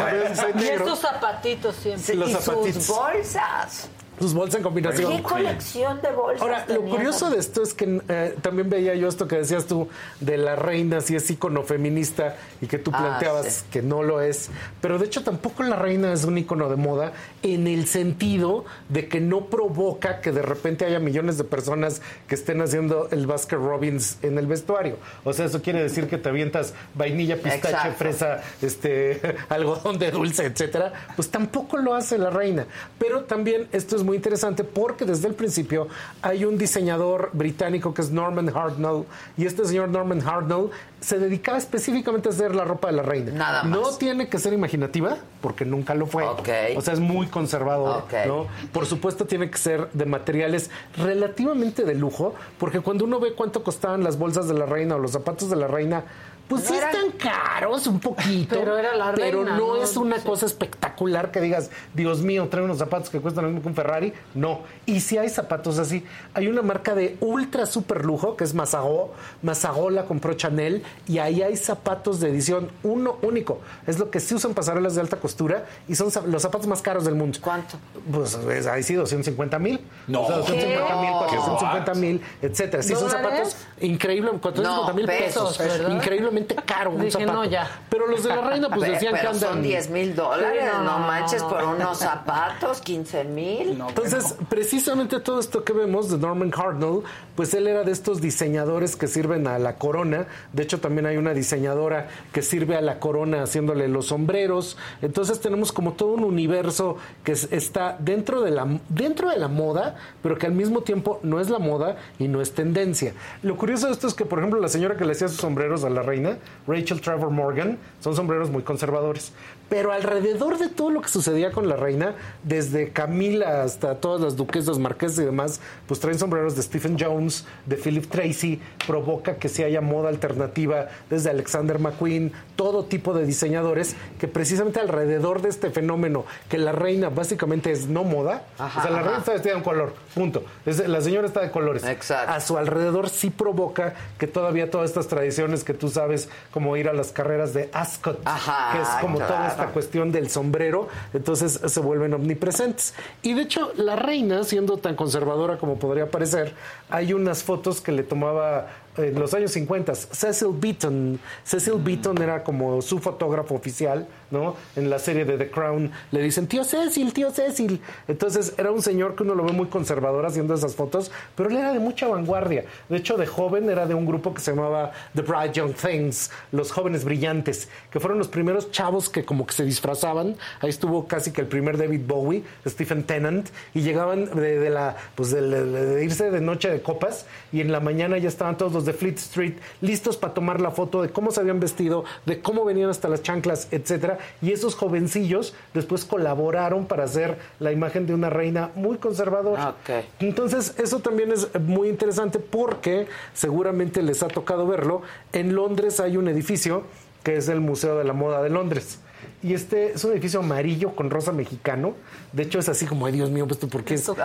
y 0.59 0.65
estos 0.69 1.01
zapatitos 1.01 1.77
siempre. 1.77 2.15
y 2.15 2.73
sus 2.73 2.87
bolsas 2.89 3.89
sus 4.23 4.35
bolsas 4.35 4.59
en 4.59 4.63
combinación. 4.63 5.17
¿Qué 5.17 5.23
colección 5.23 6.01
de 6.01 6.13
bolsas? 6.13 6.43
Ahora, 6.43 6.65
lo 6.69 6.83
curioso 6.83 7.29
de 7.29 7.39
esto 7.39 7.61
es 7.61 7.75
que 7.75 8.01
eh, 8.09 8.37
también 8.41 8.71
veía 8.71 8.95
yo 8.95 9.09
esto 9.09 9.27
que 9.27 9.37
decías 9.37 9.67
tú 9.67 9.89
de 10.21 10.37
la 10.37 10.55
reina, 10.55 11.01
si 11.01 11.17
es 11.17 11.29
ícono 11.29 11.65
feminista 11.65 12.37
y 12.61 12.69
que 12.69 12.79
tú 12.79 12.93
ah, 12.95 12.99
planteabas 12.99 13.65
que 13.73 13.83
no 13.83 14.05
lo 14.05 14.21
es. 14.21 14.51
Pero 14.81 15.01
de 15.01 15.07
hecho, 15.07 15.25
tampoco 15.25 15.65
la 15.65 15.75
reina 15.75 16.13
es 16.13 16.23
un 16.23 16.39
ícono 16.39 16.69
de 16.69 16.77
moda 16.77 17.13
en 17.43 17.67
el 17.67 17.89
sentido 17.89 18.65
de 18.89 19.09
que 19.09 19.19
no 19.19 19.47
provoca 19.47 20.21
que 20.21 20.31
de 20.31 20.43
repente 20.43 20.85
haya 20.85 21.01
millones 21.01 21.37
de 21.37 21.43
personas 21.43 22.01
que 22.29 22.37
estén 22.37 22.61
haciendo 22.61 23.09
el 23.11 23.27
Basket 23.27 23.57
Robbins 23.57 24.19
en 24.23 24.39
el 24.39 24.47
vestuario. 24.47 24.99
O 25.25 25.33
sea, 25.33 25.47
eso 25.47 25.63
quiere 25.63 25.83
decir 25.83 26.07
que 26.07 26.17
te 26.17 26.29
avientas 26.29 26.75
vainilla, 26.95 27.43
pistache, 27.43 27.91
fresa, 27.91 28.41
este, 28.61 29.21
algodón 29.49 29.99
de 29.99 30.13
dulce, 30.13 30.45
etcétera. 30.45 30.93
Pues 31.17 31.29
tampoco 31.29 31.77
lo 31.77 31.97
hace 31.97 32.19
la 32.19 32.31
reina. 32.31 32.67
Pero 33.01 33.25
también 33.25 33.67
esto 33.73 33.97
es 33.97 34.05
muy 34.13 34.19
interesante 34.19 34.63
porque 34.63 35.07
desde 35.07 35.27
el 35.27 35.35
principio 35.35 35.89
hay 36.21 36.45
un 36.45 36.59
diseñador 36.59 37.31
británico 37.33 37.95
que 37.95 38.03
es 38.03 38.11
Norman 38.11 38.51
Hartnell 38.55 39.07
y 39.39 39.47
este 39.47 39.65
señor 39.65 39.89
Norman 39.89 40.21
Hartnell 40.21 40.69
se 41.01 41.19
dedicaba 41.19 41.57
específicamente 41.57 42.29
a 42.29 42.33
hacer 42.33 42.55
la 42.55 42.65
ropa 42.65 42.89
de 42.89 42.93
la 42.93 43.03
reina. 43.03 43.33
Nada 43.33 43.63
más. 43.63 43.73
No 43.73 43.97
tiene 43.97 44.29
que 44.29 44.39
ser 44.39 44.53
imaginativa 44.53 45.17
porque 45.41 45.65
nunca 45.65 45.95
lo 45.95 46.05
fue. 46.05 46.25
O 46.25 46.83
sea, 46.83 46.93
es 46.93 47.01
muy 47.01 47.27
conservador. 47.29 48.05
¿no? 48.27 48.49
Por 48.71 48.85
supuesto 48.85 49.25
tiene 49.25 49.51
que 49.51 49.57
ser 49.57 49.89
de 49.95 50.05
materiales 50.05 50.71
relativamente 50.99 51.85
de 51.85 51.95
lujo 51.95 52.35
porque 52.59 52.81
cuando 52.81 53.07
uno 53.07 53.19
ve 53.19 53.33
cuánto 53.33 53.65
costaban 53.65 54.05
las 54.05 54.19
bolsas 54.19 54.47
de 54.47 54.53
la 54.53 54.67
reina 54.67 54.97
o 54.97 54.99
los 54.99 55.13
zapatos 55.13 55.49
de 55.49 55.57
la 55.57 55.69
reina 55.69 56.05
pues 56.49 56.65
sí 56.65 56.75
están 56.75 57.11
caros 57.13 57.87
un 57.87 57.99
poquito. 57.99 58.57
Pero 58.57 58.77
era 58.77 58.95
la 58.95 59.13
Pero 59.15 59.45
no, 59.45 59.83
es 59.83 59.97
una 59.97 60.19
cosa 60.19 60.47
espectacular 60.47 61.31
que 61.31 61.41
digas, 61.41 61.71
Dios 61.95 62.21
mío, 62.21 62.49
trae 62.51 62.65
unos 62.65 62.79
zapatos 62.79 63.09
que 63.11 63.21
cuestan 63.21 63.45
lo 63.45 63.51
mismo 63.51 63.63
que 63.63 63.69
un 63.69 63.75
Ferrari. 63.75 64.13
No. 64.35 64.61
Y 64.85 65.01
si 65.01 65.19
hay 65.19 65.29
zapatos 65.29 65.79
así. 65.79 66.05
Hay 66.35 66.49
una 66.49 66.63
marca 66.63 66.95
de 66.95 67.17
ultra 67.21 67.67
super 67.67 68.05
lujo 68.05 68.37
que 68.37 68.45
es 68.45 68.55
Masagó. 68.55 69.15
Masagó 69.43 69.91
la 69.91 70.05
compró 70.05 70.35
Chanel 70.35 70.83
y 71.07 71.19
ahí 71.19 71.43
hay 71.43 71.57
zapatos 71.57 72.21
de 72.21 72.29
edición 72.29 72.71
uno 72.83 73.17
único. 73.23 73.61
Es 73.87 73.99
lo 73.99 74.11
que 74.11 74.21
sí 74.21 74.35
usan 74.35 74.55
pasarelas 74.55 74.95
de 74.95 75.01
alta 75.01 75.19
costura 75.19 75.67
y 75.89 75.95
son 75.95 76.11
los 76.27 76.43
zapatos 76.43 76.67
más 76.67 76.83
caros 76.83 77.05
del 77.05 77.15
mundo. 77.15 77.39
¿Cuánto? 77.41 77.77
Pues 78.13 78.37
ahí 78.67 78.83
sí, 78.83 78.95
250 78.95 79.59
mil. 79.59 79.81
No. 80.07 80.23
O 80.23 80.27
sea, 80.27 80.37
250 80.39 80.97
mil, 81.01 81.13
450 81.13 81.95
mil, 81.95 82.21
etcétera. 82.43 82.83
Sí, 82.83 82.95
son 82.95 83.11
zapatos 83.11 83.57
increíbles, 83.81 84.33
450 84.41 84.93
mil 84.93 85.07
pesos. 85.07 85.57
pesos 85.57 85.91
increíblemente 85.91 86.42
caro 86.65 86.91
un 86.91 87.11
zapato. 87.11 87.43
Pero 87.91 88.07
los 88.07 88.23
de 88.23 88.29
la 88.31 88.41
reina 88.43 88.69
pues 88.69 88.91
decían 88.91 89.15
que 89.15 89.21
andan... 89.21 89.39
son 89.39 89.63
10 89.63 89.91
mil 89.91 90.15
dólares, 90.15 90.65
no, 90.85 90.99
manches, 90.99 91.43
por 91.43 91.63
unos 91.65 91.99
zapatos, 91.99 92.81
15 92.81 93.25
mil. 93.25 93.81
Entonces, 93.89 94.35
precisamente 94.49 95.21
todo 95.21 95.41
esto 95.41 95.65
que 95.65 95.73
vemos 95.73 96.11
de 96.11 96.19
Norman 96.19 96.51
Cardinal, 96.51 97.03
pues 97.35 97.55
él 97.55 97.67
era 97.67 97.85
de 97.85 97.93
estos 97.93 98.21
diseñadores 98.21 98.97
que 98.97 99.07
sirven 99.07 99.47
a 99.47 99.59
la 99.59 99.77
corona. 99.77 100.27
De 100.53 100.63
hecho, 100.63 100.81
también 100.81 101.07
hay 101.07 101.17
una 101.17 101.35
diseñadora 101.35 102.09
que 102.33 102.43
sirve 102.43 102.77
a 102.77 102.81
la 102.81 102.99
corona 102.99 103.43
haciéndole 103.43 103.89
los 103.89 104.07
sombreros. 104.07 104.77
Entonces 105.01 105.41
tenemos 105.41 105.73
como 105.73 105.93
todo 105.93 106.13
un 106.13 106.25
universo 106.25 106.97
que 107.25 107.33
está 107.33 107.97
dentro 107.99 108.43
de 108.43 108.51
la, 108.51 108.67
dentro 108.89 109.31
de 109.31 109.39
la 109.39 109.49
moda, 109.49 109.97
pero 110.23 110.39
que 110.39 110.47
al 110.47 110.53
mismo 110.53 110.83
tiempo 110.83 111.21
no 111.23 111.41
es 111.41 111.51
la 111.51 111.59
moda 111.59 111.97
y 112.19 112.29
no 112.29 112.41
es 112.41 112.53
tendencia. 112.53 113.15
Lo 113.43 113.57
curioso 113.57 113.87
de 113.87 113.93
esto 113.93 114.07
es 114.07 114.15
que, 114.15 114.25
por 114.25 114.39
ejemplo, 114.39 114.61
la 114.61 114.69
señora 114.69 114.97
que 114.97 115.05
le 115.05 115.13
hacía 115.13 115.29
sus 115.29 115.39
sombreros 115.39 115.85
a 115.85 115.91
la 115.91 116.03
reina, 116.03 116.22
Rachel 116.67 117.01
Trevor 117.01 117.31
Morgan, 117.31 117.79
son 118.01 118.15
sombreros 118.15 118.51
muy 118.51 118.63
conservadores. 118.63 119.33
Pero 119.73 119.91
alrededor 119.91 120.59
de 120.59 120.69
todo 120.69 120.91
lo 120.91 121.01
que 121.01 121.09
sucedía 121.09 121.51
con 121.51 121.67
la 121.67 121.77
reina, 121.77 122.15
desde 122.43 122.91
Camila 122.91 123.63
hasta 123.63 123.95
todas 123.95 124.21
las 124.21 124.37
duquesas, 124.37 124.79
marquesas 124.79 125.21
y 125.21 125.25
demás, 125.25 125.63
pues 125.87 125.99
traen 125.99 126.19
sombreros 126.19 126.55
de 126.57 126.63
Stephen 126.63 126.99
Jones, 127.01 127.47
de 127.65 127.77
Philip 127.77 128.07
Tracy, 128.07 128.61
provoca 128.87 129.37
que 129.37 129.49
se 129.49 129.65
haya 129.65 129.81
moda 129.81 130.11
alternativa 130.11 130.89
desde 131.09 131.31
Alexander 131.31 131.79
McQueen, 131.79 132.33
todo 132.55 132.85
tipo 132.85 133.15
de 133.15 133.25
diseñadores 133.25 133.97
que 134.21 134.29
precisamente 134.29 134.79
alrededor 134.79 135.41
de 135.41 135.49
este 135.49 135.71
fenómeno, 135.71 136.27
que 136.51 136.59
la 136.59 136.73
reina 136.73 137.09
básicamente 137.09 137.73
es 137.73 137.87
no 137.87 138.05
moda, 138.05 138.45
o 138.59 138.83
sea, 138.83 138.91
la 138.91 139.01
reina 139.01 139.21
está 139.21 139.33
vestida 139.33 139.55
en 139.55 139.63
color, 139.63 139.95
punto. 140.15 140.45
la 140.67 141.01
señora 141.01 141.27
está 141.27 141.41
de 141.41 141.51
colores. 141.51 141.83
A 142.29 142.41
su 142.41 142.59
alrededor 142.59 143.09
sí 143.09 143.31
provoca 143.31 143.95
que 144.19 144.27
todavía 144.27 144.71
todas 144.71 144.91
estas 144.91 145.09
tradiciones 145.09 145.65
que 145.65 145.73
tú 145.73 145.89
sabes, 145.89 146.29
como 146.53 146.77
ir 146.77 146.91
a 146.91 146.93
las 146.93 147.11
carreras 147.11 147.55
de 147.55 147.71
Ascot, 147.73 148.23
que 148.23 148.83
es 148.83 148.89
como 149.01 149.17
todo 149.17 149.62
esta 149.63 149.73
cuestión 149.73 150.11
del 150.11 150.29
sombrero, 150.29 150.89
entonces 151.15 151.61
se 151.65 151.81
vuelven 151.81 152.15
omnipresentes. 152.15 152.95
Y 153.23 153.35
de 153.35 153.43
hecho, 153.43 153.73
la 153.77 153.95
reina, 153.97 154.43
siendo 154.43 154.79
tan 154.79 154.97
conservadora 154.97 155.59
como 155.59 155.79
podría 155.79 156.11
parecer, 156.11 156.55
hay 156.91 157.13
unas 157.13 157.45
fotos 157.45 157.81
que 157.81 157.93
le 157.93 158.03
tomaba 158.03 158.69
en 158.97 159.19
los 159.19 159.33
años 159.35 159.53
50, 159.53 159.95
Cecil 159.95 160.49
Beaton. 160.53 161.21
Cecil 161.45 161.75
Beaton 161.79 162.21
era 162.21 162.43
como 162.43 162.83
su 162.83 162.99
fotógrafo 162.99 163.55
oficial, 163.55 164.07
¿no? 164.33 164.57
En 164.75 164.91
la 164.91 164.99
serie 164.99 165.25
de 165.25 165.39
The 165.39 165.51
Crown 165.51 165.93
le 166.11 166.23
dicen, 166.23 166.49
tío 166.49 166.65
Cecil, 166.65 167.13
tío 167.13 167.31
Cecil. 167.31 167.81
Entonces 168.09 168.55
era 168.59 168.73
un 168.73 168.83
señor 168.83 169.15
que 169.15 169.23
uno 169.23 169.37
lo 169.37 169.45
ve 169.45 169.53
muy 169.53 169.67
conservador 169.67 170.27
haciendo 170.27 170.55
esas 170.55 170.75
fotos, 170.75 171.13
pero 171.37 171.49
él 171.49 171.57
era 171.57 171.73
de 171.73 171.79
mucha 171.79 172.09
vanguardia. 172.09 172.65
De 172.89 172.97
hecho, 172.97 173.17
de 173.17 173.27
joven 173.27 173.71
era 173.71 173.87
de 173.87 173.95
un 173.95 174.07
grupo 174.07 174.35
que 174.35 174.41
se 174.41 174.53
llamaba 174.53 174.93
The 175.15 175.23
Bright 175.23 175.53
Young 175.53 175.75
Things, 175.75 176.31
los 176.51 176.73
jóvenes 176.73 177.05
brillantes, 177.05 177.69
que 177.91 178.01
fueron 178.01 178.19
los 178.19 178.29
primeros 178.29 178.71
chavos 178.73 179.09
que 179.09 179.25
como 179.25 179.47
que 179.47 179.53
se 179.53 179.65
disfrazaban. 179.65 180.37
Ahí 180.61 180.71
estuvo 180.71 181.07
casi 181.07 181.31
que 181.31 181.43
el 181.43 181.47
primer 181.47 181.77
David 181.77 182.03
Bowie, 182.07 182.43
Stephen 182.67 183.05
Tennant, 183.05 183.49
y 183.75 183.83
llegaban 183.83 184.25
de, 184.35 184.71
la, 184.71 184.97
pues 185.15 185.31
de 185.31 186.03
irse 186.03 186.31
de 186.31 186.41
noche 186.41 186.71
de 186.71 186.81
copas 186.83 187.27
y 187.53 187.61
en 187.61 187.71
la 187.71 187.81
mañana 187.81 188.19
ya 188.19 188.29
estaban 188.29 188.57
todos 188.57 188.73
los 188.73 188.85
de 188.85 188.93
Fleet 188.93 189.17
Street 189.17 189.55
listos 189.81 190.17
para 190.17 190.35
tomar 190.35 190.61
la 190.61 190.71
foto 190.71 191.03
de 191.03 191.11
cómo 191.11 191.31
se 191.31 191.41
habían 191.41 191.61
vestido, 191.61 192.05
de 192.25 192.41
cómo 192.41 192.65
venían 192.65 192.91
hasta 192.91 193.09
las 193.09 193.23
chanclas, 193.23 193.69
etcétera. 193.71 194.19
Y 194.41 194.53
esos 194.53 194.75
jovencillos 194.75 195.55
después 195.75 196.05
colaboraron 196.05 196.87
para 196.87 197.05
hacer 197.05 197.39
la 197.59 197.73
imagen 197.73 198.07
de 198.07 198.15
una 198.15 198.31
reina 198.31 198.71
muy 198.75 198.99
conservadora. 198.99 199.75
Entonces, 200.21 200.75
eso 200.79 201.01
también 201.01 201.33
es 201.33 201.49
muy 201.61 201.89
interesante 201.89 202.39
porque 202.39 203.07
seguramente 203.35 204.03
les 204.03 204.23
ha 204.23 204.29
tocado 204.29 204.67
verlo. 204.67 205.03
En 205.33 205.55
Londres 205.55 206.01
hay 206.01 206.17
un 206.17 206.29
edificio 206.29 206.85
que 207.23 207.37
es 207.37 207.49
el 207.49 207.61
Museo 207.61 207.97
de 207.99 208.05
la 208.05 208.13
Moda 208.13 208.43
de 208.43 208.51
Londres. 208.51 208.99
Y 209.43 209.55
este 209.55 209.93
es 209.93 210.05
un 210.05 210.13
edificio 210.13 210.41
amarillo 210.41 210.95
con 210.95 211.11
rosa 211.11 211.33
mexicano. 211.33 211.95
De 212.33 212.45
hecho, 212.45 212.61
es 212.61 212.69
así 212.69 212.87
como, 212.87 213.07
ay 213.07 213.13
Dios 213.13 213.31
mío, 213.31 213.47
pues, 213.47 213.59
¿por 213.59 213.83
qué, 213.83 213.99
¿por 213.99 214.17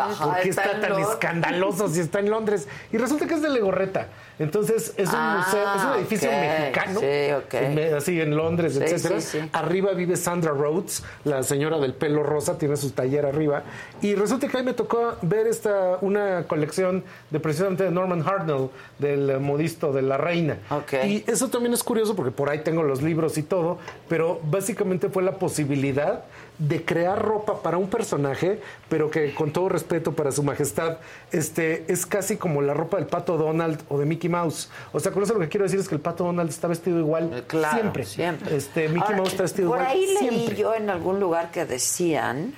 qué 0.42 0.50
está, 0.50 0.80
tan 0.80 1.00
escandaloso 1.00 1.88
si 1.90 2.02
está 2.02 2.20
en 2.20 2.30
Londres? 2.30 2.68
Y 2.92 2.98
resulta 2.98 3.26
que 3.26 3.34
es 3.34 3.42
de 3.42 3.50
Legorreta. 3.50 4.08
Entonces, 4.40 4.94
es 4.98 5.10
un 5.10 5.16
ah, 5.16 5.44
museo, 5.44 5.76
es 5.76 5.84
un 5.84 5.94
edificio 6.00 6.30
mexicano. 6.30 7.98
así 7.98 8.22
en 8.22 8.38
Londres, 8.38 8.78
etcétera. 8.78 9.50
Arriba 9.54 9.94
vive 9.94 10.16
Sandra 10.16 10.52
Rhodes, 10.52 11.04
la 11.24 11.42
señora 11.42 11.80
del 11.80 11.96
pelo 11.96 12.22
rosa, 12.22 12.58
tiene 12.60 12.78
su 12.78 12.92
taller 12.92 13.26
arriba. 13.26 13.64
Y 14.02 14.14
resulta 14.14 14.48
que 14.48 14.58
ahí 14.58 14.64
me 14.64 14.74
tocó 14.74 15.16
ver 15.24 15.48
esta, 15.48 15.98
una 16.02 16.44
colección 16.48 17.04
de 17.32 17.40
precisamente 17.40 17.84
de 17.84 17.92
Norman 17.92 18.22
Hartnell, 18.22 18.70
del 19.00 19.40
modisto 19.40 19.92
de 19.92 20.04
la 20.04 20.18
reina. 20.18 20.58
Y 21.04 21.24
eso 21.26 21.50
también 21.50 21.74
es 21.74 21.84
curioso 21.84 22.16
porque 22.16 22.32
por 22.32 22.50
ahí 22.50 22.60
tengo 22.60 22.84
los 22.84 23.02
libros 23.02 23.38
y 23.40 23.44
todo, 23.44 23.80
pero 24.08 24.40
básicamente 24.44 25.07
fue 25.10 25.24
la 25.24 25.34
posibilidad 25.34 26.24
de 26.58 26.84
crear 26.84 27.22
ropa 27.22 27.62
para 27.62 27.78
un 27.78 27.88
personaje, 27.88 28.60
pero 28.90 29.12
que 29.12 29.34
con 29.34 29.52
todo 29.52 29.70
respeto 29.70 30.14
para 30.14 30.32
su 30.32 30.42
majestad, 30.44 30.98
este 31.32 31.92
es 31.92 32.06
casi 32.06 32.38
como 32.38 32.62
la 32.62 32.74
ropa 32.74 32.98
del 32.98 33.06
pato 33.06 33.38
Donald 33.38 33.82
o 33.90 34.00
de 34.00 34.06
Mickey 34.06 34.30
Mouse. 34.30 34.70
O 34.92 35.00
sea, 35.00 35.12
con 35.12 35.24
eso 35.24 35.34
lo 35.34 35.40
que 35.40 35.50
quiero 35.50 35.66
decir 35.66 35.80
es 35.80 35.88
que 35.88 35.96
el 35.96 36.02
pato 36.02 36.24
Donald 36.24 36.50
está 36.50 36.68
vestido 36.68 37.00
igual 37.00 37.32
eh, 37.34 37.44
siempre. 37.72 38.06
siempre. 38.06 38.56
Este 38.56 38.90
Mickey 38.90 39.16
Mouse 39.16 39.32
está 39.32 39.44
vestido 39.44 39.70
por 39.70 39.80
igual. 39.80 39.96
Por 39.96 39.98
ahí 39.98 40.30
leí 40.30 40.56
yo 40.56 40.74
en 40.74 40.90
algún 40.90 41.20
lugar 41.20 41.52
que 41.52 41.66
decían 41.66 42.54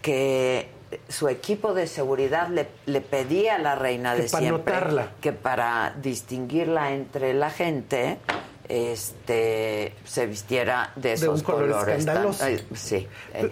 que 0.00 0.68
su 1.08 1.28
equipo 1.28 1.74
de 1.74 1.86
seguridad 1.86 2.48
le, 2.48 3.00
pedía 3.00 3.56
a 3.56 3.58
la 3.58 3.74
reina 3.74 4.14
de 4.14 4.24
para 4.24 4.42
siempre 4.42 4.76
que 5.20 5.32
para 5.32 5.94
distinguirla 6.00 6.92
entre 6.92 7.34
la 7.34 7.50
gente 7.50 8.18
este 8.68 9.94
se 10.04 10.26
vistiera 10.26 10.92
de 10.96 11.14
esos 11.14 11.42
colores. 11.42 12.06
sí. 12.74 13.06
Eh, 13.34 13.50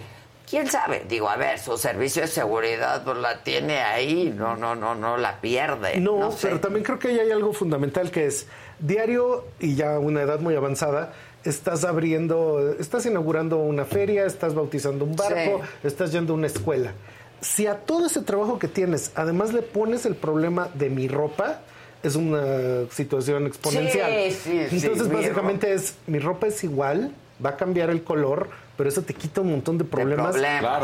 ¿Quién 0.49 0.69
sabe? 0.69 1.05
Digo, 1.09 1.29
a 1.29 1.37
ver, 1.37 1.59
su 1.59 1.77
servicio 1.77 2.23
de 2.23 2.29
seguridad 2.29 3.03
pues 3.03 3.19
la 3.19 3.43
tiene 3.43 3.79
ahí, 3.79 4.33
no, 4.37 4.57
no, 4.57 4.77
no, 4.77 4.95
no 4.95 5.17
la 5.17 5.41
pierde. 5.41 5.99
No, 5.99 6.31
pero 6.41 6.61
también 6.61 6.85
creo 6.85 7.01
que 7.01 7.09
hay 7.09 7.31
algo 7.33 7.53
fundamental 7.53 8.13
que 8.13 8.27
es 8.27 8.47
diario 8.79 9.45
y 9.59 9.75
ya 9.75 9.99
una 9.99 10.23
edad 10.23 10.39
muy 10.39 10.55
avanzada, 10.55 11.13
estás 11.43 11.85
abriendo, 11.85 12.77
estás 12.79 13.07
inaugurando 13.07 13.59
una 13.59 13.85
feria, 13.85 14.25
estás 14.25 14.55
bautizando 14.55 15.05
un 15.05 15.17
barco, 15.17 15.63
estás 15.83 16.13
yendo 16.13 16.33
a 16.33 16.37
una 16.37 16.47
escuela. 16.47 16.93
Si 17.41 17.67
a 17.67 17.81
todo 17.81 18.07
ese 18.07 18.23
trabajo 18.23 18.61
que 18.61 18.69
tienes, 18.69 19.11
además 19.17 19.53
le 19.53 19.63
pones 19.63 20.07
el 20.07 20.15
problema 20.15 20.69
de 20.75 20.91
mi 20.91 21.09
ropa, 21.09 21.61
es 22.07 22.17
una 22.17 22.91
situación 22.91 23.47
exponencial. 23.47 24.11
Entonces, 24.13 25.13
básicamente 25.13 25.73
es, 25.73 25.95
mi 26.07 26.19
ropa 26.19 26.47
es 26.47 26.63
igual, 26.65 27.13
va 27.45 27.51
a 27.51 27.57
cambiar 27.57 27.91
el 27.91 28.03
color, 28.03 28.49
pero 28.77 28.89
eso 28.89 29.03
te 29.03 29.15
quita 29.15 29.41
un 29.41 29.51
montón 29.51 29.79
de 29.79 29.85
problemas, 29.85 30.37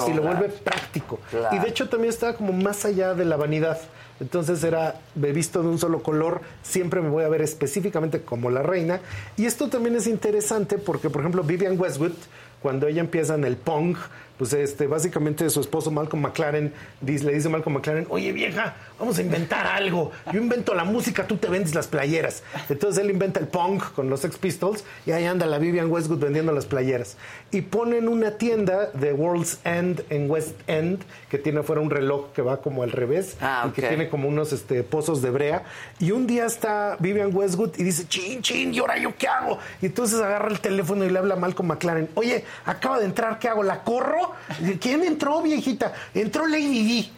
y 0.09 0.13
lo 0.13 0.23
vuelve 0.23 0.49
práctico. 0.49 1.21
Y 1.53 1.59
de 1.59 1.69
hecho 1.69 1.89
también 1.89 2.13
estaba 2.13 2.35
como 2.35 2.53
más 2.53 2.85
allá 2.85 3.15
de 3.15 3.25
la 3.25 3.37
vanidad. 3.37 3.79
Entonces 4.21 4.63
era, 4.63 5.01
he 5.21 5.33
visto 5.33 5.63
de 5.63 5.69
un 5.69 5.79
solo 5.79 6.03
color, 6.03 6.43
siempre 6.63 7.01
me 7.01 7.09
voy 7.09 7.25
a 7.25 7.29
ver 7.29 7.43
específicamente 7.43 8.23
como 8.23 8.51
la 8.51 8.63
reina. 8.63 9.01
Y 9.37 9.47
esto 9.47 9.69
también 9.69 9.97
es 9.97 10.07
interesante 10.07 10.79
porque, 10.79 11.11
por 11.11 11.23
ejemplo, 11.23 11.43
Vivian 11.43 11.79
Westwood, 11.79 12.13
cuando 12.61 12.87
ella 12.87 13.01
empieza 13.01 13.35
en 13.35 13.45
el 13.45 13.57
punk, 13.57 13.99
pues 14.43 14.55
este, 14.55 14.89
básicamente 14.89 15.49
su 15.51 15.61
esposo 15.61 15.93
Malcolm 15.93 16.21
McLaren 16.21 16.73
dice, 17.01 17.25
le 17.27 17.33
dice 17.33 17.47
a 17.47 17.51
Malcolm 17.53 17.77
McLaren, 17.77 18.09
oye 18.11 18.33
vieja, 18.33 18.75
vamos 18.99 19.17
a 19.19 19.23
inventar 19.23 19.69
algo. 19.69 20.11
Yo 20.33 20.41
invento 20.41 20.75
la 20.75 20.83
música, 20.83 21.29
tú 21.29 21.37
te 21.37 21.47
vendes 21.47 21.77
las 21.77 21.87
playeras. 21.87 22.43
Entonces 22.69 23.05
él 23.05 23.13
inventa 23.13 23.39
el 23.39 23.47
punk 23.47 23.93
con 23.93 24.11
los 24.11 24.19
Sex 24.19 24.39
Pistols 24.39 24.83
y 25.07 25.13
ahí 25.13 25.27
anda 25.27 25.47
la 25.47 25.59
Vivian 25.59 25.89
Westwood 25.89 26.19
vendiendo 26.19 26.51
las 26.51 26.67
playeras. 26.67 27.17
Y 27.53 27.61
ponen 27.61 28.09
una 28.09 28.33
tienda 28.33 28.87
de 28.95 29.13
World's 29.13 29.61
End 29.63 30.03
en 30.11 30.29
West 30.29 30.59
End 30.67 31.05
que 31.31 31.39
tiene 31.39 31.61
afuera 31.61 31.81
un 31.81 31.91
reloj 31.91 32.33
que 32.33 32.43
va 32.43 32.61
como 32.63 32.83
al 32.83 32.91
revés 32.91 33.37
ah, 33.41 33.67
y 33.69 33.71
que 33.71 33.83
tiene 33.83 34.09
como 34.09 34.29
unos 34.29 34.53
este, 34.53 34.83
pozos 34.83 35.23
de 35.23 35.31
brea. 35.31 35.63
Y 36.01 36.11
un 36.11 36.27
día 36.27 36.47
está 36.47 36.97
Vivian 36.99 37.31
Westwood 37.33 37.79
y 37.79 37.85
dice, 37.85 38.09
chin, 38.09 38.43
chin, 38.43 38.75
¿y 38.75 38.81
ahora 38.81 38.99
yo 38.99 39.17
qué 39.17 39.29
hago? 39.29 39.61
Y 39.81 39.87
entonces 39.87 40.19
agarra 40.19 40.49
el 40.49 40.59
teléfono 40.59 41.05
y 41.05 41.11
le 41.11 41.19
habla 41.21 41.35
a 41.35 41.39
Malcolm 41.39 41.69
McLaren, 41.69 42.09
oye, 42.17 42.45
acaba 42.65 42.99
de 42.99 43.05
entrar, 43.05 43.39
¿qué 43.39 43.47
hago? 43.47 43.63
¿La 43.63 43.85
corro? 43.85 44.32
¿Quién 44.81 45.03
entró, 45.05 45.43
viejita? 45.43 45.93
Entró 46.15 46.47
Lady 46.47 47.03
D. 47.03 47.11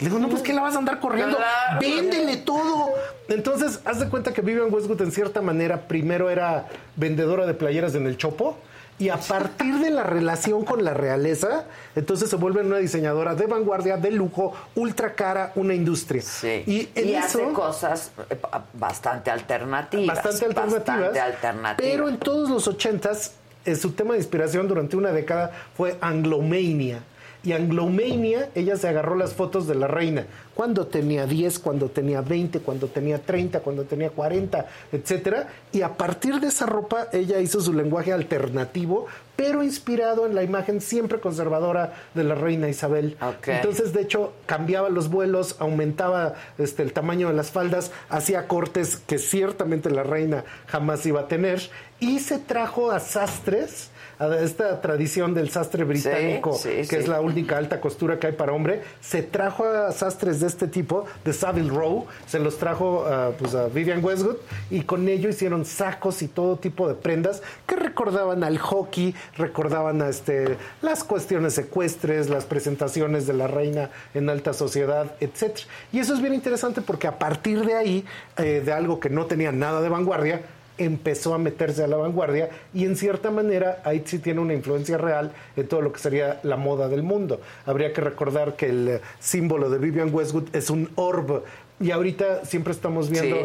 Le 0.00 0.06
digo, 0.08 0.18
no, 0.18 0.28
pues 0.28 0.42
que 0.42 0.52
la 0.52 0.62
vas 0.62 0.74
a 0.74 0.78
andar 0.78 0.98
corriendo. 0.98 1.38
Véndele 1.80 2.38
todo. 2.38 2.90
Entonces, 3.28 3.80
haz 3.84 4.00
de 4.00 4.08
cuenta 4.08 4.32
que 4.32 4.42
Vivian 4.42 4.72
Westwood, 4.72 5.00
en 5.02 5.12
cierta 5.12 5.40
manera, 5.40 5.86
primero 5.86 6.30
era 6.30 6.66
vendedora 6.96 7.46
de 7.46 7.54
playeras 7.54 7.94
en 7.94 8.06
el 8.06 8.16
Chopo. 8.16 8.58
Y 8.96 9.08
a 9.08 9.16
partir 9.16 9.78
de 9.78 9.90
la 9.90 10.04
relación 10.04 10.64
con 10.64 10.84
la 10.84 10.94
realeza, 10.94 11.64
entonces 11.96 12.30
se 12.30 12.36
vuelve 12.36 12.60
una 12.60 12.76
diseñadora 12.76 13.34
de 13.34 13.46
vanguardia, 13.46 13.96
de 13.96 14.12
lujo, 14.12 14.54
ultra 14.76 15.14
cara, 15.14 15.50
una 15.56 15.74
industria. 15.74 16.22
Sí. 16.22 16.62
Y, 16.94 17.14
hace 17.14 17.42
cosas 17.52 18.12
eh, 18.30 18.38
bastante 18.72 19.32
alternativas. 19.32 20.22
Bastante 20.22 20.44
alternativas. 20.44 20.84
Bastante 20.84 21.20
alternativas. 21.20 21.92
Pero 21.92 22.08
en 22.08 22.18
todos 22.18 22.48
los 22.48 22.68
ochentas 22.68 23.32
su 23.76 23.92
tema 23.92 24.12
de 24.12 24.18
inspiración 24.20 24.68
durante 24.68 24.96
una 24.96 25.12
década 25.12 25.50
fue 25.76 25.96
Anglomania. 26.00 27.02
Y 27.44 27.52
Anglomania, 27.52 28.48
ella 28.54 28.76
se 28.76 28.88
agarró 28.88 29.16
las 29.16 29.34
fotos 29.34 29.66
de 29.66 29.74
la 29.74 29.86
reina. 29.86 30.26
Cuando 30.54 30.86
tenía 30.86 31.26
10, 31.26 31.58
cuando 31.58 31.90
tenía 31.90 32.22
20, 32.22 32.60
cuando 32.60 32.86
tenía 32.88 33.18
30, 33.18 33.60
cuando 33.60 33.84
tenía 33.84 34.10
40, 34.10 34.66
etcétera. 34.92 35.48
Y 35.70 35.82
a 35.82 35.94
partir 35.94 36.40
de 36.40 36.46
esa 36.46 36.64
ropa, 36.64 37.08
ella 37.12 37.40
hizo 37.40 37.60
su 37.60 37.74
lenguaje 37.74 38.12
alternativo, 38.12 39.06
pero 39.36 39.62
inspirado 39.62 40.26
en 40.26 40.34
la 40.34 40.42
imagen 40.42 40.80
siempre 40.80 41.20
conservadora 41.20 41.92
de 42.14 42.24
la 42.24 42.34
reina 42.34 42.68
Isabel. 42.68 43.16
Entonces, 43.46 43.92
de 43.92 44.02
hecho, 44.02 44.32
cambiaba 44.46 44.88
los 44.88 45.10
vuelos, 45.10 45.56
aumentaba 45.58 46.34
este, 46.56 46.82
el 46.82 46.92
tamaño 46.92 47.28
de 47.28 47.34
las 47.34 47.50
faldas, 47.50 47.90
hacía 48.08 48.48
cortes 48.48 48.96
que 48.96 49.18
ciertamente 49.18 49.90
la 49.90 50.02
reina 50.02 50.44
jamás 50.66 51.04
iba 51.04 51.22
a 51.22 51.28
tener. 51.28 51.60
Y 52.00 52.20
se 52.20 52.38
trajo 52.38 52.90
a 52.90 53.00
sastres 53.00 53.90
a 54.18 54.36
esta 54.36 54.80
tradición 54.80 55.34
del 55.34 55.50
sastre 55.50 55.84
británico, 55.84 56.58
que 56.62 56.80
es 56.80 57.08
la 57.08 57.20
única 57.20 57.56
alta 57.56 57.80
costura 57.80 58.18
que 58.18 58.28
hay 58.28 58.32
para 58.32 58.52
hombre, 58.52 58.82
se 59.00 59.22
trajo 59.22 59.64
a 59.64 59.92
sastres 59.92 60.40
de 60.40 60.46
este 60.46 60.68
tipo, 60.68 61.04
de 61.24 61.32
Savile 61.32 61.70
Row, 61.70 62.06
se 62.26 62.38
los 62.38 62.58
trajo 62.58 63.04
pues, 63.38 63.54
a 63.54 63.66
Vivian 63.68 64.04
Westwood 64.04 64.36
y 64.70 64.82
con 64.82 65.08
ello 65.08 65.28
hicieron 65.28 65.64
sacos 65.64 66.22
y 66.22 66.28
todo 66.28 66.56
tipo 66.56 66.88
de 66.88 66.94
prendas 66.94 67.42
que 67.66 67.76
recordaban 67.76 68.44
al 68.44 68.58
hockey, 68.58 69.14
recordaban 69.36 70.02
a 70.02 70.08
este, 70.08 70.56
las 70.82 71.04
cuestiones 71.04 71.56
ecuestres, 71.58 72.28
las 72.28 72.44
presentaciones 72.44 73.26
de 73.26 73.34
la 73.34 73.46
reina 73.46 73.90
en 74.14 74.30
alta 74.30 74.52
sociedad, 74.52 75.14
etc. 75.20 75.58
Y 75.92 75.98
eso 75.98 76.14
es 76.14 76.20
bien 76.20 76.34
interesante 76.34 76.80
porque 76.80 77.06
a 77.06 77.18
partir 77.18 77.64
de 77.64 77.74
ahí, 77.74 78.04
eh, 78.36 78.62
de 78.64 78.72
algo 78.72 79.00
que 79.00 79.10
no 79.10 79.26
tenía 79.26 79.52
nada 79.52 79.80
de 79.80 79.88
vanguardia, 79.88 80.42
empezó 80.78 81.34
a 81.34 81.38
meterse 81.38 81.84
a 81.84 81.86
la 81.86 81.96
vanguardia 81.96 82.50
y 82.72 82.84
en 82.84 82.96
cierta 82.96 83.30
manera 83.30 83.82
sí 84.04 84.18
tiene 84.18 84.40
una 84.40 84.54
influencia 84.54 84.98
real 84.98 85.32
en 85.56 85.68
todo 85.68 85.80
lo 85.80 85.92
que 85.92 86.00
sería 86.00 86.40
la 86.42 86.56
moda 86.56 86.88
del 86.88 87.02
mundo. 87.02 87.40
Habría 87.66 87.92
que 87.92 88.00
recordar 88.00 88.56
que 88.56 88.66
el 88.66 89.00
símbolo 89.20 89.70
de 89.70 89.78
Vivian 89.78 90.12
Westwood 90.12 90.54
es 90.54 90.70
un 90.70 90.90
orb 90.96 91.42
y 91.80 91.90
ahorita 91.90 92.44
siempre 92.44 92.72
estamos 92.72 93.10
viendo 93.10 93.36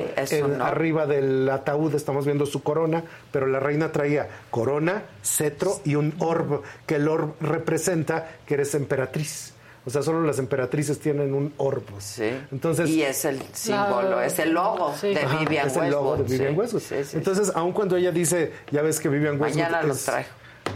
arriba 0.63 1.07
del 1.07 1.49
ataúd, 1.49 1.95
estamos 1.95 2.25
viendo 2.25 2.45
su 2.45 2.61
corona, 2.61 3.03
pero 3.31 3.47
la 3.47 3.59
reina 3.59 3.91
traía 3.91 4.27
corona, 4.51 5.03
cetro 5.23 5.81
y 5.83 5.95
un 5.95 6.13
orb, 6.19 6.61
que 6.85 6.95
el 6.95 7.07
orb 7.07 7.33
representa 7.41 8.29
que 8.45 8.53
eres 8.53 8.75
emperatriz. 8.75 9.53
O 9.89 9.91
sea, 9.91 10.03
solo 10.03 10.21
las 10.21 10.37
emperatrices 10.37 10.99
tienen 10.99 11.33
un 11.33 11.51
orbo. 11.57 11.99
Sí. 11.99 12.29
Entonces, 12.51 12.87
y 12.91 13.01
es 13.01 13.25
el 13.25 13.41
símbolo, 13.53 14.21
es 14.21 14.37
el 14.37 14.51
logo 14.51 14.93
de 15.01 15.25
Vivian 15.39 15.65
es 15.65 15.75
el 15.77 15.89
logo 15.89 16.17
de 16.17 16.23
Vivian 16.25 16.55
Westwood. 16.55 16.83
Entonces, 17.13 17.51
aun 17.55 17.71
cuando 17.71 17.97
ella 17.97 18.11
dice, 18.11 18.53
ya 18.69 18.83
ves 18.83 18.99
que 18.99 19.09
Vivian 19.09 19.41
Westwood 19.41 19.63
Mañana 19.63 19.81
los 19.81 20.05
traigo. 20.05 20.29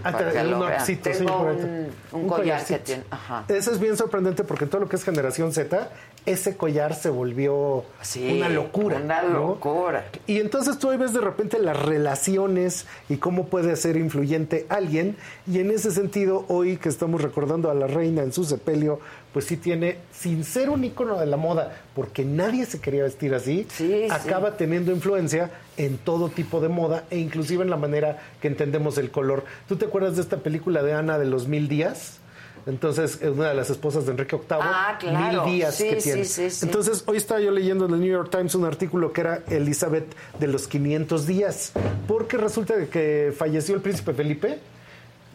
Ah, 0.03 0.09
un, 0.17 0.97
Tengo 0.97 1.41
un, 1.43 1.91
un, 2.11 2.27
collar 2.27 2.65
que 2.65 2.79
tiene. 2.79 3.03
Ajá. 3.11 3.45
Eso 3.49 3.71
es 3.71 3.79
bien 3.79 3.95
sorprendente 3.95 4.43
porque 4.43 4.63
en 4.63 4.71
todo 4.71 4.81
lo 4.81 4.89
que 4.89 4.95
es 4.95 5.03
generación 5.03 5.53
Z, 5.53 5.91
ese 6.25 6.55
collar 6.55 6.95
se 6.95 7.09
volvió 7.09 7.83
una 8.15 8.49
locura. 8.49 8.97
Una 8.97 9.23
locura. 9.23 10.05
Y 10.27 10.39
entonces 10.39 10.77
tú 10.79 10.89
ahí 10.89 10.97
ves 10.97 11.13
de 11.13 11.21
repente 11.21 11.59
las 11.59 11.77
relaciones 11.77 12.85
y 13.09 13.17
cómo 13.17 13.47
puede 13.47 13.75
ser 13.75 13.97
influyente 13.97 14.65
alguien. 14.69 15.17
Y 15.45 15.59
en 15.59 15.71
ese 15.71 15.91
sentido, 15.91 16.45
hoy 16.47 16.77
que 16.77 16.89
estamos 16.89 17.21
recordando 17.21 17.69
a 17.69 17.73
la 17.73 17.87
reina 17.87 18.23
en 18.23 18.31
su 18.31 18.45
sepelio, 18.45 18.99
pues 19.33 19.45
sí 19.45 19.57
tiene, 19.57 19.97
sin 20.11 20.43
ser 20.43 20.69
un 20.69 20.83
ícono 20.83 21.19
de 21.19 21.25
la 21.25 21.37
moda, 21.37 21.81
porque 21.95 22.23
nadie 22.23 22.65
se 22.65 22.79
quería 22.79 23.03
vestir 23.03 23.33
así, 23.33 23.67
acaba 24.11 24.55
teniendo 24.55 24.91
influencia 24.91 25.51
en 25.75 25.97
todo 25.97 26.29
tipo 26.29 26.61
de 26.61 26.69
moda 26.69 27.05
e 27.09 27.17
inclusive 27.17 27.63
en 27.63 27.69
la 27.69 27.77
manera 27.77 28.19
que 28.41 28.47
entendemos 28.47 28.97
el 28.97 29.11
color. 29.11 29.43
¿Tú 29.67 29.75
te 29.75 29.85
acuerdas 29.85 30.15
de 30.15 30.21
esta 30.21 30.37
película 30.37 30.83
de 30.83 30.93
Ana 30.93 31.17
de 31.17 31.25
los 31.25 31.47
mil 31.47 31.67
días? 31.67 32.19
Entonces, 32.65 33.19
es 33.21 33.29
una 33.29 33.49
de 33.49 33.55
las 33.55 33.69
esposas 33.69 34.05
de 34.05 34.11
Enrique 34.11 34.35
VIII. 34.35 34.45
Ah, 34.61 34.97
claro. 34.99 35.45
Mil 35.45 35.55
días 35.55 35.77
que 35.77 35.95
tiene. 35.97 36.25
Entonces, 36.61 37.03
hoy 37.05 37.17
estaba 37.17 37.41
yo 37.41 37.51
leyendo 37.51 37.85
en 37.85 37.93
el 37.93 37.99
New 37.99 38.11
York 38.11 38.29
Times 38.31 38.55
un 38.55 38.65
artículo 38.65 39.11
que 39.11 39.21
era 39.21 39.41
Elizabeth 39.49 40.15
de 40.39 40.47
los 40.47 40.67
500 40.67 41.27
días, 41.27 41.73
porque 42.07 42.37
resulta 42.37 42.75
que 42.85 43.33
falleció 43.37 43.75
el 43.75 43.81
príncipe 43.81 44.13
Felipe. 44.13 44.59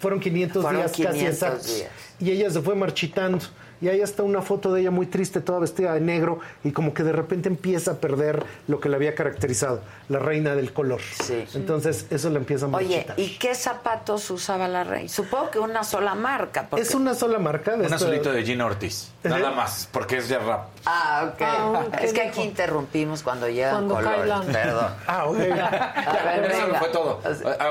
Fueron 0.00 0.20
500 0.20 0.70
días 0.70 0.92
casi 1.02 1.26
exactos. 1.26 1.84
Y 2.20 2.30
ella 2.30 2.50
se 2.50 2.62
fue 2.62 2.74
marchitando 2.74 3.40
y 3.80 3.88
ahí 3.88 4.00
está 4.00 4.22
una 4.22 4.42
foto 4.42 4.72
de 4.72 4.80
ella 4.80 4.90
muy 4.90 5.06
triste, 5.06 5.40
toda 5.40 5.60
vestida 5.60 5.94
de 5.94 6.00
negro 6.00 6.40
y 6.64 6.72
como 6.72 6.92
que 6.94 7.02
de 7.02 7.12
repente 7.12 7.48
empieza 7.48 7.92
a 7.92 7.94
perder 7.94 8.44
lo 8.66 8.80
que 8.80 8.88
la 8.88 8.96
había 8.96 9.14
caracterizado, 9.14 9.80
la 10.08 10.18
reina 10.18 10.54
del 10.54 10.72
color. 10.72 11.00
Sí. 11.00 11.44
Entonces 11.54 12.06
eso 12.10 12.30
le 12.30 12.38
empieza 12.38 12.66
a 12.66 12.68
marchitar. 12.68 13.14
Oye, 13.16 13.22
¿y 13.22 13.38
qué 13.38 13.54
zapatos 13.54 14.30
usaba 14.30 14.68
la 14.68 14.84
reina? 14.84 15.08
Supongo 15.08 15.50
que 15.50 15.58
una 15.58 15.84
sola 15.84 16.14
marca. 16.14 16.68
Es 16.76 16.94
una 16.94 17.14
sola 17.14 17.38
marca. 17.38 17.76
De 17.76 17.86
un 17.86 17.98
solito 17.98 18.32
de 18.32 18.42
Gina 18.42 18.66
Ortiz. 18.66 19.12
Nada 19.22 19.50
más, 19.52 19.88
porque 19.92 20.18
es 20.18 20.28
de 20.28 20.38
rap. 20.38 20.68
Ah, 20.84 21.30
ok. 21.32 21.42
Ah, 21.42 21.84
es 22.02 22.12
que 22.12 22.22
aquí 22.22 22.42
interrumpimos 22.42 23.22
cuando 23.22 23.48
llega 23.48 23.72
cuando 23.72 23.94
color. 23.94 24.44
Perdón. 24.52 24.88
Ah, 25.06 25.26
ok. 25.26 25.38
eso 25.38 26.74
fue 26.78 26.88
todo. 26.88 27.20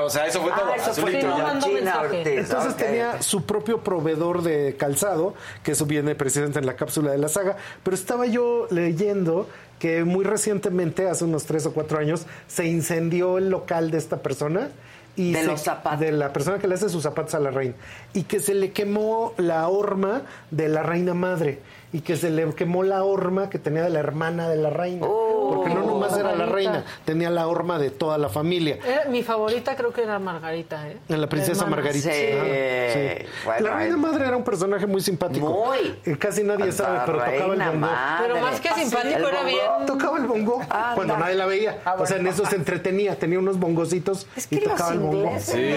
O 0.04 0.10
sea, 0.10 0.26
eso 0.26 0.42
fue 0.42 0.52
ah, 0.52 0.56
todo. 0.58 0.74
Eso 0.74 0.94
fue 0.94 1.12
Gina 1.12 2.00
Ortiz. 2.00 2.26
Entonces 2.26 2.76
tenía 2.76 3.22
su 3.22 3.44
propio 3.44 3.82
proveedor 3.82 4.42
de 4.42 4.76
calzado, 4.76 5.34
que 5.62 5.74
subía 5.74 5.97
viene 6.02 6.14
presidente 6.14 6.58
en 6.58 6.66
la 6.66 6.76
cápsula 6.76 7.12
de 7.12 7.18
la 7.18 7.28
saga, 7.28 7.56
pero 7.82 7.94
estaba 7.94 8.26
yo 8.26 8.66
leyendo 8.70 9.48
que 9.78 10.04
muy 10.04 10.24
recientemente, 10.24 11.08
hace 11.08 11.24
unos 11.24 11.44
tres 11.44 11.66
o 11.66 11.72
cuatro 11.72 11.98
años, 11.98 12.26
se 12.46 12.66
incendió 12.66 13.38
el 13.38 13.50
local 13.50 13.90
de 13.90 13.98
esta 13.98 14.18
persona. 14.22 14.70
Y 15.16 15.32
de 15.32 15.44
los 15.44 15.62
zapatos. 15.62 16.00
De 16.00 16.12
la 16.12 16.32
persona 16.32 16.58
que 16.58 16.68
le 16.68 16.74
hace 16.74 16.88
sus 16.88 17.02
zapatos 17.02 17.34
a 17.34 17.40
la 17.40 17.50
reina. 17.50 17.74
Y 18.12 18.22
que 18.22 18.40
se 18.40 18.54
le 18.54 18.72
quemó 18.72 19.34
la 19.36 19.68
horma 19.68 20.22
de 20.50 20.68
la 20.68 20.82
reina 20.82 21.14
madre 21.14 21.58
y 21.92 22.00
que 22.00 22.16
se 22.16 22.30
le 22.30 22.52
quemó 22.54 22.82
la 22.82 23.04
horma 23.04 23.48
que 23.48 23.58
tenía 23.58 23.82
de 23.82 23.90
la 23.90 23.98
hermana 23.98 24.48
de 24.48 24.56
la 24.56 24.70
reina. 24.70 25.06
porque 25.06 25.74
no 25.74 25.84
nomás 25.84 26.16
era 26.16 26.34
la 26.34 26.46
reina, 26.46 26.84
tenía 27.04 27.30
la 27.30 27.46
horma 27.46 27.78
de 27.78 27.90
toda 27.90 28.18
la 28.18 28.28
familia. 28.28 28.78
mi 29.08 29.22
favorita 29.22 29.76
creo 29.76 29.92
que 29.92 30.02
era 30.02 30.18
Margarita, 30.18 30.88
¿eh? 30.88 30.98
La 31.08 31.28
princesa 31.28 31.66
Margarita. 31.66 32.10
Sí. 32.12 33.62
la 33.62 33.76
reina 33.76 33.96
madre 33.96 34.26
era 34.26 34.36
un 34.36 34.44
personaje 34.44 34.86
muy 34.86 35.00
simpático. 35.00 35.48
Muy. 35.48 35.98
Eh, 36.04 36.16
casi 36.18 36.42
nadie 36.42 36.72
sabe, 36.72 37.00
pero 37.06 37.18
tocaba 37.18 37.54
el 37.54 37.62
bongo. 37.62 37.88
Pero 38.22 38.40
más 38.40 38.60
que 38.60 38.68
simpático 38.74 39.28
era 39.28 39.44
bien. 39.44 39.86
Tocaba 39.86 40.18
el 40.18 40.26
bongo 40.26 40.60
cuando 40.94 41.16
nadie 41.16 41.34
la 41.34 41.46
veía. 41.46 41.78
Ah, 41.84 41.96
o 41.98 42.06
sea, 42.06 42.18
en 42.18 42.26
eso 42.26 42.44
se 42.46 42.56
entretenía. 42.56 43.18
Tenía 43.18 43.38
unos 43.38 43.58
bongocitos 43.58 44.26
y 44.50 44.58
tocaba 44.58 44.92
el 44.92 45.00
bongo. 45.00 45.36
Sí, 45.38 45.72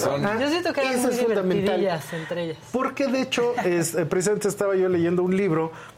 son... 0.00 0.22
Yo 0.38 0.48
siento 0.48 0.72
que 0.72 0.80
eran 0.80 1.46
muy 1.46 1.58
entre 1.58 2.42
ellas. 2.44 2.58
Porque 2.72 3.06
de 3.06 3.22
hecho, 3.22 3.54
es, 3.64 3.94
eh, 3.94 4.04
precisamente 4.06 4.48
estaba 4.48 4.74
yo 4.74 4.88
leyendo 4.88 5.22
un 5.22 5.36
libro 5.36 5.53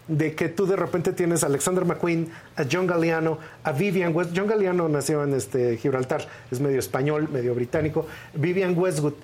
de 0.09 0.35
que 0.35 0.49
tú 0.49 0.67
de 0.67 0.77
repente 0.77 1.13
tienes 1.13 1.43
a 1.43 1.47
Alexander 1.47 1.85
McQueen, 1.85 2.29
a 2.57 2.65
John 2.71 2.87
Galliano, 2.87 3.39
a 3.65 3.73
Vivian 3.73 4.15
West. 4.15 4.33
John 4.35 4.47
Galliano 4.47 4.89
nació 4.89 5.25
en 5.25 5.35
este 5.35 5.77
Gibraltar, 5.79 6.27
es 6.51 6.61
medio 6.61 6.79
español, 6.79 7.29
medio 7.31 7.55
británico. 7.55 8.07
Vivian 8.35 8.79
Westwood 8.79 9.15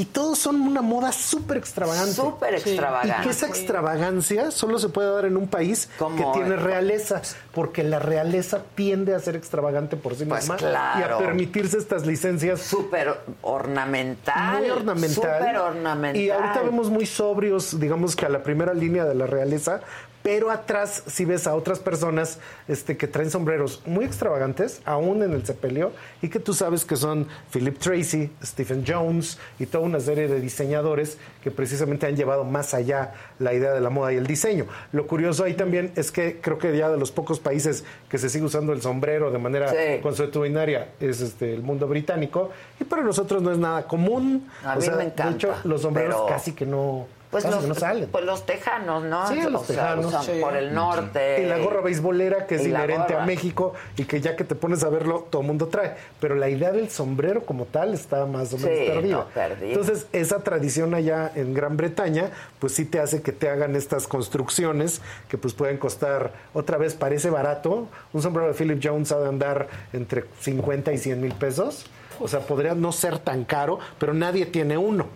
y 0.00 0.06
todos 0.06 0.38
son 0.38 0.62
una 0.62 0.80
moda 0.80 1.12
súper 1.12 1.58
extravagante. 1.58 2.14
Súper 2.14 2.54
extravagante. 2.54 3.16
Y 3.20 3.22
que 3.24 3.28
esa 3.28 3.46
extravagancia 3.48 4.50
solo 4.50 4.78
se 4.78 4.88
puede 4.88 5.12
dar 5.12 5.26
en 5.26 5.36
un 5.36 5.46
país 5.46 5.90
que 5.98 6.24
tiene 6.32 6.56
realeza, 6.56 7.20
porque 7.52 7.84
la 7.84 7.98
realeza 7.98 8.62
tiende 8.74 9.14
a 9.14 9.18
ser 9.18 9.36
extravagante 9.36 9.98
por 9.98 10.14
sí 10.14 10.24
pues 10.24 10.48
misma 10.48 10.96
y 10.98 11.02
a 11.02 11.18
permitirse 11.18 11.76
estas 11.76 12.06
licencias. 12.06 12.62
Súper 12.62 13.14
ornamental. 13.42 14.60
Muy 14.60 14.70
ornamental. 14.70 15.38
Súper 15.38 15.58
ornamental. 15.58 16.22
Y 16.22 16.30
ahorita 16.30 16.62
vemos 16.62 16.88
muy 16.88 17.04
sobrios, 17.04 17.78
digamos 17.78 18.16
que 18.16 18.24
a 18.24 18.30
la 18.30 18.42
primera 18.42 18.72
línea 18.72 19.04
de 19.04 19.14
la 19.14 19.26
realeza, 19.26 19.82
pero 20.22 20.50
atrás 20.50 21.02
si 21.06 21.24
ves 21.24 21.46
a 21.46 21.54
otras 21.54 21.78
personas 21.78 22.38
este, 22.68 22.96
que 22.96 23.06
traen 23.06 23.30
sombreros 23.30 23.82
muy 23.86 24.04
extravagantes, 24.04 24.82
aún 24.84 25.22
en 25.22 25.32
el 25.32 25.44
sepelio, 25.46 25.92
y 26.22 26.28
que 26.28 26.38
tú 26.38 26.52
sabes 26.52 26.84
que 26.84 26.96
son 26.96 27.26
Philip 27.52 27.78
Tracy, 27.78 28.30
Stephen 28.42 28.84
Jones 28.86 29.38
y 29.58 29.66
toda 29.66 29.84
una 29.84 30.00
serie 30.00 30.28
de 30.28 30.40
diseñadores 30.40 31.18
que 31.42 31.50
precisamente 31.50 32.06
han 32.06 32.16
llevado 32.16 32.44
más 32.44 32.74
allá 32.74 33.14
la 33.38 33.54
idea 33.54 33.72
de 33.72 33.80
la 33.80 33.90
moda 33.90 34.12
y 34.12 34.16
el 34.16 34.26
diseño. 34.26 34.66
Lo 34.92 35.06
curioso 35.06 35.44
ahí 35.44 35.54
también 35.54 35.92
es 35.96 36.12
que 36.12 36.40
creo 36.40 36.58
que 36.58 36.76
ya 36.76 36.90
de 36.90 36.98
los 36.98 37.10
pocos 37.10 37.40
países 37.40 37.84
que 38.08 38.18
se 38.18 38.28
sigue 38.28 38.44
usando 38.44 38.72
el 38.72 38.82
sombrero 38.82 39.30
de 39.30 39.38
manera 39.38 39.72
consuetudinaria 40.02 40.88
es 41.00 41.20
este, 41.20 41.54
el 41.54 41.62
mundo 41.62 41.86
británico, 41.86 42.50
y 42.78 42.84
para 42.84 43.02
nosotros 43.02 43.42
no 43.42 43.50
es 43.52 43.58
nada 43.58 43.86
común. 43.86 44.48
A 44.64 44.76
mí 44.76 44.86
me 44.88 45.04
encanta. 45.04 45.26
De 45.26 45.30
hecho, 45.32 45.54
los 45.64 45.82
sombreros 45.82 46.28
casi 46.28 46.52
que 46.52 46.66
no 46.66 47.06
pues 47.30 47.44
los, 47.44 47.64
no 47.64 47.74
salen. 47.74 48.08
Pues 48.10 48.24
los 48.24 48.44
tejanos, 48.44 49.04
¿no? 49.04 49.28
Sí, 49.28 49.40
los 49.48 49.66
tejanos. 49.66 50.12
Por 50.40 50.56
el 50.56 50.74
norte. 50.74 51.42
Y 51.42 51.46
la 51.46 51.58
gorra 51.58 51.80
beisbolera 51.80 52.46
que 52.46 52.56
es 52.56 52.66
inherente 52.66 53.14
a 53.14 53.24
México 53.24 53.74
y 53.96 54.04
que 54.04 54.20
ya 54.20 54.34
que 54.34 54.44
te 54.44 54.54
pones 54.54 54.82
a 54.82 54.88
verlo, 54.88 55.28
todo 55.30 55.42
el 55.42 55.46
mundo 55.46 55.68
trae. 55.68 55.94
Pero 56.18 56.34
la 56.34 56.48
idea 56.48 56.72
del 56.72 56.90
sombrero 56.90 57.44
como 57.44 57.66
tal 57.66 57.94
está 57.94 58.26
más 58.26 58.52
o 58.52 58.58
menos 58.58 58.94
perdida. 58.94 59.26
Entonces, 59.60 60.06
esa 60.12 60.40
tradición 60.40 60.94
allá 60.94 61.30
en 61.34 61.54
Gran 61.54 61.76
Bretaña, 61.76 62.30
pues 62.58 62.74
sí 62.74 62.84
te 62.84 62.98
hace 62.98 63.22
que 63.22 63.32
te 63.32 63.48
hagan 63.48 63.76
estas 63.76 64.08
construcciones 64.08 65.00
que 65.28 65.38
pues 65.38 65.54
pueden 65.54 65.78
costar, 65.78 66.32
otra 66.52 66.78
vez 66.78 66.94
parece 66.94 67.30
barato. 67.30 67.88
Un 68.12 68.22
sombrero 68.22 68.48
de 68.48 68.54
Philip 68.54 68.80
Jones 68.82 69.12
ha 69.12 69.20
de 69.20 69.28
andar 69.28 69.68
entre 69.92 70.24
50 70.40 70.92
y 70.92 70.98
100 70.98 71.20
mil 71.20 71.32
pesos. 71.34 71.86
O 72.18 72.28
sea, 72.28 72.40
podría 72.40 72.74
no 72.74 72.92
ser 72.92 73.18
tan 73.18 73.44
caro, 73.44 73.78
pero 73.98 74.12
nadie 74.12 74.46
tiene 74.46 74.76
uno. 74.76 75.06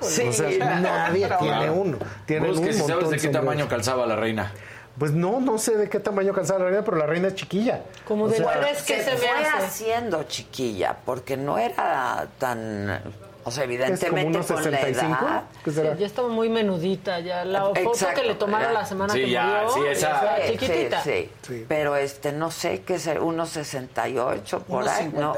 Sí, 0.00 0.28
o 0.28 0.32
sea, 0.32 0.48
nadie 0.80 1.28
tiene 1.40 1.70
uno. 1.70 1.98
Tienen 2.26 2.50
un 2.50 2.64
que 2.64 2.72
sabes 2.72 3.10
de 3.10 3.18
qué 3.18 3.28
tamaño 3.28 3.68
calzaba 3.68 4.06
la 4.06 4.16
reina. 4.16 4.52
Pues 4.98 5.12
no, 5.12 5.40
no 5.40 5.56
sé 5.56 5.76
de 5.76 5.88
qué 5.88 6.00
tamaño 6.00 6.34
calzaba 6.34 6.60
la 6.60 6.64
reina, 6.66 6.84
pero 6.84 6.98
la 6.98 7.06
reina 7.06 7.28
es 7.28 7.34
chiquilla. 7.34 7.82
Como 8.06 8.28
de 8.28 8.36
sea, 8.36 8.60
que 8.86 9.02
se, 9.02 9.04
se 9.04 9.16
fue 9.16 9.28
haciendo 9.56 10.22
chiquilla, 10.24 10.96
porque 11.04 11.36
no 11.36 11.56
era 11.56 12.28
tan 12.38 13.00
o 13.44 13.50
sea, 13.50 13.64
evidentemente 13.64 14.38
es 14.38 14.46
como 14.46 14.46
con 14.46 14.64
65? 14.64 15.26
la 15.64 15.72
edad. 15.72 15.98
ya 15.98 16.06
estaba 16.06 16.28
muy 16.28 16.48
menudita, 16.48 17.18
ya 17.20 17.44
la 17.44 17.64
foto 17.64 18.06
que 18.14 18.22
le 18.22 18.34
tomaron 18.36 18.72
la 18.72 18.86
semana 18.86 19.12
que 19.14 19.28
ya, 19.28 19.64
murió, 19.66 19.74
sí, 19.74 19.80
esa, 19.90 20.36
chiquitita. 20.46 21.02
Sí, 21.02 21.30
sí, 21.42 21.64
Pero 21.68 21.96
este, 21.96 22.32
no 22.32 22.50
sé 22.50 22.82
qué 22.82 22.94
es, 22.94 23.08
1.68 23.08 24.62
por 24.62 24.88
ahí, 24.88 25.12
¿no? 25.12 25.34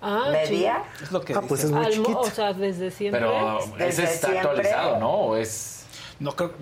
1.57. 0.00 0.02
Ah, 0.02 0.28
¿Media? 0.30 0.84
Es 1.02 1.12
lo 1.12 1.20
que 1.20 1.34
ah, 1.34 1.42
pues 1.46 1.64
es 1.64 1.70
muy 1.70 1.86
chiquito. 1.90 2.20
O 2.20 2.30
sea, 2.30 2.52
desde 2.52 2.90
siempre. 2.90 3.20
Pero 3.20 3.58
ese 3.78 4.04
está 4.04 4.28
siempre. 4.28 4.38
actualizado, 4.38 4.98
¿no? 4.98 5.10
¿O 5.10 5.36
es...? 5.36 5.84
No 6.18 6.36
creo 6.36 6.52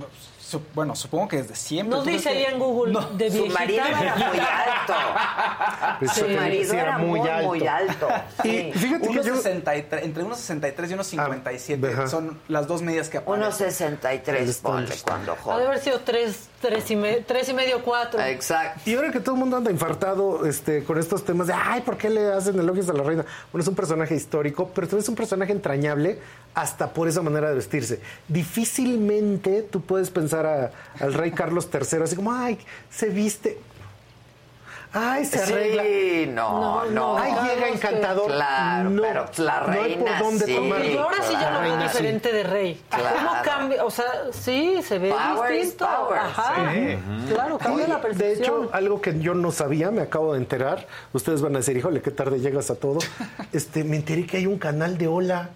bueno, 0.75 0.97
supongo 0.97 1.28
que 1.28 1.39
desde 1.39 1.55
siempre. 1.55 1.99
No 1.99 2.05
dice 2.05 2.28
ahí 2.31 2.44
en 2.44 2.58
Google 2.58 2.92
no. 2.92 3.00
de 3.10 3.31
Su 3.31 3.47
marido 3.47 3.84
era 3.84 4.15
muy 4.17 4.39
alto. 4.39 6.15
Su 6.15 6.28
marido 6.28 6.75
era 6.75 6.99
muy, 6.99 7.20
alto. 7.20 7.49
Muy 7.49 7.67
alto. 7.67 8.08
Y 8.44 8.73
fíjate 8.73 9.08
que 9.08 9.15
yo... 9.15 9.36
63, 9.36 10.05
entre 10.05 10.23
unos 10.23 10.39
63 10.39 10.91
y 10.91 10.94
unos 10.94 11.07
57 11.07 11.97
ah, 11.99 12.07
son 12.07 12.39
las 12.49 12.67
dos 12.67 12.83
medidas 12.83 13.08
que 13.08 13.18
aparecen. 13.18 13.42
Unos 13.42 13.57
63, 13.57 14.57
ponle 14.58 14.94
cuando 15.05 15.36
joven. 15.36 15.57
Ha 15.57 15.60
de 15.60 15.67
haber 15.67 15.81
sido 15.81 16.00
tres, 16.00 16.48
tres, 16.61 16.91
y, 16.91 16.97
me, 16.97 17.17
tres 17.17 17.49
y 17.49 17.55
medio, 17.55 17.83
cuatro. 17.83 18.20
Exacto. 18.20 18.89
Y 18.89 18.95
ahora 18.95 19.11
que 19.11 19.20
todo 19.20 19.35
el 19.35 19.41
mundo 19.41 19.57
anda 19.57 19.70
infartado 19.70 20.47
este, 20.47 20.85
con 20.85 20.99
estos 20.99 21.25
temas 21.25 21.47
de, 21.47 21.53
ay, 21.53 21.81
¿por 21.83 21.97
qué 21.97 22.11
le 22.11 22.33
hacen 22.33 22.59
elogios 22.59 22.89
a 22.89 22.93
la 22.93 23.03
reina? 23.03 23.25
Bueno, 23.53 23.62
es 23.62 23.69
un 23.69 23.75
personaje 23.75 24.15
histórico, 24.15 24.70
pero 24.75 24.87
también 24.87 25.03
es 25.03 25.09
un 25.09 25.15
personaje 25.15 25.53
entrañable 25.53 26.19
hasta 26.55 26.93
por 26.93 27.09
esa 27.09 27.23
manera 27.23 27.49
de 27.51 27.55
vestirse. 27.55 28.01
Difícilmente 28.27 29.62
tú 29.62 29.81
puedes 29.81 30.11
pensar 30.11 30.73
al 30.99 31.15
rey 31.15 31.31
Carlos 31.31 31.69
III 31.73 32.03
así 32.03 32.17
como, 32.17 32.33
ay, 32.33 32.59
se 32.91 33.09
viste. 33.09 33.59
Ay, 35.01 35.25
se 35.25 35.43
arregla. 35.43 35.83
Sí, 35.83 36.31
no, 36.33 36.85
no. 36.86 37.18
Ay, 37.18 37.33
llega 37.33 37.68
encantador. 37.68 38.33
Claro, 38.33 38.91
no, 38.91 39.02
pero 39.02 39.27
la 39.36 39.60
reina 39.60 39.78
no 39.78 39.83
hay 39.85 39.94
por 39.97 40.18
dónde 40.18 40.44
sí, 40.44 40.55
tomar. 40.55 40.85
Y 40.85 40.97
ahora 40.97 41.17
sí 41.23 41.33
ya 41.33 41.51
lo 41.51 41.60
veo 41.60 41.70
Reina, 41.70 41.83
diferente 41.85 42.33
de 42.33 42.43
rey. 42.43 42.83
Claro. 42.89 43.17
¿Cómo 43.17 43.43
cambia? 43.43 43.85
O 43.85 43.91
sea, 43.91 44.07
sí, 44.33 44.81
se 44.83 44.99
ve 44.99 45.10
Power 45.10 45.55
is 45.55 45.60
distinto. 45.62 45.86
power. 45.86 46.18
Ajá. 46.18 46.73
Sí. 46.73 46.99
Claro, 47.33 47.59
cambia 47.59 47.85
Oye, 47.85 47.89
la 47.89 47.97
de 47.97 48.02
percepción. 48.02 48.65
hecho, 48.65 48.70
algo 48.73 49.01
que 49.01 49.18
yo 49.20 49.35
no 49.35 49.52
sabía, 49.52 49.91
me 49.91 50.02
acabo 50.02 50.33
de 50.33 50.41
enterar. 50.41 50.86
Ustedes 51.12 51.43
van 51.43 51.55
a 51.55 51.59
decir, 51.59 51.77
híjole, 51.77 52.02
qué 52.02 52.10
tarde 52.10 52.41
llegas 52.41 52.70
a 52.70 52.75
todo. 52.75 52.99
Este, 53.52 53.83
me 53.83 53.97
enteré 53.97 54.27
que 54.27 54.36
hay 54.39 54.47
un 54.47 54.59
canal 54.59 54.99
de 54.99 55.07
Hola. 55.07 55.51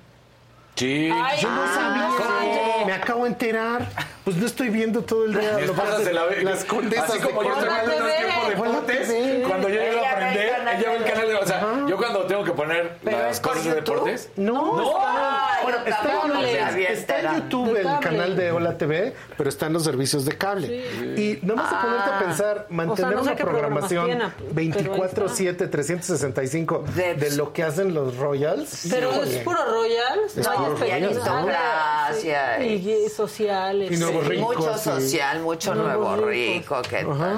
Sí. 0.77 1.11
Ay, 1.13 1.41
Yo 1.41 1.51
no 1.51 1.63
ah, 1.63 1.75
sabía. 1.75 2.09
¿cómo? 2.17 2.87
Me 2.87 2.93
acabo 2.93 3.25
de 3.25 3.31
enterar. 3.31 3.89
Pues 4.25 4.37
no 4.37 4.47
estoy 4.47 4.69
viendo 4.69 5.03
todo 5.03 5.25
el 5.27 5.33
día 5.33 5.55
Mi 5.59 5.67
lo 5.67 5.75
se 5.99 6.13
la 6.13 6.25
ve. 6.25 6.43
las 6.43 6.65
condesas 6.65 7.11
Así 7.11 7.19
como 7.21 7.43
de 7.43 7.49
yo 7.49 7.55
estoy 7.55 7.69
viendo 7.75 8.07
el 8.07 8.17
tiempo 8.17 8.49
deportes, 8.49 9.09
TV. 9.09 9.45
cuando 9.49 9.69
yo 9.69 9.75
llego 9.81 9.99
Ella 9.99 10.11
a 10.13 10.19
ve 10.19 10.62
ella 10.75 10.91
ve 10.91 10.97
el 10.97 11.05
canal 11.05 11.29
de. 11.29 11.35
O 11.37 11.47
sea. 11.47 11.82
Yo 11.93 11.99
cuando 11.99 12.21
tengo 12.25 12.43
que 12.43 12.53
poner 12.53 12.97
¿Pero 13.05 13.19
las 13.19 13.39
cosas 13.41 13.65
de 13.65 13.75
deportes. 13.75 14.31
No, 14.37 14.77
No. 14.77 14.83
está, 14.89 15.59
bueno, 15.63 15.79
está, 15.87 16.81
está 16.93 17.21
en. 17.21 17.35
YouTube 17.35 17.77
el 17.77 17.99
canal 18.01 18.35
de 18.35 18.51
Hola 18.51 18.79
TV, 18.79 19.15
pero 19.37 19.49
está 19.51 19.67
en 19.67 19.75
los 19.75 19.85
servicios 19.85 20.25
de 20.25 20.39
cable. 20.39 20.87
Y 21.17 21.39
nomás 21.43 21.71
de 21.71 21.77
ponerte 21.77 22.11
a 22.11 22.17
Ah. 22.17 22.19
pensar, 22.19 22.67
mantener 22.71 23.15
no 23.15 23.25
sé 23.25 23.31
una 23.33 23.37
programación 23.37 24.07
tiene, 24.07 24.25
pero 24.39 24.61
ahí 24.61 24.71
24-7, 24.71 25.67
365 25.71 26.85
De- 26.95 27.15
de 27.15 27.37
lo 27.37 27.53
que 27.53 27.63
hacen 27.63 27.93
los 27.95 28.17
Royals. 28.17 28.87
Pero 28.91 29.11
híjole. 29.13 29.37
es 29.39 29.45
puro 29.45 29.59
Royals. 29.67 30.37
Es 30.37 30.47
no 30.47 30.51
hay 30.53 30.59
puro 30.59 30.77
Royals, 30.77 31.17
aristocracia 31.17 32.57
Sí. 32.59 32.65
y- 32.67 32.93
Y, 33.05 33.09
sociales. 33.11 33.91
Y 33.93 33.97
nuevos 33.97 34.25
sí. 34.25 34.31
ricos, 34.31 34.57
mucho 34.57 34.79
sí. 34.79 34.85
social, 34.85 35.41
mucho 35.41 35.75
Nuevos 35.75 36.09
nuevo 36.17 36.27
ricos. 36.27 36.79
rico 36.79 36.83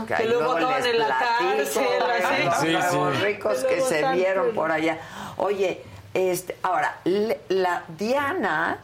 que, 0.06 0.14
que 0.16 0.24
luego 0.28 0.52
acaban 0.52 0.86
en 0.86 0.98
la 0.98 1.08
cárcel, 1.08 1.56
los 2.44 2.54
Sí, 2.60 2.72
nuevos 2.72 3.16
sí. 3.16 3.24
ricos 3.24 3.64
Que 3.64 3.80
se 3.80 3.94
están 3.96 4.14
vieron 4.16 4.43
por- 4.46 4.54
por 4.54 4.70
allá. 4.72 4.98
Oye, 5.36 5.82
este, 6.14 6.56
ahora, 6.62 7.00
la 7.48 7.84
Diana 7.98 8.78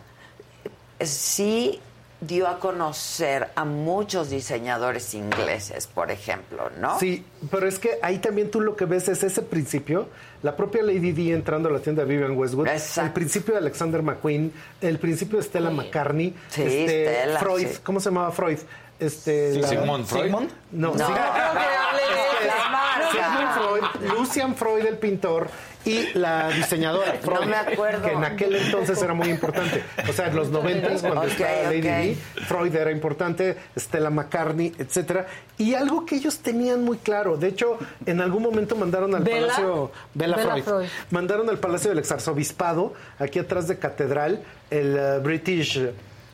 eh, 0.98 1.06
sí 1.06 1.80
dio 2.20 2.48
a 2.48 2.58
conocer 2.58 3.48
a 3.54 3.64
muchos 3.64 4.28
diseñadores 4.28 5.14
ingleses, 5.14 5.86
por 5.86 6.10
ejemplo, 6.10 6.70
¿no? 6.78 6.98
Sí, 6.98 7.24
pero 7.50 7.66
es 7.66 7.78
que 7.78 7.98
ahí 8.02 8.18
también 8.18 8.50
tú 8.50 8.60
lo 8.60 8.76
que 8.76 8.84
ves 8.84 9.08
es 9.08 9.22
ese 9.22 9.40
principio, 9.40 10.06
la 10.42 10.54
propia 10.54 10.82
Lady 10.82 11.12
Di 11.12 11.32
entrando 11.32 11.70
a 11.70 11.72
la 11.72 11.78
tienda 11.78 12.04
de 12.04 12.08
Vivian 12.12 12.36
Westwood, 12.36 12.68
Exacto. 12.68 13.06
el 13.06 13.12
principio 13.14 13.54
de 13.54 13.60
Alexander 13.60 14.02
McQueen, 14.02 14.52
el 14.82 14.98
principio 14.98 15.38
de 15.38 15.44
Stella 15.44 15.70
McCartney, 15.70 16.34
Sí, 16.50 16.62
este, 16.62 17.22
Stella, 17.22 17.38
Freud, 17.38 17.66
sí. 17.66 17.78
¿cómo 17.82 18.00
se 18.00 18.10
llamaba 18.10 18.30
Freud? 18.32 18.58
Este, 19.00 19.56
la- 19.58 19.66
Sigmund 19.68 20.04
Freud. 20.06 20.24
Sigmund. 20.24 20.50
No, 20.72 20.88
No. 20.88 20.92
sí. 20.94 21.00
No 21.00 21.06
creo 21.06 21.16
que 21.32 21.40
hable 21.40 22.02
de 22.02 22.46
Es- 22.46 22.46
la 22.46 22.68
marca. 22.68 23.10
Sigmund 23.10 23.52
Freud, 23.98 24.12
Lucian 24.18 24.54
Freud, 24.54 24.86
el 24.86 24.98
pintor, 24.98 25.48
y 25.84 26.12
la 26.18 26.50
diseñadora 26.50 27.14
Freud, 27.22 27.46
me 27.46 27.56
acuerdo. 27.56 28.02
que 28.06 28.12
en 28.12 28.22
aquel 28.24 28.54
entonces 28.56 29.00
era 29.02 29.14
muy 29.14 29.28
importante. 29.30 29.82
O 30.08 30.12
sea, 30.12 30.26
en 30.28 30.36
los 30.36 30.50
noventas, 30.50 31.00
cuando 31.00 31.22
Ok, 31.22 31.28
estaba 31.28 31.62
Lady 31.72 31.78
ok. 31.78 31.84
Di, 31.96 32.14
Freud 32.44 32.74
era 32.76 32.90
importante, 32.90 33.56
Stella 33.78 34.10
McCartney, 34.10 34.74
etcétera. 34.78 35.26
Y 35.56 35.74
algo 35.74 36.04
que 36.04 36.16
ellos 36.16 36.38
tenían 36.40 36.84
muy 36.84 36.98
claro, 36.98 37.36
de 37.38 37.48
hecho, 37.48 37.78
en 38.04 38.20
algún 38.20 38.42
momento 38.42 38.76
mandaron 38.76 39.14
al 39.14 39.22
¿Bella? 39.22 39.40
Palacio 39.48 39.90
Bella, 40.14 40.36
Bella 40.36 40.48
Freud, 40.50 40.64
Freud. 40.64 40.88
mandaron 41.10 41.48
al 41.48 41.58
Palacio 41.58 41.88
del 41.90 41.98
Exarzobispado, 42.00 42.92
aquí 43.18 43.38
atrás 43.38 43.66
de 43.66 43.78
Catedral, 43.78 44.42
el 44.70 44.96
eh, 44.98 45.18
British 45.20 45.80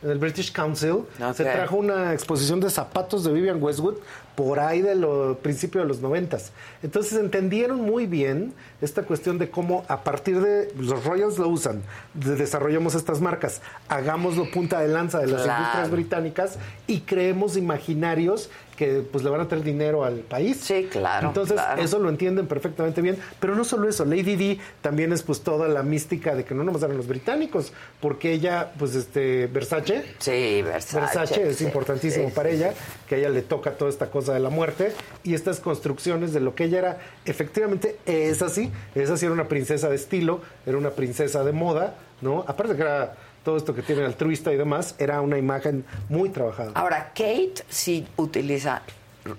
el 0.03 0.19
British 0.19 0.53
Council 0.53 1.05
se 1.35 1.45
trajo 1.45 1.77
una 1.77 2.13
exposición 2.13 2.61
de 2.61 2.71
zapatos 2.71 3.25
de 3.25 3.33
Vivian 3.33 3.63
Westwood 3.63 3.95
por 4.35 4.61
ahí 4.61 4.83
de 4.83 4.95
los 4.95 5.39
principios 5.39 5.85
de 5.85 5.89
los 5.89 6.01
noventas. 6.01 6.53
Entonces 6.83 7.15
entendieron 7.19 7.81
muy 7.81 8.07
bien 8.07 8.53
esta 8.83 9.03
cuestión 9.03 9.39
de 9.39 9.49
cómo 9.51 9.85
a 9.89 10.03
partir 10.05 10.41
de 10.43 10.73
los 10.79 11.05
Royals 11.05 11.39
lo 11.39 11.49
usan, 11.49 11.83
de- 12.13 12.37
desarrollamos 12.37 12.95
estas 12.95 13.21
marcas, 13.23 13.63
hagámoslo 13.89 14.51
punta 14.51 14.81
de 14.81 14.89
lanza 14.89 15.21
de 15.21 15.29
las 15.29 15.43
Claro. 15.43 15.59
industrias 15.63 15.91
británicas 15.91 16.59
y 16.87 17.01
creemos 17.01 17.57
imaginarios 17.57 18.51
que 18.77 19.03
pues 19.11 19.25
le 19.25 19.31
van 19.31 19.41
a 19.41 19.49
traer 19.49 19.65
dinero 19.65 20.05
al 20.05 20.17
país. 20.21 20.59
Sí, 20.63 20.89
claro, 20.91 21.29
Entonces 21.29 21.55
claro. 21.55 21.83
eso 21.83 21.99
lo 21.99 22.09
entienden 22.09 22.47
perfectamente 22.47 23.01
bien, 23.03 23.17
pero 23.41 23.55
no 23.55 23.65
solo 23.65 23.89
eso, 23.89 24.05
Lady 24.05 24.37
Di 24.37 24.61
también 24.83 25.13
es 25.13 25.23
pues 25.23 25.41
toda 25.41 25.69
la 25.69 25.83
mística 25.83 26.35
de 26.35 26.45
que 26.45 26.55
no 26.55 26.63
nomás 26.63 26.83
eran 26.83 26.97
los 26.97 27.07
británicos, 27.07 27.73
porque 28.01 28.33
ella 28.33 28.73
pues 28.79 28.95
este 28.95 29.47
Versace 29.47 30.05
Sí, 30.19 30.63
Versace. 30.63 31.01
Versace 31.01 31.49
es 31.49 31.57
sí, 31.57 31.65
importantísimo 31.65 32.29
sí, 32.29 32.35
para 32.35 32.51
sí, 32.51 32.57
ella, 32.57 32.75
que 33.09 33.15
a 33.17 33.19
ella 33.19 33.29
le 33.31 33.43
toca 33.43 33.73
toda 33.73 33.91
esta 33.91 34.11
cosa 34.11 34.35
de 34.35 34.41
la 34.41 34.51
muerte 34.51 34.93
y 35.25 35.35
estas 35.35 35.61
construcciones 35.61 36.33
de 36.33 36.41
lo 36.41 36.55
que 36.55 36.65
ella 36.65 36.79
era, 36.79 36.99
efectivamente 37.25 37.97
es 38.07 38.43
así, 38.43 38.71
es 38.95 39.11
así, 39.11 39.25
era 39.25 39.35
una 39.35 39.49
princesa 39.49 39.89
de 39.89 39.97
estilo, 39.97 40.41
era 40.67 40.77
una 40.77 40.91
princesa 40.91 41.43
de 41.45 41.53
moda, 41.53 41.95
¿no? 42.21 42.45
Aparte 42.47 42.77
que 42.77 42.83
era 42.83 43.15
todo 43.47 43.57
esto 43.57 43.77
que 43.77 43.83
tiene 43.83 44.05
altruista 44.05 44.53
y 44.53 44.57
demás, 44.57 44.97
era 44.99 45.21
una 45.21 45.39
imagen 45.39 45.85
muy 46.09 46.31
trabajada. 46.31 46.73
Ahora, 46.75 47.13
Kate 47.15 47.65
sí 47.69 48.05
utiliza 48.17 48.83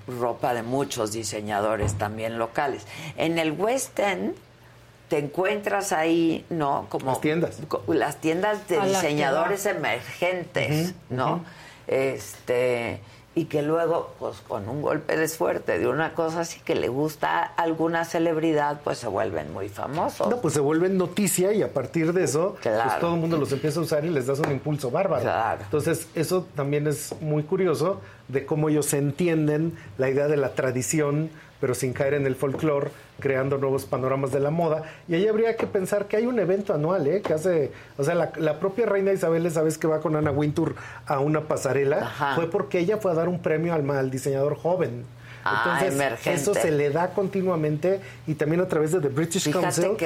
ropa 0.08 0.54
de 0.54 0.64
muchos 0.64 1.12
diseñadores 1.12 1.96
también 1.96 2.40
locales. 2.40 2.88
En 3.18 3.38
el 3.38 3.52
West 3.52 4.00
End 4.00 4.34
te 5.10 5.18
encuentras 5.18 5.92
ahí, 5.92 6.46
¿no? 6.50 6.86
Como 6.88 7.08
Las 7.08 7.20
tiendas. 7.20 7.60
las 7.88 8.16
tiendas 8.22 8.66
de 8.70 8.78
A 8.78 8.86
diseñadores 8.86 9.66
emergentes, 9.66 10.94
¿no? 11.10 11.44
Este 11.88 13.02
y 13.38 13.46
que 13.46 13.62
luego, 13.62 14.16
pues 14.18 14.38
con 14.48 14.68
un 14.68 14.82
golpe 14.82 15.16
de 15.16 15.28
suerte 15.28 15.78
de 15.78 15.88
una 15.88 16.14
cosa 16.14 16.40
así 16.40 16.60
que 16.60 16.74
le 16.74 16.88
gusta 16.88 17.44
a 17.44 17.46
alguna 17.62 18.04
celebridad, 18.04 18.82
pues 18.84 18.98
se 18.98 19.08
vuelven 19.08 19.54
muy 19.54 19.70
famosos. 19.70 20.28
No, 20.28 20.38
pues 20.42 20.56
se 20.56 20.60
vuelven 20.60 20.98
noticia 20.98 21.54
y 21.54 21.62
a 21.62 21.72
partir 21.72 22.14
de 22.14 22.24
eso, 22.24 22.56
Claro. 22.62 22.84
pues 22.90 23.00
todo 23.00 23.14
el 23.14 23.22
mundo 23.22 23.38
los 23.38 23.52
empieza 23.52 23.80
a 23.80 23.84
usar 23.84 24.04
y 24.06 24.10
les 24.10 24.26
das 24.26 24.40
un 24.40 24.52
impulso 24.52 24.90
bárbaro. 24.90 25.22
Claro. 25.22 25.62
Entonces, 25.62 26.08
eso 26.16 26.48
también 26.56 26.88
es 26.88 27.14
muy 27.22 27.44
curioso 27.44 28.02
de 28.28 28.44
cómo 28.46 28.70
ellos 28.70 28.92
entienden 28.94 29.78
la 30.00 30.10
idea 30.10 30.28
de 30.28 30.38
la 30.38 30.50
tradición, 30.56 31.30
pero 31.60 31.74
sin 31.74 31.94
caer 31.94 32.14
en 32.14 32.26
el 32.26 32.36
folclore, 32.36 32.90
creando 33.20 33.58
nuevos 33.58 33.86
panoramas 33.86 34.32
de 34.32 34.40
la 34.40 34.52
moda. 34.52 34.84
Y 35.08 35.16
ahí 35.16 35.28
habría 35.28 35.56
que 35.56 35.68
pensar 35.68 36.08
que 36.08 36.18
hay 36.18 36.26
un 36.28 36.40
evento 36.40 36.74
anual, 36.74 37.08
¿eh? 37.08 37.22
Que 37.22 37.34
hace, 37.34 37.72
o 37.98 38.04
sea, 38.04 38.16
la, 38.16 38.32
la 38.38 38.60
propia 38.60 38.86
reina 38.86 39.12
Isabel, 39.12 39.46
esa 39.46 39.62
vez 39.62 39.78
que 39.78 39.88
va 39.88 40.00
con 40.00 40.16
Ana 40.16 40.32
Wintour 40.32 40.76
a 41.06 41.20
una 41.20 41.42
pasarela, 41.42 41.98
Ajá. 42.04 42.36
fue 42.36 42.50
porque 42.50 42.80
ella 42.80 42.98
fue 42.98 43.12
a 43.12 43.16
dar 43.16 43.28
un 43.30 43.40
premio 43.40 43.74
al, 43.74 43.90
al 43.90 44.12
diseñador 44.12 44.56
joven. 44.56 45.04
Ah, 45.50 45.64
Entonces, 45.80 45.94
emergente. 45.96 46.42
eso 46.42 46.54
se 46.54 46.72
le 46.72 46.90
da 46.90 47.12
continuamente 47.12 48.02
y 48.28 48.34
también 48.34 48.60
a 48.60 48.68
través 48.68 48.92
de 48.92 49.00
The 49.00 49.08
British 49.08 49.44
Fíjate 49.46 49.64
Council 49.64 49.98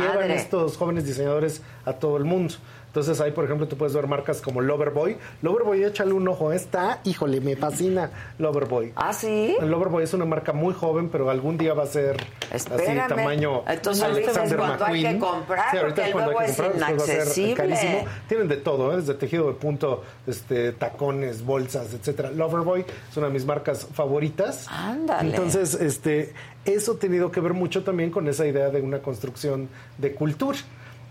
llevan 0.00 0.30
estos 0.32 0.76
jóvenes 0.76 1.04
diseñadores 1.04 1.62
a 1.84 1.92
todo 1.92 2.16
el 2.16 2.24
mundo. 2.24 2.54
Entonces 2.98 3.20
ahí, 3.20 3.30
por 3.30 3.44
ejemplo, 3.44 3.68
tú 3.68 3.76
puedes 3.76 3.94
ver 3.94 4.08
marcas 4.08 4.40
como 4.40 4.60
Loverboy. 4.60 5.16
Loverboy, 5.42 5.84
échale 5.84 6.12
un 6.12 6.26
ojo. 6.26 6.52
Está, 6.52 6.98
híjole, 7.04 7.40
me 7.40 7.54
fascina 7.54 8.10
Loverboy. 8.38 8.92
¿Ah, 8.96 9.12
sí? 9.12 9.56
El 9.60 9.70
Loverboy 9.70 10.02
es 10.02 10.14
una 10.14 10.24
marca 10.24 10.52
muy 10.52 10.74
joven, 10.74 11.08
pero 11.08 11.30
algún 11.30 11.56
día 11.56 11.74
va 11.74 11.84
a 11.84 11.86
ser 11.86 12.16
Espérame. 12.52 12.98
así, 12.98 13.14
tamaño 13.14 13.62
Entonces, 13.68 14.02
ahorita 14.02 14.32
cuando 14.32 14.84
hay 14.84 15.04
McQueen. 15.04 15.12
que 15.14 15.18
comprar, 15.20 15.78
ahorita 15.78 15.94
porque 15.94 16.02
es 16.08 16.12
cuando 16.12 16.38
hay 16.40 16.46
que 16.46 16.50
es 16.50 16.56
comprar, 16.56 16.72
después 16.74 16.98
va 16.98 17.04
a 17.04 17.06
ser 17.06 17.16
inaccesible. 17.20 17.54
carísimo. 17.54 18.04
Tienen 18.26 18.48
de 18.48 18.56
todo, 18.56 18.92
¿eh? 18.92 18.96
desde 18.96 19.14
tejido 19.14 19.46
de 19.46 19.52
punto, 19.54 20.02
este, 20.26 20.72
tacones, 20.72 21.44
bolsas, 21.44 21.94
etcétera. 21.94 22.32
Loverboy 22.32 22.84
es 23.10 23.16
una 23.16 23.28
de 23.28 23.32
mis 23.32 23.46
marcas 23.46 23.86
favoritas. 23.94 24.66
Ándale. 24.68 25.30
Entonces, 25.30 25.74
este, 25.74 26.32
eso 26.64 26.94
ha 26.94 26.98
tenido 26.98 27.30
que 27.30 27.38
ver 27.38 27.54
mucho 27.54 27.84
también 27.84 28.10
con 28.10 28.26
esa 28.26 28.44
idea 28.44 28.70
de 28.70 28.80
una 28.82 28.98
construcción 28.98 29.68
de 29.98 30.14
cultura. 30.14 30.58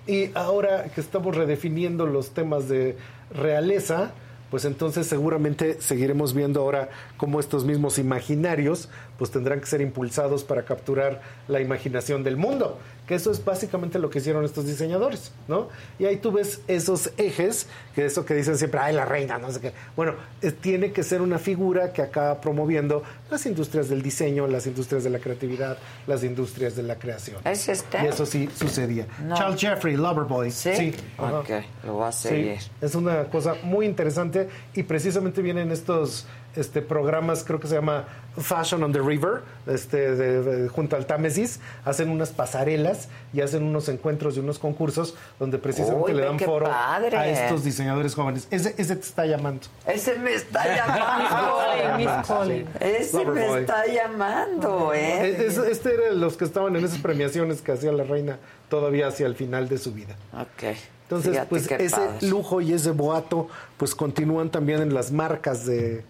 Y 0.07 0.31
ahora 0.35 0.85
que 0.85 1.01
estamos 1.01 1.35
redefiniendo 1.35 2.05
los 2.05 2.29
temas 2.29 2.69
de 2.69 2.95
realeza, 3.29 4.11
pues 4.49 4.63
entonces 4.63 5.05
seguramente 5.05 5.81
seguiremos 5.81 6.33
viendo 6.33 6.61
ahora 6.61 6.89
cómo 7.17 7.41
estos 7.41 7.65
mismos 7.65 7.99
imaginarios 7.99 8.89
pues 9.17 9.31
tendrán 9.31 9.59
que 9.59 9.65
ser 9.65 9.81
impulsados 9.81 10.45
para 10.45 10.63
capturar 10.63 11.21
la 11.49 11.59
imaginación 11.59 12.23
del 12.23 12.37
mundo, 12.37 12.79
que 13.07 13.15
eso 13.15 13.31
es 13.31 13.43
básicamente 13.43 13.99
lo 13.99 14.09
que 14.09 14.19
hicieron 14.19 14.43
estos 14.43 14.65
diseñadores, 14.65 15.31
¿no? 15.47 15.69
Y 15.97 16.05
ahí 16.05 16.17
tú 16.17 16.31
ves 16.31 16.59
esos 16.67 17.11
ejes, 17.17 17.67
que 17.95 18.05
eso 18.05 18.25
que 18.25 18.33
dicen 18.33 18.57
siempre, 18.57 18.79
ay, 18.81 18.93
la 18.93 19.05
reina, 19.05 19.37
no 19.37 19.49
sé 19.51 19.61
qué. 19.61 19.71
Bueno, 19.95 20.13
eh, 20.41 20.51
tiene 20.51 20.91
que 20.91 21.03
ser 21.03 21.21
una 21.21 21.39
figura 21.39 21.93
que 21.93 22.01
acaba 22.01 22.41
promoviendo 22.41 23.03
las 23.31 23.45
industrias 23.45 23.87
del 23.89 24.01
diseño, 24.01 24.45
las 24.47 24.67
industrias 24.67 25.03
de 25.05 25.09
la 25.09 25.19
creatividad, 25.19 25.77
las 26.05 26.23
industrias 26.23 26.75
de 26.75 26.83
la 26.83 26.95
creación. 26.95 27.37
¿Es 27.45 27.69
este? 27.69 28.03
Y 28.03 28.07
eso 28.07 28.25
sí 28.25 28.49
sucedía. 28.53 29.07
No. 29.23 29.35
Charles 29.35 29.59
Jeffrey, 29.61 29.95
Loverboy. 29.95 30.51
¿Sí? 30.51 30.93
ajá. 31.17 31.39
Ok, 31.39 31.49
lo 31.85 31.93
voy 31.93 32.07
a 32.07 32.11
Sí, 32.11 32.27
seguir. 32.27 32.57
es 32.81 32.93
una 32.95 33.23
cosa 33.25 33.55
muy 33.63 33.85
interesante 33.85 34.49
y 34.73 34.83
precisamente 34.83 35.41
vienen 35.41 35.71
estos 35.71 36.25
este, 36.57 36.81
programas, 36.81 37.43
creo 37.43 37.59
que 37.59 37.67
se 37.67 37.75
llama 37.75 38.05
Fashion 38.37 38.83
on 38.83 38.91
the 38.91 38.99
River, 38.99 39.41
este, 39.65 40.67
junto 40.69 40.95
al 40.95 41.05
Támesis, 41.05 41.59
hacen 41.85 42.09
unas 42.09 42.29
pasarelas 42.29 43.09
y 43.33 43.41
hacen 43.41 43.63
unos 43.63 43.89
encuentros 43.89 44.37
y 44.37 44.39
unos 44.39 44.59
concursos 44.59 45.15
donde 45.39 45.57
precisamente 45.57 46.13
le 46.13 46.23
dan 46.23 46.39
foro 46.39 46.67
a 46.67 47.27
estos 47.27 47.63
diseñadores 47.63 48.15
jóvenes. 48.15 48.47
Ese, 48.51 48.75
ese 48.77 48.95
te 48.95 49.01
está 49.01 49.25
llamando. 49.25 49.67
Ese 49.85 50.17
me 50.19 50.33
está 50.33 50.75
llamando. 50.75 52.67
ese 52.79 53.25
me 53.25 53.59
está 53.59 53.85
llamando, 53.87 54.93
¿eh? 54.93 55.47
este 55.69 55.93
era 55.93 56.11
los 56.11 56.37
que 56.37 56.45
estaban 56.45 56.75
en 56.75 56.85
esas 56.85 56.99
premiaciones 56.99 57.61
que 57.61 57.71
hacía 57.71 57.91
la 57.91 58.03
reina 58.03 58.37
todavía 58.69 59.07
hacia 59.07 59.25
el 59.27 59.35
final 59.35 59.69
de 59.69 59.77
su 59.77 59.93
vida. 59.93 60.15
Ok. 60.33 60.75
Entonces, 61.03 61.39
pues 61.47 61.71
ese 61.71 62.27
lujo 62.27 62.59
y 62.59 62.73
ese 62.73 62.91
boato, 62.91 63.47
pues 63.77 63.95
continúan 63.95 64.49
también 64.49 64.81
en 64.81 64.93
las 64.93 65.11
marcas 65.11 65.65
de, 65.65 66.03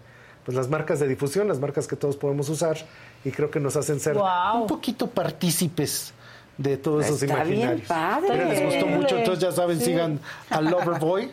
pues 0.48 0.56
las 0.56 0.70
marcas 0.70 0.98
de 0.98 1.06
difusión, 1.06 1.46
las 1.46 1.60
marcas 1.60 1.86
que 1.86 1.94
todos 1.94 2.16
podemos 2.16 2.48
usar 2.48 2.78
y 3.22 3.30
creo 3.32 3.50
que 3.50 3.60
nos 3.60 3.76
hacen 3.76 4.00
ser 4.00 4.16
un 4.16 4.66
poquito 4.66 5.06
partícipes 5.06 6.14
de 6.56 6.78
todos 6.78 7.04
esos 7.04 7.22
imaginarios. 7.22 7.74
Bien 7.74 7.86
padre. 7.86 8.46
les 8.46 8.64
gustó 8.64 8.86
mucho, 8.86 9.18
entonces 9.18 9.42
ya 9.42 9.52
saben, 9.52 9.78
sigan 9.78 10.18
a 10.48 10.62
Loverboy 10.62 11.30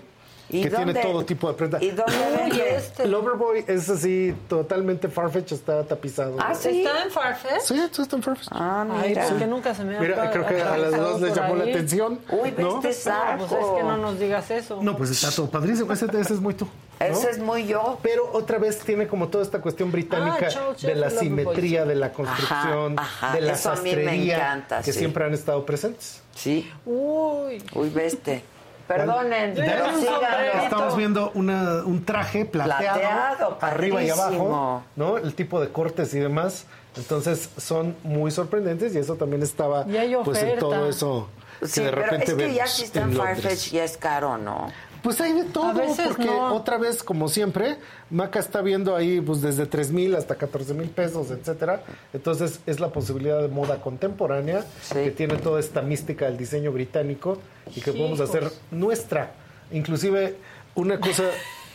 que 0.50 0.70
tiene 0.70 0.94
todo 0.94 1.26
tipo 1.26 1.48
de 1.48 1.54
prenda. 1.56 1.84
¿Y 1.84 1.92
dónde 1.92 2.76
este? 2.76 3.08
Loverboy 3.08 3.64
es 3.68 3.90
así, 3.90 4.36
totalmente 4.48 5.08
Farfetch, 5.10 5.54
está 5.54 5.84
tapizado. 5.84 6.38
¿Ah, 6.40 6.54
sí? 6.54 6.84
¿Está 6.84 7.04
en 7.04 7.12
Farfetch? 7.12 7.62
Sí, 7.62 7.80
está 7.80 8.16
en 8.16 8.24
Farfetch. 8.24 8.48
Ah, 8.52 8.86
mira. 8.88 9.28
Ay, 9.28 9.38
que 9.38 9.48
nunca 9.48 9.74
se 9.74 9.84
me 9.84 9.98
ha 9.98 10.00
Mira, 10.00 10.32
creo 10.32 10.46
que 10.46 10.62
a 10.62 10.78
las 10.78 10.96
dos 10.96 11.22
les 11.22 11.36
llamó 11.36 11.56
la 11.56 11.64
atención. 11.64 12.20
Uy, 12.30 12.54
¿no? 12.58 12.76
este 12.78 12.94
saco. 12.94 13.46
Pues 13.48 13.52
es 13.52 13.68
que 13.78 13.84
no 13.84 13.98
nos 13.98 14.20
digas 14.20 14.52
eso. 14.52 14.80
No, 14.82 14.96
pues 14.96 15.10
está 15.12 15.32
todo 15.32 15.50
padrísimo. 15.50 15.92
Ese, 15.92 16.06
ese 16.06 16.34
es 16.34 16.40
muy 16.40 16.54
tú. 16.54 16.68
Ese 17.00 17.30
es 17.30 17.40
muy 17.40 17.66
yo. 17.68 18.00
Pero 18.02 18.30
otra 18.32 18.58
vez 18.58 18.80
tiene 18.80 19.08
como 19.08 19.28
toda 19.28 19.44
esta 19.44 19.62
cuestión 19.62 19.92
británica 19.92 20.48
ah, 20.56 20.74
de 20.80 20.96
la 20.96 21.10
simetría, 21.10 21.86
de 21.86 21.96
la 21.96 22.12
construcción, 22.14 22.96
de 23.34 23.42
la 23.42 23.56
sastrería, 23.56 24.66
que 24.84 24.94
siempre 24.94 25.26
han 25.26 25.34
estado 25.34 25.66
presentes. 25.66 26.22
Sí. 26.36 26.70
Uy. 26.86 27.64
Uy, 27.74 27.90
veste. 27.90 28.44
Perdonen, 28.88 29.58
Estamos 29.58 30.96
viendo 30.96 31.32
un 31.32 32.04
traje 32.06 32.46
plateado, 32.46 33.58
arriba 33.62 34.04
y 34.04 34.10
abajo, 34.10 34.84
¿no? 34.96 35.18
El 35.18 35.34
tipo 35.34 35.60
de 35.60 35.70
cortes 35.70 36.14
y 36.14 36.20
demás. 36.20 36.66
Entonces 36.98 37.50
son 37.58 37.96
muy 38.04 38.32
sorprendentes 38.32 38.96
y 38.96 39.00
eso 39.00 39.16
también 39.16 39.44
estaba 39.44 39.86
pues 40.24 40.42
en 40.44 40.58
todo 40.60 40.88
eso 40.90 41.28
que 41.74 41.82
de 41.82 41.92
repente 41.92 42.36
pero 42.36 42.48
es 42.48 42.48
que 42.48 42.54
ya 42.54 42.68
si 42.68 42.84
está 42.84 43.02
en 43.02 43.14
Farfetch 43.14 43.72
ya 43.72 43.84
es 43.84 43.98
caro, 43.98 44.38
¿no? 44.38 44.68
Pues 45.06 45.22
hay 45.22 45.34
de 45.34 45.44
todo, 45.44 45.72
porque 46.04 46.28
otra 46.28 46.80
vez, 46.80 47.04
como 47.04 47.28
siempre, 47.28 47.78
Maca 48.10 48.40
está 48.40 48.64
viendo 48.64 48.96
ahí 48.96 49.22
pues 49.22 49.40
desde 49.40 49.68
3 49.68 49.92
mil 49.92 50.16
hasta 50.16 50.34
14 50.34 50.74
mil 50.74 50.90
pesos, 50.90 51.30
etcétera. 51.30 51.84
Entonces 52.12 52.60
es 52.66 52.80
la 52.80 52.90
posibilidad 52.90 53.40
de 53.40 53.48
moda 53.48 53.84
contemporánea 53.84 54.66
que 54.92 55.12
tiene 55.12 55.36
toda 55.36 55.60
esta 55.60 55.84
mística 55.84 56.26
del 56.26 56.38
diseño 56.38 56.72
británico 56.72 57.38
y 57.76 57.82
que 57.82 57.92
podemos 57.92 58.20
hacer 58.20 58.52
nuestra. 58.72 59.34
Inclusive 59.72 60.38
una 60.74 61.00
cosa 61.00 61.26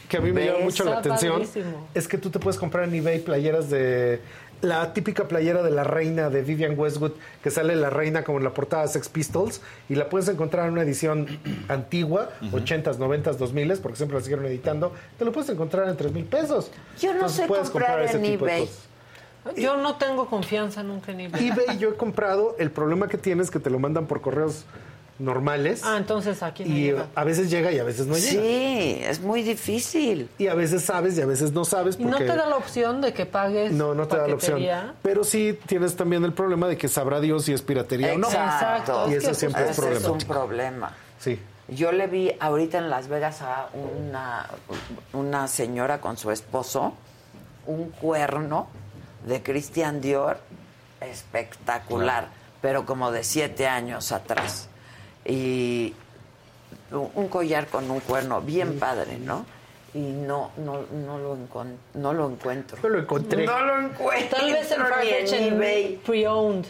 que 0.08 0.16
a 0.16 0.20
mí 0.20 0.32
me 0.32 0.46
llama 0.46 0.64
mucho 0.64 0.82
la 0.82 0.98
atención 0.98 1.44
es 1.94 2.08
que 2.08 2.18
tú 2.18 2.30
te 2.30 2.40
puedes 2.40 2.58
comprar 2.58 2.88
en 2.88 2.96
eBay 2.96 3.20
playeras 3.20 3.70
de 3.70 4.20
la 4.62 4.92
típica 4.92 5.28
playera 5.28 5.62
de 5.62 5.70
la 5.70 5.84
reina 5.84 6.30
de 6.30 6.42
Vivian 6.42 6.78
Westwood, 6.78 7.12
que 7.42 7.50
sale 7.50 7.76
la 7.76 7.90
reina 7.90 8.24
como 8.24 8.38
en 8.38 8.44
la 8.44 8.54
portada 8.54 8.82
de 8.82 8.88
Sex 8.88 9.08
Pistols, 9.08 9.60
y 9.88 9.94
la 9.94 10.08
puedes 10.08 10.28
encontrar 10.28 10.66
en 10.66 10.72
una 10.72 10.82
edición 10.82 11.26
antigua, 11.68 12.30
80s, 12.42 12.98
90s, 12.98 13.36
2000 13.36 13.78
porque 13.78 13.96
siempre 13.96 14.18
la 14.18 14.22
siguieron 14.22 14.46
editando, 14.46 14.92
te 15.18 15.24
lo 15.24 15.32
puedes 15.32 15.50
encontrar 15.50 15.88
en 15.88 15.96
3 15.96 16.12
mil 16.12 16.24
pesos. 16.24 16.70
Yo 16.98 17.14
no 17.14 17.28
sé 17.28 17.46
comprar, 17.46 18.02
en 18.02 18.24
eBay. 18.24 18.68
Yo 19.56 19.76
no 19.76 19.96
tengo 19.96 20.26
confianza 20.26 20.82
nunca 20.82 21.12
en 21.12 21.20
eBay. 21.20 21.48
eBay 21.48 21.78
yo 21.78 21.90
he 21.90 21.94
comprado, 21.94 22.56
el 22.58 22.70
problema 22.70 23.08
que 23.08 23.16
tienes 23.16 23.46
es 23.46 23.50
que 23.50 23.58
te 23.58 23.70
lo 23.70 23.78
mandan 23.78 24.06
por 24.06 24.20
correos 24.20 24.64
normales. 25.20 25.82
Ah, 25.84 25.96
entonces 25.96 26.42
aquí 26.42 26.64
no 26.64 26.74
Y 26.74 26.94
a 27.14 27.24
veces 27.24 27.50
llega 27.50 27.70
y 27.70 27.78
a 27.78 27.84
veces 27.84 28.06
no 28.06 28.14
llega. 28.14 28.30
Sí, 28.30 29.00
es 29.02 29.20
muy 29.20 29.42
difícil. 29.42 30.28
Y 30.38 30.48
a 30.48 30.54
veces 30.54 30.82
sabes 30.82 31.16
y 31.18 31.22
a 31.22 31.26
veces 31.26 31.52
no 31.52 31.64
sabes. 31.64 31.96
Porque... 31.96 32.24
¿Y 32.24 32.26
no 32.26 32.32
te 32.32 32.38
da 32.38 32.46
la 32.46 32.56
opción 32.56 33.00
de 33.00 33.12
que 33.12 33.26
pagues 33.26 33.72
No, 33.72 33.94
no 33.94 34.08
te 34.08 34.16
da 34.16 34.26
la 34.26 34.34
opción. 34.34 34.62
Pero 35.02 35.24
sí 35.24 35.58
tienes 35.66 35.94
también 35.96 36.24
el 36.24 36.32
problema 36.32 36.66
de 36.66 36.76
que 36.76 36.88
sabrá 36.88 37.20
Dios 37.20 37.44
si 37.44 37.52
es 37.52 37.62
piratería 37.62 38.14
o 38.14 38.18
no. 38.18 38.28
Exacto. 38.28 39.10
Y 39.10 39.14
eso 39.14 39.34
siempre 39.34 39.70
es, 39.70 39.78
es 39.78 40.04
un 40.04 40.18
problema. 40.18 40.94
Sí. 41.18 41.38
Yo 41.68 41.92
le 41.92 42.08
vi 42.08 42.32
ahorita 42.40 42.78
en 42.78 42.90
Las 42.90 43.06
Vegas 43.06 43.42
a 43.42 43.68
una, 43.74 44.46
una 45.12 45.46
señora 45.46 46.00
con 46.00 46.16
su 46.16 46.30
esposo 46.32 46.94
un 47.66 47.90
cuerno 47.90 48.66
de 49.26 49.42
Christian 49.42 50.00
Dior 50.00 50.40
espectacular, 51.00 52.28
pero 52.60 52.86
como 52.86 53.12
de 53.12 53.22
siete 53.22 53.68
años 53.68 54.12
atrás 54.12 54.69
y 55.24 55.94
un 56.92 57.28
collar 57.28 57.66
con 57.66 57.90
un 57.90 58.00
cuerno 58.00 58.40
bien 58.40 58.78
padre, 58.78 59.18
¿no? 59.18 59.44
Y 59.92 59.98
no, 59.98 60.52
no, 60.56 60.84
no 60.92 61.18
lo, 61.18 61.36
no 61.94 62.12
lo 62.12 62.28
encuentro. 62.28 62.78
No 62.82 62.88
lo 62.88 63.00
encontré. 63.00 63.44
No 63.44 63.60
lo 63.60 63.80
encuentro. 63.80 64.38
Tal 64.38 64.52
vez 64.52 64.70
en, 64.70 65.34
en 65.34 65.54
eBay. 65.54 66.00
Pre-owned. 66.04 66.66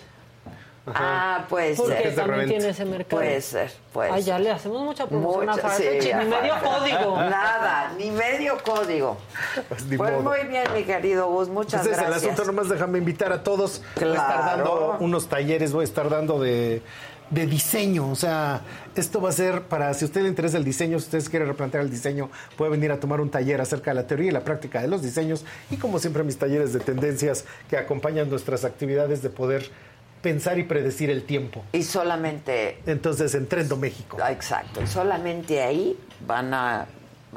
Ah, 0.87 1.45
puede 1.49 1.77
ser. 1.77 1.85
Porque 1.85 2.11
también 2.11 2.49
tiene 2.49 2.69
ese 2.69 2.85
mercado. 2.85 3.21
Puede 3.21 3.41
ser, 3.43 3.71
puede 3.93 4.11
Ay, 4.11 4.23
ya 4.23 4.39
le 4.39 4.51
hacemos 4.51 4.83
mucha 4.83 5.07
promoción 5.07 5.51
a 5.51 5.57
Farfetch, 5.57 6.15
ni 6.15 6.25
medio 6.25 6.55
código. 6.63 7.17
Nada, 7.17 7.93
ni 7.99 8.11
medio 8.11 8.59
código. 8.63 9.17
Pues, 9.69 9.85
pues 9.97 10.23
muy 10.23 10.45
bien, 10.49 10.65
mi 10.75 10.85
querido 10.85 11.29
Gus, 11.29 11.49
muchas 11.49 11.81
Entonces, 11.81 11.97
gracias. 11.97 12.23
el 12.23 12.31
asunto 12.31 12.45
nomás 12.51 12.69
déjame 12.69 12.99
invitar 12.99 13.33
a 13.33 13.43
todos. 13.43 13.83
Voy 13.97 14.09
a 14.09 14.15
estar 14.15 14.45
dando 14.45 14.97
unos 15.01 15.29
talleres, 15.29 15.73
voy 15.73 15.83
a 15.83 15.85
estar 15.85 16.09
dando 16.09 16.41
de 16.41 16.83
de 17.31 17.47
diseño. 17.47 18.11
O 18.11 18.17
sea, 18.17 18.61
esto 18.95 19.21
va 19.21 19.31
a 19.31 19.33
ser 19.33 19.63
para, 19.63 19.95
si 19.95 20.05
a 20.05 20.09
usted 20.09 20.23
le 20.23 20.29
interesa 20.29 20.59
el 20.59 20.65
diseño, 20.65 20.99
si 20.99 21.05
usted 21.17 21.31
quiere 21.31 21.45
replantear 21.45 21.85
el 21.85 21.91
diseño, 21.91 22.31
puede 22.57 22.73
venir 22.73 22.93
a 22.93 23.01
tomar 23.01 23.21
un 23.21 23.31
taller 23.31 23.61
acerca 23.61 23.93
de 23.93 23.95
la 23.95 24.07
teoría 24.07 24.29
y 24.29 24.33
la 24.33 24.45
práctica 24.45 24.83
de 24.83 24.89
los 24.89 25.03
diseños. 25.03 25.45
Y 25.71 25.77
como 25.77 25.99
siempre, 25.99 26.23
mis 26.23 26.37
talleres 26.37 26.73
de 26.73 26.81
tendencias 26.81 27.45
que 27.69 27.77
acompañan 27.77 28.29
nuestras 28.29 28.65
actividades 28.65 29.23
de 29.23 29.31
poder 29.31 29.71
pensar 30.23 30.59
y 30.59 30.65
predecir 30.65 31.11
el 31.11 31.25
tiempo. 31.25 31.65
Y 31.73 31.83
solamente... 31.83 32.79
Entonces, 32.87 33.35
en 33.35 33.47
Trendo 33.47 33.77
México. 33.77 34.19
Exacto. 34.29 34.87
Solamente 34.87 35.63
ahí 35.63 35.99
van 36.27 36.53
a 36.53 36.87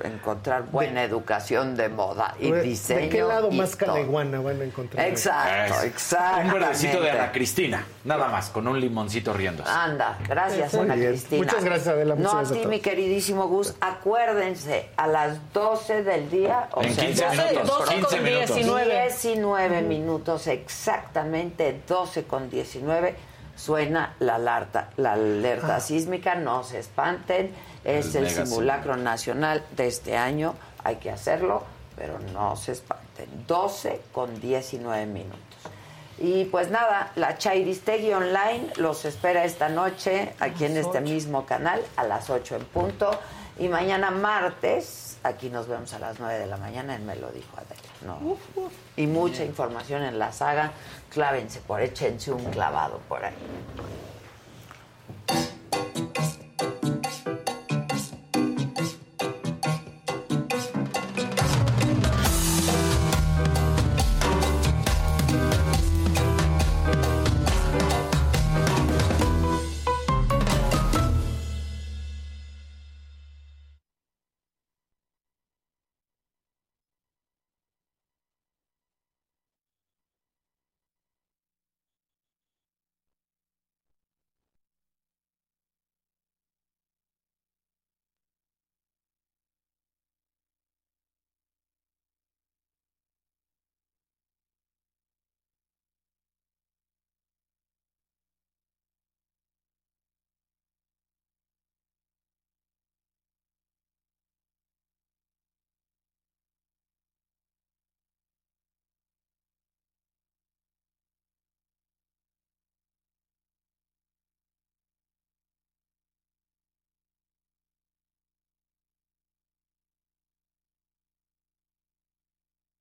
encontrar 0.03 0.63
buena 0.63 1.03
educación 1.03 1.75
de 1.75 1.89
moda 1.89 2.35
y 2.39 2.51
diseño. 2.51 3.01
¿De 3.01 3.09
qué 3.09 3.21
lado 3.23 3.51
más 3.51 3.75
caleguana 3.75 4.39
van 4.39 4.61
a 4.61 4.63
encontrar? 4.63 5.07
Exacto, 5.07 5.83
exacto. 5.83 6.47
Un 6.47 6.53
verdecito 6.53 7.01
de 7.01 7.11
Ana 7.11 7.31
Cristina, 7.31 7.85
nada 8.03 8.27
más, 8.27 8.49
con 8.49 8.67
un 8.67 8.79
limoncito 8.79 9.33
riendo. 9.33 9.63
Anda, 9.67 10.17
gracias 10.27 10.73
Ana 10.73 10.95
Cristina. 10.95 11.43
Muchas 11.43 11.63
gracias 11.63 11.87
Adela. 11.87 12.15
No 12.15 12.31
a 12.31 12.43
ti, 12.43 12.65
mi 12.65 12.79
queridísimo 12.79 13.47
Gus, 13.47 13.75
acuérdense, 13.81 14.89
a 14.97 15.07
las 15.07 15.53
12 15.53 16.03
del 16.03 16.29
día, 16.29 16.69
o 16.71 16.81
en 16.81 16.95
15 16.95 17.29
minutos, 17.29 17.79
12 17.79 17.95
15 17.95 18.15
con 18.17 18.25
19. 18.25 19.01
19 19.03 19.81
minutos, 19.83 20.47
exactamente 20.47 21.81
12 21.87 22.23
con 22.23 22.49
19, 22.49 23.15
suena 23.55 24.15
la 24.19 24.35
alerta, 24.35 24.89
la 24.97 25.13
alerta 25.13 25.77
ah. 25.77 25.79
sísmica, 25.79 26.35
no 26.35 26.63
se 26.63 26.79
espanten 26.79 27.51
es 27.83 28.15
el, 28.15 28.29
simulacro 28.29 28.95
nacional 28.95 29.63
de 29.75 29.87
este 29.87 30.15
año, 30.17 30.55
hay 30.83 30.97
que 30.97 31.11
hacerlo, 31.11 31.63
pero 31.95 32.17
no 32.19 32.55
se 32.55 32.73
espanten. 32.73 33.45
12 33.47 34.01
con 34.11 34.39
19 34.39 35.05
minutos. 35.05 35.39
Y 36.17 36.45
pues 36.45 36.69
nada, 36.69 37.11
la 37.15 37.37
Chairistegui 37.37 38.13
Online 38.13 38.71
los 38.77 39.03
espera 39.05 39.43
esta 39.43 39.67
noche 39.69 40.33
aquí 40.39 40.65
en 40.65 40.77
este 40.77 41.01
mismo 41.01 41.45
canal 41.45 41.81
a 41.95 42.03
las 42.03 42.29
8 42.29 42.55
en 42.55 42.65
punto. 42.65 43.11
Y 43.59 43.67
mañana 43.67 44.09
martes, 44.11 45.17
aquí 45.23 45.49
nos 45.49 45.67
vemos 45.67 45.93
a 45.93 45.99
las 45.99 46.19
9 46.19 46.39
de 46.39 46.47
la 46.47 46.57
mañana 46.57 46.95
en 46.95 47.05
Me 47.05 47.15
lo 47.15 47.29
dijo 47.31 47.57
No. 48.05 48.37
Y 48.95 49.07
mucha 49.07 49.43
información 49.43 50.03
en 50.03 50.17
la 50.17 50.31
saga 50.31 50.71
clávense 51.13 51.59
por, 51.61 51.79
échense 51.79 52.31
un 52.31 52.43
clavado 52.45 52.99
por 53.07 53.23
ahí. 53.23 53.33